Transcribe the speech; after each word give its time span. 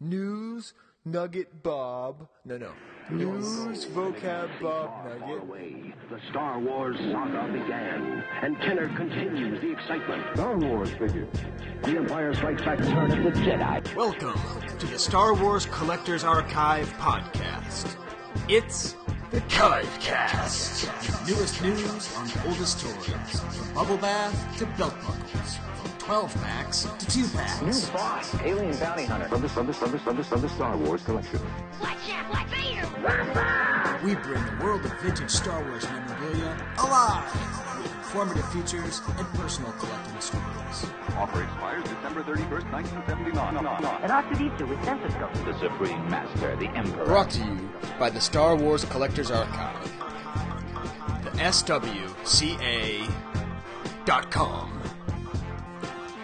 News 0.00 0.74
Nugget 1.04 1.62
Bob. 1.64 2.28
No, 2.44 2.56
no. 2.56 2.70
News 3.10 3.86
Vocab 3.86 4.48
Bob 4.60 4.90
Far 5.02 5.18
Nugget. 5.18 5.42
away, 5.42 5.94
the 6.08 6.20
Star 6.30 6.60
Wars 6.60 6.96
saga 7.10 7.52
began, 7.52 8.22
and 8.42 8.56
Kenner 8.60 8.94
continues 8.96 9.60
the 9.60 9.72
excitement. 9.72 10.22
Star 10.34 10.56
Wars 10.56 10.90
figures. 10.90 11.26
The 11.82 11.96
Empire 11.96 12.32
Strikes 12.32 12.62
Back 12.62 12.78
turn 12.78 13.10
of 13.10 13.24
the 13.24 13.40
Jedi. 13.40 13.96
Welcome 13.96 14.40
to 14.78 14.86
the 14.86 14.98
Star 15.00 15.34
Wars 15.34 15.66
Collectors 15.66 16.22
Archive 16.22 16.92
podcast. 16.92 17.96
It's 18.48 18.94
the 19.32 19.40
Cast. 19.40 20.84
Your 21.28 21.36
newest 21.36 21.60
news 21.60 22.16
on 22.16 22.26
the 22.28 22.42
oldest 22.46 22.80
toys, 22.80 23.40
from 23.40 23.74
bubble 23.74 23.96
bath 23.96 24.58
to 24.58 24.66
belt 24.78 24.94
buckles, 25.02 25.56
from 25.56 25.77
12 26.08 26.34
packs 26.42 26.82
to 26.84 27.06
2 27.06 27.20
New 27.20 27.28
packs. 27.28 27.90
boss, 27.90 28.34
alien 28.40 28.74
bounty 28.78 29.04
hunter. 29.04 29.26
Of 29.26 29.42
the, 29.42 29.60
of 29.60 29.66
the, 29.66 29.84
of 29.84 29.92
the, 29.92 30.10
of 30.10 30.16
the, 30.16 30.34
of 30.36 30.40
the 30.40 30.48
Star 30.48 30.74
Wars 30.74 31.02
collection. 31.02 31.38
Watch 31.82 31.98
out, 32.08 32.30
Black 32.30 32.48
Vader! 32.48 32.88
We 34.02 34.14
bring 34.14 34.42
the 34.42 34.56
world 34.64 34.86
of 34.86 35.00
vintage 35.02 35.28
Star 35.28 35.62
Wars 35.64 35.84
memorabilia 35.84 36.56
alive 36.78 37.30
with 37.76 37.92
informative 37.92 38.48
features 38.52 39.02
and 39.18 39.28
personal 39.34 39.70
collecting 39.72 40.18
stories. 40.18 40.86
Offer 41.18 41.42
expires 41.42 41.84
December 41.84 42.22
31st, 42.22 42.72
1979. 42.72 43.56
And 43.56 44.10
R2D2 44.10 44.66
with 44.66 44.82
stethoscope. 44.84 45.34
The 45.44 45.58
Supreme 45.58 46.08
Master, 46.08 46.56
the 46.56 46.68
Emperor. 46.70 47.04
Brought 47.04 47.28
to 47.32 47.44
you 47.44 47.68
by 47.98 48.08
the 48.08 48.20
Star 48.22 48.56
Wars 48.56 48.82
Collectors 48.86 49.30
Archive. 49.30 49.92
The 51.22 51.32
SWCA.com. 51.32 53.08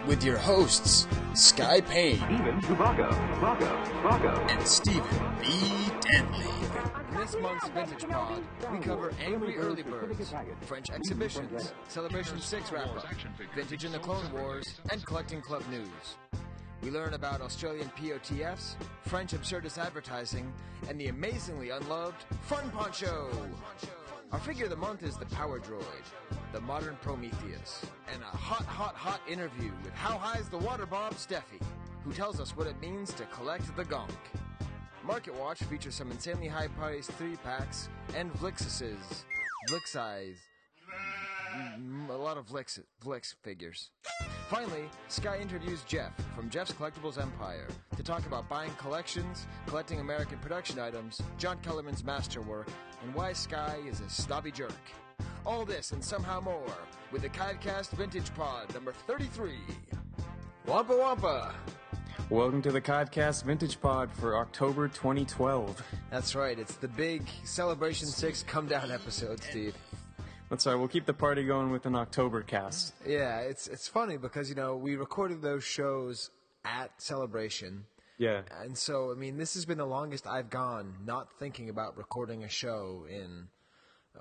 With 0.07 0.23
your 0.23 0.37
hosts, 0.37 1.07
Skye 1.33 1.81
Payne 1.81 2.15
Even 2.31 2.61
Chewbacca, 2.61 3.09
Chewbacca, 3.09 3.85
Chewbacca. 3.85 4.51
and 4.51 4.67
Stephen 4.67 5.35
B. 5.41 5.47
Denley. 6.01 6.45
In 7.09 7.17
this 7.17 7.35
month's 7.41 7.67
Vintage 7.69 8.07
Pod, 8.07 8.43
we 8.71 8.77
cover 8.79 9.11
Angry 9.23 9.57
Early 9.57 9.81
Birds, 9.81 10.31
French 10.61 10.91
exhibitions, 10.91 11.73
Celebration 11.87 12.39
6 12.39 12.71
wrap 12.71 12.87
up, 12.95 13.07
Vintage 13.55 13.85
in 13.85 13.91
the 13.91 13.99
Clone 13.99 14.31
Wars, 14.31 14.79
and 14.91 15.03
Collecting 15.05 15.41
Club 15.41 15.63
news. 15.71 16.17
We 16.83 16.91
learn 16.91 17.15
about 17.15 17.41
Australian 17.41 17.89
POTFs, 17.97 18.75
French 19.05 19.31
absurdist 19.31 19.79
advertising, 19.79 20.53
and 20.87 20.99
the 20.99 21.07
amazingly 21.07 21.71
unloved 21.71 22.25
Fun 22.43 22.69
Poncho. 22.69 23.31
Our 24.31 24.39
figure 24.39 24.65
of 24.65 24.71
the 24.71 24.75
month 24.75 25.03
is 25.03 25.17
the 25.17 25.25
Power 25.27 25.59
Droid, 25.59 25.83
the 26.51 26.59
modern 26.59 26.97
Prometheus, 27.01 27.85
and 28.11 28.21
a 28.21 28.25
hot, 28.25 28.65
hot, 28.65 28.95
hot 28.95 29.21
interview 29.29 29.71
with 29.83 29.93
How 29.93 30.17
High's 30.17 30.49
the 30.49 30.57
Water 30.57 30.85
Bob 30.85 31.13
Steffey, 31.13 31.61
who 32.03 32.11
tells 32.11 32.39
us 32.39 32.57
what 32.57 32.67
it 32.67 32.79
means 32.81 33.13
to 33.13 33.25
collect 33.25 33.73
the 33.77 33.85
gonk. 33.85 34.09
Market 35.03 35.35
Watch 35.35 35.59
features 35.63 35.95
some 35.95 36.11
insanely 36.11 36.47
high 36.47 36.67
priced 36.67 37.11
three 37.13 37.35
packs 37.37 37.87
and 38.15 38.33
Vlixuses. 38.33 39.23
Vlixeyes. 39.69 40.37
Mm, 41.55 42.09
A 42.09 42.13
lot 42.13 42.37
of 42.37 42.47
Vlix, 42.47 42.79
Vlix 43.03 43.33
figures. 43.43 43.91
Finally, 44.49 44.89
Skye 45.07 45.37
interviews 45.39 45.83
Jeff 45.87 46.11
from 46.35 46.49
Jeff's 46.49 46.73
Collectibles 46.73 47.19
Empire 47.21 47.67
to 47.95 48.03
talk 48.03 48.25
about 48.25 48.47
buying 48.49 48.71
collections, 48.77 49.47
collecting 49.65 49.99
American 49.99 50.37
production 50.39 50.79
items, 50.79 51.21
John 51.37 51.57
Kellerman's 51.59 52.03
masterwork, 52.03 52.67
and 53.03 53.13
why 53.15 53.33
Skye 53.33 53.79
is 53.87 54.01
a 54.01 54.09
snobby 54.09 54.51
jerk. 54.51 54.73
All 55.45 55.65
this 55.65 55.91
and 55.91 56.03
somehow 56.03 56.41
more 56.41 56.71
with 57.11 57.21
the 57.21 57.29
Kivecast 57.29 57.91
Vintage 57.91 58.33
Pod 58.35 58.73
number 58.73 58.91
33. 59.07 59.53
Wampa 60.67 60.95
Wampa! 60.97 61.55
Welcome 62.31 62.63
to 62.63 62.71
the 62.71 62.81
Codcast 62.81 63.43
Vintage 63.43 63.79
Pod 63.79 64.11
for 64.11 64.35
October 64.37 64.87
2012. 64.87 65.79
That's 66.09 66.33
right, 66.33 66.57
it's 66.57 66.73
the 66.75 66.87
big 66.87 67.21
Celebration 67.43 68.07
6 68.07 68.43
come 68.43 68.67
down 68.67 68.89
episode, 68.91 69.43
Steve. 69.43 69.75
That's 70.49 70.65
right, 70.67 70.75
we'll 70.75 70.87
keep 70.87 71.05
the 71.05 71.13
party 71.13 71.43
going 71.43 71.71
with 71.71 71.85
an 71.85 71.95
October 71.95 72.41
cast. 72.43 72.93
Yeah, 73.05 73.39
it's 73.39 73.67
it's 73.67 73.87
funny 73.87 74.17
because 74.17 74.47
you 74.49 74.55
know 74.55 74.75
we 74.75 74.95
recorded 74.95 75.41
those 75.41 75.63
shows 75.63 76.29
at 76.63 76.91
Celebration, 77.01 77.85
Yeah. 78.17 78.41
and 78.61 78.77
so 78.77 79.11
I 79.11 79.15
mean 79.15 79.37
this 79.37 79.55
has 79.55 79.65
been 79.65 79.79
the 79.79 79.85
longest 79.85 80.27
I've 80.27 80.49
gone 80.49 80.97
not 81.03 81.37
thinking 81.39 81.69
about 81.69 81.97
recording 81.97 82.43
a 82.43 82.49
show 82.49 83.05
in, 83.09 83.47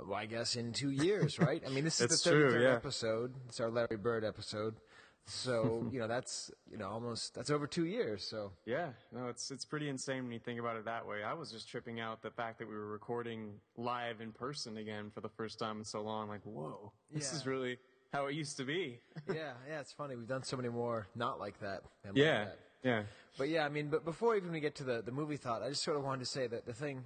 well, 0.02 0.14
I 0.14 0.26
guess 0.26 0.56
in 0.56 0.72
two 0.72 0.90
years, 0.90 1.38
right? 1.48 1.62
I 1.66 1.70
mean 1.70 1.84
this 1.84 2.00
is 2.00 2.22
the 2.22 2.30
true, 2.30 2.50
33rd 2.52 2.62
yeah. 2.62 2.74
episode. 2.74 3.34
It's 3.48 3.60
our 3.60 3.70
Larry 3.70 3.96
Bird 3.98 4.24
episode, 4.24 4.76
so 5.26 5.88
you 5.90 5.98
know 5.98 6.06
that's 6.06 6.50
you 6.70 6.76
know 6.76 6.88
almost 6.88 7.34
that's 7.34 7.50
over 7.50 7.66
two 7.66 7.86
years. 7.86 8.24
So 8.24 8.52
Yeah, 8.66 8.88
no, 9.12 9.28
it's 9.28 9.50
it's 9.50 9.64
pretty 9.64 9.88
insane 9.88 10.24
when 10.24 10.32
you 10.32 10.38
think 10.38 10.60
about 10.60 10.76
it 10.76 10.84
that 10.84 11.06
way. 11.06 11.22
I 11.22 11.32
was 11.32 11.50
just 11.50 11.68
tripping 11.68 11.98
out 12.00 12.22
the 12.22 12.30
fact 12.30 12.58
that 12.58 12.68
we 12.68 12.74
were 12.74 12.86
recording 12.88 13.54
live 13.76 14.20
in 14.20 14.32
person 14.32 14.76
again 14.76 15.10
for 15.14 15.20
the 15.20 15.28
first 15.30 15.58
time 15.58 15.78
in 15.78 15.84
so 15.84 16.02
long. 16.02 16.28
Like, 16.28 16.42
whoa, 16.44 16.92
this 17.12 17.30
Yeah. 17.32 17.38
is 17.38 17.46
really 17.46 17.78
how 18.12 18.26
it 18.26 18.34
used 18.34 18.56
to 18.58 18.64
be. 18.64 19.00
yeah, 19.28 19.52
yeah, 19.68 19.80
it's 19.80 19.92
funny 19.92 20.14
we've 20.16 20.28
done 20.28 20.42
so 20.44 20.56
many 20.56 20.68
more 20.68 21.06
not 21.14 21.40
like 21.40 21.58
that. 21.60 21.82
and 22.04 22.14
like 22.16 22.24
yeah, 22.24 22.44
that. 22.44 22.58
yeah. 22.82 23.02
But 23.38 23.48
yeah, 23.48 23.64
I 23.64 23.68
mean, 23.68 23.88
but 23.88 24.04
before 24.04 24.36
even 24.36 24.52
we 24.52 24.60
get 24.60 24.76
to 24.76 24.84
the, 24.84 25.02
the 25.02 25.10
movie 25.10 25.36
thought, 25.36 25.62
I 25.62 25.68
just 25.70 25.82
sort 25.82 25.96
of 25.96 26.04
wanted 26.04 26.20
to 26.20 26.26
say 26.30 26.46
that 26.46 26.66
the 26.66 26.72
thing, 26.72 27.02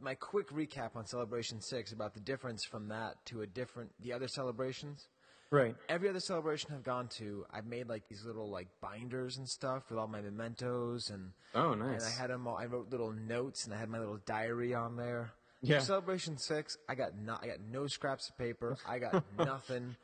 my 0.00 0.14
quick 0.14 0.50
recap 0.50 0.94
on 0.94 1.04
Celebration 1.06 1.60
6 1.60 1.90
about 1.92 2.14
the 2.14 2.20
difference 2.20 2.64
from 2.64 2.86
that 2.88 3.16
to 3.26 3.42
a 3.42 3.46
different, 3.46 3.90
the 4.00 4.12
other 4.12 4.28
celebrations. 4.28 5.08
Right. 5.50 5.76
Every 5.88 6.08
other 6.08 6.18
celebration 6.20 6.70
I've 6.74 6.82
gone 6.82 7.06
to, 7.18 7.46
I've 7.52 7.66
made 7.66 7.88
like 7.88 8.08
these 8.08 8.24
little 8.24 8.50
like 8.50 8.68
binders 8.80 9.36
and 9.36 9.48
stuff 9.48 9.84
with 9.90 9.98
all 9.98 10.08
my 10.08 10.20
mementos 10.20 11.10
and 11.10 11.30
Oh, 11.54 11.74
nice. 11.74 12.04
and 12.04 12.12
I 12.12 12.20
had 12.20 12.30
them 12.30 12.46
all. 12.48 12.56
I 12.56 12.66
wrote 12.66 12.90
little 12.90 13.12
notes 13.12 13.64
and 13.64 13.72
I 13.74 13.78
had 13.78 13.88
my 13.88 13.98
little 14.00 14.18
diary 14.26 14.74
on 14.74 14.96
there. 14.96 15.30
Yeah. 15.62 15.78
For 15.78 15.84
Celebration 15.86 16.36
Six, 16.36 16.76
I 16.88 16.94
got 16.96 17.16
no, 17.16 17.38
I 17.40 17.46
got 17.46 17.60
no 17.60 17.86
scraps 17.86 18.28
of 18.28 18.36
paper. 18.36 18.76
I 18.88 18.98
got 18.98 19.24
nothing. 19.38 19.96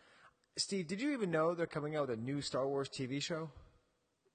Steve, 0.57 0.87
did 0.87 1.01
you 1.01 1.13
even 1.13 1.31
know 1.31 1.55
they're 1.55 1.67
coming 1.67 1.97
out 1.97 2.09
with 2.09 2.19
a 2.19 2.23
new 2.23 2.41
Star 2.41 2.67
Wars 2.69 2.89
TV 2.89 3.21
show? 3.23 3.51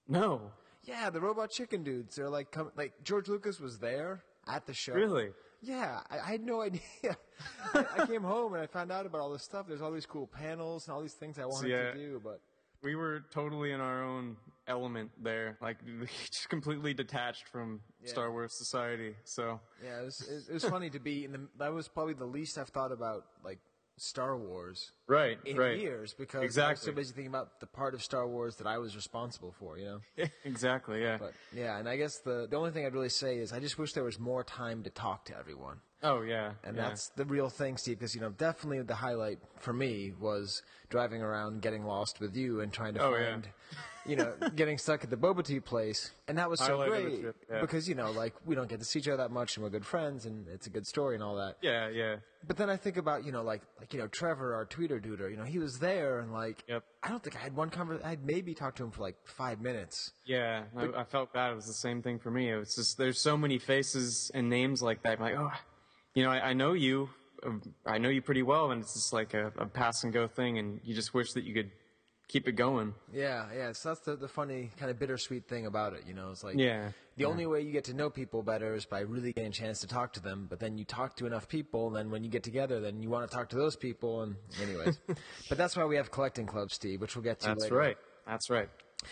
No, 0.06 0.52
Yeah, 0.84 1.10
the 1.10 1.20
robot 1.20 1.50
chicken 1.50 1.82
dudes. 1.84 2.16
They're 2.16 2.30
like, 2.30 2.50
come, 2.50 2.70
like 2.76 2.92
George 3.04 3.28
Lucas 3.28 3.60
was 3.60 3.78
there 3.78 4.22
at 4.46 4.66
the 4.66 4.72
show. 4.74 4.94
really. 4.94 5.30
Yeah, 5.60 6.00
I, 6.10 6.18
I 6.18 6.30
had 6.30 6.44
no 6.44 6.60
idea. 6.68 6.80
I, 7.74 7.84
I 7.98 8.06
came 8.06 8.22
home 8.22 8.54
and 8.54 8.62
I 8.62 8.66
found 8.66 8.92
out 8.92 9.06
about 9.06 9.20
all 9.20 9.30
this 9.30 9.42
stuff. 9.42 9.66
There's 9.68 9.82
all 9.82 9.92
these 9.92 10.06
cool 10.06 10.26
panels 10.26 10.86
and 10.86 10.94
all 10.94 11.02
these 11.02 11.14
things 11.14 11.38
I 11.38 11.46
wanted 11.46 11.70
yeah. 11.70 11.92
to 11.92 11.94
do, 11.94 12.20
but 12.22 12.40
We 12.82 12.94
were 12.94 13.24
totally 13.30 13.72
in 13.72 13.80
our 13.80 14.04
own 14.04 14.36
element 14.66 15.10
there, 15.22 15.56
like 15.60 15.78
just 16.30 16.48
completely 16.48 16.94
detached 16.94 17.48
from 17.48 17.80
Star 18.04 18.30
Wars 18.30 18.52
society. 18.54 19.14
So 19.24 19.60
yeah, 19.82 20.00
it 20.00 20.04
was, 20.04 20.46
it 20.48 20.52
was 20.52 20.64
funny 20.64 20.90
to 20.90 21.00
be 21.00 21.24
in 21.24 21.32
the. 21.32 21.40
That 21.58 21.72
was 21.72 21.88
probably 21.88 22.14
the 22.14 22.26
least 22.26 22.58
I've 22.58 22.68
thought 22.68 22.92
about 22.92 23.24
like 23.44 23.58
Star 23.98 24.36
Wars 24.36 24.92
right, 25.06 25.38
in 25.44 25.56
right, 25.56 25.78
years 25.78 26.14
because 26.14 26.42
exactly. 26.42 26.68
I 26.68 26.72
was 26.72 26.80
so 26.80 26.92
busy 26.92 27.12
thinking 27.12 27.28
about 27.30 27.60
the 27.60 27.66
part 27.66 27.94
of 27.94 28.02
Star 28.02 28.26
Wars 28.28 28.56
that 28.56 28.66
I 28.66 28.78
was 28.78 28.94
responsible 28.96 29.54
for. 29.58 29.78
You 29.78 30.00
know. 30.16 30.24
exactly, 30.44 31.02
yeah. 31.02 31.18
But 31.18 31.32
yeah, 31.54 31.78
and 31.78 31.88
I 31.88 31.96
guess 31.96 32.18
the 32.18 32.46
the 32.50 32.56
only 32.56 32.70
thing 32.70 32.86
I'd 32.86 32.94
really 32.94 33.08
say 33.08 33.38
is 33.38 33.52
I 33.52 33.60
just 33.60 33.78
wish 33.78 33.92
there 33.92 34.04
was 34.04 34.18
more 34.18 34.44
time 34.44 34.82
to 34.84 34.90
talk 34.90 35.24
to 35.26 35.36
everyone. 35.36 35.78
oh 36.02 36.22
yeah, 36.22 36.52
And 36.64 36.76
yeah. 36.76 36.88
that's 36.88 37.08
the 37.16 37.24
real 37.24 37.48
thing, 37.48 37.76
Steve, 37.76 37.98
because, 37.98 38.14
you 38.14 38.20
know, 38.20 38.30
definitely 38.30 38.82
the 38.82 38.94
highlight 38.94 39.38
for 39.58 39.72
me 39.72 40.12
was 40.20 40.62
driving 40.90 41.22
around, 41.22 41.60
getting 41.62 41.84
lost 41.84 42.20
with 42.20 42.36
you 42.36 42.60
and 42.60 42.72
trying 42.72 42.94
to 42.94 43.02
Oh, 43.02 43.14
yeah. 43.16 43.40
You 44.08 44.16
know, 44.16 44.32
getting 44.56 44.78
stuck 44.78 45.04
at 45.04 45.10
the 45.10 45.16
boba 45.16 45.44
tea 45.44 45.60
place. 45.60 46.10
And 46.26 46.38
that 46.38 46.48
was 46.50 46.60
so 46.60 46.84
great 46.86 47.20
trip, 47.20 47.36
yeah. 47.50 47.60
because, 47.60 47.88
you 47.88 47.94
know, 47.94 48.10
like, 48.10 48.34
we 48.46 48.54
don't 48.54 48.68
get 48.68 48.78
to 48.80 48.84
see 48.84 48.98
each 49.00 49.08
other 49.08 49.18
that 49.18 49.30
much 49.30 49.56
and 49.56 49.64
we're 49.64 49.70
good 49.70 49.86
friends 49.86 50.26
and 50.26 50.46
it's 50.48 50.66
a 50.66 50.70
good 50.70 50.86
story 50.86 51.14
and 51.14 51.22
all 51.22 51.36
that. 51.36 51.56
yeah, 51.62 51.88
yeah. 51.88 52.16
But 52.46 52.56
then 52.56 52.70
I 52.70 52.76
think 52.76 52.96
about, 52.96 53.24
you 53.24 53.32
know, 53.32 53.42
like, 53.42 53.62
like, 53.80 53.92
you 53.92 53.98
know, 53.98 54.06
Trevor, 54.06 54.54
our 54.54 54.64
tweeter 54.64 55.04
duder, 55.04 55.28
you 55.28 55.36
know, 55.36 55.42
he 55.44 55.58
was 55.58 55.80
there 55.80 56.20
and 56.20 56.32
like, 56.32 56.64
Yep. 56.68 56.84
I 57.02 57.08
don't 57.08 57.22
think 57.22 57.36
I 57.36 57.40
had 57.40 57.56
one 57.56 57.68
conversation, 57.68 58.08
I'd 58.08 58.24
maybe 58.24 58.54
talked 58.54 58.76
to 58.78 58.84
him 58.84 58.90
for 58.92 59.02
like 59.02 59.16
five 59.24 59.60
minutes. 59.60 60.12
Yeah, 60.24 60.62
I, 60.76 61.00
I 61.00 61.04
felt 61.04 61.32
that 61.34 61.50
it 61.50 61.54
was 61.56 61.66
the 61.66 61.72
same 61.72 62.00
thing 62.00 62.18
for 62.18 62.30
me. 62.30 62.50
It 62.50 62.56
was 62.56 62.74
just 62.74 62.96
there's 62.96 63.20
so 63.20 63.36
many 63.36 63.58
faces 63.58 64.30
and 64.34 64.48
names 64.48 64.82
like 64.82 65.02
that. 65.02 65.18
I'm 65.18 65.20
like, 65.20 65.36
oh, 65.36 65.50
you 66.14 66.22
know, 66.22 66.30
I, 66.30 66.50
I 66.50 66.52
know 66.52 66.72
you, 66.74 67.10
um, 67.44 67.60
I 67.84 67.98
know 67.98 68.08
you 68.08 68.22
pretty 68.22 68.42
well, 68.42 68.70
and 68.70 68.82
it's 68.82 68.94
just 68.94 69.12
like 69.12 69.34
a, 69.34 69.52
a 69.58 69.66
pass 69.66 70.04
and 70.04 70.12
go 70.12 70.26
thing, 70.28 70.58
and 70.58 70.80
you 70.84 70.94
just 70.94 71.14
wish 71.14 71.32
that 71.32 71.44
you 71.44 71.54
could 71.54 71.70
keep 72.28 72.46
it 72.46 72.52
going. 72.52 72.94
Yeah, 73.12 73.46
yeah. 73.54 73.72
So 73.72 73.90
that's 73.90 74.00
the, 74.00 74.16
the 74.16 74.28
funny, 74.28 74.70
kind 74.78 74.90
of 74.90 74.98
bittersweet 74.98 75.48
thing 75.48 75.66
about 75.66 75.94
it. 75.94 76.04
You 76.06 76.14
know, 76.14 76.30
it's 76.30 76.44
like 76.44 76.56
Yeah, 76.56 76.90
the 77.16 77.24
only 77.24 77.46
way 77.46 77.62
you 77.62 77.72
get 77.72 77.84
to 77.84 77.94
know 77.94 78.10
people 78.10 78.42
better 78.42 78.74
is 78.74 78.84
by 78.84 79.00
really 79.00 79.32
getting 79.32 79.50
a 79.50 79.54
chance 79.54 79.80
to 79.80 79.86
talk 79.86 80.12
to 80.14 80.20
them. 80.20 80.46
But 80.48 80.60
then 80.60 80.78
you 80.78 80.84
talk 80.84 81.16
to 81.16 81.26
enough 81.26 81.48
people, 81.48 81.88
and 81.88 81.96
then 81.96 82.10
when 82.10 82.22
you 82.22 82.30
get 82.30 82.42
together, 82.42 82.80
then 82.80 83.02
you 83.02 83.08
want 83.08 83.28
to 83.28 83.34
talk 83.34 83.48
to 83.50 83.56
those 83.56 83.76
people. 83.76 84.22
And 84.22 84.36
anyways, 84.62 85.00
but 85.48 85.58
that's 85.58 85.76
why 85.76 85.84
we 85.84 85.96
have 85.96 86.10
collecting 86.10 86.46
clubs, 86.46 86.74
Steve, 86.74 87.00
which 87.00 87.16
we'll 87.16 87.24
get 87.24 87.40
to. 87.40 87.48
That's 87.48 87.64
later. 87.64 87.74
right. 87.74 87.96
That's 88.26 88.50
right. 88.50 88.68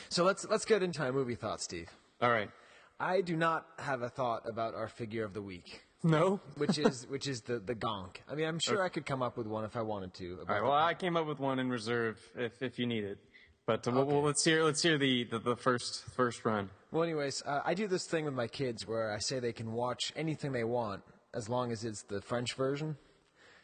So 0.09 0.25
let's 0.25 0.47
let's 0.49 0.65
get 0.65 0.83
into 0.83 1.01
my 1.01 1.11
movie 1.11 1.35
thought, 1.35 1.61
Steve. 1.61 1.91
All 2.21 2.31
right. 2.31 2.51
I 2.99 3.21
do 3.21 3.37
not 3.37 3.67
have 3.79 4.03
a 4.03 4.09
thought 4.09 4.49
about 4.49 4.75
our 4.75 4.89
figure 4.89 5.25
of 5.25 5.35
the 5.35 5.43
week. 5.43 5.86
No. 6.03 6.41
which 6.57 6.79
is 6.79 7.07
which 7.09 7.27
is 7.27 7.43
the 7.43 7.59
the 7.59 7.75
gonk. 7.75 8.17
I 8.31 8.35
mean, 8.35 8.47
I'm 8.47 8.59
sure 8.59 8.83
I 8.83 8.89
could 8.89 9.07
come 9.07 9.23
up 9.23 9.37
with 9.37 9.47
one 9.47 9.65
if 9.65 9.77
I 9.77 9.83
wanted 9.83 10.15
to. 10.15 10.39
All 10.49 10.55
right. 10.55 10.63
Well, 10.63 10.73
I 10.73 10.95
came 10.95 11.17
up 11.17 11.27
with 11.27 11.41
one 11.41 11.59
in 11.59 11.69
reserve 11.71 12.21
if 12.37 12.63
if 12.63 12.79
you 12.79 12.87
need 12.87 13.05
it. 13.05 13.19
But 13.67 13.87
uh, 13.89 13.93
well, 13.93 14.05
well, 14.05 14.23
let's 14.23 14.45
hear 14.45 14.63
let's 14.63 14.83
hear 14.83 14.97
the, 14.99 15.25
the, 15.25 15.39
the 15.41 15.57
first 15.57 16.05
first 16.15 16.45
run. 16.45 16.71
Well, 16.93 17.03
anyways, 17.03 17.43
uh, 17.45 17.63
I 17.65 17.75
do 17.75 17.89
this 17.89 18.07
thing 18.07 18.25
with 18.25 18.35
my 18.35 18.47
kids 18.47 18.87
where 18.87 19.13
I 19.13 19.19
say 19.19 19.41
they 19.41 19.53
can 19.53 19.73
watch 19.73 20.13
anything 20.15 20.53
they 20.53 20.63
want 20.65 21.03
as 21.35 21.49
long 21.49 21.73
as 21.73 21.85
it's 21.85 22.03
the 22.03 22.21
French 22.21 22.55
version. 22.55 22.97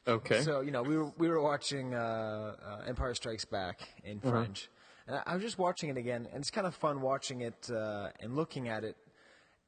Okay. 0.09 0.43
So 0.43 0.61
you 0.61 0.73
know, 0.73 0.83
we 0.83 0.97
were 0.97 1.13
we 1.19 1.29
were 1.29 1.41
watching 1.41 1.95
uh, 1.95 2.57
uh, 2.61 2.89
Empire 2.89 3.15
Strikes 3.15 3.45
Back 3.45 3.81
in 4.05 4.19
Uh-huh. 4.19 4.31
French, 4.31 4.69
and 5.07 5.17
I, 5.17 5.23
I 5.27 5.35
was 5.35 5.45
just 5.45 5.59
watching 5.59 5.89
it 5.91 5.97
again, 5.97 6.27
and 6.33 6.41
it's 6.41 6.51
kind 6.51 6.67
of 6.67 6.75
fun 6.75 7.01
watching 7.01 7.43
it 7.43 7.71
uh, 7.71 8.09
and 8.19 8.35
looking 8.35 8.67
at 8.69 8.83
it, 8.83 8.97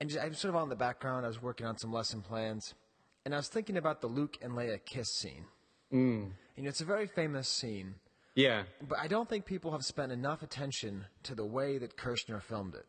and 0.00 0.11
just, 0.11 0.23
I 0.23 0.29
was 0.29 0.38
sort 0.38 0.55
of 0.55 0.56
on 0.61 0.69
the 0.69 0.76
background. 0.76 1.25
I 1.25 1.29
was 1.29 1.41
working 1.43 1.67
on 1.67 1.76
some 1.79 1.93
lesson 1.93 2.20
plans, 2.23 2.75
and 3.25 3.35
I 3.35 3.37
was 3.38 3.49
thinking 3.49 3.76
about 3.76 4.00
the 4.00 4.06
Luke 4.06 4.37
and 4.43 4.52
Leia 4.52 4.85
kiss 4.85 5.08
scene. 5.19 5.46
Mm. 5.93 6.31
You 6.56 6.62
know, 6.62 6.69
it's 6.69 6.81
a 6.81 6.85
very 6.85 7.06
famous 7.06 7.49
scene, 7.49 7.94
yeah. 8.35 8.64
but 8.88 8.99
I 8.99 9.06
don't 9.06 9.29
think 9.29 9.44
people 9.44 9.73
have 9.73 9.85
spent 9.85 10.12
enough 10.12 10.43
attention 10.43 11.06
to 11.25 11.35
the 11.35 11.44
way 11.46 11.79
that 11.79 11.96
Kershner 11.96 12.43
filmed 12.43 12.75
it. 12.75 12.87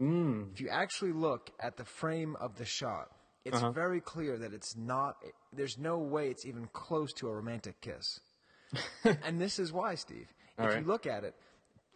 Mm. 0.00 0.52
If 0.52 0.60
you 0.60 0.68
actually 0.68 1.12
look 1.12 1.50
at 1.60 1.76
the 1.76 1.84
frame 1.84 2.36
of 2.40 2.56
the 2.56 2.64
shot, 2.64 3.08
it's 3.44 3.56
Uh-huh. 3.56 3.72
very 3.72 4.00
clear 4.00 4.38
that 4.38 4.52
it's 4.52 4.76
not. 4.76 5.16
There's 5.52 5.78
no 5.78 5.98
way 5.98 6.28
it's 6.30 6.44
even 6.46 6.68
close 6.72 7.12
to 7.14 7.28
a 7.28 7.32
romantic 7.34 7.80
kiss. 7.80 8.20
and 9.04 9.40
this 9.40 9.58
is 9.58 9.72
why, 9.72 9.94
Steve. 9.94 10.28
If 10.58 10.64
All 10.64 10.74
you 10.74 10.82
look 10.86 11.06
at 11.06 11.24
it, 11.24 11.34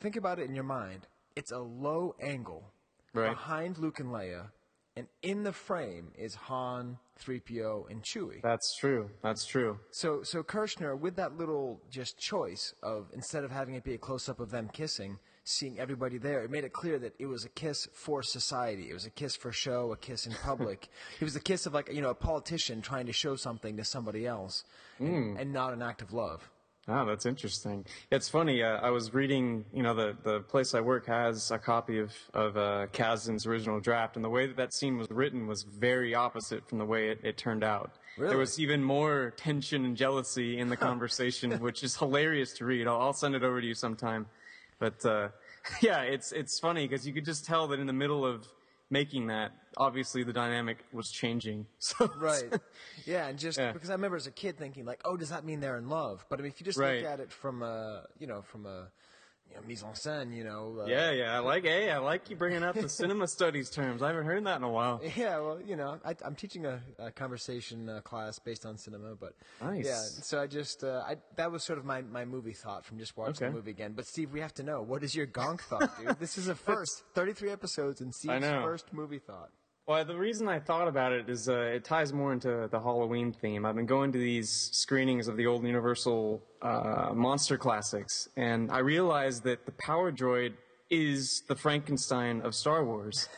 think 0.00 0.16
about 0.16 0.38
it 0.38 0.48
in 0.48 0.54
your 0.54 0.64
mind. 0.64 1.06
It's 1.36 1.52
a 1.52 1.58
low 1.58 2.14
angle 2.20 2.64
Right. 3.16 3.30
behind 3.30 3.78
Luke 3.78 4.00
and 4.00 4.10
Leia, 4.10 4.50
and 4.96 5.06
in 5.22 5.42
the 5.42 5.52
frame 5.52 6.12
is 6.16 6.34
Han, 6.34 6.98
3PO, 7.22 7.90
and 7.90 8.02
Chewie. 8.02 8.40
That's 8.42 8.76
true. 8.78 9.10
That's 9.22 9.44
true. 9.44 9.78
So, 9.90 10.22
so 10.22 10.42
Kershner, 10.42 10.98
with 10.98 11.16
that 11.16 11.36
little 11.36 11.80
just 11.90 12.18
choice 12.18 12.74
of 12.82 13.08
instead 13.14 13.44
of 13.44 13.50
having 13.50 13.74
it 13.74 13.84
be 13.84 13.94
a 13.94 13.98
close 13.98 14.28
up 14.28 14.40
of 14.40 14.50
them 14.50 14.70
kissing, 14.72 15.18
seeing 15.44 15.78
everybody 15.78 16.18
there, 16.18 16.42
it 16.42 16.50
made 16.50 16.64
it 16.64 16.72
clear 16.72 16.98
that 16.98 17.14
it 17.18 17.26
was 17.26 17.44
a 17.44 17.48
kiss 17.50 17.86
for 17.92 18.22
society. 18.22 18.88
It 18.90 18.94
was 18.94 19.06
a 19.06 19.10
kiss 19.10 19.36
for 19.36 19.52
show, 19.52 19.92
a 19.92 19.96
kiss 19.96 20.26
in 20.26 20.32
public. 20.32 20.88
it 21.20 21.24
was 21.24 21.36
a 21.36 21.40
kiss 21.40 21.66
of 21.66 21.74
like 21.74 21.92
you 21.92 22.00
know 22.00 22.10
a 22.10 22.14
politician 22.14 22.80
trying 22.80 23.06
to 23.06 23.12
show 23.12 23.36
something 23.36 23.76
to 23.76 23.84
somebody 23.84 24.26
else, 24.26 24.64
and, 24.98 25.32
hmm. 25.32 25.36
and 25.38 25.52
not 25.52 25.72
an 25.72 25.82
act 25.82 26.00
of 26.00 26.12
love. 26.12 26.50
Oh, 26.88 27.04
that's 27.04 27.26
interesting. 27.26 27.84
It's 28.12 28.28
funny. 28.28 28.62
Uh, 28.62 28.76
I 28.76 28.90
was 28.90 29.12
reading. 29.12 29.64
You 29.72 29.82
know, 29.82 29.92
the 29.94 30.16
the 30.22 30.40
place 30.40 30.72
I 30.72 30.80
work 30.80 31.06
has 31.06 31.50
a 31.50 31.58
copy 31.58 31.98
of 31.98 32.12
of 32.32 32.56
uh, 32.56 32.86
original 33.46 33.80
draft, 33.80 34.14
and 34.14 34.24
the 34.24 34.28
way 34.28 34.46
that 34.46 34.56
that 34.56 34.72
scene 34.72 34.96
was 34.96 35.10
written 35.10 35.48
was 35.48 35.64
very 35.64 36.14
opposite 36.14 36.68
from 36.68 36.78
the 36.78 36.84
way 36.84 37.08
it, 37.08 37.18
it 37.24 37.36
turned 37.36 37.64
out. 37.64 37.90
Really? 38.16 38.30
There 38.30 38.38
was 38.38 38.60
even 38.60 38.84
more 38.84 39.34
tension 39.36 39.84
and 39.84 39.96
jealousy 39.96 40.58
in 40.58 40.68
the 40.68 40.76
conversation, 40.76 41.50
which 41.60 41.82
is 41.82 41.96
hilarious 41.96 42.52
to 42.54 42.64
read. 42.64 42.86
I'll, 42.86 43.00
I'll 43.00 43.12
send 43.12 43.34
it 43.34 43.42
over 43.42 43.60
to 43.60 43.66
you 43.66 43.74
sometime. 43.74 44.26
But 44.78 45.04
uh, 45.04 45.28
yeah, 45.80 46.02
it's 46.02 46.30
it's 46.30 46.60
funny 46.60 46.86
because 46.86 47.04
you 47.06 47.12
could 47.12 47.24
just 47.24 47.44
tell 47.44 47.66
that 47.68 47.80
in 47.80 47.86
the 47.86 47.92
middle 47.92 48.24
of 48.24 48.46
making 48.90 49.26
that, 49.26 49.50
obviously 49.76 50.22
the 50.24 50.32
dynamic 50.32 50.78
was 50.92 51.10
changing. 51.10 51.66
So 51.78 52.10
Right. 52.18 52.52
Yeah, 53.04 53.26
and 53.28 53.38
just 53.38 53.58
Yeah. 53.58 53.72
because 53.72 53.90
I 53.90 53.94
remember 53.94 54.16
as 54.16 54.26
a 54.26 54.30
kid 54.32 54.58
thinking 54.58 54.84
like, 54.84 55.00
oh, 55.04 55.16
does 55.16 55.28
that 55.30 55.44
mean 55.44 55.60
they're 55.60 55.78
in 55.78 55.88
love? 55.88 56.24
But 56.28 56.38
I 56.38 56.42
mean, 56.42 56.50
if 56.52 56.60
you 56.60 56.64
just 56.64 56.78
Right. 56.78 57.02
look 57.02 57.10
at 57.12 57.20
it 57.20 57.32
from 57.32 57.62
a 57.62 58.06
you 58.18 58.26
know 58.26 58.42
from 58.42 58.66
a 58.66 58.88
you 59.48 59.54
know, 59.54 59.62
mise 59.64 59.84
en 59.84 59.92
scène, 59.92 60.34
you 60.34 60.42
know. 60.42 60.78
Uh, 60.82 60.86
Yeah, 60.86 61.12
yeah, 61.12 61.36
I 61.36 61.38
like. 61.38 61.62
Hey, 61.62 61.88
I 61.88 61.98
like 61.98 62.28
you 62.28 62.34
bringing 62.34 62.64
up 62.64 62.74
the 62.74 62.88
cinema 63.00 63.28
studies 63.28 63.70
terms. 63.70 64.02
I 64.02 64.08
haven't 64.08 64.24
heard 64.26 64.44
that 64.44 64.56
in 64.56 64.64
a 64.64 64.68
while. 64.68 65.00
Yeah, 65.16 65.38
well, 65.38 65.60
you 65.64 65.76
know, 65.76 66.00
I, 66.04 66.16
I'm 66.24 66.34
teaching 66.34 66.66
a, 66.66 66.82
a 66.98 67.12
conversation 67.12 67.88
uh, 67.88 68.00
class 68.00 68.40
based 68.40 68.66
on 68.66 68.76
cinema, 68.76 69.14
but 69.14 69.34
Nice. 69.62 69.84
yeah. 69.86 70.00
So 70.24 70.40
I 70.40 70.48
just 70.48 70.82
uh, 70.82 71.04
I 71.06 71.18
that 71.36 71.52
was 71.52 71.62
sort 71.62 71.78
of 71.78 71.84
my, 71.84 72.02
my 72.02 72.24
movie 72.24 72.54
thought 72.54 72.84
from 72.84 72.98
just 72.98 73.16
watching 73.16 73.34
Okay. 73.34 73.46
the 73.46 73.52
movie 73.52 73.70
again. 73.70 73.92
But 73.92 74.08
Steve, 74.08 74.32
we 74.32 74.40
have 74.40 74.54
to 74.54 74.64
know 74.64 74.82
what 74.82 75.04
is 75.04 75.14
your 75.14 75.28
gonk 75.28 75.60
thought, 75.60 75.90
dude? 75.96 76.18
This 76.18 76.38
is 76.38 76.48
a 76.48 76.54
first, 76.70 77.04
33 77.14 77.50
episodes 77.52 78.00
and 78.00 78.12
Steve's 78.12 78.44
first 78.46 78.92
movie 78.92 79.20
thought. 79.20 79.50
Well, 79.86 80.04
the 80.04 80.16
reason 80.16 80.48
I 80.48 80.58
thought 80.58 80.88
about 80.88 81.12
it 81.12 81.28
is 81.28 81.48
uh, 81.48 81.58
it 81.58 81.84
ties 81.84 82.12
more 82.12 82.32
into 82.32 82.66
the 82.72 82.80
Halloween 82.80 83.32
theme. 83.32 83.64
I've 83.64 83.76
been 83.76 83.86
going 83.86 84.10
to 84.10 84.18
these 84.18 84.50
screenings 84.72 85.28
of 85.28 85.36
the 85.36 85.46
old 85.46 85.64
Universal 85.64 86.42
uh, 86.60 87.10
monster 87.14 87.56
classics, 87.56 88.28
and 88.36 88.72
I 88.72 88.78
realized 88.78 89.44
that 89.44 89.64
the 89.64 89.70
Power 89.78 90.10
Droid 90.10 90.54
is 90.90 91.44
the 91.46 91.54
Frankenstein 91.54 92.40
of 92.40 92.52
Star 92.56 92.84
Wars. 92.84 93.28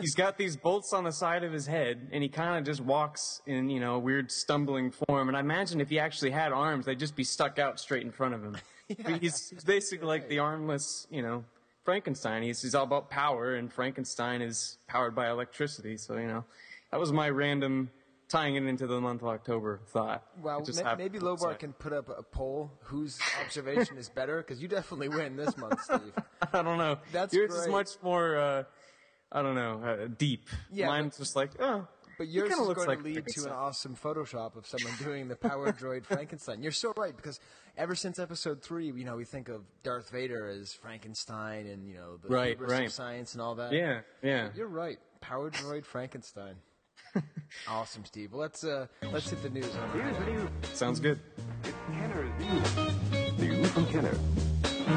He's 0.00 0.14
got 0.14 0.38
these 0.38 0.56
bolts 0.56 0.94
on 0.94 1.04
the 1.04 1.12
side 1.12 1.44
of 1.44 1.52
his 1.52 1.66
head, 1.66 2.08
and 2.10 2.22
he 2.22 2.30
kind 2.30 2.56
of 2.56 2.64
just 2.64 2.80
walks 2.80 3.42
in, 3.46 3.68
you 3.68 3.80
know, 3.80 3.98
weird 3.98 4.32
stumbling 4.32 4.90
form. 4.90 5.28
And 5.28 5.36
I 5.36 5.40
imagine 5.40 5.78
if 5.78 5.90
he 5.90 5.98
actually 5.98 6.30
had 6.30 6.52
arms, 6.52 6.86
they'd 6.86 6.98
just 6.98 7.16
be 7.16 7.24
stuck 7.24 7.58
out 7.58 7.78
straight 7.78 8.04
in 8.04 8.12
front 8.12 8.32
of 8.32 8.42
him. 8.42 8.56
He's 9.20 9.50
he's 9.50 9.64
basically 9.64 10.06
like 10.06 10.30
the 10.30 10.38
armless, 10.38 11.06
you 11.10 11.20
know, 11.20 11.44
Frankenstein. 11.88 12.42
He's, 12.42 12.60
he's 12.60 12.74
all 12.74 12.84
about 12.84 13.08
power, 13.08 13.54
and 13.54 13.72
Frankenstein 13.72 14.42
is 14.42 14.76
powered 14.88 15.14
by 15.14 15.30
electricity. 15.30 15.96
So, 15.96 16.18
you 16.18 16.26
know, 16.26 16.44
that 16.90 17.00
was 17.00 17.12
my 17.14 17.30
random 17.30 17.88
tying 18.28 18.56
it 18.56 18.64
into 18.64 18.86
the 18.86 19.00
month 19.00 19.22
of 19.22 19.28
October 19.28 19.80
thought. 19.86 20.22
Well, 20.42 20.62
ma- 20.84 20.96
maybe 20.96 21.18
Lobar 21.18 21.58
can 21.58 21.72
put 21.72 21.94
up 21.94 22.10
a 22.10 22.22
poll 22.22 22.70
whose 22.82 23.18
observation 23.42 23.96
is 23.96 24.10
better 24.10 24.36
because 24.36 24.60
you 24.60 24.68
definitely 24.68 25.08
win 25.08 25.36
this 25.36 25.56
month, 25.56 25.82
Steve. 25.82 26.12
I 26.52 26.60
don't 26.60 26.76
know. 26.76 26.98
That's 27.10 27.32
Yours 27.32 27.54
is 27.54 27.68
much 27.68 27.92
more, 28.02 28.36
uh, 28.36 28.64
I 29.32 29.40
don't 29.40 29.54
know, 29.54 29.82
uh, 29.82 30.08
deep. 30.08 30.46
Yeah, 30.70 30.88
Mine's 30.88 31.16
just 31.16 31.36
like, 31.36 31.52
oh. 31.58 31.88
But 32.18 32.28
yours 32.28 32.50
is 32.50 32.58
looks 32.58 32.84
going 32.84 32.88
like 32.88 32.98
to 32.98 33.04
lead 33.04 33.26
to 33.26 33.44
an 33.44 33.52
awesome 33.52 33.94
Photoshop 33.96 34.56
of 34.56 34.66
someone 34.66 34.92
doing 35.02 35.28
the 35.28 35.36
Power 35.36 35.72
Droid 35.72 36.04
Frankenstein. 36.04 36.62
You're 36.62 36.72
so 36.72 36.92
right 36.96 37.16
because 37.16 37.38
ever 37.76 37.94
since 37.94 38.18
Episode 38.18 38.60
Three, 38.62 38.86
you 38.86 39.04
know, 39.04 39.16
we 39.16 39.24
think 39.24 39.48
of 39.48 39.62
Darth 39.84 40.10
Vader 40.10 40.48
as 40.48 40.72
Frankenstein 40.74 41.66
and 41.66 41.86
you 41.86 41.94
know 41.94 42.16
the 42.16 42.28
Right, 42.28 42.60
right. 42.60 42.86
of 42.86 42.92
science 42.92 43.34
and 43.34 43.40
all 43.42 43.54
that. 43.54 43.72
Yeah, 43.72 44.00
yeah. 44.22 44.48
You're 44.56 44.66
right. 44.66 44.98
Power 45.20 45.50
Droid 45.50 45.84
Frankenstein. 45.84 46.56
awesome, 47.68 48.04
Steve. 48.04 48.32
Well, 48.32 48.40
let's 48.40 48.64
uh, 48.64 48.86
let's 49.12 49.30
hit 49.30 49.42
the 49.42 49.50
news. 49.50 49.70
Here's 49.94 50.16
the 50.18 50.24
news. 50.26 50.48
Sounds 50.74 51.00
good. 51.00 51.20
It's 51.64 51.72
Kenner's 51.92 52.30
news. 52.40 53.38
News 53.38 53.70
from 53.70 53.86
Kenner. 53.86 54.14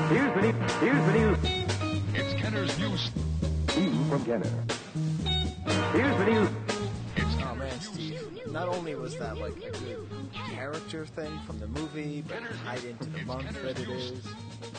Here's 0.09 0.33
the 0.35 0.41
news. 0.41 0.71
Here's 0.79 1.05
the 1.05 1.13
news. 1.13 1.37
It's 2.13 2.41
Kenner's 2.41 2.79
News. 2.79 3.11
News 3.77 4.09
from 4.09 4.25
Kenner. 4.25 4.49
Here's 5.93 6.17
the 6.17 6.25
news. 6.25 6.49
Man, 8.51 8.61
Steve. 8.61 8.67
Not 8.67 8.77
only 8.77 8.95
was 8.95 9.17
that 9.17 9.37
like 9.37 9.55
a 9.57 9.71
good 9.71 10.07
character 10.49 11.05
thing 11.05 11.39
from 11.45 11.59
the 11.59 11.67
movie, 11.67 12.23
but 12.27 12.39
tied 12.65 12.83
into 12.83 13.05
the 13.09 13.21
month 13.25 13.51
that 13.63 13.79
it 13.79 13.89
is. 13.89 14.23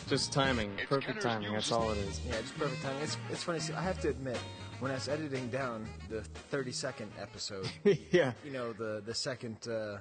Just 0.09 0.33
timing. 0.33 0.71
Perfect 0.89 1.23
timing. 1.23 1.53
That's 1.53 1.73
all 1.73 1.91
it 1.91 1.99
is. 1.99 2.21
Yeah, 2.27 2.41
just 2.41 2.57
perfect 2.59 2.83
timing. 2.83 3.03
It's 3.03 3.17
it's 3.31 3.43
funny. 3.43 3.61
See, 3.61 3.73
I 3.75 3.83
have 3.83 4.01
to 4.01 4.09
admit, 4.11 4.39
when 4.81 4.91
I 4.91 4.95
was 4.95 5.09
editing 5.09 5.49
down 5.49 5.87
the 6.11 6.23
30 6.23 6.73
second 6.73 7.11
episode, 7.21 7.69
yeah. 8.11 8.33
you 8.45 8.53
know, 8.53 8.73
the 8.73 9.03
the 9.05 9.15
second 9.15 9.67
uh, 9.69 9.99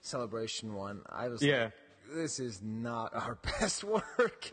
celebration 0.00 0.74
one, 0.74 1.00
I 1.08 1.28
was 1.28 1.42
Yeah. 1.42 1.64
like, 1.64 1.72
this 2.14 2.38
is 2.38 2.60
not 2.62 3.14
our 3.14 3.38
best 3.60 3.82
work. 3.84 4.48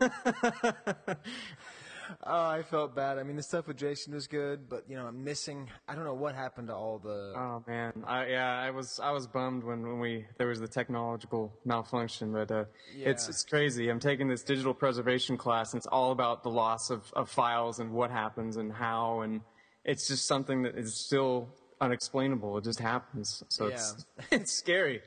oh, 2.24 2.46
I 2.48 2.62
felt 2.62 2.94
bad. 2.94 3.18
I 3.18 3.22
mean, 3.22 3.36
the 3.36 3.42
stuff 3.42 3.66
with 3.66 3.76
Jason 3.76 4.14
was 4.14 4.26
good, 4.26 4.68
but 4.68 4.84
you 4.88 4.96
know, 4.96 5.06
I'm 5.06 5.22
missing. 5.24 5.68
I 5.88 5.94
don't 5.94 6.04
know 6.04 6.14
what 6.14 6.34
happened 6.34 6.68
to 6.68 6.74
all 6.74 6.98
the. 6.98 7.32
Oh 7.36 7.62
man, 7.66 8.04
I, 8.06 8.26
yeah, 8.26 8.58
I 8.58 8.70
was 8.70 9.00
I 9.02 9.10
was 9.10 9.26
bummed 9.26 9.64
when, 9.64 9.82
when 9.86 9.98
we 9.98 10.26
there 10.38 10.48
was 10.48 10.60
the 10.60 10.68
technological 10.68 11.52
malfunction, 11.64 12.32
but 12.32 12.50
uh, 12.50 12.64
it's 12.94 13.24
Yeah. 13.24 13.30
it's 13.30 13.44
crazy. 13.44 13.88
I'm 13.88 14.00
taking 14.00 14.28
this 14.28 14.42
digital 14.42 14.74
preservation 14.74 15.36
class, 15.36 15.72
and 15.72 15.78
it's 15.78 15.86
all 15.86 16.12
about 16.12 16.42
the 16.42 16.50
loss 16.50 16.90
of, 16.90 17.12
of 17.14 17.28
files 17.30 17.78
and 17.78 17.92
what 17.92 18.10
happens 18.10 18.56
and 18.56 18.72
how, 18.72 19.20
and 19.20 19.40
it's 19.84 20.08
just 20.08 20.26
something 20.26 20.62
that 20.62 20.76
is 20.76 20.94
still 20.94 21.48
unexplainable. 21.80 22.58
It 22.58 22.64
just 22.64 22.78
happens, 22.80 23.42
so 23.48 23.66
it's 23.66 24.06
it's 24.30 24.52
scary. 24.52 25.02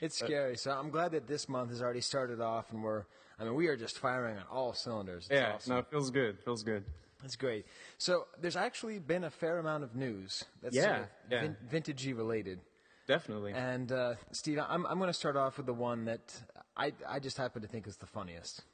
It's 0.00 0.18
scary. 0.18 0.56
So 0.56 0.72
I'm 0.72 0.90
glad 0.90 1.12
that 1.12 1.26
this 1.26 1.48
month 1.48 1.70
has 1.70 1.80
already 1.82 2.00
started 2.00 2.40
off, 2.40 2.72
and 2.72 2.82
we're. 2.82 3.04
I 3.38 3.44
mean, 3.44 3.54
we 3.54 3.66
are 3.68 3.76
just 3.76 3.98
firing 3.98 4.36
on 4.38 4.44
all 4.50 4.72
cylinders. 4.72 5.24
It's 5.30 5.32
Yeah, 5.40 5.52
awesome. 5.54 5.72
no, 5.74 5.78
it 5.80 5.86
feels 5.90 6.10
good. 6.10 6.38
Feels 6.44 6.62
good. 6.62 6.84
That's 7.22 7.36
great. 7.36 7.66
So 7.98 8.26
there's 8.40 8.56
actually 8.56 8.98
been 8.98 9.24
a 9.24 9.30
fair 9.30 9.58
amount 9.58 9.84
of 9.84 9.94
news 9.96 10.44
that's 10.62 10.74
Yeah, 10.76 10.82
sort 10.82 11.00
of 11.00 11.06
yeah. 11.30 11.40
vin- 11.40 11.56
vintagey 11.82 12.16
related. 12.16 12.60
Definitely. 13.06 13.52
And 13.52 13.92
uh, 13.92 14.14
Steve, 14.32 14.58
I'm 14.66 14.84
I'm 14.86 14.98
going 14.98 15.08
to 15.08 15.14
start 15.14 15.36
off 15.36 15.56
with 15.58 15.66
the 15.66 15.72
one 15.74 16.06
that 16.06 16.42
I 16.76 16.92
I 17.08 17.18
just 17.20 17.36
happen 17.36 17.62
to 17.62 17.68
think 17.68 17.86
is 17.86 17.96
the 17.96 18.06
funniest. 18.06 18.64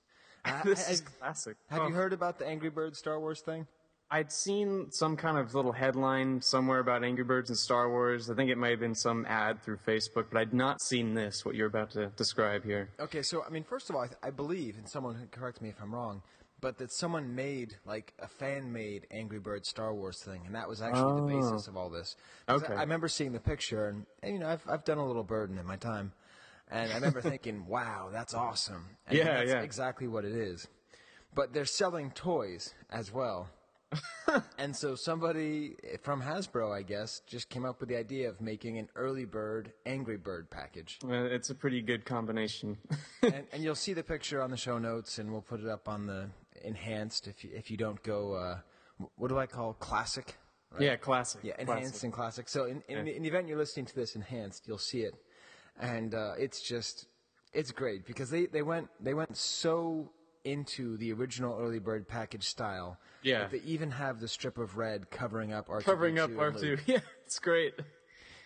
This 0.64 0.86
ha- 0.86 0.92
is 0.92 1.00
classic. 1.02 1.56
have 1.68 1.82
Oh. 1.82 1.88
you 1.88 1.94
heard 1.94 2.12
about 2.12 2.38
the 2.38 2.46
Angry 2.46 2.70
Birds 2.70 2.98
Star 2.98 3.20
Wars 3.20 3.40
thing? 3.42 3.66
I'd 4.12 4.30
seen 4.30 4.90
some 4.90 5.16
kind 5.16 5.38
of 5.38 5.54
little 5.54 5.72
headline 5.72 6.42
somewhere 6.42 6.80
about 6.80 7.02
Angry 7.02 7.24
Birds 7.24 7.48
and 7.48 7.58
Star 7.58 7.88
Wars. 7.88 8.28
I 8.28 8.34
think 8.34 8.50
it 8.50 8.58
might 8.58 8.68
have 8.68 8.78
been 8.78 8.94
some 8.94 9.24
ad 9.24 9.62
through 9.62 9.78
Facebook, 9.78 10.26
but 10.30 10.38
I'd 10.38 10.52
not 10.52 10.82
seen 10.82 11.14
this, 11.14 11.46
what 11.46 11.54
you're 11.54 11.66
about 11.66 11.92
to 11.92 12.08
describe 12.08 12.62
here. 12.62 12.90
Okay, 13.00 13.22
so 13.22 13.42
I 13.42 13.48
mean, 13.48 13.64
first 13.64 13.88
of 13.88 13.96
all, 13.96 14.02
I, 14.02 14.08
th- 14.08 14.18
I 14.22 14.28
believe, 14.28 14.76
and 14.76 14.86
someone 14.86 15.14
can 15.14 15.28
correct 15.28 15.62
me 15.62 15.70
if 15.70 15.80
I'm 15.80 15.94
wrong, 15.94 16.20
but 16.60 16.76
that 16.76 16.92
someone 16.92 17.34
made 17.34 17.76
like 17.86 18.12
a 18.18 18.28
fan-made 18.28 19.06
Angry 19.10 19.38
Birds 19.38 19.70
Star 19.70 19.94
Wars 19.94 20.18
thing, 20.20 20.42
and 20.44 20.54
that 20.54 20.68
was 20.68 20.82
actually 20.82 21.14
the 21.14 21.34
oh. 21.34 21.40
basis 21.40 21.66
of 21.66 21.78
all 21.78 21.88
this. 21.88 22.14
Oh. 22.48 22.56
Okay. 22.56 22.74
I, 22.74 22.76
I 22.76 22.80
remember 22.82 23.08
seeing 23.08 23.32
the 23.32 23.40
picture, 23.40 23.88
and, 23.88 24.04
and 24.22 24.34
you 24.34 24.40
know, 24.40 24.48
I've 24.50 24.62
I've 24.68 24.84
done 24.84 24.98
a 24.98 25.06
little 25.06 25.24
burden 25.24 25.56
in 25.56 25.64
my 25.64 25.76
time, 25.76 26.12
and 26.70 26.92
I 26.92 26.96
remember 26.96 27.22
thinking, 27.22 27.66
"Wow, 27.66 28.10
that's 28.12 28.34
awesome." 28.34 28.90
And 29.06 29.16
Yeah, 29.16 29.38
that's 29.38 29.52
yeah. 29.52 29.62
exactly 29.62 30.06
what 30.06 30.26
it 30.26 30.32
is. 30.32 30.68
but 31.34 31.54
they're 31.54 31.64
selling 31.64 32.10
toys 32.10 32.74
as 32.90 33.10
well. 33.10 33.48
and 34.58 34.74
so 34.74 34.94
somebody 34.94 35.76
from 36.02 36.22
Hasbro, 36.22 36.74
I 36.74 36.82
guess, 36.82 37.20
just 37.26 37.48
came 37.48 37.64
up 37.64 37.80
with 37.80 37.88
the 37.88 37.96
idea 37.96 38.28
of 38.28 38.40
making 38.40 38.78
an 38.78 38.88
early 38.94 39.24
bird 39.24 39.72
Angry 39.86 40.16
Bird 40.16 40.50
package. 40.50 40.98
Uh, 41.04 41.12
It's 41.12 41.50
a 41.50 41.54
pretty 41.54 41.82
good 41.82 42.04
combination. 42.04 42.78
and, 43.22 43.44
and 43.52 43.62
you'll 43.62 43.74
see 43.74 43.92
the 43.92 44.02
picture 44.02 44.40
on 44.40 44.50
the 44.50 44.56
show 44.56 44.78
notes, 44.78 45.18
and 45.18 45.30
we'll 45.32 45.42
put 45.42 45.60
it 45.60 45.68
up 45.68 45.88
on 45.88 46.06
the 46.06 46.30
enhanced 46.64 47.26
if 47.26 47.44
you, 47.44 47.50
if 47.54 47.70
you 47.70 47.76
don't 47.76 48.02
go. 48.02 48.34
Uh, 48.34 48.58
what 49.16 49.28
do 49.28 49.38
I 49.38 49.46
call 49.46 49.74
classic? 49.74 50.36
yeah, 50.78 50.96
classic. 50.96 51.40
Yeah, 51.44 51.54
enhanced 51.58 51.82
classic. 51.82 52.04
and 52.04 52.12
classic. 52.12 52.48
So 52.48 52.64
in, 52.64 52.82
in, 52.88 53.04
the, 53.04 53.16
in 53.16 53.22
the 53.22 53.28
event 53.28 53.48
you're 53.48 53.58
listening 53.58 53.86
to 53.86 53.94
this 53.94 54.16
enhanced, 54.16 54.66
you'll 54.66 54.78
see 54.78 55.02
it, 55.02 55.14
and 55.78 56.14
uh, 56.14 56.32
it's 56.38 56.62
just 56.62 57.06
it's 57.52 57.70
great 57.70 58.06
because 58.06 58.30
they, 58.30 58.46
they 58.46 58.62
went 58.62 58.88
they 59.00 59.14
went 59.14 59.36
so 59.36 60.10
into 60.44 60.96
the 60.96 61.12
original 61.12 61.58
early 61.60 61.78
bird 61.78 62.08
package 62.08 62.44
style. 62.44 62.98
Yeah. 63.22 63.40
that 63.40 63.52
they 63.52 63.60
even 63.64 63.90
have 63.92 64.18
the 64.20 64.26
strip 64.28 64.58
of 64.58 64.76
red 64.76 65.10
covering 65.10 65.52
up 65.52 65.68
R2 65.68 65.84
Covering 65.84 66.18
up 66.18 66.30
R2. 66.30 66.80
Yeah, 66.86 66.98
it's 67.24 67.38
great. 67.38 67.74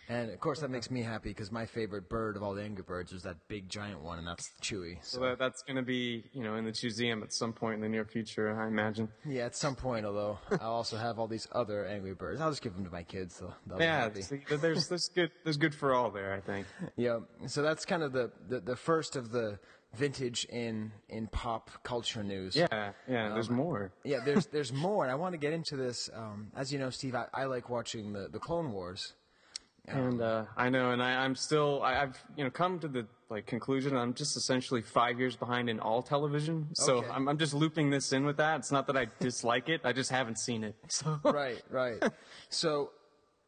And 0.09 0.31
of 0.31 0.39
course 0.39 0.61
that 0.61 0.71
makes 0.71 0.89
me 0.89 1.03
happy 1.03 1.31
because 1.31 1.51
my 1.51 1.67
favorite 1.67 2.09
bird 2.09 2.37
of 2.37 2.43
all 2.43 2.55
the 2.55 2.63
Angry 2.63 2.85
Birds 2.87 3.11
is 3.11 3.25
that 3.25 3.37
big 3.49 3.69
giant 3.69 4.03
one, 4.03 4.19
and 4.19 4.27
that's 4.29 4.53
Chewy. 4.63 4.99
So 5.03 5.19
that, 5.21 5.39
that's 5.39 5.63
going 5.63 5.77
to 5.77 5.83
be, 5.83 6.25
you 6.33 6.45
know, 6.45 6.55
in 6.55 6.65
the 6.65 6.79
museum 6.81 7.25
at 7.25 7.33
some 7.33 7.53
point 7.53 7.77
in 7.77 7.81
the 7.81 7.89
near 7.89 8.05
future, 8.05 8.57
I 8.57 8.69
imagine. 8.69 9.09
Yeah, 9.25 9.47
at 9.47 9.57
some 9.57 9.75
point, 9.75 10.07
although 10.07 10.39
I'll 10.61 10.71
also 10.75 10.97
have 10.97 11.19
all 11.19 11.27
these 11.27 11.49
other 11.51 11.85
Angry 11.87 12.15
Birds. 12.15 12.41
I'll 12.41 12.51
just 12.51 12.63
give 12.63 12.75
them 12.77 12.85
to 12.85 12.91
my 12.91 13.03
kids. 13.03 13.41
They'll, 13.41 13.57
they'll 13.67 13.81
Yeah, 13.81 14.09
see, 14.15 14.43
there's 14.49 14.87
there's 14.87 15.09
good 15.09 15.33
there's 15.43 15.57
good 15.57 15.75
for 15.75 15.93
all 15.93 16.11
there, 16.11 16.33
I 16.35 16.41
think. 16.41 16.67
Yeah, 16.97 17.19
so 17.47 17.63
that's 17.63 17.85
kind 17.85 18.03
of 18.05 18.13
the, 18.13 18.31
the, 18.49 18.61
the 18.61 18.77
first 18.77 19.17
of 19.17 19.33
the 19.33 19.59
vintage 19.95 20.45
in 20.47 20.93
in 21.09 21.27
pop 21.29 21.71
culture 21.83 22.23
news. 22.23 22.55
Yeah, 22.57 22.93
yeah. 23.09 23.31
There's 23.31 23.51
more. 23.51 23.93
Yeah, 24.05 24.19
there's 24.25 24.47
there's 24.47 24.73
more, 24.87 25.05
and 25.05 25.11
I 25.11 25.15
want 25.15 25.33
to 25.33 25.39
get 25.39 25.53
into 25.53 25.77
this. 25.77 26.11
Um, 26.15 26.51
as 26.57 26.73
you 26.73 26.79
know, 26.79 26.91
Steve, 26.91 27.15
I, 27.15 27.27
I 27.33 27.45
like 27.45 27.71
watching 27.71 28.13
the, 28.13 28.29
the 28.29 28.39
Clone 28.39 28.73
Wars. 28.73 29.15
And 29.89 30.21
uh, 30.21 30.47
I 30.57 30.69
know, 30.69 30.91
and 30.91 31.01
I, 31.01 31.25
I'm 31.25 31.37
still, 31.37 31.81
I, 31.81 32.03
I've 32.03 32.19
you 32.37 32.43
know 32.43 32.51
come 32.51 32.81
to 32.81 32.89
the 32.89 33.07
like 33.31 33.47
conclusion. 33.47 33.97
I'm 33.97 34.15
just 34.15 34.37
essentially 34.37 34.83
five 34.83 35.21
years 35.21 35.37
behind 35.37 35.71
in 35.71 35.79
all 35.79 36.03
television. 36.03 36.69
So 36.73 36.97
Okay. 36.97 37.09
I'm, 37.09 37.29
I'm 37.29 37.39
just 37.39 37.55
looping 37.55 37.91
this 37.91 38.13
in 38.13 38.25
with 38.25 38.37
that. 38.39 38.59
It's 38.59 38.73
not 38.73 38.89
that 38.89 38.97
I 38.97 39.07
dislike 39.21 39.69
it. 39.69 39.83
I 39.85 39.93
just 39.93 40.11
haven't 40.11 40.39
seen 40.39 40.65
it. 40.65 40.75
So 40.89 41.21
right, 41.23 41.63
right. 41.71 42.03
So 42.49 42.91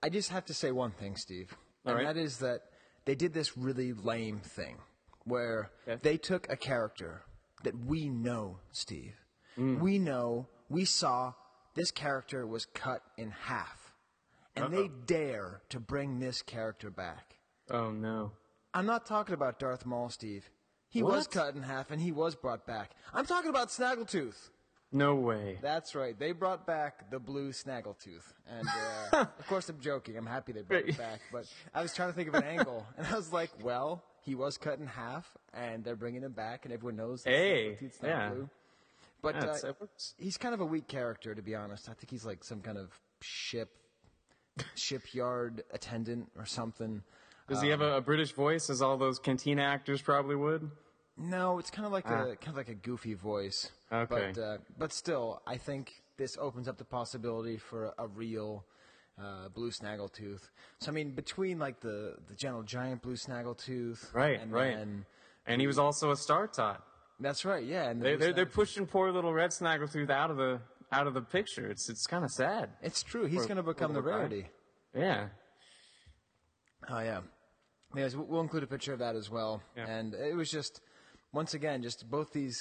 I 0.00 0.10
just 0.10 0.30
have 0.30 0.44
to 0.46 0.54
say 0.54 0.70
one 0.70 0.92
thing, 0.92 1.16
Steve, 1.16 1.56
and 1.84 1.96
right. 1.96 2.06
that 2.06 2.16
is 2.16 2.38
that 2.38 2.60
they 3.04 3.16
did 3.16 3.32
this 3.32 3.56
really 3.56 3.92
lame 3.92 4.38
thing 4.38 4.76
where 5.28 5.70
Okay. 5.86 5.98
they 6.02 6.16
took 6.16 6.50
a 6.50 6.56
character 6.56 7.22
that 7.64 7.76
we 7.84 8.08
know, 8.08 8.58
Steve. 8.72 9.14
Mm. 9.58 9.80
We 9.80 9.98
know, 9.98 10.46
we 10.68 10.84
saw 10.84 11.34
this 11.74 11.90
character 11.90 12.46
was 12.46 12.66
cut 12.66 13.02
in 13.16 13.30
half, 13.30 13.92
and 14.56 14.72
they 14.72 14.88
dare 15.06 15.62
to 15.70 15.80
bring 15.80 16.18
this 16.18 16.42
character 16.42 16.90
back. 16.90 17.36
oh 17.70 17.90
no. 17.90 18.32
I'm 18.74 18.86
not 18.86 19.06
talking 19.06 19.34
about 19.34 19.58
Darth 19.58 19.86
Maul, 19.86 20.10
Steve. 20.10 20.50
He 20.90 21.02
was 21.02 21.26
cut 21.26 21.54
in 21.54 21.62
half 21.62 21.90
and 21.90 22.00
he 22.00 22.12
was 22.12 22.34
brought 22.34 22.66
back. 22.66 22.92
I'm 23.14 23.26
talking 23.26 23.50
about 23.50 23.68
Snaggletooth. 23.68 24.50
No 24.92 25.14
way. 25.16 25.58
That's 25.60 25.94
right. 25.94 26.18
They 26.18 26.32
brought 26.32 26.66
back 26.66 27.10
the 27.10 27.18
blue 27.18 27.52
Snaggletooth. 27.52 28.24
And 28.46 28.68
uh, 29.12 29.26
of 29.38 29.46
course, 29.46 29.68
I'm 29.68 29.80
joking. 29.80 30.16
I'm 30.16 30.26
happy 30.26 30.52
they 30.52 30.62
brought 30.62 30.88
it 30.88 30.96
back. 30.98 31.20
But 31.32 31.44
I 31.74 31.82
was 31.82 31.94
trying 31.94 32.08
to 32.10 32.14
think 32.14 32.28
of 32.28 32.34
an 32.36 32.44
angle. 32.44 32.86
And 32.96 33.06
I 33.06 33.14
was 33.16 33.32
like, 33.32 33.50
well, 33.62 34.02
he 34.22 34.34
was 34.34 34.58
cut 34.58 34.78
in 34.78 34.86
half 34.86 35.36
and 35.52 35.84
they're 35.84 35.96
bringing 35.96 36.22
him 36.22 36.32
back. 36.32 36.64
And 36.64 36.72
everyone 36.72 36.96
knows 36.96 37.22
that 37.22 37.30
Hey, 37.30 37.76
Snaggletooth's 37.80 38.02
not 38.02 38.08
yeah. 38.08 38.28
blue. 38.30 38.50
But 39.20 39.34
Yeah, 39.34 39.70
uh, 39.70 39.72
he's 40.16 40.36
kind 40.36 40.54
of 40.54 40.60
a 40.60 40.64
weak 40.64 40.86
character, 40.86 41.34
to 41.34 41.42
be 41.42 41.54
honest. 41.54 41.88
I 41.88 41.92
think 41.94 42.10
he's 42.10 42.24
like 42.24 42.44
some 42.44 42.60
kind 42.60 42.78
of 42.78 42.92
ship, 43.20 43.70
shipyard 44.74 45.64
attendant 45.72 46.30
or 46.36 46.46
something. 46.46 47.02
Does 47.48 47.62
he 47.62 47.68
have 47.68 47.80
a, 47.80 47.96
a 47.96 48.00
British 48.00 48.32
voice, 48.32 48.68
as 48.68 48.82
all 48.82 48.96
those 48.98 49.18
Cantina 49.18 49.62
actors 49.62 50.02
probably 50.02 50.36
would? 50.36 50.70
No, 51.16 51.58
it's 51.58 51.70
kind 51.70 51.86
of 51.86 51.92
like 51.92 52.06
a 52.06 52.36
kind 52.36 52.48
of 52.48 52.56
like 52.56 52.68
a 52.68 52.74
goofy 52.74 53.14
voice. 53.14 53.70
Ah. 53.90 54.00
Okay. 54.00 54.32
But 54.34 54.40
uh, 54.40 54.58
but 54.78 54.92
still, 54.92 55.42
I 55.46 55.56
think 55.56 55.92
this 56.16 56.36
opens 56.38 56.68
up 56.68 56.76
the 56.76 56.84
possibility 56.84 57.56
for 57.56 57.86
a, 57.86 58.04
a 58.04 58.06
real 58.06 58.64
uh, 59.22 59.48
blue 59.48 59.70
snaggletooth. 59.70 60.48
So 60.80 60.90
I 60.90 60.94
mean, 60.94 61.14
between 61.14 61.58
like 61.58 61.80
the 61.80 62.16
the 62.28 62.34
gentle 62.34 62.62
giant 62.62 63.02
blue 63.02 63.16
snaggletooth, 63.16 64.12
Right, 64.14 64.40
and 64.40 64.52
right. 64.52 64.76
then- 64.76 65.06
And 65.46 65.60
he 65.60 65.66
was 65.66 65.78
also 65.78 66.10
a 66.10 66.16
Star 66.16 66.46
Tot. 66.46 66.82
that's 67.20 67.44
right, 67.44 67.64
yeah. 67.64 67.88
And 67.90 68.00
the 68.00 68.04
they, 68.10 68.16
they're 68.16 68.32
they're 68.32 68.46
pushing 68.46 68.86
poor 68.86 69.10
little 69.10 69.32
red 69.32 69.50
Snaggletooth 69.50 70.10
out 70.10 70.30
of 70.30 70.36
the 70.36 70.60
out 70.92 71.06
of 71.06 71.14
the 71.14 71.22
picture. 71.22 71.70
It's 71.70 71.88
it's 71.88 72.06
kind 72.06 72.24
of 72.24 72.30
sad. 72.30 72.70
It's 72.82 73.02
true. 73.02 73.24
He's 73.26 73.46
going 73.46 73.56
to 73.56 73.62
become 73.62 73.92
the 73.92 74.00
a 74.00 74.02
guy. 74.02 74.08
rarity. 74.08 74.46
Yeah. 74.94 75.28
Oh 76.88 77.00
yeah. 77.00 77.20
Anyways, 77.94 78.16
we'll- 78.16 78.26
we'll 78.26 78.40
include 78.42 78.62
a 78.62 78.66
picture 78.66 78.92
of 78.92 78.98
that 79.00 79.16
as 79.16 79.30
well. 79.30 79.62
Yeah. 79.76 79.86
And 79.88 80.14
it 80.14 80.36
was 80.36 80.50
just, 80.50 80.80
once 81.32 81.54
again, 81.54 81.82
just 81.82 82.08
both 82.10 82.32
these 82.32 82.58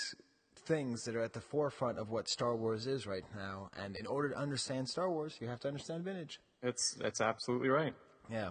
things 0.67 1.03
that 1.05 1.15
are 1.15 1.21
at 1.23 1.33
the 1.33 1.41
forefront 1.41 1.97
of 1.97 2.09
what 2.09 2.27
Star 2.27 2.55
Wars 2.55 2.87
is 2.87 3.07
right 3.07 3.23
now. 3.35 3.69
And 3.81 3.95
in 3.95 4.05
order 4.05 4.29
to 4.29 4.37
understand 4.37 4.87
Star 4.89 5.09
Wars, 5.09 5.37
you 5.39 5.47
have 5.47 5.59
to 5.61 5.67
understand 5.67 6.03
vintage. 6.03 6.39
It's 6.61 6.93
that's 6.99 7.21
absolutely 7.21 7.69
right. 7.69 7.93
Yeah. 8.29 8.49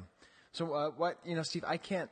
So 0.53 0.73
uh, 0.73 0.91
what 0.97 1.19
you 1.25 1.37
know, 1.37 1.43
Steve? 1.43 1.65
I 1.67 1.77
can't, 1.77 2.11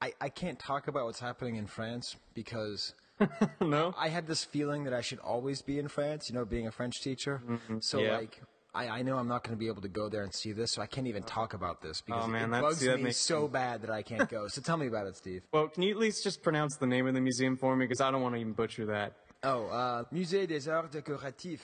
I, 0.00 0.12
I 0.20 0.28
can't 0.28 0.58
talk 0.58 0.88
about 0.88 1.06
what's 1.06 1.20
happening 1.20 1.56
in 1.56 1.66
France 1.66 2.16
because 2.34 2.94
no. 3.60 3.94
I 3.96 4.08
had 4.08 4.26
this 4.26 4.44
feeling 4.44 4.84
that 4.84 4.92
I 4.94 5.00
should 5.00 5.18
always 5.20 5.62
be 5.62 5.78
in 5.78 5.88
France. 5.88 6.28
You 6.28 6.34
know, 6.36 6.44
being 6.44 6.66
a 6.66 6.70
French 6.72 7.00
teacher. 7.02 7.40
So 7.80 7.98
Yeah. 8.00 8.18
like. 8.18 8.40
I, 8.74 8.98
I 8.98 9.02
know 9.02 9.16
I'm 9.16 9.26
not 9.26 9.42
going 9.44 9.56
to 9.56 9.58
be 9.58 9.66
able 9.66 9.80
to 9.80 9.88
go 9.88 10.10
there 10.10 10.22
and 10.22 10.32
see 10.32 10.52
this, 10.52 10.72
so 10.72 10.82
I 10.82 10.86
can't 10.86 11.06
even 11.06 11.22
talk 11.22 11.54
about 11.54 11.80
this 11.80 12.02
because 12.02 12.24
Oh, 12.26 12.28
man, 12.28 12.44
it 12.44 12.50
that's- 12.50 12.62
bugs 12.74 12.80
that 12.84 13.00
me 13.02 13.10
so 13.12 13.42
me- 13.42 13.48
bad 13.48 13.80
that 13.80 13.90
I 13.90 14.02
can't 14.02 14.28
go. 14.28 14.46
So 14.46 14.60
tell 14.60 14.76
me 14.76 14.86
about 14.86 15.06
it, 15.06 15.16
Steve. 15.16 15.42
Well, 15.54 15.68
can 15.68 15.82
you 15.82 15.90
at 15.90 15.96
least 15.96 16.22
just 16.22 16.42
pronounce 16.42 16.76
the 16.76 16.86
name 16.86 17.06
of 17.06 17.14
the 17.14 17.20
museum 17.22 17.56
for 17.56 17.74
me? 17.74 17.86
Because 17.86 18.02
I 18.02 18.10
don't 18.10 18.20
want 18.20 18.34
to 18.34 18.40
even 18.42 18.52
butcher 18.52 18.84
that. 18.86 19.14
Oh, 19.42 19.66
uh, 19.66 20.04
Musée 20.12 20.46
des 20.46 20.68
Arts 20.68 20.90
Décoratifs. 20.90 21.60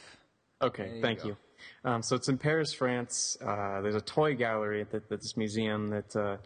Okay, 0.62 0.96
you 0.96 1.02
thank 1.02 1.22
go. 1.22 1.28
you. 1.28 1.36
Um, 1.84 2.02
so 2.02 2.14
it's 2.14 2.28
in 2.28 2.38
Paris, 2.38 2.72
France. 2.72 3.36
Uh, 3.44 3.80
there's 3.80 3.94
a 3.94 4.00
toy 4.00 4.34
gallery 4.34 4.80
at, 4.80 4.90
the, 4.90 5.02
this 5.08 5.36
museum 5.36 5.88
that 5.88 6.14
uh, 6.14 6.36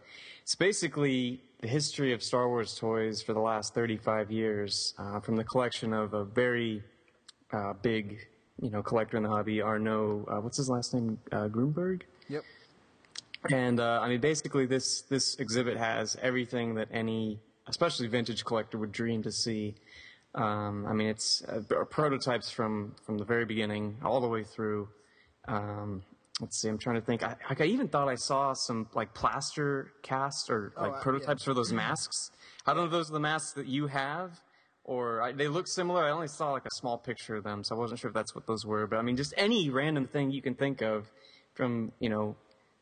it's 0.41 0.55
basically 0.55 1.41
the 1.61 1.67
history 1.67 2.13
of 2.13 2.23
Star 2.23 2.47
Wars 2.47 2.75
toys 2.75 3.21
for 3.21 3.33
the 3.33 3.39
last 3.39 3.75
35 3.75 4.31
years 4.31 4.93
uh, 4.97 5.19
from 5.19 5.35
the 5.35 5.43
collection 5.43 5.93
of 5.93 6.13
a 6.13 6.23
very 6.23 6.83
uh, 7.51 7.73
big, 7.81 8.27
you 8.61 8.69
know, 8.69 8.81
collector 8.81 9.17
in 9.17 9.23
the 9.23 9.29
hobby, 9.29 9.61
Arnaud. 9.61 10.25
Uh, 10.29 10.41
what's 10.41 10.57
his 10.57 10.69
last 10.69 10.93
name? 10.93 11.19
Uh, 11.31 11.47
Grunberg. 11.47 12.01
Yep. 12.27 12.43
And 13.51 13.79
uh, 13.79 13.99
I 14.01 14.09
mean, 14.09 14.19
basically, 14.19 14.65
this 14.65 15.01
this 15.03 15.35
exhibit 15.35 15.77
has 15.77 16.17
everything 16.21 16.75
that 16.75 16.89
any, 16.91 17.39
especially 17.67 18.07
vintage 18.07 18.43
collector, 18.43 18.77
would 18.77 18.91
dream 18.91 19.23
to 19.23 19.31
see. 19.31 19.75
Um, 20.35 20.85
I 20.87 20.93
mean, 20.93 21.07
it's 21.07 21.43
uh, 21.43 21.61
prototypes 21.89 22.49
from 22.51 22.95
from 23.03 23.17
the 23.17 23.25
very 23.25 23.45
beginning 23.45 23.97
all 24.03 24.21
the 24.21 24.27
way 24.27 24.43
through. 24.43 24.89
Um, 25.47 26.03
let's 26.39 26.61
see, 26.61 26.69
I'm 26.69 26.77
trying 26.77 26.95
to 26.95 27.01
think. 27.01 27.23
I, 27.23 27.35
like 27.49 27.61
I 27.61 27.65
even 27.65 27.87
thought 27.87 28.07
I 28.07 28.15
saw 28.15 28.53
some 28.53 28.87
like 28.93 29.13
plaster 29.13 29.91
cast 30.03 30.49
or 30.49 30.73
like 30.77 30.91
uh, 30.91 30.95
yeah. 30.95 31.01
prototypes 31.01 31.43
for 31.43 31.53
those 31.53 31.73
masks. 31.83 32.31
I 32.65 32.73
don't 32.73 32.81
know 32.81 32.85
if 32.85 32.91
those 32.91 33.09
are 33.09 33.13
the 33.13 33.19
masks 33.19 33.53
that 33.53 33.67
you 33.67 33.87
have. 33.87 34.41
Or 34.85 35.21
I, 35.21 35.33
they 35.33 35.47
look 35.47 35.67
similar. 35.67 36.03
I 36.03 36.09
only 36.09 36.27
saw 36.27 36.51
like 36.51 36.65
a 36.65 36.71
small 36.71 36.97
picture 36.97 37.35
of 37.35 37.43
them, 37.43 37.63
so 37.63 37.75
I 37.75 37.77
wasn't 37.77 37.99
sure 37.99 38.07
if 38.07 38.15
that's 38.15 38.33
what 38.33 38.47
those 38.47 38.65
were. 38.65 38.87
But 38.87 38.97
I 38.97 39.03
mean, 39.03 39.17
just 39.17 39.35
any 39.37 39.69
random 39.69 40.07
thing 40.07 40.31
you 40.31 40.41
can 40.41 40.55
think 40.55 40.81
of, 40.81 41.11
from 41.53 41.91
you 41.99 42.09
know 42.09 42.35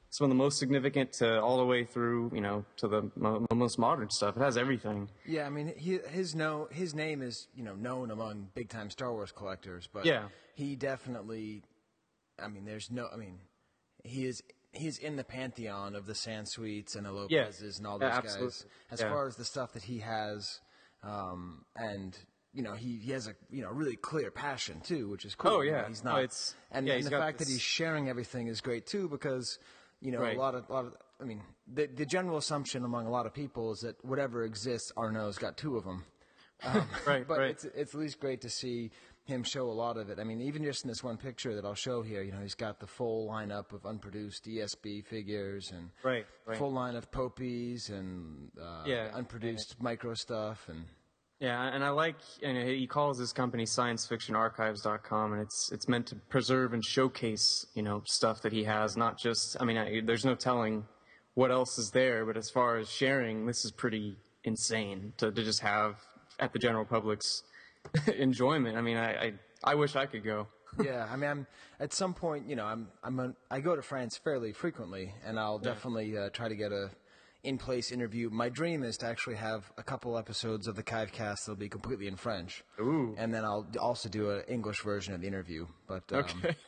some 0.09 0.25
of 0.25 0.29
the 0.29 0.35
most 0.35 0.57
significant 0.57 1.11
to 1.13 1.41
all 1.41 1.57
the 1.57 1.65
way 1.65 1.83
through, 1.83 2.31
you 2.33 2.41
know, 2.41 2.65
to 2.77 2.87
the 2.87 3.11
mo- 3.15 3.45
most 3.53 3.77
modern 3.77 4.09
stuff. 4.09 4.37
It 4.37 4.39
has 4.41 4.57
everything. 4.57 5.09
Yeah, 5.25 5.45
I 5.45 5.49
mean, 5.49 5.73
he, 5.77 5.99
his 6.09 6.33
no, 6.35 6.67
his 6.71 6.93
name 6.95 7.21
is 7.21 7.47
you 7.55 7.63
know 7.63 7.75
known 7.75 8.11
among 8.11 8.49
big 8.55 8.69
time 8.69 8.89
Star 8.89 9.11
Wars 9.11 9.31
collectors, 9.31 9.87
but 9.91 10.05
Yeah. 10.05 10.27
he 10.55 10.75
definitely, 10.75 11.63
I 12.41 12.47
mean, 12.47 12.65
there's 12.65 12.89
no, 12.89 13.07
I 13.13 13.17
mean, 13.17 13.39
he 14.03 14.25
is 14.25 14.41
he's 14.73 14.97
in 14.99 15.15
the 15.15 15.23
pantheon 15.23 15.95
of 15.95 16.05
the 16.05 16.13
Sansweets 16.13 16.95
and 16.95 17.05
the 17.05 17.11
Lopez's 17.11 17.77
and 17.79 17.87
all 17.87 17.97
those 17.99 18.11
absolutely. 18.11 18.45
guys. 18.47 18.65
As 18.91 19.01
Yeah. 19.01 19.09
far 19.09 19.27
as 19.27 19.35
the 19.35 19.45
stuff 19.45 19.73
that 19.73 19.83
he 19.83 19.99
has, 19.99 20.59
um, 21.03 21.65
and 21.75 22.17
you 22.53 22.63
know, 22.63 22.73
he, 22.73 22.97
he 22.97 23.11
has 23.11 23.27
a 23.27 23.35
you 23.49 23.61
know 23.61 23.69
really 23.71 23.95
clear 23.95 24.31
passion 24.31 24.79
too, 24.81 25.09
which 25.09 25.25
is 25.25 25.35
cool. 25.35 25.51
Oh, 25.51 25.61
You 25.61 25.71
know, 25.71 25.77
yeah. 25.79 25.87
he's 25.87 26.01
Oh, 26.01 26.09
not. 26.09 26.17
it's- 26.23 26.55
and, 26.71 26.87
yeah, 26.87 26.93
and 26.95 27.03
the 27.05 27.09
fact 27.11 27.39
that 27.39 27.47
he's 27.47 27.61
sharing 27.61 28.09
everything 28.09 28.47
is 28.47 28.61
great 28.61 28.85
too 28.87 29.07
because 29.09 29.57
you 30.01 30.11
know 30.11 30.19
Right. 30.19 30.35
a 30.37 30.39
lot 30.39 30.55
of 30.55 30.69
a 30.69 30.73
lot 30.73 30.85
of 30.85 30.93
I 31.19 31.23
mean 31.23 31.41
the 31.67 31.87
the 31.87 32.05
general 32.05 32.37
assumption 32.37 32.83
among 32.85 33.05
a 33.07 33.09
lot 33.11 33.25
of 33.25 33.33
people 33.33 33.71
is 33.71 33.79
that 33.81 34.03
whatever 34.05 34.43
exists, 34.43 34.91
Arnaud's 34.97 35.37
got 35.37 35.57
two 35.57 35.77
of 35.77 35.83
them. 35.83 36.03
Um, 36.63 36.87
Right, 37.05 37.27
but 37.27 37.37
right. 37.39 37.51
it's 37.51 37.65
it's 37.65 37.93
at 37.93 37.99
least 37.99 38.19
great 38.19 38.41
to 38.41 38.49
see 38.49 38.91
him 39.25 39.43
show 39.43 39.69
a 39.69 39.73
lot 39.73 39.97
of 39.97 40.09
it. 40.09 40.19
I 40.19 40.23
mean, 40.23 40.39
even 40.41 40.63
just 40.63 40.85
in 40.85 40.87
this 40.87 41.03
one 41.03 41.17
picture 41.17 41.53
that 41.55 41.65
I'll 41.65 41.73
show 41.75 42.01
here, 42.01 42.21
you 42.23 42.31
know, 42.31 42.39
he's 42.39 42.55
got 42.55 42.79
the 42.79 42.87
full 42.87 43.27
lineup 43.27 43.73
of 43.73 43.85
unproduced 43.85 44.45
ESB 44.45 45.03
figures 45.05 45.69
and 45.71 45.89
Right, 46.01 46.25
right. 46.45 46.57
full 46.57 46.71
line 46.71 46.95
of 46.95 47.11
Popies 47.11 47.89
and 47.89 48.49
uh, 48.59 48.83
Yeah. 48.85 49.11
unproduced 49.13 49.81
micro 49.81 50.13
stuff 50.13 50.69
and 50.69 50.85
Yeah, 51.39 51.61
and 51.71 51.83
I 51.83 51.89
like, 51.89 52.15
and 52.41 52.57
he 52.57 52.87
calls 52.87 53.19
his 53.19 53.31
company 53.31 53.65
sciencefictionarchives.com, 53.65 55.33
and 55.33 55.41
it's 55.41 55.71
it's 55.71 55.87
meant 55.87 56.07
to 56.07 56.15
preserve 56.15 56.73
and 56.73 56.83
showcase, 56.83 57.67
you 57.75 57.83
know, 57.83 58.01
stuff 58.05 58.41
that 58.41 58.51
he 58.51 58.63
has, 58.63 58.97
not 58.97 59.19
just. 59.19 59.55
I 59.59 59.65
mean, 59.65 59.77
I, 59.77 60.01
there's 60.03 60.25
no 60.25 60.33
telling 60.33 60.85
what 61.35 61.51
else 61.51 61.77
is 61.77 61.91
there, 61.91 62.25
but 62.25 62.37
as 62.37 62.49
far 62.49 62.77
as 62.77 62.89
sharing, 62.89 63.45
this 63.45 63.65
is 63.65 63.71
pretty 63.71 64.17
insane 64.45 65.13
to, 65.17 65.31
to 65.31 65.43
just 65.43 65.59
have 65.59 65.97
at 66.39 66.53
the 66.53 66.59
general 66.59 66.85
public's 66.85 67.43
enjoyment. 68.17 68.75
I 68.75 68.81
mean, 68.81 68.97
I, 68.97 69.11
I 69.11 69.33
I 69.63 69.75
wish 69.75 69.95
I 69.95 70.07
could 70.07 70.23
go. 70.23 70.47
yeah, 70.83 71.07
I 71.09 71.15
mean, 71.17 71.29
I'm 71.29 71.47
at 71.79 71.93
some 71.93 72.15
point, 72.15 72.49
you 72.49 72.55
know, 72.55 72.65
I'm 72.65 72.87
I'm 73.03 73.19
a, 73.19 73.35
I 73.51 73.61
go 73.61 73.75
to 73.75 73.83
France 73.83 74.17
fairly 74.17 74.53
frequently, 74.53 75.13
and 75.23 75.39
I'll 75.39 75.59
definitely 75.59 76.17
uh, 76.17 76.29
try 76.29 76.49
to 76.49 76.55
get 76.55 76.71
a 76.71 76.89
in-place 77.43 77.91
interview. 77.91 78.29
My 78.29 78.49
dream 78.49 78.83
is 78.83 78.97
to 78.97 79.05
actually 79.05 79.35
have 79.35 79.71
a 79.77 79.83
couple 79.83 80.17
episodes 80.17 80.67
of 80.67 80.75
the 80.75 80.83
Kivecast 80.83 81.45
that'll 81.45 81.55
be 81.55 81.69
completely 81.69 82.07
in 82.07 82.15
French, 82.15 82.63
Ooh. 82.79 83.15
and 83.17 83.33
then 83.33 83.45
I'll 83.45 83.67
also 83.79 84.09
do 84.09 84.31
an 84.31 84.43
English 84.47 84.81
version 84.83 85.13
of 85.13 85.21
the 85.21 85.27
interview. 85.27 85.67
But 85.87 86.03
um, 86.11 86.19
Okay. 86.19 86.55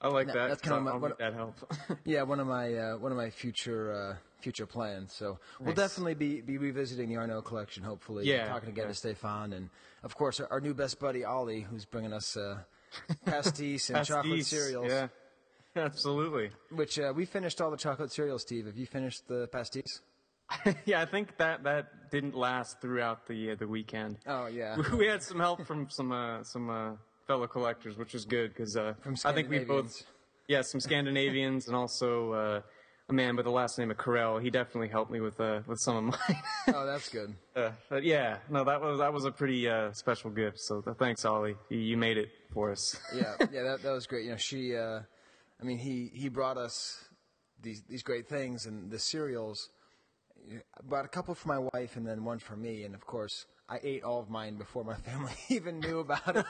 I 0.00 0.08
like 0.08 0.26
that. 0.26 0.48
that's 0.48 0.60
kinda 0.60 0.76
I'll- 0.76 0.82
my- 0.82 0.90
I'll 0.92 0.98
what- 1.00 1.10
make 1.12 1.18
that 1.18 1.34
help. 1.34 1.72
yeah, 2.04 2.22
one 2.22 2.38
of 2.40 2.46
my 2.46 2.74
uh, 2.74 2.96
one 2.98 3.12
of 3.12 3.18
my 3.18 3.30
future 3.30 3.92
uh, 3.92 4.16
future 4.42 4.66
plans. 4.66 5.12
So 5.14 5.38
we'll 5.58 5.74
definitely 5.74 6.14
be, 6.14 6.40
be 6.42 6.58
revisiting 6.58 7.08
the 7.08 7.16
Arnaud 7.16 7.42
collection. 7.42 7.82
Hopefully, 7.82 8.26
Yeah, 8.26 8.46
talking 8.48 8.68
again 8.68 8.84
yeah. 8.84 8.88
to 8.88 8.94
Stefan, 8.94 9.52
and 9.54 9.70
of 10.02 10.14
course 10.14 10.38
our, 10.40 10.48
our 10.52 10.60
new 10.60 10.74
best 10.74 10.98
buddy 11.00 11.24
Ollie, 11.24 11.62
who's 11.62 11.84
bringing 11.86 12.12
us 12.12 12.36
uh, 12.36 12.58
pastis 13.24 13.90
and 13.94 14.06
chocolate 14.06 14.44
cereals. 14.46 14.88
Yeah. 14.88 15.08
Absolutely. 15.84 16.50
Which 16.70 16.98
uh, 16.98 17.12
we 17.14 17.24
finished 17.24 17.60
all 17.60 17.70
the 17.70 17.76
chocolate 17.76 18.12
cereals. 18.12 18.42
Steve, 18.42 18.66
have 18.66 18.76
you 18.76 18.86
finished 18.86 19.28
the 19.28 19.48
pastis? 19.52 20.00
yeah, 20.84 21.00
I 21.00 21.04
think 21.04 21.36
that 21.38 21.64
that 21.64 22.10
didn't 22.10 22.36
last 22.36 22.80
throughout 22.80 23.26
the 23.26 23.52
uh, 23.52 23.54
the 23.56 23.66
weekend. 23.66 24.18
Oh 24.26 24.46
yeah. 24.46 24.76
we 24.94 25.06
had 25.06 25.22
some 25.22 25.40
help 25.40 25.66
from 25.66 25.88
some 25.90 26.12
uh, 26.12 26.42
some 26.44 26.70
uh, 26.70 26.92
fellow 27.26 27.46
collectors, 27.46 27.96
which 27.96 28.12
was 28.12 28.24
good 28.24 28.50
because 28.50 28.76
uh, 28.76 28.94
I 29.24 29.32
think 29.32 29.50
we 29.50 29.60
both 29.60 30.02
yeah 30.48 30.62
some 30.62 30.80
Scandinavians 30.80 31.66
and 31.66 31.76
also 31.76 32.32
uh, 32.32 32.60
a 33.08 33.12
man 33.12 33.36
by 33.36 33.42
the 33.42 33.50
last 33.50 33.78
name 33.78 33.90
of 33.90 33.96
Carell. 33.96 34.40
He 34.42 34.50
definitely 34.50 34.88
helped 34.88 35.10
me 35.10 35.20
with 35.20 35.40
uh, 35.40 35.60
with 35.66 35.80
some 35.80 35.96
of 35.96 36.04
mine. 36.04 36.42
oh, 36.74 36.86
that's 36.86 37.08
good. 37.08 37.34
uh, 37.54 37.70
but 37.88 38.04
yeah, 38.04 38.38
no, 38.48 38.64
that 38.64 38.80
was 38.80 38.98
that 39.00 39.12
was 39.12 39.24
a 39.24 39.32
pretty 39.32 39.68
uh, 39.68 39.92
special 39.92 40.30
gift. 40.30 40.60
So 40.60 40.82
thanks, 40.98 41.24
Ollie. 41.24 41.56
You, 41.70 41.78
you 41.78 41.96
made 41.96 42.18
it 42.18 42.28
for 42.52 42.70
us. 42.70 42.96
yeah, 43.14 43.34
yeah, 43.52 43.62
that, 43.62 43.82
that 43.82 43.92
was 43.92 44.06
great. 44.06 44.24
You 44.24 44.32
know, 44.32 44.36
she, 44.36 44.76
uh, 44.76 45.00
I 45.60 45.64
mean, 45.64 45.78
he, 45.78 46.10
he 46.12 46.28
brought 46.28 46.58
us 46.58 47.04
these 47.62 47.82
these 47.88 48.02
great 48.02 48.28
things 48.28 48.66
and 48.66 48.90
the 48.90 48.98
cereals. 48.98 49.70
Brought 50.84 51.04
a 51.04 51.08
couple 51.08 51.34
for 51.34 51.48
my 51.48 51.58
wife 51.72 51.96
and 51.96 52.06
then 52.06 52.24
one 52.24 52.38
for 52.38 52.56
me, 52.56 52.84
and 52.84 52.94
of 52.94 53.04
course, 53.06 53.46
I 53.68 53.80
ate 53.82 54.04
all 54.04 54.20
of 54.20 54.28
mine 54.30 54.56
before 54.58 54.84
my 54.84 54.94
family 55.08 55.32
even 55.48 55.80
knew 55.80 55.98
about 56.00 56.36
it. 56.36 56.46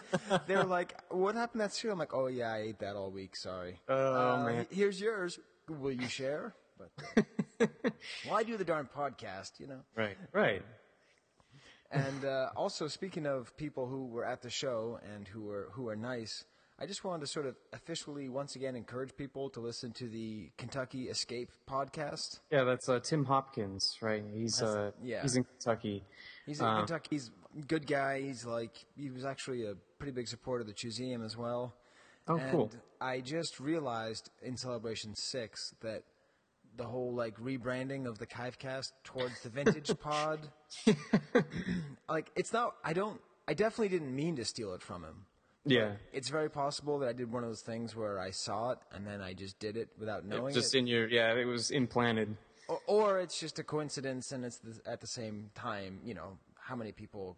they 0.47 0.57
were 0.57 0.65
like, 0.65 0.95
"What 1.11 1.35
happened 1.35 1.61
to 1.61 1.65
that 1.69 1.73
cereal?" 1.73 1.95
I'm 1.95 1.99
like, 2.01 2.13
"Oh 2.13 2.27
yeah, 2.27 2.53
I 2.53 2.59
ate 2.59 2.79
that 2.81 2.97
all 2.97 3.11
week. 3.11 3.37
Sorry." 3.37 3.81
Oh, 3.89 4.35
Uh, 4.41 4.45
man. 4.45 4.67
Here's 4.71 5.01
yours. 5.01 5.39
Will 5.69 5.93
you 5.93 6.09
share? 6.09 6.55
But 6.79 6.91
uh, 7.61 7.67
well, 8.27 8.37
I 8.37 8.43
do 8.43 8.57
the 8.59 8.65
darn 8.65 8.87
podcast, 8.95 9.59
you 9.61 9.67
know. 9.69 9.81
right, 9.97 10.17
right. 10.33 10.63
And 11.91 12.25
uh, 12.25 12.51
also, 12.57 12.89
speaking 12.89 13.27
of 13.27 13.57
people 13.57 13.87
who 13.87 14.07
were 14.07 14.25
at 14.25 14.43
the 14.43 14.51
show 14.51 14.99
and 15.15 15.27
who 15.29 15.45
were 15.45 15.69
who 15.73 15.89
are 15.89 15.97
nice, 15.97 16.45
I 16.79 16.85
just 16.85 17.05
wanted 17.05 17.21
to 17.21 17.27
sort 17.27 17.47
of 17.47 17.57
officially 17.73 18.29
once 18.29 18.55
again 18.55 18.77
encourage 18.77 19.17
people 19.17 19.49
to 19.51 19.61
listen 19.61 19.93
to 19.93 20.09
the 20.09 20.51
Kentucky 20.59 21.09
Escape 21.09 21.51
podcast. 21.69 22.41
Yeah, 22.51 22.65
that's 22.65 22.87
uh, 22.89 23.01
Tim 23.01 23.25
Hopkins, 23.25 23.97
right? 24.03 24.23
He's 24.35 24.61
uh, 24.61 24.91
yeah. 25.03 25.23
he's 25.23 25.37
in 25.37 25.45
Kentucky. 25.45 26.05
He's 26.45 26.61
in 26.61 26.67
Uh, 26.67 26.79
Kentucky. 26.79 27.09
He's 27.11 27.31
a 27.59 27.63
good 27.63 27.87
guy. 27.87 28.21
He's 28.21 28.45
like 28.45 28.73
he 28.97 29.09
was 29.11 29.25
actually 29.25 29.65
a 29.65 29.75
pretty 29.99 30.13
big 30.13 30.29
supporter 30.29 30.61
of 30.63 30.67
the 30.67 30.75
Museum 30.83 31.25
as 31.25 31.37
well. 31.37 31.75
Oh, 32.29 32.37
and 32.37 32.51
cool. 32.51 32.71
I 33.01 33.21
just 33.21 33.59
realized 33.59 34.31
in 34.43 34.57
Celebration 34.59 35.15
Six 35.15 35.75
that 35.81 36.03
the 36.77 36.85
whole 36.85 37.15
like 37.15 37.39
rebranding 37.39 38.07
of 38.07 38.19
the 38.19 38.27
Kivecast 38.27 38.93
towards 39.03 39.41
the 39.41 39.49
Vintage 39.49 39.99
Pod, 40.01 40.41
like 42.09 42.31
it's 42.37 42.53
not. 42.53 42.75
I 42.85 42.93
don't. 42.93 43.21
I 43.49 43.55
definitely 43.55 43.89
didn't 43.89 44.15
mean 44.15 44.37
to 44.37 44.45
steal 44.45 44.75
it 44.75 44.83
from 44.83 45.05
him. 45.05 45.25
Yeah, 45.67 45.93
It's 46.13 46.29
very 46.29 46.49
possible 46.51 46.99
that 47.01 47.09
I 47.09 47.13
did 47.13 47.31
one 47.33 47.43
of 47.43 47.49
those 47.51 47.63
things 47.63 47.95
where 47.97 48.19
I 48.21 48.31
saw 48.31 48.71
it 48.73 48.79
and 48.93 49.07
then 49.07 49.21
I 49.21 49.35
just 49.35 49.59
did 49.59 49.77
it 49.77 49.89
without 49.99 50.25
knowing 50.25 50.55
just 50.55 50.75
it. 50.75 50.79
in 50.79 50.87
your 50.87 51.09
yeah, 51.09 51.35
it 51.35 51.45
was 51.45 51.71
implanted. 51.71 52.37
or, 52.69 52.81
or 52.87 53.19
it's 53.21 53.39
just 53.41 53.59
a 53.59 53.65
coincidence 53.65 54.33
and 54.33 54.45
it's 54.45 54.59
the, 54.59 54.81
at 54.91 55.01
the 55.01 55.07
same 55.07 55.51
time, 55.55 56.01
you 56.05 56.15
know, 56.15 56.39
how 56.61 56.77
many 56.77 56.93
people 56.93 57.37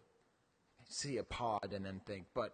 see 0.89 1.17
a 1.17 1.23
pod 1.23 1.71
and 1.73 1.85
then 1.85 2.01
think, 2.05 2.25
but 2.33 2.53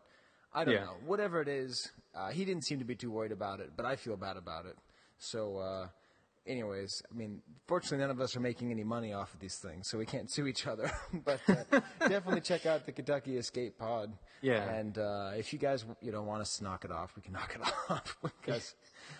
I 0.53 0.63
don't 0.63 0.75
Yeah. 0.75 0.85
know. 0.85 0.97
Whatever 1.05 1.41
it 1.41 1.47
is, 1.47 1.91
uh, 2.15 2.29
he 2.31 2.45
didn't 2.45 2.63
seem 2.63 2.79
to 2.79 2.85
be 2.85 2.95
too 2.95 3.11
worried 3.11 3.31
about 3.33 3.59
it, 3.59 3.71
but 3.75 3.85
I 3.85 3.95
feel 3.97 4.15
bad 4.17 4.37
about 4.37 4.65
it. 4.65 4.77
So, 5.17 5.57
uh, 5.57 5.87
anyways, 6.47 7.03
I 7.11 7.15
mean, 7.15 7.41
fortunately, 7.67 7.99
none 7.99 8.09
of 8.09 8.21
us 8.21 8.35
are 8.35 8.39
making 8.39 8.71
any 8.71 8.83
money 8.83 9.13
off 9.13 9.33
of 9.33 9.39
these 9.39 9.55
things, 9.55 9.87
so 9.87 9.97
we 9.97 10.05
can't 10.05 10.29
sue 10.29 10.47
each 10.47 10.67
other. 10.67 10.91
but 11.25 11.39
uh, 11.47 11.79
definitely 11.99 12.41
check 12.41 12.65
out 12.65 12.85
the 12.85 12.91
Kentucky 12.91 13.37
Escape 13.37 13.77
Pod. 13.77 14.13
Yeah. 14.41 14.69
And 14.69 14.97
uh, 14.97 15.31
if 15.35 15.53
you 15.53 15.59
guys, 15.59 15.85
you 16.01 16.11
know, 16.11 16.21
want 16.21 16.41
us 16.41 16.57
to 16.57 16.63
knock 16.63 16.85
it 16.85 16.91
off, 16.91 17.15
we 17.15 17.21
can 17.21 17.33
knock 17.33 17.55
it 17.55 17.61
off 17.89 18.17
because 18.21 18.75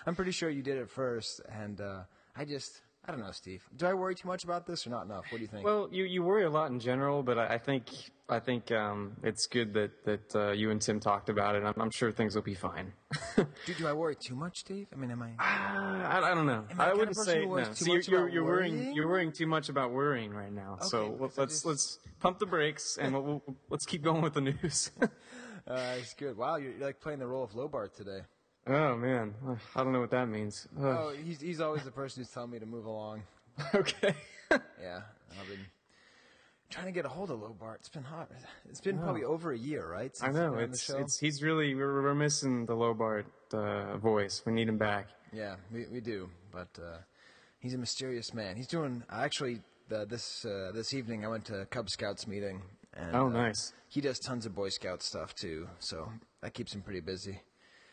I'm 0.05 0.15
pretty 0.15 0.31
sure 0.31 0.49
you 0.49 0.61
did 0.61 0.77
it 0.77 0.89
first, 0.89 1.41
and 1.51 1.79
uh, 1.81 2.03
I 2.35 2.45
just. 2.45 2.81
I 3.07 3.11
don't 3.11 3.19
know, 3.19 3.31
Steve. 3.31 3.63
Do 3.75 3.85
I 3.85 3.93
worry 3.93 4.15
too 4.15 4.27
much 4.27 4.43
about 4.43 4.65
this 4.65 4.87
or 4.87 4.89
not 4.89 5.05
enough? 5.05 5.25
What 5.29 5.37
do 5.37 5.41
you 5.43 5.47
think? 5.47 5.63
Well, 5.63 5.87
you, 5.91 6.05
you 6.05 6.23
worry 6.23 6.43
a 6.43 6.49
lot 6.49 6.71
in 6.71 6.79
general, 6.79 7.21
but 7.21 7.37
I, 7.37 7.53
I 7.53 7.57
think 7.59 7.85
I 8.27 8.39
think 8.39 8.71
um, 8.71 9.15
it's 9.21 9.45
good 9.45 9.73
that 9.75 10.03
that 10.05 10.35
uh, 10.35 10.51
you 10.53 10.71
and 10.71 10.81
Tim 10.81 10.99
talked 10.99 11.29
about 11.29 11.55
it. 11.55 11.63
I'm, 11.63 11.75
I'm 11.79 11.91
sure 11.91 12.11
things 12.11 12.33
will 12.33 12.41
be 12.41 12.55
fine. 12.55 12.93
do, 13.35 13.73
do 13.77 13.87
I 13.87 13.93
worry 13.93 14.15
too 14.15 14.35
much, 14.35 14.59
Steve? 14.59 14.87
I 14.91 14.95
mean, 14.95 15.11
am 15.11 15.21
I? 15.21 15.33
I, 15.37 16.31
I 16.31 16.33
don't 16.33 16.47
know. 16.47 16.65
I 16.79 16.89
I 16.89 16.93
wouldn't 16.93 17.15
say 17.15 17.45
no. 17.45 17.63
too 17.63 17.85
you're, 17.85 17.97
much 17.97 18.07
you're, 18.07 18.27
you're 18.29 18.43
worrying. 18.43 18.95
You're 18.95 19.07
worrying 19.07 19.31
too 19.31 19.45
much 19.47 19.69
about 19.69 19.91
worrying 19.91 20.33
right 20.33 20.51
now. 20.51 20.77
so 20.81 20.99
Okay, 20.99 21.15
let's 21.19 21.35
so 21.35 21.41
let's, 21.41 21.53
just- 21.53 21.65
let's 21.65 21.99
pump 22.19 22.39
the 22.39 22.47
brakes 22.47 22.97
and 22.97 23.13
we'll, 23.13 23.23
we'll, 23.23 23.55
let's 23.69 23.85
keep 23.85 24.01
going 24.01 24.21
with 24.21 24.33
the 24.33 24.41
news. 24.41 24.91
Uh, 25.67 25.95
it's 25.97 26.13
good. 26.13 26.37
Wow, 26.37 26.57
you're, 26.57 26.73
you're 26.73 26.85
like 26.85 26.99
playing 26.99 27.17
the 27.17 27.25
role 27.25 27.43
of 27.43 27.55
Lobart 27.55 27.95
today. 27.95 28.19
Oh 28.67 28.95
man, 28.95 29.33
I 29.75 29.83
don't 29.83 29.93
know 29.93 29.99
what 30.01 30.11
that 30.11 30.27
means. 30.27 30.67
Ugh. 30.77 30.83
Oh, 30.85 31.13
he's 31.23 31.41
he's 31.41 31.61
always 31.61 31.83
the 31.83 31.91
person 31.91 32.21
who's 32.21 32.29
telling 32.31 32.51
me 32.51 32.59
to 32.59 32.65
move 32.65 32.85
along. 32.85 33.23
okay. 33.75 34.13
Yeah, 34.79 35.01
I've 35.41 35.47
been 35.49 35.65
trying 36.69 36.85
to 36.85 36.91
get 36.91 37.03
a 37.03 37.09
hold 37.09 37.31
of 37.31 37.41
Lobart. 37.41 37.77
It's 37.79 37.89
been 37.89 38.03
hot. 38.03 38.29
It's 38.69 38.79
been 38.79 38.99
probably 38.99 39.23
over 39.23 39.51
a 39.51 39.57
year, 39.57 39.89
right? 39.91 40.11
I 40.21 40.27
know 40.27 40.31
he's 40.31 40.35
been 40.35 40.45
on 40.49 40.57
the 40.59 40.65
it's 40.65 40.89
it's 40.91 41.19
he's 41.19 41.41
really 41.41 41.73
we're, 41.73 42.03
we're 42.03 42.13
missing 42.13 42.67
the 42.67 42.75
Lobart 42.75 43.25
uh, 43.53 43.97
voice. 43.97 44.43
We 44.45 44.53
need 44.53 44.69
him 44.69 44.77
back. 44.77 45.07
Yeah, 45.33 45.55
we 45.73 45.87
we 45.91 45.99
do, 45.99 46.29
but 46.51 46.67
uh, 46.79 46.97
he's 47.59 47.73
a 47.73 47.77
mysterious 47.79 48.35
man. 48.35 48.55
He's 48.55 48.67
doing 48.67 49.01
actually 49.11 49.61
the, 49.89 50.05
this 50.05 50.45
uh, 50.45 50.71
this 50.75 50.93
evening. 50.93 51.25
I 51.25 51.27
went 51.29 51.45
to 51.45 51.61
a 51.61 51.65
Cub 51.65 51.89
Scouts 51.89 52.27
meeting. 52.27 52.61
And, 52.93 53.15
Oh, 53.15 53.25
uh, 53.25 53.29
nice. 53.29 53.73
He 53.89 53.99
does 53.99 54.19
tons 54.19 54.45
of 54.45 54.53
Boy 54.53 54.69
Scout 54.69 55.01
stuff 55.01 55.33
too, 55.33 55.67
so 55.79 56.09
that 56.41 56.53
keeps 56.53 56.73
him 56.75 56.81
pretty 56.81 57.01
busy. 57.01 57.41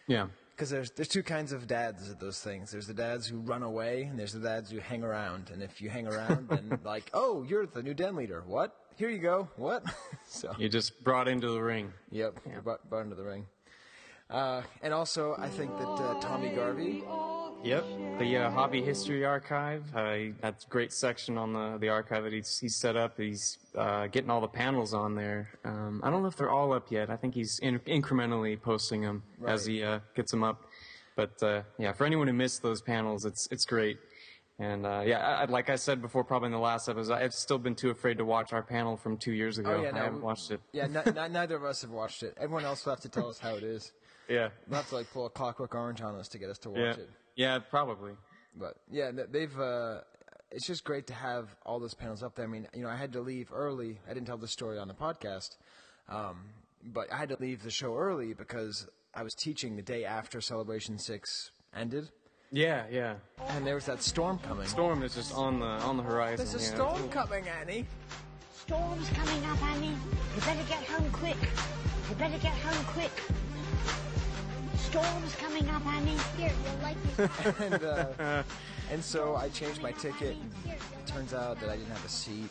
Yeah. 0.06 0.26
Because 0.54 0.70
there's 0.70 0.90
there's 0.92 1.08
two 1.08 1.22
kinds 1.22 1.52
of 1.52 1.66
dads 1.66 2.10
at 2.10 2.20
those 2.20 2.40
things. 2.40 2.70
There's 2.70 2.86
the 2.86 2.94
dads 2.94 3.26
who 3.26 3.38
run 3.38 3.62
away, 3.62 4.02
and 4.04 4.18
there's 4.18 4.32
the 4.32 4.40
dads 4.40 4.70
who 4.70 4.78
hang 4.78 5.02
around. 5.02 5.50
And 5.52 5.62
if 5.62 5.80
you 5.80 5.88
hang 5.90 6.06
around, 6.06 6.48
then 6.48 6.78
like, 6.84 7.10
oh, 7.14 7.42
you're 7.42 7.66
the 7.66 7.82
new 7.82 7.94
den 7.94 8.14
leader. 8.16 8.42
What? 8.46 8.76
Here 8.96 9.08
you 9.08 9.18
go. 9.18 9.48
What? 9.56 9.82
so 10.28 10.52
You 10.58 10.68
just 10.68 11.02
brought 11.02 11.26
into 11.26 11.48
the 11.50 11.62
ring. 11.62 11.92
yep, 12.10 12.38
you're 12.48 12.60
brought, 12.60 12.88
brought 12.88 13.04
into 13.04 13.16
the 13.16 13.24
ring. 13.24 13.46
Uh, 14.28 14.62
and 14.82 14.94
also, 14.94 15.34
I 15.38 15.48
think 15.48 15.76
that 15.78 15.88
uh, 15.88 16.20
Tommy 16.20 16.50
Garvey. 16.50 17.02
Yep, 17.64 17.84
the 18.18 18.36
uh, 18.38 18.50
Hobby 18.50 18.82
History 18.82 19.24
Archive. 19.24 19.84
Uh, 19.94 20.32
that's 20.40 20.64
a 20.64 20.68
great 20.68 20.92
section 20.92 21.38
on 21.38 21.52
the, 21.52 21.78
the 21.78 21.88
archive 21.90 22.24
that 22.24 22.32
he's, 22.32 22.58
he's 22.58 22.74
set 22.74 22.96
up. 22.96 23.16
He's 23.16 23.56
uh, 23.78 24.08
getting 24.08 24.30
all 24.30 24.40
the 24.40 24.48
panels 24.48 24.92
on 24.92 25.14
there. 25.14 25.48
Um, 25.64 26.00
I 26.02 26.10
don't 26.10 26.22
know 26.22 26.28
if 26.28 26.36
they're 26.36 26.50
all 26.50 26.72
up 26.72 26.90
yet. 26.90 27.08
I 27.08 27.16
think 27.16 27.34
he's 27.34 27.60
in, 27.60 27.78
incrementally 27.80 28.60
posting 28.60 29.02
them 29.02 29.22
as 29.46 29.64
he 29.64 29.84
uh, 29.84 30.00
gets 30.16 30.32
them 30.32 30.42
up. 30.42 30.62
But 31.14 31.40
uh, 31.40 31.62
yeah, 31.78 31.92
for 31.92 32.04
anyone 32.04 32.26
who 32.26 32.32
missed 32.32 32.62
those 32.62 32.82
panels, 32.82 33.24
it's 33.24 33.46
it's 33.52 33.64
great. 33.64 33.98
And 34.58 34.84
uh, 34.84 35.02
yeah, 35.06 35.18
I, 35.20 35.44
like 35.44 35.70
I 35.70 35.76
said 35.76 36.02
before, 36.02 36.24
probably 36.24 36.46
in 36.46 36.52
the 36.52 36.58
last 36.58 36.88
episode, 36.88 37.12
I've 37.14 37.32
still 37.34 37.58
been 37.58 37.74
too 37.76 37.90
afraid 37.90 38.18
to 38.18 38.24
watch 38.24 38.52
our 38.52 38.62
panel 38.62 38.96
from 38.96 39.18
two 39.18 39.32
years 39.32 39.58
ago. 39.58 39.76
Oh 39.78 39.82
yeah, 39.82 39.90
I 39.94 39.98
haven't 39.98 40.16
we- 40.16 40.20
watched 40.24 40.50
it. 40.50 40.60
Yeah, 40.72 40.84
n- 40.84 40.96
n- 41.16 41.32
neither 41.32 41.56
of 41.56 41.64
us 41.64 41.82
have 41.82 41.90
watched 41.90 42.22
it. 42.24 42.34
Everyone 42.40 42.64
else 42.64 42.84
will 42.84 42.92
have 42.92 43.00
to 43.02 43.08
tell 43.08 43.28
us 43.28 43.38
how 43.38 43.54
it 43.54 43.62
is. 43.62 43.92
Yeah, 44.28 44.48
We'll 44.68 44.78
have 44.78 44.88
to 44.90 44.94
like 44.94 45.12
pull 45.12 45.26
a 45.26 45.30
Clockwork 45.30 45.74
Orange 45.74 46.00
on 46.00 46.14
us 46.14 46.28
to 46.28 46.38
get 46.38 46.48
us 46.48 46.56
to 46.58 46.70
watch 46.70 46.78
yeah, 46.78 46.90
it. 46.92 47.10
Yeah, 47.36 47.58
probably. 47.58 48.12
But 48.56 48.76
yeah, 48.90 49.10
they've. 49.30 49.58
Uh, 49.58 50.00
it's 50.50 50.66
just 50.66 50.84
great 50.84 51.06
to 51.06 51.14
have 51.14 51.54
all 51.64 51.80
those 51.80 51.94
panels 51.94 52.22
up 52.22 52.34
there. 52.34 52.44
I 52.44 52.48
mean, 52.48 52.68
you 52.74 52.82
know, 52.82 52.88
I 52.90 52.96
had 52.96 53.12
to 53.14 53.20
leave 53.20 53.50
early. 53.52 53.98
I 54.08 54.12
didn't 54.12 54.26
tell 54.26 54.36
the 54.36 54.48
story 54.48 54.78
on 54.78 54.86
the 54.88 54.94
podcast, 54.94 55.56
um, 56.08 56.50
but 56.84 57.10
I 57.12 57.16
had 57.16 57.30
to 57.30 57.36
leave 57.40 57.62
the 57.62 57.70
show 57.70 57.96
early 57.96 58.34
because 58.34 58.86
I 59.14 59.22
was 59.22 59.34
teaching 59.34 59.76
the 59.76 59.82
day 59.82 60.04
after 60.04 60.40
Celebration 60.40 60.98
Six 60.98 61.50
ended, 61.74 62.10
Yeah, 62.50 62.84
yeah. 62.90 63.14
and 63.48 63.66
there 63.66 63.74
was 63.76 63.86
that 63.86 64.02
storm 64.02 64.38
coming. 64.40 64.66
Storm 64.66 65.02
is 65.02 65.14
just 65.14 65.34
on 65.34 65.60
the 65.60 65.66
on 65.66 65.96
the 65.96 66.02
horizon. 66.02 66.44
There's 66.46 66.54
a 66.54 66.68
yeah. 66.68 66.74
storm 66.74 67.08
coming, 67.08 67.48
Annie. 67.48 67.86
Storm's 68.54 69.08
coming 69.10 69.44
up, 69.46 69.62
Annie. 69.62 69.88
You 69.88 70.40
better 70.40 70.64
get 70.68 70.84
home 70.84 71.10
quick. 71.10 71.36
You 72.10 72.14
better 72.16 72.38
get 72.38 72.52
home 72.52 72.84
quick. 72.86 73.10
Storm's 74.92 75.34
coming 75.36 75.68
up, 75.70 75.86
Annie. 75.86 76.16
Here, 76.36 76.52
you'll 76.64 76.82
like 76.82 76.96
it. 77.18 77.60
and 77.72 77.82
uh, 77.84 78.42
and 78.90 79.02
so 79.02 79.36
I 79.36 79.48
changed 79.48 79.80
my 79.80 79.92
ticket. 79.92 80.36
And 80.36 80.72
it 80.72 80.78
turns 81.06 81.32
out 81.32 81.58
that 81.60 81.70
I 81.70 81.76
didn't 81.76 81.90
have 81.92 82.04
a 82.04 82.08
seat. 82.10 82.50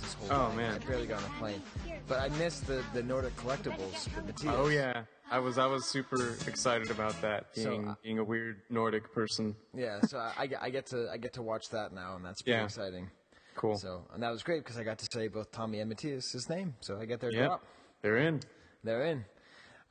This 0.00 0.14
whole 0.14 0.28
Oh, 0.30 0.48
thing. 0.48 0.56
man. 0.56 0.74
I 0.74 0.78
barely 0.86 1.06
got 1.06 1.18
on 1.18 1.24
the 1.24 1.38
plane. 1.38 1.62
But 2.08 2.20
I 2.20 2.28
missed 2.38 2.66
the, 2.66 2.82
the 2.94 3.02
Nordic 3.02 3.36
collectibles 3.36 4.06
with 4.16 4.24
Matthias. 4.24 4.54
Oh 4.56 4.68
yeah, 4.68 5.02
I 5.30 5.38
was 5.38 5.58
I 5.58 5.66
was 5.66 5.84
super 5.84 6.36
excited 6.46 6.90
about 6.90 7.20
that 7.20 7.48
So, 7.52 7.68
being 7.70 7.88
uh, 7.88 7.94
being 8.02 8.18
a 8.18 8.24
weird 8.24 8.62
Nordic 8.70 9.12
person. 9.12 9.54
Yeah, 9.74 10.00
so 10.02 10.16
I, 10.18 10.32
I, 10.38 10.46
get- 10.46 10.62
I 10.62 10.70
get 10.70 10.86
to 10.86 11.10
I 11.12 11.18
get 11.18 11.34
to 11.34 11.42
watch 11.42 11.68
that 11.70 11.92
now, 11.92 12.16
and 12.16 12.24
that's 12.24 12.40
pretty 12.40 12.56
Yeah. 12.58 12.64
exciting. 12.64 13.10
Cool. 13.56 13.76
So 13.76 14.06
and 14.14 14.22
that 14.22 14.30
was 14.30 14.42
great 14.42 14.64
because 14.64 14.78
I 14.78 14.84
got 14.84 14.98
to 15.00 15.08
say 15.12 15.28
both 15.28 15.52
Tommy 15.52 15.80
and 15.80 15.90
Matthias' 15.90 16.48
name, 16.48 16.74
so 16.80 16.98
I 16.98 17.04
get 17.04 17.20
their 17.20 17.30
Yep, 17.30 17.46
drop. 17.46 17.64
they're 18.00 18.16
in. 18.16 18.40
They're 18.82 19.04
in. 19.04 19.24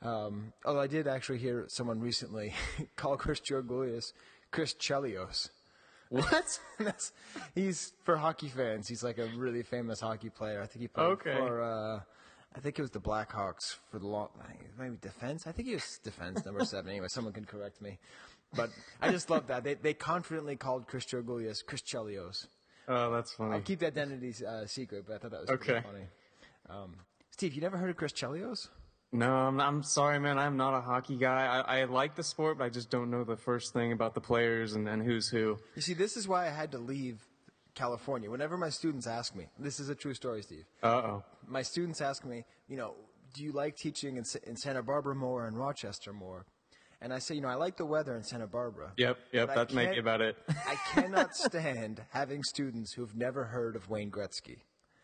Um, 0.04 0.52
although 0.64 0.80
I 0.80 0.86
did 0.86 1.06
actually 1.08 1.38
hear 1.38 1.64
someone 1.68 1.98
recently 2.00 2.52
call 2.96 3.16
Chris 3.16 3.40
Georgoulias 3.40 4.12
Chris 4.50 4.74
Chelios. 4.74 5.48
What? 6.10 6.60
That's, 6.78 7.12
he's 7.54 7.92
for 8.04 8.16
hockey 8.16 8.48
fans. 8.48 8.86
He's 8.86 9.02
like 9.02 9.18
a 9.18 9.26
really 9.36 9.62
famous 9.62 10.00
hockey 10.00 10.28
player. 10.30 10.60
I 10.62 10.66
think 10.66 10.82
he 10.82 10.88
played 10.88 11.04
Okay. 11.06 11.34
for. 11.34 11.62
Uh, 11.62 12.00
I 12.56 12.60
think 12.60 12.78
it 12.78 12.82
was 12.82 12.92
the 12.92 13.00
Blackhawks 13.00 13.76
for 13.90 13.98
the 13.98 14.06
long. 14.06 14.28
Maybe 14.78 14.96
defense. 15.00 15.46
I 15.46 15.52
think 15.52 15.66
he 15.68 15.74
was 15.74 15.98
defense 16.04 16.44
number 16.44 16.64
seven. 16.64 16.90
Anyway, 16.90 17.08
someone 17.08 17.32
can 17.32 17.44
correct 17.46 17.80
me. 17.82 17.98
But 18.54 18.70
I 19.00 19.10
just 19.10 19.28
love 19.30 19.48
that 19.48 19.64
they 19.64 19.74
they 19.74 19.94
confidently 19.94 20.54
called 20.54 20.86
Chris 20.86 21.04
Georgoulias 21.06 21.64
Chris 21.66 21.80
Chelios. 21.82 22.46
Oh, 22.86 23.10
that's 23.10 23.32
funny. 23.32 23.54
I'll 23.54 23.60
keep 23.62 23.80
the 23.80 23.86
identity 23.88 24.32
uh, 24.46 24.66
secret, 24.66 25.04
but 25.08 25.14
I 25.14 25.18
thought 25.18 25.30
that 25.32 25.40
was 25.40 25.50
pretty 25.50 25.72
Okay. 25.72 25.80
funny. 25.82 26.04
Um, 26.68 26.94
Steve, 27.30 27.54
you 27.54 27.62
never 27.62 27.76
heard 27.78 27.90
of 27.90 27.96
Chris 27.96 28.12
Chelios? 28.12 28.68
No, 29.14 29.32
I'm, 29.32 29.60
I'm 29.60 29.82
sorry, 29.84 30.18
man. 30.18 30.38
I'm 30.38 30.56
not 30.56 30.76
a 30.76 30.80
hockey 30.80 31.16
guy. 31.16 31.46
I, 31.46 31.82
I 31.82 31.84
like 31.84 32.16
the 32.16 32.24
sport, 32.24 32.58
but 32.58 32.64
I 32.64 32.68
just 32.68 32.90
don't 32.90 33.10
know 33.10 33.22
the 33.22 33.36
first 33.36 33.72
thing 33.72 33.92
about 33.92 34.14
the 34.14 34.20
players 34.20 34.72
and, 34.72 34.88
and 34.88 35.00
who's 35.00 35.28
who. 35.28 35.56
You 35.76 35.82
see, 35.82 35.94
this 35.94 36.16
is 36.16 36.26
why 36.26 36.46
I 36.46 36.50
had 36.50 36.72
to 36.72 36.78
leave 36.78 37.20
California. 37.76 38.28
Whenever 38.28 38.58
my 38.58 38.70
students 38.70 39.06
ask 39.06 39.36
me, 39.36 39.46
this 39.56 39.78
is 39.78 39.88
a 39.88 39.94
true 39.94 40.14
story, 40.14 40.42
Steve. 40.42 40.64
Uh 40.82 40.86
oh. 40.86 41.24
My 41.46 41.62
students 41.62 42.00
ask 42.00 42.24
me, 42.24 42.44
you 42.66 42.76
know, 42.76 42.94
do 43.34 43.44
you 43.44 43.52
like 43.52 43.76
teaching 43.76 44.16
in, 44.16 44.24
in 44.48 44.56
Santa 44.56 44.82
Barbara 44.82 45.14
more 45.14 45.46
and 45.46 45.56
Rochester 45.56 46.12
more? 46.12 46.44
And 47.00 47.12
I 47.12 47.20
say, 47.20 47.36
you 47.36 47.40
know, 47.40 47.48
I 47.48 47.54
like 47.54 47.76
the 47.76 47.86
weather 47.86 48.16
in 48.16 48.24
Santa 48.24 48.48
Barbara. 48.48 48.92
Yep, 48.96 49.18
yep. 49.30 49.54
That 49.54 49.72
might 49.72 49.92
be 49.92 49.98
about 49.98 50.22
it. 50.22 50.36
I 50.48 50.76
cannot 50.92 51.36
stand 51.36 52.02
having 52.10 52.42
students 52.42 52.92
who've 52.94 53.14
never 53.14 53.44
heard 53.44 53.76
of 53.76 53.88
Wayne 53.88 54.10
Gretzky. 54.10 54.58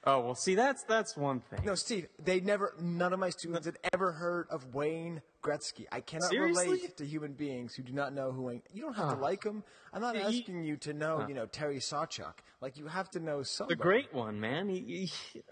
Oh 0.05 0.21
well, 0.21 0.35
see, 0.35 0.55
that's 0.55 0.83
that's 0.85 1.15
one 1.17 1.41
thing. 1.41 1.61
No, 1.65 1.75
Steve, 1.75 2.07
they 2.25 2.41
never, 2.41 2.75
none 2.81 3.13
of 3.13 3.19
my 3.19 3.29
students 3.29 3.67
had 3.67 3.77
ever 3.93 4.13
heard 4.13 4.47
of 4.51 4.75
Wayne 4.75 5.21
Gretzky. 5.43 5.85
I 5.93 6.01
cannot 6.01 6.31
Seriously? 6.31 6.65
relate 6.69 6.97
to 6.97 7.05
human 7.07 7.35
beings 7.35 7.75
who 7.75 7.83
do 7.83 7.93
not 7.93 8.15
know 8.15 8.33
who 8.33 8.43
Wayne. 8.43 8.63
You 8.73 8.81
don't 8.83 8.95
have 8.97 9.11
to 9.15 9.21
like 9.21 9.45
him. 9.45 9.63
I'm 9.93 10.01
not 10.01 10.17
he- 10.17 10.23
asking 10.23 10.65
you 10.65 10.79
to 10.79 10.95
know, 10.95 11.27
you 11.29 11.35
know, 11.35 11.45
Terry 11.45 11.81
Sawchuk. 11.81 12.33
Like 12.63 12.79
you 12.79 12.87
have 12.87 13.11
to 13.11 13.21
know 13.21 13.43
something. 13.43 13.77
the 13.77 13.83
great 13.83 14.13
one, 14.15 14.41
man. 14.41 14.71
He, 14.71 15.05
he, 15.07 15.43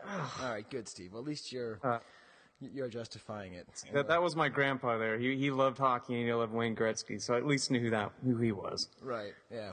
All 0.43 0.51
right, 0.51 0.69
good, 0.71 0.89
Steve. 0.89 1.13
Well, 1.13 1.21
at 1.21 1.29
least 1.29 1.53
you're 1.53 1.79
Uh, 1.83 1.99
you're 2.61 2.89
justifying 2.89 3.53
it. 3.53 3.67
that 3.93 4.09
that 4.09 4.23
was 4.23 4.35
my 4.35 4.49
grandpa 4.49 4.97
there. 4.97 5.19
He 5.19 5.37
he 5.37 5.51
loved 5.51 5.77
hockey 5.77 6.15
and 6.15 6.27
he 6.27 6.33
loved 6.33 6.55
Wayne 6.55 6.75
Gretzky, 6.75 7.21
so 7.21 7.35
I 7.35 7.37
at 7.37 7.47
least 7.47 7.71
knew 7.71 7.81
who 7.81 7.91
that 7.91 8.13
who 8.25 8.39
he 8.39 8.53
was. 8.53 8.89
Right. 9.03 9.33
Yeah. 9.51 9.73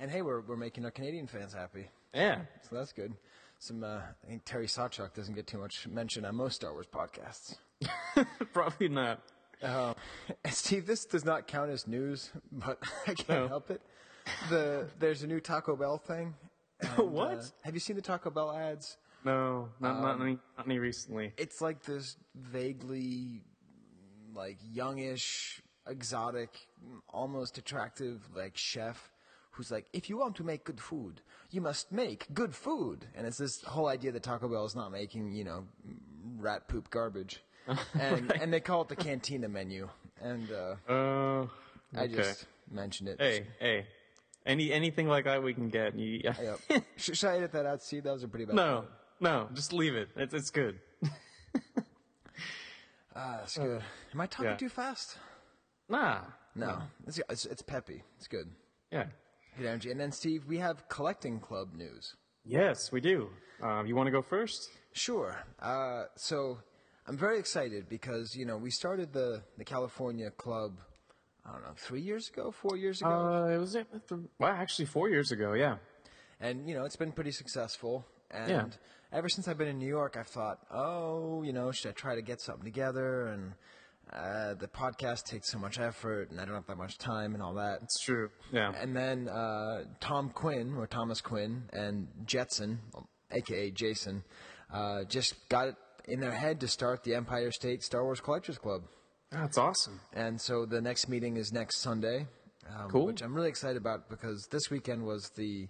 And 0.00 0.10
hey, 0.10 0.22
we're 0.22 0.40
we're 0.40 0.56
making 0.56 0.86
our 0.86 0.90
Canadian 0.90 1.26
fans 1.26 1.52
happy, 1.52 1.88
Yeah. 2.14 2.40
so 2.68 2.76
that's 2.76 2.92
good. 2.92 3.12
Some 3.58 3.82
uh, 3.84 3.98
I 4.22 4.26
think 4.28 4.44
Terry 4.44 4.66
Sawchuk 4.66 5.14
doesn't 5.14 5.34
get 5.34 5.46
too 5.46 5.58
much 5.58 5.86
mention 5.88 6.24
on 6.24 6.34
most 6.36 6.56
Star 6.56 6.72
Wars 6.72 6.86
podcasts. 6.86 7.56
Probably 8.52 8.88
not. 8.88 9.20
Uh, 9.62 9.94
Steve, 10.50 10.84
this 10.86 11.06
does 11.06 11.24
not 11.24 11.46
count 11.46 11.70
as 11.70 11.86
news, 11.86 12.30
but 12.52 12.78
I 13.06 13.14
can't 13.14 13.28
No. 13.30 13.48
help 13.48 13.70
it. 13.70 13.80
The 14.50 14.86
there's 14.98 15.22
a 15.22 15.26
new 15.26 15.40
Taco 15.40 15.74
Bell 15.76 15.96
thing. 15.96 16.34
and, 16.82 17.10
What? 17.10 17.38
uh, 17.38 17.42
have 17.62 17.72
you 17.72 17.80
seen 17.80 17.96
the 17.96 18.02
Taco 18.02 18.28
Bell 18.28 18.52
ads? 18.54 18.98
No, 19.24 19.70
not 19.80 19.96
Um, 19.96 20.02
not 20.02 20.20
any 20.20 20.38
not 20.58 20.66
any 20.66 20.78
recently. 20.78 21.32
It's 21.38 21.62
like 21.62 21.82
this 21.84 22.18
vaguely, 22.34 23.44
like 24.34 24.58
youngish, 24.62 25.62
exotic, 25.86 26.50
almost 27.08 27.56
attractive, 27.56 28.28
like 28.36 28.58
chef 28.58 29.10
who's 29.56 29.70
like, 29.70 29.86
if 29.94 30.10
you 30.10 30.18
want 30.18 30.36
to 30.36 30.44
make 30.44 30.64
good 30.64 30.80
food, 30.80 31.22
you 31.50 31.60
must 31.62 31.90
make 31.90 32.26
good 32.34 32.54
food. 32.54 33.06
And 33.16 33.26
it's 33.26 33.38
this 33.38 33.62
whole 33.62 33.88
idea 33.88 34.12
that 34.12 34.22
Taco 34.22 34.48
Bell 34.48 34.66
is 34.66 34.76
not 34.76 34.92
making, 34.92 35.32
you 35.32 35.44
know, 35.44 35.64
rat 36.38 36.68
poop 36.68 36.90
garbage. 36.90 37.42
And 37.98 38.30
and 38.40 38.52
they 38.52 38.60
call 38.60 38.82
it 38.82 38.88
the 38.88 38.96
cantina 38.96 39.48
menu. 39.48 39.88
And 40.22 40.48
uh, 40.52 40.92
Oh, 40.92 41.50
I 41.96 42.06
just 42.06 42.46
mentioned 42.70 43.08
it. 43.08 43.16
Hey, 43.20 43.46
hey. 43.58 43.86
Any 44.44 44.70
anything 44.72 45.08
like 45.08 45.24
that 45.24 45.42
we 45.42 45.52
can 45.54 45.68
get. 45.70 45.98
You, 45.98 46.20
Yep. 46.22 46.60
Sh- 46.96 47.10
should 47.14 47.28
I 47.30 47.38
edit 47.38 47.52
that 47.52 47.66
out? 47.66 47.82
See, 47.82 47.98
that 48.00 48.12
was 48.12 48.22
a 48.22 48.28
pretty 48.28 48.44
bad. 48.44 48.54
no, 48.54 48.84
no, 49.18 49.48
just 49.54 49.72
leave 49.72 49.96
it. 49.96 50.10
It's 50.16 50.32
it's 50.34 50.50
good. 50.50 50.78
Ah, 53.18 53.36
that's 53.38 53.56
good. 53.56 53.82
Am 54.12 54.20
I 54.20 54.26
talking 54.26 54.50
yeah. 54.50 54.56
too 54.56 54.68
fast? 54.68 55.16
Nah. 55.88 56.18
No, 56.54 56.82
it's, 57.06 57.18
it's 57.30 57.46
it's 57.46 57.62
peppy. 57.62 58.02
It's 58.18 58.28
good. 58.28 58.50
Yeah. 58.92 59.06
Good 59.56 59.66
energy. 59.66 59.90
And 59.90 59.98
then 60.00 60.12
Steve, 60.12 60.44
we 60.46 60.58
have 60.58 60.88
collecting 60.88 61.40
club 61.40 61.68
news. 61.74 62.14
Yes, 62.44 62.92
we 62.92 63.00
do. 63.00 63.30
Um, 63.62 63.86
you 63.86 63.96
want 63.96 64.06
to 64.06 64.10
go 64.10 64.22
first? 64.22 64.68
Sure. 64.92 65.36
Uh, 65.60 66.04
so 66.16 66.58
I'm 67.06 67.16
very 67.16 67.38
excited 67.38 67.88
because 67.88 68.36
you 68.36 68.44
know 68.44 68.56
we 68.56 68.70
started 68.70 69.12
the 69.12 69.42
the 69.58 69.64
California 69.64 70.30
club. 70.30 70.78
I 71.44 71.52
don't 71.52 71.62
know, 71.62 71.74
three 71.76 72.00
years 72.00 72.28
ago, 72.28 72.50
four 72.50 72.76
years 72.76 73.00
ago, 73.00 73.08
Uh, 73.44 73.46
it 73.54 73.58
was 73.58 73.74
it. 73.76 73.86
Well, 74.38 74.50
actually, 74.50 74.86
four 74.86 75.08
years 75.08 75.30
ago. 75.32 75.52
Yeah. 75.54 75.76
and 76.40 76.68
you 76.68 76.74
know 76.74 76.84
it's 76.84 76.96
been 76.96 77.12
pretty 77.12 77.32
successful. 77.32 78.04
And 78.30 78.50
Yeah. 78.50 78.66
ever 79.18 79.28
since 79.28 79.46
I've 79.48 79.56
been 79.56 79.68
in 79.68 79.78
New 79.78 79.88
York, 79.88 80.16
I've 80.16 80.26
thought, 80.28 80.58
oh, 80.70 81.42
you 81.44 81.52
know, 81.52 81.70
should 81.72 81.88
I 81.90 81.92
try 81.92 82.14
to 82.16 82.22
get 82.22 82.40
something 82.40 82.64
together? 82.64 83.28
And 83.28 83.54
uh, 84.12 84.54
the 84.54 84.68
podcast 84.68 85.24
takes 85.24 85.50
so 85.50 85.58
much 85.58 85.78
effort, 85.78 86.30
and 86.30 86.40
I 86.40 86.44
don't 86.44 86.54
have 86.54 86.66
that 86.66 86.78
much 86.78 86.96
time, 86.98 87.34
and 87.34 87.42
all 87.42 87.54
that. 87.54 87.80
It's 87.82 88.00
true. 88.00 88.30
Yeah. 88.52 88.72
And 88.80 88.94
then 88.96 89.28
uh, 89.28 89.84
Tom 90.00 90.30
Quinn, 90.30 90.74
or 90.76 90.86
Thomas 90.86 91.20
Quinn, 91.20 91.64
and 91.72 92.06
Jetson, 92.24 92.78
aka 93.32 93.70
Jason, 93.70 94.22
uh, 94.72 95.04
just 95.04 95.48
got 95.48 95.68
it 95.68 95.74
in 96.06 96.20
their 96.20 96.30
head 96.30 96.60
to 96.60 96.68
start 96.68 97.02
the 97.02 97.14
Empire 97.14 97.50
State 97.50 97.82
Star 97.82 98.04
Wars 98.04 98.20
Collectors 98.20 98.58
Club. 98.58 98.82
That's 99.30 99.58
awesome. 99.58 100.00
And 100.12 100.40
so 100.40 100.66
the 100.66 100.80
next 100.80 101.08
meeting 101.08 101.36
is 101.36 101.52
next 101.52 101.78
Sunday, 101.78 102.28
um, 102.68 102.88
Cool. 102.90 103.06
which 103.06 103.22
I'm 103.22 103.34
really 103.34 103.48
excited 103.48 103.76
about 103.76 104.08
because 104.08 104.46
this 104.52 104.70
weekend 104.70 105.04
was 105.04 105.30
the 105.30 105.66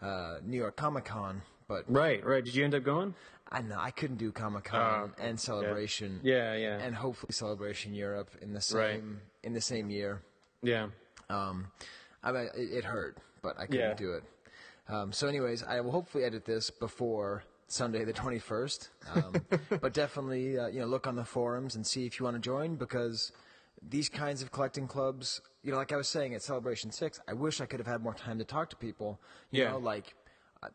uh, 0.00 0.36
New 0.44 0.56
York 0.56 0.76
Comic 0.76 1.04
Con. 1.06 1.42
But 1.66 1.84
Right, 1.88 2.24
right. 2.24 2.44
Did 2.44 2.54
you 2.54 2.64
end 2.64 2.74
up 2.76 2.84
going? 2.84 3.14
I 3.52 3.60
know 3.62 3.76
I 3.78 3.90
couldn't 3.90 4.16
do 4.16 4.32
Comic 4.32 4.64
Con 4.64 5.12
and 5.20 5.38
Celebration, 5.38 6.20
Oh, 6.24 6.26
Yeah, 6.26 6.54
yeah. 6.54 6.78
and 6.78 6.94
hopefully 6.94 7.32
Celebration 7.32 7.92
Europe 7.94 8.30
in 8.40 8.52
the 8.54 8.60
same 8.62 8.78
Right. 8.80 9.02
in 9.44 9.52
the 9.52 9.60
same 9.60 9.90
year. 9.90 10.22
Yeah. 10.62 10.88
Um, 11.28 11.70
I 12.22 12.32
mean, 12.32 12.48
it, 12.56 12.72
it 12.78 12.84
hurt, 12.84 13.18
but 13.42 13.58
I 13.58 13.66
couldn't 13.66 13.80
Yeah. 13.90 13.94
do 13.94 14.12
it. 14.14 14.24
Um, 14.88 15.12
so, 15.12 15.28
anyways, 15.28 15.62
I 15.62 15.80
will 15.80 15.92
hopefully 15.92 16.24
edit 16.24 16.44
this 16.44 16.70
before 16.70 17.44
Sunday 17.68 18.04
the 18.04 18.12
21st. 18.12 18.88
Um, 19.14 19.44
but 19.80 19.92
definitely, 19.92 20.58
uh, 20.58 20.68
you 20.68 20.80
know, 20.80 20.86
look 20.86 21.06
on 21.06 21.16
the 21.16 21.24
forums 21.24 21.74
and 21.76 21.86
see 21.86 22.06
if 22.06 22.18
you 22.18 22.24
want 22.24 22.36
to 22.36 22.40
join 22.40 22.76
because 22.76 23.32
these 23.82 24.08
kinds 24.08 24.42
of 24.42 24.52
collecting 24.52 24.86
clubs, 24.86 25.40
you 25.62 25.72
know, 25.72 25.76
like 25.76 25.92
I 25.92 25.96
was 25.96 26.08
saying 26.08 26.34
at 26.34 26.42
Celebration 26.42 26.90
6, 26.90 27.20
I 27.28 27.32
wish 27.32 27.60
I 27.60 27.66
could 27.66 27.80
have 27.80 27.86
had 27.86 28.00
more 28.02 28.14
time 28.14 28.38
to 28.38 28.44
talk 28.44 28.70
to 28.70 28.76
people. 28.76 29.20
You 29.50 29.62
Yeah. 29.62 29.70
know, 29.72 29.78
like 29.78 30.14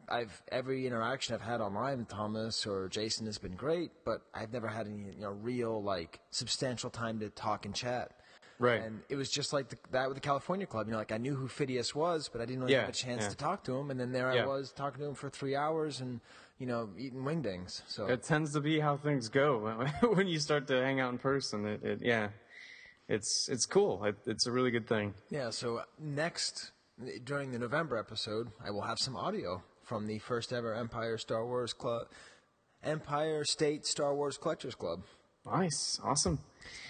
I've 0.09 0.41
every 0.51 0.85
interaction 0.85 1.33
I've 1.35 1.41
had 1.41 1.61
online 1.61 1.99
with 1.99 2.07
Thomas 2.09 2.65
or 2.65 2.89
Jason 2.89 3.25
has 3.25 3.37
been 3.37 3.55
great, 3.55 3.91
but 4.05 4.21
I've 4.33 4.51
never 4.51 4.67
had 4.67 4.87
any 4.87 4.97
you 5.15 5.21
know 5.21 5.31
real 5.31 5.81
like 5.81 6.19
substantial 6.31 6.89
time 6.89 7.19
to 7.19 7.29
talk 7.29 7.65
and 7.65 7.73
chat. 7.73 8.11
Right. 8.59 8.81
And 8.81 9.01
it 9.07 9.15
was 9.15 9.29
just 9.29 9.53
like 9.53 9.69
the, 9.69 9.77
that 9.91 10.07
with 10.07 10.15
the 10.15 10.21
California 10.21 10.65
Club. 10.65 10.87
You 10.87 10.93
know, 10.93 10.97
like 10.97 11.11
I 11.11 11.17
knew 11.17 11.35
who 11.35 11.47
Phidias 11.47 11.93
was, 11.93 12.27
but 12.27 12.41
I 12.41 12.45
didn't 12.45 12.61
really 12.61 12.73
Yeah, 12.73 12.81
have 12.81 12.89
a 12.89 12.91
chance 12.91 13.23
yeah. 13.23 13.29
to 13.29 13.35
talk 13.37 13.63
to 13.65 13.77
him. 13.77 13.91
And 13.91 13.99
then 13.99 14.11
there 14.11 14.31
I 14.31 14.43
was 14.45 14.71
talking 14.71 14.99
to 15.01 15.09
him 15.09 15.13
for 15.13 15.29
three 15.29 15.55
hours 15.55 16.01
and, 16.01 16.19
you 16.57 16.65
know, 16.65 16.89
eating 16.97 17.21
wingdings. 17.21 17.83
So 17.87 18.07
It 18.07 18.23
tends 18.23 18.53
to 18.53 18.59
be 18.59 18.79
how 18.79 18.97
things 18.97 19.29
go 19.29 19.87
when 20.15 20.27
you 20.27 20.39
start 20.39 20.65
to 20.69 20.81
hang 20.81 20.99
out 20.99 21.11
in 21.11 21.19
person. 21.19 21.67
It, 21.67 21.83
it 21.83 21.99
yeah, 22.01 22.29
it's 23.07 23.47
it's 23.47 23.67
cool. 23.67 24.03
It, 24.05 24.15
it's 24.25 24.47
a 24.47 24.51
really 24.51 24.71
good 24.71 24.87
thing. 24.87 25.13
yeah. 25.29 25.51
So 25.51 25.81
next 25.99 26.71
during 27.25 27.51
the 27.51 27.59
November 27.59 27.95
episode, 27.95 28.47
I 28.65 28.71
will 28.71 28.81
have 28.81 28.97
some 28.99 29.15
audio 29.15 29.61
from 29.87 30.05
the 30.05 30.19
first 30.19 30.51
ever 30.51 30.73
Empire 30.73 31.17
Star 31.17 31.45
Wars 31.45 31.71
Club, 31.71 32.07
Empire 32.83 33.45
State 33.45 33.85
Star 33.85 34.13
Wars 34.13 34.37
Collectors 34.37 34.75
Club. 34.75 35.03
Nice, 35.45 35.97
awesome. 36.03 36.39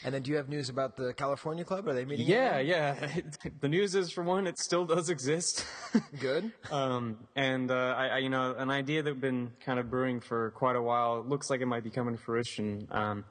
And 0.04 0.16
then, 0.16 0.24
do 0.24 0.32
you 0.32 0.38
have 0.38 0.50
news 0.50 0.70
about 0.70 0.98
the 0.98 1.14
California 1.14 1.64
Club? 1.64 1.88
Are 1.88 1.94
they 1.94 2.06
meeting? 2.06 2.26
Yeah, 2.26 2.58
again? 2.58 3.12
yeah. 3.16 3.50
the 3.62 3.68
news 3.70 3.94
is, 3.94 4.12
for 4.12 4.24
one, 4.24 4.48
it 4.48 4.58
still 4.58 4.84
does 4.86 5.12
exist. 5.12 5.64
Good. 6.20 6.52
um, 6.72 7.18
and 7.36 7.70
uh, 7.70 7.94
I, 7.96 8.08
I, 8.08 8.18
you 8.18 8.30
know, 8.30 8.56
an 8.58 8.72
idea 8.72 9.04
that's 9.04 9.16
been 9.16 9.52
kind 9.64 9.80
of 9.80 9.92
brewing 9.92 10.20
for 10.20 10.50
quite 10.52 10.76
a 10.76 10.82
while. 10.82 11.24
Looks 11.24 11.52
like 11.52 11.62
it 11.62 11.68
might 11.68 11.84
be 11.84 11.92
coming 11.92 12.18
to 12.18 12.22
fruition. 12.22 12.88
Um, 12.90 13.26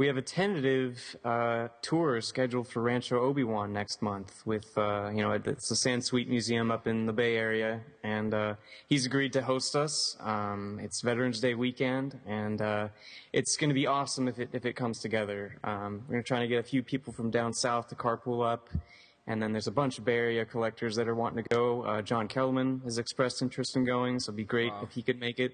we 0.00 0.06
have 0.06 0.16
a 0.16 0.22
tentative 0.22 1.14
uh, 1.26 1.68
tour 1.82 2.22
scheduled 2.22 2.66
for 2.66 2.80
Rancho 2.80 3.20
Obi-Wan 3.20 3.70
next 3.70 4.00
month 4.00 4.40
with, 4.46 4.72
uh, 4.78 5.10
you 5.12 5.20
know, 5.20 5.32
it's 5.32 5.68
the 5.68 5.74
Sansweet 5.74 6.26
Museum 6.26 6.70
up 6.70 6.86
in 6.86 7.04
the 7.04 7.12
Bay 7.12 7.36
Area, 7.36 7.82
and 8.02 8.32
uh, 8.32 8.54
he's 8.88 9.04
agreed 9.04 9.30
to 9.34 9.42
host 9.42 9.76
us. 9.76 10.16
Um, 10.20 10.80
it's 10.82 11.02
Veterans 11.02 11.38
Day 11.38 11.52
weekend, 11.52 12.18
and 12.26 12.62
uh, 12.62 12.88
it's 13.34 13.58
going 13.58 13.68
to 13.68 13.74
be 13.74 13.86
awesome 13.86 14.26
if 14.26 14.38
it 14.38 14.48
if 14.54 14.64
it 14.64 14.72
comes 14.72 15.00
together. 15.00 15.58
Um, 15.64 16.02
we're 16.08 16.22
trying 16.22 16.40
to 16.40 16.48
get 16.48 16.60
a 16.60 16.66
few 16.66 16.82
people 16.82 17.12
from 17.12 17.30
down 17.30 17.52
south 17.52 17.88
to 17.88 17.94
carpool 17.94 18.42
up. 18.42 18.70
And 19.26 19.40
then 19.40 19.52
there's 19.52 19.66
a 19.66 19.70
bunch 19.70 19.98
of 19.98 20.04
Bay 20.06 20.16
Area 20.16 20.44
collectors 20.46 20.96
that 20.96 21.08
are 21.08 21.14
wanting 21.14 21.44
to 21.44 21.48
go. 21.50 21.82
Uh, 21.82 22.00
John 22.00 22.26
Kellerman 22.26 22.80
has 22.84 22.96
expressed 22.96 23.42
interest 23.42 23.76
in 23.76 23.84
going, 23.84 24.18
so 24.18 24.30
it'd 24.30 24.36
be 24.36 24.44
great 24.44 24.72
wow. 24.72 24.80
if 24.82 24.92
he 24.92 25.02
could 25.02 25.20
make 25.20 25.38
it. 25.38 25.52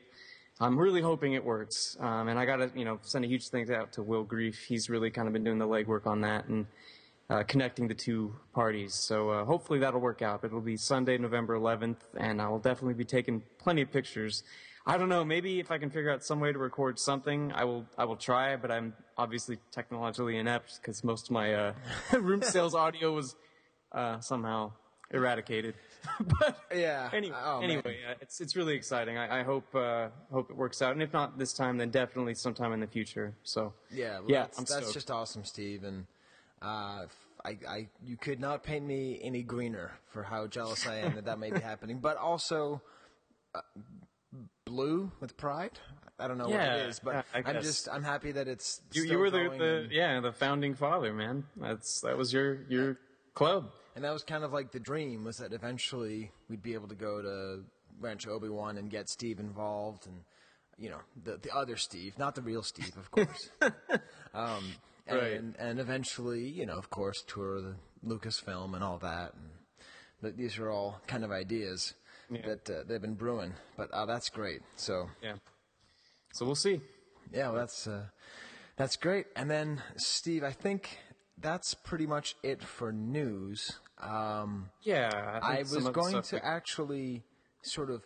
I'm 0.59 0.79
really 0.79 1.03
hoping 1.03 1.35
it 1.35 1.45
works. 1.45 1.97
Um, 2.01 2.29
and 2.29 2.38
I 2.38 2.47
got 2.47 2.57
to, 2.57 2.71
you 2.75 2.85
know, 2.85 2.99
send 3.03 3.25
a 3.25 3.29
huge 3.29 3.49
thanks 3.49 3.71
out 3.71 3.92
to 3.92 4.03
Will 4.03 4.25
Grief. 4.25 4.64
He's 4.66 4.88
really 4.88 5.11
kind 5.11 5.29
of 5.29 5.35
been 5.35 5.45
doing 5.45 5.59
the 5.59 5.66
legwork 5.66 6.07
on 6.07 6.23
that 6.23 6.47
and 6.47 6.66
uh, 7.29 7.42
connecting 7.42 7.88
the 7.88 7.95
two 7.95 8.35
parties. 8.55 8.95
So 8.95 9.31
uh, 9.31 9.45
hopefully 9.45 9.81
that'll 9.81 10.01
work 10.01 10.23
out. 10.23 10.45
It'll 10.45 10.61
be 10.61 10.77
Sunday, 10.77 11.19
November 11.19 11.59
11th, 11.59 11.99
and 12.16 12.40
I 12.40 12.49
will 12.49 12.59
definitely 12.59 12.95
be 12.95 13.05
taking 13.05 13.42
plenty 13.59 13.83
of 13.83 13.92
pictures. 13.92 14.45
I 14.87 14.97
don't 14.97 15.09
know. 15.09 15.25
Maybe 15.25 15.59
if 15.59 15.71
I 15.71 15.79
can 15.79 15.90
figure 15.90 16.11
out 16.11 16.25
some 16.25 16.40
way 16.40 16.53
to 16.53 16.59
record 16.59 16.99
something, 16.99 17.53
I 17.53 17.64
will. 17.64 17.85
I 17.99 18.05
will 18.05 18.16
try. 18.16 18.55
But 18.55 18.71
I'm 18.71 18.95
obviously 19.19 19.59
technologically 19.73 20.37
inept 20.38 20.79
because 20.81 21.03
most 21.03 21.27
of 21.27 21.33
my 21.33 21.55
uh, 21.55 21.73
room 22.12 22.40
sales 22.40 22.73
audio 22.73 23.12
was 23.12 23.35
uh, 23.90 24.21
somehow 24.21 24.73
eradicated. 25.11 25.75
but 26.41 26.59
yeah. 26.75 27.11
Any, 27.13 27.33
oh, 27.33 27.61
anyway, 27.61 27.99
uh, 28.09 28.15
it's 28.21 28.41
it's 28.41 28.57
really 28.57 28.75
exciting. 28.75 29.19
I, 29.19 29.41
I 29.41 29.43
hope 29.43 29.75
uh, 29.75 30.09
hope 30.33 30.51
it 30.51 30.57
works 30.57 30.83
out, 30.83 30.93
and 30.93 31.03
if 31.03 31.13
not 31.13 31.39
this 31.39 31.53
time, 31.53 31.77
then 31.77 31.91
definitely 31.91 32.35
sometime 32.35 32.73
in 32.73 32.81
the 32.81 32.87
future. 32.87 33.35
So 33.43 33.73
yeah, 33.91 34.21
well, 34.21 34.25
yeah, 34.29 34.47
that's, 34.57 34.73
that's 34.73 34.93
just 34.93 35.11
awesome, 35.11 35.45
Steve, 35.45 35.85
and. 35.85 36.07
Uh, 36.63 37.07
I, 37.45 37.59
I, 37.69 37.87
you 38.03 38.17
could 38.17 38.41
not 38.41 38.65
paint 38.65 38.85
me 38.85 39.21
any 39.23 39.43
greener 39.43 39.93
for 40.09 40.25
how 40.25 40.49
jealous 40.49 40.85
I 40.85 40.97
am 40.97 41.15
that 41.15 41.27
that 41.27 41.39
may 41.39 41.53
be 41.53 41.61
happening. 41.73 41.99
But 42.01 42.17
also, 42.17 42.83
uh, 43.55 43.61
blue 44.65 45.13
with 45.21 45.37
pride. 45.37 45.79
I 46.19 46.29
don't 46.29 46.39
know 46.39 46.49
yeah, 46.49 46.73
what 46.73 46.79
it 46.81 46.89
is, 46.89 46.99
but 46.99 47.25
I, 47.35 47.51
am 47.51 47.63
just 47.63 47.89
I'm 47.91 48.03
happy 48.03 48.33
that 48.33 48.49
it's 48.49 48.81
you, 48.93 49.05
you 49.05 49.19
were 49.19 49.31
the, 49.31 49.51
the 49.57 49.89
yeah 49.91 50.19
the 50.21 50.33
founding 50.33 50.75
father, 50.75 51.13
man. 51.13 51.45
That's 51.57 52.01
that 52.01 52.17
was 52.17 52.33
your 52.33 52.63
your 52.69 52.99
club. 53.35 53.71
And 53.97 54.05
that 54.05 54.13
was 54.13 54.23
kind 54.23 54.45
of 54.45 54.53
like 54.53 54.71
the 54.73 54.79
dream 54.79 55.25
was 55.25 55.39
that 55.39 55.55
eventually 55.55 56.31
we'd 56.51 56.63
be 56.63 56.75
able 56.75 56.89
to 56.89 56.95
go 56.95 57.23
to 57.23 57.65
Rancho 57.99 58.31
Obi 58.31 58.51
Wan 58.51 58.77
and 58.77 58.91
get 58.91 59.09
Steve 59.09 59.41
involved 59.41 60.07
and 60.07 60.17
you 60.79 60.91
know 60.91 61.01
the 61.25 61.39
the 61.39 61.51
other 61.51 61.77
Steve, 61.77 62.19
not 62.19 62.35
the 62.35 62.43
real 62.43 62.63
Steve, 62.63 62.93
of 62.99 63.11
course. 63.11 63.51
um, 64.35 64.75
and, 65.07 65.19
right. 65.19 65.43
and 65.59 65.81
eventually, 65.81 66.47
you 66.47 66.67
know, 66.67 66.75
of 66.75 66.91
course, 66.91 67.25
tour 67.27 67.61
the 67.61 67.77
Lucasfilm 68.07 68.75
and 68.75 68.85
all 68.85 68.99
that. 68.99 69.33
And 69.35 69.51
but 70.21 70.37
these 70.37 70.59
are 70.59 70.71
all 70.71 71.01
kind 71.07 71.25
of 71.25 71.31
ideas 71.31 71.95
yeah. 72.31 72.43
that 72.47 72.71
uh, 72.71 72.83
they've 72.87 73.01
been 73.01 73.15
brewing. 73.15 73.55
But 73.77 73.91
uh, 73.93 74.05
that's 74.05 74.29
great. 74.29 74.61
So 74.77 75.09
yeah. 75.23 75.37
So 76.35 76.45
we'll 76.45 76.55
see. 76.55 76.83
Yeah, 77.33 77.49
well, 77.49 77.61
that's 77.61 77.87
uh, 77.87 78.05
that's 78.77 78.97
great. 78.97 79.27
And 79.35 79.51
then 79.51 79.83
Steve, 79.97 80.45
I 80.45 80.53
think 80.53 80.99
that's 81.39 81.75
pretty 81.75 82.07
much 82.07 82.37
it 82.43 82.63
for 82.63 82.93
news. 82.93 83.79
Um, 83.99 84.71
yeah, 84.83 85.41
I, 85.43 85.59
I 85.59 85.59
was 85.61 85.89
going 85.89 86.23
to 86.23 86.45
actually 86.45 87.25
sort 87.63 87.91
of 87.91 88.03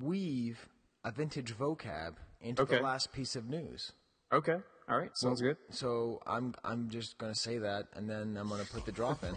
weave 0.00 0.68
a 1.04 1.10
vintage 1.10 1.56
vocab 1.56 2.14
into 2.40 2.62
okay. 2.62 2.76
the 2.76 2.82
last 2.82 3.12
piece 3.12 3.36
of 3.36 3.48
news. 3.48 3.92
Okay. 4.32 4.56
All 4.88 4.98
right. 4.98 5.10
Sounds 5.14 5.38
so, 5.40 5.44
good. 5.46 5.56
So 5.70 6.20
I'm 6.26 6.54
I'm 6.64 6.88
just 6.88 7.18
going 7.18 7.32
to 7.32 7.38
say 7.38 7.58
that, 7.58 7.86
and 7.94 8.08
then 8.08 8.36
I'm 8.36 8.48
going 8.48 8.64
to 8.64 8.70
put 8.70 8.84
the 8.84 8.92
drop 8.92 9.22
in. 9.24 9.34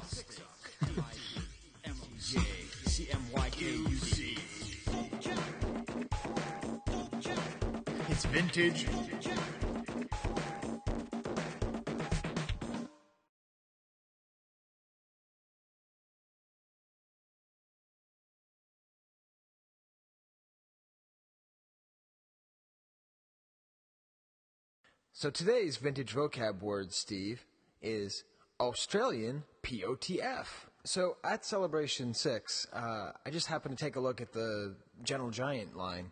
It's 8.10 8.26
vintage. 8.26 8.88
So 25.24 25.30
today's 25.30 25.78
vintage 25.78 26.14
vocab 26.14 26.62
word, 26.62 26.92
Steve, 26.92 27.46
is 27.82 28.26
Australian 28.60 29.46
POTF. 29.64 30.48
So 30.84 31.16
at 31.24 31.46
Celebration 31.46 32.14
6, 32.14 32.68
uh, 32.74 33.12
I 33.26 33.30
just 33.30 33.48
happened 33.48 33.78
to 33.78 33.86
take 33.86 33.96
a 33.96 34.02
look 34.02 34.20
at 34.20 34.34
the 34.34 34.76
Gentle 35.02 35.30
Giant 35.30 35.78
line. 35.78 36.12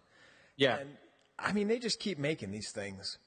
Yeah. 0.56 0.78
And, 0.78 0.92
I 1.38 1.52
mean, 1.52 1.68
they 1.68 1.78
just 1.78 2.00
keep 2.00 2.20
making 2.20 2.52
these 2.52 2.72
things. 2.72 3.18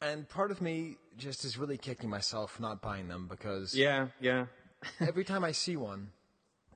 And 0.00 0.26
part 0.30 0.50
of 0.50 0.62
me 0.62 0.96
just 1.18 1.44
is 1.44 1.58
really 1.58 1.76
kicking 1.76 2.08
myself 2.08 2.52
for 2.52 2.62
not 2.62 2.80
buying 2.80 3.08
them 3.08 3.28
because. 3.28 3.74
Yeah, 3.74 4.06
yeah. 4.18 4.46
every 5.00 5.24
time 5.24 5.44
I 5.44 5.52
see 5.52 5.76
one, 5.76 6.08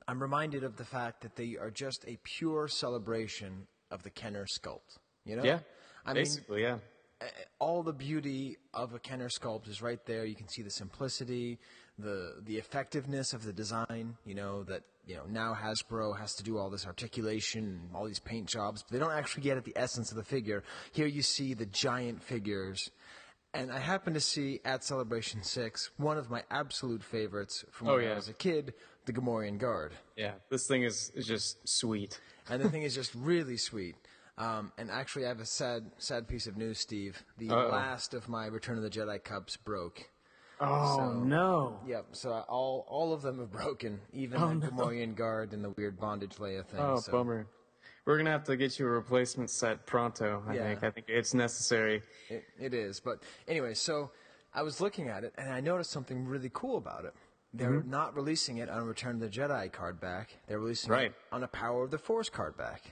I'm 0.06 0.20
reminded 0.20 0.62
of 0.62 0.76
the 0.76 0.84
fact 0.84 1.22
that 1.22 1.36
they 1.36 1.56
are 1.58 1.70
just 1.70 2.04
a 2.06 2.18
pure 2.22 2.68
celebration 2.68 3.66
of 3.90 4.02
the 4.02 4.10
Kenner 4.10 4.44
sculpt. 4.44 4.98
You 5.24 5.36
know? 5.36 5.42
Yeah. 5.42 5.60
I 6.04 6.12
basically, 6.12 6.56
mean, 6.56 6.64
yeah 6.64 6.78
all 7.58 7.82
the 7.82 7.92
beauty 7.92 8.58
of 8.74 8.94
a 8.94 8.98
Kenner 8.98 9.28
sculpt 9.28 9.68
is 9.68 9.80
right 9.80 10.04
there. 10.06 10.24
You 10.24 10.34
can 10.34 10.48
see 10.48 10.62
the 10.62 10.70
simplicity, 10.70 11.58
the 11.98 12.34
the 12.44 12.56
effectiveness 12.56 13.32
of 13.32 13.44
the 13.44 13.52
design. 13.52 14.16
You 14.24 14.34
know 14.34 14.62
that 14.64 14.82
you 15.06 15.16
know 15.16 15.24
now 15.28 15.54
Hasbro 15.54 16.18
has 16.18 16.34
to 16.34 16.42
do 16.42 16.58
all 16.58 16.70
this 16.70 16.86
articulation, 16.86 17.88
all 17.94 18.04
these 18.04 18.18
paint 18.18 18.46
jobs. 18.46 18.82
But 18.82 18.92
they 18.92 18.98
don't 18.98 19.16
actually 19.16 19.44
get 19.44 19.56
at 19.56 19.64
the 19.64 19.72
essence 19.76 20.10
of 20.10 20.16
the 20.16 20.24
figure. 20.24 20.62
Here 20.92 21.06
you 21.06 21.22
see 21.22 21.54
the 21.54 21.66
giant 21.66 22.22
figures. 22.22 22.90
And 23.54 23.72
I 23.72 23.78
happen 23.78 24.12
to 24.12 24.20
see 24.20 24.60
at 24.66 24.84
Celebration 24.84 25.42
6 25.42 25.90
one 25.96 26.18
of 26.18 26.28
my 26.28 26.42
absolute 26.50 27.02
favorites 27.02 27.64
from 27.70 27.88
oh, 27.88 27.92
when 27.92 28.00
oh, 28.00 28.06
yeah. 28.08 28.12
I 28.12 28.16
was 28.16 28.28
a 28.28 28.34
kid, 28.34 28.74
the 29.06 29.14
Gamorrean 29.14 29.56
Guard. 29.56 29.92
Yeah, 30.14 30.32
this 30.50 30.66
thing 30.66 30.82
is, 30.82 31.10
is 31.14 31.26
just 31.26 31.66
sweet. 31.66 32.20
and 32.50 32.60
the 32.60 32.68
thing 32.68 32.82
is 32.82 32.94
just 32.94 33.14
really 33.14 33.56
sweet. 33.56 33.96
Um, 34.38 34.72
and 34.76 34.90
actually, 34.90 35.24
I 35.24 35.28
have 35.28 35.40
a 35.40 35.46
sad, 35.46 35.90
sad 35.98 36.28
piece 36.28 36.46
of 36.46 36.56
news, 36.56 36.78
Steve. 36.78 37.22
The 37.38 37.50
Uh-oh. 37.50 37.68
last 37.68 38.12
of 38.12 38.28
my 38.28 38.46
Return 38.46 38.76
of 38.76 38.82
the 38.82 38.90
Jedi 38.90 39.22
cups 39.22 39.56
broke. 39.56 40.10
Oh 40.60 40.96
so, 40.96 41.12
no! 41.12 41.78
Yep. 41.86 42.06
So 42.12 42.32
all 42.48 42.86
all 42.88 43.12
of 43.12 43.20
them 43.22 43.38
have 43.40 43.52
broken, 43.52 44.00
even 44.12 44.40
oh, 44.42 44.54
the 44.58 44.70
no. 44.70 45.06
Guard 45.14 45.52
and 45.52 45.62
the 45.62 45.70
weird 45.70 45.98
bondage 46.00 46.36
Leia 46.36 46.64
thing. 46.66 46.80
Oh, 46.80 46.96
so. 46.98 47.12
bummer. 47.12 47.46
We're 48.06 48.16
gonna 48.16 48.30
have 48.30 48.44
to 48.44 48.56
get 48.56 48.78
you 48.78 48.86
a 48.86 48.90
replacement 48.90 49.50
set 49.50 49.84
pronto. 49.84 50.42
I 50.46 50.54
Yeah. 50.54 50.62
think. 50.68 50.84
I 50.84 50.90
think 50.90 51.06
it's 51.08 51.34
necessary. 51.34 52.02
It, 52.30 52.44
it 52.58 52.72
is. 52.72 53.00
But 53.00 53.22
anyway, 53.48 53.74
so 53.74 54.12
I 54.54 54.62
was 54.62 54.80
looking 54.80 55.08
at 55.08 55.24
it 55.24 55.34
and 55.36 55.50
I 55.52 55.60
noticed 55.60 55.90
something 55.90 56.24
really 56.26 56.50
cool 56.54 56.78
about 56.78 57.04
it. 57.04 57.14
They're 57.52 57.70
Mm-hmm. 57.80 57.90
not 57.90 58.14
releasing 58.14 58.58
it 58.58 58.68
on 58.70 58.84
Return 58.86 59.16
of 59.16 59.20
the 59.20 59.28
Jedi 59.28 59.70
card 59.72 60.00
back. 60.00 60.36
They're 60.46 60.58
releasing 60.60 60.90
Right. 60.90 61.06
it 61.10 61.14
on 61.32 61.42
a 61.42 61.48
Power 61.48 61.84
of 61.84 61.90
the 61.90 61.98
Force 61.98 62.28
card 62.30 62.56
back. 62.56 62.82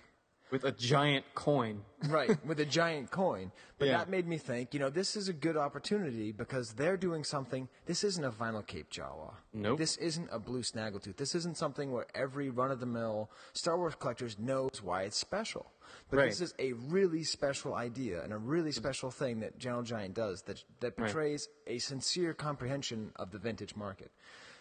With 0.54 0.62
a 0.62 0.70
giant 0.70 1.24
coin. 1.34 1.82
right, 2.08 2.30
with 2.46 2.60
a 2.60 2.64
giant 2.64 3.10
coin. 3.10 3.50
But 3.76 3.88
Yeah. 3.88 3.98
that 3.98 4.08
made 4.08 4.24
me 4.28 4.38
think, 4.38 4.72
you 4.72 4.78
know, 4.78 4.88
this 4.88 5.16
is 5.16 5.28
a 5.28 5.32
good 5.32 5.56
opportunity 5.56 6.30
because 6.30 6.74
they're 6.74 6.96
doing 6.96 7.24
something. 7.24 7.68
This 7.86 8.04
isn't 8.04 8.22
a 8.24 8.30
vinyl 8.30 8.64
cape 8.64 8.88
Jawa. 8.88 9.34
Nope. 9.52 9.78
This 9.78 9.96
isn't 9.96 10.28
a 10.30 10.38
blue 10.38 10.62
snaggletooth. 10.62 11.16
This 11.16 11.34
isn't 11.34 11.56
something 11.56 11.90
where 11.90 12.06
every 12.14 12.50
run 12.50 12.70
of 12.70 12.78
the 12.78 12.86
mill 12.86 13.32
Star 13.52 13.76
Wars 13.76 13.96
collectors 13.96 14.38
knows 14.38 14.80
why 14.80 15.02
it's 15.02 15.18
special. 15.18 15.72
But 16.08 16.18
Right. 16.18 16.30
this 16.30 16.40
is 16.40 16.54
a 16.60 16.72
really 16.74 17.24
special 17.24 17.74
idea 17.74 18.22
and 18.22 18.32
a 18.32 18.38
really 18.38 18.70
special 18.70 19.10
thing 19.10 19.40
that 19.40 19.58
Gentle 19.58 19.82
Giant 19.82 20.14
does 20.14 20.42
that 20.42 20.62
that 20.80 20.94
Right. 20.96 20.96
portrays 21.10 21.48
a 21.66 21.78
sincere 21.80 22.32
comprehension 22.32 23.10
of 23.16 23.32
the 23.32 23.38
vintage 23.38 23.74
market. 23.74 24.12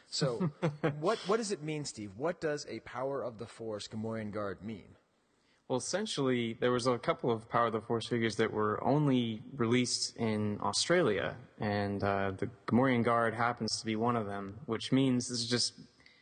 So, 0.07 0.49
what 0.99 1.19
what 1.27 1.37
does 1.37 1.51
it 1.51 1.61
mean, 1.61 1.85
Steve? 1.85 2.17
What 2.17 2.41
does 2.41 2.65
a 2.67 2.79
Power 2.79 3.21
of 3.21 3.37
the 3.37 3.45
Force 3.45 3.87
Gamorrean 3.87 4.31
Guard 4.31 4.63
mean? 4.63 4.95
Well, 5.69 5.77
essentially, 5.79 6.57
there 6.59 6.71
was 6.71 6.87
a 6.87 6.97
couple 6.97 7.31
of 7.31 7.47
Power 7.49 7.67
of 7.67 7.73
the 7.73 7.81
Force 7.81 8.07
figures 8.07 8.35
that 8.35 8.51
were 8.51 8.83
only 8.83 9.41
released 9.55 10.15
in 10.17 10.59
Australia, 10.61 11.35
and 11.59 12.03
uh, 12.03 12.31
the 12.37 12.49
Gamorrean 12.67 13.03
Guard 13.03 13.33
happens 13.33 13.79
to 13.79 13.85
be 13.85 13.95
one 13.95 14.17
of 14.17 14.25
them, 14.25 14.59
which 14.65 14.91
means 14.91 15.29
this 15.29 15.39
is 15.39 15.47
just 15.47 15.73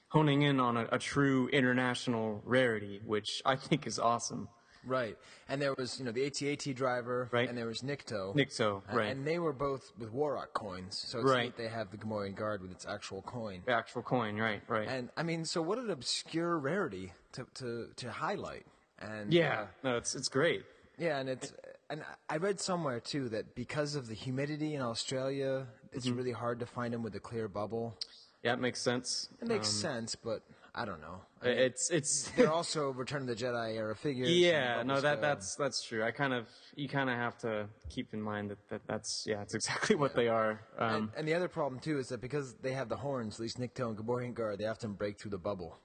honing 0.09 0.43
in 0.43 0.59
on 0.59 0.77
a, 0.77 0.87
a 0.91 0.99
true 0.99 1.47
international 1.49 2.41
rarity, 2.45 3.01
which 3.03 3.41
I 3.43 3.55
think 3.55 3.87
is 3.87 3.97
awesome. 3.97 4.47
Right, 4.85 5.17
and 5.49 5.59
there 5.61 5.73
was 5.77 5.97
you 5.99 6.05
know 6.05 6.11
the 6.11 6.25
AT-AT 6.25 6.75
driver, 6.75 7.27
Right. 7.31 7.49
and 7.49 7.57
there 7.57 7.67
was 7.67 7.81
Nikto. 7.81 8.35
Nikto, 8.35 8.83
right. 8.93 9.09
And 9.11 9.25
they 9.25 9.37
were 9.39 9.53
both 9.53 9.91
with 9.97 10.13
Warok 10.13 10.53
coins, 10.53 11.03
so 11.07 11.19
it's 11.19 11.29
Right. 11.29 11.45
neat 11.45 11.57
they 11.57 11.67
have 11.67 11.89
the 11.91 11.97
Gamorrean 11.97 12.35
Guard 12.35 12.61
with 12.61 12.71
its 12.71 12.85
actual 12.85 13.21
coin. 13.23 13.63
The 13.65 13.73
actual 13.73 14.01
coin, 14.03 14.37
right, 14.37 14.61
right. 14.67 14.87
And 14.87 15.09
I 15.17 15.23
mean, 15.23 15.45
so 15.45 15.61
what 15.63 15.77
an 15.79 15.89
obscure 15.89 16.57
rarity 16.59 17.11
to 17.33 17.45
to, 17.55 17.89
to 17.95 18.11
highlight. 18.11 18.65
And 19.01 19.33
yeah, 19.33 19.61
uh, 19.61 19.65
no, 19.83 19.97
it's 19.97 20.15
it's 20.15 20.29
great. 20.29 20.63
yeah, 20.97 21.19
and 21.19 21.27
it's 21.29 21.53
and 21.89 22.03
I 22.29 22.37
read 22.37 22.59
somewhere 22.59 22.99
too 22.99 23.29
that 23.29 23.55
because 23.55 23.95
of 23.95 24.07
the 24.07 24.13
humidity 24.13 24.75
in 24.75 24.81
Australia, 24.81 25.67
it's 25.91 26.05
Mm-hmm. 26.07 26.17
really 26.17 26.31
hard 26.31 26.59
to 26.59 26.65
find 26.65 26.93
them 26.93 27.03
with 27.03 27.15
a 27.15 27.19
clear 27.19 27.47
bubble. 27.47 27.97
Yeah, 28.43 28.53
it 28.53 28.59
makes 28.59 28.81
sense. 28.81 29.29
It 29.41 29.47
makes 29.47 29.67
Um, 29.67 29.73
sense, 29.73 30.15
but 30.15 30.41
I 30.73 30.85
don't 30.85 31.01
know. 31.01 31.21
I 31.41 31.45
mean, 31.47 31.57
It's 31.57 31.89
it's 31.91 32.31
they're 32.35 32.51
also 32.51 32.91
Return 32.91 33.21
of 33.23 33.27
the 33.27 33.35
Jedi 33.35 33.75
era 33.75 33.95
figures. 33.95 34.29
yeah, 34.29 34.83
no, 34.83 34.95
that 35.01 35.17
scale. 35.17 35.21
that's 35.21 35.55
that's 35.55 35.83
true. 35.83 36.03
I 36.03 36.11
kind 36.11 36.33
of 36.33 36.47
you 36.75 36.87
kind 36.87 37.09
of 37.09 37.17
have 37.17 37.37
to 37.39 37.67
keep 37.89 38.13
in 38.13 38.21
mind 38.21 38.49
that, 38.51 38.57
that 38.69 38.81
that's 38.87 39.25
yeah, 39.27 39.41
it's 39.41 39.53
exactly 39.53 39.95
what 39.95 40.15
they 40.15 40.27
are. 40.27 40.61
And, 40.79 40.95
Um, 40.95 41.11
and 41.17 41.27
the 41.27 41.33
other 41.33 41.47
problem 41.49 41.79
too 41.81 41.99
is 41.99 42.07
that 42.07 42.21
because 42.21 42.55
they 42.61 42.73
have 42.73 42.87
the 42.89 42.97
horns, 42.97 43.35
at 43.35 43.41
least 43.41 43.59
Nikto 43.59 43.89
and 43.89 43.97
Gamorrean 43.97 44.33
Guard, 44.33 44.59
they 44.59 44.65
often 44.67 44.93
break 44.93 45.19
through 45.19 45.31
the 45.31 45.37
bubble, 45.49 45.77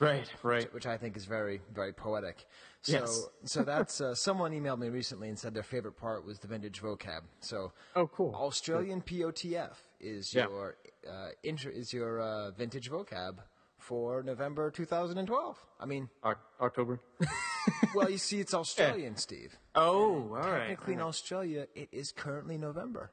right, 0.00 0.28
right. 0.42 0.72
which 0.74 0.86
I 0.86 0.96
think 0.96 1.16
is 1.16 1.24
very, 1.24 1.60
very 1.74 1.92
poetic. 1.92 2.46
So, 2.82 2.92
Yes. 2.92 3.26
so 3.44 3.62
that's 3.62 4.00
uh, 4.00 4.14
someone 4.14 4.52
emailed 4.52 4.78
me 4.78 4.88
recently 4.88 5.28
and 5.28 5.38
said 5.38 5.54
their 5.54 5.62
favorite 5.62 5.96
part 5.96 6.24
was 6.26 6.38
the 6.38 6.48
vintage 6.48 6.80
vocab. 6.82 7.22
So, 7.40 7.72
Oh, 7.96 8.06
cool. 8.08 8.34
Australian 8.34 9.00
POTF 9.02 9.76
is 10.00 10.34
Yeah. 10.34 10.46
your 10.48 10.76
uh, 11.10 11.28
inter- 11.42 11.70
is 11.70 11.92
your 11.92 12.20
uh, 12.20 12.50
vintage 12.52 12.90
vocab 12.90 13.36
for 13.78 14.22
November 14.22 14.70
2012. 14.70 15.58
I 15.80 15.84
mean, 15.86 16.08
Oc- 16.22 16.38
October. 16.60 17.00
well, 17.94 18.10
you 18.10 18.18
see, 18.18 18.40
it's 18.40 18.54
Australian, 18.54 19.16
Steve. 19.26 19.58
Oh, 19.74 20.14
all 20.14 20.28
right. 20.28 20.68
Technically, 20.68 20.94
in 20.94 21.00
Australia, 21.02 21.66
it 21.74 21.88
is 21.92 22.10
currently 22.12 22.56
November, 22.56 23.10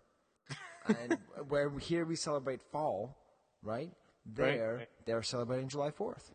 and 0.87 1.17
where 1.49 1.69
here 1.79 2.05
we 2.05 2.15
celebrate 2.15 2.61
fall, 2.71 3.17
right? 3.61 3.91
There, 4.25 4.75
right. 4.77 4.87
they're 5.05 5.23
celebrating 5.23 5.67
July 5.67 5.91
Fourth. 5.91 6.31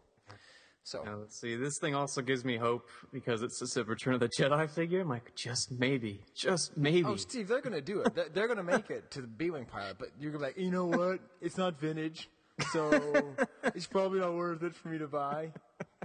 So, 0.86 1.02
Now, 1.02 1.16
let's 1.16 1.40
see. 1.40 1.56
This 1.56 1.78
thing 1.80 1.96
also 1.96 2.22
gives 2.22 2.44
me 2.44 2.56
hope 2.56 2.88
because 3.12 3.42
it's 3.42 3.76
a 3.76 3.82
Return 3.82 4.14
of 4.14 4.20
the 4.20 4.28
Jedi 4.28 4.70
figure. 4.70 5.00
I'm 5.00 5.08
like, 5.08 5.34
just 5.34 5.72
maybe, 5.72 6.22
just 6.32 6.76
maybe. 6.76 7.02
oh, 7.04 7.16
Steve, 7.16 7.48
they're 7.48 7.60
gonna 7.60 7.80
do 7.80 8.02
it. 8.02 8.14
They're, 8.14 8.28
they're 8.28 8.46
gonna 8.46 8.62
make 8.62 8.88
it 8.88 9.10
to 9.10 9.20
the 9.20 9.26
B-wing 9.26 9.64
pilot, 9.64 9.96
but 9.98 10.10
you're 10.20 10.30
gonna 10.30 10.44
be 10.44 10.46
like, 10.46 10.58
you 10.64 10.70
know 10.70 10.86
what? 10.86 11.18
It's 11.40 11.56
not 11.58 11.80
vintage, 11.80 12.28
so 12.70 13.34
it's 13.74 13.88
probably 13.88 14.20
not 14.20 14.34
worth 14.34 14.62
it 14.62 14.76
for 14.76 14.86
me 14.86 14.98
to 14.98 15.08
buy. 15.08 15.50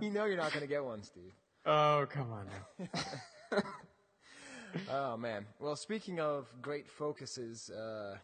You 0.02 0.10
know, 0.10 0.26
you're 0.26 0.36
not 0.38 0.52
gonna 0.52 0.66
get 0.66 0.84
one, 0.84 1.04
Steve. 1.04 1.32
oh, 1.68 2.08
come 2.10 2.32
on 2.32 2.48
now. 2.48 3.60
Oh 4.90 5.18
man. 5.18 5.46
Well, 5.60 5.76
speaking 5.76 6.22
of 6.22 6.48
great 6.62 6.90
focuses, 6.90 7.70
uh, 7.70 8.16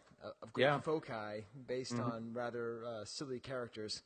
of 0.42 0.52
great 0.54 0.64
Yeah. 0.64 0.80
foci 0.80 1.44
based 1.66 2.00
on 2.00 2.30
rather 2.32 2.82
uh, 2.86 3.04
silly 3.04 3.38
characters, 3.38 4.02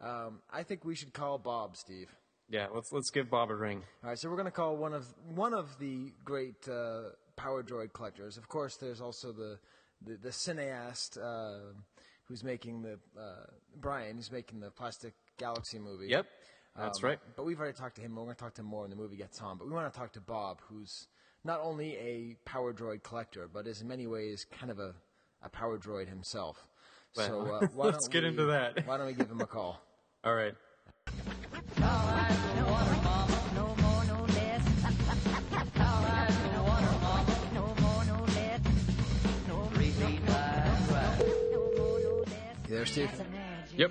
um, 0.00 0.40
I 0.52 0.62
think 0.62 0.84
we 0.84 0.94
should 0.94 1.12
call 1.12 1.38
Bob, 1.38 1.76
Steve. 1.76 2.08
Yeah, 2.50 2.66
let's 2.74 2.92
let's 2.92 3.10
give 3.10 3.30
Bob 3.30 3.50
a 3.50 3.54
ring. 3.54 3.82
All 4.02 4.10
right, 4.10 4.18
so 4.18 4.28
we're 4.28 4.36
going 4.36 4.44
to 4.46 4.50
call 4.52 4.76
one 4.76 4.92
of 4.92 5.06
one 5.34 5.54
of 5.54 5.78
the 5.78 6.12
great 6.24 6.68
uh, 6.68 7.10
Power 7.36 7.62
Droid 7.62 7.92
collectors. 7.92 8.36
Of 8.36 8.48
course, 8.48 8.76
there's 8.76 9.00
also 9.00 9.32
the 9.32 9.58
the, 10.04 10.16
the 10.16 10.28
cineast 10.28 11.16
uh, 11.18 11.72
who's 12.24 12.44
making 12.44 12.82
the 12.82 12.98
uh, 13.18 13.46
Brian, 13.80 14.16
who's 14.16 14.30
making 14.30 14.60
the 14.60 14.70
Plastic 14.70 15.14
Galaxy 15.38 15.78
movie. 15.78 16.08
Yep, 16.08 16.26
that's 16.76 17.02
Um, 17.02 17.08
right. 17.08 17.18
But 17.34 17.44
we've 17.46 17.58
already 17.58 17.76
talked 17.76 17.96
to 17.96 18.02
him. 18.02 18.14
We're 18.14 18.24
going 18.24 18.34
to 18.36 18.40
talk 18.40 18.54
to 18.54 18.60
him 18.60 18.66
more 18.66 18.82
when 18.82 18.90
the 18.90 18.96
movie 18.96 19.16
gets 19.16 19.40
on. 19.40 19.56
But 19.56 19.66
we 19.66 19.72
want 19.72 19.90
to 19.92 19.98
talk 19.98 20.12
to 20.12 20.20
Bob, 20.20 20.60
who's 20.68 21.08
not 21.44 21.60
only 21.62 21.96
a 21.96 22.36
Power 22.44 22.74
Droid 22.74 23.02
collector, 23.02 23.48
but 23.52 23.66
is 23.66 23.80
in 23.80 23.88
many 23.88 24.06
ways 24.06 24.44
kind 24.58 24.70
of 24.70 24.78
a, 24.78 24.94
a 25.42 25.48
Power 25.48 25.78
Droid 25.78 26.08
himself. 26.08 26.66
So 27.14 27.40
uh, 27.40 27.66
why 27.74 27.86
let's 27.86 28.04
don't 28.06 28.12
get 28.12 28.22
we- 28.22 28.28
into 28.30 28.44
that. 28.46 28.86
Why 28.86 28.96
don't 28.98 29.06
we 29.06 29.12
give 29.14 29.30
him 29.30 29.40
a 29.40 29.46
call? 29.46 29.80
All 30.24 30.34
right. 30.34 30.54
You 42.66 42.76
there, 42.76 42.86
Steve? 42.86 43.10
Yep. 43.76 43.90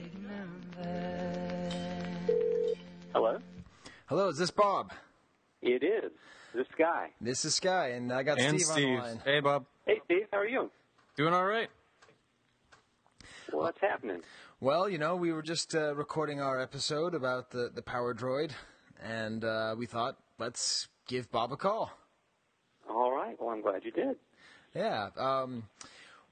Hello? 3.14 3.38
Hello, 4.08 4.30
is 4.30 4.38
this 4.38 4.50
Bob? 4.52 4.92
It 5.62 5.84
is. 5.84 6.12
This 6.56 6.68
guy. 6.78 7.10
This 7.22 7.46
is 7.46 7.56
Skye, 7.56 7.90
and 7.90 8.12
I 8.12 8.24
got 8.24 8.40
And 8.40 8.60
Steve, 8.60 8.70
on 8.72 8.96
the 8.96 9.02
line. 9.02 9.22
Hey, 9.24 9.40
Bob. 9.40 9.66
Hey, 9.86 10.02
Steve, 10.06 10.26
how 10.32 10.40
are 10.40 10.48
you? 10.48 10.70
Doing 11.16 11.34
all 11.34 11.46
right? 11.46 11.70
What's 13.54 13.80
happening? 13.80 14.22
Well, 14.60 14.90
you 14.90 14.98
know, 14.98 15.16
we 15.16 15.32
were 15.32 15.42
just 15.44 15.76
uh, 15.76 15.94
recording 15.96 16.42
our 16.42 16.60
episode 16.60 17.14
about 17.14 17.52
the, 17.52 17.70
the 17.74 17.82
Power 17.82 18.14
Droid, 18.14 18.52
and 19.02 19.44
uh, 19.46 19.76
we 19.78 19.86
thought, 19.86 20.18
let's 20.40 20.88
give 21.08 21.32
Bob 21.32 21.52
a 21.52 21.58
call. 21.58 21.92
All 22.90 23.12
right. 23.16 23.36
Well, 23.40 23.50
I'm 23.50 23.62
glad 23.62 23.84
you 23.86 23.92
did. 23.92 24.16
Yeah. 24.76 25.10
Um, 25.18 25.64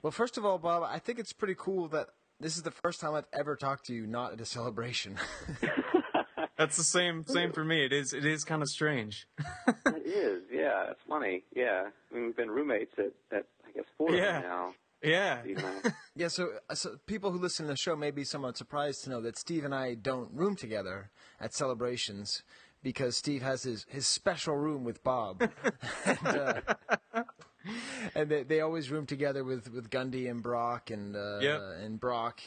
well, 0.01 0.11
first 0.11 0.37
of 0.37 0.45
all, 0.45 0.57
Bob, 0.57 0.83
I 0.83 0.97
think 0.99 1.19
it's 1.19 1.31
pretty 1.33 1.55
cool 1.57 1.87
that 1.89 2.09
this 2.39 2.57
is 2.57 2.63
the 2.63 2.71
first 2.71 2.99
time 2.99 3.13
I've 3.13 3.27
ever 3.33 3.55
talked 3.55 3.85
to 3.87 3.93
you 3.93 4.07
not 4.07 4.33
at 4.33 4.41
a 4.41 4.45
celebration. 4.45 5.15
That's 6.57 6.75
the 6.77 6.83
same 6.83 7.25
same 7.27 7.51
for 7.53 7.63
me. 7.63 7.85
It 7.85 7.93
is 7.93 8.13
it 8.13 8.25
is 8.25 8.43
kind 8.43 8.61
of 8.61 8.69
strange. 8.69 9.27
it 9.67 10.05
is. 10.05 10.43
Yeah, 10.51 10.91
it's 10.91 10.99
funny. 11.07 11.43
Yeah. 11.55 11.87
I 12.11 12.15
mean, 12.15 12.25
we've 12.25 12.35
been 12.35 12.51
roommates 12.51 12.93
at, 12.99 13.11
at 13.35 13.45
I 13.67 13.71
guess, 13.73 13.85
four 13.97 14.11
Yeah. 14.11 14.37
of 14.37 14.41
them 14.43 14.51
now. 14.51 14.73
Yeah. 15.03 15.41
Steve 15.41 15.57
and 15.83 15.93
yeah, 16.15 16.27
so, 16.27 16.49
uh, 16.69 16.75
so 16.75 16.97
people 17.07 17.31
who 17.31 17.39
listen 17.39 17.65
to 17.65 17.71
the 17.71 17.77
show 17.77 17.95
may 17.95 18.11
be 18.11 18.23
somewhat 18.23 18.57
surprised 18.57 19.03
to 19.03 19.09
know 19.09 19.21
that 19.21 19.37
Steve 19.37 19.65
and 19.65 19.73
I 19.73 19.95
don't 19.95 20.29
room 20.33 20.55
together 20.55 21.09
at 21.39 21.53
celebrations 21.53 22.43
because 22.83 23.15
Steve 23.17 23.41
has 23.41 23.63
his, 23.63 23.85
his 23.89 24.07
special 24.07 24.55
room 24.55 24.83
with 24.83 25.03
Bob. 25.03 25.41
and 26.05 26.27
uh, 26.27 26.61
and 28.15 28.29
they, 28.29 28.43
they 28.43 28.61
always 28.61 28.89
room 28.91 29.05
together 29.05 29.43
with, 29.43 29.71
with 29.71 29.89
Gundy 29.89 30.29
and 30.29 30.41
Brock 30.41 30.89
and 30.91 31.15
uh, 31.15 31.39
Yep. 31.41 31.61
and 31.83 31.99
Brock. 31.99 32.41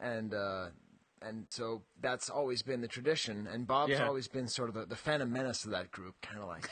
And 0.00 0.32
uh, 0.34 0.66
and 1.22 1.46
so 1.50 1.82
that's 2.00 2.30
always 2.30 2.62
been 2.62 2.80
the 2.80 2.88
tradition. 2.88 3.46
And 3.52 3.66
Bob's 3.66 3.90
Yeah. 3.92 4.06
always 4.06 4.28
been 4.28 4.48
sort 4.48 4.70
of 4.70 4.74
the, 4.74 4.86
the 4.86 4.96
phantom 4.96 5.30
menace 5.30 5.66
of 5.66 5.72
that 5.72 5.90
group, 5.90 6.14
kind 6.22 6.40
of 6.40 6.48
like, 6.48 6.70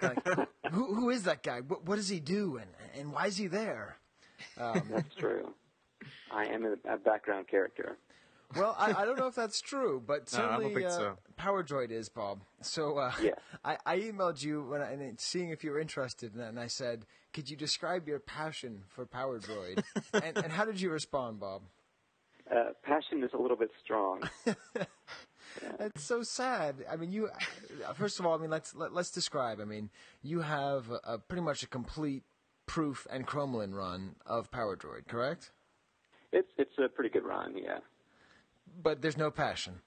like 0.00 0.24
who, 0.72 0.94
who 0.94 1.10
is 1.10 1.24
that 1.24 1.42
guy? 1.42 1.60
What, 1.60 1.84
what 1.84 1.96
does 1.96 2.08
he 2.08 2.18
do? 2.18 2.56
And, 2.56 2.70
and 2.98 3.12
why 3.12 3.26
is 3.26 3.36
he 3.36 3.46
there? 3.46 3.98
That's 4.56 5.14
true. 5.16 5.52
I 6.30 6.46
am 6.46 6.64
a, 6.64 6.94
a 6.94 6.98
background 6.98 7.48
character. 7.48 7.98
Well, 8.54 8.76
I, 8.78 8.92
I 8.92 9.04
don't 9.04 9.18
know 9.18 9.26
if 9.26 9.34
that's 9.34 9.60
true, 9.60 10.00
but 10.06 10.32
No, 10.32 10.38
I 10.38 10.42
don't 10.42 10.50
certainly 10.52 10.74
think 10.74 10.86
uh, 10.86 10.90
so. 10.90 11.18
Power 11.36 11.64
Droid 11.64 11.90
is 11.90 12.08
Bob. 12.08 12.42
So 12.62 12.96
uh, 12.98 13.12
Yeah. 13.20 13.32
I, 13.64 13.76
I 13.84 13.98
emailed 13.98 14.42
you 14.42 14.62
when 14.62 14.82
I, 14.82 14.92
and 14.92 15.18
seeing 15.18 15.50
if 15.50 15.64
you 15.64 15.72
were 15.72 15.80
interested, 15.80 16.32
and, 16.34 16.42
and 16.42 16.60
I 16.60 16.68
said, 16.68 17.06
"Could 17.32 17.50
you 17.50 17.56
describe 17.56 18.06
your 18.06 18.20
passion 18.20 18.82
for 18.88 19.04
Power 19.04 19.40
Droid?" 19.40 19.82
and, 20.12 20.38
and 20.38 20.52
how 20.52 20.64
did 20.64 20.80
you 20.80 20.90
respond, 20.90 21.40
Bob? 21.40 21.62
Uh, 22.54 22.66
passion 22.84 23.24
is 23.24 23.30
a 23.34 23.36
little 23.36 23.56
bit 23.56 23.70
strong. 23.82 24.22
It's 25.80 26.04
so 26.04 26.22
sad. 26.22 26.84
I 26.90 26.96
mean, 26.96 27.10
you. 27.12 27.28
uh, 27.86 27.92
First 27.94 28.20
of 28.20 28.26
all, 28.26 28.34
I 28.34 28.38
mean, 28.38 28.50
let's 28.50 28.74
let, 28.74 28.92
let's 28.92 29.10
describe. 29.10 29.60
I 29.60 29.64
mean, 29.64 29.90
you 30.22 30.40
have 30.42 30.90
a, 30.90 31.00
a 31.14 31.18
pretty 31.18 31.42
much 31.42 31.62
a 31.62 31.66
complete 31.66 32.22
proof 32.66 33.06
and 33.10 33.26
Chromelin 33.26 33.74
run 33.74 34.16
of 34.26 34.50
Power 34.50 34.76
Droid, 34.76 35.08
correct? 35.08 35.50
It's 36.32 36.50
it's 36.58 36.76
a 36.78 36.88
pretty 36.88 37.10
good 37.10 37.24
run. 37.24 37.54
Yeah. 37.56 37.78
But 38.82 39.00
there's 39.00 39.16
no 39.16 39.30
passion. 39.30 39.80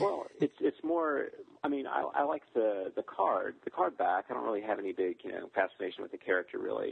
Well, 0.00 0.26
it's 0.40 0.56
it's 0.60 0.82
more. 0.82 1.26
I 1.62 1.68
mean, 1.68 1.86
I, 1.86 2.02
I 2.14 2.22
like 2.24 2.42
the 2.54 2.92
the 2.96 3.02
card, 3.02 3.54
the 3.64 3.70
card 3.70 3.96
back. 3.96 4.26
I 4.30 4.34
don't 4.34 4.44
really 4.44 4.62
have 4.62 4.78
any 4.78 4.92
big, 4.92 5.16
you 5.22 5.32
know, 5.32 5.50
fascination 5.54 6.02
with 6.02 6.12
the 6.12 6.18
character 6.18 6.58
really. 6.58 6.90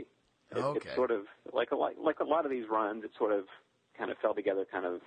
It, 0.51 0.59
Okay. 0.59 0.81
It's 0.87 0.94
sort 0.94 1.11
of 1.11 1.23
like 1.53 1.70
a 1.73 1.77
like, 1.77 1.97
like 2.01 2.20
a 2.20 2.25
lot 2.25 2.44
of 2.44 2.51
these 2.51 2.66
runs. 2.70 3.03
It 3.03 3.11
sort 3.18 3.33
of 3.33 3.44
kind 3.99 4.11
of 4.11 4.18
fell 4.18 4.35
together, 4.35 4.64
kind 4.70 4.85
of, 4.85 5.01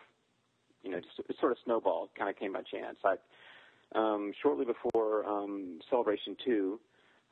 you 0.84 0.90
know, 0.92 1.00
just 1.00 1.20
it 1.30 1.36
sort 1.40 1.52
of 1.54 1.58
snowballed. 1.63 2.10
Kind 2.18 2.30
of 2.30 2.36
came 2.38 2.54
by 2.54 2.63
chance. 2.63 2.98
I 3.06 3.16
um, 3.96 4.34
shortly 4.42 4.66
before 4.66 5.26
um, 5.26 5.80
Celebration 5.90 6.36
Two, 6.44 6.80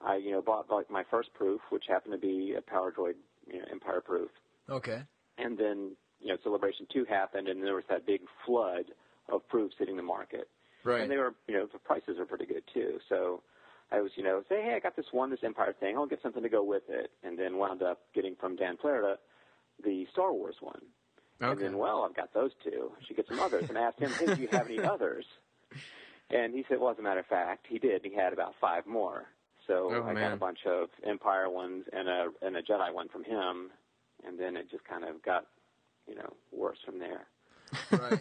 I 0.05 0.17
you 0.17 0.31
know 0.31 0.41
bought 0.41 0.69
like 0.69 0.89
my 0.89 1.03
first 1.09 1.33
proof, 1.33 1.61
which 1.69 1.85
happened 1.87 2.13
to 2.13 2.19
be 2.19 2.53
a 2.57 2.61
Power 2.61 2.91
Droid, 2.91 3.15
you 3.51 3.59
know, 3.59 3.65
Empire 3.71 4.01
proof 4.01 4.29
Okay. 4.69 5.01
and 5.37 5.57
then 5.57 5.91
you 6.19 6.27
know 6.29 6.37
Celebration 6.43 6.87
Two 6.93 7.05
happened, 7.05 7.47
and 7.47 7.63
there 7.63 7.75
was 7.75 7.83
that 7.89 8.05
big 8.05 8.21
flood 8.45 8.85
of 9.29 9.47
proofs 9.49 9.75
hitting 9.79 9.97
the 9.97 10.03
market. 10.03 10.47
Right. 10.83 11.01
And 11.01 11.09
they 11.09 11.17
were, 11.17 11.33
you 11.47 11.55
know, 11.55 11.65
the 11.71 11.79
prices 11.79 12.19
are 12.19 12.25
pretty 12.25 12.45
good 12.45 12.61
too. 12.71 12.99
So 13.09 13.41
I 13.91 14.01
was, 14.01 14.11
you 14.15 14.23
know, 14.23 14.43
say, 14.47 14.61
hey, 14.61 14.75
I 14.75 14.79
got 14.79 14.95
this 14.95 15.07
one, 15.11 15.31
this 15.31 15.39
Empire 15.43 15.73
thing. 15.79 15.95
I'll 15.97 16.05
get 16.05 16.21
something 16.21 16.43
to 16.43 16.49
go 16.49 16.63
with 16.63 16.83
it, 16.89 17.09
and 17.23 17.39
then 17.39 17.57
wound 17.57 17.81
up 17.81 18.01
getting 18.13 18.35
from 18.35 18.55
Dan 18.55 18.77
Flaherty 18.77 19.19
the 19.83 20.05
Star 20.11 20.31
Wars 20.31 20.55
one. 20.61 20.81
Okay. 21.41 21.51
And 21.51 21.59
then, 21.59 21.77
well, 21.77 22.05
I've 22.07 22.15
got 22.15 22.33
those 22.33 22.51
two. 22.63 22.91
I 22.97 23.03
should 23.05 23.17
get 23.17 23.27
some 23.27 23.39
others. 23.39 23.65
And 23.67 23.77
I 23.77 23.81
asked 23.81 23.99
him, 23.99 24.09
hey, 24.11 24.35
do 24.35 24.41
you 24.41 24.47
have 24.51 24.67
any 24.67 24.79
others? 24.79 25.25
And 26.29 26.53
he 26.53 26.63
said, 26.69 26.79
well, 26.79 26.91
as 26.91 26.97
a 26.99 27.01
matter 27.01 27.19
of 27.19 27.25
fact, 27.25 27.65
he 27.69 27.77
did. 27.77 28.01
He 28.05 28.13
had 28.15 28.31
about 28.31 28.53
five 28.61 28.85
more. 28.87 29.25
So 29.67 29.89
Oh, 29.91 30.03
I 30.03 30.13
got 30.13 30.33
a 30.33 30.37
bunch 30.37 30.59
of 30.65 30.89
Empire 31.07 31.49
ones 31.49 31.85
and 31.91 32.07
a 32.07 32.27
and 32.41 32.55
a 32.55 32.61
Jedi 32.61 32.93
one 32.93 33.09
from 33.09 33.23
him, 33.23 33.71
and 34.25 34.39
then 34.39 34.55
it 34.55 34.69
just 34.69 34.85
kind 34.85 35.03
of 35.03 35.23
got, 35.23 35.45
you 36.07 36.15
know, 36.15 36.33
worse 36.51 36.77
from 36.85 36.99
there. 36.99 37.27
Right. 37.91 38.19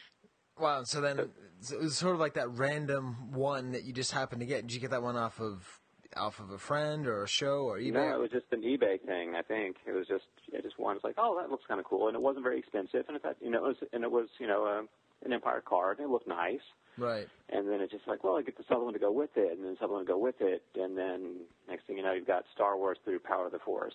wow. 0.58 0.84
So 0.84 1.00
then 1.00 1.30
so 1.60 1.76
it 1.76 1.82
was 1.82 1.96
sort 1.96 2.14
of 2.14 2.20
like 2.20 2.34
that 2.34 2.50
random 2.50 3.32
one 3.32 3.72
that 3.72 3.84
you 3.84 3.92
just 3.92 4.12
happened 4.12 4.40
to 4.40 4.46
get. 4.46 4.62
Did 4.62 4.74
you 4.74 4.80
get 4.80 4.90
that 4.90 5.02
one 5.02 5.16
off 5.16 5.40
of 5.40 5.80
off 6.16 6.40
of 6.40 6.50
a 6.50 6.58
friend 6.58 7.06
or 7.06 7.22
a 7.22 7.28
show 7.28 7.64
or 7.64 7.78
eBay? 7.78 7.92
No, 7.92 8.14
it 8.14 8.20
was 8.20 8.30
just 8.30 8.46
an 8.52 8.62
eBay 8.62 9.00
thing. 9.04 9.34
I 9.36 9.42
think 9.42 9.76
it 9.86 9.92
was 9.92 10.06
just 10.06 10.24
it 10.52 10.62
just 10.62 10.78
one. 10.78 10.96
It's 10.96 11.04
like, 11.04 11.16
oh, 11.18 11.38
that 11.40 11.50
looks 11.50 11.64
kind 11.66 11.80
of 11.80 11.86
cool, 11.86 12.08
and 12.08 12.16
it 12.16 12.22
wasn't 12.22 12.44
very 12.44 12.58
expensive, 12.58 13.04
and 13.08 13.16
it 13.16 13.22
had, 13.24 13.36
you 13.40 13.50
know, 13.50 13.58
it 13.58 13.68
was 13.68 13.76
and 13.92 14.04
it 14.04 14.10
was 14.10 14.28
you 14.38 14.46
know 14.46 14.64
a, 14.64 14.82
an 15.24 15.32
Empire 15.32 15.62
card, 15.64 15.98
and 15.98 16.08
it 16.08 16.10
looked 16.10 16.28
nice. 16.28 16.60
Right. 16.98 17.28
And 17.50 17.68
then 17.68 17.80
it's 17.80 17.92
just 17.92 18.06
like, 18.06 18.24
well, 18.24 18.36
I 18.36 18.42
get 18.42 18.56
the 18.58 18.64
other 18.74 18.84
one 18.84 18.92
to 18.92 18.98
go 18.98 19.10
with 19.12 19.30
it, 19.36 19.52
and 19.52 19.64
then 19.64 19.70
this 19.72 19.78
other 19.82 19.92
one 19.94 20.04
to 20.04 20.08
go 20.12 20.18
with 20.18 20.40
it, 20.40 20.62
and 20.74 20.98
then 20.98 21.36
next 21.68 21.86
thing 21.86 21.96
you 21.96 22.02
know, 22.02 22.12
you've 22.12 22.26
got 22.26 22.44
Star 22.54 22.76
Wars 22.76 22.98
through 23.04 23.20
Power 23.20 23.46
of 23.46 23.52
the 23.52 23.58
Force. 23.60 23.94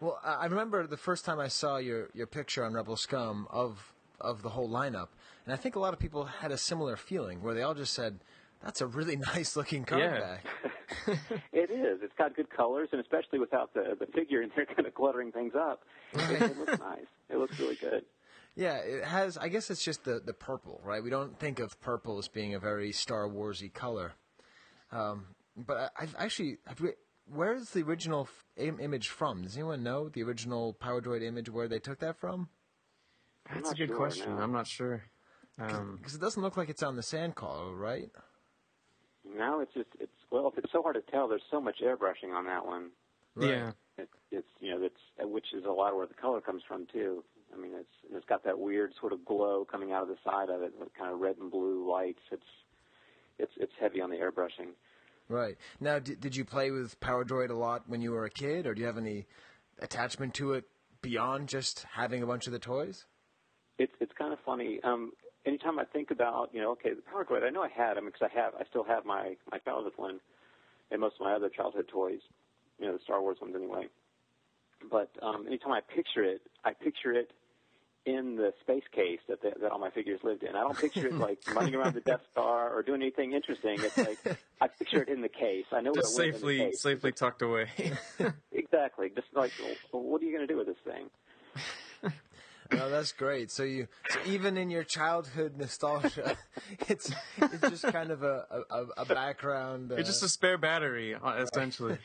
Well, 0.00 0.18
I 0.24 0.32
I 0.34 0.46
remember 0.46 0.86
the 0.86 0.96
first 0.96 1.24
time 1.24 1.38
I 1.40 1.48
saw 1.48 1.76
your, 1.78 2.08
your 2.14 2.26
picture 2.26 2.64
on 2.64 2.74
Rebel 2.74 2.96
Scum 2.96 3.46
of 3.50 3.92
of 4.20 4.42
the 4.42 4.50
whole 4.50 4.68
lineup, 4.68 5.08
and 5.46 5.52
I 5.54 5.56
think 5.56 5.76
a 5.76 5.78
lot 5.78 5.92
of 5.94 5.98
people 5.98 6.24
had 6.24 6.50
a 6.52 6.58
similar 6.58 6.96
feeling 6.96 7.42
where 7.42 7.54
they 7.54 7.62
all 7.62 7.74
just 7.74 7.92
said, 7.94 8.18
"That's 8.62 8.80
a 8.80 8.86
really 8.86 9.16
nice 9.34 9.56
looking 9.56 9.84
card 9.84 10.02
Yeah. 10.02 10.20
back." 10.20 10.46
It 11.52 11.70
is. 11.70 12.00
It's 12.02 12.12
got 12.18 12.36
good 12.36 12.50
colors, 12.50 12.88
and 12.92 13.00
especially 13.00 13.38
without 13.38 13.72
the 13.74 13.96
the 13.98 14.06
figure 14.06 14.42
in 14.42 14.50
there, 14.54 14.66
kind 14.76 14.86
of 14.86 14.94
cluttering 14.94 15.32
things 15.32 15.54
up. 15.54 15.82
It, 16.12 16.42
it 16.42 16.58
looks 16.58 16.78
nice. 16.78 17.06
It 17.30 17.38
looks 17.38 17.58
really 17.58 17.76
good. 17.76 18.04
Yeah, 18.56 18.76
it 18.76 19.04
has. 19.04 19.36
I 19.36 19.48
guess 19.48 19.70
it's 19.70 19.82
just 19.82 20.04
the 20.04 20.20
the 20.24 20.32
purple, 20.32 20.80
right? 20.84 21.02
We 21.02 21.10
don't 21.10 21.38
think 21.38 21.58
of 21.58 21.80
purple 21.80 22.18
as 22.18 22.28
being 22.28 22.54
a 22.54 22.60
very 22.60 22.92
Star 22.92 23.28
Warsy 23.28 23.72
color. 23.72 24.12
Um, 24.92 25.26
but 25.56 25.76
I, 25.76 26.02
I've 26.02 26.14
actually, 26.18 26.58
have 26.66 26.80
we, 26.80 26.90
where 27.26 27.54
is 27.54 27.70
the 27.70 27.82
original 27.82 28.22
f- 28.22 28.44
Im- 28.56 28.78
image 28.80 29.08
from? 29.08 29.42
Does 29.42 29.56
anyone 29.56 29.82
know 29.82 30.08
the 30.08 30.22
original 30.22 30.72
Power 30.74 31.00
Droid 31.00 31.22
image 31.22 31.50
where 31.50 31.66
they 31.66 31.80
took 31.80 31.98
that 32.00 32.16
from? 32.16 32.48
I'm 33.50 33.56
That's 33.56 33.72
a 33.72 33.74
good 33.74 33.88
sure, 33.88 33.96
question. 33.96 34.36
no. 34.36 34.42
I'm 34.42 34.52
not 34.52 34.66
sure. 34.68 35.02
Um, 35.58 35.96
Because 35.96 36.14
it 36.14 36.20
doesn't 36.20 36.42
look 36.42 36.56
like 36.56 36.68
it's 36.68 36.82
on 36.82 36.94
the 36.96 37.02
sandcrawler, 37.02 37.76
right? 37.76 38.10
No, 39.36 39.60
it's 39.60 39.72
just 39.74 39.88
it's 39.98 40.12
well, 40.30 40.52
it's 40.56 40.70
so 40.70 40.82
hard 40.82 40.94
to 40.96 41.02
tell. 41.10 41.28
There's 41.28 41.42
so 41.50 41.60
much 41.60 41.76
airbrushing 41.82 42.32
on 42.34 42.44
that 42.46 42.64
one. 42.66 42.90
Right. 43.34 43.50
Yeah. 43.50 43.72
It, 43.98 44.08
it's 44.30 44.48
you 44.60 44.70
know 44.72 44.80
that's 44.80 45.28
which 45.30 45.46
is 45.54 45.64
a 45.64 45.70
lot 45.70 45.90
of 45.90 45.96
where 45.96 46.06
the 46.06 46.14
color 46.14 46.40
comes 46.40 46.62
from 46.68 46.86
too. 46.92 47.24
I 47.56 47.60
mean, 47.60 47.72
it's 47.74 48.14
it's 48.14 48.24
got 48.26 48.44
that 48.44 48.58
weird 48.58 48.92
sort 49.00 49.12
of 49.12 49.24
glow 49.24 49.66
coming 49.70 49.92
out 49.92 50.02
of 50.02 50.08
the 50.08 50.16
side 50.24 50.50
of 50.50 50.62
it, 50.62 50.72
with 50.78 50.88
kind 50.98 51.12
of 51.12 51.20
red 51.20 51.36
and 51.38 51.50
blue 51.50 51.90
lights. 51.90 52.20
It's 52.30 52.42
it's 53.38 53.52
it's 53.56 53.72
heavy 53.80 54.00
on 54.00 54.10
the 54.10 54.16
airbrushing. 54.16 54.72
Right. 55.28 55.56
Now, 55.80 55.98
did, 55.98 56.20
did 56.20 56.36
you 56.36 56.44
play 56.44 56.70
with 56.70 57.00
Power 57.00 57.24
Droid 57.24 57.50
a 57.50 57.54
lot 57.54 57.84
when 57.86 58.02
you 58.02 58.12
were 58.12 58.24
a 58.26 58.30
kid, 58.30 58.66
or 58.66 58.74
do 58.74 58.80
you 58.80 58.86
have 58.86 58.98
any 58.98 59.26
attachment 59.78 60.34
to 60.34 60.52
it 60.52 60.64
beyond 61.00 61.48
just 61.48 61.86
having 61.94 62.22
a 62.22 62.26
bunch 62.26 62.46
of 62.46 62.52
the 62.52 62.58
toys? 62.58 63.06
It's 63.78 63.92
it's 64.00 64.12
kind 64.18 64.32
of 64.32 64.38
funny. 64.44 64.80
Um, 64.84 65.12
anytime 65.46 65.78
I 65.78 65.84
think 65.84 66.10
about 66.10 66.50
you 66.52 66.60
know, 66.60 66.72
okay, 66.72 66.90
the 66.94 67.02
Power 67.02 67.24
Droid, 67.24 67.42
I 67.44 67.50
know 67.50 67.62
I 67.62 67.68
had 67.68 67.96
them 67.96 68.06
because 68.06 68.28
I 68.30 68.38
have 68.38 68.54
I 68.54 68.64
still 68.68 68.84
have 68.84 69.04
my 69.04 69.36
my 69.50 69.58
childhood 69.58 69.94
one 69.96 70.20
and 70.90 71.00
most 71.00 71.16
of 71.20 71.24
my 71.24 71.32
other 71.32 71.48
childhood 71.48 71.88
toys, 71.88 72.20
you 72.78 72.86
know, 72.86 72.92
the 72.92 73.02
Star 73.02 73.20
Wars 73.20 73.38
ones 73.40 73.54
anyway. 73.56 73.88
But 74.90 75.10
um, 75.22 75.46
anytime 75.46 75.72
I 75.72 75.80
picture 75.80 76.22
it, 76.22 76.42
I 76.64 76.72
picture 76.72 77.12
it 77.12 77.30
in 78.06 78.36
the 78.36 78.52
space 78.60 78.84
case 78.92 79.20
that 79.28 79.40
the, 79.40 79.52
that 79.60 79.70
all 79.72 79.78
my 79.78 79.90
figures 79.90 80.20
lived 80.22 80.42
in. 80.42 80.50
I 80.54 80.60
don't 80.60 80.76
picture 80.78 81.06
it 81.06 81.14
like 81.14 81.38
running 81.54 81.74
around 81.74 81.94
the 81.94 82.00
Death 82.00 82.20
Star 82.32 82.72
or 82.74 82.82
doing 82.82 83.00
anything 83.00 83.32
interesting. 83.32 83.76
It's 83.78 83.96
like 83.96 84.38
I 84.60 84.68
picture 84.68 85.02
it 85.02 85.08
in 85.08 85.22
the 85.22 85.28
case. 85.28 85.64
I 85.72 85.80
know 85.80 85.94
just 85.94 86.16
what 86.16 86.24
it 86.24 86.26
in 86.26 86.32
the 86.32 86.38
safely 86.38 86.58
case. 86.58 86.82
safely 86.82 87.12
tucked 87.12 87.42
away. 87.42 87.68
Exactly. 88.52 89.08
Just 89.14 89.28
like, 89.34 89.52
well, 89.92 90.02
what 90.02 90.20
are 90.20 90.24
you 90.24 90.34
going 90.36 90.46
to 90.46 90.52
do 90.52 90.58
with 90.58 90.66
this 90.66 90.76
thing? 90.84 91.10
No, 92.72 92.88
that's 92.90 93.12
great. 93.12 93.50
So 93.50 93.62
you, 93.62 93.88
so 94.08 94.18
even 94.26 94.56
in 94.56 94.70
your 94.70 94.84
childhood 94.84 95.56
nostalgia, 95.56 96.36
it's 96.88 97.12
it's 97.36 97.60
just 97.60 97.84
kind 97.84 98.10
of 98.10 98.22
a 98.22 98.46
a, 98.70 98.84
a 98.96 99.04
background. 99.04 99.92
Uh, 99.92 99.96
it's 99.96 100.08
just 100.08 100.22
a 100.22 100.28
spare 100.28 100.56
battery, 100.56 101.14
uh, 101.14 101.44
essentially. 101.44 101.98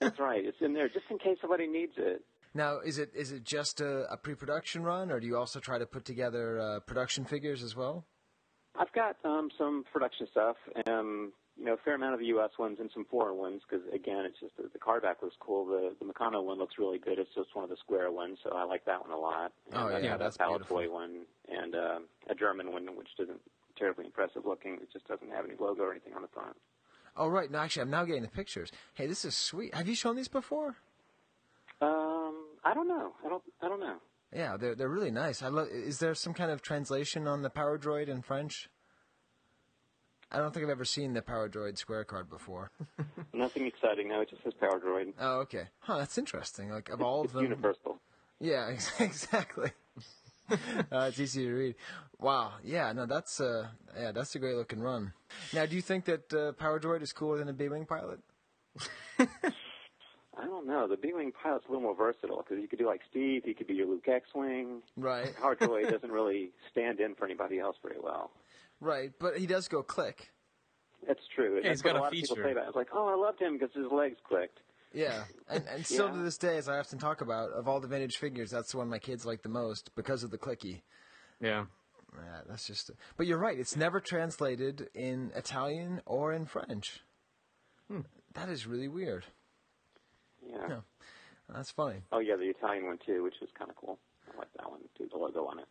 That's 0.00 0.20
right. 0.20 0.44
It's 0.44 0.60
in 0.60 0.74
there 0.74 0.88
just 0.88 1.06
in 1.10 1.18
case 1.18 1.38
somebody 1.40 1.66
needs 1.66 1.94
it. 1.96 2.22
Now, 2.54 2.80
is 2.80 2.98
it 2.98 3.10
is 3.14 3.32
it 3.32 3.44
just 3.44 3.80
a, 3.80 4.10
a 4.12 4.16
pre-production 4.16 4.82
run, 4.82 5.10
or 5.10 5.20
do 5.20 5.26
you 5.26 5.36
also 5.36 5.58
try 5.58 5.78
to 5.78 5.86
put 5.86 6.04
together 6.04 6.60
uh, 6.60 6.80
production 6.80 7.24
figures 7.24 7.62
as 7.62 7.74
well? 7.74 8.04
I've 8.78 8.92
got 8.92 9.16
um, 9.24 9.50
some 9.56 9.84
production 9.92 10.26
stuff, 10.30 10.56
um, 10.86 11.32
you 11.58 11.66
know, 11.66 11.74
a 11.74 11.76
fair 11.84 11.94
amount 11.94 12.14
of 12.14 12.20
the 12.20 12.26
U.S. 12.26 12.50
ones 12.58 12.78
and 12.80 12.90
some 12.94 13.04
foreign 13.10 13.36
ones 13.36 13.60
because 13.68 13.84
again, 13.92 14.24
it's 14.24 14.40
just 14.40 14.56
the, 14.56 14.64
the 14.72 14.78
cardback 14.78 15.22
looks 15.22 15.36
cool. 15.40 15.66
The 15.66 15.94
the 15.98 16.10
Meccano 16.10 16.42
one 16.44 16.58
looks 16.58 16.74
really 16.78 16.98
good. 16.98 17.18
It's 17.18 17.34
just 17.34 17.54
one 17.54 17.64
of 17.64 17.70
the 17.70 17.76
square 17.76 18.10
ones, 18.10 18.38
so 18.42 18.50
I 18.54 18.64
like 18.64 18.84
that 18.84 19.00
one 19.00 19.10
a 19.10 19.18
lot. 19.18 19.52
Oh, 19.72 19.86
and 19.86 19.96
I've 19.96 20.04
yeah, 20.04 20.16
that's 20.16 20.36
a 20.36 20.40
Palitoy 20.40 20.48
beautiful. 20.50 20.76
Toy 20.78 20.90
one 20.90 21.20
and 21.48 21.74
uh, 21.74 21.98
a 22.28 22.34
German 22.34 22.70
one, 22.72 22.86
which 22.96 23.08
isn't 23.18 23.40
terribly 23.78 24.04
impressive 24.06 24.42
looking. 24.46 24.74
It 24.74 24.92
just 24.92 25.06
doesn't 25.08 25.30
have 25.30 25.44
any 25.46 25.54
logo 25.58 25.82
or 25.82 25.90
anything 25.90 26.12
on 26.14 26.22
the 26.22 26.28
front. 26.28 26.56
Oh, 27.16 27.28
right. 27.28 27.50
No, 27.50 27.58
actually, 27.58 27.82
I'm 27.82 27.90
now 27.90 28.04
getting 28.04 28.22
the 28.22 28.28
pictures. 28.28 28.70
Hey, 28.94 29.06
this 29.06 29.24
is 29.24 29.36
sweet. 29.36 29.74
Have 29.74 29.88
you 29.88 29.94
shown 29.94 30.16
these 30.16 30.28
before? 30.28 30.76
Um, 31.82 32.21
I 32.64 32.74
don't 32.74 32.88
know. 32.88 33.12
I 33.24 33.28
don't. 33.28 33.42
I 33.60 33.68
don't 33.68 33.80
know. 33.80 33.96
Yeah, 34.34 34.56
they're 34.56 34.74
they're 34.74 34.88
really 34.88 35.10
nice. 35.10 35.42
I 35.42 35.48
love. 35.48 35.68
Is 35.70 35.98
there 35.98 36.14
some 36.14 36.34
kind 36.34 36.50
of 36.50 36.62
translation 36.62 37.26
on 37.26 37.42
the 37.42 37.50
Power 37.50 37.78
Droid 37.78 38.08
in 38.08 38.22
French? 38.22 38.68
I 40.30 40.38
don't 40.38 40.54
think 40.54 40.64
I've 40.64 40.70
ever 40.70 40.86
seen 40.86 41.12
the 41.12 41.20
Power 41.20 41.48
Droid 41.48 41.76
square 41.76 42.04
card 42.04 42.30
before. 42.30 42.70
Nothing 43.34 43.66
exciting. 43.66 44.08
No, 44.08 44.22
it 44.22 44.30
just 44.30 44.42
says 44.42 44.54
Power 44.58 44.80
Droid. 44.80 45.12
Oh, 45.20 45.40
okay. 45.40 45.64
Huh, 45.80 45.98
that's 45.98 46.16
interesting. 46.16 46.70
Like 46.70 46.88
of 46.88 47.02
all 47.02 47.24
It's 47.24 47.30
of 47.30 47.34
them, 47.34 47.44
universal. 47.44 48.00
Yeah, 48.40 48.68
ex- 48.72 48.92
exactly. 49.00 49.72
uh, 50.50 51.06
it's 51.08 51.20
easy 51.20 51.44
to 51.44 51.52
read. 51.52 51.74
Wow. 52.18 52.52
Yeah. 52.64 52.92
No, 52.92 53.04
that's 53.04 53.40
uh, 53.40 53.68
yeah, 53.98 54.12
that's 54.12 54.34
a 54.34 54.38
great 54.38 54.56
looking 54.56 54.80
run. 54.80 55.12
Now, 55.52 55.66
do 55.66 55.76
you 55.76 55.82
think 55.82 56.06
that 56.06 56.32
uh, 56.32 56.52
Power 56.52 56.80
Droid 56.80 57.02
is 57.02 57.12
cooler 57.12 57.36
than 57.38 57.48
a 57.48 57.52
B-wing 57.52 57.84
pilot? 57.84 58.20
I 60.38 60.44
don't 60.46 60.66
know. 60.66 60.88
The 60.88 60.96
B-wing 60.96 61.32
pilot's 61.42 61.66
a 61.68 61.72
little 61.72 61.82
more 61.82 61.94
versatile 61.94 62.38
because 62.38 62.60
you 62.60 62.68
could 62.68 62.78
do 62.78 62.86
like 62.86 63.00
Steve. 63.10 63.42
He 63.44 63.52
could 63.54 63.66
be 63.66 63.74
your 63.74 63.86
Luke 63.86 64.08
X-wing. 64.08 64.82
Right. 64.96 65.34
Power 65.40 65.56
Droid 65.56 65.90
doesn't 65.90 66.10
really 66.10 66.50
stand 66.70 67.00
in 67.00 67.14
for 67.14 67.26
anybody 67.26 67.58
else 67.58 67.76
very 67.82 67.98
well. 68.02 68.30
Right. 68.80 69.12
But 69.18 69.36
he 69.38 69.46
does 69.46 69.68
go 69.68 69.82
click. 69.82 70.30
That's 71.06 71.20
true. 71.34 71.56
Yeah, 71.56 71.68
That's 71.68 71.80
he's 71.80 71.84
what 71.84 71.92
got 71.92 71.96
a 71.96 71.98
a 71.98 72.02
lot 72.02 72.06
of 72.08 72.12
people 72.12 72.36
say 72.36 72.54
that. 72.54 72.62
I 72.62 72.66
was 72.66 72.74
like, 72.76 72.88
oh, 72.94 73.08
I 73.08 73.14
loved 73.14 73.40
him 73.42 73.58
because 73.58 73.74
his 73.74 73.90
legs 73.92 74.16
clicked. 74.26 74.58
Yeah. 74.94 75.24
And 75.50 75.64
and 75.68 75.84
still 75.84 76.06
Yeah. 76.06 76.12
to 76.12 76.18
this 76.22 76.38
day, 76.38 76.56
as 76.56 76.68
I 76.68 76.78
often 76.78 76.98
talk 76.98 77.20
about, 77.20 77.50
of 77.50 77.68
all 77.68 77.80
the 77.80 77.88
vintage 77.88 78.16
figures, 78.16 78.50
that's 78.50 78.72
the 78.72 78.78
one 78.78 78.88
my 78.88 78.98
kids 78.98 79.26
like 79.26 79.42
the 79.42 79.48
most 79.50 79.90
because 79.96 80.22
of 80.22 80.30
the 80.30 80.38
clicky. 80.38 80.80
Yeah. 81.40 81.66
Yeah, 82.14 82.40
that's 82.48 82.66
just. 82.66 82.90
But 83.16 83.26
you're 83.26 83.38
right. 83.38 83.58
It's 83.58 83.76
never 83.76 84.00
translated 84.00 84.88
in 84.94 85.30
Italian 85.34 86.00
or 86.06 86.32
in 86.32 86.46
French. 86.46 87.00
Hmm. 87.90 88.00
That 88.34 88.48
is 88.48 88.66
really 88.66 88.88
weird. 88.88 89.24
Yeah. 90.46 90.66
Yeah. 90.68 90.80
That's 91.54 91.70
funny. 91.70 92.02
Oh 92.12 92.18
yeah, 92.18 92.36
the 92.36 92.44
Italian 92.44 92.86
one 92.86 92.98
too, 93.04 93.22
which 93.22 93.34
was 93.40 93.50
kind 93.58 93.70
of 93.70 93.76
cool. 93.76 93.98
I 94.32 94.38
like 94.38 94.48
that 94.56 94.70
one 94.70 94.80
too. 94.96 95.08
The 95.10 95.18
logo 95.18 95.46
on 95.46 95.58
it. 95.58 95.66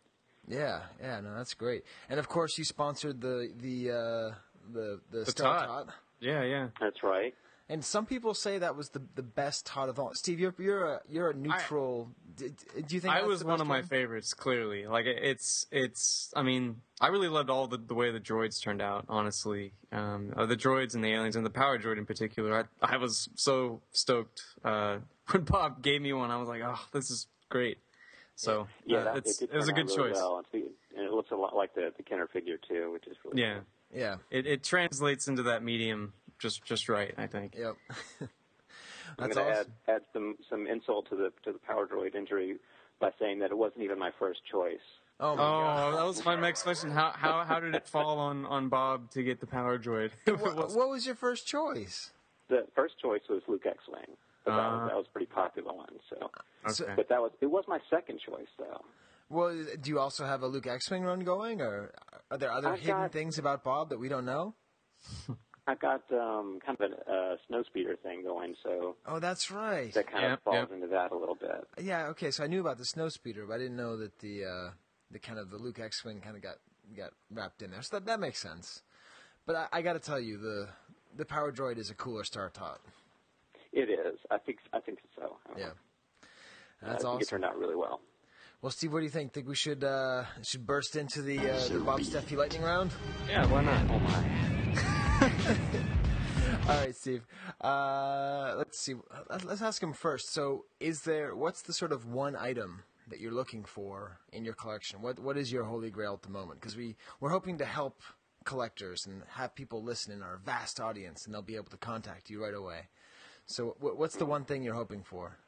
Yeah, 0.46 0.80
yeah, 1.00 1.20
no, 1.20 1.34
that's 1.36 1.54
great. 1.54 1.84
And 2.08 2.18
of 2.18 2.28
course, 2.28 2.58
you 2.58 2.64
sponsored 2.64 3.20
the 3.20 3.52
the 3.56 3.90
uh, 3.90 4.34
the 4.72 5.00
the, 5.10 5.18
The 5.24 5.30
Star 5.30 5.58
tot. 5.66 5.86
tot. 5.86 5.94
Yeah, 6.20 6.44
yeah. 6.44 6.68
That's 6.80 7.02
right. 7.02 7.34
And 7.72 7.82
some 7.82 8.04
people 8.04 8.34
say 8.34 8.58
that 8.58 8.76
was 8.76 8.90
the 8.90 9.00
the 9.14 9.22
best 9.22 9.64
tot 9.64 9.88
of 9.88 9.98
all. 9.98 10.12
Steve, 10.12 10.38
you're 10.38 10.54
you're 10.58 10.84
a 10.84 11.00
you're 11.08 11.30
a 11.30 11.34
neutral. 11.34 12.10
d- 12.36 12.48
d- 12.48 12.82
do 12.82 12.94
you 12.94 13.00
think 13.00 13.14
I 13.14 13.22
was 13.22 13.42
one 13.42 13.54
best 13.54 13.62
of 13.62 13.66
my 13.66 13.80
favorites. 13.80 14.34
Clearly, 14.34 14.86
like 14.86 15.06
it's 15.06 15.64
it's. 15.72 16.30
I 16.36 16.42
mean, 16.42 16.82
I 17.00 17.06
really 17.06 17.28
loved 17.28 17.48
all 17.48 17.66
the 17.68 17.78
the 17.78 17.94
way 17.94 18.10
the 18.10 18.20
droids 18.20 18.62
turned 18.62 18.82
out. 18.82 19.06
Honestly, 19.08 19.72
um, 19.90 20.34
uh, 20.36 20.44
the 20.44 20.54
droids 20.54 20.94
and 20.94 21.02
the 21.02 21.14
aliens 21.14 21.34
and 21.34 21.46
the 21.46 21.50
power 21.50 21.78
droid 21.78 21.96
in 21.96 22.04
particular. 22.04 22.68
I 22.82 22.94
I 22.94 22.98
was 22.98 23.30
so 23.36 23.80
stoked 23.92 24.42
uh, 24.62 24.98
when 25.30 25.44
Bob 25.44 25.82
gave 25.82 26.02
me 26.02 26.12
one. 26.12 26.30
I 26.30 26.36
was 26.36 26.48
like, 26.48 26.60
oh, 26.62 26.78
this 26.92 27.10
is 27.10 27.26
great. 27.48 27.78
So 28.34 28.66
Yeah, 28.84 28.98
uh, 28.98 29.04
that, 29.04 29.16
it's, 29.16 29.40
it, 29.40 29.48
it 29.50 29.56
was 29.56 29.68
a 29.68 29.72
good 29.72 29.88
really 29.88 30.10
choice. 30.10 30.16
Well. 30.16 30.44
And 30.94 31.06
it 31.06 31.10
looks 31.12 31.30
a 31.30 31.36
lot 31.36 31.56
like 31.56 31.74
the 31.74 31.90
the 31.96 32.02
Kenner 32.02 32.26
figure 32.26 32.58
too, 32.58 32.92
which 32.92 33.06
is 33.06 33.16
really 33.24 33.40
Yeah, 33.40 33.54
cool. 33.54 33.98
Yeah. 33.98 34.16
it 34.30 34.46
it 34.46 34.62
translates 34.62 35.26
into 35.26 35.44
that 35.44 35.62
medium 35.62 36.12
just 36.42 36.64
just 36.64 36.88
right. 36.88 37.14
I 37.16 37.26
think. 37.26 37.54
Yep. 37.56 37.76
I'm 38.20 38.28
that's 39.28 39.34
going 39.36 39.46
to 39.46 39.52
awesome. 39.60 39.72
add 39.88 39.94
add 39.94 40.02
some 40.12 40.36
some 40.50 40.66
insult 40.66 41.08
to 41.10 41.16
the 41.16 41.32
to 41.44 41.52
the 41.52 41.58
Power 41.60 41.86
Droid 41.86 42.14
injury 42.14 42.56
by 43.00 43.10
saying 43.18 43.38
that 43.40 43.50
it 43.50 43.56
wasn't 43.56 43.82
even 43.82 43.98
my 43.98 44.10
first 44.18 44.40
choice. 44.50 44.78
Oh 45.20 45.36
my 45.36 45.42
god. 45.42 45.92
Oh, 45.92 45.96
that 45.96 46.06
was 46.06 46.24
my 46.24 46.34
next 46.34 46.62
question. 46.64 46.90
How 46.90 47.12
how 47.14 47.44
how 47.44 47.60
did 47.60 47.74
it 47.74 47.86
fall 47.86 48.18
on 48.18 48.44
on 48.46 48.68
Bob 48.68 49.10
to 49.12 49.22
get 49.22 49.40
the 49.40 49.46
power 49.46 49.78
droid? 49.78 50.10
What, 50.26 50.56
was- 50.56 50.74
what 50.74 50.88
was 50.88 51.06
your 51.06 51.14
first 51.14 51.46
choice? 51.46 52.10
The 52.48 52.66
first 52.74 52.94
choice 53.00 53.22
was 53.30 53.40
Luke 53.48 53.64
X-wing, 53.64 54.16
but 54.44 54.50
that, 54.50 54.58
Uh. 54.58 54.72
was, 54.80 54.88
that 54.90 54.96
was 54.96 55.06
a 55.08 55.12
pretty 55.12 55.26
popular 55.26 55.72
one. 55.72 55.88
So, 56.10 56.30
So- 56.68 56.84
okay. 56.84 56.94
but 56.96 57.08
that 57.08 57.20
was 57.20 57.30
it 57.40 57.46
was 57.46 57.64
my 57.68 57.78
second 57.90 58.18
choice 58.26 58.48
though. 58.58 58.80
Well, 59.28 59.54
do 59.80 59.88
you 59.90 59.98
also 59.98 60.24
have 60.26 60.42
a 60.42 60.46
Luke 60.46 60.66
X-wing 60.66 61.04
run 61.04 61.20
going, 61.20 61.60
or 61.62 61.92
Are 62.30 62.36
there 62.38 62.50
other 62.52 62.68
I've 62.70 62.80
hidden 62.80 63.02
got- 63.02 63.12
things 63.12 63.38
about 63.38 63.62
Bob 63.62 63.90
that 63.90 63.98
we 63.98 64.08
don't 64.08 64.24
know? 64.26 64.54
I've 65.66 65.78
got 65.80 66.02
um, 66.12 66.58
kind 66.64 66.76
of 66.80 66.90
a 66.90 67.10
uh, 67.12 67.36
snow 67.46 67.62
speeder 67.62 67.94
thing 68.02 68.24
going, 68.24 68.54
so 68.64 68.96
Oh, 69.06 69.20
that's 69.20 69.50
right. 69.50 69.92
that 69.94 70.10
kind 70.10 70.24
Yep, 70.24 70.32
of 70.32 70.42
falls 70.42 70.56
yep. 70.56 70.72
into 70.72 70.86
that 70.88 71.12
a 71.12 71.16
little 71.16 71.36
bit. 71.36 71.68
Yeah, 71.80 72.06
okay. 72.08 72.30
So 72.32 72.42
I 72.42 72.48
knew 72.48 72.60
about 72.60 72.78
the 72.78 72.84
snow 72.84 73.08
speeder, 73.08 73.46
but 73.46 73.54
I 73.54 73.58
didn't 73.58 73.76
know 73.76 73.96
that 73.98 74.18
the 74.18 74.44
uh, 74.44 74.70
the 75.12 75.18
kind 75.20 75.38
of 75.38 75.50
the 75.50 75.58
Luke 75.58 75.78
X-wing 75.78 76.20
kind 76.20 76.34
of 76.36 76.42
got 76.42 76.56
got 76.96 77.10
wrapped 77.30 77.62
in 77.62 77.70
there. 77.70 77.82
So 77.82 77.96
that 77.98 78.06
that 78.06 78.18
makes 78.20 78.40
sense. 78.40 78.82
But 79.46 79.54
I, 79.56 79.66
I 79.72 79.82
got 79.82 79.92
to 79.92 80.00
tell 80.00 80.18
you, 80.20 80.36
the 80.38 80.68
the 81.16 81.24
Power 81.24 81.52
Droid 81.52 81.78
is 81.78 81.90
a 81.90 81.94
cooler 81.94 82.24
Star 82.24 82.48
Tot. 82.50 82.80
It 83.72 83.88
is. 83.88 84.18
I 84.30 84.38
think. 84.38 84.58
I 84.72 84.80
think 84.80 84.98
so. 85.16 85.36
Yeah, 85.56 85.66
I 86.82 86.86
that's 86.88 87.02
think 87.02 87.06
awesome. 87.14 87.20
it 87.22 87.28
turned 87.28 87.44
out 87.44 87.56
really 87.56 87.76
well. 87.76 88.00
Well, 88.62 88.70
Steve, 88.70 88.92
what 88.92 88.98
do 89.00 89.04
you 89.04 89.10
think? 89.10 89.32
Think 89.32 89.46
we 89.48 89.54
should 89.54 89.82
uh, 89.84 90.24
should 90.42 90.66
burst 90.66 90.96
into 90.96 91.22
the, 91.22 91.38
uh, 91.38 91.68
the 91.68 91.78
Bob 91.80 92.00
Steffey 92.00 92.36
lightning 92.36 92.62
round? 92.62 92.90
Yeah, 93.28 93.46
why 93.46 93.62
not? 93.62 93.90
Oh 93.90 93.98
my. 93.98 94.61
All 96.68 96.76
right, 96.76 96.96
Steve. 96.96 97.24
Uh, 97.60 98.54
let's 98.56 98.78
see. 98.80 98.94
Let's 99.44 99.62
ask 99.62 99.80
him 99.80 99.92
first. 99.92 100.32
So, 100.32 100.64
is 100.80 101.02
there 101.02 101.36
what's 101.36 101.62
the 101.62 101.72
sort 101.72 101.92
of 101.92 102.06
one 102.06 102.34
item 102.34 102.82
that 103.08 103.20
you're 103.20 103.32
looking 103.32 103.64
for 103.64 104.18
in 104.32 104.44
your 104.44 104.54
collection? 104.54 105.00
What 105.00 105.20
what 105.20 105.36
is 105.36 105.52
your 105.52 105.62
holy 105.62 105.90
grail 105.90 106.14
at 106.14 106.22
the 106.22 106.30
moment? 106.30 106.60
Because 106.60 106.76
we 106.76 106.96
we're 107.20 107.30
hoping 107.30 107.56
to 107.58 107.64
help 107.64 108.02
collectors 108.44 109.06
and 109.06 109.22
have 109.28 109.54
people 109.54 109.80
listen 109.82 110.12
in 110.12 110.22
our 110.22 110.40
vast 110.44 110.80
audience, 110.80 111.24
and 111.24 111.32
they'll 111.32 111.42
be 111.42 111.54
able 111.54 111.70
to 111.70 111.76
contact 111.76 112.28
you 112.28 112.42
right 112.42 112.54
away. 112.54 112.88
So, 113.46 113.76
wh- 113.78 113.96
what's 113.96 114.16
the 114.16 114.26
one 114.26 114.44
thing 114.44 114.64
you're 114.64 114.74
hoping 114.74 115.04
for? 115.04 115.38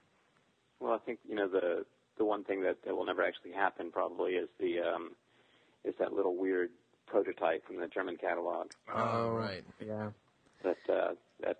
Well, 0.78 0.92
I 0.92 0.98
think 0.98 1.18
you 1.28 1.34
know 1.34 1.48
the 1.48 1.84
the 2.16 2.24
one 2.24 2.44
thing 2.44 2.62
that, 2.62 2.76
that 2.84 2.96
will 2.96 3.06
never 3.06 3.24
actually 3.24 3.52
happen 3.52 3.90
probably 3.90 4.32
is 4.34 4.48
the 4.60 4.78
um, 4.80 5.16
is 5.84 5.94
that 5.98 6.12
little 6.12 6.36
weird 6.36 6.70
prototype 7.06 7.66
from 7.66 7.80
the 7.80 7.86
German 7.88 8.16
catalog. 8.16 8.68
Oh, 8.94 9.30
right. 9.30 9.64
Yeah. 9.84 10.10
That 10.62 10.92
uh, 10.92 11.14
that's 11.42 11.58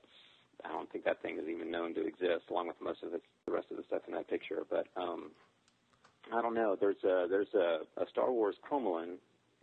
I 0.65 0.69
don't 0.69 0.91
think 0.91 1.05
that 1.05 1.21
thing 1.23 1.39
is 1.39 1.49
even 1.49 1.71
known 1.71 1.95
to 1.95 2.07
exist, 2.07 2.51
along 2.51 2.69
with 2.69 2.81
most 2.81 3.03
of 3.03 3.13
the, 3.13 3.21
the 3.47 3.53
rest 3.53 3.67
of 3.71 3.77
the 3.77 3.83
stuff 3.85 4.03
in 4.09 4.15
that 4.15 4.29
picture. 4.29 4.63
But 4.69 4.87
um, 4.97 5.31
I 6.33 6.41
don't 6.41 6.55
know. 6.55 6.77
There's 6.79 7.03
a 7.05 7.27
there's 7.29 7.53
a, 7.55 7.81
a 8.01 8.07
Star 8.11 8.33
Wars 8.33 8.57
Cromulin 8.69 9.17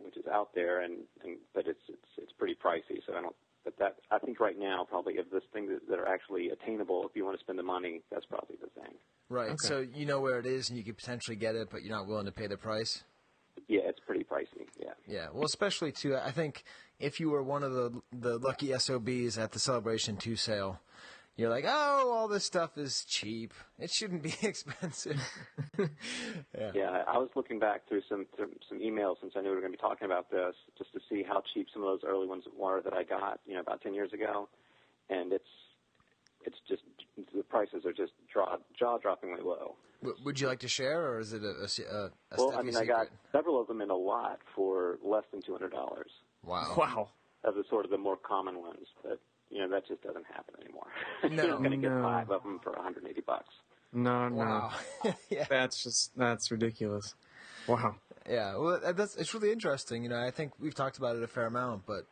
which 0.04 0.16
is 0.16 0.26
out 0.26 0.50
there, 0.54 0.82
and, 0.82 0.94
and 1.24 1.38
but 1.54 1.66
it's 1.66 1.82
it's 1.88 2.08
it's 2.18 2.32
pretty 2.32 2.54
pricey. 2.54 2.98
So 3.06 3.14
I 3.16 3.22
don't. 3.22 3.36
But 3.64 3.78
that 3.78 3.96
I 4.10 4.18
think 4.18 4.40
right 4.40 4.58
now 4.58 4.84
probably 4.88 5.18
of 5.18 5.30
this 5.30 5.44
thing 5.52 5.68
that, 5.68 5.88
that 5.88 5.98
are 5.98 6.08
actually 6.08 6.50
attainable, 6.50 7.06
if 7.08 7.14
you 7.14 7.24
want 7.24 7.38
to 7.38 7.44
spend 7.44 7.58
the 7.58 7.62
money, 7.62 8.00
that's 8.10 8.26
probably 8.26 8.56
the 8.60 8.68
thing. 8.80 8.92
Right. 9.28 9.54
So 9.60 9.86
you 9.94 10.04
know 10.04 10.20
where 10.20 10.38
it 10.38 10.46
is, 10.46 10.68
and 10.68 10.76
you 10.76 10.84
could 10.84 10.98
potentially 10.98 11.36
get 11.36 11.54
it, 11.54 11.68
but 11.70 11.82
you're 11.82 11.96
not 11.96 12.08
willing 12.08 12.26
to 12.26 12.32
pay 12.32 12.48
the 12.48 12.56
price. 12.56 13.04
Yeah, 13.68 13.82
it's 13.84 14.00
pretty 14.04 14.24
pricey. 14.24 14.51
Yeah. 14.82 14.92
Yeah, 15.06 15.26
well, 15.32 15.44
especially 15.44 15.92
too. 15.92 16.16
I 16.16 16.30
think 16.30 16.64
if 16.98 17.20
you 17.20 17.30
were 17.30 17.42
one 17.42 17.62
of 17.62 17.72
the 17.72 18.02
the 18.12 18.38
lucky 18.38 18.76
SOBs 18.76 19.38
at 19.38 19.52
the 19.52 19.58
Celebration 19.58 20.16
Two 20.16 20.36
sale, 20.36 20.80
you're 21.36 21.50
like, 21.50 21.64
oh, 21.66 22.12
all 22.12 22.28
this 22.28 22.44
stuff 22.44 22.76
is 22.76 23.04
cheap. 23.04 23.54
It 23.78 23.90
shouldn't 23.90 24.22
be 24.22 24.34
expensive. 24.42 25.20
yeah. 25.78 26.72
Yeah, 26.74 27.02
I 27.08 27.18
was 27.18 27.30
looking 27.34 27.58
back 27.58 27.88
through 27.88 28.02
some 28.08 28.26
through 28.36 28.50
some 28.68 28.80
emails 28.80 29.16
since 29.20 29.32
I 29.36 29.40
knew 29.40 29.48
we 29.48 29.54
were 29.54 29.60
going 29.60 29.72
to 29.72 29.78
be 29.78 29.82
talking 29.82 30.06
about 30.06 30.30
this, 30.30 30.54
just 30.76 30.92
to 30.92 31.00
see 31.08 31.22
how 31.26 31.42
cheap 31.54 31.68
some 31.72 31.82
of 31.82 31.88
those 31.88 32.08
early 32.08 32.26
ones 32.26 32.44
were 32.56 32.82
that 32.82 32.92
I 32.92 33.04
got, 33.04 33.40
you 33.46 33.54
know, 33.54 33.60
about 33.60 33.80
ten 33.80 33.94
years 33.94 34.12
ago, 34.12 34.48
and 35.08 35.32
it's 35.32 35.44
it's 36.44 36.58
just 36.68 36.82
the 37.34 37.42
prices 37.44 37.84
are 37.86 37.92
just 37.92 38.12
jaw 38.32 38.56
jaw 38.78 38.98
droppingly 38.98 39.44
low. 39.44 39.76
W- 40.02 40.16
would 40.24 40.40
you 40.40 40.46
like 40.48 40.60
to 40.60 40.68
share, 40.68 41.06
or 41.12 41.20
is 41.20 41.32
it 41.32 41.42
a, 41.42 41.46
a, 41.48 41.94
a, 41.94 42.04
a 42.06 42.10
well, 42.38 42.52
I 42.56 42.62
mean, 42.62 42.76
I 42.76 42.84
got 42.84 43.06
several 43.30 43.60
of 43.60 43.66
them 43.68 43.80
in 43.80 43.90
a 43.90 43.96
lot 43.96 44.38
for 44.54 44.98
less 45.04 45.24
than 45.32 45.40
two 45.42 45.52
hundred 45.52 45.72
dollars 45.72 46.10
Wow. 46.44 46.74
Wow. 46.76 47.08
of 47.44 47.54
the 47.54 47.64
sort 47.70 47.84
of 47.84 47.90
the 47.90 47.98
more 47.98 48.16
common 48.16 48.58
ones, 48.60 48.86
but 49.02 49.20
you 49.50 49.60
know 49.60 49.68
that 49.68 49.86
just 49.86 50.02
doesn't 50.02 50.26
happen 50.26 50.54
anymore. 50.62 50.86
No, 51.30 51.42
You're 51.42 51.52
not 51.52 51.58
going 51.62 51.80
to 51.82 51.88
get 51.88 52.02
five 52.02 52.30
of 52.30 52.42
them 52.42 52.58
for 52.62 52.72
180 52.72 53.20
bucks. 53.20 53.54
No, 53.92 54.28
no. 54.28 54.70
Yeah. 55.30 55.44
That's 55.48 55.82
just 55.82 56.16
that's 56.16 56.50
ridiculous. 56.50 57.14
Wow. 57.68 57.96
Yeah, 58.28 58.56
well, 58.56 58.80
that's 58.94 59.14
it's 59.16 59.34
really 59.34 59.52
interesting. 59.52 60.02
You 60.02 60.08
know, 60.08 60.20
I 60.20 60.30
think 60.30 60.52
we've 60.58 60.74
talked 60.74 60.98
about 60.98 61.16
it 61.16 61.22
a 61.22 61.26
fair 61.28 61.46
amount, 61.46 61.86
but 61.86 62.06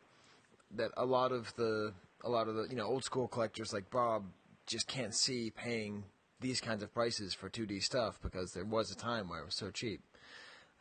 that 0.75 0.91
a 0.95 1.05
lot 1.05 1.31
of 1.31 1.53
the 1.55 1.93
a 2.23 2.29
lot 2.29 2.47
of 2.47 2.55
the 2.55 2.67
you 2.69 2.75
know 2.75 2.85
old 2.85 3.03
school 3.03 3.27
collectors 3.27 3.73
like 3.73 3.89
Bob 3.89 4.23
just 4.67 4.87
can't 4.87 5.13
see 5.13 5.49
paying 5.51 6.03
these 6.41 6.59
kinds 6.59 6.83
of 6.83 6.93
prices 6.93 7.33
for 7.33 7.49
2D 7.49 7.81
stuff 7.81 8.19
because 8.21 8.51
there 8.53 8.65
was 8.65 8.91
a 8.91 8.95
time 8.95 9.29
where 9.29 9.39
it 9.39 9.45
was 9.45 9.55
so 9.55 9.71
cheap. 9.71 10.01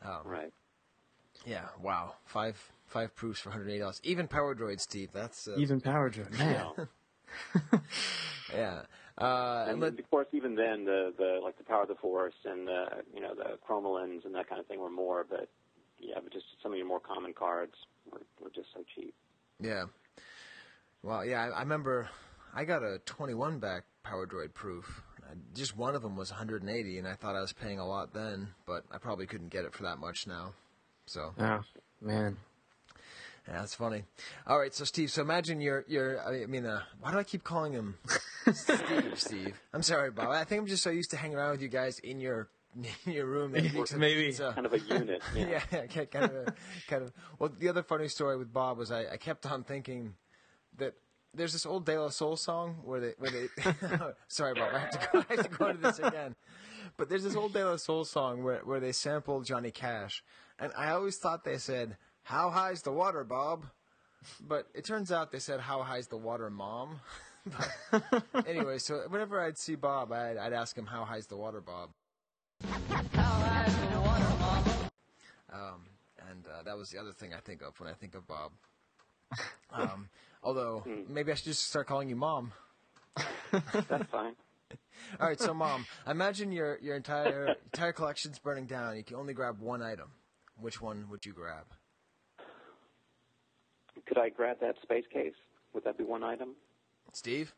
Um, 0.02 0.22
Right. 0.24 0.52
Yeah. 1.46 1.66
Wow. 1.80 2.14
Five 2.26 2.56
five 2.86 3.14
proofs 3.14 3.40
for 3.40 3.50
180 3.50 3.78
dollars. 3.80 4.00
Even 4.02 4.26
Power 4.28 4.54
Droid, 4.54 4.80
Steve. 4.80 5.10
That's 5.12 5.46
uh, 5.46 5.54
Even 5.56 5.80
Power 5.80 6.10
Droid. 6.10 6.36
Man. 6.38 6.88
Yeah. 8.52 8.82
Uh, 9.16 9.62
and 9.64 9.72
and 9.72 9.80
let, 9.80 9.98
of 9.98 10.10
course, 10.10 10.26
even 10.32 10.54
then, 10.56 10.84
the 10.84 11.12
the 11.16 11.40
like 11.42 11.56
the 11.58 11.64
power 11.64 11.82
of 11.82 11.88
the 11.88 11.94
force 11.94 12.34
and 12.44 12.66
the 12.66 12.86
you 13.14 13.20
know 13.20 13.34
the 13.34 13.58
chromolins 13.68 14.24
and 14.24 14.34
that 14.34 14.48
kind 14.48 14.60
of 14.60 14.66
thing 14.66 14.80
were 14.80 14.90
more, 14.90 15.24
but 15.28 15.48
yeah, 16.00 16.16
but 16.22 16.32
just 16.32 16.46
some 16.62 16.72
of 16.72 16.78
your 16.78 16.86
more 16.86 16.98
common 17.00 17.32
cards 17.32 17.74
were, 18.10 18.22
were 18.42 18.50
just 18.50 18.68
so 18.74 18.80
cheap. 18.94 19.14
yeah. 19.60 19.84
Well, 21.02 21.24
yeah. 21.24 21.44
I, 21.44 21.48
I 21.48 21.60
remember 21.60 22.08
I 22.54 22.64
got 22.64 22.82
a 22.82 22.98
21 23.06 23.58
back 23.58 23.84
Power 24.02 24.26
Droid 24.26 24.52
proof. 24.54 25.02
Just 25.54 25.76
one 25.76 25.94
of 25.94 26.02
them 26.02 26.16
was 26.16 26.30
180, 26.30 26.98
and 26.98 27.06
I 27.08 27.14
thought 27.14 27.34
I 27.36 27.40
was 27.40 27.52
paying 27.52 27.78
a 27.78 27.86
lot 27.86 28.12
then, 28.12 28.48
but 28.66 28.84
I 28.90 28.98
probably 28.98 29.26
couldn't 29.26 29.48
get 29.50 29.64
it 29.64 29.72
for 29.74 29.82
that 29.84 29.98
much 29.98 30.26
now. 30.26 30.52
So 31.06 31.34
Oh, 31.38 31.60
man. 32.00 32.36
yeah, 33.48 33.58
that's 33.60 33.74
funny. 33.74 34.04
All 34.46 34.58
right, 34.58 34.74
so 34.74 34.84
Steve, 34.84 35.10
so 35.10 35.22
imagine 35.22 35.60
you're 35.60 35.84
you're. 35.88 36.20
I 36.20 36.46
mean, 36.46 36.66
uh, 36.66 36.82
why 37.00 37.10
do 37.12 37.18
I 37.18 37.24
keep 37.24 37.42
calling 37.44 37.72
him 37.72 37.96
Steve? 38.52 39.12
Steve, 39.16 39.60
I'm 39.72 39.82
sorry, 39.82 40.10
Bob. 40.10 40.28
I 40.28 40.44
think 40.44 40.60
I'm 40.62 40.66
just 40.66 40.82
so 40.82 40.90
used 40.90 41.10
to 41.10 41.16
hanging 41.16 41.36
around 41.36 41.52
with 41.52 41.62
you 41.62 41.68
guys 41.68 41.98
in 42.00 42.20
your 42.20 42.48
in 43.06 43.12
your 43.12 43.26
room. 43.26 43.52
That 43.52 43.64
it 43.64 43.96
Maybe. 43.98 44.28
it's, 44.28 44.40
uh, 44.40 44.52
Kind 44.52 44.66
of 44.66 44.72
a 44.72 44.78
unit. 44.78 45.22
Yeah. 45.34 45.60
yeah, 45.72 45.82
yeah, 45.92 46.04
kind 46.04 46.24
of, 46.26 46.34
a, 46.34 46.54
kind 46.88 47.02
of. 47.02 47.12
Well, 47.38 47.50
the 47.58 47.68
other 47.68 47.82
funny 47.82 48.08
story 48.08 48.36
with 48.36 48.52
Bob 48.52 48.78
was 48.78 48.92
I, 48.92 49.06
I 49.12 49.16
kept 49.16 49.44
on 49.46 49.64
thinking 49.64 50.14
that 50.78 50.94
there's 51.34 51.52
this 51.52 51.66
old 51.66 51.84
De 51.84 52.00
La 52.00 52.08
Soul 52.08 52.36
song 52.36 52.76
where 52.84 53.00
they, 53.00 53.12
where 53.18 53.30
they. 53.30 53.48
sorry, 54.28 54.54
Bob, 54.54 54.74
I 54.74 54.78
have 54.78 54.90
to 54.90 55.08
go, 55.12 55.24
I 55.28 55.34
have 55.34 55.50
to 55.50 55.56
go 55.56 55.72
this 55.72 55.98
again. 55.98 56.34
But 56.96 57.08
there's 57.08 57.22
this 57.22 57.36
old 57.36 57.52
De 57.52 57.64
La 57.64 57.76
Soul 57.76 58.04
song 58.04 58.42
where 58.42 58.60
where 58.64 58.80
they 58.80 58.92
sampled 58.92 59.44
Johnny 59.44 59.70
Cash, 59.70 60.24
and 60.58 60.72
I 60.76 60.90
always 60.90 61.16
thought 61.18 61.44
they 61.44 61.58
said, 61.58 61.96
"How 62.24 62.50
high's 62.50 62.82
the 62.82 62.92
water, 62.92 63.24
Bob?" 63.24 63.66
But 64.40 64.66
it 64.74 64.84
turns 64.84 65.12
out 65.12 65.32
they 65.32 65.38
said, 65.38 65.60
"How 65.60 65.82
high's 65.82 66.08
the 66.08 66.18
water, 66.18 66.50
Mom?" 66.50 67.00
But 67.90 68.46
anyway, 68.46 68.78
so 68.78 69.02
whenever 69.08 69.40
I'd 69.40 69.56
see 69.56 69.74
Bob, 69.74 70.12
I'd, 70.12 70.36
I'd 70.36 70.52
ask 70.52 70.76
him, 70.76 70.86
"How 70.86 71.04
high's 71.04 71.26
the 71.26 71.36
water, 71.36 71.60
Bob?" 71.60 71.90
Um, 75.52 75.82
and 76.28 76.46
uh, 76.46 76.62
that 76.64 76.76
was 76.76 76.90
the 76.90 76.98
other 76.98 77.12
thing 77.12 77.32
I 77.34 77.40
think 77.40 77.62
of 77.62 77.78
when 77.80 77.88
I 77.88 77.94
think 77.94 78.14
of 78.14 78.26
Bob. 78.26 78.52
Um, 79.72 80.08
although 80.42 80.84
maybe 81.08 81.32
I 81.32 81.34
should 81.34 81.46
just 81.46 81.68
start 81.68 81.86
calling 81.86 82.08
you 82.08 82.16
Mom. 82.16 82.52
That's 83.52 84.10
fine. 84.10 84.34
All 85.18 85.26
right, 85.26 85.40
so 85.40 85.52
Mom, 85.52 85.86
imagine 86.06 86.52
your 86.52 86.78
your 86.80 86.96
entire 86.96 87.56
entire 87.72 87.92
collection's 87.92 88.38
burning 88.38 88.66
down. 88.66 88.96
You 88.96 89.04
can 89.04 89.16
only 89.16 89.34
grab 89.34 89.60
one 89.60 89.82
item. 89.82 90.10
Which 90.60 90.80
one 90.80 91.06
would 91.10 91.24
you 91.24 91.32
grab? 91.32 91.64
Could 94.06 94.18
I 94.18 94.28
grab 94.28 94.58
that 94.60 94.76
space 94.82 95.04
case? 95.12 95.34
Would 95.72 95.84
that 95.84 95.96
be 95.96 96.04
one 96.04 96.22
item? 96.22 96.50
Steve? 97.12 97.54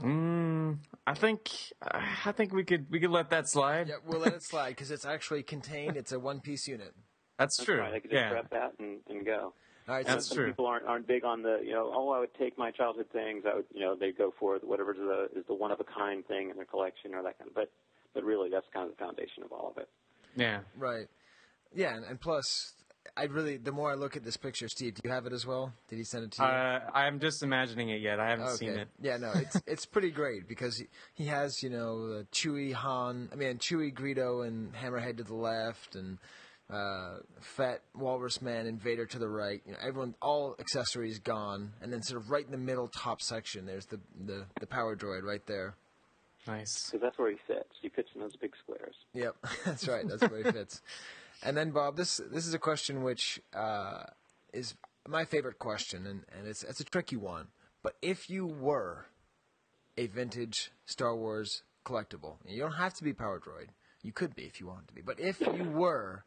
Mm, 0.00 0.78
I 1.06 1.14
think 1.14 1.50
I 1.82 2.32
think 2.32 2.52
we 2.52 2.64
could 2.64 2.86
we 2.90 3.00
could 3.00 3.10
let 3.10 3.30
that 3.30 3.48
slide. 3.48 3.88
Yeah, 3.88 3.96
we'll 4.06 4.20
let 4.20 4.34
it 4.34 4.42
slide 4.42 4.70
because 4.70 4.90
it's 4.90 5.04
actually 5.04 5.42
contained. 5.42 5.96
It's 5.96 6.12
a 6.12 6.18
one 6.18 6.40
piece 6.40 6.66
unit. 6.66 6.94
That's 7.38 7.56
true. 7.62 7.80
Right. 7.80 7.94
I 7.94 8.00
could 8.00 8.10
just 8.10 8.20
yeah. 8.20 8.30
grab 8.30 8.50
that 8.50 8.72
and, 8.78 8.98
and 9.08 9.26
go. 9.26 9.54
All 9.86 9.94
right, 9.96 10.06
That's 10.06 10.26
so, 10.26 10.34
Some 10.34 10.38
true. 10.38 10.50
people 10.52 10.66
aren't 10.66 10.86
aren't 10.86 11.06
big 11.06 11.24
on 11.24 11.42
the 11.42 11.60
you 11.62 11.72
know 11.72 11.90
oh 11.94 12.10
I 12.10 12.20
would 12.20 12.34
take 12.38 12.56
my 12.56 12.70
childhood 12.70 13.06
things 13.12 13.44
I 13.50 13.56
would 13.56 13.66
you 13.72 13.80
know 13.80 13.94
they 13.94 14.12
go 14.12 14.32
for 14.38 14.58
whatever 14.62 14.92
is 14.92 14.98
the 14.98 15.38
is 15.40 15.46
the 15.46 15.54
one 15.54 15.70
of 15.70 15.80
a 15.80 15.84
kind 15.84 16.26
thing 16.26 16.50
in 16.50 16.56
their 16.56 16.64
collection 16.64 17.14
or 17.14 17.22
that 17.22 17.38
kind 17.38 17.48
of 17.48 17.54
but 17.54 17.70
but 18.14 18.24
really 18.24 18.48
that's 18.48 18.66
kind 18.72 18.88
of 18.88 18.96
the 18.96 19.04
foundation 19.04 19.42
of 19.42 19.52
all 19.52 19.70
of 19.70 19.78
it. 19.78 19.88
Yeah. 20.36 20.60
right. 20.76 21.06
Yeah, 21.74 21.96
and, 21.96 22.04
and 22.04 22.20
plus, 22.20 22.72
I 23.16 23.24
really 23.24 23.56
the 23.56 23.72
more 23.72 23.90
I 23.90 23.94
look 23.94 24.16
at 24.16 24.24
this 24.24 24.36
picture, 24.36 24.68
Steve, 24.68 24.94
do 24.94 25.00
you 25.04 25.10
have 25.10 25.26
it 25.26 25.32
as 25.32 25.46
well? 25.46 25.72
Did 25.88 25.96
he 25.96 26.04
send 26.04 26.24
it 26.24 26.32
to 26.32 26.42
you? 26.42 26.48
Uh, 26.48 26.80
I'm 26.94 27.20
just 27.20 27.42
imagining 27.42 27.90
it 27.90 28.00
yet. 28.00 28.20
I 28.20 28.30
haven't 28.30 28.56
seen 28.56 28.70
it. 28.70 28.88
Yeah, 29.00 29.16
no, 29.18 29.32
it's 29.34 29.60
it's 29.66 29.86
pretty 29.86 30.10
great 30.10 30.48
because 30.48 30.78
he, 30.78 30.86
he 31.14 31.26
has 31.26 31.62
you 31.62 31.70
know 31.70 32.20
uh, 32.20 32.22
Chewie 32.32 32.72
Han, 32.72 33.28
I 33.32 33.36
mean 33.36 33.58
Chewie 33.58 33.92
Greedo 33.92 34.46
and 34.46 34.72
Hammerhead 34.72 35.18
to 35.18 35.24
the 35.24 35.34
left, 35.34 35.96
and 35.96 36.18
uh, 36.70 37.18
Fett 37.40 37.82
Walrus 37.94 38.40
Man 38.40 38.66
Invader 38.66 39.06
to 39.06 39.18
the 39.18 39.28
right. 39.28 39.60
You 39.66 39.72
know, 39.72 39.78
everyone, 39.80 40.14
all 40.22 40.56
accessories 40.58 41.18
gone, 41.18 41.72
and 41.82 41.92
then 41.92 42.02
sort 42.02 42.20
of 42.20 42.30
right 42.30 42.44
in 42.44 42.50
the 42.50 42.58
middle 42.58 42.88
top 42.88 43.20
section, 43.20 43.66
there's 43.66 43.86
the 43.86 44.00
the, 44.26 44.46
the 44.60 44.66
power 44.66 44.96
droid 44.96 45.22
right 45.22 45.44
there. 45.46 45.74
Nice. 46.46 46.86
Because 46.86 47.00
that's 47.02 47.18
where 47.18 47.30
he 47.30 47.38
fits. 47.46 47.70
He 47.80 47.88
fits 47.88 48.10
in 48.14 48.20
those 48.20 48.36
big 48.36 48.52
squares. 48.56 48.94
Yep, 49.14 49.36
that's 49.64 49.88
right. 49.88 50.06
That's 50.06 50.22
where 50.22 50.42
he 50.42 50.50
fits. 50.50 50.80
And 51.42 51.56
then 51.56 51.72
Bob, 51.72 51.96
this 51.96 52.22
this 52.32 52.46
is 52.46 52.54
a 52.54 52.58
question 52.58 53.02
which 53.02 53.38
uh, 53.54 54.04
is 54.54 54.76
my 55.06 55.26
favorite 55.26 55.58
question, 55.58 56.06
and, 56.06 56.22
and 56.36 56.46
it's 56.46 56.62
it's 56.62 56.80
a 56.80 56.84
tricky 56.84 57.16
one. 57.16 57.48
But 57.82 57.96
if 58.00 58.30
you 58.30 58.46
were 58.46 59.06
a 59.98 60.06
vintage 60.06 60.70
Star 60.86 61.14
Wars 61.14 61.62
collectible, 61.84 62.36
you 62.46 62.60
don't 62.60 62.72
have 62.76 62.94
to 62.94 63.04
be 63.04 63.12
Power 63.12 63.38
Droid. 63.38 63.68
You 64.02 64.12
could 64.12 64.34
be 64.34 64.44
if 64.44 64.58
you 64.58 64.68
wanted 64.68 64.88
to 64.88 64.94
be. 64.94 65.02
But 65.02 65.20
if 65.20 65.40
you 65.40 65.64
were, 65.74 66.24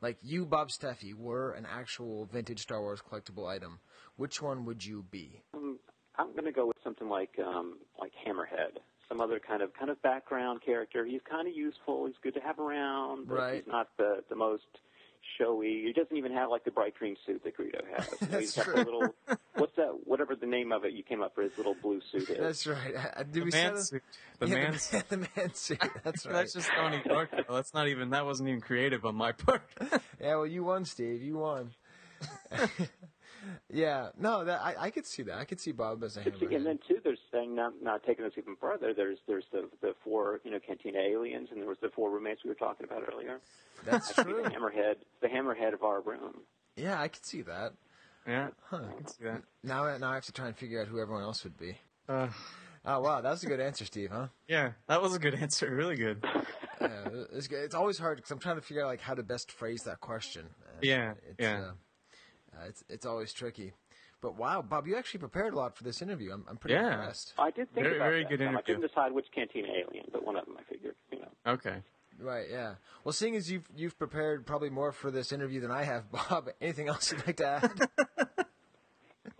like 0.00 0.18
you, 0.22 0.46
Bob 0.46 0.68
Steffey, 0.68 1.14
were 1.14 1.52
an 1.52 1.66
actual 1.66 2.26
vintage 2.26 2.60
Star 2.60 2.80
Wars 2.80 3.00
collectible 3.00 3.48
item, 3.48 3.80
which 4.16 4.40
one 4.40 4.64
would 4.64 4.84
you 4.84 5.04
be? 5.10 5.42
Um, 5.54 5.78
I'm 6.16 6.32
going 6.32 6.44
to 6.44 6.52
go 6.52 6.66
with 6.66 6.76
something 6.82 7.08
like 7.08 7.38
um, 7.44 7.78
like 7.98 8.12
Hammerhead, 8.26 8.78
some 9.08 9.20
other 9.20 9.40
kind 9.40 9.62
of 9.62 9.72
kind 9.74 9.90
of 9.90 10.00
background 10.02 10.60
character. 10.64 11.04
He's 11.04 11.20
kind 11.28 11.48
of 11.48 11.54
useful. 11.54 12.06
He's 12.06 12.16
good 12.22 12.34
to 12.34 12.40
have 12.40 12.58
around. 12.58 13.28
But 13.28 13.38
Right. 13.38 13.54
He's 13.64 13.72
not 13.72 13.88
the 13.96 14.22
the 14.28 14.36
most 14.36 14.64
showy. 15.38 15.82
He 15.86 15.92
doesn't 15.92 16.16
even 16.16 16.32
have 16.32 16.50
like 16.50 16.64
the 16.64 16.70
bright 16.70 16.94
green 16.94 17.16
suit 17.26 17.42
that 17.44 17.56
Greedo 17.56 17.80
has. 17.96 18.08
You 18.22 18.28
know, 18.28 18.38
he's 18.38 18.52
got 18.54 18.64
true. 18.64 18.74
the 18.74 18.84
little 18.84 19.14
what's 19.56 19.74
that? 19.76 19.90
Whatever 20.04 20.34
the 20.36 20.46
name 20.46 20.72
of 20.72 20.84
it 20.84 20.92
you 20.92 21.02
came 21.02 21.22
up 21.22 21.34
for 21.34 21.42
his 21.42 21.56
little 21.56 21.74
blue 21.80 22.00
suit 22.10 22.28
is. 22.28 22.38
That's 22.38 22.66
right. 22.66 22.94
Uh, 22.94 23.22
Did 23.24 23.32
The 23.32 23.40
we 23.42 23.50
man 23.50 23.74
that? 23.74 23.82
suit. 23.84 24.02
The 24.38 24.48
Yeah, 24.48 24.54
man 24.54 24.72
the, 24.72 24.78
suit. 24.78 25.04
the 25.08 25.16
man 25.18 25.54
suit. 25.54 25.82
That's 26.04 26.26
right. 26.26 26.32
That's 26.34 26.52
just 26.54 26.70
Donnie 26.76 27.02
Darko. 27.06 27.44
That's 27.48 27.74
not 27.74 27.88
even. 27.88 28.10
That 28.10 28.24
wasn't 28.26 28.48
even 28.48 28.60
creative 28.60 29.04
on 29.04 29.14
my 29.14 29.32
part. 29.32 29.62
Yeah, 30.20 30.36
well, 30.36 30.46
you 30.46 30.64
won, 30.64 30.84
Steve. 30.84 31.22
You 31.22 31.38
won. 31.38 31.70
Yeah, 33.70 34.10
no, 34.18 34.44
that 34.44 34.60
I, 34.62 34.74
I 34.86 34.90
could 34.90 35.06
see 35.06 35.22
that. 35.24 35.38
I 35.38 35.44
could 35.44 35.60
see 35.60 35.72
Bob 35.72 36.02
as 36.04 36.16
a 36.16 36.20
And 36.20 36.66
then 36.66 36.78
too, 36.86 36.98
there's 37.02 37.18
saying 37.32 37.54
not 37.54 37.74
not 37.82 38.02
taking 38.04 38.24
this 38.24 38.34
even 38.36 38.56
further. 38.56 38.92
There's 38.94 39.18
there's 39.26 39.44
the 39.52 39.68
the 39.80 39.94
four 40.04 40.40
you 40.44 40.50
know 40.50 40.58
Cantina 40.64 40.98
aliens, 40.98 41.48
and 41.50 41.60
there 41.60 41.68
was 41.68 41.78
the 41.82 41.90
four 41.90 42.10
roommates 42.10 42.44
we 42.44 42.50
were 42.50 42.54
talking 42.56 42.84
about 42.84 43.02
earlier. 43.12 43.40
That's 43.84 44.08
That'd 44.14 44.26
be 44.26 44.32
true. 44.32 44.42
The 44.44 44.50
hammerhead, 44.50 44.94
the 45.20 45.28
hammerhead 45.28 45.72
of 45.74 45.82
our 45.82 46.00
room. 46.00 46.40
Yeah, 46.76 47.00
I 47.00 47.08
could 47.08 47.24
see 47.24 47.42
that. 47.42 47.72
yeah, 48.26 48.48
Huh. 48.64 48.80
I 48.88 48.92
can 48.94 49.06
see 49.06 49.24
that. 49.24 49.42
Now, 49.64 49.84
I- 49.84 49.98
now 49.98 50.10
I 50.10 50.14
have 50.14 50.24
to 50.26 50.32
try 50.32 50.46
and 50.46 50.56
figure 50.56 50.80
out 50.80 50.88
who 50.88 51.00
everyone 51.00 51.22
else 51.22 51.44
would 51.44 51.56
be. 51.56 51.78
Uh, 52.08 52.28
Oh 52.84 53.00
wow, 53.00 53.20
that 53.20 53.30
was 53.30 53.42
a 53.42 53.46
good 53.46 53.60
answer, 53.60 53.84
Steve. 53.84 54.10
Huh? 54.12 54.28
yeah, 54.46 54.72
that 54.86 55.02
was 55.02 55.14
a 55.14 55.18
good 55.18 55.34
answer. 55.34 55.68
Really 55.74 55.96
good. 55.96 56.24
Yeah, 56.80 57.08
it's, 57.32 57.48
it's 57.48 57.74
always 57.74 57.98
hard 57.98 58.16
because 58.16 58.30
I'm 58.30 58.38
trying 58.38 58.54
to 58.56 58.62
figure 58.62 58.82
out 58.82 58.86
like 58.86 59.00
how 59.00 59.14
to 59.14 59.22
best 59.22 59.50
phrase 59.50 59.82
that 59.82 60.00
question. 60.00 60.46
And 60.76 60.84
Yeah, 60.84 61.14
it's, 61.28 61.40
yeah. 61.40 61.60
Uh, 61.60 61.70
uh, 62.56 62.66
it's 62.68 62.84
it's 62.88 63.06
always 63.06 63.32
tricky. 63.32 63.72
But 64.20 64.36
wow, 64.36 64.62
Bob, 64.62 64.86
you 64.88 64.96
actually 64.96 65.20
prepared 65.20 65.54
a 65.54 65.56
lot 65.56 65.76
for 65.76 65.84
this 65.84 66.02
interview. 66.02 66.32
I'm 66.32 66.44
I'm 66.48 66.56
pretty 66.56 66.74
Yeah. 66.74 66.92
impressed. 66.94 67.34
I 67.38 67.50
did 67.50 67.72
think 67.72 67.84
Very- 67.84 67.96
about 67.96 68.04
very 68.06 68.22
that. 68.24 68.28
good 68.30 68.40
interview. 68.40 68.56
I 68.56 68.60
interview. 68.60 68.74
couldn't 68.74 68.88
decide 68.90 69.12
which 69.12 69.26
Cantina 69.34 69.68
alien, 69.68 70.06
but 70.12 70.24
one 70.24 70.36
of 70.36 70.44
them 70.46 70.56
I 70.58 70.62
figured. 70.64 70.94
You 71.12 71.20
know. 71.20 71.28
Okay. 71.46 71.82
Right, 72.20 72.46
yeah. 72.50 72.74
Well, 73.04 73.12
seeing 73.12 73.36
as 73.36 73.48
you've 73.48 73.68
you've 73.76 73.96
prepared 73.96 74.44
probably 74.44 74.70
more 74.70 74.90
for 74.90 75.12
this 75.12 75.30
interview 75.30 75.60
than 75.60 75.70
I 75.70 75.84
have, 75.84 76.10
Bob. 76.12 76.48
Anything 76.60 76.88
else 76.88 77.12
you'd 77.12 77.24
like 77.26 77.36
to 77.36 77.46
add? 77.46 78.46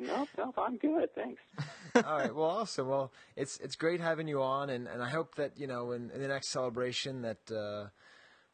No, 0.01 0.29
no, 0.37 0.55
I'm 0.57 0.77
good. 0.77 1.13
Thanks. 1.15 1.41
All 1.97 2.03
right. 2.19 2.33
Well, 2.33 2.47
awesome. 2.47 2.87
Well, 2.89 3.11
it's 3.37 3.57
it's 3.59 3.75
great 3.75 4.01
having 4.01 4.29
you 4.29 4.41
on, 4.41 4.71
and, 4.71 4.87
and 4.87 5.03
I 5.03 5.09
hope 5.09 5.35
that 5.37 5.59
you 5.59 5.67
know 5.67 5.91
in, 5.91 6.11
in 6.11 6.21
the 6.23 6.29
next 6.29 6.51
celebration 6.51 7.23
that 7.23 7.51
uh, 7.51 7.89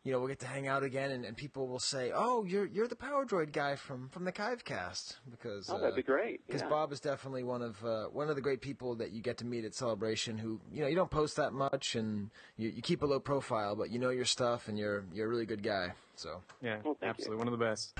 you 0.04 0.12
know 0.12 0.18
we'll 0.18 0.28
get 0.28 0.38
to 0.40 0.46
hang 0.46 0.68
out 0.68 0.82
again, 0.82 1.10
and, 1.10 1.24
and 1.24 1.36
people 1.36 1.66
will 1.66 1.78
say, 1.80 2.12
"Oh, 2.14 2.44
you're 2.44 2.66
you're 2.66 2.86
the 2.86 2.94
Power 2.94 3.24
Droid 3.24 3.52
guy 3.52 3.74
from 3.74 4.08
from 4.10 4.24
the 4.24 4.32
Kivecast," 4.32 5.16
because 5.30 5.70
Oh, 5.70 5.80
that'd 5.80 5.96
be 5.96 6.02
great. 6.02 6.46
Because 6.46 6.60
yeah. 6.60 6.68
Bob 6.68 6.92
is 6.92 7.00
definitely 7.00 7.42
one 7.42 7.62
of 7.62 7.82
uh, 7.84 8.04
one 8.06 8.28
of 8.28 8.36
the 8.36 8.42
great 8.42 8.60
people 8.60 8.94
that 8.96 9.12
you 9.12 9.22
get 9.22 9.38
to 9.38 9.46
meet 9.46 9.64
at 9.64 9.74
Celebration. 9.74 10.36
Who 10.38 10.60
you 10.70 10.82
know 10.82 10.88
you 10.88 10.94
don't 10.94 11.10
post 11.10 11.36
that 11.36 11.52
much, 11.54 11.94
and 11.94 12.30
you, 12.58 12.68
you 12.68 12.82
keep 12.82 13.02
a 13.02 13.06
low 13.06 13.18
profile, 13.18 13.74
but 13.74 13.90
you 13.90 13.98
know 13.98 14.10
your 14.10 14.26
stuff, 14.26 14.68
and 14.68 14.78
you're 14.78 15.04
you're 15.12 15.26
a 15.26 15.30
really 15.30 15.46
good 15.46 15.62
guy. 15.62 15.94
So 16.16 16.42
Yeah, 16.60 16.76
Well, 16.84 16.96
thank 17.00 17.10
absolutely 17.10 17.38
one 17.38 17.48
of 17.48 17.58
the 17.58 17.64
best. 17.64 17.98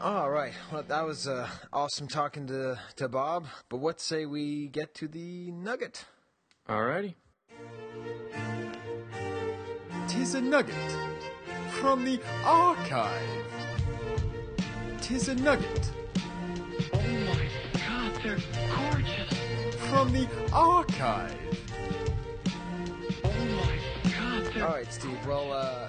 All 0.00 0.30
right. 0.30 0.52
Well, 0.70 0.84
that 0.86 1.04
was 1.04 1.26
uh, 1.26 1.48
awesome 1.72 2.06
talking 2.06 2.46
to 2.46 2.78
to 2.96 3.08
Bob. 3.08 3.46
But 3.68 3.78
what 3.78 4.00
say 4.00 4.26
we 4.26 4.68
get 4.68 4.94
to 4.96 5.08
the 5.08 5.50
nugget? 5.50 6.04
Alrighty. 6.68 7.14
Tis 10.06 10.34
a 10.34 10.40
nugget 10.40 10.74
from 11.80 12.04
the 12.04 12.20
archive. 12.44 13.44
Tis 15.00 15.28
a 15.28 15.34
nugget 15.34 15.90
Oh 16.94 16.98
my 16.98 17.48
god, 17.74 18.22
they're 18.22 18.38
gorgeous. 18.76 19.34
from 19.90 20.12
the 20.12 20.28
archive. 20.52 21.34
Oh 23.24 23.30
my 23.32 23.78
god, 24.12 24.54
they're 24.54 24.64
All 24.64 24.74
right, 24.74 24.92
Steve. 24.92 25.18
Well, 25.26 25.52
uh, 25.52 25.88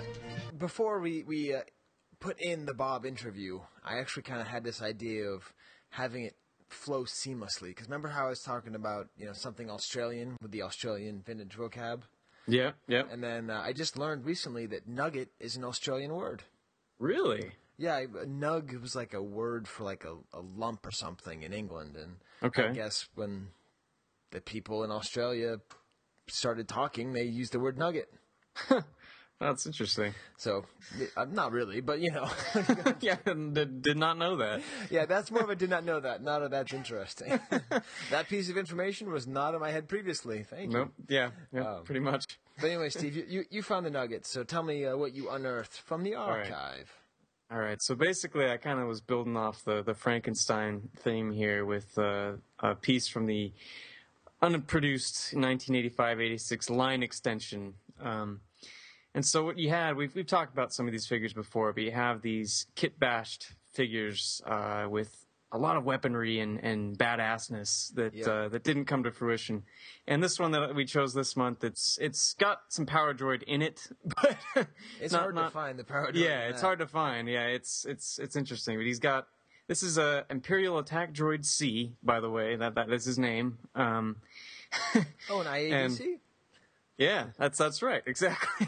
before 0.58 1.00
we 1.00 1.24
we 1.24 1.54
uh, 1.54 1.62
put 2.20 2.40
in 2.40 2.66
the 2.66 2.74
Bob 2.74 3.06
interview, 3.06 3.62
I 3.84 3.98
actually 4.00 4.24
kind 4.24 4.42
of 4.42 4.48
had 4.48 4.64
this 4.64 4.82
idea 4.82 5.26
of 5.26 5.54
having 5.92 6.24
it 6.26 6.36
flow 6.70 7.04
seamlessly. 7.06 7.70
Because 7.70 7.88
remember 7.88 8.10
how 8.10 8.28
I 8.28 8.30
was 8.30 8.42
talking 8.42 8.76
about 8.76 9.08
you 9.18 9.26
know 9.26 9.34
something 9.34 9.70
Australian 9.70 10.38
with 10.42 10.52
the 10.52 10.62
Australian 10.64 11.22
vintage 11.26 11.58
vocab, 11.58 12.02
Yeah, 12.48 12.72
yeah. 12.88 13.04
and 13.12 13.24
then 13.24 13.50
uh, 13.50 13.62
I 13.64 13.74
just 13.74 13.98
learned 13.98 14.26
recently 14.26 14.66
that 14.68 14.88
nugget 14.88 15.30
is 15.40 15.56
an 15.56 15.64
Australian 15.64 16.14
word. 16.14 16.44
Really? 17.00 17.52
Yeah, 17.78 17.96
I- 17.96 18.02
a 18.02 18.26
nug 18.26 18.80
was 18.82 18.96
like 18.96 19.14
a 19.14 19.24
word 19.24 19.68
for 19.68 19.84
like 19.86 20.04
a, 20.06 20.16
a 20.38 20.42
lump 20.42 20.86
or 20.86 20.92
something 20.92 21.44
in 21.44 21.54
England, 21.54 21.96
and 21.96 22.18
okay. 22.44 22.68
I 22.68 22.74
guess 22.74 23.08
when 23.16 23.48
the 24.32 24.42
people 24.42 24.84
in 24.84 24.92
Australia 24.92 25.58
started 26.28 26.68
talking, 26.68 27.14
they 27.14 27.24
used 27.24 27.54
the 27.54 27.60
word 27.60 27.78
nugget. 27.78 28.14
That's 29.40 29.66
interesting. 29.66 30.14
So, 30.36 30.66
uh, 31.16 31.26
not 31.26 31.54
really, 31.54 31.80
but 31.80 32.02
you 32.02 32.12
know, 32.12 32.30
yeah, 33.00 33.16
did, 33.26 33.82
did 33.82 33.98
not 33.98 34.18
know 34.18 34.36
that. 34.36 34.62
yeah, 34.90 35.06
that's 35.06 35.32
more 35.32 35.44
of 35.44 35.50
a 35.50 35.56
did 35.56 35.70
not 35.70 35.86
know 35.86 36.02
that. 36.02 36.22
Not 36.22 36.44
a 36.44 36.50
that's 36.50 36.74
interesting. 36.74 37.40
that 38.12 38.28
piece 38.28 38.50
of 38.50 38.58
information 38.58 39.10
was 39.10 39.28
not 39.28 39.54
in 39.54 39.62
my 39.62 39.72
head 39.72 39.88
previously. 39.88 40.44
Thank 40.44 40.72
you. 40.74 40.78
Nope. 40.78 40.94
Yeah, 41.08 41.30
yeah, 41.54 41.76
Um, 41.76 41.84
pretty 41.86 42.02
much. 42.02 42.38
But 42.60 42.68
anyway, 42.68 42.90
Steve, 42.90 43.16
you, 43.16 43.26
you, 43.30 43.46
you 43.50 43.64
found 43.64 43.86
the 43.86 43.90
nuggets, 43.90 44.30
so 44.30 44.44
tell 44.44 44.64
me 44.64 44.86
uh, 44.86 44.98
what 44.98 45.16
you 45.16 45.30
unearthed 45.30 45.80
from 45.86 46.04
the 46.04 46.16
right. 46.16 46.52
archive. 46.52 46.92
All 47.50 47.60
right. 47.60 47.82
So 47.82 47.96
basically, 47.96 48.52
I 48.52 48.58
kind 48.58 48.80
of 48.82 48.88
was 48.88 49.00
building 49.00 49.38
off 49.38 49.64
the 49.64 49.82
the 49.82 49.94
Frankenstein 49.94 50.90
theme 50.98 51.32
here 51.32 51.64
with 51.64 51.98
uh, 51.98 52.34
a 52.60 52.76
piece 52.76 53.08
from 53.08 53.26
the 53.26 53.54
unproduced 54.42 55.34
1985-86 55.34 56.70
line 56.70 57.04
extension. 57.04 57.74
Um, 58.02 58.42
and 59.16 59.26
so 59.26 59.44
what 59.44 59.58
you 59.58 59.70
had, 59.70 59.96
we've 59.96 60.14
we've 60.16 60.28
talked 60.28 60.54
about 60.54 60.74
some 60.74 60.86
of 60.88 60.92
these 60.92 61.08
figures 61.08 61.34
before, 61.34 61.74
but 61.74 61.84
you 61.84 61.92
have 61.92 62.22
these 62.22 62.68
kit 62.76 63.00
bashed 63.00 63.54
figures 63.74 64.42
uh, 64.46 64.88
with 64.90 65.26
a 65.52 65.58
lot 65.58 65.76
of 65.78 65.84
weaponry 65.84 66.40
and, 66.40 66.60
and 66.64 66.96
badassness 66.98 67.92
that 67.96 68.14
Yeah. 68.14 68.26
uh, 68.30 68.50
that 68.50 68.64
didn't 68.64 68.86
come 68.86 69.04
to 69.04 69.12
fruition. 69.12 69.64
And 70.08 70.22
this 70.24 70.40
one 70.40 70.52
that 70.52 70.76
we 70.76 70.86
chose 70.86 71.14
this 71.16 71.36
month, 71.36 71.64
it's 71.64 71.98
it's 72.00 72.34
got 72.36 72.62
some 72.70 72.86
Power 72.86 73.14
Droid 73.16 73.42
in 73.44 73.62
it, 73.64 73.88
but 74.06 74.38
It's 75.02 75.12
not- 75.14 75.22
hard 75.22 75.36
to 75.38 75.50
find 75.50 75.80
the 75.80 75.84
power. 75.84 76.12
Droid. 76.12 76.16
Yeah, 76.24 76.50
it's 76.50 76.62
hard 76.62 76.80
to 76.80 76.88
find. 76.88 77.28
Yeah, 77.28 77.46
it's 77.48 77.86
it's 77.86 78.20
it's 78.20 78.36
interesting. 78.36 78.78
But 78.78 78.86
he's 78.86 79.00
got 79.00 79.28
this 79.68 79.82
is 79.82 79.98
a 79.98 80.26
Imperial 80.30 80.78
Attack 80.80 81.14
Droid 81.14 81.46
C, 81.46 81.94
by 82.04 82.20
the 82.20 82.30
way. 82.30 82.56
That 82.56 82.76
that 82.76 82.92
is 82.92 83.06
his 83.06 83.18
name. 83.18 83.58
Um, 83.74 84.18
Oh, 85.32 85.40
an 85.42 85.48
IADC. 85.48 86.20
Yeah, 87.00 87.28
that's 87.38 87.58
that's 87.58 87.82
right, 87.82 88.04
exactly. 88.06 88.68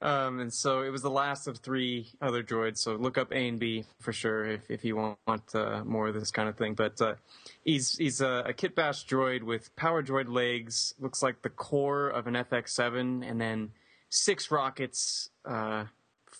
um, 0.00 0.40
and 0.40 0.52
so 0.52 0.82
it 0.82 0.88
was 0.88 1.02
the 1.02 1.10
last 1.10 1.46
of 1.46 1.58
three 1.58 2.08
other 2.20 2.42
droids. 2.42 2.78
So 2.78 2.96
look 2.96 3.18
up 3.18 3.30
A 3.32 3.48
and 3.48 3.60
B 3.60 3.84
for 4.00 4.12
sure 4.12 4.46
if 4.46 4.70
if 4.70 4.84
you 4.84 4.96
want, 4.96 5.18
want 5.26 5.54
uh, 5.54 5.84
more 5.84 6.08
of 6.08 6.14
this 6.14 6.30
kind 6.30 6.48
of 6.48 6.56
thing. 6.56 6.74
But 6.74 7.00
uh, 7.00 7.14
he's 7.62 7.96
he's 7.98 8.20
a, 8.20 8.44
a 8.46 8.52
kit 8.54 8.74
bash 8.74 9.06
droid 9.06 9.42
with 9.42 9.76
power 9.76 10.02
droid 10.02 10.32
legs. 10.32 10.94
Looks 10.98 11.22
like 11.22 11.42
the 11.42 11.50
core 11.50 12.08
of 12.08 12.26
an 12.26 12.34
FX7, 12.34 13.28
and 13.28 13.40
then 13.40 13.70
six 14.08 14.50
rockets. 14.50 15.28
Uh, 15.44 15.84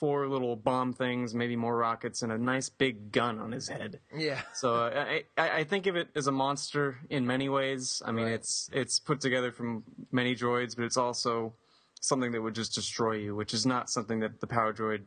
Four 0.03 0.26
little 0.26 0.57
bomb 0.57 0.92
things, 0.92 1.32
maybe 1.32 1.55
more 1.55 1.76
rockets, 1.76 2.22
and 2.22 2.32
a 2.32 2.36
nice 2.36 2.68
big 2.68 3.12
gun 3.12 3.38
on 3.38 3.53
his 3.53 3.68
head. 3.68 4.00
Yeah. 4.12 4.40
So 4.53 4.74
uh, 4.74 4.90
I, 5.09 5.22
I 5.38 5.50
I 5.61 5.64
think 5.64 5.86
of 5.86 5.94
it 5.94 6.09
as 6.16 6.26
a 6.26 6.32
monster 6.32 6.98
in 7.09 7.24
many 7.24 7.48
ways. 7.48 8.03
I 8.05 8.11
mean, 8.11 8.24
Right. 8.24 8.34
it's 8.34 8.68
it's 8.72 8.98
put 8.98 9.20
together 9.20 9.53
from 9.53 9.84
many 10.11 10.34
droids, 10.34 10.74
but 10.74 10.86
it's 10.86 10.96
also 10.96 11.55
something 12.00 12.32
that 12.32 12.42
would 12.42 12.57
just 12.57 12.74
destroy 12.74 13.12
you, 13.12 13.36
which 13.36 13.55
is 13.55 13.64
not 13.64 13.88
something 13.90 14.18
that 14.18 14.40
the 14.40 14.48
power 14.48 14.72
droid 14.72 15.03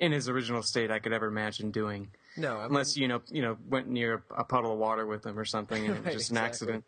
in 0.00 0.10
his 0.10 0.28
original 0.28 0.64
state 0.64 0.90
I 0.90 0.98
could 0.98 1.12
ever 1.12 1.28
imagine 1.28 1.70
doing. 1.70 2.08
No, 2.36 2.52
I 2.56 2.62
mean, 2.62 2.66
Unless 2.70 2.96
you 2.96 3.08
know, 3.08 3.20
you 3.30 3.42
know, 3.42 3.58
went 3.68 3.88
near 3.88 4.22
a, 4.36 4.40
a 4.40 4.44
puddle 4.44 4.72
of 4.72 4.78
water 4.78 5.06
with 5.06 5.24
him 5.26 5.38
or 5.38 5.44
something, 5.44 5.84
and 5.86 5.96
it 5.96 6.02
Right, 6.04 6.12
just 6.14 6.30
an 6.30 6.36
exactly. 6.38 6.44
accident. 6.46 6.84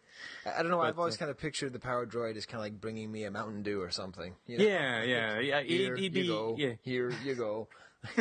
I 0.47 0.62
don't 0.62 0.70
know. 0.70 0.80
I've 0.80 0.99
always 0.99 1.16
uh, 1.16 1.18
kind 1.18 1.30
of 1.30 1.38
pictured 1.38 1.72
the 1.72 1.78
power 1.78 2.07
droid 2.07 2.36
as 2.36 2.47
kind 2.47 2.57
of 2.61 2.64
like 2.64 2.80
bringing 2.80 3.12
me 3.12 3.24
a 3.24 3.30
Mountain 3.30 3.62
Dew 3.62 3.80
or 3.82 3.90
something. 3.90 4.34
You 4.47 4.59
know? 4.59 4.64
Yeah, 4.64 5.03
yeah, 5.03 5.38
yeah. 5.40 5.61
Here 5.62 5.95
He'd, 5.97 6.03
he'd 6.03 6.14
you 6.16 6.22
be, 6.22 6.28
go. 6.28 6.55
yeah, 6.59 6.72
Here 6.82 7.12
you 7.24 7.34
go. 7.34 7.68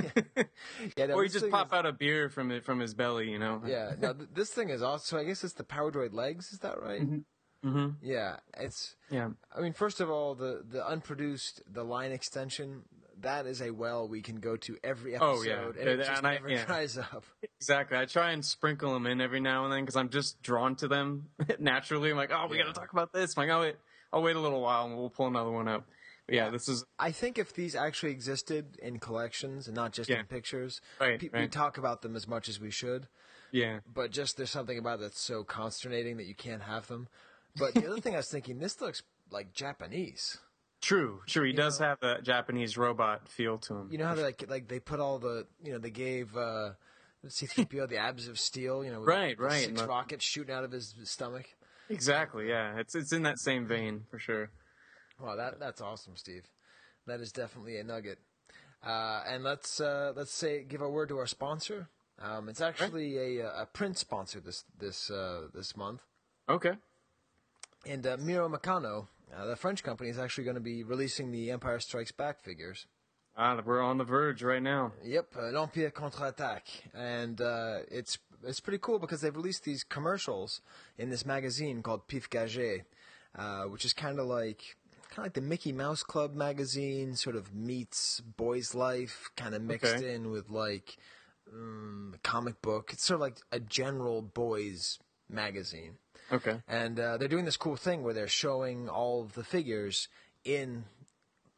Yeah, 0.98 1.06
or 1.14 1.24
you 1.24 1.30
this 1.30 1.42
just 1.42 1.52
pop 1.52 1.68
is- 1.68 1.74
out 1.74 1.86
a 1.86 1.92
beer 1.92 2.30
from 2.30 2.52
it 2.52 2.64
from 2.66 2.80
his 2.80 2.94
belly, 2.94 3.30
you 3.32 3.40
know. 3.40 3.62
Yeah, 3.66 3.94
Now 4.00 4.14
th- 4.14 4.30
this 4.34 4.50
thing 4.50 4.70
is 4.70 4.82
also. 4.82 5.18
I 5.18 5.24
guess 5.24 5.44
it's 5.44 5.54
the 5.54 5.64
Power 5.64 5.92
Droid 5.92 6.14
legs. 6.14 6.52
Is 6.52 6.60
that 6.60 6.82
right? 6.82 7.02
Mm-hmm. 7.66 7.90
Yeah, 8.02 8.38
it's. 8.58 8.96
Yeah. 9.10 9.30
I 9.56 9.62
mean, 9.62 9.74
first 9.74 10.02
of 10.02 10.10
all, 10.10 10.36
the 10.36 10.64
the 10.70 10.86
unproduced 10.86 11.62
the 11.72 11.84
line 11.84 12.12
extension 12.12 12.82
that 13.24 13.46
is 13.46 13.62
a 13.62 13.72
well 13.72 14.08
we 14.08 14.22
can 14.22 14.38
go 14.38 14.56
to 14.58 14.78
every 14.84 15.16
episode, 15.16 15.26
Oh, 15.40 15.42
yeah. 15.44 15.66
and 15.80 15.90
it 15.90 15.98
just 15.98 16.12
and 16.12 16.28
I- 16.28 16.34
never 16.36 16.50
yeah. 16.50 16.66
dries 16.66 16.98
up. 16.98 17.24
Exactly. 17.60 17.98
I 17.98 18.06
try 18.06 18.32
and 18.32 18.44
sprinkle 18.46 18.94
them 18.94 19.06
in 19.08 19.20
every 19.20 19.40
now 19.40 19.64
and 19.66 19.74
then 19.74 19.82
because 19.82 19.96
I'm 19.96 20.10
just 20.10 20.42
drawn 20.42 20.76
to 20.78 20.88
them 20.88 21.30
naturally. 21.60 22.12
I'm 22.12 22.18
like, 22.18 22.32
oh, 22.34 22.48
we 22.50 22.58
Yeah. 22.58 22.64
got 22.66 22.74
to 22.76 22.80
talk 22.80 22.94
about 22.94 23.12
this. 23.14 23.36
I'm 23.38 23.48
like, 23.48 23.56
oh, 23.56 23.62
wait, 23.62 23.76
I'll 24.12 24.22
wait 24.22 24.36
a 24.36 24.40
little 24.40 24.62
while 24.62 24.86
and 24.86 24.96
we'll 24.98 25.10
pull 25.10 25.28
another 25.28 25.50
one 25.52 25.68
up. 25.68 25.86
But 26.28 26.36
yeah, 26.36 26.50
this 26.50 26.70
is 26.70 26.86
I 27.00 27.12
think 27.12 27.38
if 27.38 27.54
these 27.54 27.76
actually 27.76 28.12
existed 28.12 28.78
in 28.82 29.00
collections 29.00 29.68
and 29.68 29.76
not 29.76 29.92
just 29.92 30.10
in 30.10 30.26
pictures, 30.26 30.80
Right, 31.02 31.20
pe- 31.20 31.30
we 31.34 31.48
talk 31.48 31.78
about 31.78 32.02
them 32.02 32.16
as 32.16 32.28
much 32.28 32.48
as 32.48 32.60
we 32.62 32.70
should. 32.72 33.08
yeah. 33.52 33.80
But 33.94 34.12
just 34.12 34.38
there's 34.38 34.50
something 34.50 34.78
about 34.78 35.00
it 35.00 35.02
that's 35.02 35.20
so 35.20 35.44
consternating 35.44 36.16
that 36.18 36.26
you 36.26 36.36
can't 36.36 36.62
have 36.64 36.88
them. 36.88 37.08
But 37.58 37.74
the 37.74 37.86
other 37.88 38.00
thing 38.02 38.14
I 38.14 38.18
was 38.18 38.30
thinking, 38.30 38.60
this 38.60 38.80
looks 38.80 39.04
like 39.32 39.54
Japanese. 39.54 40.38
True, 40.84 41.22
true. 41.28 41.46
He 41.46 41.54
does 41.54 41.80
have 41.80 41.98
a 42.04 42.22
Japanese 42.22 42.78
robot 42.78 43.30
feel 43.30 43.58
to 43.60 43.74
him. 43.74 43.88
You 43.90 43.98
know 44.00 44.06
how 44.06 44.16
they 44.16 44.24
like 44.24 44.44
like 44.50 44.68
they 44.68 44.82
put 44.82 45.00
all 45.00 45.18
the 45.18 45.48
you 45.64 45.72
know 45.72 45.78
they 45.80 45.90
gave 45.90 46.36
uh, 46.36 46.72
C-3PO 47.26 47.88
the 47.88 47.96
abs 47.98 48.28
of 48.28 48.38
steel, 48.38 48.84
you 48.84 48.92
know, 48.92 49.00
with 49.00 49.08
Right, 49.08 49.40
right, 49.40 49.64
six 49.64 49.82
rockets 49.84 50.26
shooting 50.26 50.54
out 50.54 50.66
of 50.66 50.74
his 50.74 50.94
stomach. 51.06 51.46
Exactly. 51.88 52.50
Yeah. 52.50 52.78
It's 52.78 52.96
it's 52.96 53.14
in 53.14 53.24
that 53.24 53.40
same 53.40 53.66
vein 53.66 54.04
for 54.12 54.20
sure. 54.20 54.52
Wow, 55.22 55.38
that 55.38 55.58
that's 55.58 55.80
awesome, 55.80 56.18
Steve. 56.18 56.44
That 57.08 57.22
is 57.22 57.32
definitely 57.32 57.78
a 57.78 57.84
nugget. 57.86 58.20
Uh, 58.86 59.24
and 59.26 59.42
let's 59.42 59.80
uh, 59.80 60.12
let's 60.18 60.34
say 60.34 60.64
give 60.64 60.82
a 60.82 60.90
word 60.90 61.08
to 61.10 61.18
our 61.18 61.28
sponsor. 61.28 61.88
Um, 62.22 62.50
it's 62.50 62.60
actually 62.60 63.40
a, 63.40 63.48
a 63.48 63.66
print 63.72 63.98
sponsor 63.98 64.42
this 64.42 64.66
this 64.78 65.10
uh, 65.10 65.48
this 65.54 65.78
month, 65.78 66.02
Okay. 66.50 66.74
and 67.88 68.06
uh, 68.06 68.18
Miro 68.20 68.50
Meccano, 68.50 69.08
uh, 69.36 69.46
the 69.46 69.56
French 69.56 69.84
company, 69.84 70.10
is 70.10 70.18
actually 70.20 70.44
going 70.46 70.56
to 70.56 70.62
be 70.62 70.84
releasing 70.84 71.32
the 71.32 71.52
Empire 71.52 71.80
Strikes 71.80 72.12
Back 72.12 72.42
figures. 72.44 72.88
Ah, 73.36 73.60
we're 73.66 73.82
on 73.82 73.98
the 73.98 74.04
verge 74.04 74.44
right 74.44 74.62
now. 74.62 74.92
Yep, 75.04 75.36
uh, 75.38 75.42
l'Empire 75.60 75.90
contre-attaque, 75.92 76.68
and 76.94 77.42
uh, 77.42 77.80
it's 77.90 78.18
it's 78.46 78.60
pretty 78.60 78.78
cool 78.80 79.00
because 79.00 79.22
they've 79.22 79.36
released 79.36 79.64
these 79.64 79.84
commercials 79.84 80.62
in 80.98 81.10
this 81.10 81.26
magazine 81.26 81.82
called 81.82 82.08
Pif 82.08 82.30
Gadget, 82.30 82.86
uh, 83.36 83.64
which 83.64 83.86
is 83.86 83.94
kind 83.94 84.20
of 84.20 84.28
like 84.28 84.76
kind 85.10 85.20
of 85.20 85.24
like 85.26 85.34
the 85.34 85.42
Mickey 85.42 85.72
Mouse 85.72 86.04
Club 86.04 86.36
magazine, 86.36 87.16
sort 87.16 87.36
of 87.36 87.56
meets 87.56 88.20
Boys 88.20 88.76
Life, 88.76 89.32
kind 89.36 89.56
of 89.56 89.62
mixed 89.64 89.96
Okay. 89.96 90.14
in 90.14 90.30
with 90.30 90.50
like 90.52 90.98
um, 91.52 92.16
comic 92.22 92.62
book. 92.62 92.92
It's 92.94 93.04
sort 93.04 93.16
of 93.16 93.22
like 93.22 93.38
a 93.52 93.60
general 93.60 94.22
boys 94.22 95.00
magazine. 95.30 95.98
Okay. 96.34 96.62
And 96.68 97.00
uh, 97.00 97.18
they're 97.18 97.28
doing 97.28 97.46
this 97.46 97.58
cool 97.58 97.76
thing 97.76 98.04
where 98.04 98.14
they're 98.14 98.28
showing 98.28 98.90
all 98.90 99.22
of 99.22 99.34
the 99.34 99.44
figures 99.44 100.08
in 100.44 100.86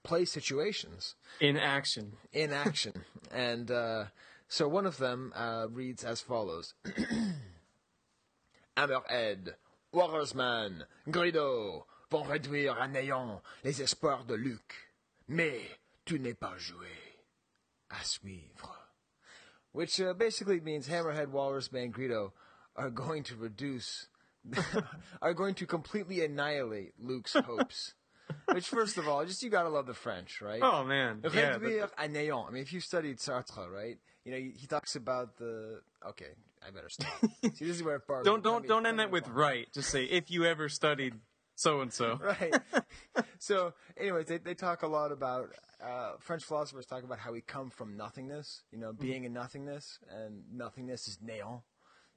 play 0.03 0.25
situations 0.25 1.15
In 1.39 1.57
action. 1.57 2.13
in 2.33 2.51
action. 2.53 2.93
and 3.31 3.71
uh, 3.71 4.05
so 4.47 4.67
one 4.67 4.85
of 4.85 4.97
them 4.97 5.31
uh, 5.35 5.67
reads 5.71 6.03
as 6.03 6.21
follows 6.21 6.73
Hammerhead, 8.77 9.53
Walrus-Man, 9.93 10.83
Greedo 11.09 11.85
vont 12.11 12.23
réduire 12.27 12.75
à 12.79 12.87
néant 12.87 13.41
les 13.63 13.81
espoirs 13.81 14.25
de 14.25 14.35
Luke. 14.35 14.75
Mais 15.27 15.61
tu 16.05 16.19
n'es 16.19 16.33
pas 16.33 16.57
joué. 16.57 16.87
À 17.89 18.03
suivre. 18.03 18.75
Which 19.71 19.99
uh, 20.01 20.13
basically 20.13 20.59
means 20.59 20.87
Hammerhead, 20.87 21.29
Walrus-Man, 21.31 21.91
Greedo 21.91 22.31
are 22.75 22.89
going 22.89 23.23
to 23.23 23.35
reduce, 23.35 24.07
are 25.21 25.33
going 25.33 25.55
to 25.55 25.65
completely 25.65 26.23
annihilate 26.23 26.93
Luke's 26.99 27.33
hopes. 27.45 27.93
Which, 28.51 28.67
first 28.67 28.97
of 28.97 29.07
all, 29.07 29.23
just 29.25 29.43
you 29.43 29.49
gotta 29.49 29.69
love 29.69 29.85
the 29.85 29.93
French, 29.93 30.41
right? 30.41 30.59
Oh 30.61 30.83
man. 30.83 31.21
Yeah. 31.23 31.57
Réduire 31.57 31.89
à 31.97 32.09
néant. 32.09 32.47
I 32.47 32.51
mean, 32.51 32.63
if 32.63 32.73
you 32.73 32.79
studied 32.79 33.19
Sartre, 33.19 33.69
right? 33.71 33.97
You 34.23 34.31
know, 34.31 34.37
he 34.37 34.65
talks 34.67 34.95
about 34.95 35.37
the. 35.37 35.81
Okay, 36.07 36.33
I 36.65 36.71
better 36.71 36.89
stop. 36.89 37.07
See, 37.53 37.65
this 37.65 37.77
is 37.77 37.83
where. 37.83 38.01
Don't 38.23 38.43
don't 38.43 38.67
don't 38.67 38.85
end 38.87 38.99
that 38.99 39.11
with 39.11 39.27
right. 39.27 39.67
Just 39.73 39.91
say 39.91 40.05
if 40.05 40.31
you 40.31 40.45
ever 40.45 40.69
studied 40.69 41.13
so 41.55 41.81
and 41.81 41.93
so. 41.93 42.19
right. 42.21 42.53
so, 43.37 43.73
anyways, 43.97 44.25
they 44.25 44.39
they 44.39 44.55
talk 44.55 44.81
a 44.81 44.87
lot 44.87 45.11
about 45.11 45.49
uh, 45.83 46.13
French 46.19 46.43
philosophers 46.43 46.85
talk 46.85 47.03
about 47.03 47.19
how 47.19 47.31
we 47.31 47.41
come 47.41 47.69
from 47.69 47.95
nothingness. 47.95 48.63
You 48.71 48.79
know, 48.79 48.93
being 48.93 49.23
in 49.23 49.33
nothingness, 49.33 49.99
and 50.09 50.43
nothingness 50.51 51.07
is 51.07 51.19
néant. 51.23 51.61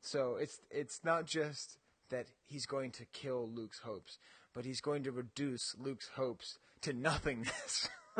So 0.00 0.36
it's 0.36 0.60
it's 0.70 1.00
not 1.04 1.26
just 1.26 1.78
that 2.11 2.26
he's 2.44 2.66
going 2.66 2.90
to 2.92 3.04
kill 3.12 3.48
Luke's 3.48 3.80
hopes, 3.80 4.18
but 4.54 4.64
he's 4.64 4.80
going 4.80 5.02
to 5.04 5.12
reduce 5.12 5.74
Luke's 5.78 6.11
hopes 6.16 6.59
to 6.82 6.92
nothingness. 6.92 7.88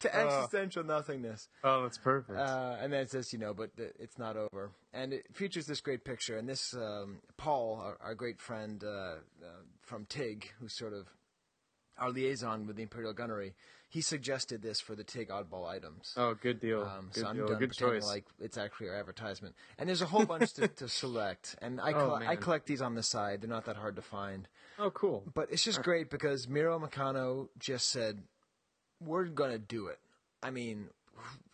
to 0.00 0.14
existential 0.14 0.84
nothingness. 0.84 1.48
Oh, 1.64 1.82
that's 1.82 1.98
perfect. 1.98 2.38
Uh, 2.38 2.76
and 2.80 2.92
then 2.92 3.00
it 3.00 3.10
says, 3.10 3.32
you 3.32 3.38
know, 3.38 3.54
but 3.54 3.70
it's 3.76 4.18
not 4.18 4.36
over. 4.36 4.70
And 4.92 5.12
it 5.12 5.26
features 5.34 5.66
this 5.66 5.80
great 5.80 6.04
picture. 6.04 6.36
And 6.38 6.48
this, 6.48 6.74
um, 6.74 7.18
Paul, 7.36 7.80
our, 7.82 7.98
our 8.00 8.14
great 8.14 8.40
friend 8.40 8.82
uh, 8.84 8.88
uh, 8.88 9.62
from 9.82 10.06
TIG, 10.06 10.52
who's 10.58 10.72
sort 10.72 10.92
of 10.92 11.08
our 11.98 12.10
liaison 12.10 12.66
with 12.66 12.76
the 12.76 12.82
Imperial 12.82 13.12
Gunnery, 13.12 13.54
he 13.88 14.00
suggested 14.00 14.62
this 14.62 14.80
for 14.80 14.94
the 14.94 15.04
TIG 15.04 15.28
oddball 15.28 15.66
items. 15.66 16.12
oh, 16.16 16.34
good 16.34 16.60
deal. 16.60 16.82
Um, 16.82 17.10
good 17.12 17.20
so 17.22 17.26
I'm 17.28 17.36
deal. 17.36 17.46
done 17.46 17.58
Good 17.58 17.68
pretending 17.70 18.00
choice. 18.00 18.06
like 18.08 18.24
it's 18.40 18.58
actually 18.58 18.88
our 18.88 18.96
advertisement. 18.96 19.54
And 19.78 19.88
there's 19.88 20.02
a 20.02 20.06
whole 20.06 20.24
bunch 20.26 20.52
to, 20.54 20.68
to 20.68 20.88
select. 20.88 21.56
And 21.62 21.80
I, 21.80 21.90
Oh, 21.94 22.08
coll- 22.18 22.28
I 22.28 22.36
collect 22.36 22.66
these 22.66 22.82
on 22.82 22.94
the 22.94 23.02
side. 23.02 23.40
They're 23.42 23.48
not 23.48 23.64
that 23.66 23.76
hard 23.76 23.96
to 23.96 24.02
find. 24.02 24.48
oh, 24.78 24.90
cool. 24.90 25.22
But 25.34 25.50
it's 25.52 25.62
just 25.64 25.82
great 25.82 26.10
because 26.10 26.48
Miro 26.48 26.78
Meccano 26.80 27.48
just 27.58 27.88
said, 27.90 28.22
"We're 29.00 29.24
gonna 29.26 29.58
do 29.58 29.86
it." 29.86 30.00
I 30.42 30.50
mean, 30.50 30.88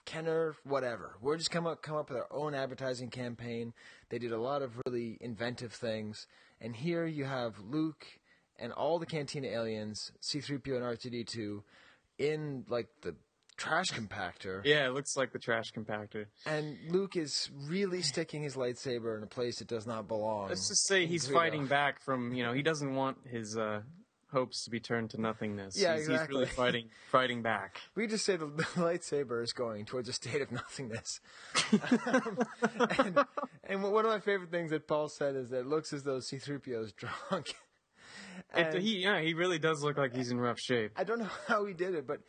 Kenner, 0.04 0.56
whatever. 0.64 1.14
We're 1.20 1.36
just 1.36 1.50
come 1.50 1.66
up 1.66 1.82
come 1.82 1.96
up 1.96 2.08
with 2.08 2.18
our 2.18 2.26
own 2.30 2.54
advertising 2.54 3.10
campaign. 3.10 3.72
They 4.08 4.18
did 4.18 4.32
a 4.32 4.38
lot 4.40 4.62
of 4.62 4.72
really 4.86 5.16
inventive 5.20 5.72
things, 5.72 6.26
and 6.60 6.74
here 6.74 7.06
you 7.06 7.24
have 7.24 7.58
Luke 7.60 8.06
and 8.62 8.72
all 8.72 8.98
the 8.98 9.06
Cantina 9.06 9.48
aliens, 9.48 10.12
C-3PO 10.20 10.76
and 10.76 10.84
R2D2, 10.84 11.62
in 12.18 12.64
like 12.68 12.86
the 13.02 13.14
trash 13.56 13.90
compactor. 13.90 14.62
Yeah, 14.64 14.86
it 14.86 14.94
looks 14.94 15.16
like 15.16 15.32
the 15.32 15.38
trash 15.38 15.72
compactor. 15.72 16.26
And 16.46 16.78
Luke 16.88 17.16
is 17.16 17.50
really 17.66 18.02
sticking 18.02 18.42
his 18.42 18.54
lightsaber 18.54 19.16
in 19.16 19.22
a 19.22 19.26
place 19.26 19.60
it 19.60 19.68
does 19.68 19.86
not 19.86 20.08
belong. 20.08 20.48
Let's 20.48 20.68
just 20.68 20.86
say 20.86 21.06
he's 21.06 21.28
Greedo. 21.28 21.34
fighting 21.34 21.66
back 21.66 22.00
from 22.00 22.32
you 22.34 22.44
know 22.44 22.52
he 22.52 22.62
doesn't 22.62 22.94
want 22.94 23.18
his 23.28 23.56
uh, 23.56 23.82
hopes 24.30 24.64
to 24.64 24.70
be 24.70 24.80
turned 24.80 25.10
to 25.10 25.20
nothingness. 25.20 25.80
Yeah, 25.80 25.96
he's, 25.96 26.06
he's 26.08 26.28
really 26.28 26.46
fighting 26.46 26.88
fighting 27.10 27.42
back. 27.42 27.80
We 27.94 28.06
just 28.06 28.24
say 28.24 28.36
the, 28.36 28.46
the 28.46 28.64
lightsaber 28.64 29.42
is 29.42 29.52
going 29.52 29.84
towards 29.84 30.08
a 30.08 30.12
state 30.12 30.40
of 30.40 30.50
nothingness. 30.50 31.20
Um, 32.06 32.38
and, 32.98 33.18
and 33.64 33.82
one 33.82 34.04
of 34.04 34.10
my 34.10 34.20
favorite 34.20 34.50
things 34.50 34.70
that 34.70 34.88
Paul 34.88 35.08
said 35.08 35.36
is 35.36 35.50
that 35.50 35.60
it 35.60 35.66
looks 35.66 35.92
as 35.92 36.02
though 36.02 36.20
C-3PO 36.20 36.84
is 36.84 36.92
drunk. 36.92 37.54
It, 38.56 38.74
And 38.74 38.82
he 38.82 38.98
yeah 38.98 39.20
he 39.20 39.34
really 39.34 39.58
does 39.58 39.82
look 39.82 39.96
like 39.96 40.14
he's 40.14 40.30
in 40.30 40.38
rough 40.40 40.60
shape. 40.60 40.92
I 40.96 41.04
don't 41.04 41.18
know 41.20 41.30
how 41.48 41.64
he 41.66 41.74
did 41.74 41.94
it, 41.94 42.06
but 42.06 42.20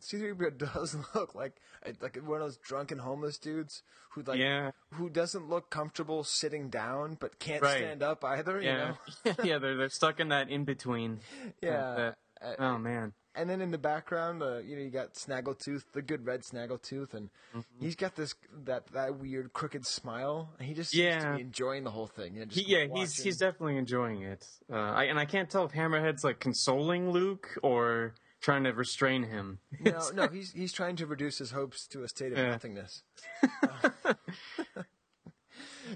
C-3PO 0.00 0.58
does 0.74 0.96
look 1.14 1.34
like 1.34 1.56
like 2.00 2.16
one 2.16 2.40
of 2.40 2.46
those 2.46 2.56
drunken 2.58 2.98
homeless 2.98 3.38
dudes 3.38 3.82
who 4.10 4.22
like 4.22 4.38
Yeah. 4.38 4.70
who 4.94 5.08
doesn't 5.08 5.48
look 5.48 5.70
comfortable 5.70 6.22
sitting 6.24 6.68
down 6.68 7.16
but 7.20 7.38
can't 7.38 7.62
Right. 7.62 7.78
stand 7.78 8.02
up 8.02 8.24
either. 8.24 8.60
You 8.60 8.68
Yeah, 8.68 8.94
know? 9.24 9.32
yeah, 9.44 9.58
they're 9.58 9.76
they're 9.76 9.88
stuck 9.88 10.20
in 10.20 10.28
that 10.28 10.48
in 10.50 10.64
between. 10.64 11.20
Yeah. 11.62 12.12
Uh, 12.42 12.54
oh 12.58 12.78
man. 12.78 13.12
And 13.36 13.50
then 13.50 13.60
in 13.60 13.70
the 13.70 13.78
background, 13.78 14.42
uh, 14.42 14.58
you 14.58 14.76
know, 14.76 14.82
you 14.82 14.90
got 14.90 15.12
Snaggletooth, 15.14 15.82
the 15.92 16.00
good 16.02 16.24
red 16.24 16.40
Snaggletooth, 16.42 17.12
and 17.14 17.28
Mm-hmm. 17.54 17.84
he's 17.84 17.94
got 17.94 18.16
this 18.16 18.34
that 18.64 18.86
that 18.92 19.18
weird 19.18 19.52
crooked 19.52 19.86
smile. 19.86 20.50
He 20.60 20.72
just 20.74 20.90
seems 20.90 21.02
Yeah. 21.04 21.20
to 21.32 21.36
be 21.36 21.42
enjoying 21.42 21.84
the 21.84 21.90
whole 21.90 22.06
thing. 22.06 22.34
You 22.34 22.40
know, 22.40 22.46
He, 22.50 22.62
yeah, 22.66 22.80
he's 22.84 22.90
watching. 22.90 23.24
he's 23.24 23.36
definitely 23.38 23.76
enjoying 23.76 24.22
it. 24.22 24.46
Uh, 24.72 24.76
I, 24.76 25.04
and 25.04 25.18
I 25.18 25.26
can't 25.26 25.50
tell 25.50 25.64
if 25.66 25.72
Hammerhead's 25.72 26.24
like 26.24 26.40
consoling 26.40 27.10
Luke 27.10 27.58
or 27.62 28.14
trying 28.40 28.64
to 28.64 28.72
restrain 28.72 29.24
him. 29.24 29.58
no, 29.80 30.10
no, 30.14 30.28
he's 30.28 30.52
he's 30.52 30.72
trying 30.72 30.96
to 30.96 31.06
reduce 31.06 31.38
his 31.38 31.50
hopes 31.50 31.86
to 31.88 32.02
a 32.04 32.08
state 32.08 32.32
of 32.32 32.38
Yeah. 32.38 32.52
nothingness. 32.52 33.02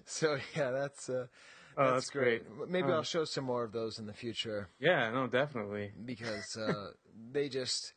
so 0.07 0.39
yeah, 0.57 0.71
that's 0.71 1.09
uh, 1.09 1.27
Oh, 1.77 1.95
that's 1.95 2.11
great. 2.11 2.43
Maybe 2.69 2.89
Oh. 2.89 2.97
I'll 2.97 3.03
show 3.03 3.25
some 3.25 3.45
more 3.45 3.65
of 3.65 3.73
those 3.73 3.99
in 3.99 4.07
the 4.07 4.13
future 4.13 4.69
Yeah, 4.81 5.11
no, 5.11 5.27
definitely. 5.27 5.93
because 6.05 6.57
uh, 6.57 6.91
they 7.33 7.49
just 7.49 7.93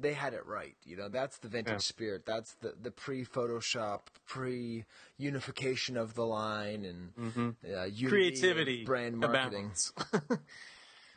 they 0.00 0.12
had 0.12 0.32
it 0.32 0.46
right. 0.46 0.76
You 0.84 0.96
know, 0.96 1.08
that's 1.08 1.38
the 1.38 1.48
vintage 1.48 1.72
Yeah. 1.72 1.78
spirit. 1.78 2.24
That's 2.24 2.54
the 2.60 2.74
the 2.80 2.90
pre 2.90 3.24
Photoshop, 3.24 4.02
pre 4.26 4.84
unification 5.16 5.96
of 5.96 6.14
the 6.14 6.24
line 6.24 6.84
and 6.84 7.12
uh, 7.18 7.84
unity 7.84 8.04
of 8.04 8.08
Creativity, 8.10 8.84
brand 8.84 9.18
marketing. 9.18 9.72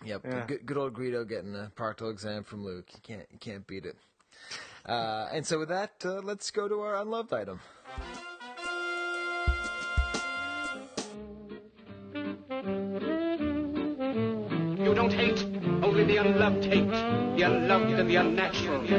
Yep, 0.04 0.22
Yeah. 0.26 0.46
good, 0.48 0.66
good 0.66 0.78
old 0.78 0.94
Greedo 0.94 1.28
getting 1.30 1.56
a 1.56 1.72
proctoral 1.76 2.10
exam 2.12 2.44
from 2.44 2.64
Luke. 2.66 2.90
You 2.96 3.00
can't 3.04 3.28
you 3.32 3.38
can't 3.38 3.68
beat 3.68 3.86
it. 3.86 3.96
Uh, 4.84 5.30
and 5.32 5.46
so 5.46 5.60
with 5.60 5.70
that, 5.70 5.92
uh, 6.04 6.22
let's 6.24 6.50
go 6.50 6.68
to 6.68 6.82
our 6.82 6.96
unloved 6.96 7.32
item. 7.34 7.60
Only 16.42 16.60
the 16.60 16.66
unloved 16.66 16.66
hate. 16.66 16.90
The 17.38 17.44
unloved 17.44 17.92
and 17.92 18.10
the 18.10 18.16
unnatural. 18.18 18.82
The 18.82 18.96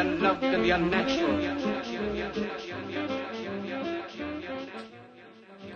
unloved 0.00 0.44
and 0.44 0.64
the 0.64 0.70
unnatural. 0.70 1.34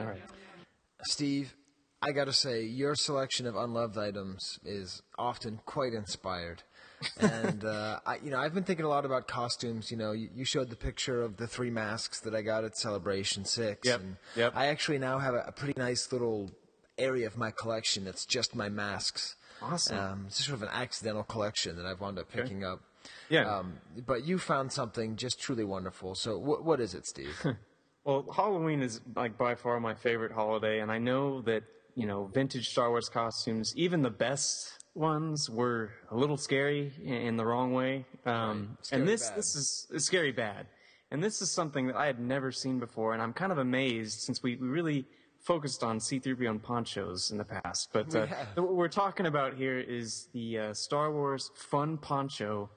All 0.01 0.07
right. 0.07 0.23
Steve, 1.05 1.55
I 2.03 2.13
gotta 2.13 2.33
say, 2.33 2.65
your 2.65 2.95
selection 2.95 3.47
of 3.47 3.57
unloved 3.57 3.99
items 3.99 4.59
is 4.65 5.03
often 5.19 5.61
quite 5.65 5.93
inspired. 5.93 6.63
and 7.21 7.65
uh, 7.65 8.01
I, 8.05 8.17
you 8.17 8.31
know, 8.31 8.39
I've 8.39 8.55
been 8.55 8.65
thinking 8.65 8.85
a 8.85 8.89
lot 8.89 9.05
about 9.05 9.29
costumes. 9.29 9.93
You 9.93 9.97
know, 9.97 10.11
you, 10.11 10.29
you 10.35 10.45
showed 10.45 10.71
the 10.71 10.77
picture 10.77 11.23
of 11.23 11.37
the 11.37 11.47
three 11.47 11.71
masks 11.71 12.19
that 12.21 12.35
I 12.35 12.43
got 12.43 12.65
at 12.65 12.77
Celebration 12.77 13.45
Six. 13.45 13.87
Yep, 13.87 14.01
And 14.01 14.17
yep. 14.35 14.53
I 14.57 14.67
actually 14.67 14.99
now 14.99 15.19
have 15.19 15.35
a, 15.35 15.45
a 15.47 15.53
pretty 15.53 15.79
nice 15.79 16.11
little 16.11 16.51
area 16.99 17.29
of 17.29 17.37
my 17.37 17.53
collection 17.53 18.05
that's 18.05 18.27
just 18.27 18.57
my 18.57 18.69
masks. 18.69 19.37
Awesome. 19.63 19.99
Um, 19.99 20.25
it's 20.29 20.45
sort 20.45 20.57
of 20.57 20.63
an 20.63 20.71
accidental 20.73 21.23
collection 21.25 21.77
that 21.77 21.87
I've 21.87 22.01
wound 22.01 22.19
up 22.19 22.31
picking 22.31 22.65
up. 22.65 22.81
Yeah. 23.29 23.59
Um, 23.59 23.75
but 24.07 24.25
you 24.25 24.39
found 24.39 24.73
something 24.73 25.17
just 25.17 25.41
truly 25.41 25.65
wonderful. 25.65 26.15
So, 26.15 26.39
wh- 26.39 26.65
what 26.65 26.81
is 26.81 26.95
it, 26.95 27.07
Steve? 27.07 27.37
Well, 28.05 28.25
Halloween 28.35 28.81
is 28.81 29.03
like 29.15 29.37
by 29.37 29.55
far 29.55 29.79
my 29.81 29.93
favorite 29.95 30.33
holiday, 30.33 30.81
and 30.81 30.91
I 30.91 30.97
know 30.97 31.43
that 31.43 31.65
you 31.95 32.07
know 32.07 32.31
vintage 32.33 32.71
Star 32.71 32.89
Wars 32.89 33.11
costumes, 33.11 33.75
even 33.77 34.01
the 34.01 34.09
best 34.09 34.73
ones, 34.95 35.51
were 35.51 35.91
a 36.11 36.17
little 36.17 36.39
scary 36.39 36.91
in, 37.05 37.13
in 37.13 37.37
the 37.37 37.45
wrong 37.45 37.75
way. 37.75 38.07
Um, 38.25 38.79
Scary 38.81 39.03
and 39.03 39.09
this 39.09 39.29
bad. 39.29 39.39
this 39.39 39.55
is 39.57 39.87
scary 40.07 40.33
bad, 40.33 40.69
and 41.11 41.23
this 41.23 41.43
is 41.43 41.51
something 41.53 41.89
that 41.89 41.97
I 41.97 42.07
had 42.07 42.19
never 42.19 42.51
seen 42.51 42.79
before, 42.79 43.13
and 43.13 43.21
I'm 43.21 43.35
kind 43.35 43.53
of 43.53 43.59
amazed 43.59 44.21
since 44.21 44.43
we, 44.43 44.57
we 44.57 44.69
really 44.69 45.05
focused 45.49 45.83
on 45.83 45.99
C-3PO 45.99 46.51
and 46.51 46.63
ponchos 46.63 47.31
in 47.31 47.39
the 47.39 47.45
past, 47.45 47.89
but 47.91 48.15
uh, 48.15 48.27
have. 48.27 48.49
what 48.57 48.75
we're 48.75 48.87
talking 48.87 49.25
about 49.25 49.55
here 49.55 49.79
is 49.79 50.29
the 50.35 50.59
uh, 50.59 50.75
Star 50.75 51.11
Wars 51.11 51.51
Fun 51.55 51.97
Poncho. 51.97 52.69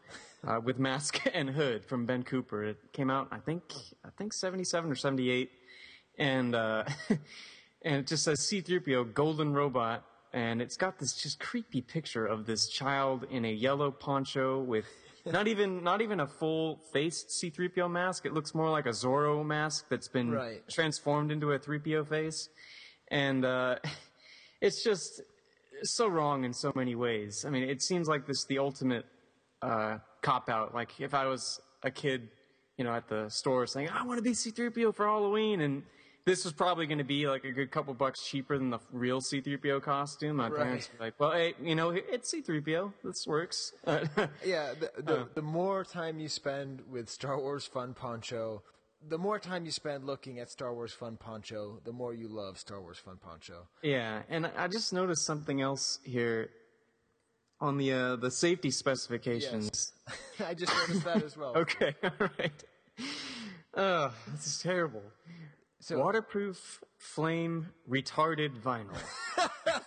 Uh, 0.44 0.60
with 0.64 0.80
mask 0.80 1.22
and 1.36 1.52
hood 1.52 1.86
from 1.86 2.08
Ben 2.08 2.24
Cooper. 2.24 2.64
It 2.64 2.78
came 2.94 3.12
out, 3.12 3.28
I 3.32 3.38
think, 3.38 3.62
I 4.04 4.10
think 4.18 4.34
77 4.34 4.90
or 4.90 4.96
78, 4.96 5.52
and 6.18 6.56
uh, 6.56 6.84
and 7.84 7.98
it 7.98 8.08
just 8.08 8.24
says 8.24 8.40
C-3PO 8.40 9.14
Golden 9.14 9.54
Robot, 9.54 10.04
and 10.34 10.60
it's 10.60 10.78
got 10.78 10.98
this 10.98 11.14
just 11.14 11.40
creepy 11.40 11.82
picture 11.82 12.26
of 12.26 12.48
this 12.48 12.68
child 12.68 13.28
in 13.30 13.46
a 13.46 13.52
yellow 13.52 13.92
poncho 13.92 14.60
with 14.60 14.86
not 15.32 15.48
even 15.48 15.84
not 15.84 16.02
even 16.02 16.20
a 16.20 16.28
full 16.28 16.80
faced 16.94 17.32
C-3PO 17.32 17.90
mask. 17.92 18.26
It 18.26 18.34
looks 18.34 18.54
more 18.56 18.70
like 18.70 18.86
a 18.86 18.90
Zorro 18.90 19.46
mask 19.46 19.88
that's 19.90 20.08
been 20.08 20.32
Right. 20.32 20.68
transformed 20.70 21.32
into 21.32 21.52
a 21.52 21.60
3PO 21.60 22.08
face, 22.08 22.50
and 23.10 23.46
uh, 23.46 23.76
it's 24.62 24.84
just 24.84 25.22
so 25.84 26.08
wrong 26.08 26.44
in 26.44 26.54
so 26.54 26.72
many 26.76 26.96
ways. 26.96 27.46
I 27.46 27.50
mean, 27.50 27.64
it 27.64 27.82
seems 27.82 28.08
like 28.08 28.26
this 28.28 28.46
the 28.46 28.60
ultimate 28.60 29.06
uh, 29.62 29.98
cop 30.22 30.50
out. 30.50 30.74
Like 30.74 31.00
if 31.00 31.14
I 31.14 31.26
was 31.26 31.60
a 31.84 31.92
kid, 31.92 32.30
you 32.78 32.84
know, 32.84 32.94
at 32.94 33.08
the 33.08 33.30
store 33.30 33.66
saying, 33.68 33.90
"I 33.90 34.04
want 34.06 34.18
to 34.18 34.24
be 34.24 34.34
C-3PO 34.34 34.94
for 34.96 35.06
Halloween," 35.06 35.62
and 35.62 35.84
this 36.26 36.44
was 36.46 36.54
probably 36.54 36.86
going 36.86 36.98
to 37.00 37.04
be 37.04 37.28
like 37.28 37.44
a 37.46 37.52
good 37.52 37.72
couple 37.72 37.94
bucks 37.94 38.24
cheaper 38.26 38.58
than 38.58 38.70
the 38.70 38.80
real 38.92 39.22
C-3PO 39.22 39.82
costume. 39.82 40.36
My 40.38 40.50
Right. 40.50 40.62
parents 40.64 40.90
were 40.94 41.06
like, 41.06 41.20
"Well, 41.20 41.32
hey, 41.32 41.54
you 41.62 41.76
know, 41.76 41.90
it's 41.90 42.30
C-3PO. 42.30 42.94
This 43.04 43.26
works." 43.28 43.74
Yeah, 44.46 44.74
the, 44.80 44.92
the, 45.02 45.18
Uh. 45.22 45.26
the 45.34 45.42
more 45.42 45.84
time 45.84 46.20
you 46.20 46.30
spend 46.30 46.82
with 46.90 47.10
Star 47.10 47.38
Wars 47.40 47.66
Fun 47.66 47.94
Poncho, 47.94 48.62
the 49.10 49.18
more 49.18 49.40
time 49.40 49.66
you 49.66 49.72
spend 49.72 50.06
looking 50.06 50.40
at 50.40 50.50
Star 50.52 50.74
Wars 50.74 50.94
Fun 50.94 51.18
Poncho, 51.18 51.80
the 51.86 51.92
more 51.92 52.14
you 52.14 52.28
love 52.28 52.58
Star 52.60 52.80
Wars 52.82 53.00
Fun 53.00 53.18
Poncho. 53.18 53.68
Yeah, 53.82 54.22
and 54.30 54.46
I 54.46 54.68
just 54.68 54.94
noticed 54.94 55.26
something 55.26 55.60
else 55.62 55.98
here 56.04 56.50
on 57.60 57.78
the 57.78 57.92
uh, 57.94 58.16
the 58.18 58.30
safety 58.30 58.70
specifications. 58.70 59.94
I 60.46 60.54
just 60.54 60.72
noticed 60.76 61.04
that 61.06 61.24
as 61.24 61.36
well. 61.36 61.54
Okay, 61.58 61.96
all 62.04 62.12
right. 62.38 62.64
Oh, 63.74 64.14
this 64.34 64.46
is 64.48 64.60
terrible. 64.60 65.02
So- 65.82 65.98
Waterproof 65.98 66.84
flame 66.98 67.70
retarded 67.90 68.60
vinyl. 68.62 68.96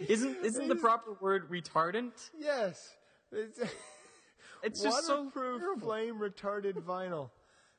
isn't 0.00 0.38
isn't 0.42 0.68
the 0.68 0.76
proper 0.76 1.12
word 1.20 1.50
retardant? 1.50 2.30
Yes. 2.38 2.94
It's, 3.30 3.60
It's 4.62 4.82
just 4.82 5.06
so 5.06 5.24
waterproof 5.24 5.80
flame 5.82 6.18
retarded 6.18 6.74
vinyl. 6.82 7.30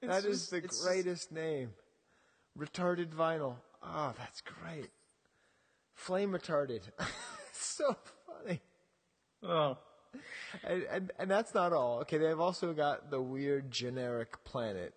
That 0.02 0.26
is 0.26 0.42
just- 0.42 0.52
the 0.52 0.58
it's 0.58 0.78
just- 0.78 0.88
greatest 0.88 1.32
name. 1.32 1.74
Retarded 2.58 3.10
vinyl. 3.10 3.56
Oh, 3.82 4.14
that's 4.20 4.42
great. 4.42 4.92
Flame 5.96 6.32
retarded. 6.32 6.82
so 7.54 7.96
funny. 8.28 8.62
Oh. 9.42 9.78
And, 10.64 10.84
and 10.84 11.12
and 11.18 11.32
that's 11.32 11.56
not 11.56 11.74
all. 11.74 12.02
Okay, 12.02 12.20
they've 12.20 12.40
also 12.40 12.74
got 12.74 13.10
the 13.10 13.20
weird 13.20 13.72
generic 13.72 14.44
planet 14.44 14.94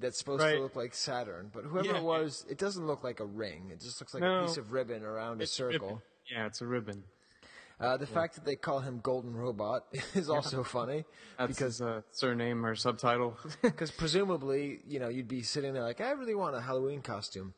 that's 0.00 0.18
supposed 0.18 0.42
Right. 0.42 0.54
to 0.56 0.62
look 0.62 0.76
like 0.76 0.94
Saturn, 0.94 1.50
but 1.52 1.64
whoever 1.64 1.88
Yeah. 1.88 1.96
it 1.98 2.02
was, 2.02 2.44
it 2.48 2.58
doesn't 2.58 2.86
look 2.86 3.04
like 3.04 3.20
a 3.20 3.24
ring. 3.24 3.70
It 3.72 3.80
just 3.80 4.00
looks 4.00 4.14
like 4.14 4.22
No. 4.22 4.44
a 4.44 4.46
piece 4.46 4.56
of 4.56 4.72
ribbon 4.72 5.04
around 5.04 5.40
a 5.42 5.46
circle. 5.46 5.88
ribbon. 5.88 6.02
Yeah, 6.30 6.46
it's 6.46 6.60
a 6.60 6.66
ribbon. 6.66 7.04
Uh, 7.78 7.96
the 7.96 8.06
fact 8.06 8.34
that 8.34 8.44
they 8.44 8.56
call 8.56 8.80
him 8.80 9.00
Golden 9.00 9.34
Robot 9.34 9.86
is 10.14 10.28
also 10.28 10.62
funny 10.62 11.06
That's 11.38 11.48
because 11.54 11.78
his 11.78 11.82
uh, 11.82 12.02
surname 12.10 12.64
or 12.66 12.74
subtitle. 12.74 13.38
because 13.62 13.90
presumably 13.90 14.82
you 14.86 14.98
know 15.00 15.08
you'd 15.08 15.28
be 15.28 15.42
sitting 15.42 15.72
there 15.72 15.82
like 15.82 16.00
I 16.00 16.10
really 16.10 16.34
want 16.34 16.54
a 16.56 16.60
Halloween 16.60 17.00
costume. 17.00 17.54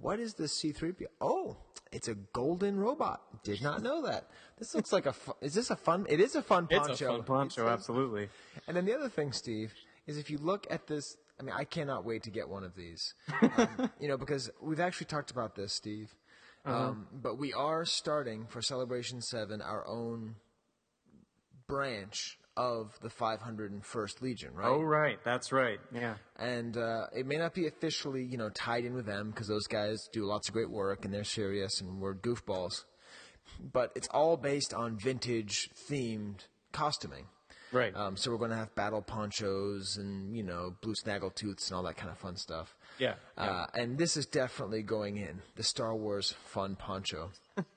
What 0.00 0.20
is 0.20 0.34
this 0.34 0.56
C3PO? 0.62 1.06
Oh, 1.20 1.56
it's 1.92 2.06
a 2.08 2.14
golden 2.14 2.78
robot. 2.78 3.42
Did 3.42 3.60
not 3.62 3.82
know 3.82 4.00
that. 4.02 4.30
This 4.58 4.74
looks 4.74 4.92
like 4.92 5.06
a. 5.06 5.12
Fu- 5.12 5.34
is 5.40 5.54
this 5.54 5.70
a 5.70 5.76
fun? 5.76 6.06
It 6.08 6.20
is 6.20 6.34
a 6.36 6.42
fun 6.42 6.66
poncho. 6.68 6.92
it's 6.92 7.00
a 7.02 7.06
fun 7.08 7.24
poncho, 7.24 7.68
absolutely. 7.68 8.28
And 8.68 8.76
then 8.76 8.84
the 8.84 8.94
other 8.94 9.08
thing, 9.08 9.32
Steve, 9.32 9.74
is 10.06 10.16
if 10.16 10.30
you 10.30 10.38
look 10.38 10.66
at 10.70 10.86
this, 10.86 11.16
I 11.38 11.42
mean, 11.42 11.54
I 11.56 11.64
cannot 11.64 12.04
wait 12.04 12.24
to 12.24 12.30
get 12.30 12.48
one 12.48 12.64
of 12.64 12.74
these. 12.74 13.14
Um, 13.56 13.90
you 14.00 14.08
know, 14.08 14.16
because 14.16 14.50
we've 14.60 14.80
actually 14.80 15.06
talked 15.06 15.30
about 15.30 15.54
this, 15.54 15.72
Steve. 15.72 16.14
Um, 16.64 16.74
Uh-huh. 16.74 16.94
But 17.12 17.38
we 17.38 17.52
are 17.52 17.84
starting 17.84 18.46
for 18.46 18.60
Celebration 18.62 19.20
7 19.20 19.60
our 19.62 19.86
own 19.86 20.36
branch 21.66 22.38
of 22.56 22.98
the 23.00 23.08
501st 23.08 24.20
Legion, 24.20 24.52
right? 24.54 24.66
Oh, 24.66 24.80
right, 24.82 25.18
that's 25.24 25.52
right. 25.52 25.78
Yeah. 25.94 26.14
And 26.36 26.76
uh, 26.76 27.06
it 27.16 27.26
may 27.26 27.36
not 27.36 27.54
be 27.54 27.66
officially, 27.68 28.24
you 28.24 28.36
know, 28.36 28.50
tied 28.50 28.84
in 28.84 28.94
with 28.94 29.06
them 29.06 29.30
because 29.30 29.46
those 29.46 29.66
guys 29.68 30.08
do 30.12 30.24
lots 30.24 30.48
of 30.48 30.54
great 30.54 30.70
work 30.70 31.04
and 31.04 31.14
they're 31.14 31.24
serious 31.24 31.80
and 31.80 32.00
we're 32.00 32.14
goofballs. 32.14 32.84
But 33.60 33.92
it's 33.94 34.08
all 34.08 34.36
based 34.36 34.74
on 34.74 34.98
vintage 34.98 35.70
themed 35.88 36.46
costuming. 36.72 37.26
Right. 37.72 37.94
Um, 37.94 38.16
so 38.16 38.30
we're 38.30 38.38
going 38.38 38.50
to 38.50 38.56
have 38.56 38.74
battle 38.74 39.02
ponchos 39.02 39.96
and 39.98 40.34
you 40.36 40.42
know 40.42 40.74
blue 40.80 40.94
snaggletooths 40.94 41.68
and 41.68 41.76
all 41.76 41.82
that 41.84 41.96
kind 41.96 42.10
of 42.10 42.18
fun 42.18 42.36
stuff. 42.36 42.74
Yeah, 42.98 43.14
Uh, 43.36 43.66
and 43.74 43.96
this 43.98 44.16
is 44.16 44.26
definitely 44.26 44.82
going 44.82 45.18
in 45.18 45.42
the 45.56 45.62
Star 45.62 45.94
Wars 45.94 46.34
fun 46.44 46.74
poncho. 46.76 47.30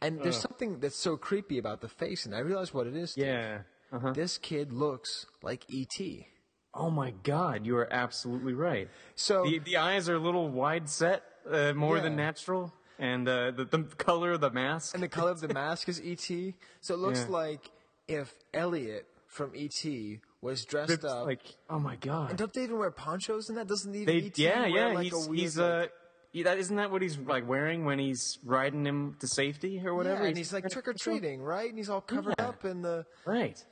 and 0.00 0.20
there's 0.22 0.38
something 0.38 0.80
that's 0.80 0.96
so 0.96 1.16
creepy 1.16 1.58
about 1.58 1.80
the 1.80 1.88
face, 1.88 2.24
and 2.26 2.34
I 2.34 2.38
realize 2.40 2.72
what 2.72 2.86
it 2.86 2.96
is. 2.96 3.12
Steve. 3.12 3.26
Yeah. 3.26 3.58
Uh-huh. 3.92 4.12
This 4.12 4.38
kid 4.38 4.72
looks 4.72 5.26
like 5.42 5.64
E.T. 5.68 6.26
Oh 6.74 6.88
my 6.90 7.10
God, 7.22 7.66
you 7.66 7.76
are 7.76 7.92
absolutely 7.92 8.54
right. 8.54 8.88
So 9.14 9.42
The 9.44 9.58
the 9.58 9.76
eyes 9.76 10.08
are 10.08 10.14
a 10.14 10.18
little 10.18 10.48
wide 10.48 10.88
set, 10.88 11.22
uh, 11.50 11.74
more 11.74 12.00
than 12.00 12.16
natural, 12.16 12.72
and 12.98 13.28
uh, 13.28 13.50
the 13.50 13.64
the 13.66 13.82
color 13.98 14.32
of 14.32 14.40
the 14.40 14.50
mask. 14.50 14.94
and 14.94 15.02
the 15.02 15.08
color 15.08 15.30
of 15.30 15.40
the 15.40 15.52
mask 15.62 15.88
is 15.90 16.00
E.T. 16.00 16.54
So 16.80 16.94
it 16.94 16.98
looks 17.00 17.26
Yeah. 17.28 17.32
like 17.36 17.70
if 18.12 18.32
Elliott 18.54 19.06
from 19.26 19.52
E.T. 19.54 20.20
was 20.40 20.64
dressed 20.64 20.90
Rips, 20.90 21.04
up. 21.04 21.26
like 21.26 21.40
oh 21.70 21.78
my 21.78 21.96
god. 21.96 22.30
and 22.30 22.38
don't 22.38 22.52
they 22.52 22.64
even 22.64 22.78
wear 22.78 22.90
ponchos 22.90 23.48
in 23.48 23.54
that? 23.56 23.66
Doesn't 23.66 23.94
even 23.94 24.06
They 24.06 24.26
E.T. 24.26 24.42
yeah 24.42 24.60
wear 24.62 24.68
yeah 24.68 24.86
like 24.88 25.04
he's 25.04 25.12
a 25.26 25.30
weird, 25.30 25.40
he's 25.40 25.58
uh. 25.58 25.86
yeah, 26.32 26.44
that 26.44 26.58
isn't 26.58 26.76
that 26.76 26.90
what 26.90 27.02
he's 27.02 27.18
like 27.18 27.48
wearing 27.48 27.84
when 27.84 27.98
he's 27.98 28.38
riding 28.44 28.84
him 28.86 29.16
to 29.20 29.26
safety 29.26 29.80
or 29.84 29.94
whatever? 29.94 30.22
Yeah, 30.22 30.28
and 30.28 30.36
he's 30.36 30.52
like 30.52 30.68
trick 30.70 30.86
or 30.88 30.94
treating, 30.94 31.40
right? 31.42 31.68
And 31.68 31.78
he's 31.78 31.88
all 31.90 32.00
covered 32.02 32.34
Yeah. 32.38 32.48
up 32.48 32.64
in 32.64 32.82
the. 32.82 33.04
Right. 33.26 33.62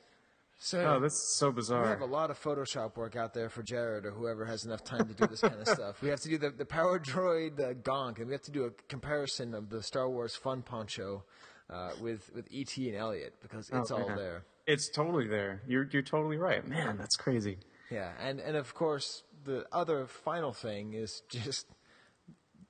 So 0.63 0.79
Oh, 0.79 1.01
this 1.01 1.15
is 1.15 1.37
so 1.39 1.51
bizarre 1.53 1.85
we 1.85 1.89
have 1.89 2.03
a 2.03 2.05
lot 2.05 2.31
of 2.31 2.39
Photoshop 2.39 2.95
work 2.99 3.17
out 3.17 3.33
there 3.33 3.49
for 3.49 3.63
Jared 3.63 4.05
or 4.05 4.11
whoever 4.11 4.45
has 4.45 4.67
enough 4.67 4.85
time 4.85 5.09
to 5.09 5.15
do 5.15 5.27
this 5.27 5.41
kind 5.41 5.55
of 5.59 5.67
stuff. 5.77 6.03
We 6.03 6.11
have 6.11 6.21
to 6.21 6.29
do 6.29 6.37
the, 6.37 6.51
the 6.51 6.67
Power 6.67 6.99
Droid 6.99 7.59
uh, 7.59 7.73
Gonk, 7.73 8.19
and 8.19 8.27
we 8.27 8.33
have 8.35 8.43
to 8.43 8.51
do 8.51 8.65
a 8.65 8.71
comparison 8.89 9.55
of 9.55 9.71
the 9.71 9.83
Star 9.83 10.09
Wars 10.11 10.37
Fun 10.37 10.61
Poncho 10.61 11.25
uh, 11.73 11.91
with 12.01 12.31
with 12.35 12.47
ET 12.53 12.77
and 12.77 12.97
Elliott 12.97 13.35
because 13.43 13.71
it's 13.73 13.91
Oh, 13.91 13.97
all 14.03 14.09
there. 14.17 14.43
It's 14.67 14.89
totally 14.91 15.27
there. 15.27 15.63
You're 15.67 15.89
you're 15.91 16.03
totally 16.03 16.37
right, 16.37 16.67
man. 16.67 16.97
That's 16.99 17.17
crazy. 17.17 17.59
Yeah, 17.91 18.11
and 18.21 18.41
and 18.41 18.57
of 18.57 18.75
course 18.75 19.23
the 19.45 19.67
other 19.73 20.07
final 20.07 20.53
thing 20.53 20.93
is 20.95 21.23
just 21.29 21.67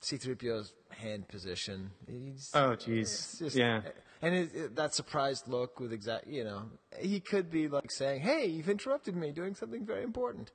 C-3PO's 0.00 0.72
hand 0.90 1.28
position. 1.28 1.90
He's, 2.08 2.50
Oh, 2.54 2.70
jeez. 2.76 3.54
Yeah. 3.54 3.82
And 4.22 4.34
it, 4.34 4.54
it- 4.54 4.76
that 4.76 4.94
surprised 4.94 5.48
look 5.48 5.80
with 5.80 5.92
exact, 5.92 6.26
you 6.26 6.44
know, 6.44 6.62
he 6.98 7.20
could 7.20 7.50
be 7.50 7.68
like 7.68 7.90
saying, 7.90 8.20
"Hey, 8.20 8.46
you've 8.46 8.68
interrupted 8.68 9.16
me 9.16 9.30
doing 9.32 9.54
something 9.54 9.84
very 9.86 10.02
important." 10.02 10.52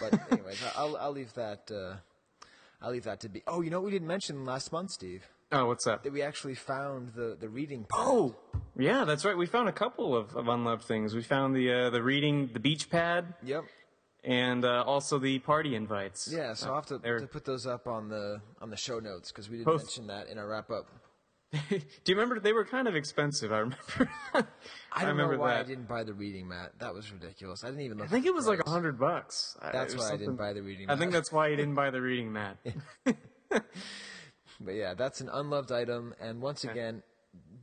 But 0.00 0.18
anyways, 0.32 0.58
I'll 0.76 0.96
I'll 0.96 1.12
leave 1.12 1.32
that. 1.34 1.70
Uh, 1.70 1.96
I'll 2.82 2.90
leave 2.90 3.04
that 3.04 3.20
to 3.20 3.28
be. 3.28 3.42
Oh, 3.46 3.60
you 3.62 3.70
know 3.70 3.78
what 3.80 3.86
we 3.86 3.92
didn't 3.92 4.08
mention 4.08 4.44
last 4.44 4.72
month, 4.72 4.90
Steve? 4.90 5.28
Oh, 5.54 5.66
what's 5.66 5.84
that? 5.84 6.02
That 6.02 6.12
we 6.12 6.22
actually 6.22 6.54
found 6.56 7.12
the 7.14 7.36
the 7.38 7.48
reading. 7.48 7.82
pad. 7.88 8.00
Oh, 8.00 8.34
yeah, 8.76 9.04
that's 9.04 9.24
right. 9.24 9.36
We 9.36 9.46
found 9.46 9.68
a 9.68 9.72
couple 9.72 10.16
of, 10.16 10.34
of 10.34 10.48
unloved 10.48 10.82
things. 10.84 11.14
We 11.14 11.22
found 11.22 11.54
the 11.54 11.72
uh, 11.72 11.90
the 11.90 12.02
reading, 12.02 12.50
the 12.52 12.60
beach 12.60 12.90
pad, 12.90 13.34
Yep. 13.44 13.64
and 14.24 14.64
uh, 14.64 14.82
also 14.84 15.18
the 15.18 15.38
party 15.38 15.74
invites. 15.76 16.28
Yeah, 16.30 16.54
so 16.54 16.68
I'll 16.70 16.74
have 16.76 16.86
to, 16.86 16.98
to 16.98 17.26
put 17.26 17.44
those 17.44 17.66
up 17.66 17.86
on 17.86 18.08
the 18.08 18.40
on 18.60 18.70
the 18.70 18.76
show 18.76 18.98
notes 18.98 19.30
because 19.30 19.48
we 19.48 19.58
didn't 19.58 19.66
Both- 19.66 19.82
mention 19.84 20.06
that 20.08 20.28
in 20.28 20.38
our 20.38 20.48
wrap 20.48 20.70
up. 20.70 20.86
Do 21.70 21.78
you 21.78 22.16
remember 22.16 22.40
they 22.40 22.52
were 22.52 22.64
kind 22.64 22.88
of 22.88 22.96
expensive? 22.96 23.52
I 23.52 23.58
remember. 23.58 24.10
I 24.34 25.00
don't 25.02 25.10
remember 25.10 25.34
know 25.36 25.42
why 25.42 25.60
I 25.60 25.62
didn't 25.62 25.86
buy 25.86 26.02
the 26.02 26.12
reading 26.14 26.48
mat. 26.48 26.72
That 26.80 26.92
was 26.92 27.12
ridiculous. 27.12 27.62
I 27.62 27.68
didn't 27.68 27.82
even. 27.82 27.98
Look 27.98 28.08
I 28.08 28.10
think 28.10 28.26
it 28.26 28.34
was 28.34 28.46
the 28.46 28.50
like 28.52 28.66
a 28.66 28.70
hundred 28.70 28.98
bucks. 28.98 29.56
I- 29.62 29.70
That's 29.70 29.94
why 29.96 30.10
I 30.10 30.16
didn't 30.16 30.34
buy 30.34 30.52
the 30.52 30.62
reading 30.62 30.90
I 30.90 30.96
think 30.96 31.12
that's 31.12 31.30
why 31.30 31.46
you 31.46 31.54
didn't 31.56 31.76
buy 31.76 31.90
the 31.90 32.00
reading 32.02 32.32
mat. 32.32 32.56
But 34.64 34.74
yeah, 34.74 34.94
that's 34.94 35.20
an 35.20 35.28
unloved 35.32 35.72
item, 35.72 36.14
and 36.20 36.40
once 36.40 36.64
again, 36.64 37.02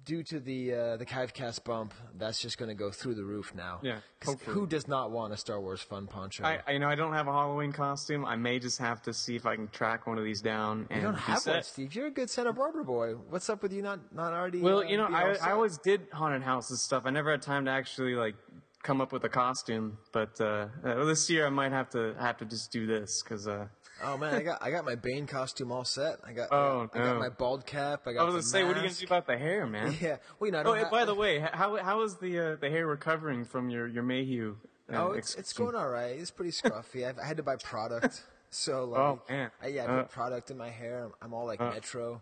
due 0.05 0.23
to 0.23 0.39
the 0.39 0.73
uh, 0.73 0.97
the 0.97 1.05
Kivecast 1.05 1.63
bump, 1.63 1.93
that's 2.17 2.41
just 2.41 2.57
going 2.57 2.69
to 2.69 2.75
go 2.75 2.91
through 2.91 3.15
the 3.15 3.23
roof 3.23 3.53
now. 3.55 3.79
Yeah, 3.81 3.97
hopefully. 4.23 4.53
who 4.53 4.67
does 4.67 4.87
not 4.87 5.11
want 5.11 5.33
a 5.33 5.37
Star 5.37 5.59
Wars 5.59 5.81
fun 5.81 6.07
poncho? 6.07 6.43
I, 6.43 6.59
I 6.67 6.71
you 6.71 6.79
know 6.79 6.89
I 6.89 6.95
don't 6.95 7.13
have 7.13 7.27
a 7.27 7.31
Halloween 7.31 7.71
costume. 7.71 8.25
I 8.25 8.35
may 8.35 8.59
just 8.59 8.79
have 8.79 9.01
to 9.03 9.13
see 9.13 9.35
if 9.35 9.45
I 9.45 9.55
can 9.55 9.67
track 9.67 10.07
one 10.07 10.17
of 10.17 10.23
these 10.23 10.41
down. 10.41 10.87
And 10.89 11.01
you 11.01 11.07
don't 11.07 11.15
have 11.15 11.39
set. 11.39 11.53
one, 11.53 11.63
Steve. 11.63 11.95
You're 11.95 12.07
a 12.07 12.11
good 12.11 12.29
Santa 12.29 12.53
Barbara 12.53 12.83
boy. 12.83 13.13
What's 13.29 13.49
up 13.49 13.63
with 13.63 13.73
you 13.73 13.81
not 13.81 14.13
not 14.13 14.33
already? 14.33 14.59
Well, 14.59 14.79
uh, 14.79 14.83
you 14.83 14.97
know, 14.97 15.05
I. 15.05 15.35
I 15.41 15.51
always 15.51 15.77
did 15.77 16.07
haunted 16.11 16.43
houses 16.43 16.81
stuff. 16.81 17.03
I 17.05 17.09
never 17.09 17.31
had 17.31 17.41
time 17.41 17.65
to 17.65 17.71
actually 17.71 18.15
like 18.15 18.35
come 18.83 19.01
up 19.01 19.11
with 19.11 19.23
a 19.23 19.29
costume. 19.29 19.97
But 20.11 20.39
uh, 20.41 20.67
uh, 20.83 21.05
this 21.05 21.29
year 21.29 21.45
I 21.45 21.49
might 21.49 21.71
have 21.71 21.89
to 21.91 22.15
have 22.19 22.37
to 22.37 22.45
just 22.45 22.71
do 22.71 22.85
this 22.85 23.21
because 23.23 23.47
uh, 23.47 23.67
Oh 24.03 24.17
man, 24.17 24.33
I 24.33 24.41
got 24.43 24.63
I 24.63 24.71
got 24.71 24.85
my 24.85 24.95
Bane 24.95 25.27
costume 25.27 25.71
all 25.71 25.83
set. 25.85 26.19
I 26.25 26.33
got 26.33 26.49
Oh, 26.51 26.89
I 26.93 26.97
got 26.97 27.19
my 27.19 27.29
bald 27.29 27.65
cap. 27.65 28.03
I 28.05 28.11
I 28.11 28.13
got. 28.13 28.25
was 28.25 28.33
gonna 28.33 28.43
say, 28.43 28.63
what 28.63 28.75
are 28.77 28.81
you 28.81 28.87
gonna 28.87 28.99
do 28.99 29.05
about 29.05 29.27
the 29.27 29.37
hair, 29.37 29.65
man? 29.67 29.95
Yeah. 30.01 30.17
Well, 30.39 30.47
you 30.47 30.51
know, 30.51 30.57
I 30.59 30.61
Oh, 30.61 30.63
don't 30.65 30.75
and 30.77 30.85
ha- 30.85 30.91
by 30.91 31.05
the 31.05 31.15
way, 31.15 31.39
how 31.39 31.75
how 31.77 32.01
is 32.01 32.15
the 32.17 32.39
uh, 32.39 32.55
the 32.55 32.69
hair 32.69 32.87
recovering 32.87 33.45
from 33.45 33.69
your 33.69 33.87
your 33.87 34.03
Mayhew? 34.03 34.55
uh, 34.91 34.95
Oh, 34.97 35.11
it's, 35.13 35.35
it's 35.35 35.53
going 35.53 35.75
all 35.75 35.87
right. 35.89 36.17
It's 36.19 36.31
pretty 36.31 36.51
scruffy. 36.59 37.07
I've, 37.07 37.19
I 37.19 37.25
had 37.25 37.37
to 37.37 37.43
buy 37.43 37.55
product, 37.57 38.23
so 38.49 38.85
like, 38.85 38.99
Oh, 38.99 39.21
man. 39.29 39.51
I, 39.61 39.67
yeah, 39.67 39.83
I 39.85 39.87
Uh. 39.99 40.03
product 40.03 40.51
in 40.51 40.57
my 40.57 40.69
hair. 40.69 41.05
I'm, 41.05 41.11
I'm 41.21 41.33
all 41.33 41.45
like 41.45 41.61
Uh. 41.61 41.69
Metro. 41.71 42.21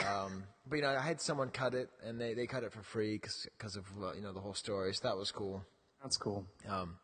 Um, 0.00 0.44
but 0.66 0.76
you 0.76 0.82
know, 0.82 0.88
I 0.96 1.00
had 1.02 1.20
someone 1.20 1.50
cut 1.50 1.74
it, 1.74 1.90
and 2.02 2.18
they, 2.18 2.32
they 2.32 2.46
cut 2.46 2.62
it 2.64 2.72
for 2.72 2.82
free 2.82 3.20
because 3.20 3.76
of 3.76 3.84
uh, 4.02 4.14
you 4.14 4.22
know 4.22 4.32
the 4.32 4.40
whole 4.40 4.54
story. 4.54 4.94
So 4.94 5.06
that 5.08 5.16
was 5.16 5.30
cool. 5.30 5.62
That's 6.02 6.16
cool. 6.16 6.46
Um. 6.68 6.98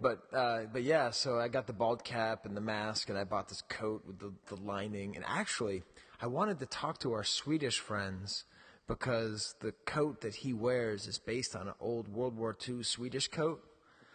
But 0.00 0.22
uh, 0.32 0.62
but 0.72 0.82
yeah, 0.82 1.10
so 1.10 1.38
I 1.38 1.48
got 1.48 1.66
the 1.66 1.72
bald 1.72 2.04
cap 2.04 2.46
and 2.46 2.56
the 2.56 2.60
mask, 2.60 3.08
and 3.08 3.18
I 3.18 3.24
bought 3.24 3.48
this 3.48 3.62
coat 3.68 4.02
with 4.06 4.18
the, 4.18 4.32
the 4.54 4.60
lining. 4.62 5.16
And 5.16 5.24
actually, 5.26 5.82
I 6.20 6.26
wanted 6.26 6.58
to 6.60 6.66
talk 6.66 6.98
to 7.00 7.12
our 7.12 7.24
Swedish 7.24 7.78
friends 7.78 8.44
because 8.88 9.54
the 9.60 9.72
coat 9.86 10.20
that 10.22 10.36
he 10.36 10.52
wears 10.52 11.06
is 11.06 11.18
based 11.18 11.54
on 11.56 11.68
an 11.68 11.74
old 11.80 12.08
World 12.08 12.36
War 12.36 12.56
II 12.68 12.82
Swedish 12.82 13.28
coat. 13.28 13.62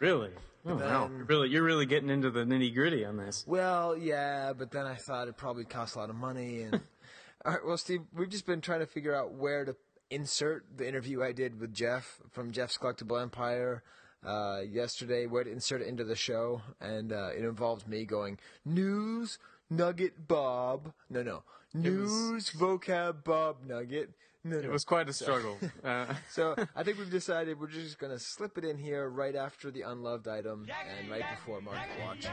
Really? 0.00 0.30
Oh, 0.66 0.76
wow. 0.76 1.08
then- 1.08 1.24
Really, 1.26 1.48
you're 1.48 1.62
really 1.62 1.86
getting 1.86 2.10
into 2.10 2.30
the 2.30 2.44
nitty 2.44 2.74
gritty 2.74 3.04
on 3.04 3.16
this. 3.16 3.44
Well, 3.46 3.96
yeah, 3.96 4.52
but 4.52 4.70
then 4.70 4.86
I 4.86 4.94
thought 4.94 5.28
it 5.28 5.36
probably 5.36 5.64
cost 5.64 5.96
a 5.96 5.98
lot 5.98 6.10
of 6.10 6.16
money. 6.16 6.62
And 6.62 6.74
all 7.44 7.52
right, 7.52 7.66
well, 7.66 7.76
Steve, 7.78 8.02
we've 8.14 8.28
just 8.28 8.46
been 8.46 8.60
trying 8.60 8.80
to 8.80 8.86
figure 8.86 9.14
out 9.14 9.32
where 9.34 9.64
to 9.64 9.74
insert 10.10 10.64
the 10.76 10.86
interview 10.86 11.22
I 11.22 11.32
did 11.32 11.60
with 11.60 11.74
Jeff 11.74 12.20
from 12.30 12.52
Jeff's 12.52 12.78
Collectible 12.78 13.20
Empire 13.20 13.82
uh, 14.24 14.60
yesterday, 14.68 15.26
where 15.26 15.44
to 15.44 15.50
insert 15.50 15.80
it 15.82 15.88
into 15.88 16.04
the 16.04 16.16
show, 16.16 16.62
and 16.80 17.12
uh, 17.12 17.30
it 17.36 17.44
involved 17.44 17.86
me 17.88 18.04
going 18.04 18.38
news 18.64 19.38
nugget 19.70 20.26
Bob. 20.28 20.92
No, 21.10 21.22
no, 21.22 21.42
news 21.74 22.50
vocab 22.50 23.24
Bob 23.24 23.56
Nugget. 23.66 24.10
No, 24.44 24.58
It 24.58 24.64
no. 24.66 24.70
was 24.70 24.84
quite 24.84 25.08
a 25.08 25.12
struggle. 25.12 25.58
Uh, 25.84 26.06
So 26.30 26.54
I 26.76 26.82
think 26.84 26.98
we've 26.98 27.10
decided 27.10 27.58
we're 27.60 27.66
just 27.66 27.98
going 27.98 28.12
to 28.12 28.18
slip 28.18 28.56
it 28.56 28.64
in 28.64 28.78
here 28.78 29.08
right 29.08 29.34
after 29.34 29.70
the 29.70 29.82
unloved 29.82 30.28
item 30.28 30.66
and 31.00 31.10
right 31.10 31.24
before 31.34 31.60
Market 31.60 31.88
Watch. 32.04 32.24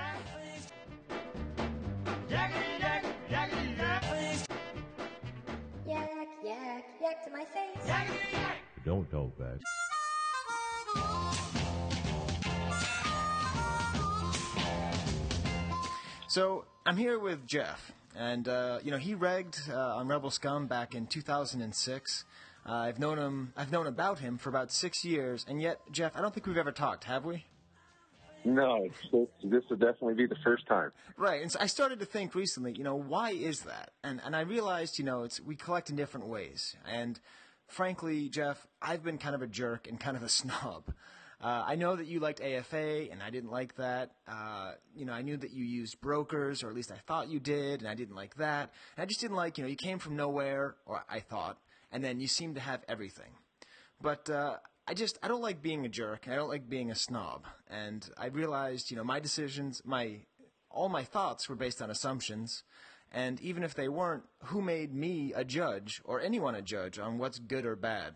Yak, 2.30 2.52
yak, 6.44 6.86
yak 7.02 7.24
to 7.26 7.32
my 7.32 7.46
face. 7.46 7.76
Don't 8.86 9.10
talk 9.12 9.38
back. 9.38 9.58
So 16.36 16.66
I'm 16.86 16.98
here 16.98 17.18
with 17.18 17.48
Jeff, 17.48 17.94
and 18.14 18.46
uh, 18.50 18.80
you 18.84 18.92
know 18.92 18.98
he 18.98 19.16
regged 19.16 19.70
uh, 19.70 19.96
on 19.96 20.10
Rebel 20.10 20.30
Scum 20.30 20.68
back 20.68 20.94
in 20.94 21.08
2006. 21.08 22.26
Uh, 22.68 22.74
I've 22.74 23.00
known 23.00 23.18
him. 23.18 23.54
I've 23.56 23.72
known 23.72 23.88
about 23.88 24.20
him 24.20 24.38
for 24.38 24.50
about 24.50 24.70
six 24.70 25.06
years, 25.06 25.46
and 25.48 25.62
yet 25.62 25.80
Jeff, 25.94 26.12
I 26.14 26.20
don't 26.20 26.34
think 26.34 26.46
we've 26.46 26.58
ever 26.58 26.74
talked, 26.74 27.06
have 27.06 27.24
we? 27.24 27.46
No, 28.44 28.86
this, 29.14 29.28
this 29.46 29.64
would 29.70 29.80
definitely 29.80 30.16
be 30.16 30.26
the 30.28 30.36
first 30.44 30.68
time. 30.68 30.92
Right, 31.16 31.42
and 31.42 31.50
so 31.50 31.58
I 31.62 31.68
started 31.68 32.02
to 32.02 32.06
think 32.06 32.36
recently, 32.36 32.74
you 32.74 32.84
know, 32.84 32.96
why 32.98 33.32
is 33.32 33.62
that? 33.62 33.92
And 34.04 34.20
and 34.26 34.36
I 34.36 34.42
realized, 34.42 35.00
you 35.00 35.06
know, 35.06 35.24
it's 35.24 35.40
we 35.40 35.56
collect 35.56 35.90
in 35.90 35.96
different 35.96 36.28
ways. 36.28 36.76
And 36.86 37.18
frankly, 37.70 38.28
Jeff, 38.28 38.68
I've 38.82 39.06
been 39.06 39.20
kind 39.20 39.36
of 39.36 39.42
a 39.42 39.48
jerk 39.48 39.88
and 39.88 39.98
kind 39.98 40.18
of 40.18 40.24
a 40.24 40.30
snob. 40.42 40.92
Uh, 41.42 41.64
I 41.68 41.76
know 41.76 41.96
that 41.96 42.08
you 42.08 42.20
liked 42.20 42.42
AFA, 42.42 43.12
and 43.12 43.22
I 43.22 43.30
didn't 43.30 43.52
like 43.52 43.76
that. 43.76 44.12
Uh, 44.28 44.74
you 44.96 45.06
know, 45.06 45.14
I 45.14 45.22
knew 45.22 45.38
that 45.38 45.52
you 45.52 45.66
used 45.66 46.00
brokers, 46.02 46.64
or 46.64 46.70
at 46.70 46.76
least 46.76 46.92
I 46.92 46.98
thought 47.08 47.30
you 47.30 47.40
did, 47.40 47.82
and 47.82 47.90
I 47.90 47.94
didn't 47.94 48.16
like 48.16 48.36
that. 48.36 48.72
And 48.96 49.04
I 49.04 49.06
just 49.06 49.20
didn't 49.22 49.36
like, 49.36 49.58
you 49.58 49.64
know, 49.64 49.70
you 49.70 49.76
came 49.76 50.00
from 50.00 50.16
nowhere, 50.16 50.76
or 50.86 51.04
I 51.10 51.20
thought, 51.20 51.58
and 51.92 52.04
then 52.04 52.20
you 52.20 52.28
seemed 52.28 52.56
to 52.56 52.62
have 52.62 52.84
everything. 52.88 53.32
But 54.02 54.30
uh, 54.30 54.58
I 54.88 54.94
just 54.94 55.18
I 55.24 55.28
don't 55.28 55.42
like 55.42 55.62
being 55.62 55.86
a 55.86 55.90
jerk. 55.90 56.28
I 56.30 56.36
don't 56.36 56.50
like 56.50 56.70
being 56.70 56.92
a 56.92 56.96
snob. 56.96 57.46
And 57.70 58.08
I 58.18 58.28
realized, 58.28 58.92
you 58.92 58.98
know, 58.98 59.04
my 59.04 59.20
decisions, 59.20 59.82
my 59.86 60.20
all 60.70 60.90
my 60.90 61.04
thoughts 61.04 61.50
were 61.50 61.56
based 61.56 61.82
on 61.82 61.90
assumptions. 61.90 62.64
And 63.12 63.40
even 63.42 63.64
if 63.64 63.74
they 63.74 63.88
weren't, 63.88 64.24
who 64.46 64.62
made 64.62 64.94
me 64.94 65.32
a 65.34 65.46
judge 65.46 66.02
or 66.04 66.20
anyone 66.20 66.54
a 66.54 66.62
judge 66.62 67.00
on 67.00 67.18
what's 67.18 67.40
good 67.40 67.66
or 67.66 67.76
bad? 67.76 68.16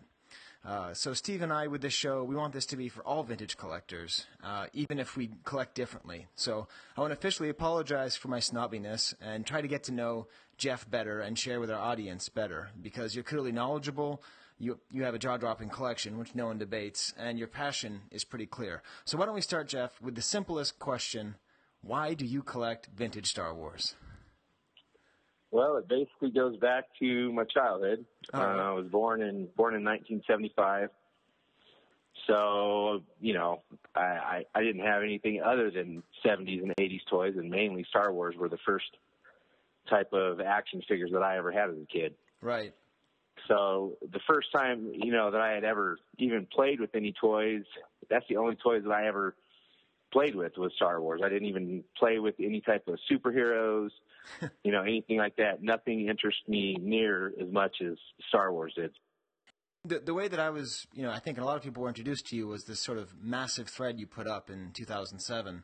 Uh, 0.65 0.93
so 0.93 1.13
Steve 1.13 1.41
and 1.41 1.53
I, 1.53 1.67
with 1.67 1.81
this 1.81 1.93
show, 1.93 2.23
we 2.23 2.35
want 2.35 2.53
this 2.53 2.65
to 2.67 2.75
be 2.75 2.89
for 2.89 3.01
all 3.03 3.23
vintage 3.23 3.55
collectors, 3.55 4.25
uh, 4.43 4.67
even 4.73 4.99
if 4.99 5.15
we 5.15 5.31
collect 5.45 5.73
differently. 5.73 6.27
So 6.35 6.67
I 6.97 7.01
want 7.01 7.11
to 7.11 7.17
officially 7.17 7.49
apologize 7.49 8.17
for 8.17 8.27
my 8.27 8.39
snobbiness 8.39 9.13
and 9.21 9.45
try 9.45 9.61
to 9.61 9.67
get 9.67 9.83
to 9.85 9.93
know 9.93 10.27
Jeff 10.57 10.89
better 10.89 11.21
and 11.21 11.39
share 11.39 11.61
with 11.61 11.71
our 11.71 11.79
audience 11.79 12.27
better 12.27 12.69
because 12.81 13.15
you're 13.15 13.23
clearly 13.23 13.53
knowledgeable. 13.53 14.21
You, 14.59 14.79
you 14.91 15.03
have 15.03 15.15
a 15.15 15.19
jaw-dropping 15.19 15.69
collection, 15.69 16.17
which 16.17 16.35
no 16.35 16.47
one 16.47 16.57
debates, 16.57 17.13
and 17.17 17.39
your 17.39 17.47
passion 17.47 18.01
is 18.11 18.25
pretty 18.25 18.45
clear. 18.45 18.83
So 19.05 19.17
why 19.17 19.25
don't 19.25 19.35
we 19.35 19.41
start, 19.41 19.69
Jeff, 19.69 20.01
with 20.01 20.15
the 20.15 20.21
simplest 20.21 20.77
question. 20.77 21.35
Why 21.81 22.13
do 22.13 22.25
you 22.25 22.43
collect 22.43 22.89
vintage 22.93 23.27
Star 23.27 23.55
Wars? 23.55 23.95
Well, 25.51 25.77
it 25.77 25.87
basically 25.87 26.31
goes 26.31 26.57
back 26.57 26.85
to 26.99 27.33
my 27.33 27.43
childhood. 27.43 28.05
Uh, 28.33 28.37
I 28.37 28.71
was 28.73 28.85
born 28.87 29.21
in 29.21 29.47
born 29.55 29.73
in 29.73 29.83
1975, 29.83 30.89
so 32.27 33.01
you 33.19 33.33
know 33.33 33.63
I, 33.95 34.01
I 34.01 34.45
I 34.53 34.63
didn't 34.63 34.85
have 34.85 35.01
anything 35.01 35.41
other 35.43 35.71
than 35.71 36.03
70s 36.23 36.61
and 36.61 36.75
80s 36.75 37.01
toys, 37.09 37.33
and 37.35 37.49
mainly 37.49 37.83
Star 37.89 38.13
Wars 38.13 38.35
were 38.37 38.49
the 38.49 38.59
first 38.65 38.97
type 39.89 40.13
of 40.13 40.39
action 40.39 40.83
figures 40.87 41.11
that 41.13 41.23
I 41.23 41.37
ever 41.37 41.51
had 41.51 41.71
as 41.71 41.77
a 41.81 41.85
kid. 41.85 42.13
Right. 42.41 42.73
So 43.47 43.97
the 44.01 44.19
first 44.27 44.51
time, 44.51 44.91
you 44.93 45.11
know, 45.11 45.31
that 45.31 45.41
I 45.41 45.53
had 45.53 45.63
ever 45.63 45.97
even 46.19 46.45
played 46.45 46.79
with 46.79 46.93
any 46.93 47.13
toys, 47.19 47.63
that's 48.09 48.25
the 48.29 48.37
only 48.37 48.55
toys 48.55 48.83
that 48.83 48.91
I 48.91 49.07
ever 49.07 49.33
played 50.11 50.35
with 50.35 50.57
was 50.57 50.71
Star 50.75 51.01
Wars. 51.01 51.21
I 51.23 51.29
didn't 51.29 51.47
even 51.47 51.83
play 51.97 52.19
with 52.19 52.35
any 52.39 52.61
type 52.61 52.87
of 52.87 52.99
superheroes, 53.11 53.89
you 54.63 54.71
know, 54.71 54.81
anything 54.81 55.17
like 55.17 55.35
that. 55.37 55.61
Nothing 55.61 56.07
interests 56.07 56.41
me 56.47 56.77
near 56.79 57.33
as 57.41 57.51
much 57.51 57.77
as 57.81 57.97
Star 58.27 58.51
Wars 58.51 58.73
did. 58.75 58.91
The, 59.85 59.99
the 59.99 60.13
way 60.13 60.27
that 60.27 60.39
I 60.39 60.49
was, 60.49 60.87
you 60.93 61.03
know, 61.03 61.11
I 61.11 61.19
think 61.19 61.37
a 61.37 61.45
lot 61.45 61.55
of 61.55 61.63
people 61.63 61.83
were 61.83 61.89
introduced 61.89 62.27
to 62.27 62.35
you 62.35 62.47
was 62.47 62.65
this 62.65 62.81
sort 62.81 62.97
of 62.97 63.15
massive 63.21 63.69
thread 63.69 63.99
you 63.99 64.07
put 64.07 64.27
up 64.27 64.49
in 64.49 64.71
2007. 64.73 65.63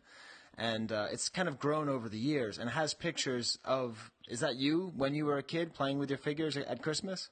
And 0.58 0.92
uh, 0.92 1.08
it's 1.12 1.28
kind 1.28 1.50
of 1.50 1.60
grown 1.60 1.90
over 1.90 2.08
the 2.08 2.18
years 2.18 2.58
and 2.58 2.70
has 2.70 2.94
pictures 2.94 3.60
of, 3.66 4.12
is 4.30 4.40
that 4.40 4.56
you 4.56 4.94
when 4.96 5.14
you 5.14 5.26
were 5.26 5.38
a 5.38 5.44
kid 5.44 5.74
playing 5.74 6.00
with 6.00 6.10
your 6.10 6.18
figures 6.18 6.56
at 6.56 6.82
Christmas? 6.82 7.30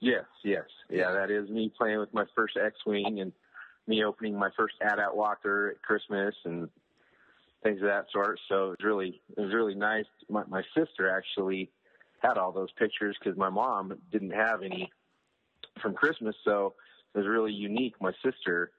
Yes, 0.00 0.24
yes. 0.44 0.64
Yeah, 0.88 1.12
that 1.12 1.30
is 1.30 1.50
me 1.50 1.70
playing 1.76 1.98
with 1.98 2.14
my 2.14 2.24
first 2.34 2.56
X-Wing 2.56 3.20
and 3.20 3.32
me 3.88 4.04
opening 4.04 4.38
my 4.38 4.50
first 4.56 4.74
AT-AT 4.80 5.16
Walker 5.16 5.70
at 5.74 5.82
Christmas 5.82 6.34
and 6.44 6.68
things 7.62 7.80
of 7.80 7.88
that 7.88 8.06
sort. 8.12 8.38
So 8.48 8.66
it 8.66 8.68
was 8.70 8.76
really, 8.84 9.20
it 9.36 9.40
was 9.40 9.52
really 9.52 9.74
nice. 9.74 10.04
My, 10.28 10.44
my 10.48 10.62
sister 10.76 11.10
actually 11.10 11.70
had 12.20 12.36
all 12.36 12.52
those 12.52 12.70
pictures 12.78 13.16
because 13.18 13.36
my 13.38 13.48
mom 13.48 13.98
didn't 14.12 14.30
have 14.32 14.62
any 14.62 14.90
from 15.80 15.94
Christmas, 15.94 16.34
so 16.44 16.74
it 17.14 17.18
was 17.18 17.26
really 17.26 17.52
unique. 17.52 17.94
My 18.00 18.12
sister 18.24 18.70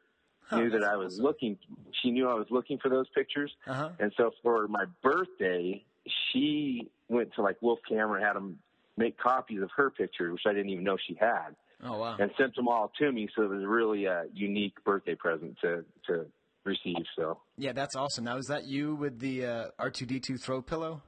knew 0.52 0.70
that 0.72 0.84
I 0.84 0.96
was 0.98 1.20
looking. 1.20 1.58
She 2.02 2.12
knew 2.12 2.28
I 2.28 2.34
was 2.34 2.48
looking 2.50 2.78
for 2.80 2.90
those 2.90 3.08
pictures, 3.16 3.52
Uh-huh. 3.68 3.90
and 4.00 4.12
so 4.18 4.32
for 4.44 4.68
my 4.68 4.86
birthday, 5.02 5.84
she 6.32 6.90
went 7.08 7.34
to 7.36 7.42
like 7.42 7.62
Wolf 7.62 7.80
Camera, 7.88 8.22
had 8.22 8.34
them 8.36 8.60
make 8.98 9.18
copies 9.18 9.62
of 9.62 9.70
her 9.76 9.90
pictures, 9.90 10.34
which 10.34 10.42
I 10.46 10.54
didn't 10.54 10.70
even 10.72 10.84
know 10.84 10.98
she 11.08 11.16
had, 11.20 11.56
Oh 11.84 11.98
wow. 11.98 12.18
and 12.20 12.30
sent 12.38 12.56
them 12.56 12.68
all 12.68 12.92
to 13.00 13.12
me. 13.12 13.30
So 13.36 13.44
it 13.44 13.50
was 13.50 13.64
a 13.64 13.68
really 13.68 14.06
a 14.06 14.26
unique 14.34 14.84
birthday 14.84 15.16
present 15.16 15.58
to 15.62 15.86
to 16.08 16.26
receive. 16.66 17.06
So, 17.16 17.40
Yeah, 17.58 17.72
that's 17.72 17.96
awesome. 17.96 18.26
Now, 18.26 18.38
is 18.38 18.48
that 18.48 18.66
you 18.66 18.96
with 18.96 19.20
the 19.20 19.46
uh, 19.46 19.66
R2D2 19.80 20.42
throw 20.42 20.62
pillow? 20.62 21.02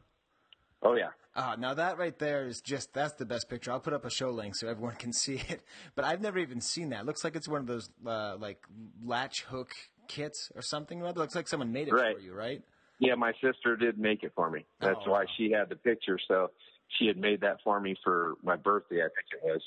oh 0.82 0.96
yeah, 0.96 1.10
Ah, 1.36 1.56
now 1.60 1.74
that 1.74 1.98
right 1.98 2.18
there 2.18 2.46
is 2.48 2.62
just 2.62 2.94
that's 2.94 3.14
the 3.16 3.26
best 3.26 3.50
picture. 3.50 3.72
I'll 3.72 3.80
put 3.82 3.94
up 3.94 4.06
a 4.06 4.10
show 4.10 4.30
link 4.32 4.56
so 4.56 4.68
everyone 4.68 4.96
can 5.00 5.12
see 5.14 5.42
it. 5.50 5.62
But 5.96 6.06
I've 6.06 6.22
never 6.22 6.40
even 6.40 6.62
seen 6.62 6.90
that. 6.90 7.06
looks 7.06 7.24
like 7.24 7.36
it's 7.36 7.48
one 7.50 7.62
of 7.62 7.68
those 7.68 7.90
uh, 8.06 8.38
like 8.38 8.60
latch 9.04 9.42
hook 9.44 9.72
kits 10.08 10.50
or 10.56 10.62
something. 10.62 11.04
other. 11.04 11.20
looks 11.20 11.36
like 11.36 11.48
someone 11.48 11.72
made 11.74 11.88
it 11.90 11.94
Right. 11.94 12.16
for 12.16 12.22
you, 12.22 12.34
right? 12.34 12.62
yeah. 13.00 13.16
My 13.16 13.34
sister 13.44 13.76
did 13.76 13.98
make 14.00 14.24
it 14.24 14.32
for 14.36 14.50
me. 14.50 14.66
That's 14.80 15.00
Oh, 15.06 15.12
why 15.12 15.26
she 15.38 15.52
had 15.52 15.70
the 15.70 15.76
picture. 15.76 16.18
So 16.28 16.52
she 16.98 17.08
had 17.08 17.18
made 17.18 17.42
that 17.42 17.58
for 17.64 17.80
me 17.80 17.96
for 18.04 18.36
my 18.44 18.56
birthday. 18.56 18.98
I 19.02 19.10
think 19.10 19.28
it 19.34 19.42
was. 19.44 19.62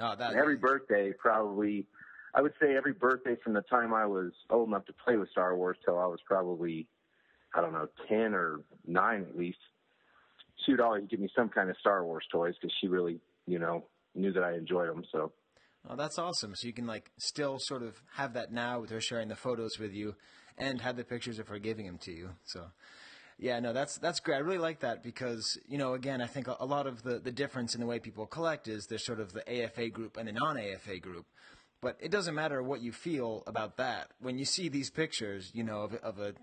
Oh, 0.00 0.14
that 0.16 0.30
And 0.30 0.38
every 0.40 0.56
birthday, 0.56 1.12
probably, 1.18 1.86
I 2.34 2.40
would 2.40 2.54
say 2.60 2.76
every 2.76 2.92
birthday 2.92 3.36
from 3.42 3.52
the 3.52 3.62
time 3.62 3.92
I 3.92 4.06
was 4.06 4.32
old 4.48 4.68
enough 4.68 4.86
to 4.86 4.92
play 4.92 5.16
with 5.16 5.30
Star 5.30 5.54
Wars 5.56 5.76
till 5.84 5.98
I 5.98 6.06
was 6.06 6.20
probably, 6.24 6.88
I 7.54 7.60
don't 7.60 7.72
know, 7.72 7.88
10 8.08 8.34
or 8.34 8.60
9 8.86 9.26
at 9.28 9.36
least, 9.36 9.58
she 10.64 10.72
would 10.72 10.80
always 10.80 11.04
give 11.08 11.20
me 11.20 11.28
some 11.36 11.48
kind 11.48 11.70
of 11.70 11.76
Star 11.78 12.04
Wars 12.04 12.24
toys 12.32 12.54
because 12.60 12.74
she 12.80 12.88
really, 12.88 13.20
you 13.46 13.58
know, 13.58 13.84
knew 14.14 14.32
that 14.32 14.42
I 14.42 14.54
enjoyed 14.54 14.88
them. 14.88 15.04
So, 15.12 15.32
Oh, 15.88 15.96
that's 15.96 16.18
awesome. 16.18 16.54
So 16.54 16.66
you 16.66 16.74
can 16.74 16.86
like 16.86 17.10
still 17.18 17.56
sort 17.58 17.82
of 17.82 18.02
have 18.14 18.34
that 18.34 18.52
now 18.52 18.80
with 18.80 18.90
her 18.90 19.00
sharing 19.00 19.28
the 19.28 19.36
photos 19.36 19.78
with 19.78 19.92
you, 19.92 20.14
and 20.58 20.80
have 20.82 20.96
the 20.96 21.04
pictures 21.04 21.38
of 21.38 21.48
her 21.48 21.58
giving 21.58 21.86
them 21.86 21.98
to 22.02 22.12
you. 22.12 22.30
So, 22.44 22.66
yeah, 23.40 23.58
no, 23.58 23.72
that's 23.72 23.96
that's 23.96 24.20
great. 24.20 24.36
I 24.36 24.40
really 24.40 24.58
like 24.58 24.80
that 24.80 25.02
because 25.02 25.58
you 25.66 25.78
know, 25.78 25.94
again, 25.94 26.20
I 26.20 26.26
think 26.26 26.46
a, 26.46 26.56
a 26.60 26.66
lot 26.66 26.86
of 26.86 27.02
the 27.02 27.18
the 27.18 27.32
difference 27.32 27.74
in 27.74 27.80
the 27.80 27.86
way 27.86 27.98
people 27.98 28.26
collect 28.26 28.68
is 28.68 28.86
there's 28.86 29.04
sort 29.04 29.18
of 29.18 29.32
the 29.32 29.64
AFA 29.64 29.88
group 29.88 30.18
and 30.18 30.28
the 30.28 30.32
non-AFA 30.32 30.98
group. 30.98 31.24
But 31.80 31.96
it 32.00 32.10
doesn't 32.10 32.34
matter 32.34 32.62
what 32.62 32.82
you 32.82 32.92
feel 32.92 33.42
about 33.46 33.78
that. 33.78 34.10
When 34.20 34.36
you 34.36 34.44
see 34.44 34.68
these 34.68 34.90
pictures, 34.90 35.50
you 35.54 35.64
know, 35.64 35.80
of, 35.80 35.94
of 35.94 36.18
a 36.18 36.34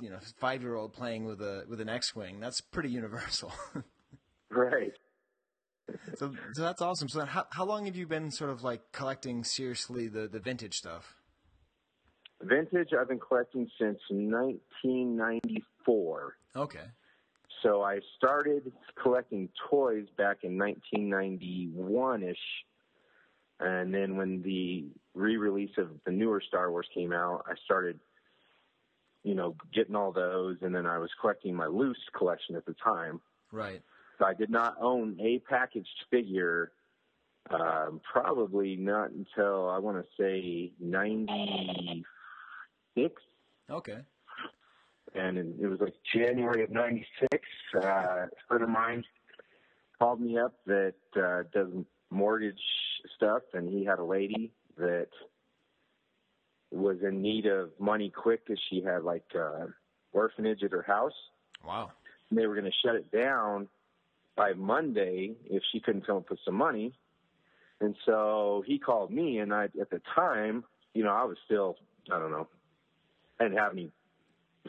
you 0.00 0.08
know 0.08 0.18
five 0.38 0.62
year 0.62 0.76
old 0.76 0.92
playing 0.92 1.24
with 1.24 1.42
a 1.42 1.64
with 1.68 1.80
an 1.80 1.88
X-wing, 1.88 2.38
that's 2.38 2.60
pretty 2.60 2.90
universal. 2.90 3.52
right. 4.50 4.92
so, 6.14 6.32
so 6.52 6.62
that's 6.62 6.80
awesome. 6.80 7.08
So, 7.08 7.18
then 7.18 7.28
how 7.28 7.46
how 7.50 7.64
long 7.64 7.86
have 7.86 7.96
you 7.96 8.06
been 8.06 8.30
sort 8.30 8.50
of 8.50 8.62
like 8.62 8.92
collecting 8.92 9.42
seriously 9.42 10.06
the 10.06 10.28
the 10.28 10.38
vintage 10.38 10.76
stuff? 10.76 11.15
Vintage, 12.42 12.90
I've 12.98 13.08
been 13.08 13.18
collecting 13.18 13.68
since 13.78 13.98
1994. 14.10 16.36
Okay. 16.54 16.84
So 17.62 17.82
I 17.82 18.00
started 18.16 18.72
collecting 19.02 19.48
toys 19.70 20.06
back 20.16 20.38
in 20.42 20.58
1991 20.58 22.22
ish. 22.22 22.36
And 23.58 23.94
then 23.94 24.16
when 24.16 24.42
the 24.42 24.84
re 25.14 25.38
release 25.38 25.78
of 25.78 25.88
the 26.04 26.12
newer 26.12 26.42
Star 26.46 26.70
Wars 26.70 26.86
came 26.92 27.10
out, 27.12 27.46
I 27.48 27.54
started, 27.64 27.98
you 29.24 29.34
know, 29.34 29.56
getting 29.72 29.96
all 29.96 30.12
those. 30.12 30.58
And 30.60 30.74
then 30.74 30.84
I 30.86 30.98
was 30.98 31.08
collecting 31.20 31.54
my 31.54 31.66
loose 31.66 31.96
collection 32.16 32.54
at 32.54 32.66
the 32.66 32.74
time. 32.74 33.22
Right. 33.50 33.80
So 34.18 34.26
I 34.26 34.34
did 34.34 34.50
not 34.50 34.76
own 34.80 35.18
a 35.20 35.38
packaged 35.38 36.04
figure, 36.10 36.72
um, 37.50 38.00
probably 38.12 38.76
not 38.76 39.10
until 39.10 39.70
I 39.70 39.78
want 39.78 39.96
to 39.98 40.04
say 40.18 40.72
96 42.96 43.22
Okay. 43.70 43.98
and 45.14 45.38
it 45.38 45.46
it 45.60 45.66
was 45.66 45.80
like 45.80 45.94
January 46.14 46.62
of 46.62 46.70
'96. 46.70 47.42
Uh, 47.74 47.78
a 47.80 48.28
friend 48.48 48.62
of 48.62 48.68
mine 48.68 49.04
called 49.98 50.20
me 50.20 50.38
up 50.38 50.54
that 50.66 50.94
uh, 51.16 51.42
does 51.52 51.68
mortgage 52.10 52.60
stuff, 53.16 53.42
and 53.54 53.68
he 53.68 53.84
had 53.84 53.98
a 53.98 54.04
lady 54.04 54.52
that 54.78 55.08
was 56.70 56.98
in 57.02 57.22
need 57.22 57.46
of 57.46 57.70
money 57.78 58.10
quick 58.10 58.46
because 58.46 58.60
she 58.70 58.82
had 58.82 59.02
like 59.02 59.24
uh, 59.34 59.66
orphanage 60.12 60.62
at 60.62 60.72
her 60.72 60.82
house. 60.82 61.14
Wow. 61.66 61.90
And 62.30 62.38
they 62.38 62.46
were 62.46 62.54
going 62.54 62.66
to 62.70 62.86
shut 62.86 62.94
it 62.94 63.10
down 63.10 63.68
by 64.36 64.52
Monday 64.52 65.34
if 65.48 65.62
she 65.72 65.80
couldn't 65.80 66.06
come 66.06 66.18
up 66.18 66.30
with 66.30 66.40
some 66.44 66.54
money. 66.56 66.92
And 67.80 67.96
so 68.04 68.62
he 68.66 68.78
called 68.78 69.10
me, 69.10 69.38
and 69.38 69.52
I 69.52 69.64
at 69.80 69.90
the 69.90 70.00
time, 70.14 70.64
you 70.94 71.02
know, 71.02 71.10
I 71.12 71.24
was 71.24 71.36
still 71.46 71.76
I 72.12 72.18
don't 72.18 72.30
know, 72.30 72.46
I 73.40 73.44
didn't 73.44 73.58
have 73.58 73.72
any 73.72 73.92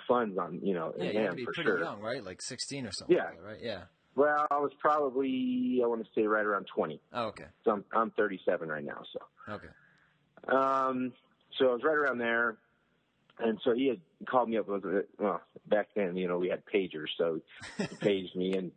funds 0.08 0.38
on 0.38 0.60
you 0.64 0.74
know 0.74 0.94
Yeah, 0.98 1.04
in 1.10 1.16
have 1.16 1.26
hand 1.34 1.40
for 1.46 1.54
pretty 1.54 1.70
sure. 1.70 1.80
young, 1.80 2.02
right? 2.02 2.24
Like 2.24 2.42
16 2.42 2.86
or 2.86 2.92
something. 2.92 3.16
Yeah. 3.18 3.24
like 3.26 3.38
that, 3.38 3.44
right? 3.44 3.60
Yeah. 3.62 3.82
Well, 4.16 4.48
I 4.50 4.58
was 4.60 4.72
probably 4.80 5.80
I 5.84 5.88
want 5.88 6.04
to 6.04 6.10
say 6.16 6.26
right 6.26 6.46
around 6.46 6.68
twenty. 6.74 7.00
Oh, 7.14 7.26
okay. 7.28 7.46
So 7.66 7.72
I'm 7.72 7.86
I'm 7.94 8.12
37 8.12 8.68
right 8.70 8.84
now. 8.84 9.04
So 9.14 9.54
Okay. 9.54 9.68
um, 10.48 11.14
so 11.58 11.70
I 11.70 11.74
was 11.74 11.82
right 11.84 11.96
around 11.96 12.18
there, 12.20 12.58
and 13.40 13.60
so 13.64 13.74
he 13.74 13.88
had 13.88 14.00
called 14.28 14.50
me 14.50 14.58
up. 14.58 14.68
With 14.68 14.86
it. 14.86 15.10
Well, 15.20 15.42
back 15.68 15.90
then, 15.96 16.16
you 16.18 16.28
know, 16.28 16.38
we 16.38 16.50
had 16.50 16.64
pagers, 16.66 17.08
so 17.18 17.40
he 17.78 17.96
paged 18.02 18.36
me, 18.36 18.54
and 18.58 18.72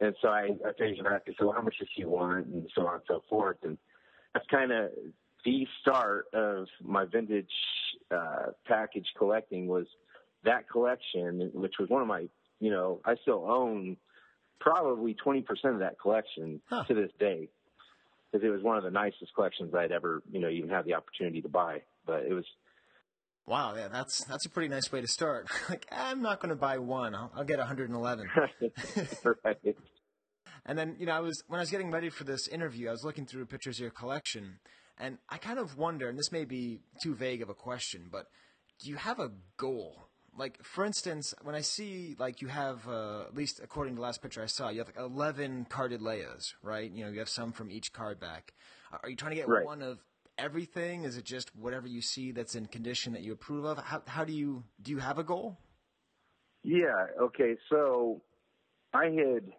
and 0.00 0.14
so 0.22 0.28
I, 0.28 0.50
I 0.66 0.72
paged 0.78 0.98
him 0.98 1.04
back. 1.04 1.22
I 1.26 1.30
said, 1.32 1.36
well, 1.46 1.52
how 1.54 1.62
much 1.62 1.76
does 1.78 1.88
he 1.94 2.04
want, 2.04 2.46
and 2.46 2.68
so 2.74 2.86
on 2.86 2.94
and 2.94 3.02
so 3.08 3.22
forth, 3.28 3.58
and 3.62 3.78
that's 4.32 4.46
kind 4.50 4.72
of 4.72 4.90
the 5.44 5.66
start 5.80 6.26
of 6.32 6.66
my 6.82 7.04
vintage 7.04 7.46
uh, 8.10 8.46
package 8.66 9.06
collecting 9.18 9.66
was 9.66 9.86
that 10.44 10.68
collection, 10.68 11.50
which 11.54 11.74
was 11.78 11.88
one 11.88 12.02
of 12.02 12.08
my, 12.08 12.26
you 12.60 12.70
know, 12.70 13.00
I 13.04 13.14
still 13.22 13.44
own 13.48 13.96
probably 14.60 15.14
20% 15.24 15.42
of 15.64 15.78
that 15.80 16.00
collection 16.00 16.60
to 16.88 16.94
this 16.94 17.10
day 17.18 17.48
because 18.30 18.46
it 18.46 18.50
was 18.50 18.62
one 18.62 18.76
of 18.76 18.84
the 18.84 18.90
nicest 18.90 19.34
collections 19.34 19.74
I'd 19.74 19.92
ever, 19.92 20.22
you 20.30 20.40
know, 20.40 20.48
even 20.48 20.68
had 20.68 20.84
the 20.84 20.94
opportunity 20.94 21.42
to 21.42 21.48
buy. 21.48 21.82
But 22.06 22.24
it 22.24 22.32
was, 22.32 22.44
Wow, 23.46 23.74
yeah, 23.76 23.88
that's 23.88 24.24
that's 24.24 24.46
a 24.46 24.48
pretty 24.48 24.68
nice 24.68 24.90
way 24.90 25.02
to 25.02 25.06
start. 25.06 25.48
like, 25.68 25.86
I'm 25.92 26.22
not 26.22 26.40
going 26.40 26.48
to 26.48 26.56
buy 26.56 26.78
one. 26.78 27.14
I'll, 27.14 27.30
I'll 27.36 27.44
get 27.44 27.58
111. 27.58 28.26
right. 29.44 29.76
And 30.66 30.78
then, 30.78 30.96
you 30.98 31.04
know, 31.04 31.12
I 31.12 31.20
was 31.20 31.42
when 31.46 31.60
I 31.60 31.62
was 31.62 31.70
getting 31.70 31.90
ready 31.90 32.08
for 32.08 32.24
this 32.24 32.48
interview, 32.48 32.88
I 32.88 32.92
was 32.92 33.04
looking 33.04 33.26
through 33.26 33.44
pictures 33.46 33.76
of 33.76 33.82
your 33.82 33.90
collection, 33.90 34.60
and 34.98 35.18
I 35.28 35.38
kind 35.38 35.58
of 35.58 35.76
wonder, 35.76 36.08
and 36.08 36.18
this 36.18 36.32
may 36.32 36.44
be 36.44 36.80
too 37.02 37.14
vague 37.14 37.42
of 37.42 37.48
a 37.48 37.54
question, 37.54 38.08
but 38.10 38.26
do 38.80 38.88
you 38.90 38.96
have 38.96 39.18
a 39.20 39.30
goal? 39.56 40.08
Like, 40.36 40.62
for 40.64 40.84
instance, 40.84 41.32
when 41.42 41.54
I 41.54 41.60
see, 41.60 42.16
like, 42.18 42.42
you 42.42 42.48
have, 42.48 42.88
uh, 42.88 43.22
at 43.22 43.34
least 43.36 43.60
according 43.62 43.94
to 43.94 43.96
the 43.96 44.02
last 44.02 44.20
picture 44.20 44.42
I 44.42 44.46
saw, 44.46 44.68
you 44.68 44.78
have 44.78 44.88
like 44.88 44.98
11 44.98 45.66
carded 45.68 46.00
Leias, 46.00 46.54
right? 46.62 46.90
You 46.90 47.04
know, 47.04 47.10
you 47.10 47.20
have 47.20 47.28
some 47.28 47.52
from 47.52 47.70
each 47.70 47.92
card 47.92 48.18
back. 48.18 48.52
Are 49.02 49.08
you 49.08 49.16
trying 49.16 49.30
to 49.30 49.36
get 49.36 49.48
Right. 49.48 49.64
one 49.64 49.80
of 49.80 50.00
everything? 50.36 51.04
Is 51.04 51.16
it 51.16 51.24
just 51.24 51.54
whatever 51.54 51.86
you 51.86 52.00
see 52.00 52.32
that's 52.32 52.56
in 52.56 52.66
condition 52.66 53.12
that 53.12 53.22
you 53.22 53.32
approve 53.32 53.64
of? 53.64 53.78
How, 53.78 54.02
how 54.06 54.24
do 54.24 54.32
you, 54.32 54.64
do 54.82 54.90
you 54.90 54.98
have 54.98 55.18
a 55.18 55.24
goal? 55.24 55.56
Yeah. 56.64 57.06
Okay. 57.20 57.56
So 57.70 58.22
I 58.92 59.04
had, 59.06 59.52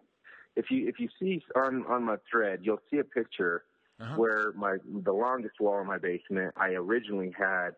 if 0.56 0.70
you 0.70 0.88
if 0.88 0.98
you 0.98 1.08
see 1.20 1.42
on 1.54 1.84
on 1.86 2.02
my 2.04 2.16
thread, 2.30 2.60
you'll 2.62 2.80
see 2.90 2.98
a 2.98 3.04
picture 3.04 3.64
Uh-huh. 3.98 4.14
where 4.16 4.52
my 4.52 4.76
the 5.04 5.12
longest 5.12 5.54
wall 5.58 5.80
in 5.80 5.86
my 5.86 5.96
basement. 5.96 6.52
I 6.56 6.72
originally 6.72 7.34
had 7.36 7.70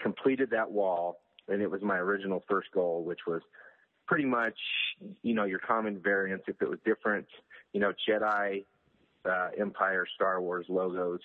completed 0.00 0.50
that 0.50 0.68
wall, 0.70 1.20
and 1.46 1.62
it 1.62 1.70
was 1.70 1.80
my 1.80 1.96
original 1.96 2.42
first 2.48 2.72
goal, 2.72 3.04
which 3.04 3.20
was 3.26 3.40
pretty 4.08 4.24
much 4.24 4.58
you 5.22 5.32
know 5.32 5.44
your 5.44 5.60
common 5.60 6.00
variants. 6.00 6.46
If 6.48 6.60
it 6.60 6.68
was 6.68 6.80
different, 6.84 7.28
you 7.72 7.80
know 7.80 7.92
Jedi, 8.08 8.64
uh, 9.24 9.48
Empire, 9.58 10.06
Star 10.12 10.40
Wars 10.40 10.66
logos. 10.68 11.20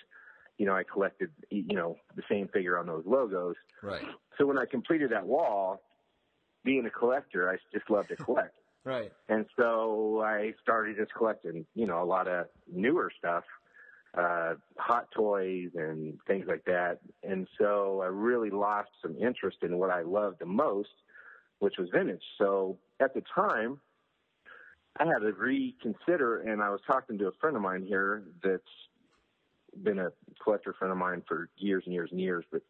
You 0.58 0.66
know, 0.66 0.76
I 0.76 0.84
collected 0.84 1.30
you 1.50 1.74
know 1.74 1.96
the 2.14 2.22
same 2.30 2.46
figure 2.46 2.78
on 2.78 2.86
those 2.86 3.04
logos. 3.04 3.56
Right. 3.82 4.04
So 4.38 4.46
when 4.46 4.58
I 4.58 4.64
completed 4.64 5.10
that 5.10 5.26
wall, 5.26 5.82
being 6.64 6.86
a 6.86 6.90
collector, 6.90 7.50
I 7.50 7.56
just 7.72 7.90
love 7.90 8.06
to 8.08 8.16
collect. 8.16 8.54
Right. 8.84 9.10
And 9.28 9.46
so 9.58 10.22
I 10.24 10.54
started 10.62 10.96
just 10.96 11.12
collecting, 11.12 11.66
you 11.74 11.88
know, 11.88 12.00
a 12.00 12.06
lot 12.06 12.28
of 12.28 12.46
newer 12.72 13.10
stuff, 13.18 13.42
uh, 14.16 14.54
hot 14.78 15.10
toys 15.14 15.70
and 15.74 16.18
things 16.26 16.46
like 16.48 16.64
that. 16.64 16.98
And 17.22 17.46
so 17.58 18.00
I 18.02 18.06
really 18.06 18.50
lost 18.50 18.90
some 19.02 19.16
interest 19.16 19.58
in 19.62 19.78
what 19.78 19.90
I 19.90 20.02
loved 20.02 20.38
the 20.38 20.46
most, 20.46 20.88
which 21.58 21.74
was 21.78 21.88
vintage. 21.92 22.22
So 22.38 22.78
at 23.00 23.14
the 23.14 23.22
time, 23.34 23.78
I 24.98 25.04
had 25.04 25.18
to 25.18 25.32
reconsider, 25.32 26.40
and 26.40 26.62
I 26.62 26.70
was 26.70 26.80
talking 26.86 27.18
to 27.18 27.26
a 27.26 27.32
friend 27.40 27.56
of 27.56 27.62
mine 27.62 27.84
here 27.86 28.22
that's 28.42 28.62
been 29.82 29.98
a 29.98 30.10
collector 30.42 30.72
friend 30.78 30.90
of 30.90 30.96
mine 30.98 31.22
for 31.28 31.50
years 31.58 31.82
and 31.84 31.92
years 31.92 32.08
and 32.10 32.20
years. 32.20 32.44
But 32.50 32.62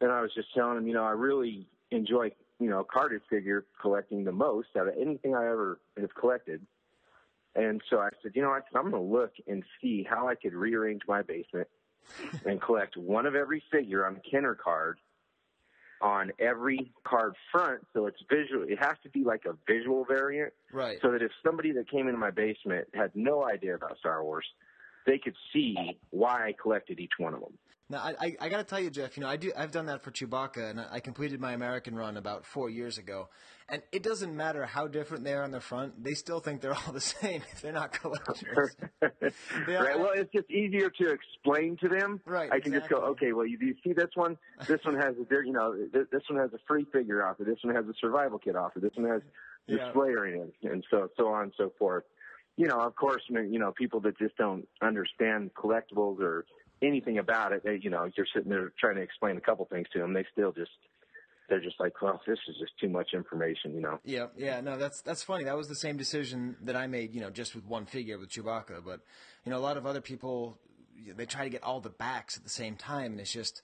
and 0.00 0.10
I 0.10 0.22
was 0.22 0.32
just 0.34 0.48
telling 0.54 0.78
him, 0.78 0.86
you 0.86 0.94
know, 0.94 1.04
I 1.04 1.10
really 1.10 1.66
enjoy, 1.90 2.30
you 2.58 2.70
know, 2.70 2.82
carded 2.82 3.20
figure 3.28 3.66
collecting 3.82 4.24
the 4.24 4.32
most 4.32 4.68
out 4.78 4.88
of 4.88 4.94
anything 4.98 5.34
I 5.34 5.44
ever 5.44 5.78
have 5.98 6.14
collected. 6.14 6.62
And 7.54 7.82
so 7.90 7.98
I 7.98 8.10
said, 8.22 8.32
you 8.34 8.42
know, 8.42 8.52
said, 8.54 8.78
I'm 8.78 8.90
going 8.90 9.02
to 9.02 9.12
look 9.12 9.32
and 9.46 9.64
see 9.80 10.06
how 10.08 10.28
I 10.28 10.34
could 10.34 10.54
rearrange 10.54 11.02
my 11.08 11.22
basement 11.22 11.68
and 12.44 12.60
collect 12.60 12.96
one 12.96 13.26
of 13.26 13.34
every 13.34 13.62
figure 13.70 14.06
on 14.06 14.14
the 14.14 14.20
Kenner 14.20 14.54
card 14.54 14.98
on 16.00 16.32
every 16.38 16.92
card 17.04 17.34
front. 17.52 17.86
So 17.92 18.06
it's 18.06 18.22
visual. 18.30 18.64
It 18.66 18.78
has 18.78 18.96
to 19.02 19.10
be 19.10 19.24
like 19.24 19.44
a 19.44 19.54
visual 19.66 20.04
variant. 20.04 20.52
Right. 20.72 20.98
So 21.02 21.10
that 21.10 21.22
if 21.22 21.30
somebody 21.44 21.72
that 21.72 21.90
came 21.90 22.06
into 22.08 22.18
my 22.18 22.30
basement 22.30 22.88
had 22.94 23.10
no 23.14 23.46
idea 23.46 23.74
about 23.74 23.98
Star 23.98 24.24
Wars, 24.24 24.46
they 25.06 25.18
could 25.18 25.36
see 25.52 25.98
why 26.10 26.46
I 26.46 26.54
collected 26.60 27.00
each 27.00 27.18
one 27.18 27.34
of 27.34 27.40
them. 27.40 27.52
Now, 27.90 27.98
I, 27.98 28.14
I, 28.20 28.36
I 28.42 28.48
got 28.48 28.58
to 28.58 28.64
tell 28.64 28.78
you, 28.78 28.88
Jeff. 28.88 29.16
You 29.16 29.24
know, 29.24 29.28
I 29.28 29.36
do. 29.36 29.52
I've 29.56 29.72
done 29.72 29.86
that 29.86 30.00
for 30.02 30.12
Chewbacca, 30.12 30.70
and 30.70 30.80
I 30.80 31.00
completed 31.00 31.40
my 31.40 31.52
American 31.54 31.96
run 31.96 32.16
about 32.16 32.46
four 32.46 32.70
years 32.70 32.98
ago. 32.98 33.28
And 33.68 33.82
it 33.92 34.02
doesn't 34.04 34.36
matter 34.36 34.64
how 34.64 34.86
different 34.86 35.24
they 35.24 35.32
are 35.34 35.42
on 35.42 35.50
the 35.50 35.60
front; 35.60 36.02
they 36.02 36.14
still 36.14 36.38
think 36.38 36.60
they're 36.60 36.74
all 36.86 36.92
the 36.92 37.00
same 37.00 37.42
if 37.52 37.60
they're 37.62 37.72
not 37.72 37.92
collectors. 37.92 38.76
They 39.66 39.74
are- 39.76 39.84
right. 39.84 39.98
Well, 39.98 40.12
it's 40.14 40.32
just 40.32 40.48
easier 40.50 40.88
to 40.88 41.10
explain 41.12 41.76
to 41.82 41.88
them. 41.88 42.20
Right, 42.24 42.50
I 42.52 42.60
can 42.60 42.72
just 42.72 42.88
go, 42.88 42.96
okay. 43.12 43.32
Well, 43.32 43.46
you, 43.46 43.58
do 43.58 43.66
you 43.66 43.74
see 43.82 43.92
this 43.92 44.10
one? 44.14 44.38
This 44.68 44.80
one 44.84 44.94
has 44.96 45.14
a, 45.16 45.34
you 45.44 45.52
know, 45.52 45.74
th- 45.74 46.06
this 46.12 46.22
one 46.30 46.38
has 46.40 46.52
a 46.52 46.58
free 46.68 46.86
figure 46.92 47.26
offer. 47.26 47.42
This 47.44 47.58
one 47.62 47.74
has 47.74 47.84
a 47.86 47.92
survival 48.00 48.38
kit 48.38 48.54
offer. 48.56 48.78
This 48.80 48.92
one 48.94 49.10
has 49.10 49.22
Yeah. 49.66 49.78
displayer 49.84 50.26
in 50.26 50.42
it, 50.42 50.54
and 50.70 50.84
so 50.90 51.08
so 51.16 51.28
on 51.28 51.44
and 51.44 51.52
so 51.56 51.72
forth. 51.78 52.04
You 52.56 52.66
know, 52.68 52.78
of 52.80 52.94
course, 52.94 53.22
you 53.28 53.58
know, 53.58 53.72
people 53.72 54.00
that 54.00 54.18
just 54.18 54.36
don't 54.36 54.66
understand 54.82 55.50
collectibles 55.54 56.20
or 56.20 56.44
anything 56.82 57.18
about 57.18 57.52
it, 57.52 57.62
they, 57.64 57.78
you 57.80 57.90
know, 57.90 58.08
you're 58.16 58.26
sitting 58.34 58.50
there 58.50 58.72
trying 58.78 58.96
to 58.96 59.02
explain 59.02 59.36
a 59.36 59.40
couple 59.40 59.64
things 59.66 59.86
to 59.92 59.98
them. 59.98 60.12
They 60.12 60.24
still 60.32 60.52
just, 60.52 60.70
they're 61.48 61.60
just 61.60 61.80
like, 61.80 62.00
well, 62.00 62.20
this 62.26 62.38
is 62.48 62.56
just 62.58 62.72
too 62.80 62.88
much 62.88 63.08
information, 63.12 63.74
you 63.74 63.80
know. 63.80 63.98
Yeah, 64.04 64.26
yeah, 64.36 64.60
no, 64.60 64.78
that's 64.78 65.02
that's 65.02 65.22
funny. 65.22 65.44
That 65.44 65.56
was 65.56 65.68
the 65.68 65.74
same 65.74 65.96
decision 65.96 66.56
that 66.62 66.76
I 66.76 66.86
made, 66.86 67.14
you 67.14 67.20
know, 67.20 67.30
just 67.30 67.54
with 67.54 67.66
one 67.66 67.86
figure 67.86 68.18
with 68.18 68.30
Chewbacca. 68.30 68.84
But 68.84 69.00
you 69.44 69.50
know, 69.50 69.58
a 69.58 69.60
lot 69.60 69.76
of 69.76 69.84
other 69.84 70.00
people 70.00 70.58
they 71.16 71.26
try 71.26 71.44
to 71.44 71.50
get 71.50 71.62
all 71.62 71.80
the 71.80 71.90
backs 71.90 72.36
at 72.36 72.44
the 72.44 72.50
same 72.50 72.76
time, 72.76 73.12
and 73.12 73.20
it's 73.20 73.32
just 73.32 73.62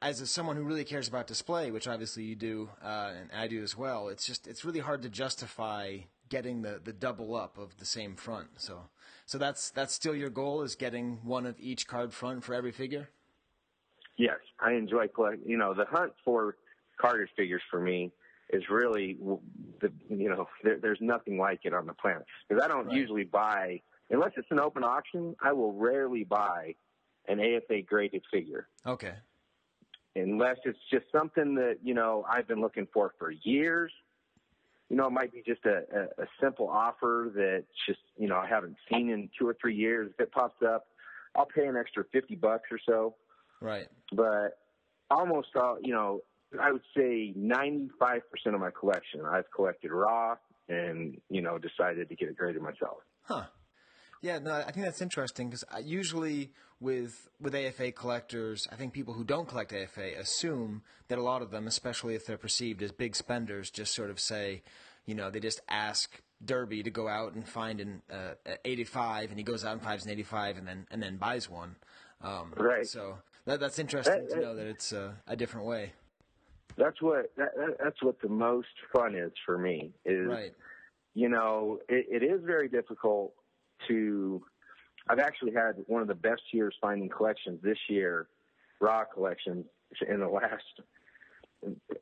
as 0.00 0.20
a, 0.20 0.26
someone 0.26 0.56
who 0.56 0.62
really 0.62 0.84
cares 0.84 1.08
about 1.08 1.26
display, 1.26 1.70
which 1.70 1.88
obviously 1.88 2.22
you 2.24 2.36
do, 2.36 2.70
uh, 2.82 3.12
and 3.20 3.30
I 3.32 3.48
do 3.48 3.62
as 3.62 3.76
well. 3.76 4.08
It's 4.08 4.26
just 4.26 4.46
it's 4.46 4.64
really 4.64 4.80
hard 4.80 5.02
to 5.02 5.08
justify 5.08 5.98
getting 6.28 6.62
the, 6.62 6.80
the 6.82 6.92
double 6.92 7.34
up 7.34 7.58
of 7.58 7.76
the 7.78 7.84
same 7.84 8.16
front. 8.16 8.48
So 8.56 8.84
so 9.32 9.38
that's 9.38 9.70
that's 9.70 9.94
still 9.94 10.14
your 10.14 10.28
goal 10.28 10.60
is 10.60 10.74
getting 10.74 11.18
one 11.24 11.46
of 11.46 11.58
each 11.58 11.86
card 11.86 12.12
front 12.12 12.44
for 12.44 12.52
every 12.52 12.70
figure. 12.70 13.08
Yes, 14.18 14.36
I 14.60 14.72
enjoy 14.72 15.08
collecting. 15.08 15.48
You 15.48 15.56
know, 15.56 15.72
the 15.72 15.86
hunt 15.86 16.12
for 16.22 16.58
carded 17.00 17.30
figures 17.34 17.62
for 17.70 17.80
me 17.80 18.12
is 18.50 18.62
really 18.68 19.16
the 19.80 19.90
you 20.10 20.28
know 20.28 20.48
there, 20.62 20.78
there's 20.78 20.98
nothing 21.00 21.38
like 21.38 21.60
it 21.64 21.72
on 21.72 21.86
the 21.86 21.94
planet 21.94 22.26
because 22.46 22.62
I 22.62 22.68
don't 22.68 22.90
usually 22.90 23.24
buy 23.24 23.80
unless 24.10 24.32
it's 24.36 24.48
an 24.50 24.60
open 24.60 24.84
auction. 24.84 25.34
I 25.42 25.54
will 25.54 25.72
rarely 25.72 26.24
buy 26.24 26.74
an 27.26 27.40
AFA 27.40 27.80
graded 27.86 28.24
figure 28.30 28.68
Okay. 28.86 29.14
unless 30.14 30.58
it's 30.66 30.78
just 30.90 31.06
something 31.10 31.54
that 31.54 31.78
you 31.82 31.94
know 31.94 32.26
I've 32.28 32.46
been 32.46 32.60
looking 32.60 32.86
for 32.92 33.14
for 33.18 33.30
years. 33.30 33.92
You 34.92 34.98
know, 34.98 35.06
it 35.06 35.12
might 35.12 35.32
be 35.32 35.42
just 35.44 35.64
a, 35.64 35.82
a, 36.18 36.22
a 36.22 36.26
simple 36.40 36.68
offer 36.68 37.32
that 37.34 37.64
just 37.88 38.00
you 38.16 38.28
know 38.28 38.36
I 38.36 38.46
haven't 38.46 38.76
seen 38.88 39.08
in 39.08 39.28
two 39.36 39.48
or 39.48 39.56
three 39.60 39.74
years. 39.74 40.12
If 40.12 40.20
it 40.20 40.32
pops 40.32 40.62
up, 40.62 40.86
I'll 41.34 41.46
pay 41.46 41.66
an 41.66 41.76
extra 41.76 42.04
fifty 42.12 42.36
bucks 42.36 42.68
or 42.70 42.78
so 42.86 43.16
Right. 43.62 43.88
but 44.12 44.58
almost 45.10 45.48
all, 45.56 45.78
you 45.80 45.94
know, 45.94 46.20
I 46.60 46.72
would 46.72 46.82
say 46.96 47.32
95% 47.38 48.20
of 48.46 48.60
my 48.60 48.70
collection 48.78 49.20
I've 49.24 49.50
collected 49.54 49.92
raw 49.92 50.36
and, 50.68 51.20
you 51.30 51.40
know, 51.42 51.58
decided 51.58 52.08
to 52.08 52.16
get 52.16 52.28
it 52.28 52.36
graded 52.36 52.60
myself. 52.60 52.98
Huh. 53.22 53.44
Yeah, 54.22 54.38
no, 54.38 54.52
I 54.54 54.70
think 54.70 54.86
that's 54.86 55.02
interesting 55.02 55.50
because 55.50 55.64
usually 55.82 56.52
with 56.80 57.28
with 57.40 57.54
AFA 57.56 57.90
collectors, 57.90 58.68
I 58.70 58.76
think 58.76 58.92
people 58.92 59.14
who 59.14 59.24
don't 59.24 59.48
collect 59.48 59.72
AFA 59.72 60.18
assume 60.18 60.82
that 61.08 61.18
a 61.18 61.22
lot 61.22 61.42
of 61.42 61.50
them, 61.50 61.66
especially 61.66 62.14
if 62.14 62.24
they're 62.24 62.38
perceived 62.38 62.82
as 62.82 62.92
big 62.92 63.16
spenders, 63.16 63.68
just 63.70 63.92
sort 63.94 64.10
of 64.10 64.20
say, 64.20 64.62
you 65.06 65.16
know, 65.16 65.28
they 65.28 65.40
just 65.40 65.60
ask 65.68 66.22
Derby 66.44 66.84
to 66.84 66.90
go 66.90 67.08
out 67.08 67.34
and 67.34 67.46
find 67.46 67.80
an 67.80 68.02
uh, 68.12 68.34
85, 68.64 69.30
and 69.30 69.38
he 69.38 69.44
goes 69.44 69.64
out 69.64 69.72
and 69.72 69.82
finds 69.82 70.04
an 70.06 70.12
85, 70.12 70.58
and 70.58 70.68
then 70.68 70.86
and 70.92 71.02
then 71.02 71.16
buys 71.16 71.50
one. 71.50 71.74
Um, 72.22 72.54
Right. 72.56 72.86
So 72.86 73.18
that, 73.46 73.58
that's 73.58 73.80
interesting 73.80 74.26
That- 74.28 74.34
to 74.36 74.40
know 74.40 74.54
that 74.54 74.66
it's 74.66 74.92
uh, 74.92 75.12
a 75.26 75.34
different 75.34 75.66
way. 75.66 75.92
That's 76.76 77.02
what, 77.02 77.30
that, 77.36 77.54
that, 77.56 77.76
that's 77.84 78.02
what 78.02 78.18
the 78.22 78.30
most 78.30 78.68
fun 78.94 79.14
is 79.14 79.32
for 79.44 79.58
me 79.58 79.92
is, 80.06 80.26
Right. 80.26 80.54
you 81.12 81.28
know, 81.28 81.80
it, 81.86 82.22
it 82.22 82.24
is 82.24 82.40
very 82.44 82.66
difficult 82.66 83.34
to, 83.88 84.42
I've 85.08 85.18
actually 85.18 85.52
had 85.52 85.76
one 85.86 86.02
of 86.02 86.08
the 86.08 86.14
best 86.14 86.42
years 86.52 86.74
finding 86.80 87.08
collections 87.08 87.60
this 87.62 87.78
year, 87.88 88.28
raw 88.80 89.04
collections 89.04 89.66
in 90.08 90.20
the 90.20 90.28
last, 90.28 90.64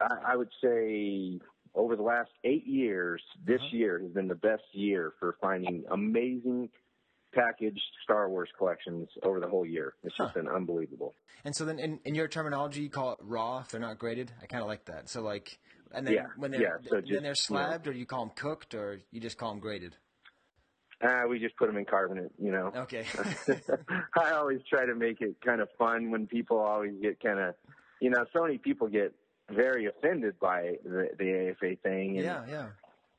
I, 0.01 0.32
I 0.32 0.36
would 0.36 0.51
say 0.62 1.40
over 1.74 1.97
the 1.97 2.02
last 2.02 2.31
eight 2.44 2.66
years, 2.66 3.23
this 3.44 3.61
uh-huh. 3.61 3.77
year 3.77 3.98
has 4.01 4.11
been 4.12 4.28
the 4.28 4.35
best 4.35 4.62
year 4.73 5.12
for 5.19 5.36
finding 5.40 5.85
amazing 5.90 6.69
packaged 7.32 7.81
Star 8.02 8.28
Wars 8.28 8.48
collections 8.59 9.09
over 9.23 9.40
the 9.40 9.48
whole 9.48 9.65
year. 9.65 9.94
It's 10.02 10.16
just 10.16 10.35
been 10.35 10.48
unbelievable. 10.48 11.15
And 11.44 11.55
so 11.55 11.65
then, 11.65 11.78
in, 11.78 12.01
in 12.05 12.15
your 12.15 12.28
terminology, 12.28 12.82
you 12.82 12.90
call 12.90 13.12
it 13.12 13.19
raw 13.23 13.61
if 13.61 13.69
they're 13.69 13.81
not 13.81 13.98
graded. 13.98 14.32
I 14.43 14.47
kind 14.47 14.62
of 14.62 14.69
like 14.69 14.86
that. 14.86 15.09
So 15.09 15.23
like, 15.23 15.59
and 15.93 16.07
then 16.07 16.15
Yeah, 16.15 16.27
when 16.36 16.51
they're 16.51 16.62
yeah, 16.62 16.89
so 16.89 17.01
then 17.01 17.23
they're 17.23 17.35
slabbed, 17.35 17.86
or 17.86 17.93
you 17.93 18.07
call 18.07 18.27
them 18.27 18.35
cooked, 18.35 18.74
or 18.74 19.01
you 19.11 19.20
just 19.20 19.39
call 19.39 19.51
them 19.51 19.61
graded. 19.61 19.97
Uh, 21.02 21.22
we 21.28 21.39
just 21.39 21.56
put 21.56 21.66
them 21.66 21.78
in 21.78 21.85
carbonate, 21.86 22.31
you 22.39 22.52
know. 22.52 22.70
Okay. 22.77 23.05
I 24.22 24.32
always 24.32 24.60
try 24.68 24.85
to 24.85 24.94
make 24.94 25.22
it 25.22 25.36
kind 25.44 25.60
of 25.62 25.68
fun 25.78 26.10
when 26.10 26.27
people 26.27 26.59
always 26.59 26.93
get 27.01 27.20
kind 27.20 27.39
of, 27.39 27.55
you 28.01 28.10
know, 28.10 28.27
so 28.32 28.43
many 28.43 28.59
people 28.59 28.86
get 28.89 29.14
very 29.51 29.86
offended 29.86 30.39
by 30.39 30.77
the, 30.85 31.09
the 31.18 31.51
AFA 31.51 31.77
thing. 31.82 32.16
And 32.18 32.24
yeah, 32.27 32.43
yeah. 32.48 32.66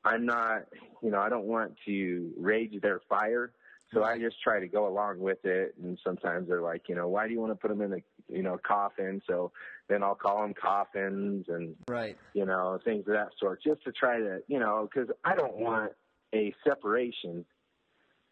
I'm 0.06 0.26
not, 0.26 0.66
you 1.02 1.10
know, 1.10 1.20
I 1.20 1.30
don't 1.30 1.46
want 1.46 1.74
to 1.86 2.32
rage 2.38 2.80
their 2.82 3.02
fire. 3.10 3.52
So 3.94 4.04
I 4.04 4.18
just 4.20 4.42
try 4.42 4.60
to 4.60 4.68
go 4.68 4.88
along 4.88 5.20
with 5.20 5.44
it. 5.44 5.76
And 5.82 6.00
sometimes 6.04 6.48
they're 6.48 6.62
like, 6.62 6.88
you 6.88 6.96
know, 6.96 7.08
why 7.10 7.28
do 7.28 7.34
you 7.34 7.42
want 7.42 7.52
to 7.52 7.56
put 7.56 7.68
them 7.70 7.82
in 7.82 7.94
a, 7.94 8.34
you 8.34 8.44
know, 8.44 8.58
coffin? 8.66 9.22
So 9.28 9.52
then 9.90 10.02
I'll 10.04 10.16
call 10.16 10.42
them 10.42 10.54
coffins 10.54 11.48
and, 11.50 11.76
Right. 11.90 12.16
you 12.34 12.46
know, 12.46 12.80
things 12.86 13.06
of 13.08 13.14
that 13.14 13.30
sort, 13.40 13.62
just 13.64 13.84
to 13.84 13.92
try 13.92 14.20
to, 14.20 14.40
you 14.48 14.60
know, 14.60 14.88
because 14.90 15.10
I 15.26 15.36
don't 15.36 15.58
want 15.58 15.92
a 16.34 16.54
separation. 16.66 17.44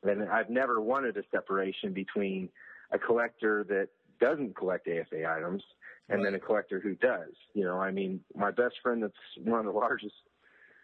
And 0.03 0.29
I've 0.29 0.49
never 0.49 0.79
wanted 0.81 1.17
a 1.17 1.23
separation 1.31 1.93
between 1.93 2.49
a 2.91 2.97
collector 2.99 3.65
that 3.69 3.89
doesn't 4.19 4.55
collect 4.55 4.87
AFA 4.87 5.25
items 5.29 5.63
and 6.09 6.25
then 6.25 6.33
a 6.33 6.39
collector 6.39 6.79
who 6.79 6.95
does. 6.95 7.33
You 7.53 7.63
know, 7.65 7.77
I 7.79 7.91
mean, 7.91 8.21
my 8.35 8.49
best 8.51 8.75
friend 8.81 9.03
that's 9.03 9.13
one 9.43 9.59
of 9.59 9.65
the 9.65 9.71
largest 9.79 10.15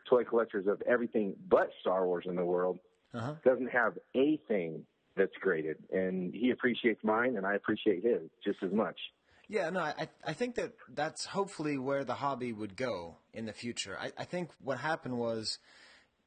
toy 0.10 0.24
collectors 0.24 0.68
of 0.68 0.82
everything 0.88 1.36
but 1.50 1.70
Star 1.82 2.06
Wars 2.06 2.26
in 2.28 2.36
the 2.36 2.46
world 2.46 2.78
Uh-huh. 3.14 3.34
doesn't 3.44 3.72
have 3.72 3.98
a 4.16 4.38
thing 4.48 4.86
that's 5.16 5.32
graded, 5.42 5.78
and 5.92 6.34
he 6.34 6.52
appreciates 6.52 7.02
mine, 7.04 7.38
and 7.38 7.46
I 7.46 7.56
appreciate 7.56 8.04
his 8.04 8.22
just 8.44 8.62
as 8.62 8.72
much. 8.74 9.00
Yeah, 9.48 9.70
no, 9.70 9.80
I 9.80 10.10
I 10.26 10.34
think 10.34 10.56
that 10.56 10.74
that's 10.94 11.26
hopefully 11.26 11.78
where 11.78 12.04
the 12.04 12.16
hobby 12.16 12.52
would 12.52 12.76
go 12.76 13.18
in 13.34 13.46
the 13.46 13.54
future. 13.54 13.98
I, 14.00 14.12
I 14.18 14.26
think 14.26 14.50
what 14.62 14.78
happened 14.80 15.18
was, 15.18 15.60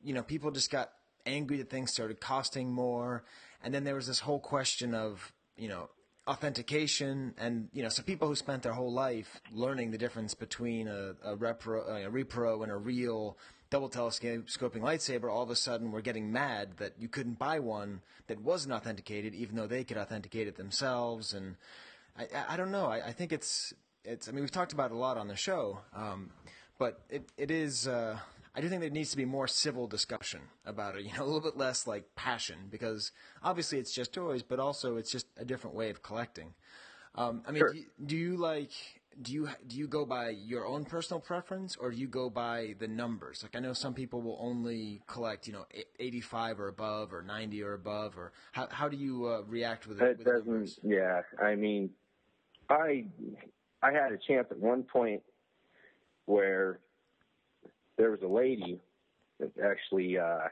you 0.03 0.15
know, 0.15 0.23
people 0.23 0.51
just 0.51 0.71
got 0.71 0.91
angry 1.27 1.57
that 1.59 1.71
things 1.71 1.93
started 1.93 2.21
costing 2.21 2.73
more, 2.73 3.25
and 3.63 3.73
then 3.75 3.85
there 3.85 3.95
was 3.95 4.07
this 4.07 4.21
whole 4.21 4.41
question 4.41 4.95
of, 4.95 5.33
you 5.57 5.69
know, 5.69 5.89
authentication, 6.27 7.35
and 7.39 7.69
you 7.73 7.83
know, 7.83 7.89
so 7.89 8.03
people 8.03 8.29
who 8.29 8.35
spent 8.37 8.63
their 8.63 8.73
whole 8.75 8.93
life 8.93 9.41
learning 9.53 9.91
the 9.91 9.99
difference 9.99 10.35
between 10.35 10.87
a, 10.89 11.15
a 11.25 11.37
repro, 11.37 12.07
a 12.07 12.11
repro, 12.11 12.63
and 12.63 12.71
a 12.71 12.77
real 12.77 13.37
double 13.71 13.89
telescoping 13.89 14.83
lightsaber, 14.83 15.31
all 15.31 15.43
of 15.43 15.51
a 15.51 15.57
sudden 15.57 15.91
were 15.93 16.01
getting 16.01 16.33
mad 16.33 16.71
that 16.79 16.93
you 16.99 17.09
couldn't 17.09 17.39
buy 17.39 17.59
one 17.59 18.01
that 18.27 18.41
wasn't 18.41 18.73
authenticated, 18.73 19.35
even 19.35 19.57
though 19.57 19.67
they 19.67 19.85
could 19.85 19.97
authenticate 19.99 20.47
it 20.49 20.57
themselves, 20.57 21.35
and 21.35 21.57
I, 22.19 22.27
I- 22.51 22.57
don't 22.57 22.71
know. 22.71 22.87
I, 22.87 23.09
I 23.09 23.13
think 23.13 23.33
it's 23.33 23.73
it's. 24.05 24.29
I 24.29 24.33
mean, 24.33 24.41
we've 24.43 24.51
talked 24.51 24.73
about 24.73 24.91
it 24.91 24.95
a 24.95 24.99
lot 24.99 25.17
on 25.19 25.29
the 25.29 25.37
show, 25.37 25.81
um, 25.95 26.31
but 26.79 27.01
it 27.11 27.29
it 27.37 27.51
is. 27.51 27.87
Uh, 27.89 28.19
I 28.55 28.61
do 28.61 28.69
think 28.69 28.81
there 28.81 28.91
needs 28.91 29.11
to 29.11 29.17
be 29.17 29.25
more 29.25 29.47
civil 29.47 29.87
discussion 29.87 30.41
about 30.65 30.97
it. 30.97 31.05
You 31.05 31.13
know, 31.17 31.23
a 31.23 31.27
little 31.27 31.41
bit 31.41 31.57
less 31.57 31.87
like 31.87 32.15
passion, 32.17 32.69
because 32.71 33.13
obviously 33.43 33.79
it's 33.79 33.93
just 33.93 34.13
toys, 34.13 34.43
but 34.43 34.59
also 34.59 34.97
it's 34.97 35.11
just 35.11 35.27
a 35.37 35.45
different 35.45 35.77
way 35.77 35.91
of 35.91 36.03
collecting. 36.03 36.55
Um, 37.15 37.43
I 37.47 37.51
mean, 37.53 37.61
Sure. 37.61 37.73
do, 37.73 37.79
you, 37.79 37.87
do 38.05 38.17
you 38.17 38.37
like? 38.37 38.71
Do 39.21 39.33
you 39.33 39.49
do 39.67 39.77
you 39.77 39.89
go 39.89 40.07
by 40.07 40.29
your 40.29 40.65
own 40.65 40.85
personal 40.85 41.21
preference, 41.21 41.75
or 41.75 41.91
do 41.91 41.97
you 41.97 42.07
go 42.07 42.31
by 42.31 42.77
the 42.79 42.87
numbers? 42.87 43.43
Like 43.43 43.57
I 43.57 43.59
know 43.59 43.73
some 43.73 43.93
people 43.93 44.23
will 44.23 44.39
only 44.41 45.03
collect, 45.09 45.49
you 45.49 45.53
know, 45.55 45.67
e- 45.75 45.83
eighty-five 45.99 46.61
or 46.61 46.69
above, 46.69 47.13
or 47.13 47.23
ninety 47.23 47.61
or 47.61 47.73
above, 47.73 48.17
or 48.17 48.33
how 48.53 48.69
how 48.71 48.89
do 48.89 48.97
you 48.97 49.27
uh, 49.27 49.43
react 49.49 49.89
with 49.89 50.01
it? 50.01 50.21
It 50.21 50.25
doesn't. 50.25 50.79
Yeah, 50.85 51.23
I 51.43 51.57
mean, 51.57 51.91
I 52.71 53.07
I 53.83 53.91
had 53.91 54.13
a 54.13 54.19
chance 54.19 54.47
at 54.53 54.59
one 54.59 54.85
point 54.85 55.23
where 56.27 56.79
there 57.99 58.11
was 58.11 58.21
a 58.23 58.27
lady 58.29 58.81
that 59.41 59.51
actually 59.63 60.17
uh, 60.19 60.49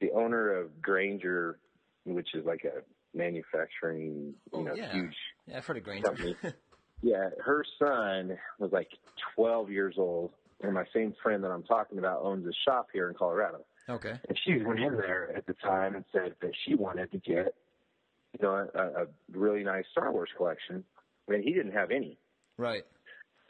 the 0.00 0.10
owner 0.12 0.52
of 0.54 0.80
Grainger, 0.82 1.58
which 2.04 2.34
is 2.34 2.44
like 2.44 2.64
a 2.64 2.80
manufacturing, 3.16 4.34
you 4.52 4.58
Oh, 4.58 4.62
know, 4.62 4.74
yeah. 4.74 4.92
huge 4.92 5.14
Yeah, 5.46 5.58
I've 5.58 5.66
heard 5.66 5.76
of 5.76 5.84
Grainger. 5.84 6.08
company. 6.08 6.36
yeah, 7.02 7.30
her 7.44 7.64
son 7.78 8.36
was 8.58 8.72
like 8.72 8.88
12 9.36 9.70
years 9.70 9.94
old, 9.98 10.32
and 10.62 10.74
my 10.74 10.84
same 10.94 11.14
friend 11.22 11.44
that 11.44 11.50
I'm 11.50 11.62
talking 11.62 11.98
about 11.98 12.22
owns 12.22 12.46
a 12.46 12.52
shop 12.68 12.88
here 12.92 13.08
in 13.08 13.14
Colorado. 13.14 13.64
okay. 13.88 14.18
And 14.28 14.38
she 14.44 14.58
went 14.62 14.80
in 14.80 14.96
there 14.96 15.32
at 15.36 15.46
the 15.46 15.54
time 15.54 15.94
and 15.96 16.04
said 16.12 16.34
that 16.40 16.52
she 16.64 16.74
wanted 16.74 17.10
to 17.12 17.18
get, 17.18 17.54
you 18.38 18.42
know, 18.42 18.68
a, 18.74 19.02
a 19.02 19.06
really 19.32 19.64
nice 19.64 19.84
Star 19.92 20.12
Wars 20.12 20.30
collection, 20.36 20.84
and 21.28 21.42
he 21.44 21.52
didn't 21.52 21.72
have 21.72 21.90
any. 21.90 22.18
Right. 22.56 22.84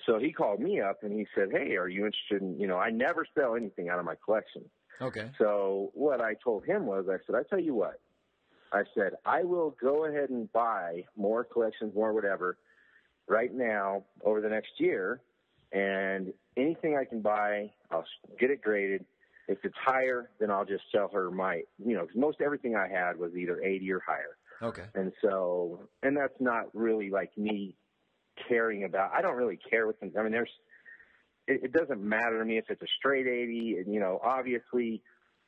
So 0.07 0.19
he 0.19 0.33
called 0.33 0.61
me 0.61 0.81
up 0.81 1.03
and 1.03 1.13
he 1.13 1.27
said, 1.35 1.51
"Hey, 1.53 1.77
are 1.77 1.89
you 1.89 2.07
interested 2.07 2.43
in? 2.43 2.59
You 2.59 2.67
know, 2.67 2.79
I 2.79 2.91
never 2.91 3.27
sell 3.39 3.55
anything 3.55 3.89
out 3.89 3.99
of 3.99 4.05
my 4.05 4.15
collection. 4.25 4.71
Okay. 5.01 5.31
So 5.39 5.91
what 5.95 6.21
I 6.21 6.35
told 6.35 6.65
him 6.65 6.87
was, 6.87 7.07
I 7.09 7.19
said, 7.27 7.35
I 7.35 7.43
tell 7.49 7.59
you 7.61 7.75
what, 7.75 8.01
I 8.73 8.85
said 8.95 9.15
I 9.25 9.45
will 9.45 9.71
go 9.81 10.05
ahead 10.05 10.31
and 10.31 10.51
buy 10.53 11.05
more 11.17 11.45
collections, 11.45 11.95
more 11.95 12.13
whatever, 12.13 12.59
right 13.27 13.53
now 13.53 14.05
over 14.23 14.41
the 14.41 14.49
next 14.49 14.73
year, 14.79 15.23
and 15.73 16.33
anything 16.57 16.97
I 16.97 17.05
can 17.05 17.23
buy, 17.23 17.73
I'll 17.91 18.05
get 18.39 18.51
it 18.51 18.61
graded. 18.61 19.07
If 19.49 19.59
it's 19.65 19.77
higher, 19.77 20.31
then 20.39 20.51
I'll 20.51 20.67
just 20.67 20.85
sell 20.93 21.09
her 21.13 21.31
my, 21.31 21.63
you 21.79 21.95
know, 21.95 22.07
'cause 22.07 22.17
most 22.17 22.41
everything 22.41 22.77
I 22.77 22.89
had 22.89 23.17
was 23.17 23.35
either 23.35 23.61
80 23.63 23.91
or 23.93 24.01
higher. 24.01 24.37
Okay. 24.63 24.85
And 24.95 25.13
so, 25.23 25.89
and 26.03 26.17
that's 26.17 26.39
not 26.41 26.75
really 26.75 27.11
like 27.11 27.37
me 27.39 27.77
caring 28.49 28.85
about. 28.85 29.13
I 29.13 29.23
don't 29.23 29.37
really 29.37 29.59
care 29.59 29.87
what 29.87 30.01
them. 30.01 30.13
I 30.19 30.23
mean, 30.23 30.33
there's. 30.33 30.51
It, 31.47 31.65
it 31.65 31.73
doesn't 31.73 32.03
matter 32.03 32.39
to 32.39 32.45
me 32.45 32.59
if 32.59 32.67
it's 32.71 32.83
a 32.83 32.87
straight 32.99 33.27
80, 33.27 33.77
and 33.79 33.93
you 33.93 33.99
know, 34.01 34.21
obviously, 34.23 35.03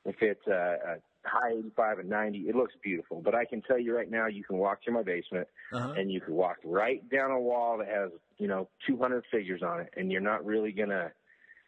if 0.04 0.16
it's 0.20 0.46
a, 0.48 0.76
a 0.96 0.96
high 1.28 1.52
85 1.58 1.98
and 2.00 2.08
90, 2.08 2.38
it 2.48 2.56
looks 2.56 2.74
beautiful. 2.82 3.20
But 3.22 3.34
I 3.34 3.44
can 3.44 3.62
tell 3.62 3.78
you 3.78 3.94
right 3.94 4.10
now, 4.10 4.26
you 4.26 4.42
can 4.42 4.56
walk 4.58 4.80
through 4.82 4.94
my 4.94 5.02
basement, 5.02 5.46
Uh-huh. 5.72 5.92
and 5.96 6.10
you 6.10 6.20
can 6.20 6.34
walk 6.34 6.56
right 6.64 7.06
down 7.08 7.30
a 7.30 7.38
wall 7.40 7.78
that 7.78 7.88
has 7.88 8.10
you 8.38 8.48
know 8.48 8.68
200 8.86 9.24
figures 9.30 9.62
on 9.62 9.80
it, 9.80 9.90
and 9.96 10.10
you're 10.10 10.20
not 10.20 10.44
really 10.44 10.72
gonna 10.72 11.12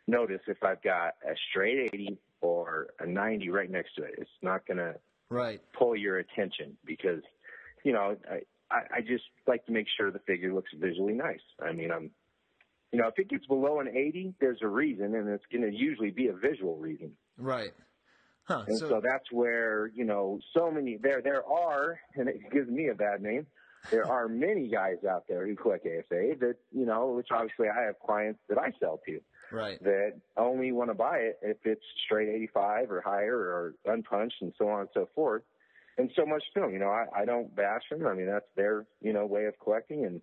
notice 0.06 0.40
if 0.48 0.62
I've 0.64 0.82
got 0.82 1.14
a 1.24 1.34
straight 1.50 1.90
80 1.94 2.18
or 2.40 2.88
a 3.00 3.06
90 3.06 3.48
right 3.50 3.70
next 3.70 3.94
to 3.96 4.02
it. 4.04 4.14
It's 4.18 4.30
not 4.42 4.66
gonna 4.66 4.94
Right. 5.30 5.60
pull 5.72 5.96
your 5.96 6.18
attention 6.18 6.76
because, 6.84 7.22
you 7.84 7.92
know, 7.92 8.16
I, 8.30 8.42
I 8.70 8.96
I 8.96 9.00
just 9.00 9.24
like 9.46 9.64
to 9.66 9.72
make 9.72 9.86
sure 9.96 10.10
the 10.10 10.20
figure 10.20 10.52
looks 10.52 10.70
visually 10.78 11.14
nice. 11.14 11.42
I 11.60 11.72
mean, 11.72 11.90
I'm, 11.90 12.10
you 12.92 13.00
know, 13.00 13.08
if 13.08 13.18
it 13.18 13.28
gets 13.28 13.46
below 13.46 13.80
an 13.80 13.88
80, 13.88 14.34
there's 14.40 14.60
a 14.62 14.68
reason, 14.68 15.14
and 15.14 15.28
it's 15.28 15.44
going 15.50 15.68
to 15.68 15.76
usually 15.76 16.10
be 16.10 16.28
a 16.28 16.32
visual 16.32 16.76
reason. 16.76 17.12
Right. 17.36 17.72
Huh. 18.44 18.64
And 18.68 18.78
so, 18.78 19.00
that's 19.02 19.32
where, 19.32 19.90
you 19.94 20.04
know, 20.04 20.38
so 20.54 20.70
many, 20.70 20.98
there, 21.02 21.22
there 21.22 21.42
are, 21.44 21.98
and 22.14 22.28
it 22.28 22.52
gives 22.52 22.68
me 22.68 22.88
a 22.88 22.94
bad 22.94 23.22
name, 23.22 23.46
there 23.90 24.06
are 24.06 24.28
many 24.46 24.68
guys 24.68 24.98
out 25.10 25.24
there 25.28 25.46
who 25.46 25.56
collect 25.56 25.86
AFA 25.86 26.36
that, 26.40 26.56
you 26.70 26.84
know, 26.84 27.08
which 27.08 27.28
obviously 27.30 27.68
I 27.68 27.84
have 27.86 27.98
clients 27.98 28.40
that 28.48 28.58
I 28.58 28.70
sell 28.78 29.00
to 29.06 29.20
right. 29.50 29.82
that 29.82 30.20
only 30.36 30.72
want 30.72 30.90
to 30.90 30.94
buy 30.94 31.16
it 31.18 31.38
if 31.42 31.56
it's 31.64 31.84
straight 32.04 32.28
85 32.28 32.90
or 32.90 33.00
higher 33.00 33.36
or 33.36 33.74
unpunched 33.86 34.36
and 34.42 34.52
so 34.58 34.68
on 34.68 34.80
and 34.80 34.88
so 34.92 35.08
forth. 35.14 35.42
And 35.96 36.10
so 36.16 36.26
much 36.26 36.42
film, 36.52 36.72
you 36.72 36.78
know, 36.78 36.88
I, 36.88 37.06
I 37.16 37.24
don't 37.24 37.54
bash 37.54 37.82
them. 37.90 38.06
I 38.06 38.14
mean, 38.14 38.26
that's 38.26 38.46
their, 38.56 38.86
you 39.00 39.12
know, 39.12 39.26
way 39.26 39.44
of 39.44 39.54
collecting 39.62 40.04
and 40.04 40.20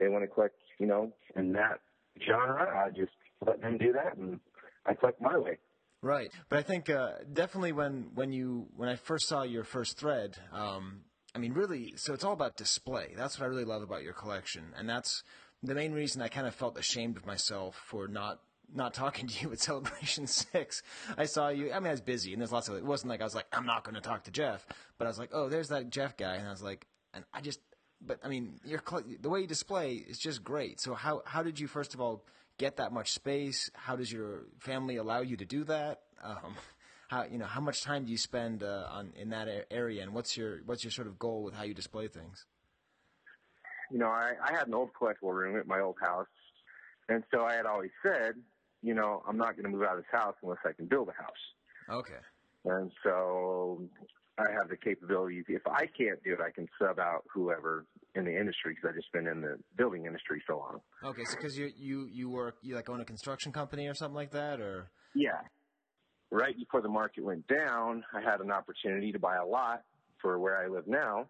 they 0.00 0.08
want 0.08 0.24
to 0.24 0.28
collect, 0.28 0.56
you 0.78 0.86
know, 0.86 1.12
in 1.36 1.52
that 1.52 1.80
genre. 2.26 2.84
I 2.84 2.90
just 2.90 3.12
let 3.46 3.60
them 3.60 3.78
do 3.78 3.92
that 3.92 4.16
and 4.16 4.40
I 4.86 4.94
collect 4.94 5.20
my 5.20 5.38
way. 5.38 5.58
Right, 6.02 6.32
but 6.48 6.58
I 6.58 6.62
think 6.62 6.90
uh, 6.90 7.12
definitely 7.32 7.70
when 7.70 8.08
when 8.14 8.32
you 8.32 8.66
when 8.74 8.88
I 8.88 8.96
first 8.96 9.28
saw 9.28 9.44
your 9.44 9.62
first 9.62 9.96
thread, 9.96 10.36
um, 10.52 11.02
I 11.32 11.38
mean, 11.38 11.52
really, 11.52 11.94
so 11.96 12.12
it's 12.12 12.24
all 12.24 12.32
about 12.32 12.56
display. 12.56 13.14
That's 13.16 13.38
what 13.38 13.46
I 13.46 13.48
really 13.48 13.64
love 13.64 13.82
about 13.82 14.02
your 14.02 14.12
collection, 14.12 14.64
and 14.76 14.88
that's 14.88 15.22
the 15.62 15.76
main 15.76 15.92
reason 15.92 16.20
I 16.20 16.26
kind 16.26 16.48
of 16.48 16.56
felt 16.56 16.76
ashamed 16.76 17.16
of 17.16 17.24
myself 17.24 17.76
for 17.86 18.08
not 18.08 18.40
not 18.74 18.94
talking 18.94 19.26
to 19.26 19.42
you 19.42 19.52
at 19.52 19.60
Celebration 19.60 20.26
Six. 20.26 20.82
I 21.16 21.24
saw 21.24 21.48
you. 21.48 21.72
I 21.72 21.78
mean, 21.80 21.88
I 21.88 21.92
was 21.92 22.00
busy, 22.00 22.32
and 22.32 22.40
there's 22.40 22.52
lots 22.52 22.68
of. 22.68 22.76
It 22.76 22.84
wasn't 22.84 23.10
like 23.10 23.20
I 23.20 23.24
was 23.24 23.34
like, 23.34 23.46
I'm 23.52 23.66
not 23.66 23.84
going 23.84 23.94
to 23.94 24.00
talk 24.00 24.24
to 24.24 24.30
Jeff, 24.30 24.66
but 24.98 25.06
I 25.06 25.08
was 25.08 25.18
like, 25.18 25.30
oh, 25.32 25.48
there's 25.48 25.68
that 25.68 25.90
Jeff 25.90 26.16
guy, 26.16 26.36
and 26.36 26.46
I 26.46 26.50
was 26.50 26.62
like, 26.62 26.86
and 27.14 27.24
I 27.32 27.40
just. 27.40 27.60
But 28.04 28.18
I 28.24 28.28
mean, 28.28 28.58
your 28.64 28.82
the 29.20 29.28
way 29.28 29.42
you 29.42 29.46
display 29.46 29.94
is 29.94 30.18
just 30.18 30.42
great. 30.42 30.80
So 30.80 30.94
how 30.94 31.22
how 31.24 31.42
did 31.42 31.60
you 31.60 31.68
first 31.68 31.94
of 31.94 32.00
all 32.00 32.24
get 32.58 32.76
that 32.78 32.92
much 32.92 33.12
space? 33.12 33.70
How 33.74 33.94
does 33.94 34.10
your 34.10 34.46
family 34.58 34.96
allow 34.96 35.20
you 35.20 35.36
to 35.36 35.44
do 35.44 35.62
that? 35.64 36.00
Um, 36.22 36.56
how 37.08 37.24
you 37.24 37.38
know 37.38 37.46
how 37.46 37.60
much 37.60 37.82
time 37.82 38.04
do 38.04 38.10
you 38.10 38.18
spend 38.18 38.64
uh, 38.64 38.88
on 38.90 39.12
in 39.16 39.30
that 39.30 39.66
area, 39.70 40.02
and 40.02 40.12
what's 40.14 40.36
your 40.36 40.62
what's 40.66 40.82
your 40.82 40.90
sort 40.90 41.06
of 41.06 41.18
goal 41.18 41.44
with 41.44 41.54
how 41.54 41.62
you 41.62 41.74
display 41.74 42.08
things? 42.08 42.44
you 43.92 43.98
know, 43.98 44.08
I, 44.08 44.32
I 44.42 44.52
had 44.56 44.66
an 44.68 44.74
old 44.74 44.90
collectible 44.98 45.34
room 45.34 45.56
at 45.58 45.66
my 45.66 45.80
old 45.80 45.96
house, 46.00 46.26
and 47.08 47.22
so 47.32 47.44
I 47.44 47.54
had 47.54 47.66
always 47.66 47.90
said, 48.02 48.34
you 48.82 48.94
know, 48.94 49.22
I'm 49.28 49.36
not 49.36 49.52
going 49.52 49.64
to 49.64 49.70
move 49.70 49.82
out 49.82 49.96
of 49.96 49.98
this 49.98 50.10
house 50.12 50.34
unless 50.42 50.58
I 50.66 50.72
can 50.72 50.86
build 50.86 51.08
a 51.08 51.12
house. 51.12 52.00
Okay. 52.04 52.20
And 52.64 52.90
so 53.02 53.82
I 54.38 54.44
have 54.52 54.68
the 54.68 54.76
capability. 54.76 55.42
If 55.48 55.66
I 55.66 55.86
can't 55.86 56.22
do 56.24 56.32
it, 56.32 56.40
I 56.40 56.50
can 56.50 56.68
sub 56.78 56.98
out 56.98 57.24
whoever 57.32 57.86
in 58.14 58.24
the 58.24 58.36
industry 58.36 58.74
because 58.74 58.90
I've 58.90 58.96
just 58.96 59.12
been 59.12 59.26
in 59.26 59.40
the 59.40 59.56
building 59.76 60.06
industry 60.06 60.42
so 60.46 60.58
long. 60.58 60.80
Okay, 61.04 61.22
so 61.24 61.36
because 61.36 61.56
you 61.56 61.70
you 61.76 62.08
you 62.10 62.28
work 62.28 62.56
you 62.62 62.74
like 62.74 62.88
own 62.88 63.00
a 63.00 63.04
construction 63.04 63.52
company 63.52 63.88
or 63.88 63.94
something 63.94 64.14
like 64.14 64.32
that, 64.32 64.60
or 64.60 64.90
Yeah. 65.14 65.40
Right 66.30 66.56
before 66.56 66.80
the 66.80 66.88
market 66.88 67.24
went 67.24 67.46
down, 67.46 68.04
I 68.14 68.22
had 68.22 68.40
an 68.40 68.50
opportunity 68.50 69.12
to 69.12 69.18
buy 69.18 69.36
a 69.36 69.44
lot 69.44 69.82
for 70.22 70.38
where 70.38 70.56
I 70.56 70.68
live 70.68 70.86
now. 70.86 71.26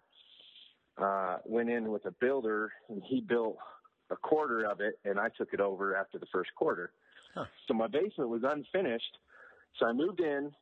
Uh, 0.96 1.38
went 1.44 1.70
in 1.70 1.90
with 1.90 2.04
a 2.06 2.12
builder, 2.20 2.70
and 2.88 3.02
he 3.08 3.20
built 3.20 3.56
a 4.10 4.16
quarter 4.16 4.64
of 4.70 4.80
it, 4.80 5.00
and 5.04 5.18
I 5.18 5.28
took 5.36 5.52
it 5.52 5.60
over 5.60 5.96
after 5.96 6.18
the 6.18 6.26
first 6.30 6.50
quarter. 6.54 6.92
So 7.66 7.74
my 7.74 7.86
basement 7.86 8.30
was 8.30 8.42
unfinished. 8.44 9.18
So 9.78 9.86
I 9.86 9.92
moved 9.92 10.20
in. 10.20 10.52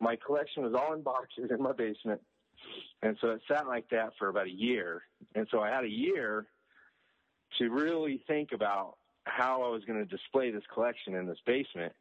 My 0.00 0.16
collection 0.16 0.62
was 0.62 0.74
all 0.74 0.94
in 0.94 1.02
boxes 1.02 1.50
in 1.50 1.62
my 1.62 1.72
basement. 1.72 2.20
And 3.02 3.16
so 3.20 3.30
it 3.30 3.40
sat 3.48 3.66
like 3.66 3.88
that 3.90 4.10
for 4.18 4.28
about 4.28 4.46
a 4.46 4.52
year. 4.52 5.02
And 5.34 5.46
so 5.50 5.60
I 5.60 5.70
had 5.70 5.84
a 5.84 5.90
year 5.90 6.46
to 7.58 7.70
really 7.70 8.22
think 8.26 8.52
about 8.52 8.96
how 9.24 9.62
I 9.62 9.68
was 9.68 9.84
going 9.84 9.98
to 9.98 10.04
display 10.04 10.50
this 10.50 10.62
collection 10.72 11.14
in 11.14 11.26
this 11.26 11.38
basement 11.46 11.92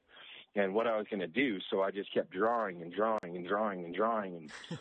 and 0.56 0.74
what 0.74 0.88
I 0.88 0.98
was 0.98 1.06
going 1.10 1.20
to 1.20 1.28
do. 1.28 1.60
So 1.70 1.82
I 1.82 1.92
just 1.92 2.14
kept 2.14 2.32
drawing 2.32 2.82
and 2.82 2.94
drawing 2.94 3.36
and 3.36 3.48
drawing 3.48 3.86
and 3.86 3.96
drawing. 3.96 4.36
And 4.36 4.52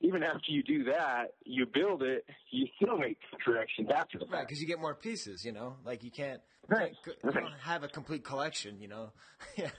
even 0.00 0.22
after 0.22 0.50
you 0.52 0.62
do 0.62 0.84
that, 0.84 1.34
you 1.44 1.66
build 1.66 2.02
it, 2.02 2.24
you 2.50 2.66
still 2.76 2.96
make 2.96 3.18
corrections 3.44 3.88
after 3.94 4.18
the 4.18 4.26
right? 4.26 4.32
fact. 4.38 4.48
Because 4.48 4.60
you 4.60 4.66
get 4.68 4.80
more 4.80 4.94
pieces, 4.94 5.44
you 5.44 5.52
know. 5.52 5.76
Like 5.84 6.04
you 6.04 6.10
can't, 6.10 6.40
you, 6.70 6.76
Right, 6.76 6.92
can't, 7.04 7.16
you 7.24 7.30
right. 7.30 7.42
don't 7.42 7.60
have 7.60 7.82
a 7.82 7.88
complete 7.88 8.24
collection, 8.24 8.80
you 8.80 8.88
know. 8.88 9.10
yeah. 9.56 9.70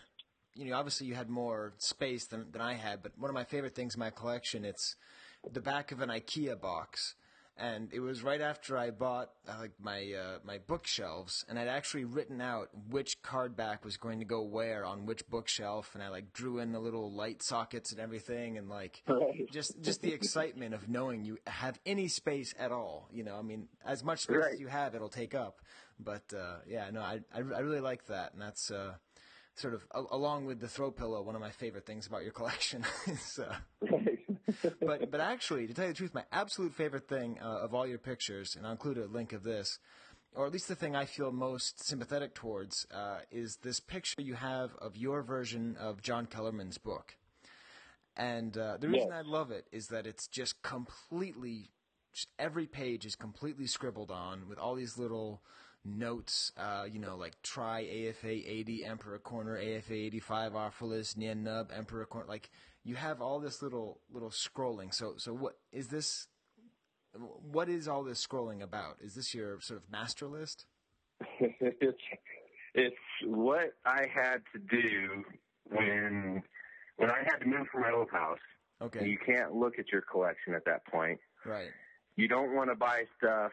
You 0.55 0.65
know, 0.69 0.75
obviously 0.77 1.07
you 1.07 1.15
had 1.15 1.29
more 1.29 1.73
space 1.77 2.25
than 2.25 2.51
than 2.51 2.61
I 2.61 2.73
had, 2.73 3.01
but 3.01 3.13
one 3.17 3.29
of 3.29 3.35
my 3.35 3.45
favorite 3.45 3.75
things 3.75 3.95
in 3.95 3.99
my 3.99 4.09
collection 4.09 4.65
it's 4.65 4.95
the 5.49 5.61
back 5.61 5.91
of 5.93 6.01
an 6.01 6.09
IKEA 6.09 6.59
box. 6.59 7.15
And 7.61 7.89
it 7.91 7.99
was 7.99 8.23
right 8.23 8.39
after 8.39 8.77
I 8.77 8.89
bought 8.91 9.31
uh, 9.45 9.57
like 9.59 9.73
my 9.81 10.13
uh, 10.13 10.39
my 10.45 10.59
bookshelves, 10.65 11.43
and 11.49 11.59
I'd 11.59 11.67
actually 11.67 12.05
written 12.05 12.39
out 12.39 12.69
which 12.89 13.21
card 13.21 13.57
back 13.57 13.83
was 13.83 13.97
going 13.97 14.19
to 14.19 14.25
go 14.25 14.41
where 14.43 14.85
on 14.85 15.05
which 15.05 15.27
bookshelf, 15.29 15.91
and 15.93 16.01
I 16.01 16.07
like 16.07 16.31
drew 16.31 16.59
in 16.59 16.71
the 16.71 16.79
little 16.79 17.11
light 17.11 17.43
sockets 17.43 17.91
and 17.91 17.99
everything, 17.99 18.57
and 18.57 18.69
like 18.69 19.03
just 19.51 19.81
just 19.81 20.01
the 20.01 20.13
excitement 20.13 20.73
of 20.73 20.87
knowing 20.87 21.25
you 21.25 21.37
have 21.47 21.77
any 21.85 22.07
space 22.07 22.55
at 22.57 22.71
all. 22.71 23.09
You 23.11 23.25
know, 23.25 23.35
I 23.37 23.41
mean, 23.41 23.67
as 23.85 24.05
much 24.05 24.19
space 24.21 24.37
Right. 24.37 24.53
as 24.53 24.59
you 24.61 24.67
have, 24.67 24.95
it'll 24.95 25.09
take 25.09 25.35
up. 25.35 25.59
But 25.99 26.33
uh, 26.33 26.59
yeah, 26.65 26.89
no, 26.91 27.01
I, 27.01 27.19
I 27.33 27.39
I 27.39 27.59
really 27.59 27.81
like 27.81 28.05
that, 28.07 28.31
and 28.31 28.41
that's 28.41 28.71
uh, 28.71 28.93
sort 29.55 29.73
of 29.73 29.85
along 30.11 30.45
with 30.45 30.61
the 30.61 30.69
throw 30.69 30.91
pillow, 30.91 31.21
one 31.23 31.35
of 31.35 31.41
my 31.41 31.51
favorite 31.51 31.85
things 31.85 32.07
about 32.07 32.23
your 32.23 32.31
collection. 32.31 32.85
so, 33.19 33.51
but 34.81 35.11
but 35.11 35.19
actually, 35.19 35.67
to 35.67 35.73
tell 35.73 35.85
you 35.85 35.91
the 35.91 35.97
truth, 35.97 36.13
my 36.13 36.25
absolute 36.31 36.73
favorite 36.73 37.07
thing 37.07 37.39
uh, 37.41 37.59
of 37.59 37.73
all 37.73 37.87
your 37.87 37.97
pictures, 37.97 38.55
and 38.55 38.65
I'll 38.65 38.73
include 38.73 38.97
a 38.97 39.05
link 39.05 39.33
of 39.33 39.43
this, 39.43 39.79
or 40.33 40.45
at 40.45 40.53
least 40.53 40.67
the 40.67 40.75
thing 40.75 40.95
I 40.95 41.05
feel 41.05 41.31
most 41.31 41.83
sympathetic 41.83 42.35
towards, 42.35 42.85
uh, 42.93 43.19
is 43.31 43.57
this 43.57 43.79
picture 43.79 44.21
you 44.21 44.35
have 44.35 44.71
of 44.79 44.95
your 44.95 45.21
version 45.21 45.75
of 45.79 46.01
John 46.01 46.25
Kellerman's 46.25 46.77
book. 46.77 47.15
And 48.15 48.57
uh, 48.57 48.77
the 48.77 48.89
reason 48.89 49.13
I 49.13 49.21
love 49.21 49.49
it 49.51 49.67
is 49.71 49.87
that 49.87 50.05
it's 50.05 50.27
just 50.27 50.61
completely, 50.61 51.69
just 52.13 52.27
every 52.37 52.67
page 52.67 53.05
is 53.05 53.15
completely 53.15 53.65
scribbled 53.65 54.11
on 54.11 54.49
with 54.49 54.59
all 54.59 54.75
these 54.75 54.97
little 54.97 55.41
notes, 55.85 56.51
uh, 56.57 56.85
you 56.91 56.99
know, 56.99 57.15
like 57.15 57.41
try 57.43 57.81
AFA 57.81 58.29
80, 58.29 58.83
Emperor 58.85 59.19
Corner, 59.19 59.57
AFA 59.57 59.93
85, 59.93 60.51
Arphalis, 60.53 61.15
Nien 61.15 61.45
Nunb, 61.45 61.67
Emperor 61.75 62.05
Corner. 62.05 62.27
Like, 62.27 62.49
you 62.89 62.95
have 62.95 63.21
all 63.21 63.39
this 63.39 63.61
little, 63.61 64.01
little 64.11 64.31
scrolling. 64.31 64.93
So, 64.93 65.13
so 65.17 65.33
what 65.33 65.53
is 65.71 65.87
this? 65.87 66.27
What 67.13 67.69
is 67.69 67.87
all 67.87 68.03
this 68.03 68.25
scrolling 68.25 68.61
about? 68.61 68.97
Is 69.01 69.15
this 69.15 69.33
your 69.33 69.59
sort 69.61 69.81
of 69.81 69.91
master 69.91 70.27
list? 70.27 70.65
it's 71.39 72.01
it's 72.73 72.95
what 73.25 73.73
I 73.85 74.05
had 74.13 74.41
to 74.53 74.59
do 74.59 75.23
when 75.69 76.43
when 76.97 77.11
I 77.11 77.19
had 77.19 77.37
to 77.39 77.45
move 77.45 77.67
from 77.71 77.81
my 77.81 77.91
old 77.91 78.09
house 78.11 78.39
Okay. 78.81 79.05
You 79.05 79.17
can't 79.17 79.53
look 79.53 79.77
at 79.77 79.91
your 79.91 80.01
collection 80.01 80.53
at 80.53 80.63
that 80.65 80.85
point. 80.85 81.19
Right. 81.45 81.69
You 82.15 82.27
don't 82.27 82.55
want 82.55 82.69
to 82.69 82.75
buy 82.75 83.03
stuff 83.17 83.51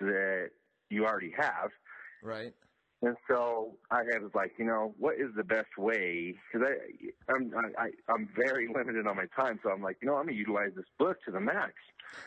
that 0.00 0.50
you 0.90 1.06
already 1.06 1.32
have. 1.36 1.70
Right. 2.22 2.52
And 3.02 3.16
so 3.28 3.76
I 3.90 4.02
had 4.10 4.22
was 4.22 4.32
like, 4.34 4.54
you 4.58 4.64
know, 4.64 4.94
what 4.98 5.16
is 5.16 5.28
the 5.36 5.44
best 5.44 5.76
way? 5.76 6.34
Because 6.52 6.68
I, 6.68 7.32
I'm, 7.32 7.52
I, 7.78 7.90
I'm 8.08 8.28
very 8.34 8.68
limited 8.74 9.06
on 9.06 9.16
my 9.16 9.26
time, 9.36 9.60
so 9.62 9.70
I'm 9.70 9.82
like, 9.82 9.98
you 10.00 10.08
know, 10.08 10.16
I'm 10.16 10.26
gonna 10.26 10.36
utilize 10.36 10.70
this 10.74 10.86
book 10.98 11.22
to 11.24 11.30
the 11.30 11.40
max. 11.40 11.74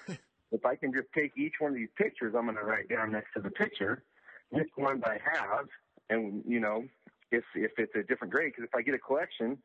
if 0.52 0.66
I 0.66 0.76
can 0.76 0.94
just 0.94 1.08
take 1.14 1.34
each 1.38 1.56
one 1.60 1.72
of 1.72 1.78
these 1.78 1.90
pictures, 1.98 2.36
I'm 2.38 2.46
gonna 2.46 2.64
write 2.64 2.88
down 2.88 3.12
next 3.12 3.34
to 3.34 3.42
the 3.42 3.50
picture 3.50 4.04
which 4.52 4.70
ones 4.78 5.04
I 5.06 5.18
have, 5.34 5.68
and 6.10 6.44
you 6.48 6.60
know, 6.60 6.84
if 7.32 7.44
if 7.56 7.72
it's 7.78 7.96
a 7.96 8.04
different 8.04 8.34
grade. 8.34 8.54
Because 8.56 8.70
if 8.72 8.76
I 8.76 8.82
get 8.82 8.94
a 8.94 9.00
collection 9.00 9.58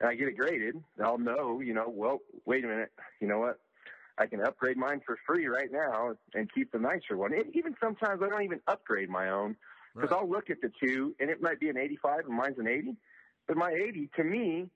and 0.00 0.08
I 0.08 0.14
get 0.14 0.28
it 0.28 0.36
graded, 0.36 0.76
I'll 1.02 1.18
know, 1.18 1.60
you 1.60 1.74
know, 1.74 1.88
well, 1.88 2.18
wait 2.44 2.64
a 2.64 2.68
minute, 2.68 2.92
you 3.20 3.28
know 3.28 3.38
what? 3.38 3.58
I 4.18 4.26
can 4.26 4.42
upgrade 4.42 4.76
mine 4.76 5.00
for 5.06 5.16
free 5.26 5.46
right 5.46 5.70
now 5.70 6.14
and 6.34 6.52
keep 6.52 6.72
the 6.72 6.78
nicer 6.78 7.16
one. 7.16 7.32
And 7.32 7.54
even 7.54 7.76
sometimes 7.80 8.20
I 8.22 8.28
don't 8.28 8.42
even 8.42 8.60
upgrade 8.66 9.08
my 9.08 9.30
own 9.30 9.56
because 9.94 10.10
I'll 10.12 10.28
look 10.28 10.50
at 10.50 10.60
the 10.60 10.70
two 10.82 11.14
and 11.20 11.30
it 11.30 11.40
might 11.40 11.60
be 11.60 11.68
an 11.68 11.76
85 11.76 12.26
and 12.26 12.36
mine's 12.36 12.58
an 12.58 12.68
80, 12.68 12.96
but 13.46 13.56
my 13.56 13.70
80 13.70 14.10
to 14.16 14.24
me 14.24 14.68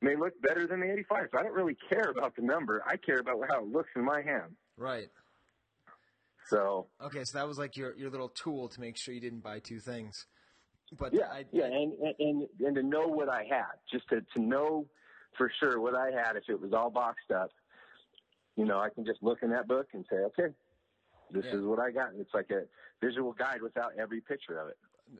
may 0.00 0.16
look 0.16 0.40
better 0.42 0.66
than 0.66 0.80
the 0.80 0.92
85. 0.92 1.28
So 1.32 1.38
I 1.38 1.42
don't 1.42 1.54
really 1.54 1.76
care 1.88 2.10
about 2.10 2.36
the 2.36 2.42
number. 2.42 2.82
I 2.86 2.96
care 2.96 3.18
about 3.18 3.36
how 3.48 3.60
it 3.60 3.68
looks 3.68 3.90
in 3.96 4.04
my 4.04 4.22
hand. 4.22 4.56
Right. 4.76 5.08
So 6.48 6.88
Okay, 7.00 7.24
so 7.24 7.38
that 7.38 7.46
was 7.46 7.58
like 7.58 7.76
your 7.76 7.94
your 7.96 8.10
little 8.10 8.28
tool 8.28 8.68
to 8.68 8.80
make 8.80 8.96
sure 8.96 9.14
you 9.14 9.20
didn't 9.20 9.42
buy 9.42 9.60
two 9.60 9.78
things. 9.78 10.26
But 10.98 11.14
yeah, 11.14 11.28
I, 11.32 11.44
yeah, 11.52 11.64
and, 11.64 11.92
and 12.18 12.46
and 12.60 12.74
to 12.74 12.82
know 12.82 13.06
what 13.06 13.28
I 13.28 13.44
had, 13.48 13.72
just 13.90 14.08
to 14.10 14.20
to 14.34 14.42
know 14.42 14.86
for 15.38 15.50
sure 15.60 15.80
what 15.80 15.94
I 15.94 16.10
had. 16.10 16.36
If 16.36 16.44
it 16.48 16.60
was 16.60 16.72
all 16.72 16.90
boxed 16.90 17.30
up, 17.30 17.50
you 18.56 18.64
know, 18.64 18.78
I 18.78 18.90
can 18.90 19.04
just 19.04 19.22
look 19.22 19.38
in 19.42 19.50
that 19.50 19.66
book 19.66 19.86
and 19.94 20.04
say, 20.10 20.16
okay, 20.16 20.54
this 21.32 21.44
Yeah. 21.46 21.56
is 21.56 21.64
what 21.64 21.78
I 21.78 21.90
got. 21.90 22.14
It's 22.14 22.32
like 22.34 22.50
a 22.50 22.62
visual 23.04 23.32
guide 23.32 23.62
without 23.62 23.92
every 23.98 24.20
picture 24.20 24.58
of 24.58 24.68
it. 24.68 24.76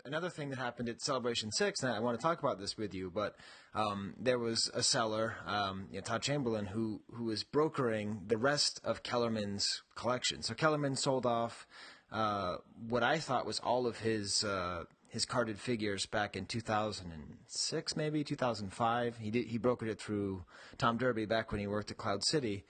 another 0.06 0.30
thing 0.30 0.48
that 0.48 0.58
happened 0.58 0.88
at 0.88 1.02
Celebration 1.02 1.50
Six, 1.52 1.82
and 1.82 1.92
I 1.92 1.98
want 2.00 2.18
to 2.18 2.22
talk 2.22 2.38
about 2.38 2.58
this 2.58 2.78
with 2.78 2.94
you, 2.94 3.10
but 3.10 3.36
um, 3.74 4.14
there 4.18 4.38
was 4.38 4.70
a 4.72 4.82
seller, 4.82 5.36
um, 5.46 5.86
you 5.90 5.96
know, 5.98 6.02
Todd 6.02 6.22
Chamberlain, 6.22 6.64
who 6.66 7.02
who 7.12 7.24
was 7.24 7.44
brokering 7.44 8.22
the 8.26 8.38
rest 8.38 8.80
of 8.84 9.02
Kellerman's 9.02 9.82
collection. 9.94 10.42
So 10.42 10.54
Kellerman 10.54 10.96
sold 10.96 11.26
off 11.26 11.66
uh, 12.10 12.56
what 12.88 13.02
I 13.02 13.18
thought 13.18 13.44
was 13.44 13.58
all 13.60 13.86
of 13.86 13.98
his 13.98 14.42
uh, 14.44 14.84
his 15.08 15.26
carded 15.26 15.58
figures 15.58 16.06
back 16.06 16.36
in 16.36 16.46
2006, 16.46 17.96
maybe 17.96 18.24
2005. 18.24 19.16
He 19.18 19.30
did 19.30 19.46
he 19.48 19.58
brokered 19.58 19.88
it 19.88 20.00
through 20.00 20.44
Tom 20.78 20.96
Derby 20.96 21.26
back 21.26 21.50
when 21.52 21.60
he 21.60 21.66
worked 21.66 21.90
at 21.90 21.96
Cloud 21.98 22.24
City. 22.24 22.64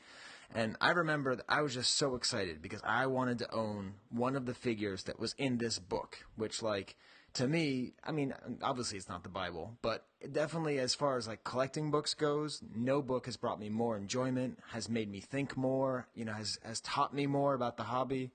And 0.54 0.76
I 0.80 0.90
remember 0.90 1.38
I 1.48 1.62
was 1.62 1.74
just 1.74 1.96
so 1.96 2.14
excited 2.14 2.60
because 2.60 2.80
I 2.84 3.06
wanted 3.06 3.38
to 3.38 3.54
own 3.54 3.94
one 4.10 4.36
of 4.36 4.46
the 4.46 4.54
figures 4.54 5.04
that 5.04 5.18
was 5.18 5.34
in 5.38 5.58
this 5.58 5.78
book, 5.78 6.18
which, 6.36 6.62
like, 6.62 6.96
to 7.34 7.48
me, 7.48 7.94
I 8.04 8.12
mean, 8.12 8.34
obviously 8.62 8.98
it's 8.98 9.08
not 9.08 9.22
the 9.22 9.30
Bible, 9.30 9.78
but 9.80 10.04
definitely 10.30 10.78
as 10.78 10.94
far 10.94 11.16
as 11.16 11.26
like 11.26 11.44
collecting 11.44 11.90
books 11.90 12.12
goes, 12.12 12.62
no 12.74 13.00
book 13.00 13.24
has 13.26 13.38
brought 13.38 13.58
me 13.58 13.70
more 13.70 13.96
enjoyment, 13.96 14.58
has 14.70 14.88
made 14.88 15.10
me 15.10 15.20
think 15.20 15.56
more, 15.56 16.06
you 16.14 16.26
know, 16.26 16.34
has, 16.34 16.58
has 16.62 16.80
taught 16.80 17.14
me 17.14 17.26
more 17.26 17.54
about 17.54 17.78
the 17.78 17.84
hobby. 17.84 18.30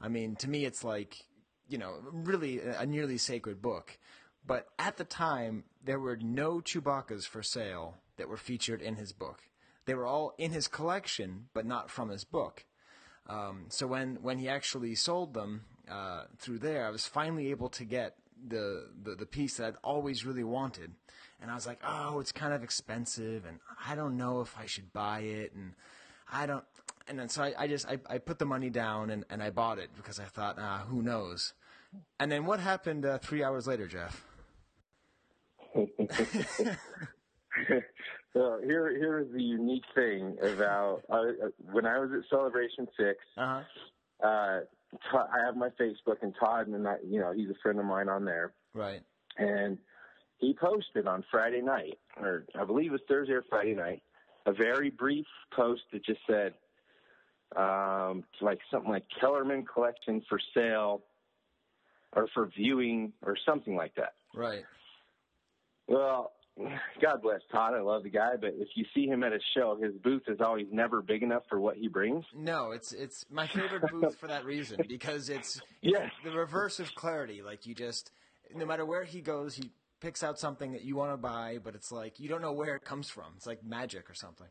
I 0.00 0.08
mean, 0.08 0.34
to 0.36 0.50
me, 0.50 0.64
it's 0.64 0.82
like, 0.82 1.24
you 1.68 1.78
know, 1.78 1.94
really 2.12 2.60
a 2.60 2.86
nearly 2.86 3.18
sacred 3.18 3.62
book. 3.62 3.96
But 4.44 4.66
at 4.78 4.96
the 4.96 5.04
time, 5.04 5.64
there 5.84 6.00
were 6.00 6.16
no 6.16 6.60
Chewbacca's 6.60 7.26
for 7.26 7.42
sale 7.42 7.98
that 8.16 8.28
were 8.28 8.36
featured 8.36 8.82
in 8.82 8.96
his 8.96 9.12
book. 9.12 9.42
They 9.90 9.96
were 9.96 10.06
all 10.06 10.34
in 10.38 10.52
his 10.52 10.68
collection, 10.68 11.48
but 11.52 11.66
not 11.66 11.90
from 11.90 12.10
his 12.10 12.22
book. 12.22 12.64
Um, 13.26 13.64
so 13.70 13.88
when, 13.88 14.18
when 14.22 14.38
he 14.38 14.48
actually 14.48 14.94
sold 14.94 15.34
them 15.34 15.64
uh, 15.90 16.26
through 16.38 16.60
there, 16.60 16.86
I 16.86 16.90
was 16.90 17.08
finally 17.08 17.50
able 17.50 17.70
to 17.70 17.84
get 17.84 18.14
the, 18.46 18.86
the 19.02 19.16
the 19.16 19.26
piece 19.26 19.56
that 19.56 19.66
I'd 19.66 19.74
always 19.82 20.24
really 20.24 20.44
wanted, 20.44 20.92
and 21.42 21.50
I 21.50 21.56
was 21.56 21.66
like, 21.66 21.80
oh, 21.84 22.20
it's 22.20 22.30
kind 22.30 22.54
of 22.54 22.62
expensive, 22.62 23.44
and 23.44 23.58
I 23.84 23.96
don't 23.96 24.16
know 24.16 24.42
if 24.42 24.56
I 24.56 24.66
should 24.66 24.92
buy 24.92 25.22
it, 25.22 25.54
and 25.56 25.72
I 26.30 26.46
don't. 26.46 26.64
And 27.08 27.18
then 27.18 27.28
so 27.28 27.42
I, 27.42 27.54
I 27.58 27.66
just 27.66 27.88
I, 27.88 27.98
I 28.08 28.18
put 28.18 28.38
the 28.38 28.46
money 28.46 28.70
down 28.70 29.10
and, 29.10 29.24
and 29.28 29.42
I 29.42 29.50
bought 29.50 29.80
it 29.80 29.90
because 29.96 30.20
I 30.20 30.24
thought, 30.26 30.54
ah, 30.60 30.84
who 30.88 31.02
knows. 31.02 31.52
And 32.20 32.30
then 32.30 32.46
what 32.46 32.60
happened 32.60 33.04
uh, 33.04 33.18
three 33.18 33.42
hours 33.42 33.66
later, 33.66 33.88
Jeff? 33.88 34.24
so 38.32 38.60
here, 38.62 38.90
here 38.96 39.18
is 39.20 39.32
the 39.32 39.42
unique 39.42 39.84
thing 39.94 40.36
about 40.42 41.02
uh, 41.08 41.22
when 41.72 41.86
I 41.86 41.98
was 41.98 42.10
at 42.12 42.28
Celebration 42.30 42.86
Six. 42.96 43.18
Uh-huh. 43.36 43.62
Uh, 44.26 44.60
I 45.12 45.44
have 45.46 45.56
my 45.56 45.68
Facebook, 45.80 46.16
and 46.22 46.34
Todd, 46.38 46.66
and 46.66 46.86
I, 46.86 46.96
you 47.06 47.20
know, 47.20 47.32
he's 47.32 47.48
a 47.48 47.54
friend 47.62 47.78
of 47.78 47.84
mine 47.84 48.08
on 48.08 48.24
there, 48.24 48.52
Right. 48.74 49.00
and 49.38 49.78
he 50.38 50.52
posted 50.52 51.06
on 51.06 51.24
Friday 51.30 51.60
night, 51.62 51.98
or 52.20 52.44
I 52.58 52.64
believe 52.64 52.90
it 52.90 52.92
was 52.92 53.00
Thursday 53.08 53.34
or 53.34 53.44
Friday 53.48 53.74
night, 53.74 54.02
a 54.46 54.52
very 54.52 54.90
brief 54.90 55.26
post 55.54 55.82
that 55.92 56.04
just 56.04 56.20
said, 56.26 56.54
um, 57.56 58.24
like 58.40 58.58
something 58.70 58.90
like 58.90 59.04
Kellerman 59.20 59.64
collection 59.64 60.22
for 60.28 60.40
sale, 60.54 61.02
or 62.16 62.26
for 62.34 62.46
viewing, 62.46 63.12
or 63.22 63.36
something 63.46 63.76
like 63.76 63.94
that. 63.94 64.14
Right. 64.34 64.64
Well, 65.86 66.32
God 67.00 67.22
bless 67.22 67.40
Todd. 67.50 67.74
I 67.74 67.80
love 67.80 68.02
the 68.02 68.10
guy, 68.10 68.36
but 68.40 68.54
if 68.58 68.68
you 68.74 68.84
see 68.94 69.06
him 69.06 69.22
at 69.24 69.32
a 69.32 69.38
show, 69.54 69.78
his 69.80 69.92
booth 70.02 70.22
is 70.28 70.38
always 70.40 70.66
never 70.70 71.02
big 71.02 71.22
enough 71.22 71.42
for 71.48 71.60
what 71.60 71.76
he 71.76 71.88
brings. 71.88 72.24
No, 72.34 72.72
it's 72.72 72.92
it's 72.92 73.24
my 73.30 73.46
favorite 73.46 73.82
booth 73.90 74.16
for 74.18 74.26
that 74.28 74.44
reason 74.44 74.80
because 74.88 75.28
it's, 75.28 75.60
Yes. 75.82 76.10
the 76.24 76.30
reverse 76.32 76.78
of 76.80 76.94
clarity. 76.94 77.42
Like 77.42 77.66
you 77.66 77.74
just, 77.74 78.10
no 78.54 78.66
matter 78.66 78.84
where 78.84 79.04
he 79.04 79.20
goes, 79.20 79.54
he 79.54 79.70
picks 80.00 80.22
out 80.22 80.38
something 80.38 80.72
that 80.72 80.82
you 80.82 80.96
want 80.96 81.12
to 81.12 81.16
buy, 81.16 81.58
but 81.62 81.74
it's 81.74 81.90
like 81.92 82.20
you 82.20 82.28
don't 82.28 82.42
know 82.42 82.52
where 82.52 82.74
it 82.76 82.84
comes 82.84 83.08
from. 83.08 83.32
It's 83.36 83.46
like 83.46 83.64
magic 83.64 84.08
or 84.10 84.14
something. 84.14 84.48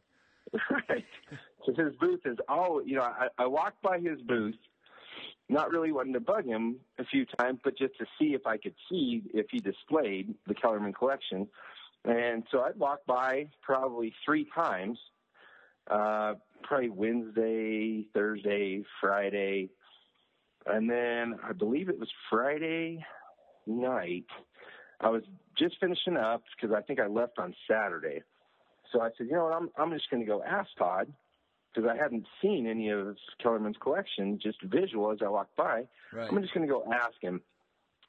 right. 0.89 1.05
So 1.65 1.73
his 1.75 1.95
booth 1.99 2.21
is 2.25 2.37
all, 2.47 2.81
you 2.83 2.95
know, 2.95 3.03
I, 3.03 3.27
I 3.37 3.45
walked 3.45 3.81
by 3.83 3.99
his 3.99 4.19
booth, 4.21 4.55
not 5.47 5.69
really 5.71 5.91
wanting 5.91 6.13
to 6.13 6.19
bug 6.19 6.45
him 6.45 6.77
a 6.97 7.03
few 7.05 7.25
times, 7.39 7.59
but 7.63 7.77
just 7.77 7.95
to 7.99 8.05
see 8.19 8.33
if 8.33 8.47
I 8.47 8.57
could 8.57 8.73
see 8.89 9.21
if 9.33 9.45
he 9.51 9.59
displayed 9.59 10.33
the 10.47 10.55
Kellerman 10.55 10.93
collection. 10.93 11.47
And 12.09 12.43
so 12.51 12.61
I'd 12.61 12.77
walk 12.77 13.01
by 13.05 13.49
probably 13.61 14.13
three 14.25 14.47
times, 14.55 14.97
uh, 15.89 16.35
probably 16.63 16.89
Wednesday, 16.89 18.05
Thursday, 18.13 18.83
Friday. 18.99 19.69
And 20.65 20.89
then 20.89 21.39
I 21.43 21.53
believe 21.53 21.89
it 21.89 21.99
was 21.99 22.09
Friday 22.29 23.05
night. 23.67 24.25
I 25.01 25.09
was 25.09 25.23
just 25.57 25.75
finishing 25.79 26.17
up 26.17 26.43
because 26.55 26.75
I 26.75 26.81
think 26.81 26.99
I 26.99 27.07
left 27.07 27.37
on 27.37 27.55
Saturday. 27.69 28.23
So 28.91 29.01
I 29.01 29.09
said, 29.17 29.27
you 29.27 29.33
know 29.33 29.45
what, 29.45 29.53
I'm 29.53 29.69
I'm 29.77 29.91
just 29.91 30.09
going 30.09 30.21
to 30.21 30.27
go 30.27 30.43
ask 30.43 30.69
Todd 30.77 31.13
because 31.73 31.89
I 31.89 31.95
hadn't 31.95 32.25
seen 32.41 32.65
any 32.65 32.89
of 32.89 33.15
Kellerman's 33.41 33.77
collection, 33.79 34.39
just 34.41 34.61
visual 34.63 35.11
as 35.11 35.19
I 35.23 35.29
walked 35.29 35.55
by. 35.55 35.87
Right. 36.11 36.27
I'm 36.29 36.41
just 36.41 36.53
going 36.53 36.67
to 36.67 36.73
go 36.73 36.83
ask 36.91 37.21
him, 37.21 37.41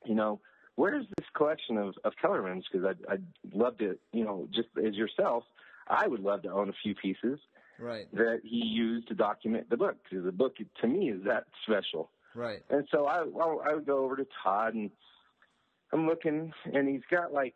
you 0.07 0.15
know, 0.15 0.41
where's 0.77 1.05
collection 1.41 1.77
of 1.79 1.95
of 2.05 2.13
Kellerman's? 2.21 2.65
Because 2.71 2.87
I'd 2.87 3.13
I'd 3.13 3.25
love 3.55 3.79
to, 3.79 3.99
you 4.13 4.25
know, 4.25 4.49
just 4.55 4.69
as 4.87 4.95
yourself, 4.95 5.45
I 5.89 6.07
would 6.07 6.21
love 6.21 6.43
to 6.43 6.51
own 6.53 6.69
a 6.69 6.75
few 6.83 6.95
pieces 6.95 7.39
Right. 7.79 8.07
that 8.13 8.41
he 8.45 8.63
used 8.67 9.09
to 9.09 9.15
document 9.15 9.71
the 9.71 9.77
book 9.79 9.97
because 10.05 10.25
the 10.25 10.33
book 10.33 10.57
to 10.83 10.87
me 10.87 11.11
is 11.11 11.23
that 11.25 11.45
special. 11.65 12.11
Right. 12.35 12.63
And 12.69 12.87
so 12.93 13.07
I, 13.07 13.21
I 13.71 13.75
would 13.75 13.87
go 13.87 14.05
over 14.05 14.17
to 14.17 14.27
Todd 14.45 14.75
and 14.75 14.91
I'm 15.93 16.07
looking, 16.07 16.53
and 16.75 16.87
he's 16.89 17.07
got 17.11 17.33
like 17.33 17.55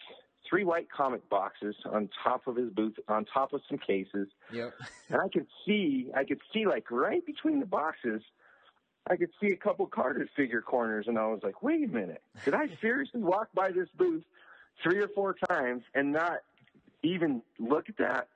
three 0.49 0.65
white 0.65 0.89
comic 0.91 1.29
boxes 1.29 1.77
on 1.85 2.09
top 2.25 2.47
of 2.47 2.57
his 2.57 2.71
booth, 2.71 2.95
on 3.07 3.27
top 3.27 3.53
of 3.53 3.61
some 3.69 3.79
cases, 3.79 4.29
Yep. 4.51 4.73
and 5.11 5.21
I 5.21 5.29
could 5.29 5.47
see, 5.67 6.09
I 6.17 6.25
could 6.25 6.41
see 6.53 6.67
like 6.67 6.91
right 6.91 7.25
between 7.25 7.61
the 7.61 7.67
boxes, 7.67 8.23
I 9.09 9.17
could 9.17 9.31
see 9.41 9.49
a 9.49 9.57
couple 9.57 9.87
carded 9.87 10.29
figure 10.35 10.63
corners, 10.63 11.07
and 11.09 11.19
I 11.19 11.27
was 11.27 11.41
like, 11.43 11.63
wait 11.63 11.85
a 11.85 11.89
minute, 11.89 12.23
did 12.45 12.55
I 12.55 12.69
seriously 12.81 13.21
walk 13.21 13.49
by 13.55 13.71
this 13.71 13.89
booth 13.99 14.25
three 14.83 14.99
or 15.01 15.09
four 15.09 15.35
times 15.49 15.83
and 15.95 16.13
not 16.13 16.39
even 17.03 17.43
look 17.59 17.89
at 17.89 17.97
that? 17.99 18.29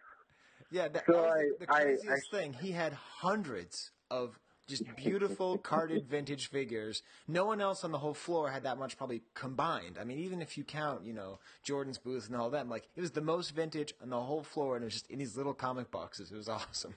Yeah, 0.70 0.88
that, 0.88 1.04
So 1.06 1.12
that 1.12 1.28
I- 1.30 1.36
the, 1.58 1.66
the 1.66 1.72
I- 1.72 1.82
craziest 1.84 2.30
thing. 2.30 2.52
He 2.52 2.72
had 2.72 2.92
hundreds 2.92 3.92
of 4.10 4.38
just 4.66 4.84
beautiful 4.96 5.56
carded 5.62 6.04
vintage 6.06 6.48
figures. 6.50 7.02
No 7.26 7.46
one 7.46 7.62
else 7.62 7.84
on 7.84 7.90
the 7.90 7.96
whole 7.96 8.12
floor 8.12 8.50
had 8.50 8.64
that 8.64 8.76
much 8.78 8.98
probably 8.98 9.22
combined. 9.32 9.96
I 9.98 10.04
mean, 10.04 10.18
even 10.18 10.42
if 10.42 10.58
you 10.58 10.64
count, 10.64 11.06
you 11.06 11.14
know, 11.14 11.38
Jordan's 11.62 11.96
booth 11.96 12.26
and 12.26 12.36
all 12.36 12.50
that, 12.50 12.68
like 12.68 12.86
it 12.94 13.00
was 13.00 13.12
the 13.12 13.22
most 13.22 13.54
vintage 13.54 13.94
on 14.02 14.10
the 14.10 14.20
whole 14.20 14.42
floor, 14.42 14.76
and 14.76 14.82
it 14.82 14.88
was 14.88 14.92
just 14.92 15.10
in 15.10 15.18
these 15.18 15.34
little 15.38 15.54
comic 15.54 15.90
boxes. 15.90 16.30
It 16.30 16.36
was 16.36 16.48
awesome. 16.50 16.94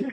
Yes. 0.00 0.10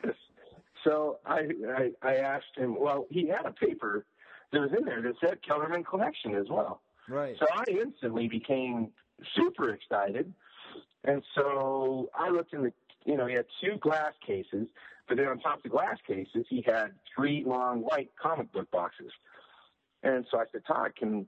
So 0.87 1.19
I, 1.25 1.49
I 1.75 1.91
I 2.01 2.15
asked 2.15 2.55
him. 2.55 2.77
Well, 2.79 3.05
he 3.09 3.27
had 3.27 3.45
a 3.45 3.51
paper 3.51 4.05
that 4.51 4.59
was 4.59 4.71
in 4.77 4.85
there 4.85 5.01
that 5.01 5.13
said 5.19 5.39
Kellerman 5.45 5.83
Collection 5.83 6.35
as 6.35 6.45
well. 6.49 6.81
Right. 7.09 7.35
So 7.39 7.45
I 7.53 7.63
instantly 7.69 8.27
became 8.27 8.89
super 9.35 9.73
excited, 9.73 10.33
and 11.03 11.21
so 11.35 12.09
I 12.15 12.29
looked 12.29 12.53
in 12.53 12.63
the 12.63 12.73
you 13.07 13.15
know, 13.15 13.25
he 13.25 13.33
had 13.33 13.45
two 13.63 13.77
glass 13.79 14.11
cases, 14.25 14.67
but 15.07 15.17
then 15.17 15.27
on 15.27 15.39
top 15.39 15.57
of 15.57 15.63
the 15.63 15.69
glass 15.69 15.97
cases, 16.05 16.45
he 16.49 16.63
had 16.67 16.91
three 17.15 17.43
long 17.47 17.79
white 17.79 18.11
comic 18.21 18.51
book 18.51 18.69
boxes. 18.69 19.11
And 20.03 20.25
so 20.29 20.37
I 20.37 20.43
said, 20.51 20.61
Todd, 20.67 20.91
can 20.97 21.25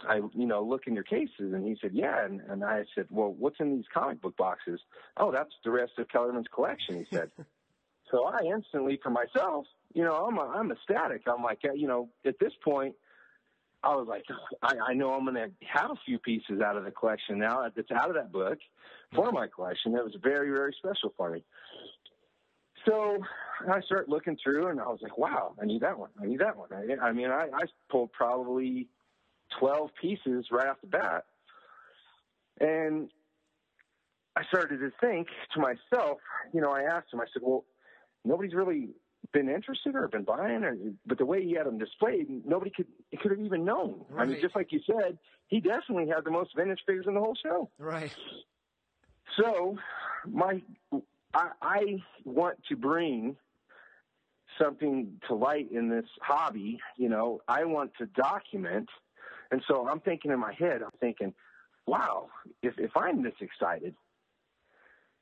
I, 0.00 0.16
you 0.16 0.46
know, 0.46 0.62
look 0.62 0.88
in 0.88 0.94
your 0.94 1.04
cases? 1.04 1.54
And 1.54 1.64
he 1.64 1.76
said, 1.80 1.92
yeah. 1.94 2.24
And, 2.24 2.40
and 2.48 2.64
I 2.64 2.84
said, 2.94 3.06
well, 3.08 3.32
what's 3.38 3.60
in 3.60 3.76
these 3.76 3.84
comic 3.94 4.20
book 4.20 4.36
boxes? 4.36 4.80
Oh, 5.16 5.30
that's 5.30 5.54
the 5.64 5.70
rest 5.70 5.92
of 5.98 6.08
Kellerman's 6.08 6.48
collection, 6.52 6.98
he 6.98 7.16
said. 7.16 7.30
so 8.12 8.26
I 8.26 8.40
instantly, 8.44 9.00
for 9.02 9.10
myself, 9.10 9.66
you 9.94 10.04
know, 10.04 10.12
I'm, 10.14 10.38
I'm 10.38 10.70
ecstatic. 10.70 11.22
I'm 11.26 11.42
like, 11.42 11.60
you 11.74 11.88
know, 11.88 12.08
at 12.24 12.38
this 12.38 12.52
point, 12.62 12.94
I 13.82 13.94
was 13.96 14.06
like, 14.08 14.24
I, 14.62 14.90
I 14.90 14.94
know 14.94 15.12
I'm 15.14 15.24
going 15.24 15.34
to 15.34 15.50
have 15.66 15.90
a 15.90 15.98
few 16.04 16.18
pieces 16.18 16.60
out 16.60 16.76
of 16.76 16.84
the 16.84 16.90
collection 16.90 17.38
now 17.38 17.64
that's 17.74 17.90
out 17.90 18.08
of 18.08 18.14
that 18.14 18.30
book 18.30 18.58
for 19.14 19.32
my 19.32 19.46
collection. 19.46 19.94
It 19.96 20.04
was 20.04 20.16
very, 20.22 20.50
very 20.50 20.74
special 20.78 21.12
for 21.16 21.30
me. 21.30 21.42
So 22.86 23.18
I 23.70 23.80
start 23.82 24.08
looking 24.08 24.36
through, 24.42 24.68
and 24.68 24.80
I 24.80 24.88
was 24.88 24.98
like, 25.02 25.16
wow, 25.16 25.54
I 25.60 25.66
need 25.66 25.82
that 25.82 25.98
one. 25.98 26.10
I 26.20 26.26
need 26.26 26.40
that 26.40 26.56
one. 26.56 26.68
I, 26.72 27.06
I 27.06 27.12
mean, 27.12 27.30
I, 27.30 27.46
I 27.52 27.62
pulled 27.90 28.12
probably 28.12 28.88
12 29.58 29.90
pieces 30.00 30.46
right 30.50 30.66
off 30.66 30.78
the 30.80 30.88
bat. 30.88 31.24
And 32.60 33.08
I 34.36 34.42
started 34.44 34.78
to 34.78 34.90
think 35.00 35.28
to 35.54 35.60
myself, 35.60 36.18
you 36.52 36.60
know, 36.60 36.72
I 36.72 36.82
asked 36.82 37.12
him, 37.12 37.20
I 37.20 37.26
said, 37.32 37.42
well, 37.42 37.64
nobody's 38.24 38.54
really 38.54 38.90
been 39.32 39.48
interested 39.48 39.94
or 39.94 40.08
been 40.08 40.24
buying, 40.24 40.64
or, 40.64 40.76
but 41.06 41.18
the 41.18 41.24
way 41.24 41.42
he 41.42 41.54
had 41.54 41.66
them 41.66 41.78
displayed, 41.78 42.26
nobody 42.44 42.70
could 42.70 42.86
could 43.20 43.30
have 43.30 43.40
even 43.40 43.64
known. 43.64 44.04
I 44.16 44.24
mean, 44.24 44.40
just 44.40 44.56
like 44.56 44.72
you 44.72 44.80
said, 44.86 45.18
he 45.46 45.60
definitely 45.60 46.08
had 46.08 46.24
the 46.24 46.30
most 46.30 46.50
vintage 46.56 46.80
figures 46.86 47.06
in 47.06 47.14
the 47.14 47.20
whole 47.20 47.36
show. 47.42 47.70
Right. 47.78 48.14
So, 49.36 49.76
my 50.26 50.62
I, 51.34 51.48
I 51.62 52.02
want 52.24 52.58
to 52.68 52.76
bring 52.76 53.36
something 54.60 55.20
to 55.28 55.34
light 55.34 55.70
in 55.72 55.88
this 55.88 56.04
hobby. 56.20 56.78
You 56.96 57.08
know, 57.08 57.40
I 57.48 57.64
want 57.64 57.92
to 57.98 58.06
document, 58.06 58.88
and 59.50 59.62
so 59.66 59.88
I'm 59.88 60.00
thinking 60.00 60.30
in 60.30 60.38
my 60.38 60.52
head, 60.52 60.82
I'm 60.82 60.90
thinking, 61.00 61.32
wow, 61.86 62.28
if 62.62 62.78
if 62.78 62.90
I'm 62.96 63.22
this 63.22 63.34
excited, 63.40 63.94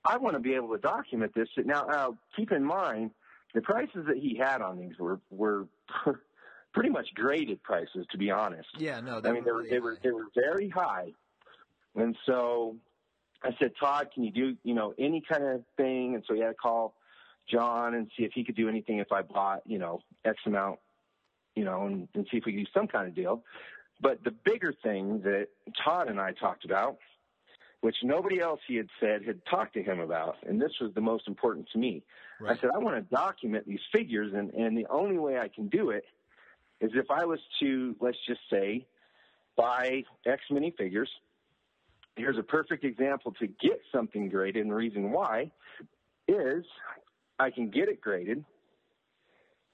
I 0.09 0.17
want 0.17 0.35
to 0.35 0.41
be 0.41 0.55
able 0.55 0.71
to 0.71 0.79
document 0.79 1.33
this. 1.35 1.49
Now, 1.59 1.85
now 1.85 2.19
keep 2.37 2.53
in 2.53 2.65
mind 2.65 3.11
the 3.55 3.61
prices 3.61 4.07
that 4.07 4.17
he 4.17 4.37
had 4.37 4.63
on 4.63 4.79
these 4.79 4.99
were 4.99 5.21
were 5.31 5.67
pretty 6.73 6.91
much 6.91 7.09
graded 7.15 7.63
prices, 7.63 8.07
to 8.11 8.19
be 8.19 8.31
honest. 8.31 8.69
Yeah, 8.79 9.01
no, 9.01 9.21
I 9.25 9.33
mean, 9.33 9.45
they 9.45 9.53
were 9.53 9.67
they 9.69 9.81
were 9.81 9.99
they 10.03 10.11
were 10.11 10.27
very 10.35 10.69
high, 10.69 11.13
and 11.95 12.17
so 12.27 12.77
I 13.43 13.51
said, 13.59 13.73
Todd, 13.79 14.11
can 14.15 14.25
you 14.25 14.31
do 14.31 14.57
you 14.63 14.75
know 14.75 14.95
any 14.99 15.23
kind 15.29 15.45
of 15.45 15.65
thing? 15.77 16.15
And 16.15 16.25
so 16.27 16.35
he 16.35 16.41
had 16.41 16.49
to 16.49 16.55
call 16.55 16.95
John 17.51 17.95
and 17.95 18.11
see 18.17 18.25
if 18.25 18.33
he 18.33 18.45
could 18.45 18.57
do 18.57 18.69
anything 18.69 18.99
if 18.99 19.13
I 19.13 19.23
bought 19.23 19.63
you 19.67 19.79
know 19.79 20.01
X 20.25 20.39
amount, 20.47 20.79
you 21.55 21.65
know, 21.65 21.87
and, 21.87 22.09
and 22.15 22.27
see 22.31 22.39
if 22.39 22.45
we 22.45 22.53
could 22.53 22.65
do 22.65 22.71
some 22.73 22.87
kind 22.87 23.09
of 23.09 23.15
deal. 23.15 23.43
But 24.01 24.25
the 24.25 24.31
bigger 24.31 24.73
thing 24.83 25.21
that 25.23 25.49
Todd 25.85 26.09
and 26.09 26.19
I 26.19 26.33
talked 26.33 26.65
about, 26.65 26.99
which 27.81 27.97
nobody 28.03 28.41
else 28.41 28.61
he 28.67 28.77
had 28.77 28.89
said 29.01 29.25
had 29.25 29.41
talked 29.47 29.75
to 29.75 29.83
him 29.83 30.01
about, 30.01 30.37
and 30.47 30.61
this 30.61 30.73
was 30.81 30.93
the 30.95 31.01
most 31.01 31.27
important 31.27 31.69
to 31.73 31.79
me. 31.79 32.03
I 32.47 32.57
said, 32.57 32.71
I 32.75 32.79
want 32.79 32.97
to 32.97 33.15
document 33.15 33.67
these 33.67 33.81
figures, 33.93 34.33
and, 34.35 34.53
and 34.53 34.77
the 34.77 34.87
only 34.91 35.19
way 35.19 35.39
I 35.39 35.49
can 35.49 35.69
do 35.69 35.91
it 35.91 36.05
is 36.81 36.91
if 36.95 37.11
I 37.11 37.25
was 37.25 37.41
to, 37.61 37.95
let's 38.01 38.19
just 38.27 38.41
say, 38.51 38.87
buy 39.57 40.05
X 40.27 40.43
many 40.51 40.75
figures. 40.77 41.11
Here's 42.17 42.39
a 42.39 42.43
perfect 42.43 42.85
example 42.85 43.33
to 43.41 43.47
get 43.47 43.81
something 43.93 44.29
graded, 44.29 44.63
and 44.63 44.71
the 44.71 44.75
reason 44.75 45.11
why 45.11 45.51
is 46.29 46.65
I 47.39 47.51
can 47.51 47.71
get 47.71 47.89
it 47.89 48.01
graded. 48.01 48.45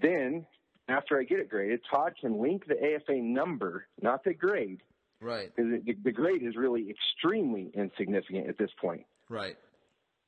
Then, 0.00 0.46
after 0.88 1.18
I 1.18 1.24
get 1.24 1.40
it 1.40 1.48
graded, 1.48 1.80
Todd 1.90 2.14
can 2.20 2.40
link 2.40 2.66
the 2.66 2.76
AFA 2.94 3.16
number, 3.16 3.86
not 4.00 4.22
the 4.24 4.34
grade, 4.34 4.80
Right. 5.20 5.50
because 5.54 5.70
the, 5.84 5.96
the 6.04 6.12
grade 6.12 6.42
is 6.42 6.56
really 6.56 6.88
extremely 6.90 7.70
insignificant 7.74 8.48
at 8.48 8.58
this 8.58 8.70
point. 8.80 9.04
Right. 9.28 9.56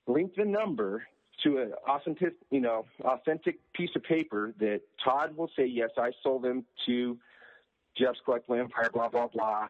Link 0.06 0.34
the 0.36 0.44
number 0.44 1.04
to 1.44 1.58
an 1.58 1.72
authentic, 1.88 2.34
you 2.50 2.60
know, 2.60 2.86
authentic 3.04 3.58
piece 3.74 3.90
of 3.94 4.02
paper 4.02 4.54
that 4.58 4.80
Todd 5.04 5.36
will 5.36 5.50
say, 5.56 5.66
yes, 5.66 5.90
I 5.98 6.10
sold 6.22 6.42
them 6.42 6.64
to 6.86 7.18
Jeff's 7.96 8.18
Collectible 8.26 8.58
Empire, 8.58 8.90
blah 8.92 9.08
blah 9.08 9.28
blah. 9.28 9.68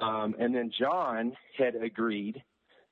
Um, 0.00 0.34
and 0.38 0.54
then 0.54 0.70
John 0.76 1.36
had 1.58 1.74
agreed 1.74 2.42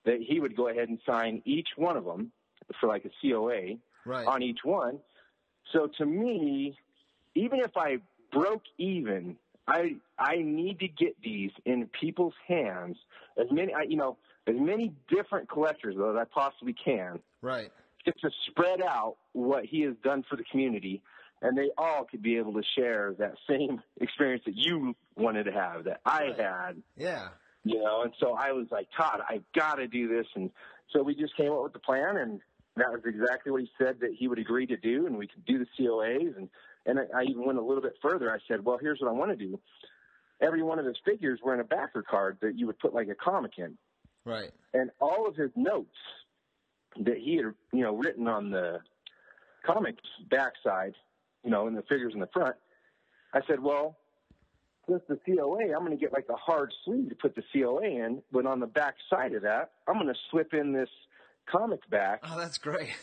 that 0.04 0.20
he 0.20 0.40
would 0.40 0.56
go 0.56 0.68
ahead 0.68 0.88
and 0.88 0.98
sign 1.06 1.40
each 1.44 1.68
one 1.76 1.96
of 1.96 2.04
them 2.04 2.32
for 2.80 2.88
like 2.88 3.04
a 3.04 3.10
COA 3.22 3.76
Right. 4.04 4.26
on 4.26 4.42
each 4.42 4.60
one. 4.64 4.98
So 5.72 5.88
to 5.98 6.06
me, 6.06 6.76
even 7.34 7.60
if 7.60 7.76
I 7.76 7.98
broke 8.32 8.62
even, 8.78 9.36
I 9.66 9.96
I 10.18 10.36
need 10.36 10.80
to 10.80 10.88
get 10.88 11.16
these 11.22 11.50
in 11.64 11.86
people's 12.00 12.34
hands 12.46 12.96
as 13.38 13.46
many 13.50 13.72
I, 13.74 13.82
you 13.82 13.96
know 13.96 14.16
as 14.46 14.56
many 14.58 14.92
different 15.08 15.48
collectors 15.48 15.94
though 15.96 16.10
as 16.10 16.16
I 16.16 16.24
possibly 16.24 16.72
can, 16.74 17.20
Right. 17.42 17.70
just 18.04 18.20
to 18.22 18.30
spread 18.48 18.80
out 18.82 19.16
what 19.32 19.64
he 19.66 19.82
has 19.82 19.94
done 20.02 20.24
for 20.28 20.36
the 20.36 20.44
community, 20.44 21.02
and 21.42 21.56
they 21.56 21.70
all 21.78 22.04
could 22.04 22.22
be 22.22 22.36
able 22.38 22.54
to 22.54 22.62
share 22.76 23.14
that 23.18 23.34
same 23.48 23.82
experience 24.00 24.42
that 24.46 24.56
you 24.56 24.94
wanted 25.16 25.44
to 25.44 25.52
have 25.52 25.84
that 25.84 26.00
I 26.04 26.32
had 26.36 26.82
Yeah. 26.96 27.28
you 27.64 27.80
know. 27.82 28.02
And 28.02 28.12
so 28.18 28.34
I 28.34 28.52
was 28.52 28.66
like, 28.70 28.88
Todd, 28.96 29.20
I've 29.28 29.44
got 29.54 29.74
to 29.74 29.86
do 29.86 30.08
this. 30.08 30.26
And 30.34 30.50
so 30.92 31.02
we 31.02 31.14
just 31.14 31.36
came 31.36 31.52
up 31.52 31.62
with 31.62 31.74
the 31.74 31.78
plan, 31.78 32.16
and 32.16 32.40
that 32.76 32.90
was 32.90 33.02
exactly 33.04 33.52
what 33.52 33.60
he 33.60 33.70
said 33.78 34.00
that 34.00 34.14
he 34.18 34.26
would 34.26 34.38
agree 34.38 34.66
to 34.66 34.76
do, 34.78 35.06
and 35.06 35.16
we 35.18 35.26
could 35.26 35.44
do 35.44 35.58
the 35.58 35.66
COAs. 35.78 36.36
And 36.36 36.48
and 36.86 36.98
I, 36.98 37.02
I 37.20 37.22
even 37.24 37.44
went 37.44 37.58
a 37.58 37.62
little 37.62 37.82
bit 37.82 37.94
further. 38.02 38.32
I 38.32 38.38
said, 38.48 38.64
well, 38.64 38.78
here's 38.80 39.00
what 39.00 39.08
I 39.08 39.12
want 39.12 39.30
to 39.30 39.36
do. 39.36 39.58
Every 40.40 40.62
one 40.62 40.78
of 40.78 40.86
his 40.86 40.96
figures 41.04 41.40
were 41.44 41.52
in 41.54 41.60
a 41.60 41.64
backer 41.64 42.02
card 42.02 42.38
that 42.40 42.58
you 42.58 42.66
would 42.66 42.78
put 42.78 42.94
like 42.94 43.08
a 43.08 43.14
comic 43.14 43.52
in, 43.58 43.76
Right. 44.24 44.50
and 44.72 44.90
all 45.00 45.26
of 45.28 45.36
his 45.36 45.50
notes 45.56 45.96
that 47.00 47.18
he 47.18 47.36
had, 47.36 47.46
you 47.72 47.82
know, 47.82 47.94
written 47.96 48.26
on 48.26 48.50
the 48.50 48.80
comics 49.64 50.02
backside, 50.30 50.94
you 51.44 51.50
know, 51.50 51.66
and 51.66 51.76
the 51.76 51.82
figures 51.82 52.14
in 52.14 52.20
the 52.20 52.28
front. 52.32 52.56
I 53.34 53.40
said, 53.46 53.60
well, 53.60 53.96
since 54.88 55.02
the 55.08 55.18
COA, 55.26 55.72
I'm 55.76 55.84
going 55.84 55.90
to 55.90 55.96
get 55.96 56.12
like 56.12 56.26
a 56.30 56.36
hard 56.36 56.72
sleeve 56.84 57.10
to 57.10 57.14
put 57.14 57.36
the 57.36 57.44
COA 57.52 57.82
in, 57.84 58.22
but 58.32 58.46
on 58.46 58.58
the 58.60 58.66
back 58.66 58.94
side 59.08 59.34
of 59.34 59.42
that, 59.42 59.72
I'm 59.86 59.94
going 59.94 60.06
to 60.08 60.18
slip 60.30 60.52
in 60.54 60.72
this 60.72 60.88
comic 61.46 61.88
back. 61.90 62.20
Oh, 62.24 62.38
that's 62.38 62.58
great. 62.58 62.90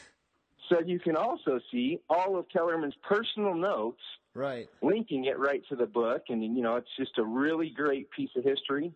So 0.69 0.81
you 0.85 0.99
can 0.99 1.15
also 1.15 1.59
see 1.71 1.99
all 2.09 2.37
of 2.37 2.47
Kellerman's 2.49 2.95
personal 3.07 3.55
notes, 3.55 4.01
Right. 4.33 4.67
linking 4.81 5.25
it 5.25 5.39
right 5.39 5.63
to 5.69 5.75
the 5.75 5.85
book, 5.85 6.23
and 6.29 6.43
you 6.43 6.61
know 6.61 6.75
it's 6.75 6.95
just 6.97 7.17
a 7.17 7.23
really 7.23 7.69
great 7.69 8.09
piece 8.11 8.29
of 8.35 8.43
history. 8.43 8.93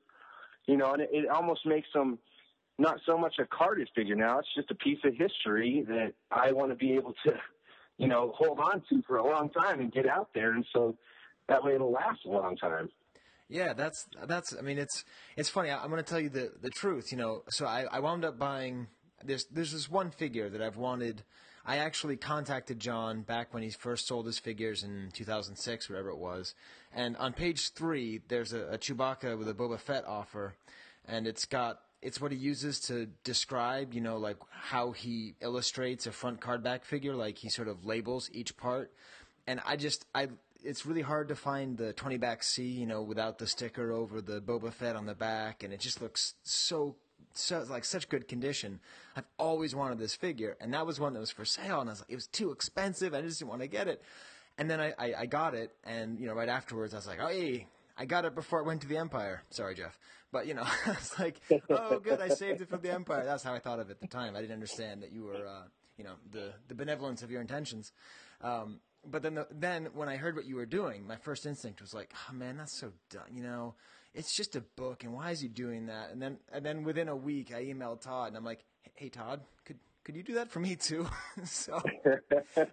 You 0.67 0.77
know, 0.77 0.93
and 0.93 1.01
it, 1.01 1.09
it 1.11 1.29
almost 1.29 1.65
makes 1.65 1.87
them 1.93 2.19
not 2.77 2.99
so 3.05 3.17
much 3.17 3.35
a 3.39 3.45
carded 3.45 3.89
figure 3.95 4.15
now; 4.15 4.39
it's 4.39 4.53
just 4.55 4.69
a 4.69 4.75
piece 4.75 4.99
of 5.03 5.13
history 5.15 5.85
that 5.87 6.13
I 6.29 6.51
want 6.51 6.69
to 6.71 6.75
be 6.75 6.93
able 6.93 7.13
to, 7.25 7.33
you 7.97 8.07
know, 8.07 8.33
hold 8.35 8.59
on 8.59 8.83
to 8.89 9.01
for 9.07 9.17
a 9.17 9.25
long 9.25 9.49
time 9.49 9.79
and 9.79 9.91
get 9.91 10.07
out 10.07 10.29
there, 10.35 10.51
and 10.51 10.65
so 10.73 10.95
that 11.47 11.63
way 11.63 11.75
it'll 11.75 11.91
last 11.91 12.19
a 12.25 12.29
long 12.29 12.57
time. 12.57 12.89
Yeah, 13.49 13.73
that's 13.73 14.07
that's. 14.25 14.55
I 14.57 14.61
mean, 14.61 14.77
it's 14.77 15.03
it's 15.35 15.49
funny. 15.49 15.69
I, 15.71 15.81
I'm 15.83 15.89
going 15.89 16.03
to 16.03 16.09
tell 16.09 16.19
you 16.21 16.29
the 16.29 16.51
the 16.61 16.69
truth. 16.69 17.11
You 17.11 17.17
know, 17.17 17.43
so 17.49 17.65
I, 17.65 17.85
I 17.91 17.99
wound 17.99 18.23
up 18.25 18.37
buying. 18.37 18.87
There's 19.23 19.45
there's 19.51 19.71
this 19.71 19.89
one 19.89 20.11
figure 20.11 20.49
that 20.49 20.61
I've 20.61 20.77
wanted. 20.77 21.23
I 21.65 21.77
actually 21.77 22.17
contacted 22.17 22.79
John 22.79 23.21
back 23.21 23.53
when 23.53 23.63
he 23.63 23.69
first 23.69 24.07
sold 24.07 24.25
his 24.25 24.39
figures 24.39 24.83
in 24.83 25.09
2006, 25.13 25.89
whatever 25.89 26.09
it 26.09 26.17
was. 26.17 26.55
And 26.93 27.15
on 27.17 27.33
page 27.33 27.69
three, 27.73 28.21
there's 28.27 28.53
a, 28.53 28.67
a 28.67 28.77
Chewbacca 28.77 29.37
with 29.37 29.47
a 29.47 29.53
Boba 29.53 29.79
Fett 29.79 30.05
offer, 30.07 30.55
and 31.07 31.27
it's 31.27 31.45
got 31.45 31.81
it's 32.01 32.19
what 32.19 32.31
he 32.31 32.37
uses 32.37 32.79
to 32.79 33.07
describe, 33.23 33.93
you 33.93 34.01
know, 34.01 34.17
like 34.17 34.37
how 34.49 34.91
he 34.91 35.35
illustrates 35.39 36.07
a 36.07 36.11
front 36.11 36.41
card 36.41 36.63
back 36.63 36.83
figure. 36.83 37.15
Like 37.15 37.37
he 37.37 37.49
sort 37.49 37.67
of 37.67 37.85
labels 37.85 38.29
each 38.33 38.57
part, 38.57 38.91
and 39.45 39.61
I 39.65 39.75
just 39.75 40.05
I 40.15 40.29
it's 40.63 40.85
really 40.85 41.01
hard 41.01 41.27
to 41.29 41.35
find 41.35 41.77
the 41.77 41.93
20 41.93 42.17
back 42.17 42.43
C, 42.43 42.63
you 42.63 42.85
know, 42.85 43.01
without 43.01 43.37
the 43.37 43.47
sticker 43.47 43.91
over 43.91 44.21
the 44.21 44.41
Boba 44.41 44.71
Fett 44.71 44.95
on 44.95 45.05
the 45.05 45.15
back, 45.15 45.63
and 45.63 45.73
it 45.73 45.79
just 45.79 46.01
looks 46.01 46.35
so 46.43 46.95
so 47.33 47.65
like 47.69 47.85
such 47.85 48.09
good 48.09 48.27
condition. 48.27 48.79
I've 49.15 49.27
always 49.37 49.75
wanted 49.75 49.99
this 49.99 50.15
figure, 50.15 50.57
and 50.59 50.73
that 50.73 50.85
was 50.85 50.99
one 50.99 51.13
that 51.13 51.19
was 51.19 51.31
for 51.31 51.45
sale, 51.45 51.81
and 51.81 51.89
I 51.89 51.93
was 51.93 52.01
like, 52.01 52.11
it 52.11 52.15
was 52.15 52.27
too 52.27 52.51
expensive. 52.51 53.13
I 53.13 53.21
just 53.21 53.39
didn't 53.39 53.49
want 53.49 53.61
to 53.61 53.67
get 53.67 53.87
it, 53.87 54.01
and 54.57 54.69
then 54.69 54.79
I, 54.79 54.93
I, 54.97 55.13
I 55.19 55.25
got 55.25 55.53
it, 55.53 55.73
and 55.83 56.19
you 56.19 56.27
know, 56.27 56.33
right 56.33 56.49
afterwards, 56.49 56.93
I 56.93 56.97
was 56.97 57.07
like, 57.07 57.19
oh, 57.21 57.27
hey, 57.27 57.67
I 57.97 58.05
got 58.05 58.25
it 58.25 58.35
before 58.35 58.59
it 58.59 58.65
went 58.65 58.81
to 58.81 58.87
the 58.87 58.97
Empire. 58.97 59.43
Sorry, 59.49 59.75
Jeff, 59.75 59.97
but 60.31 60.47
you 60.47 60.53
know, 60.53 60.63
I 60.85 60.89
was 60.89 61.19
like, 61.19 61.39
oh, 61.69 61.99
good, 61.99 62.21
I 62.21 62.29
saved 62.29 62.61
it 62.61 62.69
for 62.69 62.77
the 62.77 62.93
Empire. 62.93 63.23
That's 63.25 63.43
how 63.43 63.53
I 63.53 63.59
thought 63.59 63.79
of 63.79 63.89
it 63.89 63.93
at 63.93 64.01
the 64.01 64.07
time. 64.07 64.35
I 64.35 64.41
didn't 64.41 64.53
understand 64.53 65.03
that 65.03 65.11
you 65.11 65.23
were, 65.23 65.47
uh, 65.47 65.63
you 65.97 66.03
know, 66.03 66.13
the 66.31 66.53
the 66.67 66.75
benevolence 66.75 67.23
of 67.23 67.31
your 67.31 67.41
intentions. 67.41 67.91
Um, 68.41 68.79
but 69.09 69.23
then, 69.23 69.35
the, 69.35 69.47
then 69.49 69.89
when 69.93 70.09
I 70.09 70.17
heard 70.17 70.35
what 70.35 70.45
you 70.45 70.55
were 70.55 70.65
doing, 70.65 71.07
my 71.07 71.15
first 71.15 71.45
instinct 71.45 71.81
was 71.81 71.93
like, 71.93 72.13
"Oh 72.29 72.33
man, 72.33 72.57
that's 72.57 72.77
so 72.77 72.91
dumb." 73.09 73.23
You 73.31 73.43
know, 73.43 73.75
it's 74.13 74.33
just 74.33 74.55
a 74.55 74.61
book, 74.61 75.03
and 75.03 75.13
why 75.13 75.31
is 75.31 75.41
he 75.41 75.47
doing 75.47 75.87
that? 75.87 76.09
And 76.11 76.21
then, 76.21 76.37
and 76.51 76.65
then 76.65 76.83
within 76.83 77.07
a 77.07 77.15
week, 77.15 77.53
I 77.53 77.65
emailed 77.65 78.01
Todd, 78.01 78.29
and 78.29 78.37
I'm 78.37 78.45
like, 78.45 78.63
"Hey 78.95 79.09
Todd, 79.09 79.41
could 79.65 79.77
could 80.03 80.15
you 80.15 80.23
do 80.23 80.33
that 80.35 80.49
for 80.49 80.59
me 80.59 80.75
too? 80.75 81.07
so 81.43 81.81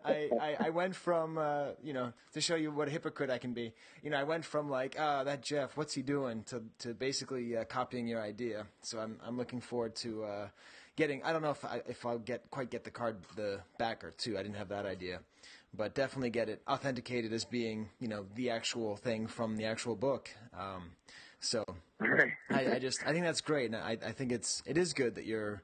I, 0.05 0.31
I, 0.41 0.57
I 0.61 0.71
went 0.71 0.95
from, 0.95 1.37
uh, 1.37 1.69
you 1.83 1.93
know, 1.93 2.13
to 2.33 2.41
show 2.41 2.55
you 2.55 2.71
what 2.71 2.89
a 2.89 2.91
hypocrite 2.91 3.31
I 3.31 3.39
can 3.39 3.53
be. 3.53 3.73
You 4.03 4.11
know, 4.11 4.17
I 4.17 4.25
went 4.25 4.45
from 4.45 4.71
like, 4.71 4.97
ah, 4.99 5.25
that 5.25 5.43
Jeff, 5.43 5.77
what's 5.77 5.95
he 5.95 6.03
doing, 6.03 6.43
to 6.45 6.63
to 6.81 6.95
basically 6.95 7.57
uh, 7.57 7.65
copying 7.65 8.09
your 8.09 8.23
idea. 8.23 8.67
So 8.81 8.99
I'm 8.99 9.19
I'm 9.27 9.37
looking 9.37 9.61
forward 9.61 9.95
to 9.97 10.25
uh, 10.25 10.49
getting. 10.97 11.23
I 11.23 11.33
don't 11.33 11.43
know 11.43 11.51
if 11.51 11.65
I 11.65 11.83
if 11.87 12.07
I'll 12.07 12.19
get 12.19 12.51
quite 12.51 12.71
get 12.71 12.85
the 12.85 12.91
card 12.91 13.17
the 13.37 13.61
backer 13.79 14.13
too. 14.17 14.39
I 14.39 14.43
didn't 14.43 14.57
have 14.57 14.71
that 14.71 14.87
idea, 14.87 15.21
but 15.75 15.95
definitely 15.95 16.31
get 16.31 16.49
it 16.49 16.63
authenticated 16.67 17.33
as 17.35 17.45
being 17.45 17.91
you 18.01 18.09
know 18.09 18.25
the 18.37 18.51
actual 18.51 18.97
thing 18.97 19.27
from 19.27 19.57
the 19.57 19.67
actual 19.67 19.97
book. 19.97 20.31
Um, 20.59 20.93
so 21.41 21.65
I, 22.51 22.75
I 22.75 22.79
just 22.79 23.07
I 23.07 23.13
think 23.13 23.25
that's 23.25 23.41
great, 23.41 23.67
and 23.67 23.77
I 23.77 23.97
I 24.05 24.13
think 24.13 24.33
it's 24.33 24.63
it 24.67 24.77
is 24.77 24.93
good 24.93 25.15
that 25.17 25.27
you're 25.27 25.63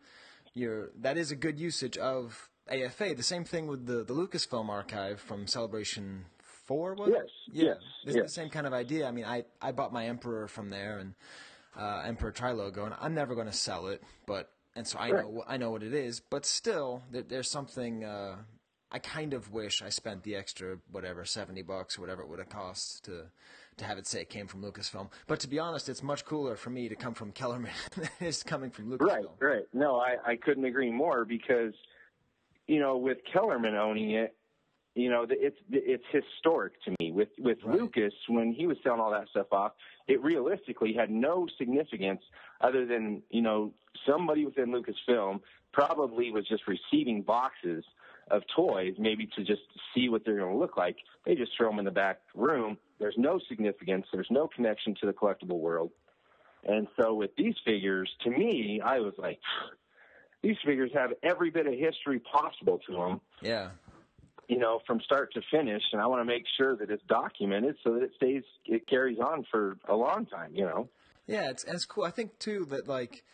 you're 0.54 0.90
that 1.00 1.16
is 1.16 1.30
a 1.30 1.36
good 1.36 1.58
usage 1.58 1.96
of 1.98 2.48
AFA. 2.68 3.14
The 3.16 3.22
same 3.22 3.44
thing 3.44 3.66
with 3.66 3.86
the 3.86 4.04
the 4.04 4.14
Lucasfilm 4.14 4.68
archive 4.68 5.20
from 5.20 5.46
Celebration 5.46 6.26
Four. 6.66 6.94
Was 6.94 7.10
Yes, 7.12 7.24
it? 7.24 7.30
Yeah, 7.52 7.64
yes, 7.64 7.76
it's 8.06 8.16
yes. 8.16 8.24
the 8.26 8.30
same 8.32 8.50
kind 8.50 8.66
of 8.66 8.72
idea. 8.72 9.06
I 9.06 9.10
mean, 9.10 9.24
I 9.24 9.44
I 9.60 9.72
bought 9.72 9.92
my 9.92 10.06
Emperor 10.06 10.48
from 10.48 10.70
there 10.70 10.98
and 10.98 11.14
uh, 11.76 12.02
Emperor 12.06 12.30
Tri 12.30 12.52
logo, 12.52 12.84
and 12.84 12.94
I'm 13.00 13.14
never 13.14 13.34
going 13.34 13.48
to 13.48 13.52
sell 13.52 13.88
it, 13.88 14.02
but 14.26 14.50
and 14.76 14.86
so 14.86 14.98
I 14.98 15.10
Right. 15.10 15.24
know 15.24 15.44
I 15.46 15.56
know 15.56 15.70
what 15.70 15.82
it 15.82 15.94
is, 15.94 16.20
but 16.20 16.46
still 16.46 17.02
there, 17.10 17.22
there's 17.22 17.50
something. 17.50 18.04
Uh, 18.04 18.36
I 18.92 19.00
kind 19.00 19.34
of 19.34 19.50
wish 19.52 19.82
I 19.82 19.88
spent 19.88 20.22
the 20.22 20.36
extra 20.36 20.78
whatever 20.92 21.24
seventy 21.24 21.62
bucks 21.62 21.98
or 21.98 22.00
whatever 22.02 22.22
it 22.22 22.28
would 22.28 22.38
have 22.38 22.48
cost 22.48 23.04
to 23.06 23.24
to 23.76 23.84
have 23.84 23.98
it 23.98 24.06
say 24.06 24.20
it 24.22 24.30
came 24.30 24.46
from 24.46 24.62
Lucasfilm. 24.62 25.08
But 25.26 25.40
to 25.40 25.48
be 25.48 25.58
honest, 25.58 25.88
it's 25.88 26.02
much 26.02 26.24
cooler 26.24 26.56
for 26.56 26.70
me 26.70 26.88
to 26.88 26.94
come 26.94 27.14
from 27.14 27.32
Kellerman 27.32 27.72
than 27.94 28.04
it 28.04 28.26
is 28.26 28.42
coming 28.42 28.70
from 28.70 28.90
Lucasfilm. 28.90 29.00
Right, 29.00 29.24
right. 29.40 29.64
No, 29.72 29.96
I, 29.96 30.16
I 30.24 30.36
couldn't 30.36 30.64
agree 30.64 30.90
more 30.90 31.24
because, 31.24 31.74
you 32.66 32.80
know, 32.80 32.96
with 32.96 33.18
Kellerman 33.32 33.74
owning 33.74 34.12
it, 34.12 34.34
you 34.94 35.10
know, 35.10 35.26
it's 35.28 35.58
it's 35.72 36.04
historic 36.12 36.80
to 36.84 36.94
me. 37.00 37.10
With 37.10 37.30
with 37.40 37.58
Lucas, 37.66 38.14
when 38.28 38.52
he 38.52 38.68
was 38.68 38.76
selling 38.84 39.00
all 39.00 39.10
that 39.10 39.26
stuff 39.28 39.48
off, 39.50 39.72
it 40.06 40.22
realistically 40.22 40.92
had 40.92 41.10
no 41.10 41.48
significance 41.58 42.20
other 42.60 42.86
than 42.86 43.20
you 43.28 43.42
know 43.42 43.72
somebody 44.06 44.44
within 44.44 44.66
Lucasfilm 44.66 45.40
probably 45.72 46.30
was 46.30 46.46
just 46.46 46.62
receiving 46.68 47.22
boxes 47.22 47.84
of 48.30 48.42
toys, 48.54 48.94
maybe 48.98 49.26
to 49.36 49.44
just 49.44 49.62
see 49.94 50.08
what 50.08 50.24
they're 50.24 50.38
going 50.38 50.52
to 50.52 50.58
look 50.58 50.76
like. 50.76 50.96
They 51.26 51.34
just 51.34 51.52
throw 51.56 51.68
them 51.70 51.78
in 51.78 51.84
the 51.84 51.90
back 51.90 52.20
room. 52.34 52.78
There's 52.98 53.16
no 53.18 53.38
significance. 53.48 54.06
There's 54.12 54.30
no 54.30 54.48
connection 54.48 54.94
to 55.00 55.06
the 55.06 55.12
collectible 55.12 55.58
world. 55.58 55.90
And 56.66 56.86
so 56.98 57.14
with 57.14 57.30
these 57.36 57.54
figures, 57.64 58.10
to 58.22 58.30
me, 58.30 58.80
I 58.82 59.00
was 59.00 59.12
like, 59.18 59.38
these 60.42 60.56
figures 60.64 60.90
have 60.94 61.12
every 61.22 61.50
bit 61.50 61.66
of 61.66 61.74
history 61.74 62.20
possible 62.20 62.80
to 62.86 62.92
them, 62.92 63.20
Yeah. 63.42 63.70
you 64.48 64.58
know, 64.58 64.80
from 64.86 65.00
start 65.00 65.32
to 65.34 65.42
finish. 65.50 65.82
And 65.92 66.00
I 66.00 66.06
want 66.06 66.20
to 66.20 66.24
make 66.24 66.44
sure 66.56 66.76
that 66.76 66.90
it's 66.90 67.02
documented 67.08 67.76
so 67.84 67.94
that 67.94 68.02
it 68.02 68.12
stays, 68.16 68.42
it 68.66 68.86
carries 68.86 69.18
on 69.18 69.44
for 69.50 69.76
a 69.88 69.94
long 69.96 70.26
time, 70.26 70.52
you 70.54 70.64
know. 70.64 70.88
Yeah, 71.26 71.48
it's 71.50 71.64
and 71.64 71.74
it's 71.74 71.86
cool. 71.86 72.04
I 72.04 72.10
think 72.10 72.38
too 72.38 72.66
that 72.66 72.86
like 72.86 73.24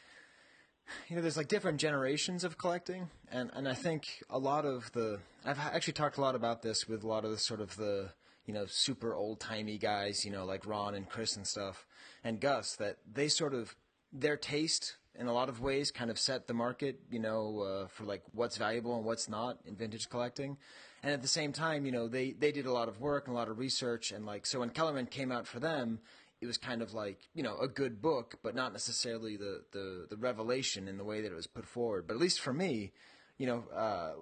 you 1.09 1.17
know, 1.17 1.23
there's 1.23 1.37
like 1.37 1.49
different 1.49 1.81
generations 1.81 2.45
of 2.45 2.59
collecting, 2.59 3.09
and 3.31 3.51
and 3.55 3.69
I 3.69 3.75
think 3.75 4.23
a 4.29 4.39
lot 4.39 4.65
of 4.65 4.91
the 4.93 5.19
I've 5.45 5.59
actually 5.59 5.95
talked 5.95 6.19
a 6.19 6.21
lot 6.21 6.35
about 6.35 6.63
this 6.63 6.89
with 6.89 7.05
a 7.05 7.07
lot 7.09 7.25
of 7.25 7.31
the 7.31 7.39
sort 7.39 7.61
of 7.61 7.77
the 7.77 8.11
you 8.47 8.55
know 8.55 8.67
super 8.67 9.15
old 9.15 9.41
timey 9.41 9.79
guys, 9.79 10.25
you 10.25 10.31
know, 10.31 10.45
like 10.45 10.67
Ron 10.67 10.95
and 10.95 11.09
Chris 11.09 11.37
and 11.37 11.47
stuff, 11.47 11.87
and 12.25 12.41
Gus 12.41 12.77
that 12.77 12.99
they 13.11 13.29
sort 13.29 13.55
of 13.55 13.77
their 14.13 14.37
taste 14.37 14.97
in 15.19 15.27
a 15.27 15.33
lot 15.33 15.49
of 15.49 15.61
ways 15.61 15.91
kind 15.91 16.11
of 16.11 16.19
set 16.19 16.47
the 16.47 16.55
market, 16.55 17.01
you 17.11 17.19
know, 17.19 17.61
uh, 17.61 17.87
for 17.89 18.05
like 18.05 18.23
what's 18.33 18.57
valuable 18.57 18.97
and 18.97 19.05
what's 19.05 19.29
not 19.29 19.59
in 19.67 19.75
vintage 19.77 20.09
collecting. 20.09 20.57
And 21.03 21.13
at 21.13 21.23
the 21.23 21.29
same 21.29 21.53
time, 21.53 21.87
you 21.87 21.93
know, 21.93 22.09
they, 22.09 22.33
they 22.33 22.53
did 22.53 22.67
a 22.67 22.73
lot 22.73 22.89
of 22.89 23.01
work 23.01 23.27
and 23.27 23.35
a 23.35 23.39
lot 23.39 23.49
of 23.49 23.59
research. 23.59 24.13
And 24.13 24.27
like, 24.27 24.47
so 24.47 24.61
when 24.61 24.71
Kellerman 24.71 25.07
came 25.07 25.33
out 25.33 25.47
for 25.47 25.59
them, 25.59 26.01
it 26.41 26.47
was 26.47 26.57
kind 26.57 26.81
of 26.81 26.95
like, 26.95 27.29
you 27.35 27.43
know, 27.43 27.59
a 27.59 27.69
good 27.69 28.01
book, 28.01 28.37
but 28.43 28.55
not 28.55 28.73
necessarily 28.73 29.37
the, 29.37 29.63
the, 29.73 30.07
the 30.09 30.17
revelation 30.17 30.89
in 30.89 30.97
the 30.97 31.05
way 31.05 31.21
that 31.21 31.31
it 31.31 31.35
was 31.35 31.47
put 31.47 31.67
forward. 31.67 32.07
But 32.07 32.15
at 32.15 32.21
least 32.21 32.41
for 32.41 32.53
me, 32.53 32.93
you 33.37 33.47
know, 33.47 33.65
uh, 33.75 34.13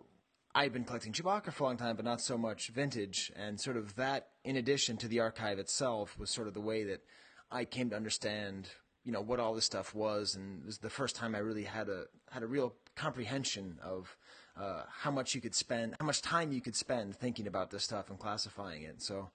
I've 0.54 0.72
been 0.72 0.84
collecting 0.84 1.12
Chewbacca 1.12 1.52
for 1.52 1.64
a 1.64 1.66
long 1.68 1.76
time, 1.76 1.94
but 1.94 2.04
not 2.04 2.20
so 2.20 2.36
much 2.36 2.70
vintage. 2.70 3.30
And 3.36 3.60
sort 3.60 3.76
of 3.76 3.94
that, 3.96 4.28
in 4.44 4.56
addition 4.56 4.96
to 4.98 5.08
the 5.08 5.20
archive 5.20 5.58
itself, 5.58 6.18
was 6.18 6.30
sort 6.30 6.48
of 6.48 6.54
the 6.54 6.60
way 6.60 6.82
that 6.84 7.02
I 7.52 7.64
came 7.64 7.90
to 7.90 7.96
understand, 7.96 8.68
you 9.04 9.12
know, 9.12 9.20
what 9.20 9.38
all 9.38 9.54
this 9.54 9.64
stuff 9.64 9.94
was. 9.94 10.34
And 10.34 10.60
it 10.62 10.66
was 10.66 10.78
the 10.78 10.90
first 10.90 11.14
time 11.14 11.36
I 11.36 11.38
really 11.38 11.64
had 11.64 11.88
a 11.88 12.04
had 12.30 12.42
a 12.42 12.46
real 12.46 12.74
comprehension 12.96 13.78
of 13.82 14.16
uh, 14.60 14.82
how 14.90 15.12
much 15.12 15.34
you 15.34 15.40
could 15.40 15.54
spend, 15.54 15.94
how 16.00 16.06
much 16.06 16.20
time 16.20 16.50
you 16.50 16.60
could 16.60 16.74
spend 16.74 17.14
thinking 17.14 17.46
about 17.46 17.70
this 17.70 17.84
stuff 17.84 18.10
and 18.10 18.18
classifying 18.18 18.82
it. 18.82 19.00
So. 19.02 19.30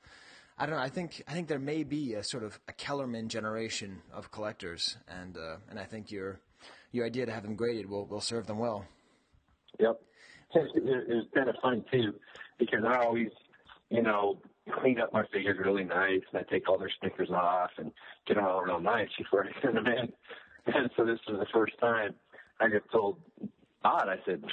I 0.64 0.66
don't 0.66 0.78
know. 0.78 0.82
I 0.82 0.88
think 0.88 1.22
I 1.28 1.34
think 1.34 1.50
there 1.50 1.60
may 1.60 1.84
be 1.84 2.14
a 2.14 2.24
sort 2.24 2.46
of 2.46 2.58
a 2.70 2.72
Kellerman 2.72 3.28
generation 3.28 4.02
of 4.14 4.32
collectors, 4.32 4.96
and 5.10 5.36
uh, 5.36 5.58
and 5.70 5.78
I 5.78 5.84
think 5.84 6.10
your 6.10 6.40
your 6.94 7.06
idea 7.06 7.26
to 7.26 7.34
have 7.34 7.44
them 7.44 7.58
graded 7.58 7.90
will 7.90 8.06
will 8.06 8.22
serve 8.22 8.48
them 8.48 8.60
well. 8.60 8.86
Yep. 9.78 10.00
It, 10.56 10.84
was 11.10 11.26
kind 11.36 11.50
of 11.50 11.56
fun 11.62 11.84
too, 11.92 12.14
because 12.60 12.86
I 12.88 13.04
always, 13.04 13.28
you 13.90 14.04
know, 14.04 14.38
clean 14.80 15.02
up 15.02 15.12
my 15.12 15.26
figures 15.34 15.58
really 15.62 15.84
nice, 15.84 16.22
and 16.32 16.40
I 16.40 16.50
take 16.50 16.70
all 16.70 16.78
their 16.78 16.92
stickers 16.98 17.30
off 17.30 17.72
and 17.78 17.92
get 18.26 18.36
them 18.36 18.46
all 18.46 18.62
real 18.62 18.80
nice 18.80 19.10
before 19.18 19.46
I 19.46 19.62
send 19.62 19.76
them 19.76 19.88
in. 19.88 20.14
And 20.74 20.90
so 20.96 21.04
this 21.04 21.20
was 21.28 21.40
the 21.40 21.48
first 21.52 21.74
time 21.82 22.16
I 22.62 22.70
just 22.70 22.90
told 22.90 23.18
Todd, 23.82 24.08
I 24.08 24.16
said, 24.26 24.46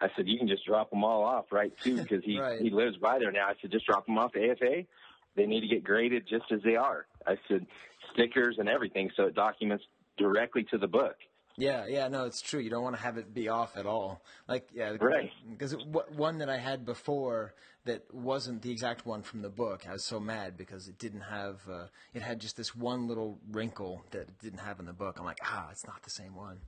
I 0.00 0.08
said 0.16 0.26
you 0.28 0.38
can 0.38 0.48
just 0.48 0.64
drop 0.64 0.88
them 0.88 1.04
all 1.04 1.22
off 1.24 1.52
right 1.52 1.72
too, 1.84 1.96
because 2.02 2.24
he 2.24 2.40
Right. 2.40 2.58
he 2.58 2.70
lives 2.70 2.96
by 2.96 3.18
there 3.18 3.32
now. 3.32 3.48
I 3.48 3.54
said 3.60 3.70
just 3.70 3.84
drop 3.84 4.06
them 4.06 4.16
off 4.16 4.32
to 4.32 4.50
AFA. 4.50 4.86
They 5.36 5.46
need 5.46 5.60
to 5.60 5.68
get 5.68 5.84
graded 5.84 6.26
just 6.28 6.44
as 6.52 6.60
they 6.62 6.76
are. 6.76 7.06
I 7.26 7.36
said 7.48 7.66
stickers 8.12 8.56
and 8.58 8.68
everything, 8.68 9.10
so 9.16 9.24
it 9.24 9.34
documents 9.34 9.84
directly 10.18 10.64
to 10.70 10.78
the 10.78 10.86
book. 10.86 11.16
Yeah, 11.56 11.86
yeah, 11.86 12.08
no, 12.08 12.24
it's 12.24 12.40
true. 12.40 12.60
You 12.60 12.70
don't 12.70 12.82
want 12.82 12.96
to 12.96 13.02
have 13.02 13.18
it 13.18 13.34
be 13.34 13.48
off 13.48 13.76
at 13.76 13.84
all. 13.84 14.22
Like, 14.48 14.68
yeah, 14.72 14.96
Right. 14.98 15.30
Because 15.50 15.76
one 16.16 16.38
that 16.38 16.48
I 16.48 16.56
had 16.56 16.86
before 16.86 17.54
that 17.84 18.02
wasn't 18.12 18.62
the 18.62 18.70
exact 18.70 19.04
one 19.04 19.22
from 19.22 19.42
the 19.42 19.50
book, 19.50 19.86
I 19.88 19.92
was 19.92 20.04
so 20.04 20.18
mad 20.18 20.56
because 20.56 20.88
it 20.88 20.98
didn't 20.98 21.22
have. 21.22 21.60
Uh, 21.70 21.86
it 22.14 22.22
had 22.22 22.40
just 22.40 22.56
this 22.56 22.74
one 22.74 23.06
little 23.06 23.38
wrinkle 23.50 24.02
that 24.12 24.22
it 24.22 24.38
didn't 24.40 24.60
have 24.60 24.80
in 24.80 24.86
the 24.86 24.92
book. 24.92 25.18
I'm 25.18 25.26
like, 25.26 25.40
ah, 25.44 25.68
it's 25.70 25.86
not 25.86 26.02
the 26.02 26.10
same 26.10 26.34
one. 26.34 26.60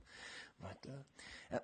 But 0.61 0.85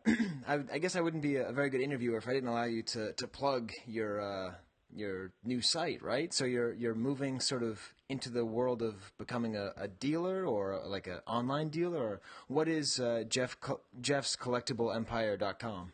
uh, 0.07 0.13
I, 0.47 0.59
I 0.73 0.77
guess 0.79 0.95
I 0.95 1.01
wouldn't 1.01 1.23
be 1.23 1.35
a 1.35 1.51
very 1.51 1.69
good 1.69 1.81
interviewer 1.81 2.17
if 2.17 2.27
I 2.27 2.33
didn't 2.33 2.49
allow 2.49 2.65
you 2.65 2.81
to 2.83 3.13
to 3.13 3.27
plug 3.27 3.71
your. 3.85 4.21
Uh, 4.21 4.53
your 4.95 5.31
new 5.43 5.61
site, 5.61 6.01
right? 6.01 6.33
So 6.33 6.45
you're 6.45 6.73
you're 6.73 6.95
moving 6.95 7.39
sort 7.39 7.63
of 7.63 7.93
into 8.09 8.29
the 8.29 8.45
world 8.45 8.81
of 8.81 9.11
becoming 9.17 9.55
a, 9.55 9.71
a 9.77 9.87
dealer 9.87 10.45
or 10.45 10.81
like 10.85 11.07
an 11.07 11.19
online 11.27 11.69
dealer, 11.69 11.99
or 11.99 12.21
what 12.47 12.67
is 12.67 12.99
uh, 12.99 13.23
Jeff 13.27 13.59
Co- 13.59 13.81
Jeff's 14.01 14.35
Collectible 14.35 14.95
Empire.com? 14.95 15.93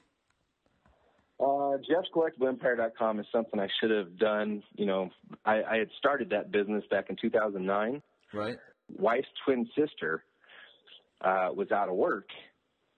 Uh, 1.40 1.78
JeffsCollectibleEmpire.com 1.88 3.20
is 3.20 3.28
something 3.32 3.60
I 3.60 3.68
should 3.80 3.92
have 3.92 4.18
done. 4.18 4.64
You 4.76 4.88
know, 4.88 5.10
I, 5.46 5.62
I 5.62 5.78
had 5.78 5.90
started 5.98 6.32
that 6.32 6.52
business 6.52 6.84
back 6.90 7.10
in 7.10 7.16
2009. 7.16 8.02
Right. 8.34 8.58
Wife's 8.98 9.28
twin 9.46 9.70
sister 9.78 10.24
uh, 11.22 11.50
was 11.54 11.72
out 11.72 11.90
of 11.90 11.96
work, 11.96 12.30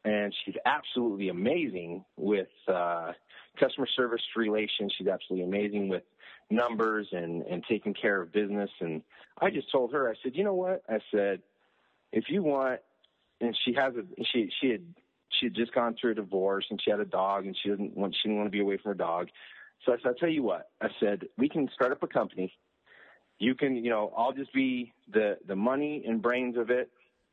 and 0.06 0.34
she's 0.46 0.56
absolutely 0.66 1.30
amazing 1.30 2.06
with 2.16 2.48
uh, 2.68 3.12
customer 3.60 3.88
service 3.96 4.22
relations. 4.36 4.94
She's 4.98 5.08
absolutely 5.08 5.46
amazing 5.46 5.90
with 5.90 6.04
numbers 6.50 7.08
and 7.12 7.44
and 7.44 7.64
taking 7.68 7.94
care 7.94 8.22
of 8.22 8.32
business. 8.32 8.70
And 8.80 9.02
I 9.40 9.50
just 9.50 9.72
told 9.72 9.94
her, 9.94 10.10
I 10.10 10.14
said, 10.24 10.36
you 10.36 10.44
know 10.44 10.54
what? 10.54 10.84
I 10.90 11.00
said, 11.12 11.42
if 12.12 12.26
you 12.30 12.44
want, 12.44 12.80
and 13.42 13.58
she 13.66 13.74
has 13.74 13.94
a 13.96 14.04
she 14.24 14.50
she 14.60 14.70
had 14.70 14.84
she 15.40 15.48
had 15.48 15.56
just 15.56 15.74
gone 15.74 15.96
through 16.00 16.12
a 16.12 16.16
divorce 16.16 16.66
and 16.70 16.82
she 16.84 16.92
had 16.92 17.00
a 17.00 17.06
dog 17.06 17.46
and 17.46 17.56
she 17.62 17.70
didn't 17.70 17.96
want 17.96 18.16
she 18.16 18.28
didn't 18.28 18.38
want 18.38 18.48
to 18.48 18.52
be 18.52 18.62
away 18.62 18.78
from 18.78 18.92
her 18.92 18.96
dog. 18.96 19.30
So 19.86 19.94
I 19.94 19.98
said, 19.98 20.08
I'll 20.08 20.14
tell 20.16 20.30
you 20.30 20.44
what. 20.44 20.70
I 20.82 20.90
said, 21.00 21.28
we 21.38 21.48
can 21.48 21.70
start 21.74 21.92
up 21.92 22.04
a 22.04 22.08
company. 22.08 22.54
You 23.38 23.56
can, 23.56 23.78
you 23.78 23.90
know, 23.90 24.12
I'll 24.18 24.34
just 24.34 24.54
be 24.54 24.94
the 25.12 25.38
the 25.48 25.56
money 25.56 26.04
and 26.06 26.22
brains 26.22 26.58
of 26.58 26.70
it, 26.70 26.92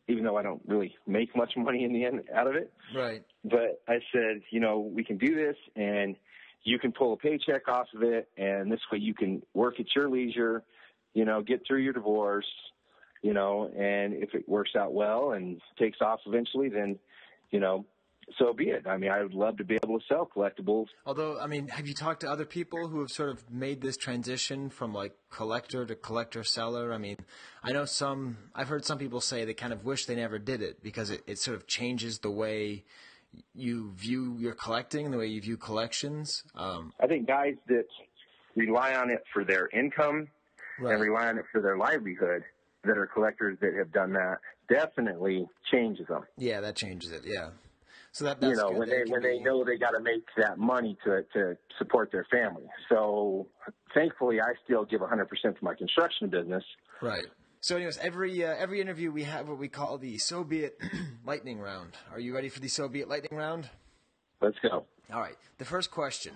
even 0.09 0.25
though 0.25 0.37
I 0.37 0.43
don't 0.43 0.63
really 0.67 0.95
make 1.07 1.37
much 1.37 1.53
money 1.57 1.85
in 1.85 1.93
the 1.93 2.05
end 2.05 2.23
out 2.35 2.47
of 2.47 2.55
it. 2.55 2.73
Right. 2.95 3.23
But 3.45 3.83
I 3.89 4.01
said, 4.13 4.43
you 4.51 4.61
know, 4.61 4.81
we 4.81 5.05
can 5.05 5.19
do 5.19 5.35
this 5.35 5.57
and 5.75 6.17
you 6.65 6.79
can 6.79 6.93
pull 6.93 7.13
a 7.13 7.17
paycheck 7.17 7.69
off 7.69 7.87
of 7.95 8.03
it 8.03 8.29
and 8.37 8.71
this 8.71 8.81
way 8.91 8.99
you 8.99 9.15
can 9.15 9.43
work 9.55 9.79
at 9.79 9.87
your 9.95 10.09
leisure, 10.09 10.65
you 11.15 11.25
know, 11.25 11.43
get 11.43 11.63
through 11.67 11.81
your 11.83 11.93
divorce, 11.93 12.47
you 13.23 13.33
know, 13.33 13.71
and 13.77 14.15
if 14.15 14.35
it 14.35 14.49
works 14.49 14.73
out 14.77 14.93
well 14.93 15.33
and 15.33 15.61
takes 15.79 15.99
off 16.01 16.21
eventually, 16.27 16.69
then, 16.69 16.99
you 17.51 17.61
know, 17.61 17.87
so 18.39 18.53
be 18.53 18.71
it. 18.71 18.87
I 18.87 18.97
mean, 18.97 19.11
I 19.11 19.23
would 19.23 19.35
love 19.35 19.57
to 19.59 19.65
be 19.65 19.77
able 19.83 19.99
to 19.99 20.05
sell 20.09 20.29
collectibles. 20.35 20.87
Although, 21.05 21.39
I 21.39 21.47
mean, 21.47 21.69
have 21.69 21.87
you 21.87 21.95
talked 21.95 22.21
to 22.21 22.31
other 22.31 22.45
people 22.45 22.89
who 22.89 23.01
have 23.01 23.11
sort 23.11 23.31
of 23.31 23.51
made 23.51 23.81
this 23.81 23.97
transition 23.97 24.69
from 24.69 24.93
like 24.93 25.13
collector 25.31 25.87
to 25.87 25.95
collector 25.95 26.43
seller? 26.43 26.93
I 26.93 26.99
mean, 26.99 27.17
I 27.63 27.73
know 27.73 27.85
some, 27.85 28.37
I've 28.55 28.69
heard 28.69 28.85
some 28.85 28.99
people 28.99 29.21
say 29.21 29.45
they 29.45 29.55
kind 29.55 29.73
of 29.73 29.85
wish 29.85 30.07
they 30.07 30.17
never 30.17 30.39
did 30.39 30.61
it 30.61 30.83
because 30.83 31.11
it, 31.11 31.23
it 31.27 31.39
sort 31.39 31.57
of 31.57 31.67
changes 31.67 32.19
the 32.19 32.31
way 32.31 32.85
you 33.55 33.93
view 33.93 34.37
your 34.39 34.55
collecting, 34.55 35.11
the 35.11 35.19
way 35.19 35.27
you 35.27 35.41
view 35.41 35.57
collections. 35.57 36.43
Um, 36.55 36.93
I 37.01 37.07
think 37.07 37.27
guys 37.27 37.55
that 37.69 37.87
rely 38.57 38.95
on 38.95 39.11
it 39.11 39.23
for 39.33 39.45
their 39.45 39.69
income 39.69 40.29
and 40.79 41.01
rely 41.01 41.29
on 41.29 41.39
it 41.39 41.45
for 41.53 41.61
their 41.61 41.77
livelihood 41.77 42.43
that 42.85 42.97
are 42.99 43.07
collectors 43.07 43.59
that 43.61 43.75
have 43.75 43.93
done 43.93 44.13
that 44.15 44.39
definitely 44.69 45.47
changes 45.71 46.07
them. 46.09 46.25
yeah, 46.39 46.61
that 46.61 46.77
changes 46.77 47.13
it. 47.13 47.23
Yeah. 47.25 47.51
So 48.17 48.25
that 48.25 48.43
you 48.43 48.55
know 48.55 48.71
good. 48.71 48.79
when 48.79 48.89
they 48.89 49.03
can 49.03 49.13
when 49.13 49.23
they 49.23 49.39
know 49.41 49.63
they 49.63 49.77
got 49.77 49.91
to 49.91 50.01
make 50.01 50.25
that 50.39 50.57
money 50.57 50.97
to 51.05 51.23
to 51.35 51.55
support 51.77 52.11
their 52.11 52.27
family. 52.31 52.65
So 52.89 53.47
thankfully, 53.93 54.41
I 54.41 54.55
still 54.65 54.87
give 54.87 55.03
100% 55.03 55.29
to 55.29 55.53
my 55.61 55.75
construction 55.75 56.31
business. 56.31 56.65
Right. 57.03 57.27
So, 57.61 57.77
anyways, 57.77 57.99
every 57.99 58.43
uh, 58.43 58.55
every 58.57 58.81
interview 58.81 59.11
we 59.11 59.25
have 59.25 59.51
what 59.51 59.59
we 59.59 59.69
call 59.69 59.99
the 59.99 60.17
"So 60.17 60.45
Be 60.45 60.61
It" 60.61 60.81
lightning 61.27 61.61
round. 61.61 61.93
Are 62.11 62.19
you 62.19 62.35
ready 62.35 62.49
for 62.49 62.59
the 62.61 62.69
"So 62.69 62.89
Be 62.89 63.01
It" 63.01 63.09
lightning 63.09 63.37
round? 63.39 63.69
Let's 64.41 64.57
go. 64.63 64.87
All 65.13 65.21
right. 65.21 65.37
The 65.59 65.67
first 65.67 65.91
question. 65.91 66.33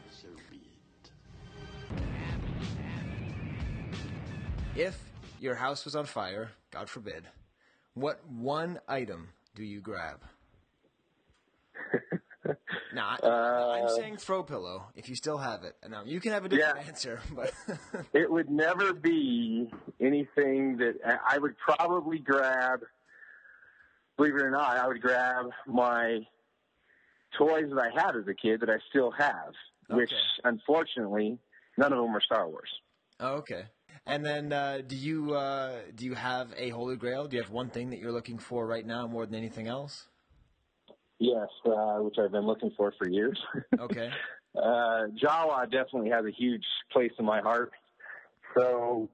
If 4.77 5.03
your 5.41 5.55
house 5.55 5.87
was 5.87 5.97
on 5.97 6.05
fire, 6.05 6.51
God 6.71 6.91
forbid, 6.91 7.25
what 7.95 8.21
one 8.29 8.81
item 8.87 9.31
do 9.55 9.65
you 9.65 9.81
grab? 9.81 10.21
Not. 12.95 13.25
I'm 13.25 13.89
saying 13.91 14.17
throw 14.17 14.43
pillow. 14.43 14.85
If 14.95 15.09
you 15.09 15.15
still 15.17 15.39
have 15.39 15.65
it, 15.65 15.77
now 15.89 16.03
you 16.05 16.21
can 16.21 16.33
have 16.33 16.45
a 16.45 16.49
different 16.49 16.79
Yeah. 16.81 16.83
answer, 16.89 17.21
but 17.35 17.53
It 18.13 18.31
would 18.31 18.51
never 18.51 18.93
be 18.93 19.71
anything 20.01 20.77
that 20.79 20.97
I 21.05 21.37
I 21.37 21.39
would 21.39 21.57
probably 21.59 22.19
grab. 22.19 22.81
Believe 24.17 24.35
it 24.35 24.43
or 24.43 24.51
not, 24.51 24.77
I 24.77 24.87
would 24.87 25.01
grab 25.01 25.47
my 25.67 26.21
toys 27.39 27.71
that 27.73 27.79
I 27.81 27.91
had 28.05 28.17
as 28.17 28.27
a 28.29 28.35
kid 28.35 28.61
that 28.61 28.69
I 28.69 28.79
still 28.91 29.11
have, 29.13 29.55
which 29.89 30.13
unfortunately 30.45 31.39
none 31.79 31.93
of 31.93 31.99
them 31.99 32.15
are 32.15 32.21
Star 32.21 32.49
Wars. 32.49 32.69
Oh, 33.19 33.37
okay. 33.37 33.65
And 34.07 34.25
then, 34.25 34.53
uh, 34.53 34.81
do 34.87 34.97
you 34.97 35.35
uh, 35.35 35.81
do 35.95 36.05
you 36.05 36.15
have 36.15 36.53
a 36.57 36.71
holy 36.71 36.97
grail? 36.97 37.29
Do 37.29 37.37
you 37.37 37.43
have 37.43 37.51
one 37.53 37.71
thing 37.71 37.91
that 37.91 37.99
you're 37.99 38.13
looking 38.13 38.39
for 38.39 38.67
right 38.67 38.85
now 38.85 39.07
more 39.07 39.25
than 39.27 39.35
anything 39.37 39.69
else? 39.69 40.09
Yes, 41.21 41.49
uh, 41.67 41.99
which 41.99 42.17
I've 42.19 42.33
been 42.33 42.47
looking 42.47 42.73
for 42.77 42.93
for 42.99 43.07
years. 43.07 43.39
Okay. 43.79 44.11
uh, 44.57 45.07
Jawa 45.23 45.71
definitely 45.71 46.11
has 46.11 46.25
a 46.25 46.31
huge 46.31 46.65
place 46.91 47.13
in 47.19 47.25
my 47.25 47.41
heart. 47.41 47.73
So 48.57 49.09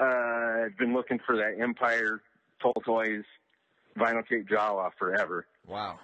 uh, 0.00 0.04
I've 0.04 0.76
been 0.78 0.94
looking 0.94 1.20
for 1.24 1.36
that 1.36 1.60
Empire 1.60 2.22
Toll 2.60 2.74
Toys 2.84 3.24
vinyl 3.96 4.26
cape 4.26 4.48
Jawa 4.48 4.90
forever. 4.98 5.46
Wow. 5.66 6.00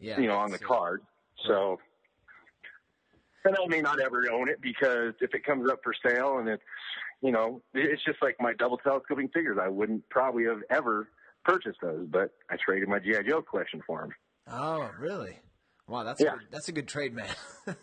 Yeah. 0.00 0.18
you 0.18 0.26
know, 0.28 0.36
on 0.38 0.50
the 0.50 0.56
uh, 0.56 0.66
card. 0.66 1.02
So, 1.46 1.78
and 3.44 3.54
I 3.54 3.66
may 3.68 3.80
not 3.82 4.00
ever 4.00 4.24
own 4.32 4.48
it 4.48 4.60
because 4.60 5.12
if 5.20 5.34
it 5.34 5.44
comes 5.44 5.70
up 5.70 5.80
for 5.84 5.94
sale 6.06 6.38
and 6.38 6.48
it's, 6.48 6.62
you 7.20 7.32
know, 7.32 7.62
it's 7.74 8.02
just 8.04 8.20
like 8.22 8.36
my 8.40 8.54
double 8.54 8.78
telescoping 8.78 9.28
figures. 9.28 9.58
I 9.60 9.68
wouldn't 9.68 10.08
probably 10.08 10.44
have 10.44 10.60
ever 10.70 11.08
purchased 11.44 11.80
those, 11.82 12.06
but 12.10 12.32
I 12.50 12.56
traded 12.56 12.88
my 12.88 12.98
GI 12.98 13.28
Joe 13.28 13.42
collection 13.42 13.82
for 13.86 14.00
them. 14.00 14.14
Oh, 14.50 14.90
really? 14.98 15.38
Wow, 15.88 16.04
that's 16.04 16.20
Yeah. 16.20 16.34
a 16.34 16.38
good, 16.38 16.46
that's 16.50 16.68
a 16.68 16.72
good 16.72 16.88
trade, 16.88 17.14
man. 17.14 17.28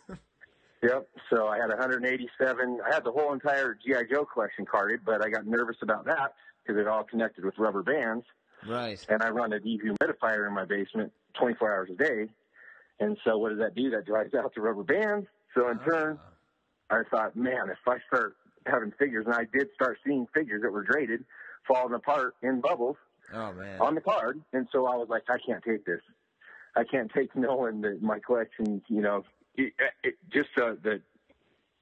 Yep. 0.83 1.09
So 1.29 1.47
I 1.47 1.57
had 1.59 1.69
187. 1.69 2.79
I 2.83 2.91
had 2.91 3.03
the 3.03 3.11
whole 3.11 3.33
entire 3.33 3.75
GI 3.85 4.07
Joe 4.11 4.25
collection 4.25 4.65
carded, 4.65 5.01
but 5.05 5.23
I 5.23 5.29
got 5.29 5.45
nervous 5.45 5.75
about 5.83 6.05
that 6.05 6.33
because 6.65 6.81
it 6.81 6.87
all 6.87 7.03
connected 7.03 7.45
with 7.45 7.53
rubber 7.59 7.83
bands. 7.83 8.25
right. 8.67 8.99
and 9.07 9.21
I 9.21 9.29
run 9.29 9.53
a 9.53 9.59
dehumidifier 9.59 10.47
in 10.47 10.53
my 10.55 10.65
basement 10.65 11.11
24 11.39 11.71
hours 11.71 11.89
a 11.91 11.95
day. 12.03 12.29
And 12.99 13.15
so 13.23 13.37
what 13.37 13.49
does 13.49 13.59
that 13.59 13.75
do? 13.75 13.91
That 13.91 14.07
dries 14.07 14.33
out 14.33 14.55
the 14.55 14.61
rubber 14.61 14.81
bands. 14.81 15.27
So 15.55 15.69
in 15.69 15.77
turn, 15.87 16.17
ah. 16.89 16.95
I 16.95 17.03
thought, 17.11 17.35
man, 17.35 17.69
if 17.71 17.77
I 17.87 17.97
start 18.07 18.35
having 18.65 18.91
figures, 18.97 19.27
and 19.27 19.35
I 19.35 19.45
did 19.53 19.67
start 19.75 19.99
seeing 20.03 20.25
figures 20.33 20.63
that 20.63 20.71
were 20.71 20.83
graded 20.83 21.23
falling 21.67 21.93
apart 21.93 22.33
in 22.41 22.59
bubbles 22.59 22.97
Oh 23.31 23.53
man. 23.53 23.79
on 23.79 23.93
the 23.93 24.01
card. 24.01 24.41
And 24.51 24.67
so 24.71 24.87
I 24.87 24.95
was 24.95 25.09
like, 25.09 25.23
I 25.29 25.37
can't 25.45 25.63
take 25.63 25.85
this. 25.85 26.01
I 26.75 26.83
can't 26.83 27.11
take 27.13 27.35
knowing 27.35 27.81
that 27.81 28.01
my 28.01 28.19
collection, 28.19 28.81
you 28.87 29.01
know, 29.01 29.23
it, 29.55 29.73
it, 30.03 30.15
just 30.31 30.49
uh, 30.57 30.73
the 30.81 31.01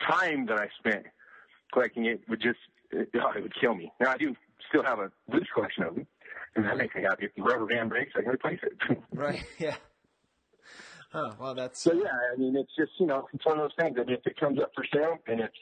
time 0.01 0.47
that 0.47 0.57
I 0.57 0.67
spent 0.79 1.05
collecting 1.71 2.05
it 2.05 2.21
would 2.27 2.41
just, 2.41 2.57
it, 2.91 3.09
oh, 3.15 3.31
it 3.35 3.43
would 3.43 3.53
kill 3.59 3.75
me. 3.75 3.91
Now 3.99 4.11
I 4.11 4.17
do 4.17 4.35
still 4.67 4.83
have 4.83 4.99
a 4.99 5.11
loose 5.31 5.47
collection 5.53 5.83
of 5.83 5.95
them, 5.95 6.07
and 6.55 6.65
that 6.65 6.77
makes 6.77 6.95
me 6.95 7.03
happy. 7.03 7.25
If 7.25 7.35
the 7.35 7.43
rubber 7.43 7.65
band 7.65 7.89
breaks, 7.89 8.13
I 8.15 8.21
can 8.21 8.31
replace 8.31 8.59
it. 8.63 8.97
Right. 9.13 9.43
Yeah. 9.59 9.75
Huh. 11.11 11.33
Well, 11.39 11.55
that's 11.55 11.81
so 11.81 11.91
yeah, 11.93 12.11
I 12.33 12.37
mean, 12.37 12.55
it's 12.55 12.75
just 12.77 12.91
you 12.99 13.07
know, 13.07 13.27
it's 13.33 13.45
one 13.45 13.57
of 13.57 13.63
those 13.63 13.75
things 13.79 13.97
that 13.97 14.09
if 14.09 14.25
it 14.25 14.39
comes 14.39 14.59
up 14.59 14.71
for 14.75 14.85
sale 14.93 15.17
and 15.27 15.39
it's 15.39 15.57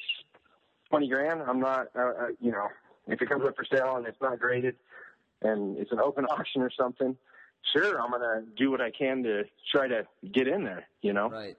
twenty 0.90 1.08
grand, 1.08 1.42
I'm 1.42 1.60
not, 1.60 1.88
uh, 1.96 2.02
uh, 2.02 2.28
you 2.42 2.52
know, 2.52 2.68
if 3.08 3.22
it 3.22 3.30
comes 3.30 3.46
up 3.48 3.56
for 3.56 3.66
sale 3.66 3.96
and 3.96 4.06
it's 4.06 4.22
not 4.22 4.40
graded 4.40 4.76
and 5.42 5.78
it's 5.78 5.92
an 5.92 6.00
open 6.00 6.26
auction 6.30 6.62
or 6.62 6.70
something, 6.78 7.16
sure, 7.74 8.02
I'm 8.02 8.12
gonna 8.12 8.44
do 8.58 8.72
what 8.72 8.82
I 8.82 8.92
can 8.92 9.24
to 9.24 9.44
try 9.72 9.88
to 9.88 10.08
get 10.32 10.48
in 10.48 10.64
there. 10.64 10.88
You 11.02 11.14
know. 11.14 11.30
Right. 11.30 11.58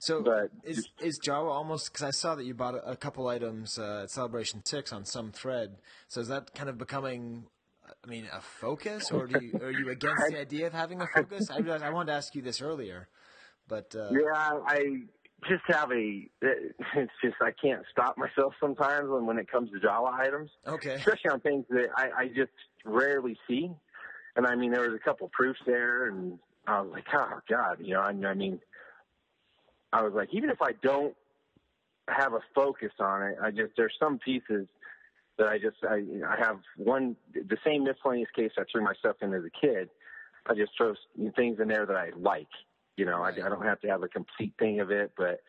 So 0.00 0.22
But 0.22 0.50
is 0.62 0.88
is 1.00 1.18
Jawa 1.18 1.50
almost? 1.50 1.92
Because 1.92 2.06
I 2.06 2.10
saw 2.10 2.34
that 2.36 2.44
you 2.44 2.54
bought 2.54 2.74
a, 2.74 2.90
a 2.90 2.96
couple 2.96 3.26
items 3.28 3.78
uh, 3.78 4.02
at 4.04 4.10
Celebration 4.10 4.64
Six 4.64 4.92
on 4.92 5.04
some 5.04 5.32
thread. 5.32 5.76
So 6.06 6.20
is 6.20 6.28
that 6.28 6.54
kind 6.54 6.68
of 6.68 6.78
becoming? 6.78 7.44
I 8.04 8.06
mean, 8.06 8.28
a 8.32 8.40
focus, 8.40 9.10
or 9.10 9.26
do 9.26 9.42
you, 9.44 9.58
are 9.60 9.70
you 9.70 9.90
against 9.90 10.28
the 10.30 10.38
idea 10.38 10.66
of 10.66 10.72
having 10.72 11.00
a 11.00 11.06
focus? 11.06 11.50
I 11.50 11.58
realized 11.58 11.82
I 11.82 11.90
wanted 11.90 12.12
to 12.12 12.16
ask 12.18 12.34
you 12.34 12.42
this 12.42 12.60
earlier, 12.60 13.08
but 13.66 13.94
uh, 13.96 14.10
Yeah, 14.12 14.60
I 14.66 15.02
just 15.48 15.64
have 15.68 15.90
a. 15.90 16.28
It's 16.94 17.12
just 17.22 17.36
I 17.40 17.50
can't 17.50 17.82
stop 17.90 18.16
myself 18.16 18.54
sometimes 18.60 19.08
when 19.08 19.26
when 19.26 19.38
it 19.38 19.50
comes 19.50 19.70
to 19.72 19.78
Jawa 19.78 20.12
items. 20.14 20.50
Okay. 20.66 20.94
Especially 20.94 21.30
on 21.30 21.40
things 21.40 21.64
that 21.70 21.88
I, 21.96 22.10
I 22.16 22.28
just 22.28 22.52
rarely 22.84 23.36
see. 23.48 23.70
And 24.38 24.46
I 24.46 24.54
mean, 24.54 24.70
there 24.70 24.88
was 24.88 24.94
a 24.94 25.04
couple 25.04 25.28
proofs 25.32 25.58
there, 25.66 26.06
and 26.06 26.38
I 26.64 26.80
was 26.80 26.92
like, 26.92 27.06
oh 27.12 27.40
god, 27.50 27.78
you 27.80 27.94
know. 27.94 28.00
I, 28.00 28.10
I 28.10 28.34
mean, 28.34 28.60
I 29.92 30.02
was 30.02 30.12
like, 30.14 30.28
even 30.32 30.48
if 30.48 30.62
I 30.62 30.72
don't 30.80 31.16
have 32.08 32.34
a 32.34 32.40
focus 32.54 32.92
on 33.00 33.24
it, 33.24 33.36
I 33.42 33.50
just 33.50 33.72
there's 33.76 33.94
some 33.98 34.20
pieces 34.20 34.68
that 35.38 35.48
I 35.48 35.58
just 35.58 35.78
I 35.82 36.04
I 36.24 36.36
have 36.38 36.60
one 36.76 37.16
the 37.34 37.56
same 37.66 37.82
miscellaneous 37.82 38.30
case 38.34 38.52
I 38.56 38.62
threw 38.70 38.84
my 38.84 38.94
stuff 39.00 39.16
in 39.22 39.34
as 39.34 39.42
a 39.42 39.66
kid. 39.66 39.88
I 40.46 40.54
just 40.54 40.70
throw 40.76 40.94
things 41.34 41.58
in 41.60 41.66
there 41.66 41.84
that 41.84 41.96
I 41.96 42.10
like. 42.16 42.46
You 42.96 43.06
know, 43.06 43.20
I, 43.24 43.30
I 43.30 43.48
don't 43.48 43.66
have 43.66 43.80
to 43.80 43.88
have 43.88 44.04
a 44.04 44.08
complete 44.08 44.54
thing 44.56 44.78
of 44.78 44.92
it, 44.92 45.10
but 45.16 45.40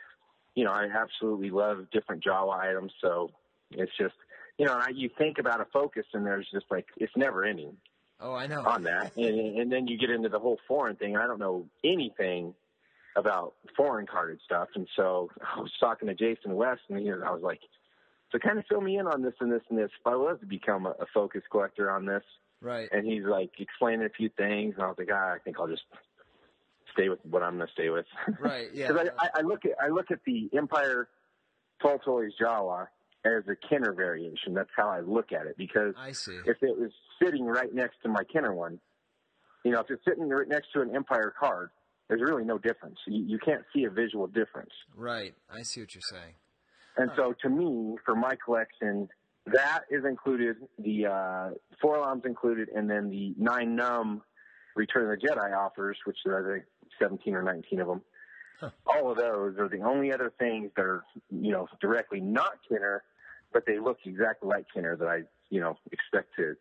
you 0.56 0.64
know, 0.64 0.72
I 0.72 0.86
absolutely 0.86 1.52
love 1.52 1.86
different 1.92 2.24
Jawa 2.24 2.58
items. 2.58 2.92
So 3.02 3.30
it's 3.70 3.96
just 4.00 4.16
you 4.58 4.66
know, 4.66 4.74
I, 4.74 4.90
you 4.96 5.12
think 5.16 5.38
about 5.38 5.62
a 5.62 5.66
focus, 5.66 6.08
and 6.14 6.26
there's 6.26 6.48
just 6.52 6.66
like 6.72 6.88
it's 6.98 7.16
never 7.16 7.46
ending 7.46 7.78
oh, 8.22 8.34
I 8.34 8.48
know. 8.48 8.62
on 8.66 8.84
that, 8.84 9.16
and, 9.16 9.60
and 9.60 9.72
then 9.72 9.88
you 9.88 9.98
get 9.98 10.10
into 10.10 10.30
the 10.30 10.40
whole 10.40 10.60
foreign 10.68 10.96
thing. 10.96 11.16
I 11.18 11.28
don't 11.28 11.40
know 11.40 11.66
anything 11.84 12.54
about 13.16 13.54
foreign 13.76 14.06
carded 14.08 14.40
stuff, 14.46 14.70
and 14.76 14.88
so 14.96 15.30
I 15.56 15.60
was 15.62 15.72
talking 15.80 16.08
to 16.08 16.14
Jason 16.14 16.56
West, 16.56 16.82
and 16.90 17.00
he, 17.00 17.10
I 17.12 17.32
was 17.32 17.42
like, 17.42 17.60
"So 18.32 18.40
kind 18.40 18.58
of 18.60 18.66
fill 18.70 18.82
me 18.82 18.98
in 18.98 19.08
on 19.08 19.22
this 19.22 19.34
and 19.40 19.52
this 19.52 19.62
and 19.70 19.78
this." 19.78 19.90
If 20.00 20.08
I 20.08 20.16
was 20.16 20.38
to 20.42 20.46
become 20.46 20.86
a, 20.86 20.92
a 20.92 21.06
focus 21.14 21.42
collector 21.52 21.92
on 21.92 22.06
this, 22.06 22.24
Right. 22.62 22.90
and 22.92 23.06
he's 23.06 23.24
like 23.24 23.52
explaining 23.60 24.06
a 24.06 24.10
few 24.10 24.30
things, 24.30 24.76
and 24.76 24.84
I 24.84 24.88
was 24.88 24.96
like, 24.98 25.10
ah, 25.12 25.34
"I 25.34 25.38
think 25.44 25.60
I'll 25.60 25.68
just 25.68 25.84
stay 26.94 27.10
with 27.10 27.20
what 27.24 27.44
I'm 27.44 27.56
going 27.58 27.68
to 27.68 27.74
stay 27.74 27.90
with." 27.90 28.06
Right. 28.40 28.68
Yeah. 28.74 28.90
Because 28.90 29.08
I, 29.20 29.26
I, 29.26 29.30
I 29.40 29.42
look 29.42 29.66
at 29.66 29.72
I 29.84 29.88
look 29.90 30.12
at 30.12 30.20
the 30.26 30.50
Empire 30.56 31.08
Toltoys 31.84 32.32
Jawa 32.42 32.88
as 33.26 33.44
a 33.48 33.56
Kenner 33.68 33.94
variation. 33.94 34.54
That's 34.54 34.70
how 34.76 34.90
I 34.90 35.00
look 35.02 35.32
at 35.32 35.46
it. 35.48 35.58
Because 35.58 35.94
I 35.98 36.12
see. 36.14 36.38
if 36.46 36.58
it 36.62 36.78
was 36.78 36.92
sitting 37.22 37.46
right 37.46 37.74
next 37.74 37.98
to 38.04 38.10
my 38.10 38.24
Kenner 38.32 38.54
one, 38.54 38.80
you 39.64 39.72
know, 39.72 39.82
if 39.82 39.88
it's 39.90 40.04
sitting 40.06 40.30
right 40.30 40.48
next 40.48 40.68
to 40.74 40.82
an 40.82 40.96
Empire 40.96 41.34
card, 41.38 41.70
there's 42.08 42.22
really 42.22 42.44
no 42.44 42.58
difference. 42.58 42.98
You, 43.06 43.24
you 43.24 43.40
can't 43.40 43.64
see 43.74 43.84
a 43.84 43.90
visual 43.90 44.28
difference. 44.28 44.72
Right. 44.96 45.34
I 45.54 45.62
see 45.64 45.82
what 45.82 45.94
you're 45.94 46.02
saying. 46.02 46.34
And 46.98 47.12
so, 47.16 47.34
to 47.44 47.50
me, 47.50 47.96
for 48.04 48.16
my 48.16 48.36
collection, 48.44 49.08
that 49.46 49.82
is 49.90 50.04
included. 50.06 50.58
The 50.80 51.06
uh, 51.06 51.50
four 51.82 51.96
alarms 51.96 52.24
included, 52.26 52.70
and 52.76 52.90
then 52.90 53.10
the 53.10 53.34
Nien 53.38 53.78
Nunb 53.78 54.22
Return 54.76 55.12
of 55.12 55.20
the 55.20 55.28
Jedi 55.28 55.58
offers, 55.58 55.98
which 56.06 56.18
are 56.26 56.56
I 56.56 56.60
think 56.60 56.66
17 57.00 57.36
or 57.36 57.44
19 57.44 57.80
of 57.80 57.88
them. 57.88 58.02
All 58.86 59.12
of 59.12 59.18
those 59.18 59.58
are 59.58 59.70
the 59.70 59.82
only 59.82 60.12
other 60.12 60.34
things 60.38 60.72
that 60.76 60.84
are, 60.84 61.06
you 61.30 61.52
know, 61.52 61.68
directly 61.80 62.20
not 62.20 62.52
Kenner, 62.68 63.04
but 63.54 63.66
they 63.66 63.80
look 63.80 64.00
exactly 64.06 64.50
like 64.50 64.66
Kenner 64.74 64.98
that 64.98 65.08
I, 65.08 65.22
you 65.50 65.62
know, 65.62 65.78
expect 65.92 66.36
to 66.36 66.56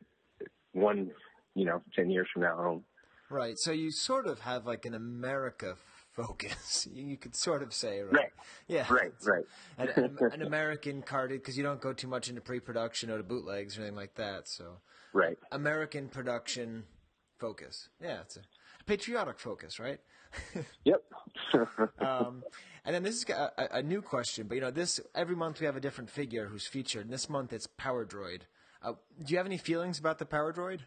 one, 0.73 1.11
you 1.55 1.65
know, 1.65 1.83
10 1.97 2.11
years 2.11 2.29
from 2.33 2.43
now. 2.43 2.83
Right. 3.31 3.59
So 3.59 3.73
you 3.73 3.91
sort 3.91 4.27
of 4.27 4.41
have 4.41 4.67
like 4.67 4.87
an 4.87 4.95
America 4.95 5.77
focus. 6.13 6.89
You 6.93 7.17
could 7.17 7.37
sort 7.37 7.63
of 7.63 7.73
say, 7.73 8.01
right? 8.01 8.13
Right. 8.13 8.33
Yeah. 8.67 8.87
Right, 8.91 9.13
right. 9.25 9.45
An, 9.79 9.89
an, 10.05 10.19
an 10.33 10.43
American 10.43 11.03
carded 11.03 11.41
because 11.41 11.57
you 11.57 11.63
don't 11.63 11.81
go 11.81 11.93
too 11.93 12.09
much 12.09 12.29
into 12.29 12.41
pre-production 12.41 13.11
or 13.11 13.19
to 13.19 13.23
bootlegs 13.23 13.79
or 13.79 13.83
anything 13.83 13.97
like 13.97 14.15
that. 14.17 14.49
So 14.49 14.79
Right. 15.13 15.39
American 15.53 16.09
production 16.09 16.85
focus. 17.39 17.89
Yeah, 18.01 18.21
it's 18.21 18.37
a 18.37 18.41
patriotic 18.87 19.39
focus, 19.39 19.79
right? 19.79 20.01
yep. 20.85 21.03
um, 22.01 22.43
and 22.85 22.95
then 22.95 23.03
this 23.03 23.17
is 23.17 23.25
a, 23.31 23.53
a, 23.57 23.79
a 23.79 23.83
new 23.83 24.03
question, 24.03 24.47
but 24.47 24.57
you 24.57 24.61
know, 24.61 24.71
this 24.71 25.01
every 25.15 25.37
month 25.37 25.61
we 25.61 25.67
have 25.67 25.77
a 25.77 25.81
different 25.81 26.11
figure 26.11 26.47
who's 26.47 26.67
featured. 26.67 27.05
And 27.05 27.13
this 27.13 27.29
month 27.29 27.53
it's 27.53 27.67
Power 27.67 28.05
Droid. 28.05 28.43
Uh, 28.83 28.93
do 29.25 29.33
you 29.33 29.37
have 29.37 29.47
any 29.47 29.59
feelings 29.59 29.99
about 29.99 30.19
the 30.19 30.27
Power 30.27 30.53
Droid? 30.53 30.81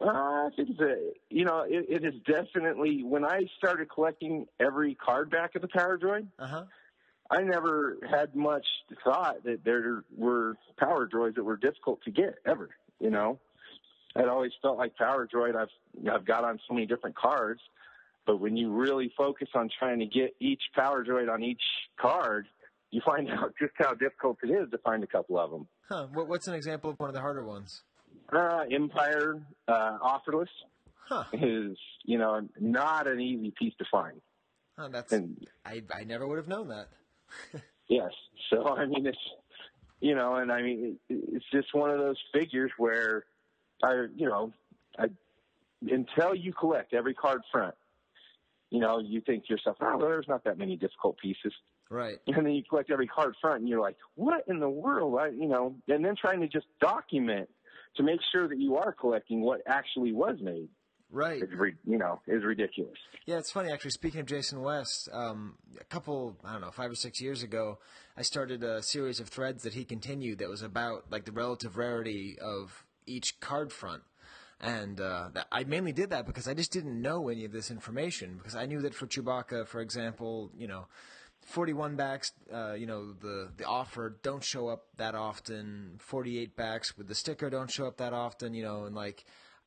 Uh, 0.00 0.06
I 0.06 0.48
think 0.56 0.70
it's 0.70 0.80
a, 0.80 0.96
you 1.28 1.44
know, 1.44 1.66
it, 1.68 1.86
it 1.88 2.04
is 2.04 2.14
definitely 2.26 3.02
when 3.02 3.24
I 3.24 3.44
started 3.58 3.90
collecting 3.90 4.46
every 4.58 4.94
card 4.94 5.30
back 5.30 5.54
of 5.56 5.62
the 5.62 5.68
Power 5.68 5.98
Droid. 5.98 6.26
Uh-huh. 6.38 6.64
I 7.30 7.42
never 7.42 7.98
had 8.10 8.34
much 8.34 8.66
thought 9.04 9.44
that 9.44 9.62
there 9.64 10.02
were 10.16 10.56
Power 10.78 11.06
Droids 11.06 11.36
that 11.36 11.44
were 11.44 11.56
difficult 11.56 12.02
to 12.04 12.10
get 12.10 12.36
ever. 12.46 12.70
You 12.98 13.10
know, 13.10 13.38
I'd 14.16 14.26
always 14.26 14.52
felt 14.62 14.78
like 14.78 14.96
Power 14.96 15.28
Droid. 15.32 15.54
I've 15.54 15.68
I've 16.10 16.24
got 16.24 16.44
on 16.44 16.58
so 16.66 16.74
many 16.74 16.86
different 16.86 17.14
cards, 17.16 17.60
but 18.26 18.40
when 18.40 18.56
you 18.56 18.72
really 18.72 19.12
focus 19.16 19.48
on 19.54 19.70
trying 19.78 20.00
to 20.00 20.06
get 20.06 20.34
each 20.40 20.62
Power 20.74 21.04
Droid 21.04 21.32
on 21.32 21.42
each 21.42 21.62
card, 22.00 22.46
you 22.90 23.00
find 23.04 23.28
out 23.30 23.54
just 23.60 23.72
how 23.76 23.94
difficult 23.94 24.38
it 24.42 24.50
is 24.50 24.70
to 24.70 24.78
find 24.78 25.02
a 25.02 25.06
couple 25.06 25.38
of 25.38 25.50
them. 25.50 25.66
Huh. 25.88 26.06
What's 26.12 26.48
an 26.48 26.54
example 26.54 26.90
of 26.90 26.98
one 26.98 27.08
of 27.08 27.14
the 27.14 27.20
harder 27.20 27.44
ones? 27.44 27.82
Uh, 28.32 28.64
Empire 28.70 29.40
uh, 29.68 29.98
offerless 29.98 30.48
huh. 31.08 31.24
is, 31.32 31.76
you 32.04 32.18
know, 32.18 32.46
not 32.60 33.06
an 33.06 33.20
easy 33.20 33.52
piece 33.58 33.74
to 33.78 33.84
find. 33.90 34.20
Huh, 34.78 34.88
that's 34.88 35.12
And- 35.12 35.46
I 35.64 35.82
I 35.94 36.04
never 36.04 36.26
would 36.26 36.38
have 36.38 36.48
known 36.48 36.68
that. 36.68 36.88
Yes. 37.90 38.12
So 38.50 38.68
I 38.78 38.86
mean, 38.86 39.04
it's 39.04 39.18
you 40.00 40.14
know, 40.14 40.36
and 40.36 40.50
I 40.50 40.62
mean, 40.62 40.96
it, 41.08 41.24
it's 41.32 41.44
just 41.52 41.74
one 41.74 41.90
of 41.90 41.98
those 41.98 42.16
figures 42.32 42.70
where 42.78 43.24
I, 43.82 44.06
you 44.14 44.28
know, 44.28 44.52
I 44.98 45.06
until 45.82 46.34
you 46.34 46.52
collect 46.52 46.94
every 46.94 47.14
card 47.14 47.42
front, 47.50 47.74
you 48.70 48.78
know, 48.78 49.00
you 49.00 49.20
think 49.20 49.46
to 49.46 49.52
yourself, 49.54 49.76
oh, 49.80 49.98
there's 49.98 50.28
not 50.28 50.44
that 50.44 50.56
many 50.56 50.76
difficult 50.76 51.18
pieces. 51.18 51.52
Right. 51.90 52.18
And 52.26 52.46
then 52.46 52.54
you 52.54 52.62
collect 52.66 52.90
every 52.90 53.08
card 53.08 53.34
front, 53.40 53.60
and 53.60 53.68
you're 53.68 53.80
like, 53.80 53.96
what 54.14 54.44
in 54.48 54.60
the 54.60 54.68
world? 54.68 55.18
I, 55.20 55.28
you 55.28 55.48
know, 55.48 55.74
and 55.88 56.04
then 56.04 56.14
trying 56.18 56.40
to 56.40 56.48
just 56.48 56.66
document 56.80 57.50
to 57.96 58.02
make 58.02 58.20
sure 58.32 58.48
that 58.48 58.58
you 58.58 58.76
are 58.76 58.92
collecting 58.92 59.42
what 59.42 59.60
actually 59.66 60.12
was 60.12 60.36
made. 60.40 60.68
Right. 61.12 61.42
Is 61.42 61.48
re- 61.56 61.74
you 61.84 61.98
know 61.98 62.20
is 62.28 62.44
ridiculous. 62.44 62.96
Yeah, 63.26 63.38
it's 63.38 63.50
funny 63.50 63.72
actually. 63.72 63.90
Speaking 63.90 64.20
of 64.20 64.26
Jason 64.26 64.62
West, 64.62 65.08
um, 65.12 65.56
a 65.80 65.84
couple 65.84 66.36
I 66.44 66.52
don't 66.52 66.60
know 66.60 66.70
five 66.70 66.92
or 66.92 66.94
six 66.94 67.20
years 67.20 67.42
ago, 67.42 67.78
I 68.16 68.22
started 68.22 68.62
a 68.62 68.80
series 68.80 69.18
of 69.18 69.28
threads 69.28 69.64
that 69.64 69.74
he 69.74 69.84
continued 69.84 70.38
that 70.38 70.48
was 70.48 70.62
about 70.62 71.10
like 71.10 71.24
the 71.24 71.32
relative 71.32 71.76
rarity 71.76 72.38
of 72.40 72.84
each 73.06 73.40
card 73.40 73.72
front. 73.72 74.02
And 74.60 75.00
uh, 75.00 75.30
I 75.50 75.64
mainly 75.64 75.92
did 75.92 76.10
that 76.10 76.26
because 76.26 76.46
I 76.46 76.54
just 76.54 76.70
didn't 76.70 77.00
know 77.00 77.28
any 77.28 77.44
of 77.44 77.52
this 77.52 77.70
information. 77.70 78.36
Because 78.36 78.54
I 78.54 78.66
knew 78.66 78.82
that 78.82 78.94
for 78.94 79.06
Chewbacca, 79.06 79.66
for 79.66 79.80
example, 79.80 80.50
you 80.56 80.68
know, 80.68 80.86
41 81.42 81.96
backs, 81.96 82.32
uh, 82.52 82.74
you 82.74 82.86
know, 82.86 83.12
the, 83.12 83.48
the 83.56 83.64
offer 83.64 84.16
don't 84.22 84.44
show 84.44 84.68
up 84.68 84.84
that 84.98 85.14
often. 85.14 85.96
48 85.98 86.56
backs 86.56 86.96
with 86.96 87.08
the 87.08 87.14
sticker 87.14 87.50
don't 87.50 87.70
show 87.70 87.86
up 87.86 87.96
that 87.98 88.12
often, 88.12 88.54
you 88.54 88.62
know, 88.62 88.84
and 88.84 88.94
like, 88.94 89.24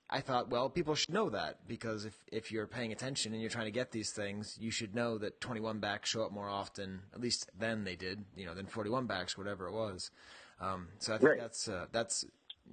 I 0.09 0.21
thought, 0.21 0.49
well, 0.49 0.69
people 0.69 0.95
should 0.95 1.13
know 1.13 1.29
that 1.31 1.67
because 1.67 2.05
if, 2.05 2.15
if 2.31 2.51
you're 2.51 2.67
paying 2.67 2.91
attention 2.91 3.33
and 3.33 3.41
you're 3.41 3.49
trying 3.49 3.65
to 3.65 3.71
get 3.71 3.91
these 3.91 4.11
things, 4.11 4.57
you 4.59 4.69
should 4.69 4.93
know 4.93 5.17
that 5.17 5.41
21 5.41 5.79
backs 5.79 6.09
show 6.09 6.23
up 6.23 6.31
more 6.31 6.49
often, 6.49 7.01
at 7.13 7.19
least 7.19 7.49
then 7.57 7.83
they 7.83 7.95
did, 7.95 8.23
you 8.35 8.45
know, 8.45 8.53
than 8.53 8.67
41 8.67 9.07
backs, 9.07 9.37
whatever 9.37 9.67
it 9.67 9.73
was. 9.73 10.11
Um, 10.61 10.89
so 10.99 11.13
I 11.13 11.17
think 11.17 11.31
Right. 11.31 11.39
that's, 11.39 11.67
uh, 11.67 11.87
that's, 11.91 12.25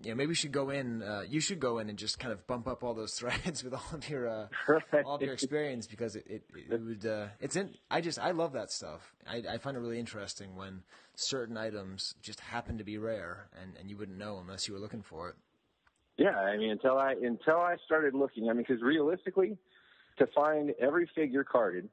yeah, 0.02 0.14
maybe 0.14 0.28
we 0.28 0.34
should 0.34 0.52
go 0.52 0.70
in, 0.70 1.02
uh, 1.02 1.22
you 1.28 1.40
should 1.40 1.60
go 1.60 1.78
in 1.78 1.88
and 1.88 1.98
just 1.98 2.18
kind 2.18 2.32
of 2.32 2.46
bump 2.46 2.66
up 2.66 2.82
all 2.82 2.94
those 2.94 3.14
threads 3.18 3.62
with 3.62 3.74
all 3.74 3.84
of 3.92 4.08
your, 4.08 4.28
uh, 4.28 4.46
all 5.04 5.16
of 5.16 5.22
your 5.22 5.32
experience 5.32 5.86
because 5.86 6.16
it, 6.16 6.24
it, 6.26 6.42
it 6.70 6.80
would, 6.80 7.06
uh, 7.06 7.26
it's 7.40 7.56
in, 7.56 7.74
I 7.90 8.00
just, 8.00 8.18
I 8.18 8.30
love 8.30 8.52
that 8.54 8.70
stuff. 8.70 9.12
I, 9.28 9.42
I 9.48 9.58
find 9.58 9.76
it 9.76 9.80
really 9.80 9.98
interesting 9.98 10.56
when 10.56 10.82
certain 11.14 11.56
items 11.56 12.14
just 12.22 12.40
happen 12.40 12.78
to 12.78 12.84
be 12.84 12.98
rare 12.98 13.48
and, 13.60 13.74
and 13.78 13.90
you 13.90 13.96
wouldn't 13.96 14.18
know 14.18 14.38
unless 14.38 14.66
you 14.66 14.74
were 14.74 14.80
looking 14.80 15.02
for 15.02 15.28
it. 15.28 15.36
Yeah, 16.16 16.36
I 16.36 16.58
mean, 16.58 16.70
until 16.70 16.98
I 16.98 17.14
until 17.14 17.56
I 17.56 17.76
started 17.86 18.12
looking, 18.12 18.50
I 18.50 18.52
mean, 18.52 18.64
because 18.68 18.82
realistically, 18.82 19.56
to 20.18 20.26
find 20.34 20.74
every 20.78 21.08
figure 21.14 21.44
carded 21.44 21.88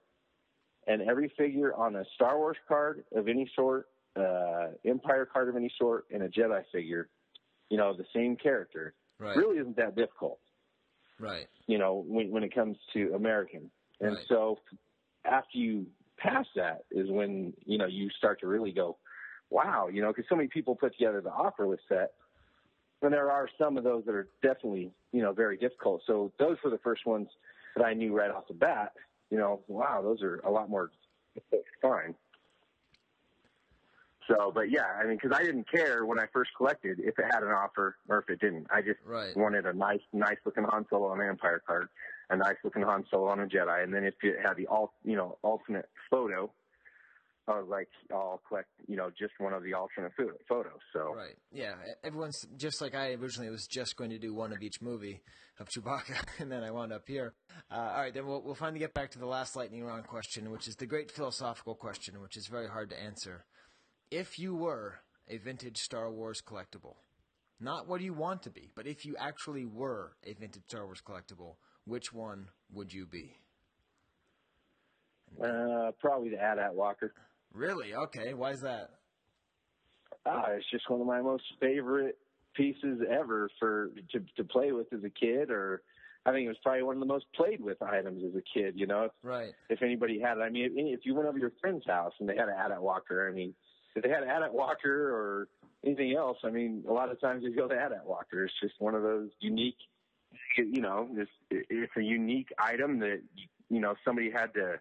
and 0.85 1.01
every 1.01 1.31
figure 1.37 1.73
on 1.73 1.95
a 1.95 2.03
Star 2.15 2.37
Wars 2.37 2.57
card 2.67 3.05
of 3.15 3.29
any 3.29 3.49
sort, 3.55 3.87
uh, 4.17 4.67
Empire 4.85 5.25
card 5.31 5.47
of 5.47 5.55
any 5.55 5.71
sort, 5.77 6.07
and 6.11 6.23
a 6.23 6.27
Jedi 6.27 6.61
figure, 6.73 7.07
you 7.69 7.77
know, 7.77 7.93
the 7.93 8.05
same 8.13 8.35
character, 8.35 8.93
Right. 9.19 9.35
really 9.35 9.57
isn't 9.57 9.75
that 9.77 9.95
difficult. 9.95 10.39
Right. 11.19 11.47
You 11.65 11.77
know, 11.77 12.03
when 12.07 12.31
when 12.31 12.43
it 12.43 12.53
comes 12.53 12.77
to 12.93 13.13
American, 13.15 13.69
and 13.99 14.15
Right. 14.15 14.25
so 14.27 14.59
after 15.25 15.57
you 15.57 15.87
pass 16.17 16.45
that 16.55 16.85
is 16.91 17.09
when 17.09 17.53
you 17.65 17.77
know 17.77 17.87
you 17.87 18.09
start 18.11 18.39
to 18.41 18.47
really 18.47 18.71
go, 18.71 18.97
wow, 19.49 19.87
you 19.87 20.01
know, 20.01 20.09
because 20.09 20.25
so 20.29 20.35
many 20.35 20.47
people 20.47 20.75
put 20.75 20.93
together 20.93 21.21
the 21.21 21.31
offer 21.31 21.67
list 21.67 21.83
set 21.89 22.13
and 23.01 23.13
there 23.13 23.31
are 23.31 23.47
some 23.57 23.77
of 23.77 23.83
those 23.83 24.03
that 24.05 24.15
are 24.15 24.27
definitely, 24.41 24.91
you 25.11 25.21
know, 25.21 25.31
very 25.31 25.57
difficult. 25.57 26.01
So 26.07 26.31
those 26.39 26.57
were 26.63 26.71
the 26.71 26.79
first 26.79 27.05
ones 27.05 27.27
that 27.75 27.83
I 27.83 27.93
knew 27.93 28.15
right 28.15 28.31
off 28.31 28.47
the 28.47 28.55
bat. 28.55 28.93
You 29.29 29.37
know, 29.37 29.61
wow, 29.67 30.01
those 30.01 30.21
are 30.23 30.39
a 30.39 30.49
lot 30.49 30.69
more 30.69 30.91
find. 31.81 32.15
So, 34.27 34.51
but 34.53 34.69
yeah, 34.69 34.85
I 35.01 35.05
mean, 35.05 35.17
because 35.21 35.37
I 35.37 35.43
didn't 35.43 35.69
care 35.71 36.05
when 36.05 36.19
I 36.19 36.25
first 36.33 36.51
collected 36.57 36.99
if 36.99 37.17
it 37.17 37.25
had 37.31 37.43
an 37.43 37.49
offer 37.49 37.95
or 38.09 38.19
if 38.19 38.29
it 38.29 38.39
didn't. 38.39 38.67
I 38.71 38.81
just 38.81 38.99
Right. 39.05 39.35
wanted 39.37 39.65
a 39.65 39.73
nice, 39.73 40.01
nice 40.13 40.37
looking 40.45 40.63
Han 40.65 40.85
Solo 40.89 41.07
on 41.07 41.21
an 41.21 41.29
Empire 41.29 41.61
card, 41.65 41.87
a 42.29 42.35
nice 42.35 42.57
looking 42.63 42.81
Han 42.83 43.05
Solo 43.09 43.29
on 43.29 43.39
a 43.39 43.45
Jedi, 43.45 43.83
and 43.83 43.93
then 43.93 44.03
if 44.03 44.15
it 44.23 44.35
had 44.45 44.55
the 44.57 44.67
alt, 44.67 44.91
you 45.03 45.15
know, 45.15 45.37
alternate 45.43 45.89
photo, 46.09 46.51
I 47.49 47.59
was 47.61 47.69
like, 47.69 47.87
I'll 48.11 48.41
collect, 48.49 48.67
you 48.89 48.97
know, 48.97 49.09
just 49.17 49.31
one 49.39 49.53
of 49.53 49.63
the 49.63 49.73
alternate 49.73 50.11
pho- 50.17 50.37
photos. 50.49 50.79
So, 50.91 51.13
Right. 51.15 51.37
Yeah. 51.49 51.75
Everyone's 52.03 52.45
just 52.57 52.81
like 52.81 52.93
I 52.93 53.13
originally 53.13 53.49
was 53.49 53.65
just 53.67 53.95
going 53.95 54.09
to 54.09 54.19
do 54.19 54.33
one 54.33 54.51
of 54.51 54.61
each 54.61 54.81
movie 54.81 55.21
of 55.57 55.69
Chewbacca, 55.69 56.21
and 56.39 56.51
then 56.51 56.63
I 56.63 56.71
wound 56.71 56.91
up 56.91 57.07
here. 57.07 57.33
Uh, 57.71 57.75
all 57.75 58.01
right, 58.01 58.13
then 58.13 58.27
we'll, 58.27 58.41
we'll 58.41 58.55
finally 58.55 58.79
get 58.79 58.93
back 58.93 59.11
to 59.11 59.19
the 59.19 59.25
last 59.25 59.55
lightning 59.55 59.85
round 59.85 60.05
question, 60.07 60.51
which 60.51 60.67
is 60.67 60.75
the 60.75 60.85
great 60.85 61.09
philosophical 61.09 61.73
question, 61.75 62.21
which 62.21 62.35
is 62.35 62.47
very 62.47 62.67
hard 62.67 62.89
to 62.89 63.01
answer. 63.01 63.45
If 64.09 64.39
you 64.39 64.55
were 64.55 64.99
a 65.27 65.37
vintage 65.37 65.77
Star 65.77 66.11
Wars 66.11 66.41
collectible, 66.41 66.95
not 67.59 67.87
what 67.87 68.01
you 68.01 68.13
want 68.13 68.43
to 68.43 68.49
be, 68.49 68.69
but 68.75 68.87
if 68.87 69.05
you 69.05 69.15
actually 69.19 69.65
were 69.65 70.13
a 70.23 70.33
vintage 70.33 70.63
Star 70.67 70.85
Wars 70.85 71.01
collectible, 71.05 71.55
which 71.85 72.13
one 72.13 72.47
would 72.71 72.93
you 72.93 73.05
be? 73.05 73.37
uh, 75.43 75.91
probably 75.99 76.29
the 76.29 76.41
AT-AT 76.41 76.73
Walker. 76.73 77.13
Really? 77.53 77.93
Okay. 77.93 78.33
Why 78.33 78.51
is 78.51 78.61
that? 78.61 78.89
Ah, 80.25 80.45
it's 80.51 80.65
just 80.71 80.89
one 80.89 81.01
of 81.01 81.05
my 81.07 81.21
most 81.21 81.43
favorite 81.59 82.17
pieces 82.55 83.01
ever 83.09 83.49
for 83.59 83.91
to 84.11 84.19
to 84.35 84.43
play 84.43 84.71
with 84.71 84.91
as 84.93 85.03
a 85.03 85.09
kid, 85.09 85.51
or 85.51 85.81
I 86.25 86.31
think 86.31 86.45
it 86.45 86.47
was 86.47 86.57
probably 86.63 86.83
one 86.83 86.95
of 86.95 86.99
the 87.01 87.05
most 87.05 87.25
played 87.35 87.61
with 87.61 87.81
items 87.81 88.23
as 88.23 88.35
a 88.35 88.41
kid. 88.57 88.73
You 88.77 88.87
know, 88.87 89.03
if, 89.05 89.11
Right. 89.21 89.53
if 89.69 89.81
anybody 89.81 90.19
had 90.19 90.37
it, 90.37 90.41
I 90.41 90.49
mean, 90.49 90.65
if, 90.65 90.71
if 90.99 91.05
you 91.05 91.13
went 91.13 91.27
over 91.27 91.37
to 91.37 91.41
your 91.41 91.53
friend's 91.61 91.85
house 91.85 92.13
and 92.19 92.27
they 92.27 92.35
had 92.35 92.47
an 92.47 92.55
AT-AT 92.57 92.81
Walker, 92.81 93.29
I 93.29 93.33
mean, 93.33 93.53
if 93.97 94.03
they 94.03 94.09
had 94.09 94.23
an 94.23 94.29
AT-AT 94.29 94.53
Walker 94.53 95.11
or 95.11 95.47
anything 95.83 96.15
else, 96.15 96.37
I 96.43 96.51
mean, 96.51 96.83
a 96.87 96.93
lot 96.93 97.11
of 97.11 97.19
times 97.19 97.43
they 97.43 97.49
go 97.49 97.67
to 97.67 97.75
AT-AT 97.75 98.05
Walker. 98.05 98.45
It's 98.45 98.53
just 98.61 98.75
one 98.79 98.93
of 98.93 99.01
those 99.01 99.29
unique, 99.39 99.77
you 100.57 100.81
know, 100.81 101.09
it's 101.15 101.31
it's 101.49 101.91
a 101.97 102.01
unique 102.01 102.49
item 102.59 102.99
that 102.99 103.21
you 103.69 103.79
know 103.79 103.95
somebody 104.05 104.29
had 104.29 104.53
to 104.53 104.79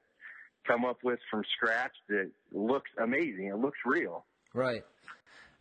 come 0.67 0.85
up 0.85 0.99
with 1.03 1.19
from 1.31 1.43
scratch 1.57 1.93
that 2.09 2.31
looks 2.53 2.91
amazing. 3.03 3.47
It 3.47 3.57
looks 3.57 3.79
real. 3.87 4.25
Right. 4.53 4.85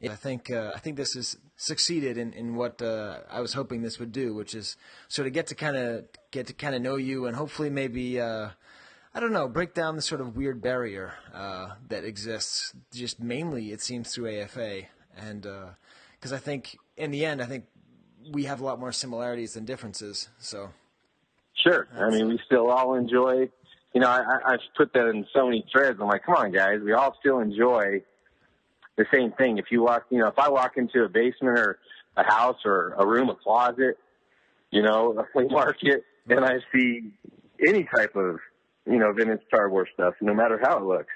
Yeah, 0.02 0.11
I 0.11 0.15
think 0.15 0.52
uh, 0.52 0.73
I 0.76 0.80
think 0.80 0.98
this 0.98 1.14
has 1.14 1.38
succeeded 1.56 2.18
in, 2.18 2.34
in 2.34 2.56
what 2.56 2.82
uh, 2.82 3.19
I 3.32 3.40
was 3.40 3.53
hoping 3.53 3.82
this 3.82 3.99
would 3.99 4.11
do, 4.11 4.34
which 4.34 4.53
is 4.53 4.76
sort 5.07 5.27
of 5.27 5.34
get 5.34 5.48
to 5.48 5.56
kind 5.56 5.77
of 5.77 6.06
get 6.32 6.48
to 6.48 6.53
kind 6.53 6.76
of 6.76 6.82
know 6.82 6.98
you 6.98 7.27
and 7.27 7.36
hopefully 7.36 7.69
maybe 7.69 8.19
uh, 8.19 8.49
I 9.16 9.22
don't 9.22 9.32
know 9.32 9.48
break 9.48 9.74
down 9.74 9.96
the 9.96 10.02
sort 10.02 10.20
of 10.20 10.36
weird 10.36 10.62
barrier 10.62 11.14
uh, 11.34 11.70
that 11.88 12.04
exists. 12.04 12.74
Just 12.94 13.20
mainly 13.22 13.72
it 13.72 13.82
seems 13.82 14.14
through 14.14 14.28
AFA, 14.42 14.82
and 15.18 15.48
because 16.20 16.34
I 16.34 16.38
think 16.38 16.78
in 16.98 17.12
the 17.12 17.26
end 17.26 17.42
I 17.42 17.46
think 17.46 17.64
we 18.32 18.44
have 18.44 18.60
a 18.60 18.66
lot 18.66 18.78
more 18.80 18.92
similarities 18.92 19.54
than 19.54 19.64
differences. 19.66 20.28
So 20.38 20.70
Sure. 21.64 21.88
I 21.98 22.10
mean, 22.10 22.28
we 22.28 22.40
still 22.46 22.70
all 22.70 22.96
enjoy. 22.96 23.50
You 23.94 24.02
know, 24.02 24.10
I, 24.10 24.18
I- 24.20 24.52
I've 24.54 24.60
put 24.76 24.92
that 24.94 25.08
in 25.08 25.26
so 25.34 25.46
many 25.46 25.66
threads. 25.72 25.98
I'm 26.02 26.08
like, 26.08 26.24
come 26.26 26.36
on, 26.36 26.52
guys, 26.52 26.82
we 26.84 26.92
all 26.92 27.16
still 27.22 27.40
enjoy 27.40 28.04
the 28.98 29.06
same 29.14 29.32
thing. 29.32 29.58
If 29.58 29.66
you 29.72 29.82
walk, 29.82 30.06
you 30.10 30.20
know, 30.20 30.28
if 30.28 30.38
I 30.38 30.50
walk 30.50 30.74
into 30.76 31.04
a 31.06 31.10
basement 31.10 31.58
or 31.58 31.80
a 32.18 32.24
house 32.24 32.58
or 32.66 32.94
a 32.98 33.06
room, 33.08 33.30
a 33.30 33.36
closet, 33.36 33.98
you 34.70 34.82
know, 34.82 35.14
a 35.18 35.26
flea 35.32 35.48
market, 35.48 36.04
and 36.28 36.44
I 36.44 36.56
see 36.74 37.12
any 37.66 37.88
type 37.96 38.16
of, 38.18 38.40
you 38.86 38.98
know, 38.98 39.12
vintage 39.14 39.41
Star 39.48 39.70
Wars 39.70 39.90
stuff, 39.94 40.14
no 40.22 40.34
matter 40.34 40.60
how 40.64 40.78
it 40.78 40.84
looks, 40.84 41.14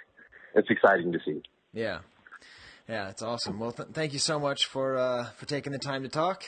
it's 0.56 0.70
exciting 0.70 1.12
to 1.12 1.20
see. 1.26 1.42
yeah, 1.74 2.00
yeah, 2.88 3.10
it's 3.10 3.22
awesome. 3.22 3.60
Well, 3.60 3.72
th- 3.72 3.90
thank 3.94 4.14
you 4.14 4.20
so 4.20 4.40
much 4.40 4.66
for 4.66 4.98
uh, 4.98 5.26
for 5.36 5.46
taking 5.46 5.72
the 5.72 5.80
time 5.80 6.04
to 6.04 6.10
talk. 6.10 6.44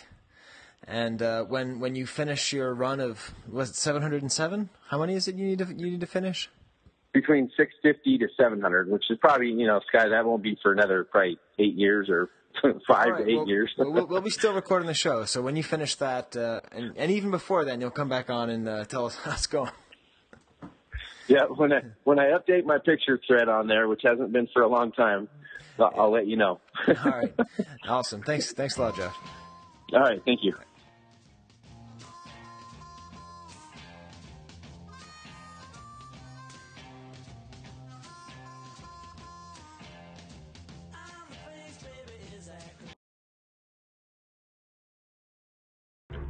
And 0.88 1.22
uh, 1.22 1.44
when 1.44 1.80
when 1.80 1.94
you 1.96 2.08
finish 2.08 2.52
your 2.52 2.74
run 2.74 3.00
of 3.00 3.34
was 3.48 3.70
it 3.70 3.76
707? 3.76 4.70
How 4.90 5.00
many 5.00 5.14
is 5.14 5.28
it 5.28 5.36
you 5.36 5.46
need 5.46 5.60
to 5.60 5.66
you 5.66 5.92
need 5.92 6.00
to 6.02 6.08
finish? 6.08 6.50
Between 7.14 7.52
650 7.58 8.20
to 8.20 8.28
700, 8.42 8.90
which 8.90 9.04
is 9.10 9.18
probably 9.20 9.50
you 9.50 9.68
know, 9.68 9.82
Skye, 9.88 10.10
that 10.10 10.26
won't 10.26 10.42
be 10.42 10.58
for 10.64 10.72
another 10.72 11.04
probably 11.04 11.38
eight 11.60 11.76
years 11.76 12.10
or 12.10 12.30
five 12.88 13.08
right, 13.10 13.18
to 13.26 13.30
eight 13.30 13.36
well, 13.36 13.48
years. 13.48 13.70
we'll, 13.78 14.08
we'll 14.08 14.22
be 14.22 14.30
still 14.30 14.54
recording 14.62 14.88
the 14.88 14.94
show, 14.94 15.26
so 15.26 15.42
when 15.42 15.56
you 15.56 15.64
finish 15.64 15.96
that, 15.96 16.36
uh, 16.36 16.62
and, 16.72 16.94
and 16.98 17.12
even 17.12 17.30
before 17.30 17.66
then, 17.66 17.80
you'll 17.82 17.92
come 17.92 18.10
back 18.10 18.30
on 18.30 18.50
and 18.50 18.68
uh, 18.68 18.86
tell 18.86 19.06
us 19.06 19.16
how 19.24 19.34
it's 19.34 19.46
going. 19.48 19.72
Yeah, 21.28 21.46
when 21.46 21.72
I 21.74 21.82
when 22.04 22.20
I 22.20 22.32
update 22.32 22.66
my 22.66 22.78
picture 22.78 23.20
thread 23.28 23.50
on 23.50 23.68
there, 23.68 23.88
which 23.88 24.02
hasn't 24.04 24.32
been 24.32 24.48
for 24.54 24.62
a 24.62 24.68
long 24.68 24.92
time, 24.92 25.28
I'll, 25.80 25.94
I'll 25.98 26.12
let 26.12 26.28
you 26.28 26.38
know. 26.38 26.60
All 26.88 26.96
right, 26.96 27.34
awesome. 27.88 28.22
Thanks, 28.24 28.54
thanks 28.54 28.78
a 28.78 28.82
lot, 28.82 28.96
Jeff. 28.96 29.16
All 29.94 30.00
right, 30.00 30.22
thank 30.26 30.44
you. 30.44 30.54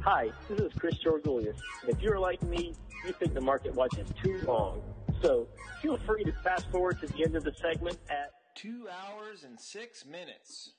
Hi, 0.04 0.30
this 0.48 0.58
is 0.58 0.72
Chris 0.76 0.96
Georgoulias. 0.98 1.54
If 1.86 2.02
you're 2.02 2.18
like 2.18 2.42
me, 2.42 2.74
you 3.04 3.12
think 3.12 3.34
the 3.34 3.40
market 3.40 3.74
watch 3.74 3.96
is 3.98 4.08
too 4.22 4.40
long. 4.46 4.82
So 5.22 5.48
feel 5.80 5.98
free 5.98 6.24
to 6.24 6.32
fast 6.44 6.70
forward 6.70 7.00
to 7.00 7.06
the 7.06 7.24
end 7.24 7.36
of 7.36 7.44
the 7.44 7.52
segment 7.60 7.98
at 8.08 8.32
two 8.54 8.86
hours 8.88 9.44
and 9.44 9.60
six 9.60 10.04
minutes. 10.06 10.72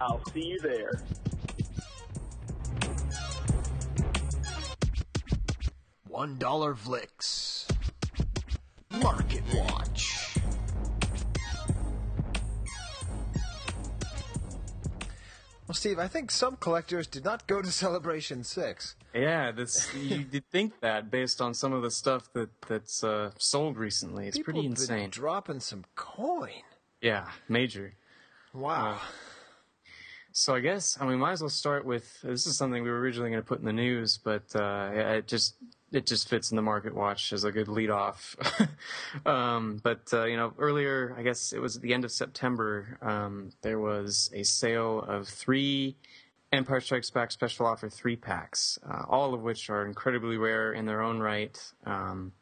I'll 0.00 0.24
see 0.32 0.46
you 0.46 0.58
there. 0.60 1.02
One 6.08 6.38
dollar 6.38 6.74
Vlix. 6.74 7.70
Market 8.90 9.42
Watch. 9.54 10.19
Well, 15.70 15.74
Steve, 15.76 16.00
I 16.00 16.08
think 16.08 16.32
some 16.32 16.56
collectors 16.56 17.06
did 17.06 17.24
not 17.24 17.46
go 17.46 17.62
to 17.62 17.70
Celebration 17.84 18.42
Six. 18.42 18.96
Yeah, 19.14 19.52
this 19.52 19.88
you 19.94 20.24
did 20.32 20.50
think 20.50 20.80
that 20.80 21.12
based 21.12 21.40
on 21.40 21.54
some 21.54 21.72
of 21.72 21.82
the 21.82 21.92
stuff 21.92 22.28
that 22.32 22.48
that's 22.62 23.04
uh, 23.04 23.30
sold 23.38 23.76
recently. 23.78 24.26
It's 24.26 24.36
People 24.36 24.54
pretty 24.54 24.66
have 24.66 24.74
been 24.74 24.82
insane. 24.82 25.10
dropping 25.10 25.60
some 25.60 25.84
coin. 25.94 26.64
Yeah, 27.00 27.28
major. 27.48 27.94
Wow. 28.52 28.94
Uh, 28.94 28.98
so 30.32 30.56
I 30.56 30.58
guess 30.58 30.98
I 31.00 31.06
mean, 31.06 31.20
might 31.20 31.34
as 31.34 31.40
well 31.40 31.48
start 31.48 31.84
with 31.84 32.20
this 32.20 32.48
is 32.48 32.56
something 32.56 32.82
we 32.82 32.90
were 32.90 32.98
originally 32.98 33.30
going 33.30 33.40
to 33.40 33.46
put 33.46 33.60
in 33.60 33.64
the 33.64 33.72
news, 33.72 34.18
but 34.18 34.52
uh, 34.56 34.90
it 34.92 35.28
just 35.28 35.54
it 35.92 36.06
just 36.06 36.28
fits 36.28 36.50
in 36.50 36.56
the 36.56 36.62
market 36.62 36.94
watch 36.94 37.32
as 37.32 37.44
a 37.44 37.50
good 37.50 37.68
lead 37.68 37.90
off. 37.90 38.36
um, 39.26 39.80
but 39.82 40.08
uh, 40.12 40.24
you 40.24 40.36
know, 40.36 40.52
earlier 40.58 41.14
I 41.18 41.22
guess 41.22 41.52
it 41.52 41.60
was 41.60 41.76
at 41.76 41.82
the 41.82 41.94
end 41.94 42.04
of 42.04 42.12
September. 42.12 42.98
Um, 43.02 43.52
there 43.62 43.78
was 43.78 44.30
a 44.34 44.42
sale 44.42 45.00
of 45.00 45.28
three 45.28 45.96
Empire 46.52 46.80
Strikes 46.80 47.10
Back 47.10 47.30
special 47.30 47.66
offer 47.66 47.88
three 47.88 48.16
packs, 48.16 48.78
uh, 48.88 49.04
all 49.08 49.34
of 49.34 49.42
which 49.42 49.70
are 49.70 49.86
incredibly 49.86 50.36
rare 50.36 50.72
in 50.72 50.86
their 50.86 51.00
own 51.00 51.20
right. 51.20 51.58
Um, 51.84 52.32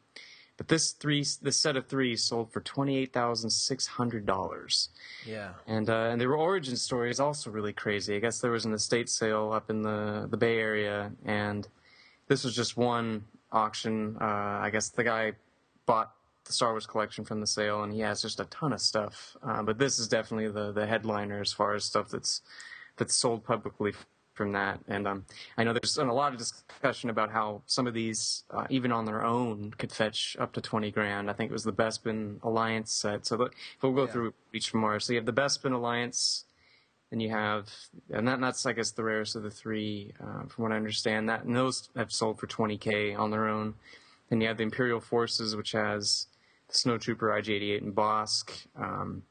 but 0.57 0.67
this 0.67 0.91
three, 0.91 1.25
this 1.41 1.55
set 1.55 1.77
of 1.77 1.87
three 1.87 2.17
sold 2.17 2.51
for 2.51 2.59
twenty 2.59 2.97
eight 2.97 3.13
thousand 3.13 3.49
six 3.49 3.87
hundred 3.87 4.25
dollars. 4.25 4.89
Yeah. 5.25 5.51
And 5.67 5.89
uh, 5.89 6.09
and 6.11 6.19
their 6.19 6.33
origin 6.33 6.75
story 6.75 7.09
is 7.09 7.19
also 7.19 7.49
really 7.49 7.73
crazy. 7.73 8.15
I 8.15 8.19
guess 8.19 8.39
there 8.39 8.51
was 8.51 8.65
an 8.65 8.73
estate 8.73 9.09
sale 9.09 9.51
up 9.53 9.69
in 9.69 9.83
the 9.83 10.27
the 10.29 10.37
Bay 10.37 10.57
Area, 10.57 11.11
and 11.25 11.67
this 12.27 12.43
was 12.43 12.55
just 12.55 12.75
one 12.75 13.23
auction. 13.51 14.17
Uh, 14.19 14.59
I 14.61 14.69
guess 14.71 14.89
the 14.89 15.03
guy 15.03 15.33
bought 15.85 16.11
the 16.45 16.53
Star 16.53 16.71
Wars 16.71 16.85
collection 16.87 17.23
from 17.25 17.41
the 17.41 17.47
sale, 17.47 17.83
and 17.83 17.93
he 17.93 17.99
has 17.99 18.21
just 18.21 18.39
a 18.39 18.45
ton 18.45 18.73
of 18.73 18.81
stuff. 18.81 19.35
Uh, 19.43 19.61
but 19.63 19.77
this 19.77 19.99
is 19.99 20.07
definitely 20.07 20.47
the 20.49 20.71
the 20.71 20.85
headliner 20.85 21.41
as 21.41 21.51
far 21.51 21.73
as 21.75 21.83
stuff 21.83 22.09
that's 22.09 22.41
that's 22.97 23.15
sold 23.15 23.43
publicly 23.43 23.93
from 24.33 24.51
that. 24.53 24.79
And 24.87 25.05
um, 25.05 25.25
I 25.57 25.65
know 25.65 25.73
there's 25.73 25.97
been 25.97 26.07
a 26.07 26.13
lot 26.13 26.31
of 26.31 26.39
discussion 26.39 27.09
about 27.09 27.29
how 27.29 27.61
some 27.65 27.87
of 27.87 27.93
these, 27.93 28.43
uh, 28.51 28.65
even 28.69 28.89
on 28.89 29.03
their 29.03 29.25
own, 29.25 29.71
could 29.77 29.91
fetch 29.91 30.37
up 30.39 30.53
to 30.53 30.61
20 30.61 30.91
grand. 30.91 31.29
I 31.29 31.33
think 31.33 31.49
it 31.51 31.53
was 31.53 31.65
the 31.65 31.73
Bespin 31.73 32.41
Alliance 32.43 32.89
set. 32.93 33.25
So 33.25 33.49
we'll 33.81 33.91
go 33.91 34.05
Yeah. 34.05 34.11
through 34.11 34.33
each 34.53 34.73
more. 34.73 34.97
So 35.01 35.11
you 35.11 35.19
have 35.19 35.25
the 35.25 35.33
Bespin 35.33 35.73
Alliance, 35.73 36.45
and 37.11 37.21
you 37.21 37.29
have, 37.29 37.69
and 38.11 38.27
that, 38.27 38.39
that's 38.39 38.65
I 38.65 38.73
guess 38.73 38.91
the 38.91 39.03
rarest 39.03 39.35
of 39.35 39.43
the 39.43 39.49
three, 39.49 40.13
uh, 40.21 40.45
from 40.47 40.63
what 40.63 40.71
I 40.71 40.75
understand. 40.75 41.29
That 41.29 41.43
and 41.43 41.55
those 41.55 41.89
have 41.95 42.11
sold 42.11 42.39
for 42.39 42.47
20k 42.47 43.17
on 43.17 43.31
their 43.31 43.47
own. 43.47 43.75
Then 44.29 44.41
you 44.41 44.47
have 44.47 44.57
the 44.57 44.63
Imperial 44.63 44.99
Forces, 44.99 45.55
which 45.55 45.71
has 45.71 46.27
the 46.67 46.73
Snowtrooper 46.73 47.37
IG-88 47.39 47.81
and 47.81 47.95
Bossk. 47.95 48.51
Um, 48.79 49.23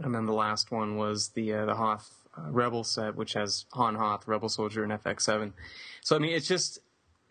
and 0.00 0.14
then 0.14 0.24
the 0.24 0.32
last 0.32 0.70
one 0.70 0.96
was 0.96 1.28
the 1.30 1.52
uh, 1.52 1.66
the 1.66 1.74
Hoth 1.74 2.10
uh, 2.36 2.50
Rebel 2.50 2.84
set, 2.84 3.14
which 3.14 3.34
has 3.34 3.66
Han 3.72 3.94
Hoth, 3.94 4.26
Rebel 4.26 4.48
Soldier, 4.48 4.82
and 4.82 4.92
FX7. 4.92 5.52
So 6.00 6.16
I 6.16 6.18
mean, 6.18 6.32
it's 6.32 6.48
just 6.48 6.80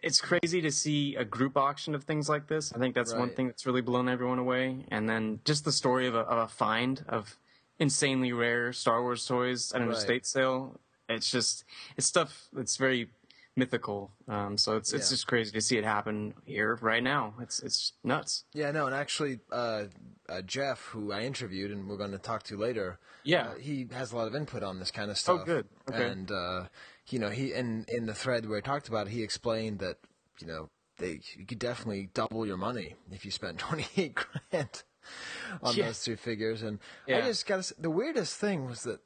it's 0.03 0.19
crazy 0.19 0.61
to 0.61 0.71
see 0.71 1.15
a 1.15 1.25
group 1.25 1.57
auction 1.57 1.95
of 1.95 2.03
things 2.03 2.27
like 2.27 2.47
this. 2.47 2.73
I 2.73 2.79
think 2.79 2.95
that's 2.95 3.13
one 3.13 3.29
thing 3.29 3.47
that's 3.47 3.65
really 3.65 3.81
blown 3.81 4.09
everyone 4.09 4.39
away. 4.39 4.85
And 4.89 5.07
then 5.07 5.39
just 5.45 5.63
the 5.63 5.71
story 5.71 6.07
of 6.07 6.15
a, 6.15 6.19
of 6.19 6.37
a 6.39 6.47
find 6.47 7.03
of 7.07 7.37
insanely 7.79 8.31
rare 8.33 8.73
Star 8.73 9.01
Wars 9.01 9.25
toys 9.25 9.71
at 9.73 9.81
an 9.81 9.87
Right. 9.89 9.97
estate 9.97 10.25
sale. 10.25 10.79
It's 11.09 11.29
just 11.31 11.63
it's 11.97 12.07
stuff 12.07 12.47
that's 12.53 12.77
very 12.77 13.09
mythical. 13.57 14.11
Um, 14.27 14.57
so 14.57 14.77
it's 14.77 14.93
it's 14.93 15.09
Yeah. 15.09 15.15
just 15.15 15.27
crazy 15.27 15.51
to 15.51 15.61
see 15.61 15.77
it 15.77 15.83
happen 15.83 16.33
here 16.45 16.75
right 16.81 17.03
now. 17.03 17.33
It's 17.41 17.59
it's 17.59 17.93
nuts. 18.03 18.45
Yeah, 18.53 18.71
no, 18.71 18.85
and 18.85 18.95
actually, 18.95 19.39
uh, 19.51 19.85
uh, 20.29 20.41
Jeff, 20.41 20.79
who 20.85 21.11
I 21.11 21.21
interviewed 21.23 21.71
and 21.71 21.89
we're 21.89 21.97
going 21.97 22.11
to 22.11 22.17
talk 22.17 22.43
to 22.43 22.57
later, 22.57 22.99
Yeah. 23.23 23.49
uh, 23.49 23.55
he 23.55 23.87
has 23.91 24.13
a 24.13 24.15
lot 24.15 24.27
of 24.27 24.35
input 24.35 24.63
on 24.63 24.79
this 24.79 24.91
kind 24.91 25.11
of 25.11 25.17
stuff. 25.17 25.41
Oh, 25.41 25.45
good. 25.45 25.67
Okay. 25.89 26.07
And 26.07 26.31
uh, 26.31 26.67
you 27.09 27.19
know, 27.19 27.29
he 27.29 27.53
in 27.53 27.85
in 27.89 28.05
the 28.05 28.13
thread 28.13 28.45
where 28.47 28.59
he 28.59 28.61
talked 28.61 28.87
about 28.87 29.07
it, 29.07 29.09
he 29.11 29.21
explained 29.23 29.79
that 29.79 29.97
you 30.39 30.47
know 30.47 30.69
they 30.97 31.19
you 31.35 31.45
could 31.45 31.59
definitely 31.59 32.09
double 32.13 32.45
your 32.47 32.57
money 32.57 32.95
if 33.11 33.25
you 33.25 33.31
spent 33.31 33.59
twenty 33.67 33.87
eight 33.97 34.15
grand 34.15 34.83
on 35.63 35.75
Yeah. 35.75 35.87
those 35.87 36.03
two 36.03 36.15
figures. 36.15 36.61
And 36.63 36.79
I 37.07 37.21
just 37.21 37.45
got 37.45 37.71
the 37.79 37.89
weirdest 37.89 38.37
thing 38.37 38.65
was 38.67 38.83
that. 38.83 38.99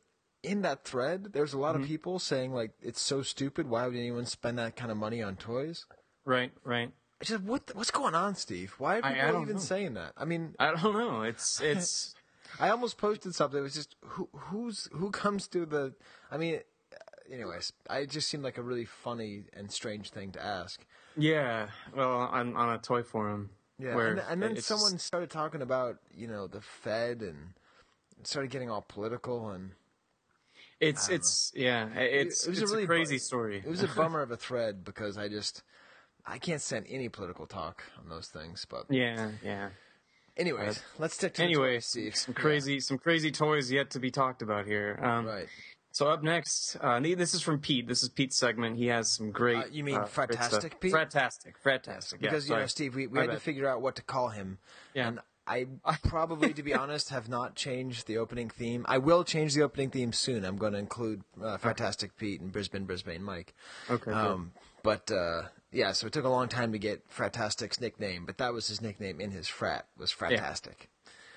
In 0.43 0.61
that 0.61 0.83
thread, 0.83 1.33
there's 1.33 1.53
a 1.53 1.57
lot 1.57 1.73
Mm-hmm. 1.73 1.81
of 1.85 1.89
people 1.89 2.19
saying 2.19 2.53
like 2.53 2.69
it's 2.79 3.01
so 3.01 3.23
stupid. 3.23 3.67
Why 3.67 3.87
would 3.87 3.95
anyone 3.95 4.27
spend 4.27 4.59
that 4.59 4.75
kind 4.75 4.91
of 4.91 4.97
money 4.97 5.23
on 5.23 5.37
toys? 5.37 5.87
Right, 6.23 6.51
right. 6.63 6.91
It's 7.19 7.31
just 7.31 7.41
what 7.41 7.71
what's 7.73 7.89
going 7.89 8.13
on, 8.13 8.35
Steve? 8.35 8.75
Why 8.77 8.99
are 8.99 9.05
I- 9.05 9.21
I 9.21 9.25
people 9.25 9.41
even 9.41 9.55
know. 9.55 9.61
saying 9.61 9.95
that? 9.95 10.13
I 10.15 10.25
mean, 10.25 10.53
I 10.59 10.69
don't 10.79 10.93
know. 10.93 11.23
It's 11.23 11.59
it's 11.71 12.13
I 12.59 12.69
almost 12.69 12.99
posted 12.99 13.33
something. 13.33 13.57
It 13.59 13.63
was 13.63 13.73
just 13.73 13.95
who 14.05 14.29
who's 14.35 14.87
who 14.91 15.09
comes 15.09 15.47
to 15.47 15.65
the. 15.65 15.95
I 16.29 16.37
mean, 16.37 16.59
uh, 16.93 17.33
anyways, 17.33 17.73
I 17.89 17.99
it 18.05 18.11
just 18.11 18.29
seemed 18.29 18.43
like 18.43 18.59
a 18.59 18.61
really 18.61 18.85
funny 18.85 19.45
and 19.51 19.71
strange 19.71 20.11
thing 20.11 20.31
to 20.33 20.45
ask. 20.45 20.85
Yeah, 21.17 21.69
well, 21.95 22.11
on 22.11 22.55
on 22.55 22.69
a 22.69 22.77
toy 22.77 23.01
forum. 23.01 23.49
Yeah, 23.77 23.99
and, 23.99 24.21
and 24.29 24.41
then 24.41 24.61
someone 24.61 24.93
just- 24.93 25.05
started 25.05 25.29
talking 25.29 25.61
about 25.61 25.97
you 26.15 26.27
know 26.27 26.47
the 26.47 26.61
Fed 26.61 27.21
and 27.21 27.53
started 28.23 28.49
getting 28.51 28.69
all 28.69 28.81
political 28.81 29.49
and 29.49 29.71
it's 30.79 31.09
it's 31.09 31.51
yeah, 31.55 31.87
it's 31.93 32.45
it 32.45 32.49
was 32.49 32.61
it's 32.61 32.71
a 32.71 32.73
really 32.73 32.85
crazy 32.87 33.15
bu- 33.15 33.19
story. 33.19 33.57
It 33.57 33.67
was 33.69 33.83
a 33.83 33.87
bummer 33.87 34.21
of 34.21 34.31
a 34.31 34.37
thread 34.45 34.83
because 34.83 35.17
I 35.17 35.29
just 35.29 35.63
I 36.25 36.37
can't 36.37 36.61
send 36.61 36.85
any 36.89 37.07
political 37.09 37.45
talk 37.45 37.83
on 37.99 38.09
those 38.09 38.27
things. 38.27 38.65
But 38.69 38.85
yeah, 38.89 39.31
yeah. 39.43 39.69
anyways, 40.35 40.81
let's 40.99 41.15
stick 41.15 41.33
to 41.35 41.43
Anyway, 41.43 41.75
toys, 41.75 42.11
some 42.13 42.33
crazy 42.33 42.79
some 42.79 42.97
crazy 42.97 43.31
toys 43.31 43.71
yet 43.71 43.91
to 43.91 43.99
be 43.99 44.11
talked 44.11 44.41
about 44.41 44.65
here. 44.65 44.99
Um, 45.01 45.25
right. 45.25 45.47
So 45.95 46.09
up 46.09 46.23
next, 46.23 46.75
uh, 46.81 46.99
this 46.99 47.33
is 47.33 47.41
from 47.41 47.59
Pete. 47.59 47.87
This 47.87 48.03
is 48.03 48.09
Pete's 48.09 48.35
segment. 48.35 48.75
He 48.75 48.87
has 48.87 49.09
some 49.09 49.31
great. 49.31 49.57
Uh, 49.57 49.63
you 49.71 49.81
mean 49.81 49.95
uh. 49.95 50.03
Fratastic 50.03 50.81
Pete? 50.81 50.91
Fratastic, 50.91 51.53
Fratastic. 51.63 52.15
Yeah, 52.19 52.31
because 52.31 52.49
you 52.49 52.55
know. 52.57 52.65
Steve, 52.65 52.95
we, 52.95 53.07
we 53.07 53.19
had 53.19 53.31
to 53.31 53.39
figure 53.39 53.65
out 53.65 53.81
what 53.81 53.95
to 53.95 54.01
call 54.01 54.27
him. 54.27 54.57
Yeah. 54.93 55.07
And 55.07 55.19
I 55.47 55.67
probably, 56.03 56.51
to 56.51 56.63
be 56.63 56.73
honest, 56.73 57.11
have 57.11 57.29
not 57.29 57.55
changed 57.55 58.07
the 58.07 58.17
opening 58.17 58.49
theme. 58.49 58.85
I 58.89 58.97
will 58.97 59.23
change 59.23 59.53
the 59.53 59.61
opening 59.61 59.89
theme 59.89 60.11
soon. 60.11 60.43
I'm 60.43 60.57
going 60.57 60.73
to 60.73 60.79
include 60.79 61.21
uh, 61.41 61.57
Fantastic 61.59 62.17
Pete 62.17 62.41
and 62.41 62.51
Brisbane, 62.51 62.83
Brisbane 62.83 63.23
Mike. 63.23 63.53
Okay. 63.89 64.11
Um, 64.11 64.51
but 64.83 65.09
uh, 65.09 65.43
yeah, 65.71 65.93
so 65.93 66.07
it 66.07 66.13
took 66.13 66.25
a 66.25 66.29
long 66.29 66.49
time 66.49 66.73
to 66.73 66.77
get 66.77 67.09
Fratastic's 67.09 67.79
nickname, 67.79 68.25
but 68.25 68.37
that 68.39 68.51
was 68.51 68.67
his 68.67 68.81
nickname 68.81 69.21
in 69.21 69.31
his 69.31 69.47
frat 69.47 69.87
was 69.97 70.11
Fratastic. 70.11 70.89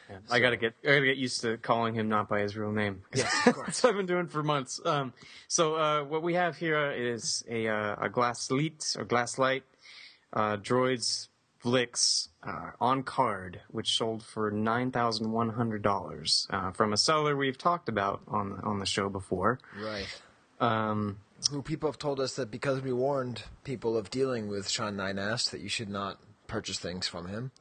Yeah, 0.09 0.19
I 0.31 0.39
gotta 0.39 0.57
get 0.57 0.75
I 0.85 0.89
gotta 0.89 1.07
get 1.07 1.17
used 1.17 1.43
to 1.43 1.59
calling 1.59 1.95
him 1.95 2.09
not 2.09 2.29
by 2.29 2.41
his 2.41 2.57
real 2.57 2.73
name. 2.73 3.03
Yes, 3.15 3.33
of 3.47 3.55
course. 3.57 3.67
That's 3.67 3.83
what 3.83 3.91
I've 3.91 3.97
been 3.97 4.07
doing 4.07 4.27
for 4.29 4.43
months. 4.43 4.81
Um, 4.85 5.13
so 5.49 5.77
uh, 5.77 6.05
what 6.05 6.23
we 6.23 6.35
have 6.35 6.57
here 6.57 6.91
is 6.93 7.45
a 7.49 7.69
uh, 7.69 7.97
a 8.01 8.09
Glasslite 8.09 8.99
or 8.99 9.05
Glasslite 9.05 9.63
uh, 10.33 10.57
droids 10.57 11.29
Vlix 11.63 12.29
uh, 12.43 12.71
on 12.81 13.03
card, 13.03 13.61
which 13.71 13.97
sold 13.97 14.23
for 14.23 14.51
nine 14.51 14.91
thousand 14.91 15.33
one 15.33 15.51
hundred 15.51 15.83
dollars 15.83 16.47
uh, 16.51 16.71
from 16.71 16.93
a 16.93 16.97
seller 16.97 17.37
we've 17.37 17.59
talked 17.59 17.89
about 17.89 18.23
on 18.29 18.61
on 18.63 18.79
the 18.79 18.87
show 18.87 19.09
before. 19.09 19.59
Right. 19.79 20.07
Um, 20.61 21.19
who 21.51 21.63
people 21.63 21.89
have 21.89 21.99
told 21.99 22.19
us 22.19 22.35
that 22.37 22.51
because 22.51 22.81
we 22.81 22.93
warned 22.93 23.43
people 23.65 23.97
of 23.97 24.11
dealing 24.11 24.49
with 24.49 24.69
Sean 24.69 24.97
Nynast 24.97 25.51
that 25.51 25.61
you 25.61 25.69
should 25.69 25.89
not 25.89 26.19
purchase 26.47 26.79
things 26.79 27.07
from 27.07 27.29
him. 27.29 27.53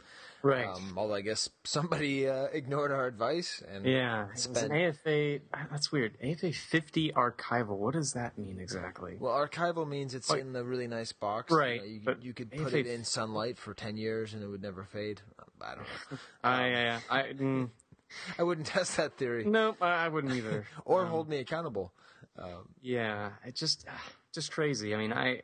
Right. 0.44 0.68
Um, 0.68 0.94
although 0.98 1.16
I 1.16 1.22
guess 1.22 1.50
somebody 1.64 2.28
uh, 2.30 2.46
ignored 2.54 2.92
our 2.92 3.08
advice 3.08 3.62
and 3.68 3.86
Yeah, 3.86 4.28
it's 4.32 4.44
spent. 4.44 4.72
an 4.72 4.74
AFA. 4.74 5.40
That's 5.72 5.92
weird. 5.92 6.18
AFA 6.24 6.52
50 6.54 7.12
archival. 7.14 7.78
What 7.78 7.94
does 7.94 8.14
that 8.14 8.38
mean 8.38 8.60
exactly? 8.60 9.18
Well, 9.20 9.34
archival 9.34 9.88
means 9.88 10.14
it's 10.14 10.30
Like- 10.30 10.42
in 10.42 10.54
the 10.54 10.64
really 10.64 10.88
nice 10.88 11.12
box. 11.12 11.52
Right, 11.52 11.82
You, 11.84 12.02
know, 12.02 12.12
you, 12.14 12.18
you 12.28 12.34
could 12.34 12.52
put 12.52 12.68
AFA 12.68 12.78
it 12.80 12.88
in 12.88 13.04
sunlight 13.04 13.58
for 13.58 13.74
ten 13.74 13.98
years 13.98 14.34
and 14.34 14.44
it 14.44 14.48
would 14.48 14.62
never 14.62 14.84
fade. 14.84 15.22
I 15.62 15.70
don't 15.76 15.78
know. 16.12 16.18
I, 16.44 16.62
I, 17.10 17.20
I, 17.20 17.24
mm, 17.34 17.70
I 18.40 18.44
wouldn't 18.44 18.68
test 18.68 18.98
that 18.98 19.18
theory. 19.18 19.44
no, 19.44 19.76
I 19.82 20.06
I 20.06 20.08
wouldn't 20.08 20.34
either. 20.34 20.66
Or 20.86 21.02
Um, 21.02 21.08
hold 21.10 21.28
me 21.30 21.38
accountable. 21.40 21.92
Um, 22.38 22.70
Yeah, 22.82 23.32
it 23.46 23.56
just 23.56 23.86
just 24.34 24.52
crazy. 24.52 24.94
I 24.94 24.98
mean, 24.98 25.14
I 25.14 25.42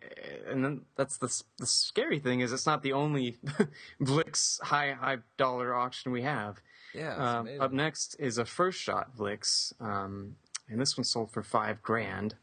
and 0.48 0.64
then 0.64 0.82
that's 0.96 1.18
the 1.18 1.28
the 1.58 1.66
scary 1.66 2.20
thing 2.20 2.42
is 2.42 2.52
it's 2.52 2.66
not 2.66 2.84
the 2.84 2.94
only 2.94 3.38
Vlix 4.02 4.62
high 4.62 4.94
high 4.94 5.18
dollar 5.38 5.74
auction 5.74 6.12
we 6.12 6.22
have. 6.24 6.62
Yeah, 6.94 7.16
Um, 7.16 7.50
up 7.60 7.72
next 7.72 8.16
is 8.20 8.38
a 8.38 8.46
first 8.46 8.80
shot 8.80 9.18
Vlix, 9.18 9.74
um, 9.82 10.36
and 10.70 10.80
this 10.80 10.96
one 10.96 11.04
sold 11.04 11.32
for 11.32 11.42
five 11.42 11.82
grand. 11.82 12.36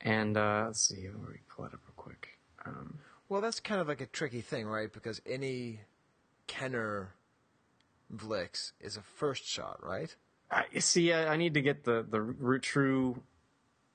And 0.00 0.36
uh, 0.36 0.64
let's 0.66 0.80
see, 0.80 1.08
let 1.08 1.30
me 1.30 1.38
pull 1.48 1.64
it 1.64 1.72
up 1.74 1.80
real 1.86 1.94
quick. 1.96 2.38
Um, 2.66 2.98
well, 3.28 3.40
that's 3.40 3.58
kind 3.58 3.80
of 3.80 3.88
like 3.88 4.00
a 4.00 4.06
tricky 4.06 4.42
thing, 4.42 4.66
right? 4.66 4.92
Because 4.92 5.20
any 5.26 5.80
Kenner 6.46 7.14
Vlix 8.14 8.72
is 8.80 8.96
a 8.96 9.02
first 9.02 9.44
shot, 9.44 9.78
right? 9.82 10.14
I, 10.50 10.64
see, 10.78 11.12
I, 11.12 11.32
I 11.32 11.36
need 11.36 11.54
to 11.54 11.62
get 11.62 11.84
the 11.84 12.06
the 12.08 12.58
true 12.60 13.22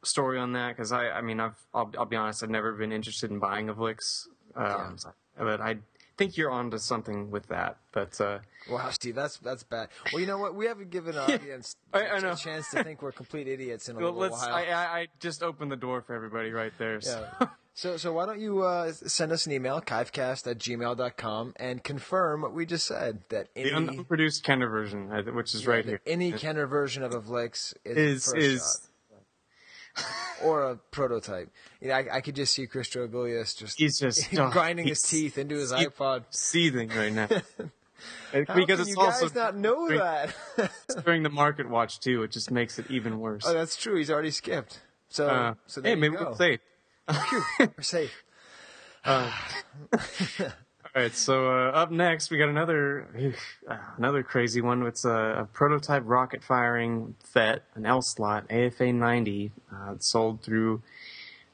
story 0.03 0.39
on 0.39 0.53
that 0.53 0.75
because 0.75 0.91
I, 0.91 1.09
I 1.09 1.21
mean, 1.21 1.39
I've 1.39 1.57
I'll, 1.73 1.91
I'll 1.97 2.05
be 2.05 2.15
honest, 2.15 2.43
I've 2.43 2.49
never 2.49 2.73
been 2.73 2.91
interested 2.91 3.31
in 3.31 3.39
buying 3.39 3.69
a 3.69 3.73
Vlix, 3.73 4.27
um, 4.55 4.97
but 5.37 5.61
I 5.61 5.77
think 6.17 6.37
you're 6.37 6.51
onto 6.51 6.77
something 6.77 7.31
with 7.31 7.47
that. 7.47 7.77
But 7.91 8.19
uh, 8.21 8.39
Wow, 8.69 8.89
Steve, 8.91 9.15
that's 9.15 9.37
that's 9.37 9.63
bad. 9.63 9.89
Well, 10.11 10.19
you 10.19 10.27
know 10.27 10.37
what? 10.37 10.53
We 10.53 10.65
haven't 10.65 10.91
given 10.91 11.17
our 11.17 11.31
audience 11.31 11.75
I- 11.93 12.07
I 12.07 12.19
know. 12.19 12.31
a 12.31 12.35
chance 12.35 12.69
to 12.71 12.83
think 12.83 13.01
we're 13.01 13.11
complete 13.11 13.47
idiots 13.47 13.89
in 13.89 13.95
a 13.95 13.99
well, 13.99 14.11
little 14.11 14.37
let's. 14.37 14.45
while. 14.45 14.53
I, 14.53 14.63
I, 14.63 15.07
just 15.19 15.41
opened 15.41 15.71
the 15.71 15.77
door 15.77 16.01
for 16.01 16.13
everybody 16.13 16.51
right 16.51 16.73
there. 16.77 17.01
So. 17.01 17.27
Yeah. 17.41 17.47
So, 17.75 17.95
so 17.95 18.11
why 18.11 18.25
don't 18.25 18.41
you 18.41 18.63
uh, 18.63 18.91
send 18.91 19.31
us 19.31 19.45
an 19.45 19.53
email, 19.53 19.79
kivecast 19.79 20.51
at 20.51 20.57
gmail.com, 20.57 21.53
and 21.55 21.81
confirm 21.81 22.41
what 22.41 22.53
we 22.53 22.65
just 22.65 22.85
said, 22.85 23.21
that 23.29 23.53
the 23.55 23.71
any, 23.71 23.71
unproduced 23.99 24.43
Kenner 24.43 24.67
version, 24.67 25.07
which 25.33 25.55
is 25.55 25.65
right 25.65 25.85
here, 25.85 26.01
any 26.05 26.33
Kenner 26.33 26.67
version 26.67 27.03
of 27.03 27.13
a 27.13 27.21
Vlix 27.21 27.73
is, 27.85 28.33
is 28.33 28.33
is. 28.33 28.88
Or 30.43 30.63
a 30.71 30.75
prototype. 30.91 31.49
You 31.81 31.89
know, 31.89 31.95
I, 31.95 32.17
I 32.17 32.21
could 32.21 32.35
just 32.35 32.53
see 32.53 32.65
Chris 32.65 32.89
Georgoulias 32.89 33.57
just, 33.57 33.77
he's 33.77 33.99
just 33.99 34.31
grinding 34.33 34.87
his 34.87 35.01
teeth 35.01 35.37
into 35.37 35.55
his 35.55 35.71
iPod. 35.73 36.23
seething 36.29 36.89
right 36.89 37.11
now. 37.13 37.27
Because 38.31 38.79
it's 38.79 38.89
you 38.91 38.95
also 38.97 39.25
guys 39.25 39.35
not 39.35 39.57
know 39.57 39.89
during, 39.89 39.99
that? 39.99 40.33
during 41.03 41.21
the 41.23 41.29
market 41.29 41.69
watch 41.69 41.99
too. 41.99 42.23
It 42.23 42.31
just 42.31 42.49
makes 42.49 42.79
it 42.79 42.85
even 42.89 43.19
worse. 43.19 43.43
oh, 43.45 43.51
that's 43.53 43.75
true. 43.75 43.97
He's 43.97 44.09
already 44.09 44.31
skipped. 44.31 44.79
So, 45.09 45.27
Uh, 45.27 45.53
so 45.67 45.81
hey, 45.81 45.95
maybe 45.95 46.15
go. 46.15 46.29
we're 46.29 46.35
safe. 46.37 46.59
Phew, 47.11 47.43
we're 47.77 47.83
safe. 47.83 48.23
Uh, 49.05 49.31
all 50.95 51.01
right, 51.03 51.13
so 51.13 51.47
uh, 51.51 51.71
up 51.71 51.91
next 51.91 52.31
we 52.31 52.37
got 52.37 52.49
another 52.49 53.07
uh, 53.67 53.77
another 53.97 54.23
crazy 54.23 54.61
one. 54.61 54.85
It's 54.85 55.05
a, 55.05 55.41
a 55.41 55.45
prototype 55.53 56.03
rocket 56.05 56.43
firing 56.43 57.15
Fett, 57.23 57.63
an 57.75 57.85
L 57.85 58.01
slot 58.01 58.45
AFA 58.51 58.91
90, 58.91 59.51
uh, 59.71 59.95
sold 59.99 60.41
through 60.41 60.81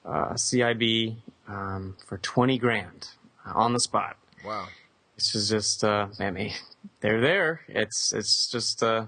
uh, 0.05 0.33
CIB 0.33 1.15
um, 1.47 1.95
for 2.05 2.17
20 2.17 2.57
grand 2.57 3.09
uh, 3.45 3.51
on 3.55 3.73
the 3.73 3.79
spot. 3.79 4.17
Wow. 4.45 4.67
This 5.15 5.35
is 5.35 5.49
just, 5.49 5.83
uh, 5.83 6.07
I 6.19 6.31
mean, 6.31 6.53
they're 7.01 7.21
there. 7.21 7.61
It's 7.67 8.13
it's 8.13 8.49
just, 8.49 8.83
uh, 8.83 9.05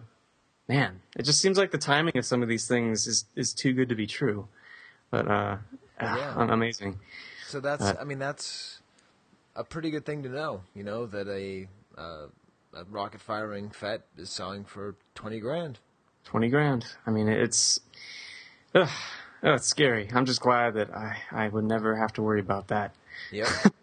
man, 0.68 1.02
it 1.16 1.24
just 1.24 1.40
seems 1.40 1.58
like 1.58 1.72
the 1.72 1.78
timing 1.78 2.18
of 2.18 2.26
some 2.26 2.44
of 2.44 2.50
these 2.50 2.68
things 2.68 3.08
is 3.08 3.26
is 3.36 3.54
too 3.54 3.74
good 3.74 3.90
to 3.90 3.96
be 3.96 4.08
true. 4.08 4.48
But 5.10 5.28
uh, 5.30 5.58
Yeah. 6.02 6.34
ah, 6.36 6.48
amazing. 6.50 7.00
So 7.48 7.60
that's, 7.60 7.84
I 7.84 8.04
mean, 8.04 8.20
that's 8.20 8.77
a 9.58 9.64
pretty 9.64 9.92
good 9.92 10.06
thing 10.06 10.24
to 10.24 10.30
know. 10.30 10.62
You 10.74 10.84
know 10.84 11.06
that 11.08 11.28
a, 11.28 11.68
uh, 11.98 12.28
a 12.74 12.84
rocket 12.90 13.20
firing 13.20 13.70
Fett 13.72 14.06
is 14.18 14.30
selling 14.30 14.64
for 14.64 14.96
twenty 15.16 15.40
grand. 15.40 15.80
20 16.28 16.50
grand. 16.50 16.86
I 17.06 17.12
mean, 17.12 17.30
it's, 17.30 17.80
ugh, 18.76 18.90
oh, 19.44 19.54
it's 19.54 19.66
scary. 19.66 20.10
I'm 20.14 20.26
just 20.26 20.42
glad 20.42 20.74
that 20.74 20.94
I, 20.94 21.16
I 21.32 21.48
would 21.48 21.64
never 21.64 21.96
have 21.96 22.12
to 22.14 22.22
worry 22.22 22.42
about 22.42 22.68
that. 22.68 22.94
Yep. 23.32 23.48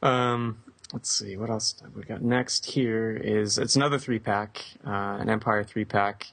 Um, 0.00 0.62
let's 0.92 1.10
see, 1.10 1.36
what 1.36 1.50
else 1.50 1.74
have 1.82 1.92
we 1.96 2.04
got 2.04 2.22
next 2.22 2.66
here 2.66 3.16
is, 3.16 3.58
it's 3.58 3.74
another 3.74 3.98
three 3.98 4.20
pack, 4.20 4.64
uh, 4.86 5.18
an 5.18 5.28
Empire 5.28 5.64
three 5.64 5.84
pack. 5.84 6.28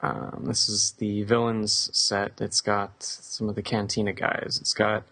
Um, 0.00 0.46
this 0.48 0.68
is 0.68 0.90
the 0.98 1.22
villains 1.22 1.90
set. 1.92 2.40
It's 2.40 2.60
got 2.60 3.00
some 3.04 3.48
of 3.48 3.54
the 3.54 3.62
Cantina 3.62 4.12
guys. 4.12 4.58
It's 4.60 4.74
got, 4.74 5.04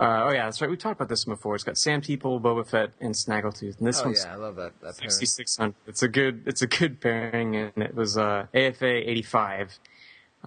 uh, 0.00 0.24
oh 0.24 0.30
yeah, 0.32 0.44
that's 0.44 0.60
right. 0.60 0.70
We 0.70 0.76
talked 0.76 0.98
about 0.98 1.08
this 1.08 1.26
one 1.26 1.36
before. 1.36 1.54
It's 1.54 1.64
got 1.64 1.78
Sand 1.78 2.02
People, 2.02 2.40
Boba 2.40 2.66
Fett, 2.66 2.90
and 3.00 3.14
Snaggletooth. 3.14 3.78
And 3.78 3.86
this 3.86 4.00
oh 4.00 4.06
one's 4.06 4.24
yeah, 4.24 4.32
I 4.32 4.36
love 4.36 4.56
that. 4.56 4.72
That 4.80 4.96
6600. 4.96 5.74
It's 5.86 6.02
a 6.02 6.08
good, 6.08 6.42
it's 6.46 6.62
a 6.62 6.66
good 6.66 7.00
pairing, 7.00 7.56
and 7.56 7.72
it 7.76 7.94
was 7.94 8.18
uh, 8.18 8.46
AFA 8.52 9.10
85 9.10 9.78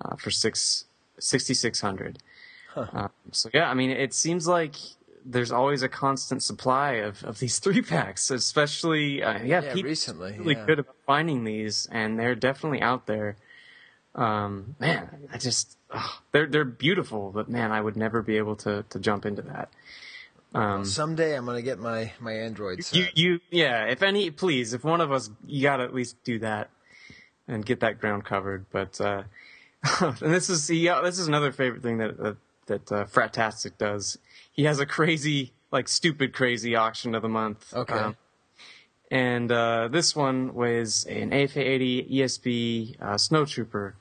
uh, 0.02 0.15
for 0.18 0.32
six, 0.32 0.86
6600. 1.19 2.19
Um, 2.76 3.10
so 3.32 3.49
yeah, 3.53 3.69
I 3.69 3.74
mean, 3.74 3.90
it 3.90 4.14
seems 4.14 4.48
like 4.48 4.76
there's 5.26 5.52
always 5.52 5.82
a 5.82 5.90
constant 5.90 6.44
supply 6.44 6.94
of, 6.94 7.24
of 7.24 7.40
these 7.40 7.60
three 7.64 7.82
packs, 7.82 8.30
especially 8.30 9.24
uh, 9.24 9.40
yeah, 9.44 9.61
Yeah, 9.61 9.74
people 9.74 9.90
recently, 9.90 10.36
are 10.36 10.40
really 10.40 10.56
yeah. 10.56 10.65
good 10.65 10.80
about 10.80 10.95
finding 11.06 11.44
these, 11.44 11.88
and 11.91 12.19
they're 12.19 12.36
definitely 12.36 12.82
out 12.82 13.07
there. 13.07 13.38
Um, 14.18 14.76
man, 14.80 15.27
I 15.31 15.38
just 15.38 15.77
ugh, 15.91 16.10
they're 16.31 16.48
they're 16.48 16.65
beautiful, 16.65 17.31
but 17.31 17.48
man, 17.48 17.72
I 17.72 17.80
would 17.80 17.95
never 17.95 18.22
be 18.22 18.38
able 18.38 18.56
to 18.57 18.84
to 18.89 18.99
jump 18.99 19.26
into 19.26 19.44
that. 19.44 19.69
Um, 20.56 20.85
Someday 20.85 21.35
I'm 21.35 21.45
gonna 21.45 21.61
get 21.61 21.77
my 21.77 22.11
my 22.19 22.34
Android 22.34 22.84
set. 22.84 22.98
you, 22.98 23.07
you, 23.14 23.39
yeah. 23.52 23.85
If 23.85 24.02
any, 24.02 24.31
please, 24.31 24.73
if 24.73 24.84
one 24.84 25.02
of 25.02 25.11
us, 25.11 25.30
you 25.45 25.61
gotta 25.61 25.84
at 25.84 25.94
least 25.94 26.23
do 26.23 26.39
that 26.39 26.69
and 27.48 27.64
get 27.64 27.81
that 27.81 27.99
ground 27.99 28.26
covered. 28.26 28.65
But 28.72 28.99
uh, 28.99 29.23
and 30.02 30.34
this 30.34 30.49
is 30.49 30.69
yeah, 30.69 31.02
this 31.02 31.19
is 31.19 31.27
another 31.27 31.52
favorite 31.52 31.84
thing 31.84 31.99
that 31.99 32.18
that, 32.18 32.38
that 32.65 32.91
uh, 32.91 33.06
Fratastic 33.06 33.77
does. 33.77 34.18
He 34.52 34.64
has 34.64 34.80
a 34.80 34.88
crazy, 34.88 35.53
like 35.72 35.88
stupid, 35.88 36.34
crazy 36.34 36.76
auction 36.76 37.14
of 37.14 37.22
the 37.22 37.30
month. 37.30 37.72
Okay. 37.73 37.94
Um, 37.94 38.18
and 39.10 39.52
uh, 39.52 39.88
this 39.89 40.15
one 40.15 40.53
was 40.53 41.06
an 41.06 41.31
AFA 41.31 41.61
80 41.61 42.07
ESB 42.11 42.95
uh, 42.99 43.14
Snowtrooper 43.14 43.94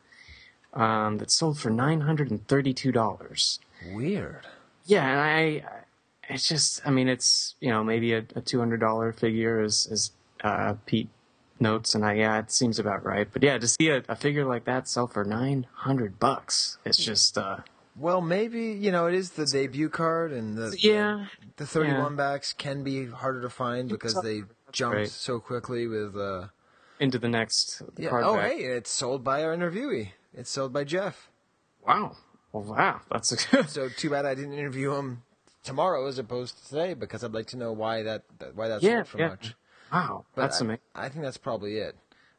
um, 0.76 1.18
that 1.18 1.30
sold 1.30 1.58
for 1.58 1.70
nine 1.70 2.02
hundred 2.02 2.30
and 2.30 2.46
thirty-two 2.46 2.92
dollars. 2.92 3.58
Weird. 3.92 4.46
Yeah, 4.84 5.04
and 5.10 5.20
I, 5.20 5.64
it's 6.28 6.46
just, 6.48 6.80
I 6.86 6.90
mean, 6.90 7.08
it's 7.08 7.54
you 7.60 7.70
know 7.70 7.82
maybe 7.82 8.12
a, 8.12 8.24
a 8.36 8.40
two 8.40 8.58
hundred 8.58 8.80
dollar 8.80 9.12
figure 9.12 9.60
as 9.60 9.88
as 9.90 10.10
uh, 10.44 10.74
Pete 10.86 11.08
notes, 11.58 11.94
and 11.94 12.04
I 12.04 12.14
yeah, 12.14 12.38
it 12.38 12.50
seems 12.52 12.78
about 12.78 13.04
right. 13.04 13.26
But 13.32 13.42
yeah, 13.42 13.58
to 13.58 13.66
see 13.66 13.88
a, 13.88 14.02
a 14.08 14.14
figure 14.16 14.44
like 14.44 14.64
that 14.66 14.86
sell 14.88 15.06
for 15.06 15.24
nine 15.24 15.66
hundred 15.72 16.18
bucks, 16.20 16.78
it's 16.84 17.02
just 17.02 17.36
uh, 17.38 17.58
Well, 17.96 18.20
maybe 18.20 18.72
you 18.72 18.92
know 18.92 19.06
it 19.06 19.14
is 19.14 19.30
the 19.30 19.46
debut 19.46 19.88
card, 19.88 20.32
and 20.32 20.56
the 20.56 20.76
Yeah. 20.78 21.26
the, 21.56 21.64
the 21.64 21.66
31 21.66 22.12
Yeah. 22.12 22.16
backs 22.16 22.52
can 22.52 22.84
be 22.84 23.06
harder 23.06 23.40
to 23.42 23.50
find 23.50 23.88
because 23.88 24.20
they 24.22 24.42
jumped 24.72 24.96
right. 24.96 25.08
so 25.08 25.40
quickly 25.40 25.86
with. 25.86 26.16
Uh, 26.16 26.48
into 26.98 27.18
the 27.18 27.28
next 27.28 27.82
yeah. 27.98 28.08
card 28.08 28.24
Oh, 28.24 28.36
back. 28.36 28.52
hey, 28.52 28.58
it's 28.64 28.90
sold 28.90 29.22
by 29.22 29.42
our 29.44 29.54
interviewee. 29.54 30.12
It's 30.36 30.50
sold 30.50 30.72
by 30.72 30.84
Jeff. 30.84 31.30
Wow. 31.86 32.16
Well, 32.52 32.62
wow, 32.64 33.00
that's 33.10 33.32
a 33.52 33.66
So 33.68 33.88
too 33.88 34.10
bad 34.10 34.24
I 34.26 34.34
didn't 34.34 34.52
interview 34.52 34.94
him 34.94 35.22
tomorrow 35.64 36.06
as 36.06 36.18
opposed 36.18 36.58
to 36.58 36.68
today 36.68 36.94
because 36.94 37.24
I'd 37.24 37.32
like 37.32 37.46
to 37.48 37.56
know 37.56 37.72
why 37.72 38.02
that, 38.04 38.22
that 38.38 38.54
why 38.54 38.68
that's 38.68 38.84
Yeah, 38.84 38.98
sold 38.98 39.08
for 39.08 39.18
yeah. 39.18 39.28
much. 39.28 39.54
wow. 39.92 40.24
But 40.34 40.42
that's 40.42 40.60
I, 40.60 40.64
amazing. 40.64 40.80
I 40.94 41.08
think 41.08 41.24
that's 41.24 41.36
probably 41.38 41.78
it. 41.78 41.96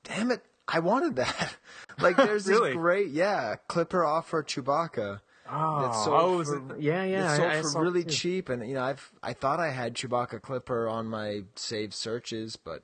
"Damn 0.03 0.30
it, 0.31 0.41
I 0.67 0.80
wanted 0.80 1.15
that!" 1.17 1.55
like, 1.99 2.15
there's 2.15 2.47
Really? 2.47 2.69
this 2.69 2.77
great, 2.77 3.09
yeah, 3.09 3.55
Clipper 3.67 4.05
offer 4.05 4.43
Chewbacca. 4.43 5.19
Oh, 5.55 5.81
that's 5.81 6.03
sold 6.03 6.41
oh, 6.41 6.43
for, 6.43 6.75
it- 6.75 6.81
yeah, 6.81 7.03
yeah, 7.03 7.25
It's 7.30 7.38
sold 7.38 7.49
I- 7.51 7.57
I 7.57 7.61
for 7.61 7.67
saw 7.69 7.80
really 7.80 8.03
too. 8.03 8.09
cheap, 8.09 8.49
and 8.49 8.67
you 8.67 8.73
know, 8.75 8.84
I've 8.84 9.11
I 9.21 9.34
thought 9.34 9.59
I 9.59 9.69
had 9.69 9.93
Chewbacca 9.95 10.41
Clipper 10.41 10.88
on 10.89 11.07
my 11.07 11.43
saved 11.55 11.93
searches, 11.93 12.55
but 12.55 12.84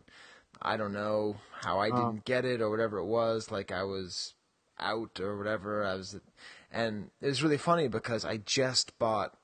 I 0.62 0.78
don't 0.78 0.94
know 0.94 1.38
how 1.62 1.80
I 1.80 1.90
Oh. 1.90 1.96
didn't 1.96 2.26
get 2.26 2.46
it 2.46 2.62
or 2.62 2.70
whatever 2.70 2.98
it 2.98 3.06
was. 3.06 3.52
Like 3.52 3.72
I 3.72 3.84
was 3.84 4.34
out 4.80 5.20
or 5.20 5.38
whatever. 5.38 5.84
I 5.84 5.96
was, 5.96 6.20
and 6.72 7.10
it 7.22 7.28
was 7.28 7.42
really 7.44 7.58
funny 7.58 7.88
because 7.88 8.24
I 8.26 8.38
just 8.38 8.98
bought 9.00 9.36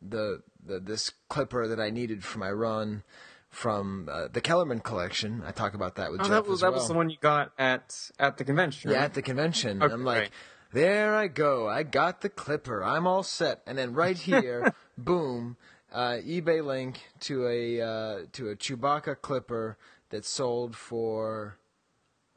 the, 0.00 0.42
the 0.64 0.78
this 0.78 1.12
clipper 1.28 1.66
that 1.68 1.80
I 1.80 1.90
needed 1.90 2.22
for 2.24 2.38
my 2.38 2.50
run 2.50 3.02
from 3.50 4.08
uh, 4.12 4.28
the 4.32 4.40
Kellerman 4.40 4.80
collection. 4.80 5.42
I 5.46 5.50
talk 5.52 5.74
about 5.74 5.96
that 5.96 6.10
with 6.12 6.20
Oh, 6.20 6.24
Jeff 6.24 6.30
that 6.30 6.46
was 6.46 6.58
as 6.58 6.60
that 6.60 6.72
was 6.72 6.86
the 6.88 6.94
one 6.94 7.08
you 7.10 7.16
got 7.20 7.52
at 7.58 8.10
at 8.18 8.36
the 8.36 8.44
convention. 8.44 8.90
Yeah, 8.90 9.04
at 9.04 9.14
the 9.14 9.22
convention. 9.22 9.82
Okay, 9.82 9.92
I'm 9.92 10.04
like, 10.04 10.18
right. 10.18 10.30
There 10.72 11.14
I 11.14 11.28
go. 11.28 11.68
I 11.68 11.82
got 11.82 12.20
the 12.20 12.28
clipper. 12.28 12.82
I'm 12.84 13.06
all 13.06 13.22
set. 13.22 13.62
And 13.66 13.76
then 13.78 13.94
right 13.94 14.16
here, 14.30 14.74
boom, 14.96 15.56
uh, 15.92 16.18
eBay 16.24 16.64
link 16.64 17.00
to 17.20 17.46
a 17.46 17.80
uh, 17.80 18.18
to 18.32 18.48
a 18.50 18.56
Chewbacca 18.56 19.20
clipper 19.20 19.76
that 20.10 20.24
sold 20.24 20.74
for 20.76 21.58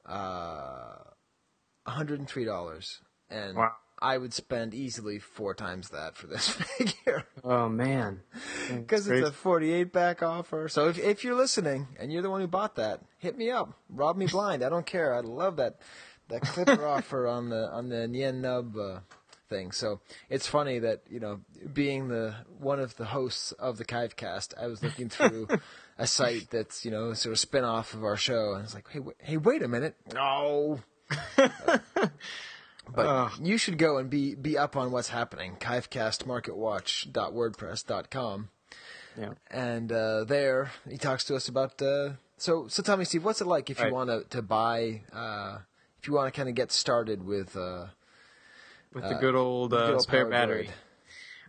uh, 0.05 0.95
$103. 1.87 2.99
And 3.29 3.57
Wow. 3.57 3.71
I 4.03 4.17
would 4.17 4.33
spend 4.33 4.73
easily 4.73 5.19
four 5.19 5.53
times 5.53 5.89
that 5.89 6.15
for 6.15 6.25
this 6.25 6.49
figure. 6.77 7.23
Oh 7.43 7.69
man, 7.69 8.21
Because 8.67 9.07
it's 9.07 9.27
a 9.29 9.31
48 9.31 9.93
back 9.93 10.23
offer. 10.23 10.67
So 10.69 10.87
if, 10.89 10.97
if 10.97 11.23
you're 11.23 11.35
listening 11.35 11.87
and 11.99 12.11
you're 12.11 12.23
the 12.23 12.29
one 12.31 12.41
who 12.41 12.47
bought 12.47 12.75
that, 12.77 13.01
hit 13.19 13.37
me 13.37 13.51
up. 13.51 13.77
Rob 13.89 14.17
me 14.17 14.25
blind. 14.25 14.63
I 14.63 14.69
don't 14.69 14.87
care. 14.87 15.13
I 15.13 15.19
love 15.19 15.57
that 15.57 15.81
that 16.31 16.41
clipper 16.41 16.85
offer 16.87 17.27
on 17.27 17.49
the 17.49 17.69
on 17.71 17.89
the 17.89 18.07
Nien 18.07 18.41
Nunb 18.41 18.75
uh, 18.77 18.99
thing. 19.49 19.71
So 19.71 19.99
it's 20.29 20.47
funny 20.47 20.79
that 20.79 21.01
you 21.09 21.19
know, 21.19 21.41
being 21.73 22.07
the 22.07 22.35
one 22.59 22.79
of 22.79 22.95
the 22.97 23.05
hosts 23.05 23.51
of 23.53 23.77
the 23.77 23.85
'Chive 23.85 24.15
Cast, 24.15 24.53
I 24.59 24.67
was 24.67 24.81
looking 24.83 25.09
through 25.09 25.47
a 25.97 26.07
site 26.07 26.49
that's 26.49 26.83
you 26.85 26.91
know 26.91 27.13
sort 27.13 27.33
of 27.33 27.39
spin 27.39 27.63
off 27.63 27.93
of 27.93 28.03
our 28.03 28.17
show, 28.17 28.51
and 28.53 28.59
I 28.59 28.63
was 28.63 28.73
like, 28.75 28.87
hey, 28.89 28.99
w- 28.99 29.15
hey, 29.19 29.37
wait 29.37 29.61
a 29.61 29.67
minute, 29.67 29.95
no. 30.13 30.79
But 32.93 33.39
you 33.41 33.57
should 33.57 33.77
go 33.77 33.97
and 33.99 34.09
be 34.09 34.35
be 34.35 34.57
up 34.57 34.75
on 34.75 34.91
what's 34.91 35.07
happening. 35.09 35.55
Kivecastmarketwatch.wordpress.com. 35.59 38.49
Yeah. 39.19 39.33
And 39.49 39.91
uh, 39.91 40.23
there 40.23 40.71
he 40.89 40.97
talks 40.97 41.23
to 41.25 41.35
us 41.35 41.47
about. 41.47 41.79
Uh, 41.81 42.11
so 42.37 42.67
so 42.67 42.81
tell 42.83 42.97
me, 42.97 43.05
Steve, 43.05 43.23
what's 43.23 43.39
it 43.41 43.47
like 43.47 43.69
if 43.69 43.79
Right. 43.79 43.87
you 43.89 43.93
want 43.93 44.09
to 44.09 44.23
to 44.35 44.41
buy 44.41 45.01
uh, 45.13 45.59
if 46.01 46.07
you 46.07 46.13
want 46.13 46.33
to 46.33 46.35
kind 46.35 46.49
of 46.49 46.55
get 46.55 46.71
started 46.71 47.23
with 47.23 47.55
uh, 47.55 47.85
with 48.93 49.03
the 49.03 49.15
uh, 49.15 49.19
good 49.19 49.35
old, 49.35 49.69
the 49.69 49.77
uh, 49.77 49.85
good 49.85 49.93
old 49.93 50.01
spare 50.01 50.25
battery. 50.25 50.69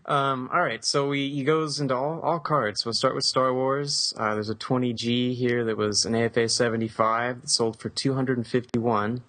Droid? 0.06 0.12
Um, 0.12 0.50
all 0.52 0.60
right, 0.60 0.84
so 0.84 1.08
we, 1.08 1.30
he 1.30 1.44
goes 1.44 1.80
into 1.80 1.94
all, 1.94 2.20
all 2.20 2.40
cards. 2.40 2.84
We'll 2.84 2.92
start 2.92 3.14
with 3.14 3.24
Star 3.24 3.54
Wars. 3.54 4.12
Uh, 4.16 4.34
there's 4.34 4.50
a 4.50 4.54
20G 4.54 5.34
here 5.34 5.64
that 5.64 5.76
was 5.76 6.04
an 6.04 6.16
AFA 6.16 6.48
75 6.48 7.42
that 7.42 7.48
sold 7.48 7.78
for 7.78 7.88
251. 7.88 9.22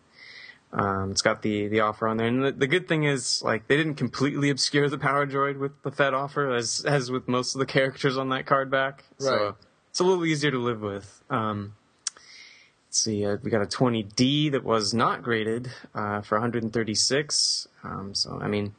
Um, 0.71 1.11
it's 1.11 1.21
got 1.21 1.43
the, 1.43 1.67
the 1.67 1.81
offer 1.81 2.07
on 2.07 2.17
there, 2.17 2.25
and 2.25 2.43
the, 2.43 2.51
the 2.51 2.65
good 2.65 2.87
thing 2.87 3.03
is, 3.03 3.43
like, 3.43 3.67
they 3.67 3.77
didn't 3.77 3.95
completely 3.95 4.49
obscure 4.49 4.89
the 4.89 4.97
Power 4.97 5.27
Droid 5.27 5.59
with 5.59 5.79
the 5.83 5.91
Fett 5.91 6.15
offer, 6.15 6.51
as 6.51 6.83
as 6.85 7.11
with 7.11 7.27
most 7.27 7.53
of 7.53 7.59
the 7.59 7.67
characters 7.67 8.17
on 8.17 8.29
that 8.29 8.47
card 8.47 8.71
back. 8.71 9.03
Right. 9.19 9.27
So 9.27 9.55
it's 9.91 9.99
a 9.99 10.03
little 10.03 10.25
easier 10.25 10.49
to 10.49 10.57
live 10.57 10.81
with. 10.81 11.21
Um, 11.29 11.75
let's 12.93 13.01
see, 13.01 13.25
uh, 13.25 13.37
we 13.41 13.49
got 13.49 13.63
a 13.63 13.65
20D 13.65 14.51
that 14.51 14.63
was 14.63 14.93
not 14.93 15.23
graded 15.23 15.67
uh, 15.95 16.21
for 16.21 16.35
136. 16.35 17.67
Um, 17.83 18.13
so 18.13 18.37
I 18.39 18.47
mean, 18.47 18.75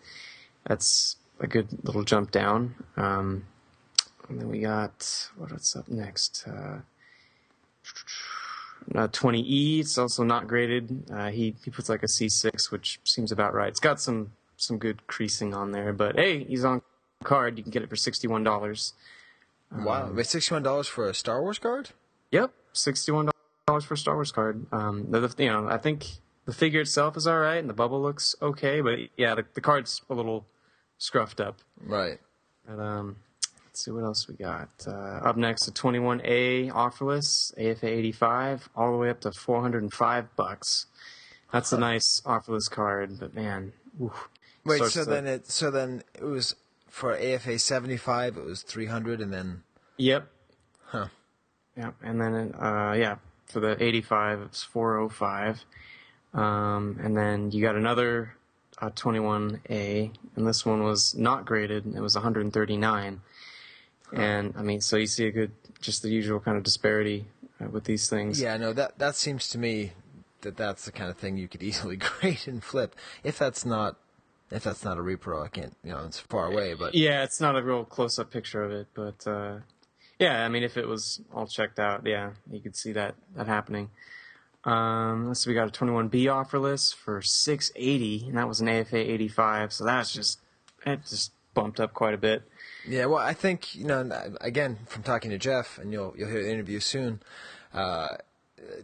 that's 0.68 1.16
a 1.40 1.48
good 1.48 1.66
little 1.84 2.04
jump 2.04 2.30
down. 2.30 2.76
Um, 2.96 3.44
and 4.28 4.40
then 4.40 4.48
we 4.48 4.60
got 4.60 5.30
what's 5.36 5.74
up 5.74 5.88
next? 5.88 6.46
Uh, 6.46 6.78
uh, 8.94 9.08
20E. 9.08 9.80
It's 9.80 9.98
also 9.98 10.22
not 10.22 10.46
graded. 10.46 11.10
Uh, 11.10 11.30
he 11.30 11.56
he 11.64 11.72
puts 11.72 11.88
like 11.88 12.04
a 12.04 12.06
C6, 12.06 12.70
which 12.70 13.00
seems 13.02 13.32
about 13.32 13.52
right. 13.52 13.68
It's 13.68 13.80
got 13.80 14.00
some 14.00 14.30
some 14.56 14.78
good 14.78 15.04
creasing 15.08 15.54
on 15.54 15.72
there, 15.72 15.92
but 15.92 16.14
hey, 16.14 16.44
he's 16.44 16.64
on 16.64 16.82
card. 17.24 17.58
You 17.58 17.64
can 17.64 17.72
get 17.72 17.82
it 17.82 17.90
for 17.90 17.96
sixty 17.96 18.28
one 18.28 18.44
dollars. 18.44 18.92
Wow, 19.76 20.12
wait, 20.14 20.26
sixty 20.26 20.54
one 20.54 20.62
dollars 20.62 20.86
for 20.86 21.08
a 21.08 21.14
Star 21.14 21.42
Wars 21.42 21.58
card? 21.58 21.90
Yep, 22.30 22.52
sixty 22.72 23.10
one 23.10 23.33
dollars 23.66 23.84
for 23.84 23.94
a 23.94 23.98
Star 23.98 24.14
Wars 24.14 24.32
card. 24.32 24.66
Um, 24.72 25.06
the, 25.10 25.34
you 25.38 25.48
know, 25.50 25.68
I 25.68 25.78
think 25.78 26.04
the 26.44 26.52
figure 26.52 26.80
itself 26.80 27.16
is 27.16 27.26
all 27.26 27.38
right, 27.38 27.56
and 27.58 27.68
the 27.68 27.74
bubble 27.74 28.00
looks 28.00 28.34
okay, 28.42 28.80
but 28.80 28.98
yeah, 29.16 29.34
the, 29.34 29.44
the 29.54 29.60
card's 29.60 30.02
a 30.10 30.14
little 30.14 30.46
scruffed 31.00 31.40
up. 31.40 31.58
Right. 31.80 32.18
But, 32.66 32.78
um, 32.78 33.16
let's 33.66 33.84
see 33.84 33.90
what 33.90 34.04
else 34.04 34.28
we 34.28 34.34
got. 34.34 34.68
Uh, 34.86 34.90
up 34.90 35.36
next, 35.36 35.64
the 35.66 35.72
21A 35.72 36.72
offerless 36.72 37.52
AFA 37.58 37.86
85, 37.88 38.68
all 38.76 38.92
the 38.92 38.98
way 38.98 39.10
up 39.10 39.20
to 39.22 39.32
405 39.32 40.36
bucks. 40.36 40.86
That's 41.52 41.72
a 41.72 41.78
nice 41.78 42.20
offerless 42.26 42.70
card, 42.70 43.18
but 43.20 43.32
man, 43.34 43.72
oof, 44.02 44.28
Wait, 44.64 44.76
starts 44.76 44.94
so 44.94 45.04
to- 45.04 45.10
then 45.10 45.26
it 45.26 45.46
so 45.46 45.70
then 45.70 46.02
it 46.14 46.24
was 46.24 46.56
for 46.88 47.16
AFA 47.16 47.58
seventy 47.60 47.96
five. 47.96 48.36
It 48.36 48.44
was 48.44 48.62
three 48.62 48.86
hundred, 48.86 49.20
and 49.20 49.32
then 49.32 49.62
Yep. 49.98 50.26
Huh. 50.86 51.06
Yep. 51.76 51.94
And 52.02 52.20
then, 52.20 52.54
uh, 52.58 52.94
yeah, 52.98 53.16
for 53.54 53.60
the 53.60 53.82
85, 53.82 54.42
it's 54.42 54.64
405. 54.64 55.64
Um, 56.34 56.98
and 57.00 57.16
then 57.16 57.52
you 57.52 57.62
got 57.62 57.76
another 57.76 58.34
uh, 58.82 58.90
21A, 58.90 60.10
and 60.34 60.46
this 60.46 60.66
one 60.66 60.82
was 60.82 61.14
not 61.14 61.46
graded. 61.46 61.86
It 61.94 62.00
was 62.00 62.16
139. 62.16 63.20
And 64.12 64.54
I 64.56 64.62
mean, 64.62 64.80
so 64.80 64.96
you 64.96 65.06
see 65.06 65.26
a 65.26 65.30
good, 65.30 65.52
just 65.80 66.02
the 66.02 66.08
usual 66.08 66.40
kind 66.40 66.56
of 66.56 66.64
disparity 66.64 67.26
uh, 67.60 67.68
with 67.68 67.84
these 67.84 68.08
things. 68.08 68.40
Yeah, 68.40 68.56
no, 68.56 68.72
that 68.72 68.98
that 68.98 69.16
seems 69.16 69.48
to 69.50 69.58
me 69.58 69.92
that 70.42 70.56
that's 70.56 70.84
the 70.84 70.92
kind 70.92 71.10
of 71.10 71.16
thing 71.16 71.36
you 71.36 71.48
could 71.48 71.62
easily 71.62 71.96
grade 72.20 72.46
and 72.46 72.62
flip. 72.62 72.94
If 73.24 73.38
that's 73.38 73.64
not 73.64 73.96
if 74.52 74.62
that's 74.62 74.84
not 74.84 74.98
a 74.98 75.00
repro, 75.00 75.44
I 75.44 75.48
can't. 75.48 75.74
You 75.82 75.92
know, 75.92 76.04
it's 76.06 76.20
far 76.20 76.46
away, 76.46 76.74
but 76.74 76.94
Yeah, 76.94 77.24
it's 77.24 77.40
not 77.40 77.56
a 77.56 77.62
real 77.62 77.84
close 77.84 78.20
up 78.20 78.30
picture 78.30 78.62
of 78.62 78.70
it, 78.70 78.86
but 78.94 79.26
uh, 79.26 79.58
yeah, 80.18 80.44
I 80.44 80.48
mean, 80.48 80.62
if 80.62 80.76
it 80.76 80.86
was 80.88 81.20
all 81.34 81.46
checked 81.46 81.78
out, 81.78 82.06
yeah, 82.06 82.30
you 82.50 82.60
could 82.60 82.76
see 82.76 82.92
that 82.92 83.14
that 83.36 83.46
happening. 83.46 83.90
Um, 84.64 85.28
let's 85.28 85.40
see, 85.44 85.50
we 85.50 85.54
got 85.54 85.68
a 85.68 85.70
21B 85.84 86.32
offer 86.32 86.58
list 86.58 86.96
for 86.96 87.20
680, 87.20 88.28
and 88.28 88.38
that 88.38 88.48
was 88.48 88.60
an 88.60 88.68
AFA 88.68 88.96
85, 88.96 89.72
so 89.74 89.84
that's 89.84 90.12
just 90.12 90.40
it 90.86 91.00
just 91.08 91.32
bumped 91.52 91.80
up 91.80 91.92
quite 91.92 92.14
a 92.14 92.18
bit. 92.18 92.42
yeah. 92.88 93.06
Well, 93.06 93.18
I 93.20 93.34
think 93.34 93.74
you 93.74 93.84
know. 93.84 94.08
Again, 94.40 94.78
from 94.86 95.02
talking 95.02 95.30
to 95.30 95.38
Jeff, 95.38 95.78
and 95.78 95.92
you'll 95.92 96.14
you'll 96.16 96.28
hear 96.30 96.42
the 96.42 96.50
interview 96.50 96.80
soon. 96.80 97.20
Uh, 97.72 98.08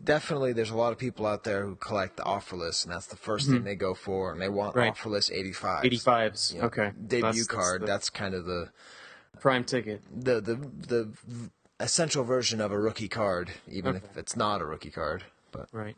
definitely 0.04 0.52
there's 0.52 0.70
a 0.70 0.76
lot 0.76 0.92
of 0.92 0.98
people 0.98 1.24
out 1.26 1.44
there 1.44 1.64
who 1.64 1.74
collect 1.76 2.16
the 2.18 2.22
offerless, 2.24 2.84
and 2.84 2.92
that's 2.92 3.06
the 3.06 3.16
1st 3.16 3.48
Mhm. 3.48 3.52
thing 3.52 3.64
they 3.64 3.74
go 3.76 3.94
for, 3.94 4.32
and 4.32 4.40
they 4.40 4.48
want 4.48 4.76
Right. 4.76 4.92
offerless 4.94 5.30
85s. 5.32 5.84
85s, 5.84 6.52
You 6.54 6.60
know, 6.60 6.66
okay. 6.66 6.92
Debut 7.06 7.22
That's- 7.22 7.36
that's 7.36 7.46
card. 7.48 7.82
the- 7.82 7.86
That's 7.86 8.10
kind 8.10 8.34
of 8.34 8.44
the 8.44 8.70
prime 9.40 9.64
ticket. 9.64 10.02
The 10.14 10.40
the 10.40 10.54
the 10.56 11.12
essential 11.80 12.24
version 12.24 12.60
of 12.60 12.70
a 12.72 12.78
rookie 12.78 13.08
card, 13.08 13.50
even 13.68 13.96
Okay. 13.96 14.06
if 14.10 14.16
it's 14.16 14.36
not 14.36 14.60
a 14.60 14.64
rookie 14.66 14.90
card. 14.90 15.24
But 15.50 15.68
Right. 15.72 15.96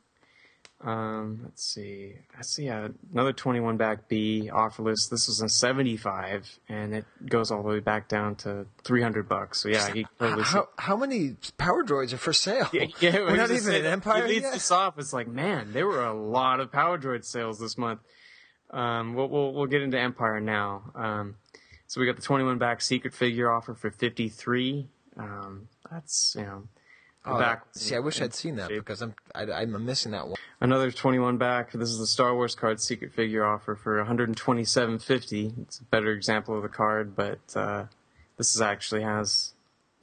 Um, 0.84 1.42
let's 1.44 1.62
see. 1.62 2.14
I 2.36 2.42
see 2.42 2.68
uh, 2.68 2.88
another 3.12 3.32
21 3.32 3.76
back 3.76 4.08
B 4.08 4.50
offer 4.50 4.82
list. 4.82 5.12
This 5.12 5.28
was 5.28 5.40
a 5.40 5.48
75, 5.48 6.58
and 6.68 6.92
it 6.92 7.04
goes 7.28 7.52
all 7.52 7.62
the 7.62 7.68
way 7.68 7.78
back 7.78 8.08
down 8.08 8.34
to 8.36 8.66
300 8.82 9.28
bucks. 9.28 9.60
So 9.60 9.68
yeah, 9.68 9.92
totally 10.18 10.42
how 10.42 10.68
how 10.78 10.96
many 10.96 11.36
power 11.56 11.84
droids 11.84 12.12
are 12.12 12.16
for 12.18 12.32
sale? 12.32 12.68
Yeah, 12.72 12.86
We're 13.20 13.30
I 13.30 13.36
not 13.36 13.52
even 13.52 13.74
an 13.76 13.86
empire 13.86 14.26
He 14.26 14.32
leads 14.34 14.42
yet. 14.42 14.54
this 14.54 14.72
off. 14.72 14.98
It's 14.98 15.12
like, 15.12 15.28
man, 15.28 15.72
there 15.72 15.86
were 15.86 16.04
a 16.04 16.12
lot 16.14 16.58
of 16.58 16.72
Power 16.72 16.98
Droid 16.98 17.24
sales 17.24 17.60
this 17.60 17.78
month. 17.78 18.00
Um, 18.70 19.14
we'll, 19.14 19.28
we'll 19.28 19.52
we'll 19.52 19.66
get 19.66 19.82
into 19.82 20.00
Empire 20.00 20.40
now. 20.40 20.90
Um, 20.96 21.36
so 21.92 22.00
we 22.00 22.06
got 22.06 22.16
the 22.16 22.22
21 22.22 22.56
back 22.56 22.80
secret 22.80 23.12
figure 23.12 23.52
offer 23.52 23.74
for 23.74 23.90
53. 23.90 24.88
Um, 25.18 25.68
that's 25.90 26.34
you 26.38 26.42
know, 26.46 26.62
Oh, 27.26 27.38
back. 27.38 27.64
see, 27.72 27.94
I 27.94 27.98
wish 27.98 28.22
I'd 28.22 28.32
seen 28.32 28.56
that 28.56 28.70
because 28.70 29.02
I'm 29.02 29.14
I, 29.34 29.42
I'm 29.42 29.84
missing 29.84 30.12
that 30.12 30.26
one. 30.26 30.36
Another 30.58 30.90
21 30.90 31.36
back. 31.36 31.70
This 31.72 31.90
is 31.90 31.98
the 31.98 32.06
Star 32.06 32.34
Wars 32.34 32.54
card 32.54 32.80
secret 32.80 33.12
figure 33.12 33.44
offer 33.44 33.74
for 33.76 34.02
127.50. 34.02 35.58
It's 35.62 35.80
a 35.80 35.84
better 35.84 36.12
example 36.12 36.56
of 36.56 36.62
the 36.62 36.70
card, 36.70 37.14
but 37.14 37.40
uh, 37.54 37.84
this 38.38 38.54
is 38.54 38.62
actually 38.62 39.02
has 39.02 39.52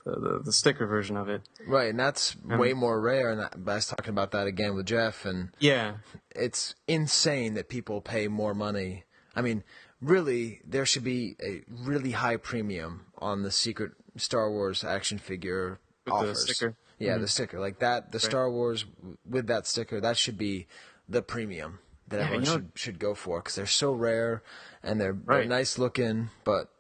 the, 0.06 0.12
the, 0.12 0.40
the 0.46 0.54
sticker 0.54 0.86
version 0.86 1.18
of 1.18 1.28
it. 1.28 1.42
Right, 1.68 1.90
and 1.90 2.00
that's 2.00 2.36
Um, 2.50 2.60
way 2.60 2.74
more 2.74 3.02
rare. 3.02 3.32
And 3.32 3.42
I, 3.42 3.46
I 3.54 3.76
was 3.76 3.88
talking 3.88 4.12
about 4.12 4.30
that 4.32 4.46
again 4.46 4.76
with 4.76 4.86
Jeff, 4.86 5.26
and 5.26 5.50
Yeah. 5.58 5.96
it's 6.36 6.76
insane 6.88 7.56
that 7.56 7.68
people 7.68 8.00
pay 8.00 8.28
more 8.28 8.54
money. 8.54 9.06
I 9.36 9.42
mean, 9.42 9.64
really, 10.02 10.62
there 10.66 10.86
should 10.86 11.04
be 11.04 11.36
a 11.44 11.64
really 11.70 12.12
high 12.12 12.38
premium 12.38 13.06
on 13.18 13.44
the 13.44 13.52
secret 13.52 13.92
Star 14.18 14.50
Wars 14.52 14.84
action 14.84 15.18
figure 15.18 15.80
With 16.06 16.28
the 16.28 16.36
sticker? 16.36 16.76
Yeah, 16.98 17.18
the 17.18 17.26
Mhm. 17.26 17.30
sticker 17.30 17.60
like 17.60 17.80
that. 17.80 18.12
The 18.12 18.18
Right. 18.18 18.22
Star 18.24 18.50
Wars 18.52 18.86
with 19.26 19.48
that 19.48 19.68
sticker, 19.68 20.02
that 20.02 20.18
should 20.18 20.38
be 20.38 20.68
the 21.08 21.22
premium 21.22 21.80
that 22.08 22.18
Yeah, 22.18 22.24
everyone 22.26 22.44
you 22.46 22.50
know- 22.52 22.56
should 22.58 22.72
should 22.76 23.00
go 23.00 23.14
for 23.14 23.40
because 23.40 23.56
they're 23.56 23.66
so 23.68 23.92
rare 23.94 24.42
and 24.84 25.00
they're, 25.00 25.14
they're 25.14 25.46
nice 25.46 25.78
looking, 25.78 26.30
but 26.44 26.72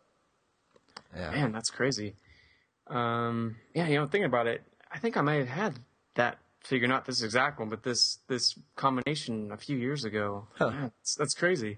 yeah. 1.16 1.32
Man, 1.32 1.52
that's 1.52 1.70
crazy. 1.70 2.16
Um, 2.88 3.58
yeah, 3.74 3.88
you 3.88 3.96
know, 3.96 4.06
thinking 4.08 4.26
about 4.26 4.48
it, 4.48 4.64
I 4.91 4.98
think 5.00 5.16
I 5.18 5.22
might 5.22 5.36
have 5.36 5.48
had 5.48 5.80
that 6.16 6.40
figure, 6.64 6.88
not 6.88 7.06
this 7.06 7.22
exact 7.22 7.60
one, 7.60 7.70
but 7.70 7.84
this 7.84 8.18
this 8.28 8.58
combination 8.76 9.52
a 9.52 9.58
few 9.58 9.78
years 9.78 10.04
ago. 10.06 10.48
Huh. 10.56 10.72
Yeah, 10.74 10.82
that's, 10.82 11.16
that's 11.16 11.34
crazy. 11.36 11.78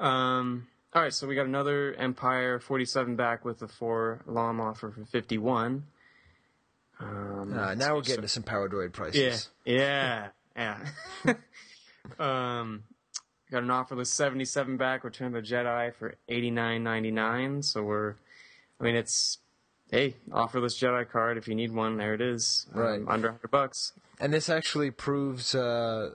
Um, 0.00 0.68
all 0.94 1.02
right, 1.02 1.12
so 1.12 1.26
we 1.26 1.34
got 1.34 1.46
another 1.46 1.94
Empire 1.94 2.58
47 2.60 3.16
back 3.16 3.44
with 3.44 3.58
the 3.58 3.66
4-LOM 3.66 4.60
offer 4.60 4.90
for 4.90 5.04
51. 5.04 5.84
Um, 7.00 7.52
Uh, 7.56 7.74
now 7.74 7.94
we're 7.94 8.02
getting 8.02 8.22
to 8.22 8.28
some 8.28 8.42
Power 8.42 8.68
Droid 8.68 8.86
yeah, 8.86 8.90
prices. 8.90 9.48
yeah, 9.64 10.28
yeah. 10.56 10.78
um, 12.18 12.84
got 13.50 13.62
an 13.62 13.70
offer 13.70 13.94
list 13.94 14.14
77 14.14 14.76
back, 14.76 15.04
Return 15.04 15.34
of 15.34 15.44
the 15.44 15.48
Jedi 15.48 15.94
for 15.94 16.14
89.99. 16.28 17.64
So 17.64 17.82
we're, 17.82 18.14
I 18.80 18.84
mean, 18.84 18.96
it's, 18.96 19.38
hey, 19.90 20.14
offerless 20.30 20.76
Jedi 20.78 21.08
card. 21.08 21.36
If 21.38 21.48
you 21.48 21.54
need 21.54 21.72
one, 21.72 21.96
there 21.96 22.14
it 22.14 22.20
is. 22.20 22.66
Um, 22.74 22.80
Right. 22.80 23.00
under 23.08 23.28
100 23.28 23.50
bucks. 23.50 23.92
And 24.20 24.32
this 24.32 24.48
actually 24.48 24.90
proves 24.90 25.54
uh, 25.54 25.60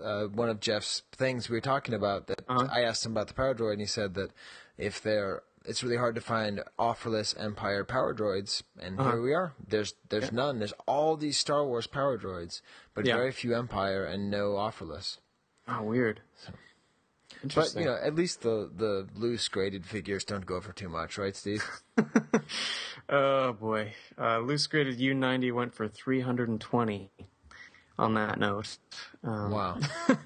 uh, 0.03 0.27
one 0.27 0.49
of 0.49 0.59
Jeff's 0.59 1.03
things 1.13 1.49
we 1.49 1.55
were 1.57 1.61
talking 1.61 1.93
about. 1.93 2.27
That 2.27 2.41
Uh-huh. 2.49 2.67
I 2.71 2.81
asked 2.81 3.05
him 3.05 3.13
about 3.13 3.27
the 3.29 3.33
Power 3.33 3.55
Droid, 3.55 3.73
and 3.73 3.81
he 3.81 3.87
said 3.87 4.13
that 4.15 4.31
if 4.77 5.01
they're, 5.01 5.41
it's 5.65 5.83
really 5.83 5.95
hard 5.97 6.15
to 6.15 6.21
find 6.21 6.61
offerless 6.77 7.33
Empire 7.39 7.85
Power 7.85 8.13
Droids, 8.13 8.61
and 8.79 8.99
Uh-huh. 8.99 9.11
here 9.11 9.21
we 9.21 9.33
are. 9.33 9.53
There's 9.65 9.93
there's 10.09 10.25
Yeah. 10.25 10.29
none. 10.33 10.59
There's 10.59 10.73
all 10.85 11.15
these 11.15 11.37
Star 11.37 11.63
Wars 11.65 11.87
Power 11.87 12.17
Droids, 12.17 12.61
but 12.93 13.05
Yeah. 13.05 13.15
very 13.15 13.31
few 13.31 13.55
Empire 13.55 14.03
and 14.03 14.29
no 14.29 14.51
offerless. 14.55 15.17
Oh, 15.67 15.81
weird. 15.83 16.19
But 17.55 17.75
you 17.75 17.85
know, 17.85 17.97
at 18.01 18.15
least 18.15 18.41
the 18.41 18.69
the 18.75 19.07
loose 19.15 19.47
graded 19.47 19.85
figures 19.85 20.23
don't 20.23 20.45
go 20.45 20.61
for 20.61 20.71
too 20.73 20.89
much, 20.89 21.17
right, 21.17 21.35
Steve? 21.35 21.63
Oh 23.09 23.51
boy, 23.53 23.93
uh, 24.17 24.39
loose 24.39 24.65
graded 24.67 24.97
U90 24.97 25.53
went 25.53 25.73
for 25.73 25.87
320. 25.89 27.11
On 27.99 28.13
that 28.15 28.39
note, 28.39 28.77
um, 29.23 29.51
Wow. 29.51 29.77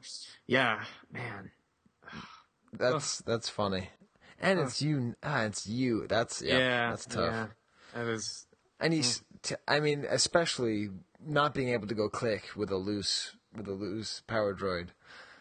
yeah, 0.47 0.83
man. 1.11 1.51
That's 2.73 3.19
that's 3.19 3.49
funny, 3.49 3.89
and 4.39 4.59
it's 4.59 4.81
you. 4.81 5.15
Ah, 5.23 5.43
it's 5.43 5.65
you. 5.67 6.05
That's 6.07 6.41
yeah. 6.41 6.57
Yeah, 6.57 6.89
that's 6.91 7.05
tough. 7.07 7.31
yeah. 7.31 7.47
That 7.95 8.07
is. 8.07 8.45
And 8.79 8.93
he's, 8.93 9.23
t- 9.41 9.55
I 9.67 9.79
mean, 9.79 10.05
especially 10.07 10.89
not 11.25 11.53
being 11.55 11.69
able 11.69 11.87
to 11.87 11.95
go 11.95 12.07
click 12.09 12.49
with 12.55 12.69
a 12.69 12.75
loose 12.77 13.35
with 13.55 13.67
a 13.67 13.71
loose 13.73 14.21
power 14.27 14.53
droid. 14.53 14.89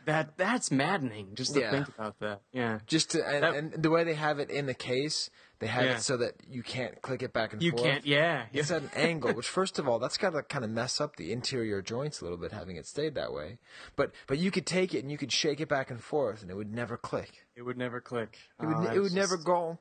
That 0.06 0.36
that's 0.38 0.70
maddening. 0.70 1.34
Just 1.34 1.54
to 1.54 1.60
Yeah. 1.60 1.70
think 1.72 1.88
about 1.88 2.18
that. 2.20 2.40
Yeah. 2.52 2.78
Just 2.86 3.10
to, 3.10 3.26
and, 3.26 3.42
That- 3.42 3.54
and 3.54 3.72
the 3.82 3.90
way 3.90 4.02
they 4.04 4.14
have 4.14 4.38
it 4.38 4.50
in 4.50 4.66
the 4.66 4.74
case, 4.74 5.30
they 5.58 5.66
have 5.66 5.84
Yeah. 5.84 5.96
it 5.96 6.00
so 6.00 6.16
that 6.18 6.34
you 6.48 6.62
can't 6.62 7.02
click 7.02 7.22
it 7.22 7.32
back 7.32 7.52
and 7.52 7.60
You 7.62 7.72
forth. 7.72 7.82
can't- 7.82 8.06
yeah, 8.06 8.46
It's 8.52 8.70
yeah. 8.70 8.76
at 8.76 8.82
an 8.84 8.90
angle, 8.94 9.32
which 9.34 9.48
first 9.48 9.78
of 9.80 9.88
all, 9.88 9.98
that's 9.98 10.16
got 10.16 10.30
to 10.30 10.42
kind 10.42 10.64
of 10.64 10.70
mess 10.70 11.00
up 11.00 11.16
the 11.16 11.32
interior 11.32 11.82
joints 11.82 12.20
a 12.20 12.24
little 12.24 12.38
bit, 12.38 12.52
having 12.52 12.76
it 12.76 12.86
stayed 12.86 13.14
that 13.16 13.32
way. 13.32 13.58
But 13.96 14.12
but 14.28 14.38
you 14.38 14.50
could 14.52 14.64
take 14.66 14.94
it 14.94 15.00
and 15.00 15.10
you 15.10 15.18
could 15.18 15.32
shake 15.32 15.60
it 15.60 15.68
back 15.68 15.90
and 15.90 16.00
forth, 16.02 16.40
and 16.40 16.50
it 16.50 16.54
would 16.54 16.72
never 16.72 16.96
click. 16.96 17.46
It 17.56 17.62
would 17.62 17.76
never 17.76 18.00
click. 18.00 18.38
It 18.62 18.66
would, 18.66 18.76
Oh, 18.76 18.92
it 18.94 19.00
would 19.00 19.12
never 19.12 19.36
just- 19.36 19.46
gonk. 19.48 19.78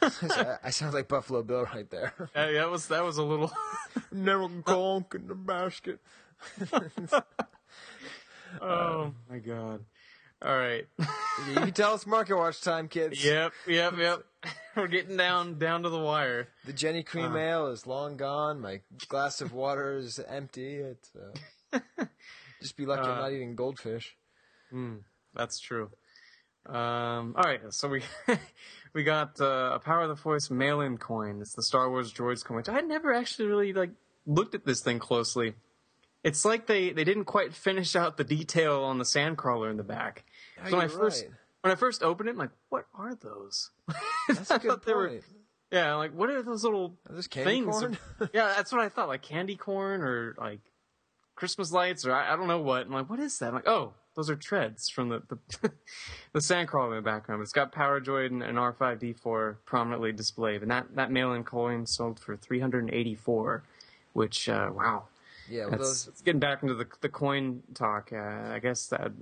I- 0.62 0.70
sound 0.70 0.94
like 0.94 1.08
Buffalo 1.08 1.42
Bill 1.42 1.64
right 1.64 1.90
there. 1.90 2.14
Uh, 2.36 2.52
that 2.52 2.70
was 2.70 2.86
that 2.88 3.02
was 3.02 3.16
a 3.18 3.24
little. 3.24 3.50
never 4.12 4.46
gonk 4.48 5.14
in 5.16 5.26
the 5.26 5.34
basket. 5.34 5.98
Oh 8.62 9.12
my 9.30 9.38
god! 9.38 9.84
All 10.42 10.56
right. 10.56 10.86
you 10.98 11.54
can 11.54 11.72
tell 11.72 11.94
it's 11.94 12.06
market 12.06 12.36
watch 12.36 12.60
time, 12.60 12.88
kids. 12.88 13.24
Yep, 13.24 13.52
yep, 13.66 13.94
yep. 13.98 14.24
We're 14.76 14.86
getting 14.88 15.16
down 15.16 15.58
down 15.58 15.82
to 15.84 15.88
the 15.88 15.98
wire. 15.98 16.48
The 16.66 16.72
Genny 16.72 17.04
Cream 17.04 17.32
Uh. 17.34 17.38
Ale 17.38 17.66
is 17.68 17.86
long 17.86 18.16
gone. 18.16 18.60
My 18.60 18.80
glass 19.08 19.40
of 19.40 19.52
water 19.52 19.96
is 19.96 20.18
empty. 20.28 20.76
It's 20.76 21.10
uh, 21.72 21.80
just 22.60 22.76
be 22.76 22.84
lucky 22.86 23.02
I'm 23.08 23.18
Uh. 23.18 23.20
not 23.22 23.32
eating 23.32 23.54
goldfish. 23.56 24.16
Hmm, 24.70 24.96
that's 25.34 25.58
true. 25.58 25.90
Um, 26.66 27.34
all 27.36 27.44
right, 27.44 27.60
so 27.70 27.88
we 27.88 28.02
we 28.92 29.04
got 29.04 29.40
uh, 29.40 29.70
a 29.74 29.78
Power 29.78 30.02
of 30.02 30.08
the 30.08 30.16
Force 30.16 30.50
mail-in 30.50 30.98
coin. 30.98 31.40
It's 31.40 31.54
the 31.54 31.62
Star 31.62 31.88
Wars 31.88 32.12
Droids 32.12 32.44
coin. 32.44 32.56
Which 32.56 32.68
I 32.68 32.80
never 32.80 33.12
actually 33.14 33.46
really 33.48 33.72
like 33.72 33.90
looked 34.26 34.54
at 34.56 34.64
this 34.66 34.80
thing 34.80 34.98
closely. 34.98 35.54
It's 36.26 36.44
like 36.44 36.66
they, 36.66 36.90
they 36.90 37.04
didn't 37.04 37.26
quite 37.26 37.54
finish 37.54 37.94
out 37.94 38.16
the 38.16 38.24
detail 38.24 38.82
on 38.82 38.98
the 38.98 39.04
sandcrawler 39.04 39.70
in 39.70 39.76
the 39.76 39.84
back. 39.84 40.24
Yeah, 40.58 40.70
so 40.70 40.76
when 40.76 40.84
I 40.84 40.88
first 40.88 41.22
right. 41.22 41.32
when 41.60 41.72
I 41.72 41.76
first 41.76 42.02
opened 42.02 42.28
it, 42.28 42.32
I'm 42.32 42.38
like, 42.38 42.50
what 42.68 42.86
are 42.94 43.14
those? 43.14 43.70
That's 44.28 44.50
a 44.50 44.54
I 44.54 44.58
good 44.58 44.68
thought 44.70 44.84
they 44.84 44.92
were- 44.92 45.08
point. 45.08 45.24
yeah, 45.70 45.94
like 45.94 46.12
what 46.12 46.28
are 46.30 46.42
those 46.42 46.64
little 46.64 46.98
Are 47.08 47.14
those 47.14 47.28
things? 47.28 47.80
yeah, 48.34 48.54
that's 48.56 48.72
what 48.72 48.80
I 48.80 48.88
thought, 48.88 49.06
like 49.06 49.22
candy 49.22 49.54
corn 49.54 50.02
or 50.02 50.34
like 50.36 50.58
Christmas 51.36 51.70
lights 51.70 52.04
or 52.04 52.12
I, 52.12 52.32
I 52.32 52.36
don't 52.36 52.48
know 52.48 52.60
what. 52.60 52.86
I'm 52.86 52.92
like, 52.92 53.08
what 53.08 53.20
is 53.20 53.38
that? 53.38 53.50
I'm 53.50 53.54
like, 53.54 53.68
oh, 53.68 53.92
those 54.16 54.28
are 54.28 54.34
treads 54.34 54.88
from 54.88 55.10
the 55.10 55.22
the, 55.28 55.38
the 56.32 56.40
sandcrawler 56.40 56.90
in 56.90 56.96
the 56.96 57.02
background. 57.02 57.40
It's 57.40 57.52
got 57.52 57.70
Power 57.70 58.00
Droid 58.00 58.32
and 58.32 58.42
an 58.42 58.56
R5D4 58.56 59.58
prominently 59.64 60.10
displayed, 60.10 60.62
and 60.62 60.72
that 60.72 60.96
that 60.96 61.12
mail-in 61.12 61.44
coin 61.44 61.86
sold 61.86 62.18
for 62.18 62.36
384, 62.36 63.62
which 64.12 64.48
uh, 64.48 64.70
wow. 64.74 65.04
Yeah, 65.48 65.66
well, 65.66 65.78
those- 65.78 66.08
it's 66.08 66.22
getting 66.22 66.40
back 66.40 66.62
into 66.62 66.74
the 66.74 66.86
the 67.00 67.08
coin 67.08 67.62
talk. 67.74 68.10
Uh, 68.12 68.16
I 68.16 68.58
guess 68.60 68.86
that 68.88 69.12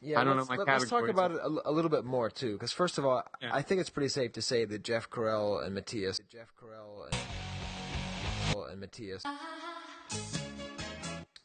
Yeah, 0.00 0.20
I 0.20 0.24
don't 0.24 0.36
know 0.36 0.42
let's, 0.42 0.48
my 0.50 0.56
let, 0.56 0.68
us 0.68 0.88
talk 0.88 1.08
about 1.08 1.32
it 1.32 1.40
a 1.42 1.72
little 1.72 1.90
bit 1.90 2.04
more 2.04 2.30
too, 2.30 2.52
because 2.52 2.72
first 2.72 2.98
of 2.98 3.04
all, 3.06 3.22
Yeah. 3.42 3.50
I 3.54 3.62
think 3.62 3.80
it's 3.80 3.90
pretty 3.90 4.08
safe 4.08 4.32
to 4.34 4.42
say 4.42 4.64
that 4.64 4.82
Jeff 4.82 5.08
Carell 5.10 5.64
and 5.64 5.74
Matthias, 5.74 6.20
Jeff 6.30 6.52
Carell 6.60 7.06
and, 7.10 8.70
and 8.70 8.80
Matthias, 8.80 9.22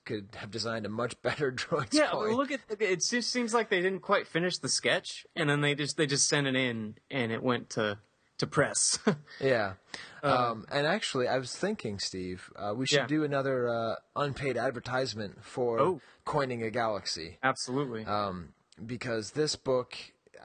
could 0.06 0.28
have 0.36 0.52
designed 0.52 0.86
a 0.86 0.90
much 0.90 1.20
better 1.22 1.52
droid. 1.52 1.94
Yeah, 1.94 2.10
coin. 2.12 2.34
look 2.36 2.52
at 2.52 2.60
it. 2.70 3.04
Just 3.10 3.32
seems 3.32 3.54
like 3.54 3.70
they 3.70 3.82
didn't 3.82 4.02
quite 4.02 4.28
finish 4.28 4.58
the 4.58 4.70
sketch, 4.70 5.26
and 5.36 5.50
then 5.50 5.62
they 5.62 5.76
just 5.76 5.98
they 5.98 6.06
just 6.06 6.28
sent 6.28 6.46
it 6.48 6.56
in, 6.56 6.96
and 7.10 7.32
it 7.32 7.42
went 7.42 7.70
to 7.72 7.98
to 8.38 8.48
press. 8.48 9.00
Yeah. 9.40 9.74
Uh, 10.24 10.52
Um, 10.52 10.66
and 10.72 10.88
actually, 10.88 11.28
I 11.28 11.38
was 11.38 11.56
thinking, 11.56 12.00
Steve, 12.00 12.50
uh, 12.56 12.74
we 12.76 12.86
should 12.88 13.00
Yeah. 13.00 13.08
do 13.08 13.24
another 13.24 13.70
uh, 13.70 13.96
unpaid 14.16 14.58
advertisement 14.58 15.44
for 15.44 15.80
Oh. 15.80 16.02
Coining 16.26 16.64
a 16.64 16.70
Galaxy. 16.72 17.38
Absolutely. 17.44 18.06
Um, 18.06 18.54
because 18.86 19.32
this 19.32 19.56
book, 19.58 19.96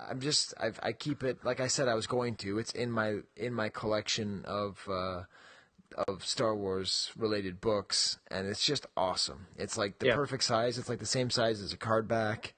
I'm 0.09 0.20
just, 0.20 0.52
I've, 0.60 0.81
I 0.82 0.93
keep 0.93 1.23
it, 1.23 1.44
like 1.44 1.60
I 1.60 1.69
said 1.69 1.86
I 1.89 1.94
was 1.94 2.06
going 2.09 2.35
to, 2.36 2.59
it's 2.59 2.73
in 2.73 2.90
my, 2.90 3.19
in 3.36 3.55
my 3.55 3.69
collection 3.69 4.44
of, 4.47 4.85
uh, 4.90 5.23
of 6.09 6.24
Star 6.24 6.55
Wars 6.55 7.10
related 7.16 7.60
books, 7.60 8.19
and 8.31 8.47
it's 8.48 8.65
just 8.65 8.86
awesome. 8.97 9.47
It's 9.56 9.78
like 9.78 9.98
the 10.01 10.06
Yeah. 10.09 10.16
perfect 10.16 10.43
size. 10.44 10.77
It's 10.78 10.89
like 10.89 10.98
the 10.98 11.06
same 11.06 11.31
size 11.31 11.62
as 11.62 11.73
a 11.73 11.77
card 11.77 12.06
back, 12.09 12.52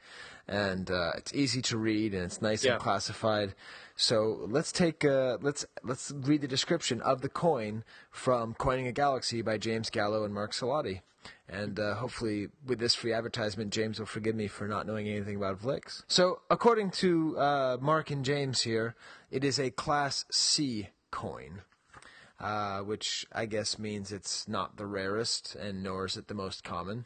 and 0.48 0.90
uh, 0.90 1.12
it's 1.16 1.32
easy 1.34 1.62
to 1.62 1.76
read, 1.78 2.12
and 2.14 2.24
it's 2.24 2.42
nice 2.42 2.64
Yeah. 2.64 2.72
and 2.72 2.82
classified. 2.82 3.54
So 4.00 4.46
let's 4.48 4.72
take 4.72 5.04
uh, 5.04 5.36
let's 5.42 5.66
let's 5.84 6.10
read 6.10 6.40
the 6.40 6.48
description 6.48 7.02
of 7.02 7.20
the 7.20 7.28
coin 7.28 7.84
from 8.10 8.54
Coining 8.54 8.86
a 8.86 8.92
Galaxy 8.92 9.42
by 9.42 9.58
James 9.58 9.90
Gallo 9.90 10.24
and 10.24 10.32
Mark 10.32 10.52
Salotti. 10.52 11.02
And 11.46 11.78
uh, 11.78 11.96
hopefully, 11.96 12.48
with 12.64 12.78
this 12.78 12.94
free 12.94 13.12
advertisement, 13.12 13.74
James 13.74 13.98
will 13.98 14.06
forgive 14.06 14.34
me 14.34 14.46
for 14.46 14.66
not 14.66 14.86
knowing 14.86 15.06
anything 15.06 15.36
about 15.36 15.60
Vlix. 15.60 16.02
So, 16.08 16.40
according 16.48 16.92
to 16.92 17.38
uh, 17.38 17.76
Mark 17.78 18.10
and 18.10 18.24
James 18.24 18.62
here, 18.62 18.94
it 19.30 19.44
is 19.44 19.58
a 19.58 19.68
Class 19.68 20.24
C 20.30 20.88
coin, 21.10 21.60
uh, 22.40 22.78
which 22.78 23.26
I 23.32 23.44
guess 23.44 23.78
means 23.78 24.12
it's 24.12 24.48
not 24.48 24.78
the 24.78 24.86
rarest, 24.86 25.54
and 25.56 25.82
nor 25.82 26.06
is 26.06 26.16
it 26.16 26.28
the 26.28 26.34
most 26.34 26.64
common. 26.64 27.04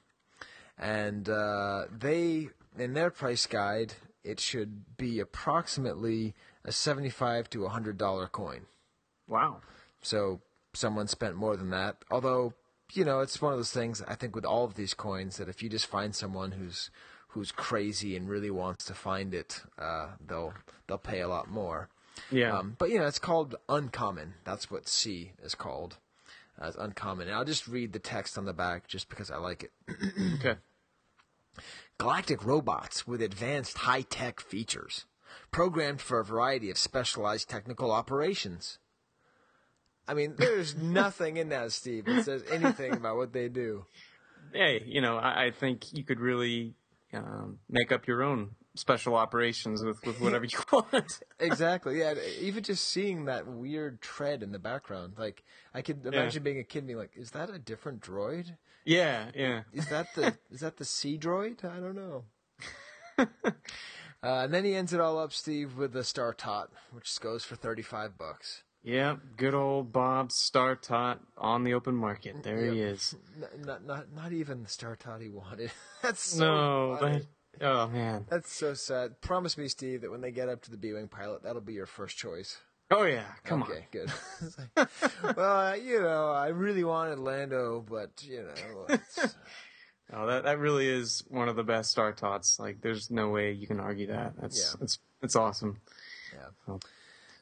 And 0.78 1.28
uh, 1.28 1.86
they, 1.90 2.50
in 2.78 2.94
their 2.94 3.10
price 3.10 3.46
guide, 3.46 3.94
it 4.22 4.38
should 4.38 4.96
be 4.96 5.18
approximately 5.18 6.34
a 6.64 6.72
seventy-five 6.72 7.50
to 7.50 7.64
a 7.64 7.68
hundred 7.70 7.98
dollar 7.98 8.26
coin. 8.26 8.62
Wow. 9.28 9.60
So 10.02 10.40
someone 10.74 11.08
spent 11.08 11.36
more 11.36 11.56
than 11.56 11.70
that. 11.70 11.96
Although, 12.10 12.54
you 12.92 13.04
know, 13.04 13.20
it's 13.20 13.40
one 13.40 13.52
of 13.52 13.58
those 13.58 13.72
things 13.72 14.02
I 14.06 14.14
think 14.14 14.34
with 14.34 14.44
all 14.44 14.64
of 14.64 14.74
these 14.74 14.94
coins 14.94 15.36
that 15.38 15.48
if 15.48 15.62
you 15.62 15.68
just 15.68 15.86
find 15.86 16.14
someone 16.14 16.52
who's 16.52 16.90
who's 17.28 17.50
crazy 17.50 18.16
and 18.16 18.28
really 18.28 18.50
wants 18.50 18.84
to 18.86 18.94
find 18.94 19.34
it, 19.34 19.62
uh, 19.78 20.08
they'll 20.24 20.54
they'll 20.86 20.98
pay 20.98 21.20
a 21.20 21.28
lot 21.28 21.50
more. 21.50 21.88
Yeah. 22.30 22.58
Um, 22.58 22.76
but 22.78 22.90
you 22.90 22.98
know, 22.98 23.06
it's 23.06 23.18
called 23.18 23.56
uncommon. 23.68 24.34
That's 24.44 24.70
what 24.70 24.88
C 24.88 25.32
is 25.42 25.54
called. 25.54 25.98
Uh, 26.60 26.66
it's 26.66 26.76
uncommon. 26.76 27.28
And 27.28 27.36
I'll 27.36 27.44
just 27.44 27.66
read 27.66 27.92
the 27.92 27.98
text 27.98 28.38
on 28.38 28.44
the 28.44 28.52
back 28.52 28.86
just 28.86 29.08
because 29.08 29.30
I 29.30 29.36
like 29.36 29.64
it. 29.64 29.72
okay. 30.34 30.56
Galactic 31.98 32.44
robots 32.44 33.06
with 33.06 33.22
advanced 33.22 33.78
high-tech 33.78 34.40
features, 34.40 35.04
programmed 35.54 36.00
for 36.00 36.18
a 36.18 36.24
variety 36.24 36.68
of 36.68 36.76
specialized 36.76 37.48
technical 37.48 37.92
operations. 37.92 38.80
I 40.08 40.14
mean, 40.14 40.34
there's 40.38 40.74
nothing 40.74 41.36
in 41.36 41.50
that, 41.50 41.70
Steve, 41.70 42.06
that 42.06 42.24
says 42.24 42.42
anything 42.50 42.92
about 42.92 43.16
what 43.16 43.32
they 43.32 43.48
do. 43.48 43.86
Hey, 44.52 44.82
you 44.84 45.00
know, 45.00 45.16
I, 45.16 45.44
I 45.44 45.50
think 45.52 45.92
you 45.92 46.02
could 46.02 46.18
really 46.18 46.74
um, 47.12 47.60
make 47.70 47.92
up 47.92 48.08
your 48.08 48.24
own 48.24 48.56
special 48.74 49.14
operations 49.14 49.84
with, 49.84 50.04
with 50.04 50.20
whatever 50.20 50.44
you 50.44 50.58
want. 50.72 51.20
Exactly. 51.38 52.00
Yeah. 52.00 52.14
Even 52.40 52.64
just 52.64 52.88
seeing 52.88 53.26
that 53.26 53.46
weird 53.46 54.00
tread 54.00 54.42
in 54.42 54.50
the 54.50 54.58
background, 54.58 55.14
like 55.16 55.44
I 55.72 55.82
could 55.82 56.04
imagine 56.04 56.42
being 56.42 56.58
a 56.58 56.64
kid 56.64 56.78
and 56.78 56.88
being 56.88 56.98
like, 56.98 57.12
"Is 57.14 57.30
that 57.30 57.48
a 57.48 57.60
different 57.60 58.00
droid? 58.00 58.56
yeah, 58.84 59.26
yeah. 59.36 59.62
Is 59.72 59.86
that 59.86 60.08
the 60.16 60.36
is 60.50 60.60
that 60.60 60.78
the 60.78 60.84
C 60.84 61.16
droid? 61.16 61.64
I 61.64 61.78
don't 61.78 61.94
know." 61.94 62.24
uh, 64.24 64.44
and 64.44 64.54
then 64.54 64.64
he 64.64 64.74
ends 64.74 64.92
it 64.92 65.00
all 65.00 65.18
up, 65.18 65.32
Steve, 65.32 65.76
with 65.76 65.92
the 65.92 66.04
Star 66.04 66.32
Tot, 66.32 66.70
which 66.92 67.20
goes 67.20 67.44
for 67.44 67.56
thirty-five 67.56 68.16
bucks. 68.18 68.62
Yep, 68.84 69.20
good 69.38 69.54
old 69.54 69.92
Bob 69.92 70.30
Star 70.30 70.76
Tot 70.76 71.20
on 71.38 71.64
the 71.64 71.72
open 71.72 71.94
market. 71.94 72.42
There 72.42 72.70
he 72.70 72.80
is. 72.80 73.14
Not, 73.64 73.84
not, 73.86 74.12
not 74.14 74.32
even 74.32 74.62
the 74.62 74.68
Star 74.68 74.94
Tot 74.94 75.22
he 75.22 75.30
wanted. 75.30 75.70
That's 76.02 76.20
so 76.20 76.44
no, 76.44 76.96
that, 77.00 77.26
oh 77.62 77.88
man. 77.88 78.26
That's 78.28 78.52
so 78.52 78.74
sad. 78.74 79.20
Promise 79.22 79.56
me, 79.56 79.68
Steve, 79.68 80.02
that 80.02 80.10
when 80.10 80.20
they 80.20 80.30
get 80.30 80.50
up 80.50 80.60
to 80.62 80.70
the 80.70 80.76
B-wing 80.76 81.08
pilot, 81.08 81.42
that'll 81.42 81.62
be 81.62 81.72
your 81.72 81.86
first 81.86 82.18
choice. 82.18 82.58
Oh 82.90 83.04
yeah, 83.04 83.24
come 83.44 83.62
okay, 83.62 83.72
on. 83.72 83.78
Okay, 83.78 83.86
good. 83.90 84.12
Like, 85.22 85.36
well, 85.36 85.68
uh, 85.68 85.74
you 85.74 86.00
know, 86.02 86.30
I 86.32 86.48
really 86.48 86.84
wanted 86.84 87.18
Lando, 87.18 87.82
but 87.88 88.22
you 88.22 88.42
know, 88.42 88.86
it's, 88.90 89.34
Oh, 90.12 90.26
that 90.26 90.44
that 90.44 90.58
really 90.58 90.86
is 90.88 91.24
one 91.28 91.48
of 91.48 91.56
the 91.56 91.64
best 91.64 91.90
Star 91.90 92.12
Tots. 92.12 92.58
Like, 92.60 92.80
there's 92.82 93.10
no 93.10 93.30
way 93.30 93.52
you 93.52 93.66
can 93.66 93.80
argue 93.80 94.06
that. 94.08 94.34
That's 94.40 94.58
Yeah. 94.76 94.82
it's 94.84 94.98
it's 95.22 95.36
awesome. 95.36 95.80
yeah, 96.32 96.48
Oh. 96.68 96.78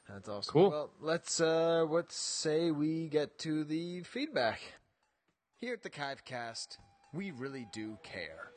that's 0.08 0.28
awesome. 0.28 0.52
Cool. 0.52 0.70
Well, 0.70 0.90
let's 1.00 1.40
uh, 1.40 1.84
let's 1.88 2.16
say 2.16 2.70
we 2.70 3.08
get 3.08 3.38
to 3.40 3.64
the 3.64 4.02
feedback. 4.04 4.60
Here 5.58 5.72
at 5.74 5.82
the 5.82 5.90
'Chive 5.90 6.24
Cast, 6.24 6.78
we 7.12 7.30
really 7.32 7.66
do 7.72 7.98
care. 8.02 8.52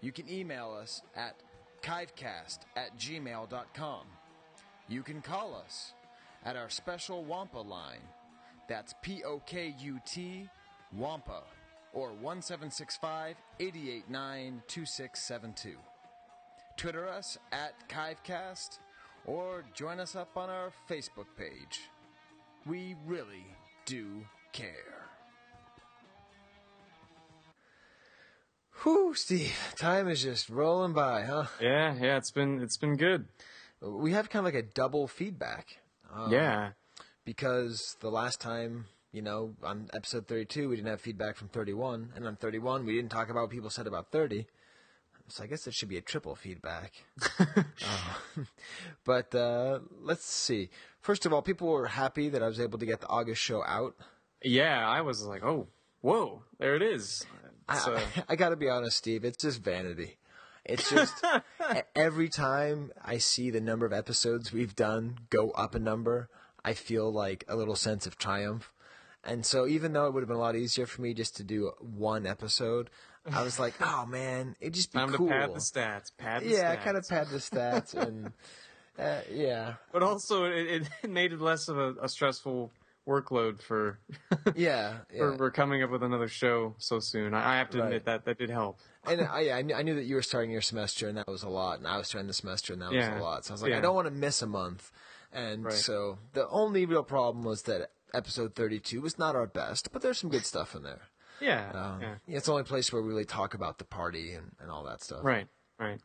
You 0.00 0.12
can 0.12 0.28
email 0.30 0.72
us 0.72 1.02
at 1.14 1.42
chivecast 1.82 2.60
at 2.76 2.96
gmail.com. 2.98 4.06
You 4.88 5.02
can 5.02 5.20
call 5.22 5.54
us 5.54 5.92
at 6.44 6.56
our 6.56 6.68
special 6.70 7.24
Wampa 7.24 7.58
line. 7.58 8.02
That's 8.68 8.94
P 9.02 9.22
O 9.24 9.40
K 9.40 9.74
U 9.78 10.00
T 10.06 10.48
Wampa 10.92 11.42
or 11.92 12.08
1765 12.12 13.36
889 13.60 14.62
2672. 14.66 15.76
Twitter 16.76 17.08
us 17.08 17.38
at 17.52 17.74
'Chive 17.88 18.22
Cast 18.22 18.80
or 19.24 19.64
join 19.74 19.98
us 19.98 20.14
up 20.14 20.36
on 20.36 20.50
our 20.50 20.70
Facebook 20.88 21.26
page. 21.36 21.90
We 22.66 22.96
really 23.06 23.46
do 23.86 24.24
care. 24.52 25.08
Whew, 28.82 29.14
Steve, 29.14 29.56
time 29.76 30.08
is 30.08 30.22
just 30.22 30.48
rolling 30.50 30.92
by, 30.92 31.22
huh? 31.22 31.46
Yeah, 31.60 31.94
yeah. 31.94 32.16
It's 32.18 32.30
been 32.30 32.60
it's 32.60 32.76
been 32.76 32.96
good. 32.96 33.26
We 33.80 34.12
have 34.12 34.30
kind 34.30 34.46
of 34.46 34.52
like 34.52 34.62
a 34.62 34.66
double 34.66 35.06
feedback. 35.08 35.78
Um, 36.12 36.32
yeah. 36.32 36.70
Because 37.24 37.96
the 38.00 38.10
last 38.10 38.40
time, 38.40 38.86
you 39.12 39.22
know, 39.22 39.54
on 39.62 39.88
episode 39.94 40.26
32, 40.26 40.68
we 40.68 40.76
didn't 40.76 40.88
have 40.88 41.00
feedback 41.00 41.36
from 41.36 41.48
31. 41.48 42.12
And 42.14 42.26
on 42.26 42.36
31, 42.36 42.84
we 42.84 42.94
didn't 42.94 43.10
talk 43.10 43.30
about 43.30 43.42
what 43.42 43.50
people 43.50 43.70
said 43.70 43.86
about 43.86 44.10
30. 44.10 44.46
So 45.28 45.42
I 45.42 45.46
guess 45.46 45.66
it 45.66 45.74
should 45.74 45.88
be 45.88 45.96
a 45.96 46.02
triple 46.02 46.34
feedback. 46.34 46.92
Uh, 47.38 47.62
but 49.04 49.34
uh, 49.34 49.80
let's 50.02 50.24
see. 50.24 50.70
First 51.00 51.26
of 51.26 51.32
all, 51.32 51.42
people 51.42 51.68
were 51.68 51.86
happy 51.86 52.28
that 52.28 52.42
I 52.42 52.46
was 52.46 52.60
able 52.60 52.78
to 52.78 52.86
get 52.86 53.00
the 53.00 53.08
August 53.08 53.40
show 53.40 53.64
out. 53.64 53.96
Yeah, 54.42 54.88
I 54.88 55.00
was 55.00 55.24
like, 55.24 55.42
oh, 55.42 55.66
whoa, 56.00 56.42
there 56.58 56.76
it 56.76 56.82
is. 56.82 57.24
Uh, 57.68 57.74
I, 57.96 58.24
I 58.30 58.36
got 58.36 58.50
to 58.50 58.56
be 58.56 58.68
honest, 58.68 58.96
Steve. 58.96 59.24
It's 59.24 59.36
just 59.36 59.62
vanity. 59.62 60.18
It's 60.64 60.90
just 60.90 61.24
every 61.94 62.28
time 62.28 62.90
I 63.04 63.18
see 63.18 63.50
the 63.50 63.60
number 63.60 63.86
of 63.86 63.92
episodes 63.92 64.52
we've 64.52 64.74
done 64.74 65.18
go 65.30 65.50
up 65.52 65.76
a 65.76 65.78
number, 65.78 66.28
I 66.64 66.74
feel 66.74 67.12
like 67.12 67.44
a 67.46 67.54
little 67.54 67.76
sense 67.76 68.04
of 68.06 68.18
triumph. 68.18 68.72
And 69.26 69.44
so, 69.44 69.66
even 69.66 69.92
though 69.92 70.06
it 70.06 70.14
would 70.14 70.20
have 70.22 70.28
been 70.28 70.36
a 70.36 70.40
lot 70.40 70.56
easier 70.56 70.86
for 70.86 71.02
me 71.02 71.12
just 71.12 71.36
to 71.36 71.44
do 71.44 71.72
one 71.80 72.26
episode, 72.26 72.90
I 73.30 73.42
was 73.42 73.58
like, 73.58 73.74
"Oh 73.80 74.06
man, 74.06 74.54
it'd 74.60 74.74
just 74.74 74.92
be 74.92 74.98
time 75.00 75.10
cool." 75.12 75.26
to 75.26 75.32
pad 75.32 75.50
the 75.54 75.58
stats. 75.58 76.12
Pad 76.16 76.44
the 76.44 76.50
yeah, 76.50 76.76
stats. 76.76 76.82
kind 76.84 76.96
of 76.96 77.08
pad 77.08 77.28
the 77.30 77.38
stats, 77.38 77.94
and 78.06 78.32
uh, 78.98 79.20
yeah, 79.30 79.74
But 79.92 80.02
also, 80.04 80.44
it, 80.44 80.88
it 81.02 81.10
made 81.10 81.32
it 81.32 81.40
less 81.40 81.68
of 81.68 81.76
a, 81.76 81.94
a 82.02 82.08
stressful 82.08 82.70
workload 83.06 83.60
for 83.60 83.98
yeah, 84.54 84.98
for, 85.08 85.32
yeah. 85.32 85.36
for 85.36 85.50
coming 85.50 85.82
up 85.82 85.90
with 85.90 86.02
another 86.04 86.28
show 86.28 86.74
so 86.78 87.00
soon. 87.00 87.34
I, 87.34 87.54
I 87.54 87.58
have 87.58 87.70
to 87.70 87.78
Right. 87.78 87.84
admit 87.86 88.04
that 88.06 88.24
that 88.26 88.38
did 88.38 88.50
help. 88.50 88.78
And 89.08 89.20
I, 89.22 89.50
I 89.58 89.62
knew, 89.62 89.74
I 89.74 89.82
knew 89.82 89.94
that 89.96 90.04
you 90.04 90.14
were 90.16 90.22
starting 90.22 90.50
your 90.50 90.62
semester, 90.62 91.08
and 91.08 91.18
that 91.18 91.28
was 91.28 91.42
a 91.42 91.48
lot. 91.48 91.78
And 91.78 91.86
I 91.86 91.96
was 91.98 92.08
starting 92.08 92.26
the 92.28 92.32
semester, 92.32 92.72
and 92.72 92.82
that 92.82 92.92
Yeah. 92.92 93.10
was 93.14 93.18
a 93.20 93.22
lot. 93.24 93.44
So 93.44 93.52
I 93.52 93.54
was 93.54 93.62
like, 93.62 93.72
Yeah. 93.72 93.78
I 93.78 93.80
don't 93.80 93.94
want 93.94 94.06
to 94.06 94.14
miss 94.14 94.40
a 94.42 94.46
month. 94.46 94.90
And 95.32 95.64
Right. 95.64 95.74
so 95.74 96.18
the 96.32 96.48
only 96.48 96.86
real 96.86 97.02
problem 97.04 97.44
was 97.44 97.62
that 97.62 97.90
episode 98.16 98.54
32 98.54 99.00
was 99.00 99.18
not 99.18 99.36
our 99.36 99.46
best, 99.46 99.92
but 99.92 100.02
there's 100.02 100.18
some 100.18 100.30
good 100.30 100.44
stuff 100.46 100.74
in 100.74 100.82
there. 100.82 101.02
Yeah, 101.40 101.70
Um, 101.72 102.00
yeah. 102.00 102.14
It's 102.26 102.46
the 102.46 102.52
only 102.52 102.64
place 102.64 102.90
where 102.92 103.02
we 103.02 103.08
really 103.08 103.26
talk 103.26 103.52
about 103.54 103.76
the 103.78 103.84
party 103.84 104.32
and, 104.32 104.52
and 104.58 104.70
all 104.70 104.84
that 104.84 105.02
stuff. 105.02 105.20
Right, 105.22 105.46
right. 105.78 106.00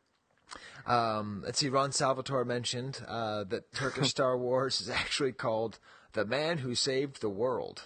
Um, 0.85 1.41
let's 1.45 1.59
see, 1.59 1.69
Ron 1.69 1.93
Salvatore 1.93 2.43
mentioned 2.43 3.01
uh, 3.07 3.45
that 3.45 3.71
Turkish 3.73 4.09
Star 4.15 4.37
Wars 4.37 4.81
is 4.81 4.89
actually 4.89 5.31
called 5.31 5.79
The 6.11 6.25
Man 6.25 6.57
Who 6.57 6.75
Saved 6.75 7.21
the 7.21 7.29
World. 7.29 7.83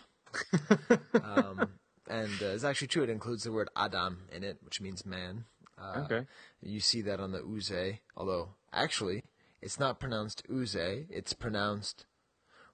um, 1.24 1.70
and 2.10 2.32
uh, 2.42 2.46
it's 2.48 2.64
actually 2.64 2.88
true. 2.88 3.04
It 3.04 3.10
includes 3.10 3.44
the 3.44 3.52
word 3.52 3.70
Adam 3.76 4.24
in 4.36 4.44
it, 4.44 4.58
which 4.64 4.82
means 4.82 5.06
man. 5.06 5.46
Uh, 5.80 6.02
Okay. 6.06 6.26
You 6.62 6.80
see 6.80 7.02
that 7.04 7.20
on 7.20 7.32
the 7.32 7.42
Uze, 7.42 8.00
although 8.18 8.50
actually 8.74 9.24
it's 9.62 9.80
not 9.80 10.00
pronounced 10.00 10.42
Uze, 10.50 11.06
it's 11.12 11.34
pronounced 11.34 12.06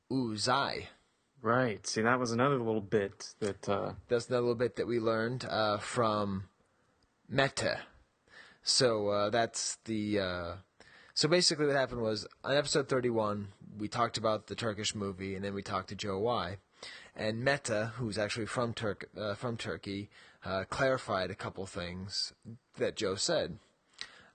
Uzay. 0.10 0.86
Right. 1.42 1.86
See, 1.88 2.02
that 2.02 2.20
was 2.20 2.32
another 2.32 2.58
little 2.58 2.82
bit 2.82 3.34
that. 3.40 3.68
Uh, 3.68 3.94
That's 4.10 4.28
another 4.28 4.42
little 4.42 4.56
bit 4.56 4.76
that 4.76 4.88
we 4.88 5.00
learned 5.00 5.46
uh, 5.50 5.78
from 5.80 6.46
Mete. 7.28 7.78
So 8.64 9.08
uh, 9.10 9.30
that's 9.32 9.78
the. 9.86 10.20
Uh, 10.20 10.54
so 11.16 11.28
basically, 11.28 11.66
what 11.66 11.76
happened 11.76 12.02
was 12.02 12.28
on 12.44 12.56
episode 12.56 12.88
31, 12.88 13.48
we 13.78 13.88
talked 13.88 14.18
about 14.18 14.48
the 14.48 14.56
Turkish 14.56 14.94
movie, 14.94 15.36
and 15.36 15.44
then 15.44 15.54
we 15.54 15.62
talked 15.64 15.90
to 15.90 15.96
Joe 15.96 16.20
Y. 16.20 16.58
And 17.16 17.44
Mete, 17.44 17.90
who's 17.96 18.18
actually 18.18 18.46
from 18.46 18.74
Turk 18.74 19.10
uh, 19.20 19.34
from 19.34 19.58
Turkey, 19.58 20.10
uh, 20.46 20.64
clarified 20.70 21.32
a 21.32 21.36
couple 21.36 21.66
things 21.66 22.34
that 22.78 22.96
Joe 22.96 23.16
said. 23.16 23.58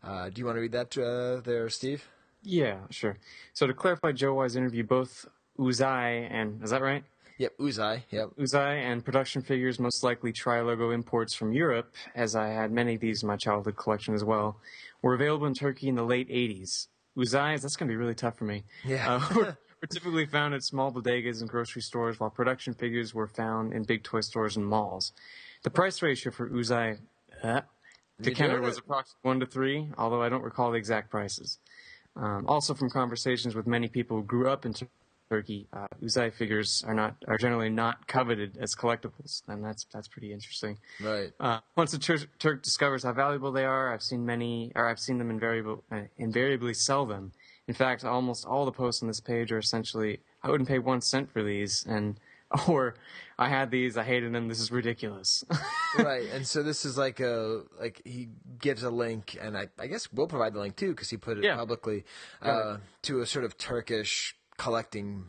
Uh, 0.03 0.29
do 0.29 0.41
you 0.41 0.45
want 0.45 0.57
to 0.57 0.61
read 0.61 0.73
that 0.73 0.97
uh, 0.99 1.41
there, 1.41 1.69
Steve? 1.71 2.09
yeah, 2.43 2.79
sure. 2.91 3.17
So 3.55 3.67
to 3.67 3.75
clarify 3.75 4.13
Joe 4.13 4.35
Y's 4.35 4.55
interview, 4.55 4.85
both 4.85 5.27
Uzay 5.59 6.29
and 6.31 6.63
is 6.63 6.71
that 6.71 6.83
right? 6.83 7.05
Yep, 7.39 7.59
Uzay. 7.59 8.03
Yep. 8.11 8.31
Uzay 8.39 8.81
and 8.81 9.05
production 9.05 9.43
figures, 9.43 9.79
most 9.79 10.03
likely 10.03 10.33
Tri-Logo 10.33 10.91
imports 10.91 11.35
from 11.35 11.53
Europe, 11.53 11.95
as 12.15 12.35
I 12.35 12.49
had 12.49 12.73
many 12.73 12.95
of 12.95 13.01
these 13.01 13.23
in 13.23 13.27
my 13.27 13.37
childhood 13.37 13.77
collection 13.77 14.15
as 14.15 14.25
well, 14.25 14.57
were 15.03 15.15
available 15.15 15.47
in 15.47 15.53
Turkey 15.53 15.89
in 15.89 15.97
the 15.97 16.03
late 16.03 16.31
80s. 16.31 16.89
Uzays, 17.17 17.63
that's 17.63 17.77
going 17.77 17.89
to 17.89 17.93
be 17.93 17.97
really 17.97 18.15
tough 18.15 18.39
for 18.39 18.45
me. 18.45 18.65
Yeah. 18.85 19.17
Uh, 19.17 19.21
were, 19.35 19.59
were 19.83 19.89
typically 19.91 20.25
found 20.25 20.55
at 20.55 20.63
small 20.63 20.91
bodegas 20.91 21.41
and 21.41 21.49
grocery 21.49 21.83
stores, 21.83 22.19
while 22.19 22.31
production 22.31 22.73
figures 22.73 23.15
were 23.15 23.29
found 23.29 23.75
in 23.75 23.83
big 23.83 24.03
toy 24.03 24.21
stores 24.21 24.57
and 24.57 24.67
malls. 24.67 25.13
The 25.63 25.71
price 25.71 26.01
ratio 26.01 26.33
for 26.33 26.49
Uzay 26.49 26.99
uh, 27.43 27.63
to 28.23 28.31
Kenner 28.31 28.63
was 28.63 28.79
approximately 28.79 29.29
1 29.29 29.41
to 29.41 29.47
3, 29.47 29.93
although 29.99 30.23
I 30.23 30.31
don't 30.31 30.43
recall 30.43 30.71
the 30.71 30.79
exact 30.79 31.11
prices. 31.11 31.59
Um, 32.17 32.47
also, 32.49 32.73
from 32.73 32.89
conversations 32.89 33.55
with 33.55 33.67
many 33.67 33.89
people 33.89 34.19
who 34.19 34.23
grew 34.23 34.49
up 34.49 34.65
in 34.65 34.73
Tur- 34.73 34.89
Turkey, 35.31 35.67
uh, 35.73 35.87
Uzay 36.03 36.33
figures 36.33 36.85
are 36.87 36.95
not 36.95 37.17
are 37.27 37.37
generally 37.37 37.69
not 37.69 38.07
coveted 38.07 38.57
as 38.61 38.75
collectibles, 38.75 39.43
and 39.49 39.65
that's 39.65 39.85
that's 39.93 40.07
pretty 40.09 40.33
interesting. 40.33 40.79
Right. 41.01 41.33
Uh, 41.41 41.61
once 41.77 41.93
a 41.95 41.99
Tur- 41.99 42.27
Turk 42.39 42.63
discovers 42.63 43.03
how 43.03 43.13
valuable 43.13 43.51
they 43.51 43.65
are, 43.65 43.93
I've 43.93 44.03
seen 44.03 44.25
many, 44.25 44.71
or 44.77 44.89
I've 44.89 45.01
seen 45.01 45.19
them 45.19 45.31
invariable, 45.31 45.83
uh, 45.91 46.03
invariably 46.17 46.75
sell 46.75 47.07
them. 47.07 47.33
In 47.67 47.75
fact, 47.75 48.05
almost 48.05 48.47
all 48.47 48.65
the 48.65 48.73
posts 48.73 49.03
on 49.03 49.09
this 49.09 49.21
page 49.21 49.51
are 49.51 49.59
essentially, 49.59 50.21
"I 50.45 50.51
wouldn't 50.51 50.69
pay 50.69 50.79
one 50.79 51.01
cent 51.01 51.33
for 51.33 51.43
these," 51.43 51.85
and 51.89 52.21
or 52.69 52.95
"I 53.37 53.49
had 53.49 53.73
these, 53.73 53.97
I 53.97 54.05
hated 54.05 54.33
them, 54.33 54.47
this 54.47 54.61
is 54.61 54.71
ridiculous." 54.71 55.45
right, 55.99 56.29
and 56.33 56.47
so 56.47 56.63
this 56.63 56.85
is 56.85 56.97
like 56.97 57.19
a 57.19 57.63
like 57.81 58.01
he 58.05 58.29
gives 58.61 58.85
a 58.85 58.91
link, 58.91 59.37
and 59.41 59.59
I, 59.59 59.67
I 59.77 59.89
guess 59.89 60.13
we'll 60.13 60.29
provide 60.29 60.55
the 60.55 60.61
link 60.61 60.77
too 60.77 60.91
because 60.91 61.11
he 61.11 61.17
put 61.17 61.37
it 61.39 61.43
Yeah. 61.43 61.57
publicly 61.57 62.05
uh, 62.41 62.77
to 63.03 63.21
a 63.23 63.27
sort 63.27 63.45
of 63.45 63.59
Turkish 63.59 64.37
collecting 64.57 65.27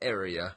area, 0.00 0.56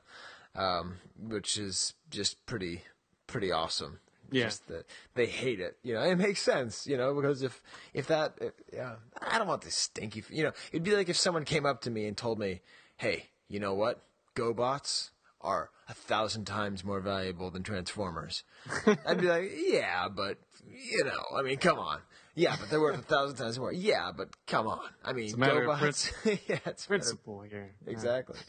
um, 0.56 0.98
which 1.18 1.58
is 1.58 1.94
just 2.10 2.46
pretty 2.46 2.84
pretty 3.28 3.52
awesome. 3.52 4.00
Yeah. 4.30 4.46
Just 4.46 4.68
that 4.68 4.86
they 5.16 5.26
hate 5.26 5.60
it, 5.62 5.78
you 5.84 5.94
know. 5.94 6.02
It 6.02 6.18
makes 6.18 6.42
sense, 6.42 6.86
you 6.86 6.98
know, 6.98 7.14
because 7.14 7.44
if 7.44 7.62
if 7.94 8.08
that, 8.08 8.34
if, 8.42 8.54
yeah, 8.74 8.96
I 9.22 9.38
don't 9.38 9.48
want 9.48 9.62
this 9.62 9.76
stinky, 9.76 10.24
you 10.30 10.44
know. 10.44 10.52
It'd 10.72 10.84
be 10.84 10.96
like 10.96 11.08
if 11.10 11.18
someone 11.18 11.46
came 11.46 11.66
up 11.66 11.82
to 11.82 11.90
me 11.90 12.08
and 12.08 12.18
told 12.18 12.38
me, 12.38 12.62
"Hey, 12.98 13.30
you 13.48 13.60
know 13.60 13.74
what? 13.74 14.04
GoBots 14.36 15.12
are 15.40 15.70
a 15.88 15.94
thousand 15.94 16.46
times 16.46 16.84
more 16.84 17.00
valuable 17.00 17.52
than 17.52 17.64
Transformers." 17.64 18.44
I'd 19.06 19.22
be 19.22 19.28
like, 19.28 19.52
"Yeah, 19.56 20.10
but 20.10 20.40
you 20.70 21.06
know, 21.06 21.24
I 21.38 21.42
mean, 21.42 21.58
come 21.58 21.80
on." 21.80 22.00
Yeah, 22.38 22.55
but 22.59 22.69
they're 22.69 22.80
worth 22.80 22.99
a 22.99 23.01
thousand 23.01 23.38
times 23.38 23.57
more. 23.57 23.73
Yeah, 23.73 24.11
but 24.15 24.30
come 24.45 24.68
on. 24.68 24.88
I 25.03 25.11
mean, 25.14 25.26
It's 25.26 25.34
a 25.34 25.38
matter 25.38 25.64
of 25.64 25.80
GoBots. 25.80 26.14
yeah, 26.47 26.59
it's 26.65 26.65
a 26.65 26.65
matter- 26.65 26.88
principle 26.88 27.41
here. 27.41 27.72
Exactly. 27.88 28.39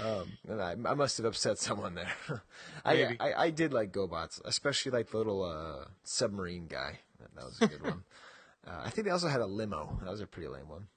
um, 0.00 0.32
and 0.48 0.62
I, 0.62 0.76
I 0.84 0.94
must 0.94 1.16
have 1.16 1.26
upset 1.26 1.58
someone 1.58 1.96
there. 1.96 2.12
I, 2.84 2.94
Maybe. 2.94 3.16
I 3.20 3.32
I 3.46 3.50
did 3.50 3.72
like 3.72 3.92
GoBots, 3.92 4.40
especially 4.44 4.92
like 4.92 5.10
the 5.10 5.16
little 5.18 5.42
uh, 5.42 5.88
submarine 6.04 6.68
guy. 6.68 7.00
That, 7.18 7.34
that 7.34 7.44
was 7.44 7.60
a 7.60 7.66
good 7.66 7.82
one. 7.82 8.04
Uh, 8.66 8.82
I 8.84 8.90
think 8.90 9.06
they 9.06 9.12
also 9.12 9.28
had 9.28 9.40
a 9.40 9.46
limo. 9.46 9.98
That 10.02 10.10
was 10.10 10.20
a 10.20 10.26
pretty 10.26 10.48
lame 10.48 10.68
one. 10.68 10.88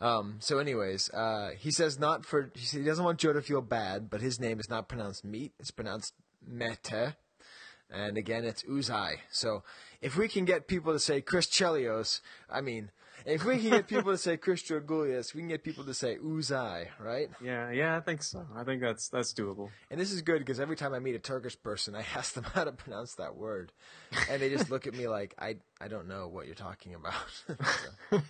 Um, 0.00 0.36
so, 0.38 0.58
anyways, 0.58 1.10
uh, 1.10 1.50
he 1.58 1.70
says 1.70 1.98
not 1.98 2.24
for. 2.24 2.50
He, 2.54 2.64
said 2.64 2.80
he 2.80 2.86
doesn't 2.86 3.04
want 3.04 3.18
Joe 3.18 3.32
to 3.32 3.42
feel 3.42 3.60
bad, 3.60 4.08
but 4.08 4.20
his 4.20 4.38
name 4.38 4.60
is 4.60 4.70
not 4.70 4.88
pronounced 4.88 5.24
meat. 5.24 5.52
It's 5.58 5.72
pronounced 5.72 6.14
mete. 6.46 7.14
And 7.90 8.18
again, 8.18 8.44
it's 8.44 8.62
Uzay. 8.64 9.16
So, 9.30 9.64
if 10.00 10.16
we 10.16 10.28
can 10.28 10.44
get 10.44 10.68
people 10.68 10.92
to 10.92 10.98
say 10.98 11.20
Chris 11.20 11.46
Chelios, 11.46 12.20
I 12.50 12.60
mean, 12.60 12.90
if 13.26 13.44
we 13.44 13.58
can 13.58 13.70
get 13.70 13.88
people 13.88 14.12
to 14.12 14.18
say 14.18 14.36
Chris 14.36 14.62
Georgoulias, 14.62 15.34
we 15.34 15.40
can 15.40 15.48
get 15.48 15.62
people 15.64 15.84
to 15.84 15.94
say 15.94 16.16
Uzay, 16.16 16.88
right? 17.00 17.28
Yeah, 17.42 17.70
yeah, 17.70 17.96
I 17.96 18.00
think 18.00 18.22
so. 18.22 18.46
I 18.56 18.64
think 18.64 18.80
that's 18.80 19.08
that's 19.08 19.34
doable. 19.34 19.70
And 19.90 20.00
this 20.00 20.12
is 20.12 20.22
good 20.22 20.38
because 20.38 20.60
every 20.60 20.76
time 20.76 20.94
I 20.94 20.98
meet 20.98 21.14
a 21.14 21.18
Turkish 21.18 21.60
person, 21.62 21.94
I 21.94 22.04
ask 22.16 22.34
them 22.34 22.44
how 22.44 22.64
to 22.64 22.72
pronounce 22.72 23.14
that 23.16 23.36
word, 23.36 23.72
and 24.30 24.40
they 24.40 24.48
just 24.48 24.70
look 24.70 24.86
at 24.86 24.94
me 24.94 25.08
like 25.08 25.34
I 25.38 25.56
I 25.80 25.88
don't 25.88 26.08
know 26.08 26.28
what 26.28 26.46
you're 26.46 26.54
talking 26.54 26.94
about. 26.94 27.14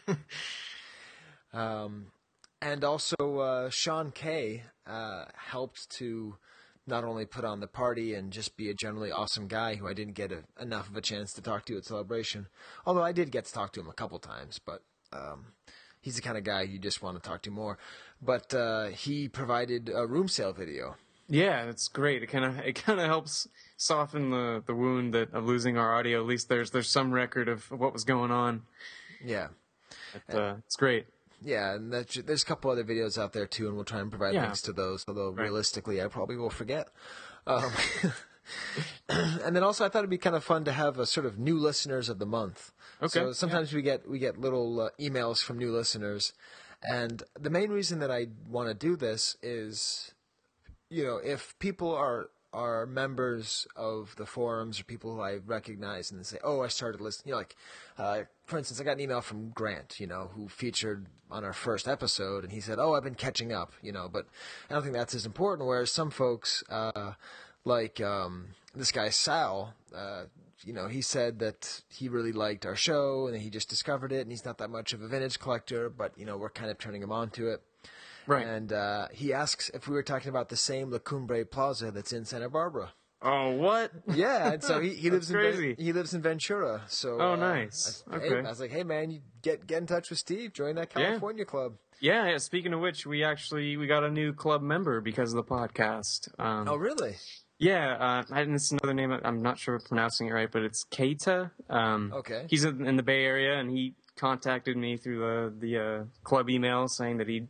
So. 1.52 1.58
um, 1.58 2.06
and 2.60 2.82
also 2.84 3.38
uh, 3.38 3.70
Sean 3.70 4.10
Kay 4.10 4.64
uh, 4.86 5.26
helped 5.34 5.90
to 5.98 6.36
not 6.88 7.04
only 7.04 7.26
put 7.26 7.44
on 7.44 7.60
the 7.60 7.66
party 7.66 8.14
and 8.14 8.32
just 8.32 8.56
be 8.56 8.70
a 8.70 8.74
generally 8.74 9.12
awesome 9.12 9.46
guy 9.46 9.76
who 9.76 9.86
I 9.86 9.94
didn't 9.94 10.14
get 10.14 10.32
a, 10.32 10.44
enough 10.60 10.88
of 10.88 10.96
a 10.96 11.00
chance 11.00 11.32
to 11.34 11.42
talk 11.42 11.64
to 11.66 11.76
at 11.76 11.84
Celebration, 11.84 12.48
although 12.84 13.04
I 13.04 13.12
did 13.12 13.30
get 13.30 13.44
to 13.44 13.52
talk 13.52 13.72
to 13.74 13.80
him 13.80 13.88
a 13.88 13.94
couple 13.94 14.18
times, 14.18 14.58
but. 14.58 14.82
Um, 15.12 15.52
He's 16.00 16.16
the 16.16 16.22
kind 16.22 16.38
of 16.38 16.44
guy 16.44 16.62
you 16.62 16.78
just 16.78 17.02
want 17.02 17.20
to 17.20 17.28
talk 17.28 17.42
to 17.42 17.50
more, 17.50 17.76
but 18.22 18.54
uh, 18.54 18.86
he 18.86 19.28
provided 19.28 19.90
a 19.92 20.06
room 20.06 20.28
sale 20.28 20.52
video. 20.52 20.96
Yeah, 21.28 21.64
it's 21.64 21.88
great. 21.88 22.22
It 22.22 22.28
kind 22.28 22.44
of 22.44 22.58
it 22.60 22.74
kind 22.76 23.00
of 23.00 23.06
helps 23.06 23.48
soften 23.76 24.30
the, 24.30 24.62
the 24.64 24.74
wound 24.74 25.12
that 25.14 25.34
of 25.34 25.44
losing 25.44 25.76
our 25.76 25.94
audio. 25.94 26.20
At 26.20 26.26
least 26.26 26.48
there's 26.48 26.70
there's 26.70 26.88
some 26.88 27.12
record 27.12 27.48
of 27.48 27.70
what 27.70 27.92
was 27.92 28.04
going 28.04 28.30
on. 28.30 28.62
Yeah. 29.22 29.48
Uh, 30.32 30.54
it's 30.64 30.76
great. 30.76 31.06
Yeah, 31.42 31.74
and 31.74 31.92
that's, 31.92 32.16
there's 32.16 32.42
a 32.42 32.46
couple 32.46 32.70
other 32.70 32.84
videos 32.84 33.16
out 33.16 33.32
there 33.32 33.46
too, 33.46 33.66
and 33.66 33.76
we'll 33.76 33.84
try 33.84 34.00
and 34.00 34.10
provide 34.10 34.34
Yeah. 34.34 34.42
links 34.42 34.62
to 34.62 34.72
those. 34.72 35.04
Although 35.06 35.30
Right. 35.30 35.44
realistically, 35.44 36.02
I 36.02 36.08
probably 36.08 36.36
will 36.36 36.50
forget. 36.50 36.88
Um, 37.46 37.70
and 39.08 39.54
then 39.54 39.62
also, 39.62 39.84
I 39.84 39.88
thought 39.88 40.00
it'd 40.00 40.10
be 40.10 40.18
kind 40.18 40.36
of 40.36 40.44
fun 40.44 40.64
to 40.64 40.72
have 40.72 40.98
a 40.98 41.06
sort 41.06 41.26
of 41.26 41.38
new 41.38 41.58
listeners 41.58 42.08
of 42.08 42.18
the 42.18 42.26
month. 42.26 42.72
Okay, 43.02 43.08
So 43.20 43.32
sometimes 43.32 43.72
we 43.72 43.82
get 43.82 44.08
we 44.08 44.18
get 44.18 44.38
little 44.40 44.80
uh, 44.80 44.90
emails 44.98 45.42
from 45.42 45.58
new 45.58 45.70
listeners, 45.72 46.32
and 46.82 47.22
the 47.38 47.50
main 47.50 47.70
reason 47.70 47.98
that 48.00 48.10
I 48.10 48.28
want 48.48 48.68
to 48.68 48.74
do 48.74 48.96
this 48.96 49.36
is, 49.42 50.12
you 50.90 51.04
know, 51.04 51.18
if 51.18 51.58
people 51.58 51.94
are 51.94 52.30
are 52.58 52.86
members 52.86 53.68
of 53.76 54.16
the 54.16 54.26
forums 54.26 54.80
or 54.80 54.84
people 54.84 55.14
who 55.14 55.20
I 55.20 55.36
recognize 55.46 56.10
and 56.10 56.18
they 56.18 56.24
say, 56.24 56.38
"Oh, 56.42 56.62
I 56.62 56.68
started 56.68 57.00
listening," 57.00 57.28
you 57.28 57.32
know, 57.32 57.38
like, 57.38 57.56
uh, 57.96 58.22
for 58.46 58.58
instance, 58.58 58.80
I 58.80 58.84
got 58.84 58.92
an 58.92 59.00
email 59.00 59.20
from 59.20 59.50
Grant, 59.50 60.00
you 60.00 60.08
know, 60.08 60.30
who 60.34 60.48
featured 60.48 61.06
on 61.30 61.44
our 61.44 61.52
first 61.52 61.86
episode, 61.86 62.42
and 62.42 62.52
he 62.52 62.60
said, 62.60 62.78
"Oh, 62.80 62.94
I've 62.94 63.04
been 63.04 63.14
catching 63.14 63.52
up," 63.52 63.72
you 63.80 63.92
know, 63.92 64.08
but 64.12 64.26
I 64.68 64.74
don't 64.74 64.82
think 64.82 64.94
that's 64.94 65.14
as 65.14 65.24
important. 65.24 65.68
Whereas 65.68 65.92
some 65.92 66.10
folks, 66.10 66.64
uh, 66.68 67.12
like 67.64 68.00
um, 68.00 68.48
this 68.74 68.90
guy 68.90 69.10
Sal, 69.10 69.74
uh, 69.94 70.24
you 70.64 70.72
know, 70.72 70.88
he 70.88 71.00
said 71.00 71.38
that 71.38 71.82
he 71.88 72.08
really 72.08 72.32
liked 72.32 72.66
our 72.66 72.76
show 72.76 73.28
and 73.28 73.36
he 73.40 73.50
just 73.50 73.68
discovered 73.68 74.12
it, 74.12 74.22
and 74.22 74.30
he's 74.32 74.44
not 74.44 74.58
that 74.58 74.70
much 74.70 74.92
of 74.92 75.02
a 75.02 75.08
vintage 75.08 75.38
collector, 75.38 75.88
but 75.88 76.12
you 76.18 76.26
know, 76.26 76.36
we're 76.36 76.50
kind 76.50 76.70
of 76.70 76.78
turning 76.78 77.02
him 77.02 77.12
on 77.12 77.30
to 77.30 77.48
it. 77.48 77.62
Right. 78.28 78.46
And 78.46 78.72
uh, 78.72 79.08
he 79.12 79.32
asks 79.32 79.70
if 79.74 79.88
we 79.88 79.94
were 79.94 80.02
talking 80.04 80.28
about 80.28 80.48
the 80.50 80.56
same 80.56 80.90
La 80.90 80.98
Cumbre 80.98 81.44
Plaza 81.44 81.90
that's 81.90 82.12
in 82.12 82.24
Santa 82.24 82.48
Barbara. 82.48 82.92
Oh, 83.20 83.50
what? 83.50 83.90
Yeah, 84.14 84.52
and 84.52 84.62
so 84.62 84.78
he, 84.80 84.90
he 84.90 85.10
lives 85.10 85.26
That's 85.28 85.44
in 85.44 85.52
crazy. 85.56 85.74
he 85.82 85.92
lives 85.92 86.14
in 86.14 86.22
Ventura. 86.22 86.82
So 86.86 87.20
Oh, 87.20 87.32
uh, 87.32 87.36
nice. 87.36 88.04
I, 88.08 88.18
hey, 88.20 88.26
Okay. 88.26 88.46
I 88.46 88.50
was 88.50 88.60
like, 88.60 88.70
hey 88.70 88.84
man, 88.84 89.10
you 89.10 89.22
get 89.42 89.66
get 89.66 89.78
in 89.78 89.86
touch 89.86 90.10
with 90.10 90.20
Steve, 90.20 90.52
join 90.52 90.76
that 90.76 90.92
Yeah. 90.94 91.06
California 91.08 91.44
club. 91.44 91.74
Yeah, 92.00 92.28
yeah. 92.28 92.38
Speaking 92.38 92.72
of 92.74 92.78
which, 92.80 93.06
we 93.06 93.24
actually 93.24 93.76
we 93.76 93.88
got 93.88 94.04
a 94.04 94.10
new 94.10 94.32
club 94.32 94.62
member 94.62 95.00
because 95.00 95.32
of 95.32 95.36
the 95.36 95.42
podcast. 95.50 96.28
Um, 96.38 96.68
Oh 96.68 96.76
really? 96.76 97.16
Yeah, 97.58 97.96
uh, 98.30 98.34
and 98.36 98.54
it's 98.54 98.70
another 98.70 98.94
name. 98.94 99.10
I'm 99.24 99.42
not 99.42 99.58
sure 99.58 99.74
if 99.74 99.82
I'm 99.82 99.88
pronouncing 99.88 100.28
it 100.28 100.32
right, 100.32 100.48
but 100.52 100.62
it's 100.62 100.84
Keita. 100.84 101.50
Um, 101.68 102.12
Okay. 102.14 102.44
He's 102.48 102.64
in, 102.64 102.86
in 102.86 102.94
the 102.96 103.02
Bay 103.02 103.24
Area, 103.24 103.58
and 103.58 103.68
he 103.68 103.96
contacted 104.16 104.76
me 104.76 104.96
through 104.96 105.18
the 105.18 105.66
the 105.66 105.78
uh, 105.78 106.04
club 106.22 106.48
email 106.50 106.86
saying 106.86 107.16
that 107.16 107.26
he'd 107.28 107.48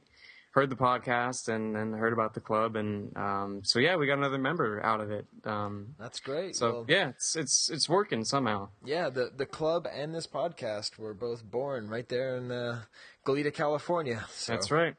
heard 0.53 0.70
the 0.70 0.77
podcast 0.77 1.49
and, 1.49 1.77
and 1.77 1.95
heard 1.95 2.12
about 2.12 2.35
the 2.35 2.41
club, 2.41 2.77
and 2.77 3.16
um, 3.16 3.61
so 3.65 3.79
yeah, 3.79 3.97
we 3.97 4.07
got 4.07 4.19
another 4.19 4.39
member 4.39 4.85
out 4.85 5.01
of 5.01 5.11
it. 5.11 5.27
Um, 5.45 5.95
That's 5.99 6.20
great. 6.20 6.57
so 6.57 6.73
Well, 6.73 6.87
yeah, 6.89 7.09
it's 7.11 7.37
it's 7.37 7.70
it's 7.70 7.89
working 7.89 8.25
somehow. 8.25 8.69
Yeah, 8.85 9.11
the 9.11 9.31
the 9.35 9.47
club 9.47 9.87
and 9.93 10.15
this 10.15 10.27
podcast 10.27 10.99
were 10.99 11.15
both 11.15 11.45
born 11.45 11.89
right 11.89 12.09
there 12.09 12.37
in 12.37 12.51
uh, 12.51 12.83
Goleta, 13.25 13.53
California. 13.53 14.25
So 14.31 14.53
That's 14.53 14.70
right. 14.70 14.95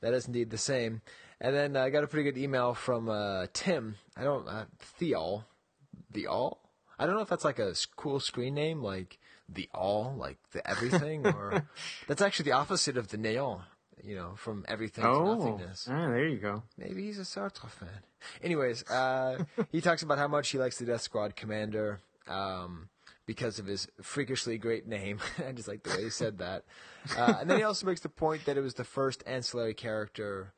That 0.00 0.14
is 0.14 0.26
indeed 0.26 0.50
the 0.50 0.58
same. 0.58 1.02
And 1.40 1.54
then 1.54 1.76
I 1.76 1.88
got 1.90 2.04
a 2.04 2.06
pretty 2.06 2.30
good 2.30 2.40
email 2.40 2.74
from 2.74 3.08
uh, 3.08 3.46
Tim. 3.52 3.96
I 4.16 4.24
don't 4.24 4.46
uh, 4.46 4.66
Theol, 4.78 5.44
the 6.10 6.26
all. 6.26 6.60
I 6.98 7.06
don't 7.06 7.14
know 7.14 7.22
if 7.22 7.28
that's 7.28 7.46
like 7.46 7.58
a 7.58 7.74
cool 7.96 8.20
screen 8.20 8.54
name, 8.54 8.82
like 8.82 9.18
the 9.48 9.68
all, 9.74 10.14
like 10.16 10.36
the 10.52 10.68
everything, 10.68 11.26
or 11.26 11.66
that's 12.06 12.20
actually 12.20 12.44
the 12.44 12.52
opposite 12.52 12.98
of 12.98 13.08
the 13.08 13.16
néant. 13.16 13.62
You 14.02 14.14
know, 14.16 14.32
from 14.36 14.64
everything 14.68 15.04
to 15.04 15.08
Oh, 15.10 15.24
nothingness. 15.36 15.86
ah, 15.90 16.08
there 16.08 16.28
you 16.28 16.38
go. 16.38 16.62
Maybe 16.78 17.04
he's 17.04 17.18
a 17.18 17.22
Sartre 17.22 17.68
fan. 17.68 17.88
Anyways, 18.42 18.84
uh, 18.90 19.44
he 19.70 19.80
talks 19.80 20.02
about 20.02 20.18
how 20.18 20.28
much 20.28 20.48
he 20.50 20.58
likes 20.58 20.78
the 20.78 20.84
Death 20.86 21.02
Squad 21.02 21.36
commander 21.36 22.00
um, 22.28 22.88
because 23.26 23.58
of 23.58 23.66
his 23.66 23.88
freakishly 24.02 24.56
great 24.58 24.86
name. 24.86 25.18
I 25.46 25.52
just 25.52 25.68
like 25.68 25.82
the 25.82 25.90
way 25.90 26.04
he 26.04 26.10
said 26.10 26.38
that. 26.38 26.64
Uh, 27.16 27.38
and 27.40 27.50
then 27.50 27.56
he 27.58 27.62
also 27.64 27.86
makes 27.86 28.00
the 28.00 28.08
point 28.08 28.44
that 28.44 28.56
it 28.56 28.60
was 28.62 28.74
the 28.74 28.84
first 28.84 29.22
ancillary 29.26 29.74
character 29.74 30.52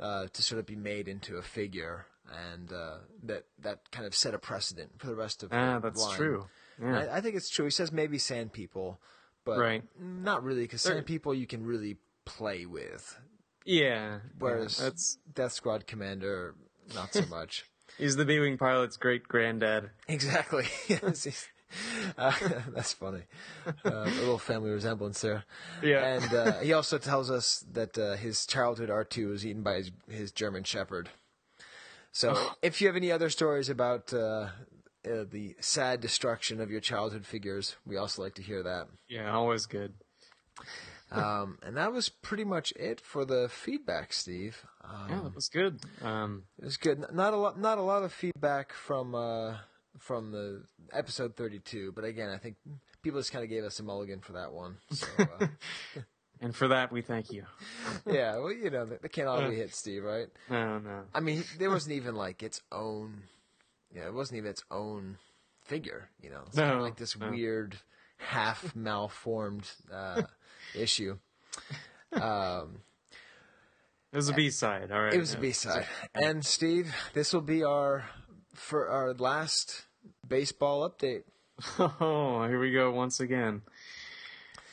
uh, 0.00 0.26
to 0.32 0.42
sort 0.42 0.58
of 0.58 0.66
be 0.66 0.76
made 0.76 1.08
into 1.08 1.36
a 1.36 1.42
figure, 1.42 2.06
and 2.50 2.72
uh, 2.72 2.96
that 3.22 3.44
that 3.60 3.90
kind 3.92 4.06
of 4.06 4.14
set 4.14 4.34
a 4.34 4.38
precedent 4.38 4.90
for 4.98 5.06
the 5.06 5.14
rest 5.14 5.42
of 5.42 5.50
the 5.50 5.56
Ah, 5.56 5.78
that's 5.78 6.00
line. 6.04 6.16
true. 6.16 6.46
Yeah. 6.80 7.06
I, 7.10 7.16
I 7.16 7.20
think 7.20 7.36
it's 7.36 7.48
true. 7.48 7.64
He 7.64 7.70
says 7.70 7.92
maybe 7.92 8.18
Sand 8.18 8.52
People, 8.52 9.00
but 9.44 9.58
Right. 9.58 9.82
not 9.98 10.42
really, 10.42 10.62
because 10.62 10.82
Sand 10.82 11.06
People 11.06 11.32
you 11.34 11.46
can 11.46 11.64
really 11.64 11.96
play 12.24 12.66
with. 12.66 13.18
Yeah, 13.64 14.18
Whereas 14.38 14.78
yeah, 14.78 14.84
that's 14.84 15.18
Death 15.32 15.52
Squad 15.52 15.86
Commander, 15.86 16.54
not 16.94 17.14
so 17.14 17.24
much. 17.30 17.64
He's 17.98 18.16
the 18.16 18.24
B-wing 18.24 18.58
pilot's 18.58 18.96
great 18.96 19.28
granddad. 19.28 19.90
Exactly. 20.08 20.66
uh, 22.18 22.32
that's 22.68 22.92
funny. 22.92 23.22
Uh, 23.66 24.02
a 24.04 24.18
little 24.18 24.38
family 24.38 24.70
resemblance 24.70 25.20
there. 25.20 25.44
Yeah. 25.82 26.04
And 26.04 26.34
uh, 26.34 26.60
he 26.60 26.72
also 26.72 26.98
tells 26.98 27.30
us 27.30 27.64
that 27.72 27.96
uh, 27.96 28.16
his 28.16 28.46
childhood 28.46 28.90
R2 28.90 29.28
was 29.28 29.46
eaten 29.46 29.62
by 29.62 29.76
his, 29.76 29.90
his 30.10 30.32
German 30.32 30.64
Shepherd. 30.64 31.10
So, 32.12 32.36
if 32.62 32.80
you 32.80 32.86
have 32.86 32.94
any 32.94 33.10
other 33.10 33.28
stories 33.28 33.68
about 33.68 34.12
uh, 34.12 34.48
uh, 35.04 35.24
the 35.28 35.56
sad 35.58 36.00
destruction 36.00 36.60
of 36.60 36.70
your 36.70 36.80
childhood 36.80 37.26
figures, 37.26 37.74
we 37.84 37.96
also 37.96 38.22
like 38.22 38.36
to 38.36 38.42
hear 38.42 38.62
that. 38.62 38.86
Yeah, 39.08 39.32
always 39.32 39.66
good. 39.66 39.94
Um, 41.10 41.58
and 41.62 41.76
that 41.76 41.92
was 41.92 42.08
pretty 42.08 42.44
much 42.44 42.72
it 42.72 43.00
for 43.00 43.24
the 43.24 43.48
feedback, 43.48 44.12
Steve. 44.12 44.64
Um, 44.82 45.06
Yeah, 45.10 45.20
that 45.22 45.34
was 45.34 45.48
good. 45.48 45.80
Um, 46.02 46.44
It 46.58 46.64
was 46.64 46.76
good. 46.76 47.04
Not 47.12 47.34
a 47.34 47.36
lot. 47.36 47.58
Not 47.58 47.78
a 47.78 47.82
lot 47.82 48.02
of 48.02 48.12
feedback 48.12 48.72
from 48.72 49.14
uh, 49.14 49.58
from 49.98 50.32
the 50.32 50.64
episode 50.92 51.36
thirty-two, 51.36 51.92
but 51.92 52.04
again, 52.04 52.30
I 52.30 52.38
think 52.38 52.56
people 53.02 53.20
just 53.20 53.32
kind 53.32 53.44
of 53.44 53.50
gave 53.50 53.64
us 53.64 53.78
a 53.78 53.82
mulligan 53.82 54.20
for 54.20 54.32
that 54.32 54.52
one. 54.52 54.78
So 54.90 55.06
uh, 55.18 55.46
and 56.40 56.54
for 56.54 56.68
that, 56.68 56.90
we 56.90 57.02
thank 57.02 57.30
you. 57.30 57.44
yeah, 58.06 58.36
well, 58.38 58.52
you 58.52 58.70
know, 58.70 58.86
they 58.86 59.08
can't 59.08 59.28
all 59.28 59.48
be 59.48 59.56
hit, 59.56 59.74
Steve, 59.74 60.02
right? 60.02 60.28
No, 60.50 60.78
no. 60.78 61.02
I 61.14 61.20
mean, 61.20 61.44
there 61.58 61.70
wasn't 61.70 61.94
even 61.96 62.16
like 62.16 62.42
its 62.42 62.60
own. 62.72 63.22
Yeah, 63.94 64.06
it 64.06 64.14
wasn't 64.14 64.38
even 64.38 64.50
its 64.50 64.64
own 64.70 65.18
figure. 65.64 66.08
You 66.20 66.30
know, 66.30 66.40
it's 66.46 66.56
kind 66.56 66.72
of 66.72 66.80
like 66.80 66.96
this 66.96 67.16
no. 67.16 67.30
weird, 67.30 67.76
half 68.24 68.74
malformed 68.74 69.70
uh, 69.92 70.22
issue. 70.74 71.18
Um, 72.12 72.80
It 74.12 74.16
was 74.16 74.28
a 74.28 74.32
B-side, 74.32 74.92
all 74.92 75.00
right. 75.02 75.14
It 75.14 75.18
was 75.18 75.32
a 75.32 75.36
Yeah. 75.36 75.40
B 75.42 75.52
side. 75.52 75.86
And 76.14 76.44
Steve, 76.44 76.94
this 77.14 77.32
will 77.32 77.40
be 77.42 77.64
our 77.64 78.08
for 78.54 78.88
our 78.88 79.12
last 79.14 79.84
baseball 80.26 80.88
update. 80.88 81.24
Oh, 82.00 82.46
here 82.46 82.58
we 82.60 82.72
go 82.72 82.90
once 82.92 83.20
again. 83.20 83.62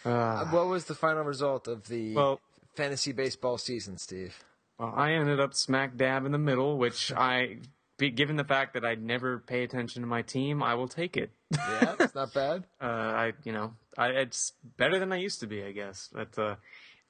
Uh, 0.04 0.46
what 0.48 0.68
was 0.68 0.86
the 0.86 0.96
final 0.96 1.24
result 1.24 1.68
of 1.68 1.88
the 1.88 2.16
Well- 2.16 2.40
fantasy 2.76 3.12
baseball 3.12 3.58
season, 3.58 3.98
Steve? 3.98 4.44
Well, 4.80 4.94
I 4.96 5.12
ended 5.12 5.40
up 5.40 5.54
smack 5.54 5.96
dab 5.96 6.26
in 6.26 6.32
the 6.32 6.40
middle, 6.40 6.78
which 6.80 7.12
I, 7.14 7.58
given 8.00 8.36
the 8.36 8.44
fact 8.44 8.74
that 8.74 8.84
I 8.84 8.96
never 8.96 9.38
pay 9.38 9.64
attention 9.64 10.02
to 10.02 10.08
my 10.08 10.24
team, 10.24 10.64
I 10.64 10.74
will 10.74 10.88
take 10.88 11.16
it. 11.18 11.30
Yeah, 11.52 11.96
it's 12.00 12.16
not 12.16 12.34
bad. 12.34 12.64
Uh, 12.82 12.86
I, 12.86 13.34
you 13.44 13.52
know, 13.52 13.74
I, 13.98 14.08
it's 14.10 14.54
better 14.78 14.98
than 14.98 15.12
I 15.14 15.18
used 15.18 15.40
to 15.42 15.48
be, 15.48 15.64
I 15.64 15.72
guess. 15.72 16.10
But 16.12 16.38
uh, 16.38 16.56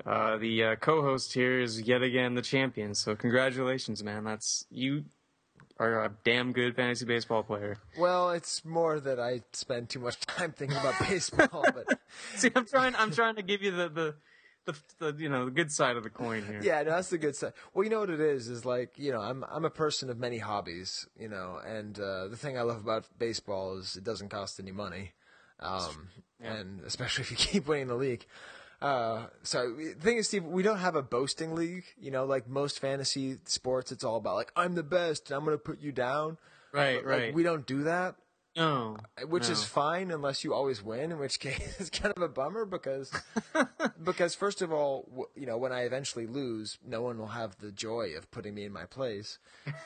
uh, 0.06 0.38
the 0.38 0.64
uh, 0.64 0.76
co-host 0.76 1.34
here 1.34 1.60
is 1.62 1.82
yet 1.82 2.02
again 2.02 2.36
the 2.36 2.42
champion. 2.42 2.94
So 2.94 3.16
congratulations, 3.16 4.04
man. 4.04 4.24
That's 4.26 4.66
you 4.70 5.06
are 5.80 6.04
a 6.04 6.12
damn 6.24 6.52
good 6.52 6.76
fantasy 6.76 7.06
baseball 7.06 7.44
player. 7.44 7.78
Well, 7.98 8.32
it's 8.32 8.66
more 8.66 9.00
that 9.00 9.20
I 9.20 9.44
spend 9.54 9.90
too 9.90 10.00
much 10.00 10.20
time 10.20 10.52
thinking 10.52 10.78
about 10.78 10.96
baseball, 11.08 11.64
but 11.74 11.88
See, 12.36 12.50
I'm 12.56 12.66
trying. 12.66 12.96
I'm 12.96 13.12
trying 13.12 13.36
to 13.36 13.42
give 13.42 13.62
you 13.62 13.72
the 13.72 13.90
the. 13.90 14.16
The, 14.66 14.76
the 15.00 15.16
you 15.18 15.28
know 15.28 15.46
the 15.46 15.52
good 15.52 15.72
side 15.72 15.98
of 15.98 16.04
the 16.04 16.10
coin 16.12 16.46
here. 16.46 16.60
yeah, 16.62 16.84
no, 16.84 16.92
that's 16.92 17.10
the 17.10 17.18
good 17.18 17.36
side. 17.36 17.54
Well, 17.74 17.84
you 17.84 17.90
know 17.90 18.02
what 18.02 18.12
it 18.12 18.20
is 18.20 18.48
is 18.48 18.64
like 18.64 18.92
you 18.98 19.12
know 19.12 19.20
I'm 19.20 19.44
I'm 19.50 19.66
a 19.66 19.70
person 19.72 20.10
of 20.10 20.20
many 20.20 20.38
hobbies, 20.38 21.08
you 21.18 21.28
know, 21.30 21.60
and 21.66 22.00
uh, 22.00 22.28
the 22.28 22.38
thing 22.38 22.58
I 22.58 22.62
love 22.62 22.78
about 22.78 23.06
baseball 23.18 23.78
is 23.78 23.96
it 23.96 24.04
doesn't 24.04 24.30
cost 24.30 24.60
any 24.60 24.72
money, 24.72 25.14
um, 25.60 26.10
and 26.40 26.82
especially 26.86 27.22
if 27.24 27.32
you 27.32 27.38
keep 27.38 27.68
winning 27.68 27.88
the 27.88 27.96
league. 27.96 28.26
Uh, 28.82 29.28
so 29.44 29.74
the 29.76 29.94
thing 30.00 30.18
is, 30.18 30.28
Steve, 30.28 30.44
we 30.44 30.64
don't 30.64 30.80
have 30.80 30.96
a 30.96 31.04
boasting 31.04 31.54
league. 31.56 31.86
You 32.00 32.12
know, 32.12 32.26
like 32.26 32.48
most 32.48 32.80
fantasy 32.80 33.38
sports, 33.46 33.92
it's 33.92 34.04
all 34.04 34.18
about 34.18 34.36
like 34.36 34.52
I'm 34.56 34.76
the 34.76 34.84
best 34.84 35.30
and 35.30 35.38
I'm 35.38 35.46
going 35.46 35.56
to 35.58 35.64
put 35.64 35.82
you 35.82 35.92
down. 35.92 36.38
Right, 36.72 36.96
But, 37.04 37.10
like, 37.12 37.20
right. 37.20 37.34
we 37.34 37.44
don't 37.44 37.66
do 37.66 37.84
that. 37.84 38.16
No, 38.56 38.98
which 39.28 39.48
is 39.50 39.64
fine 39.64 40.12
unless 40.12 40.44
you 40.44 40.54
always 40.54 40.84
win. 40.84 41.12
In 41.14 41.20
which 41.20 41.40
case, 41.40 41.76
it's 41.80 41.90
kind 41.90 42.14
of 42.16 42.22
a 42.22 42.28
bummer 42.28 42.66
because 42.66 43.12
because 44.04 44.36
first 44.36 44.62
of 44.62 44.74
all, 44.74 45.28
you 45.36 45.46
know, 45.46 45.58
when 45.58 45.72
I 45.72 45.84
eventually 45.84 46.28
lose, 46.28 46.78
no 46.86 47.02
one 47.02 47.18
will 47.18 47.28
have 47.28 47.58
the 47.60 47.72
joy 47.72 48.12
of 48.18 48.30
putting 48.30 48.54
me 48.54 48.66
in 48.66 48.74
my 48.74 48.86
place, 48.86 49.40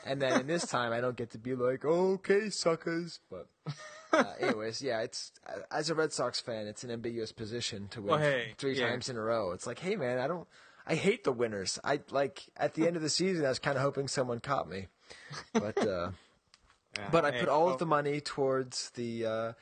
and 0.04 0.20
then 0.20 0.40
in 0.40 0.46
this 0.48 0.66
time, 0.70 0.92
I 0.92 1.00
don't 1.00 1.16
get 1.16 1.30
to 1.30 1.38
be 1.38 1.54
like, 1.54 1.84
okay, 1.84 2.50
suckers. 2.50 3.20
But 3.30 3.46
uh, 4.12 4.24
anyways, 4.40 4.82
yeah, 4.82 5.00
it's 5.02 5.30
uh, 5.48 5.60
as 5.70 5.88
a 5.88 5.94
Red 5.94 6.12
Sox 6.12 6.40
fan, 6.40 6.66
it's 6.66 6.82
an 6.82 6.90
ambiguous 6.90 7.30
position 7.30 7.86
to 7.90 8.00
win 8.00 8.10
Well, 8.10 8.18
hey, 8.18 8.54
three 8.58 8.76
yeah. 8.76 8.88
times 8.88 9.08
in 9.08 9.16
a 9.16 9.22
row. 9.22 9.52
It's 9.52 9.66
like, 9.66 9.78
hey, 9.78 9.94
man, 9.94 10.18
I 10.18 10.26
don't. 10.26 10.48
I 10.88 10.94
hate 10.96 11.22
the 11.24 11.32
winners. 11.32 11.78
I 11.84 12.00
like 12.10 12.44
at 12.56 12.74
the 12.74 12.86
end 12.86 12.96
of 12.96 13.02
the 13.02 13.08
season, 13.10 13.44
I 13.44 13.48
was 13.48 13.58
kind 13.60 13.76
of 13.76 13.82
hoping 13.82 14.08
someone 14.08 14.40
caught 14.40 14.68
me, 14.68 14.88
but. 15.52 15.78
uh 15.86 16.10
Yeah, 16.96 17.08
but 17.10 17.24
I 17.24 17.30
put 17.32 17.48
all 17.48 17.68
of 17.68 17.78
the 17.78 17.86
money 17.86 18.20
towards 18.20 18.90
the 18.90 19.26
uh, 19.26 19.52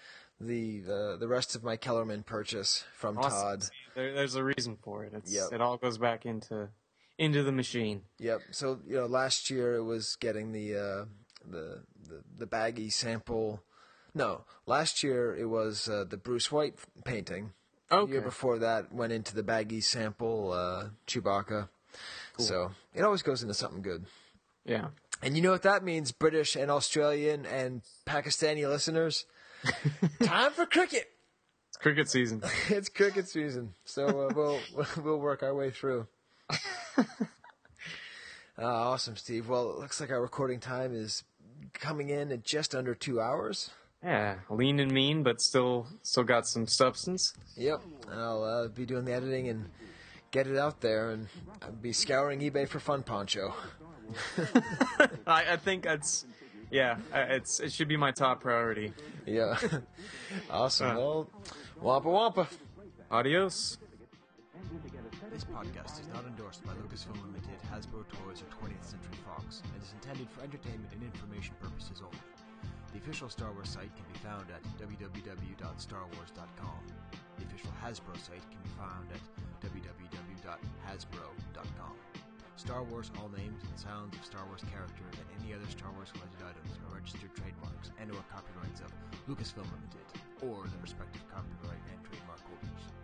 the 0.40 0.82
uh, 0.88 1.16
the 1.16 1.28
rest 1.28 1.54
of 1.54 1.62
my 1.64 1.76
Kellerman 1.76 2.22
purchase 2.22 2.84
from 2.94 3.18
Awesome. 3.18 3.30
Todd. 3.30 3.64
There, 3.94 4.14
there's 4.14 4.34
a 4.34 4.44
reason 4.44 4.76
for 4.82 5.04
it. 5.04 5.12
It's, 5.14 5.32
Yep. 5.32 5.52
It 5.52 5.60
all 5.60 5.76
goes 5.76 5.98
back 5.98 6.26
into 6.26 6.68
into 7.18 7.42
the 7.42 7.52
machine. 7.52 8.02
Yep. 8.18 8.40
So 8.50 8.80
you 8.86 8.96
know, 8.96 9.06
last 9.06 9.50
year 9.50 9.74
it 9.74 9.84
was 9.84 10.16
getting 10.16 10.52
the 10.52 10.74
uh, 10.76 11.04
the, 11.48 11.82
the 12.08 12.22
the 12.38 12.46
baggy 12.46 12.90
sample. 12.90 13.62
No, 14.14 14.44
last 14.66 15.02
year 15.02 15.34
it 15.34 15.46
was 15.46 15.88
uh, 15.88 16.04
the 16.08 16.16
Bruce 16.16 16.52
White 16.52 16.76
painting. 17.04 17.52
The 17.90 18.06
year 18.06 18.20
before 18.22 18.58
that 18.58 18.92
went 18.92 19.12
into 19.12 19.34
the 19.34 19.42
baggy 19.42 19.80
sample 19.80 20.52
uh, 20.52 20.88
Chewbacca. 21.06 21.68
So 22.38 22.72
it 22.92 23.02
always 23.02 23.22
goes 23.22 23.42
into 23.42 23.54
something 23.54 23.82
good. 23.82 24.06
Yeah. 24.64 24.88
And 25.24 25.36
you 25.36 25.42
know 25.42 25.52
what 25.52 25.62
that 25.62 25.82
means, 25.82 26.12
British 26.12 26.54
and 26.54 26.70
Australian 26.70 27.46
and 27.46 27.80
Pakistani 28.06 28.68
listeners? 28.68 29.24
Time 30.22 30.52
for 30.52 30.66
cricket. 30.66 31.08
It's 31.68 31.78
cricket 31.78 32.10
season. 32.10 32.42
it's 32.68 32.90
cricket 32.90 33.26
season, 33.26 33.74
so 33.86 34.06
uh, 34.06 34.34
we'll 34.34 34.60
we'll 35.02 35.18
work 35.18 35.42
our 35.42 35.54
way 35.54 35.70
through. 35.70 36.06
Uh, 38.56 38.66
awesome, 38.66 39.16
Steve. 39.16 39.48
Well, 39.48 39.70
it 39.70 39.78
looks 39.78 40.00
like 40.00 40.10
our 40.10 40.20
recording 40.20 40.60
time 40.60 40.94
is 40.94 41.24
coming 41.72 42.08
in 42.08 42.30
at 42.30 42.44
just 42.44 42.74
under 42.74 42.94
two 42.94 43.20
hours. 43.20 43.70
Yeah, 44.02 44.36
lean 44.48 44.78
and 44.78 44.92
mean, 44.92 45.22
but 45.22 45.40
still 45.40 45.86
still 46.02 46.22
got 46.22 46.46
some 46.46 46.66
substance. 46.66 47.32
Yep, 47.56 47.80
I'll 48.12 48.44
uh, 48.44 48.68
be 48.68 48.86
doing 48.86 49.06
the 49.06 49.12
editing 49.12 49.48
and 49.48 49.70
get 50.34 50.46
it 50.48 50.58
out 50.58 50.80
there, 50.80 51.10
and 51.10 51.28
I'll 51.62 51.70
be 51.70 51.92
scouring 51.92 52.40
eBay 52.40 52.66
for 52.66 52.80
Fun 52.80 53.04
Poncho. 53.04 53.54
I, 55.28 55.52
I 55.52 55.56
think 55.56 55.84
that's 55.84 56.26
yeah, 56.72 56.96
uh, 57.14 57.26
it's 57.28 57.60
it 57.60 57.72
should 57.72 57.86
be 57.86 57.96
my 57.96 58.10
top 58.10 58.40
priority. 58.40 58.92
Yeah, 59.26 59.56
awesome. 60.50 60.90
Uh. 60.90 60.96
Well, 60.96 61.30
wampa 61.80 62.10
wampa. 62.10 62.48
Adios. 63.12 63.78
This 65.32 65.44
podcast 65.44 66.00
is 66.00 66.08
not 66.12 66.24
endorsed 66.26 66.64
by 66.64 66.72
Lucasfilm 66.74 67.20
Limited, 67.26 67.58
Hasbro 67.72 68.04
Toys, 68.06 68.42
or 68.42 68.46
20th 68.54 68.84
Century 68.84 69.16
Fox, 69.26 69.62
and 69.64 69.82
is 69.82 69.92
intended 70.00 70.28
for 70.30 70.42
entertainment 70.42 70.92
and 70.92 71.02
information 71.02 71.54
purposes 71.60 72.00
only. 72.04 72.18
The 72.92 72.98
official 72.98 73.28
Star 73.28 73.50
Wars 73.52 73.70
site 73.70 73.92
can 73.96 74.04
be 74.12 74.18
found 74.20 74.50
at 74.50 74.62
www.starwars.com. 74.78 76.80
The 77.38 77.44
official 77.44 77.72
Hasbro 77.82 78.16
site 78.20 78.44
can 78.50 78.60
be 78.62 78.68
found 78.78 79.10
at 79.10 79.20
www.hasbro.com. 79.64 81.94
Star 82.56 82.84
Wars 82.84 83.10
all 83.18 83.28
names 83.34 83.64
and 83.66 83.76
sounds 83.78 84.14
of 84.14 84.24
Star 84.24 84.46
Wars 84.46 84.62
characters 84.70 85.14
and 85.18 85.26
any 85.42 85.52
other 85.52 85.66
Star 85.66 85.90
Wars 85.98 86.14
related 86.14 86.54
items 86.54 86.78
are 86.86 86.94
registered 86.94 87.34
trademarks 87.34 87.90
and 87.98 88.14
or 88.14 88.22
copyrights 88.30 88.78
of 88.78 88.94
Lucasfilm 89.26 89.66
Limited 89.74 90.06
or 90.38 90.62
the 90.70 90.78
respective 90.78 91.26
copyright 91.26 91.82
and 91.90 91.98
trademark 92.06 92.38
holders. 92.46 92.94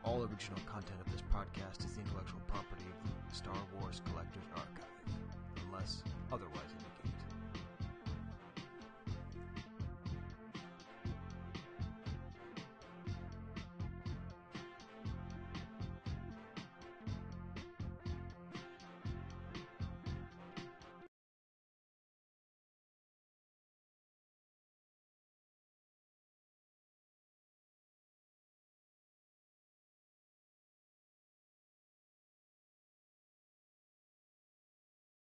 All 0.00 0.24
original 0.24 0.56
content 0.64 0.96
of 1.04 1.12
this 1.12 1.20
podcast 1.28 1.84
is 1.84 1.92
the 1.98 2.02
intellectual 2.08 2.40
property 2.48 2.88
of 2.88 2.96
the 3.28 3.36
Star 3.36 3.60
Wars 3.76 4.00
Collectors 4.08 4.48
Archive, 4.56 4.96
unless 5.66 6.00
otherwise. 6.32 6.85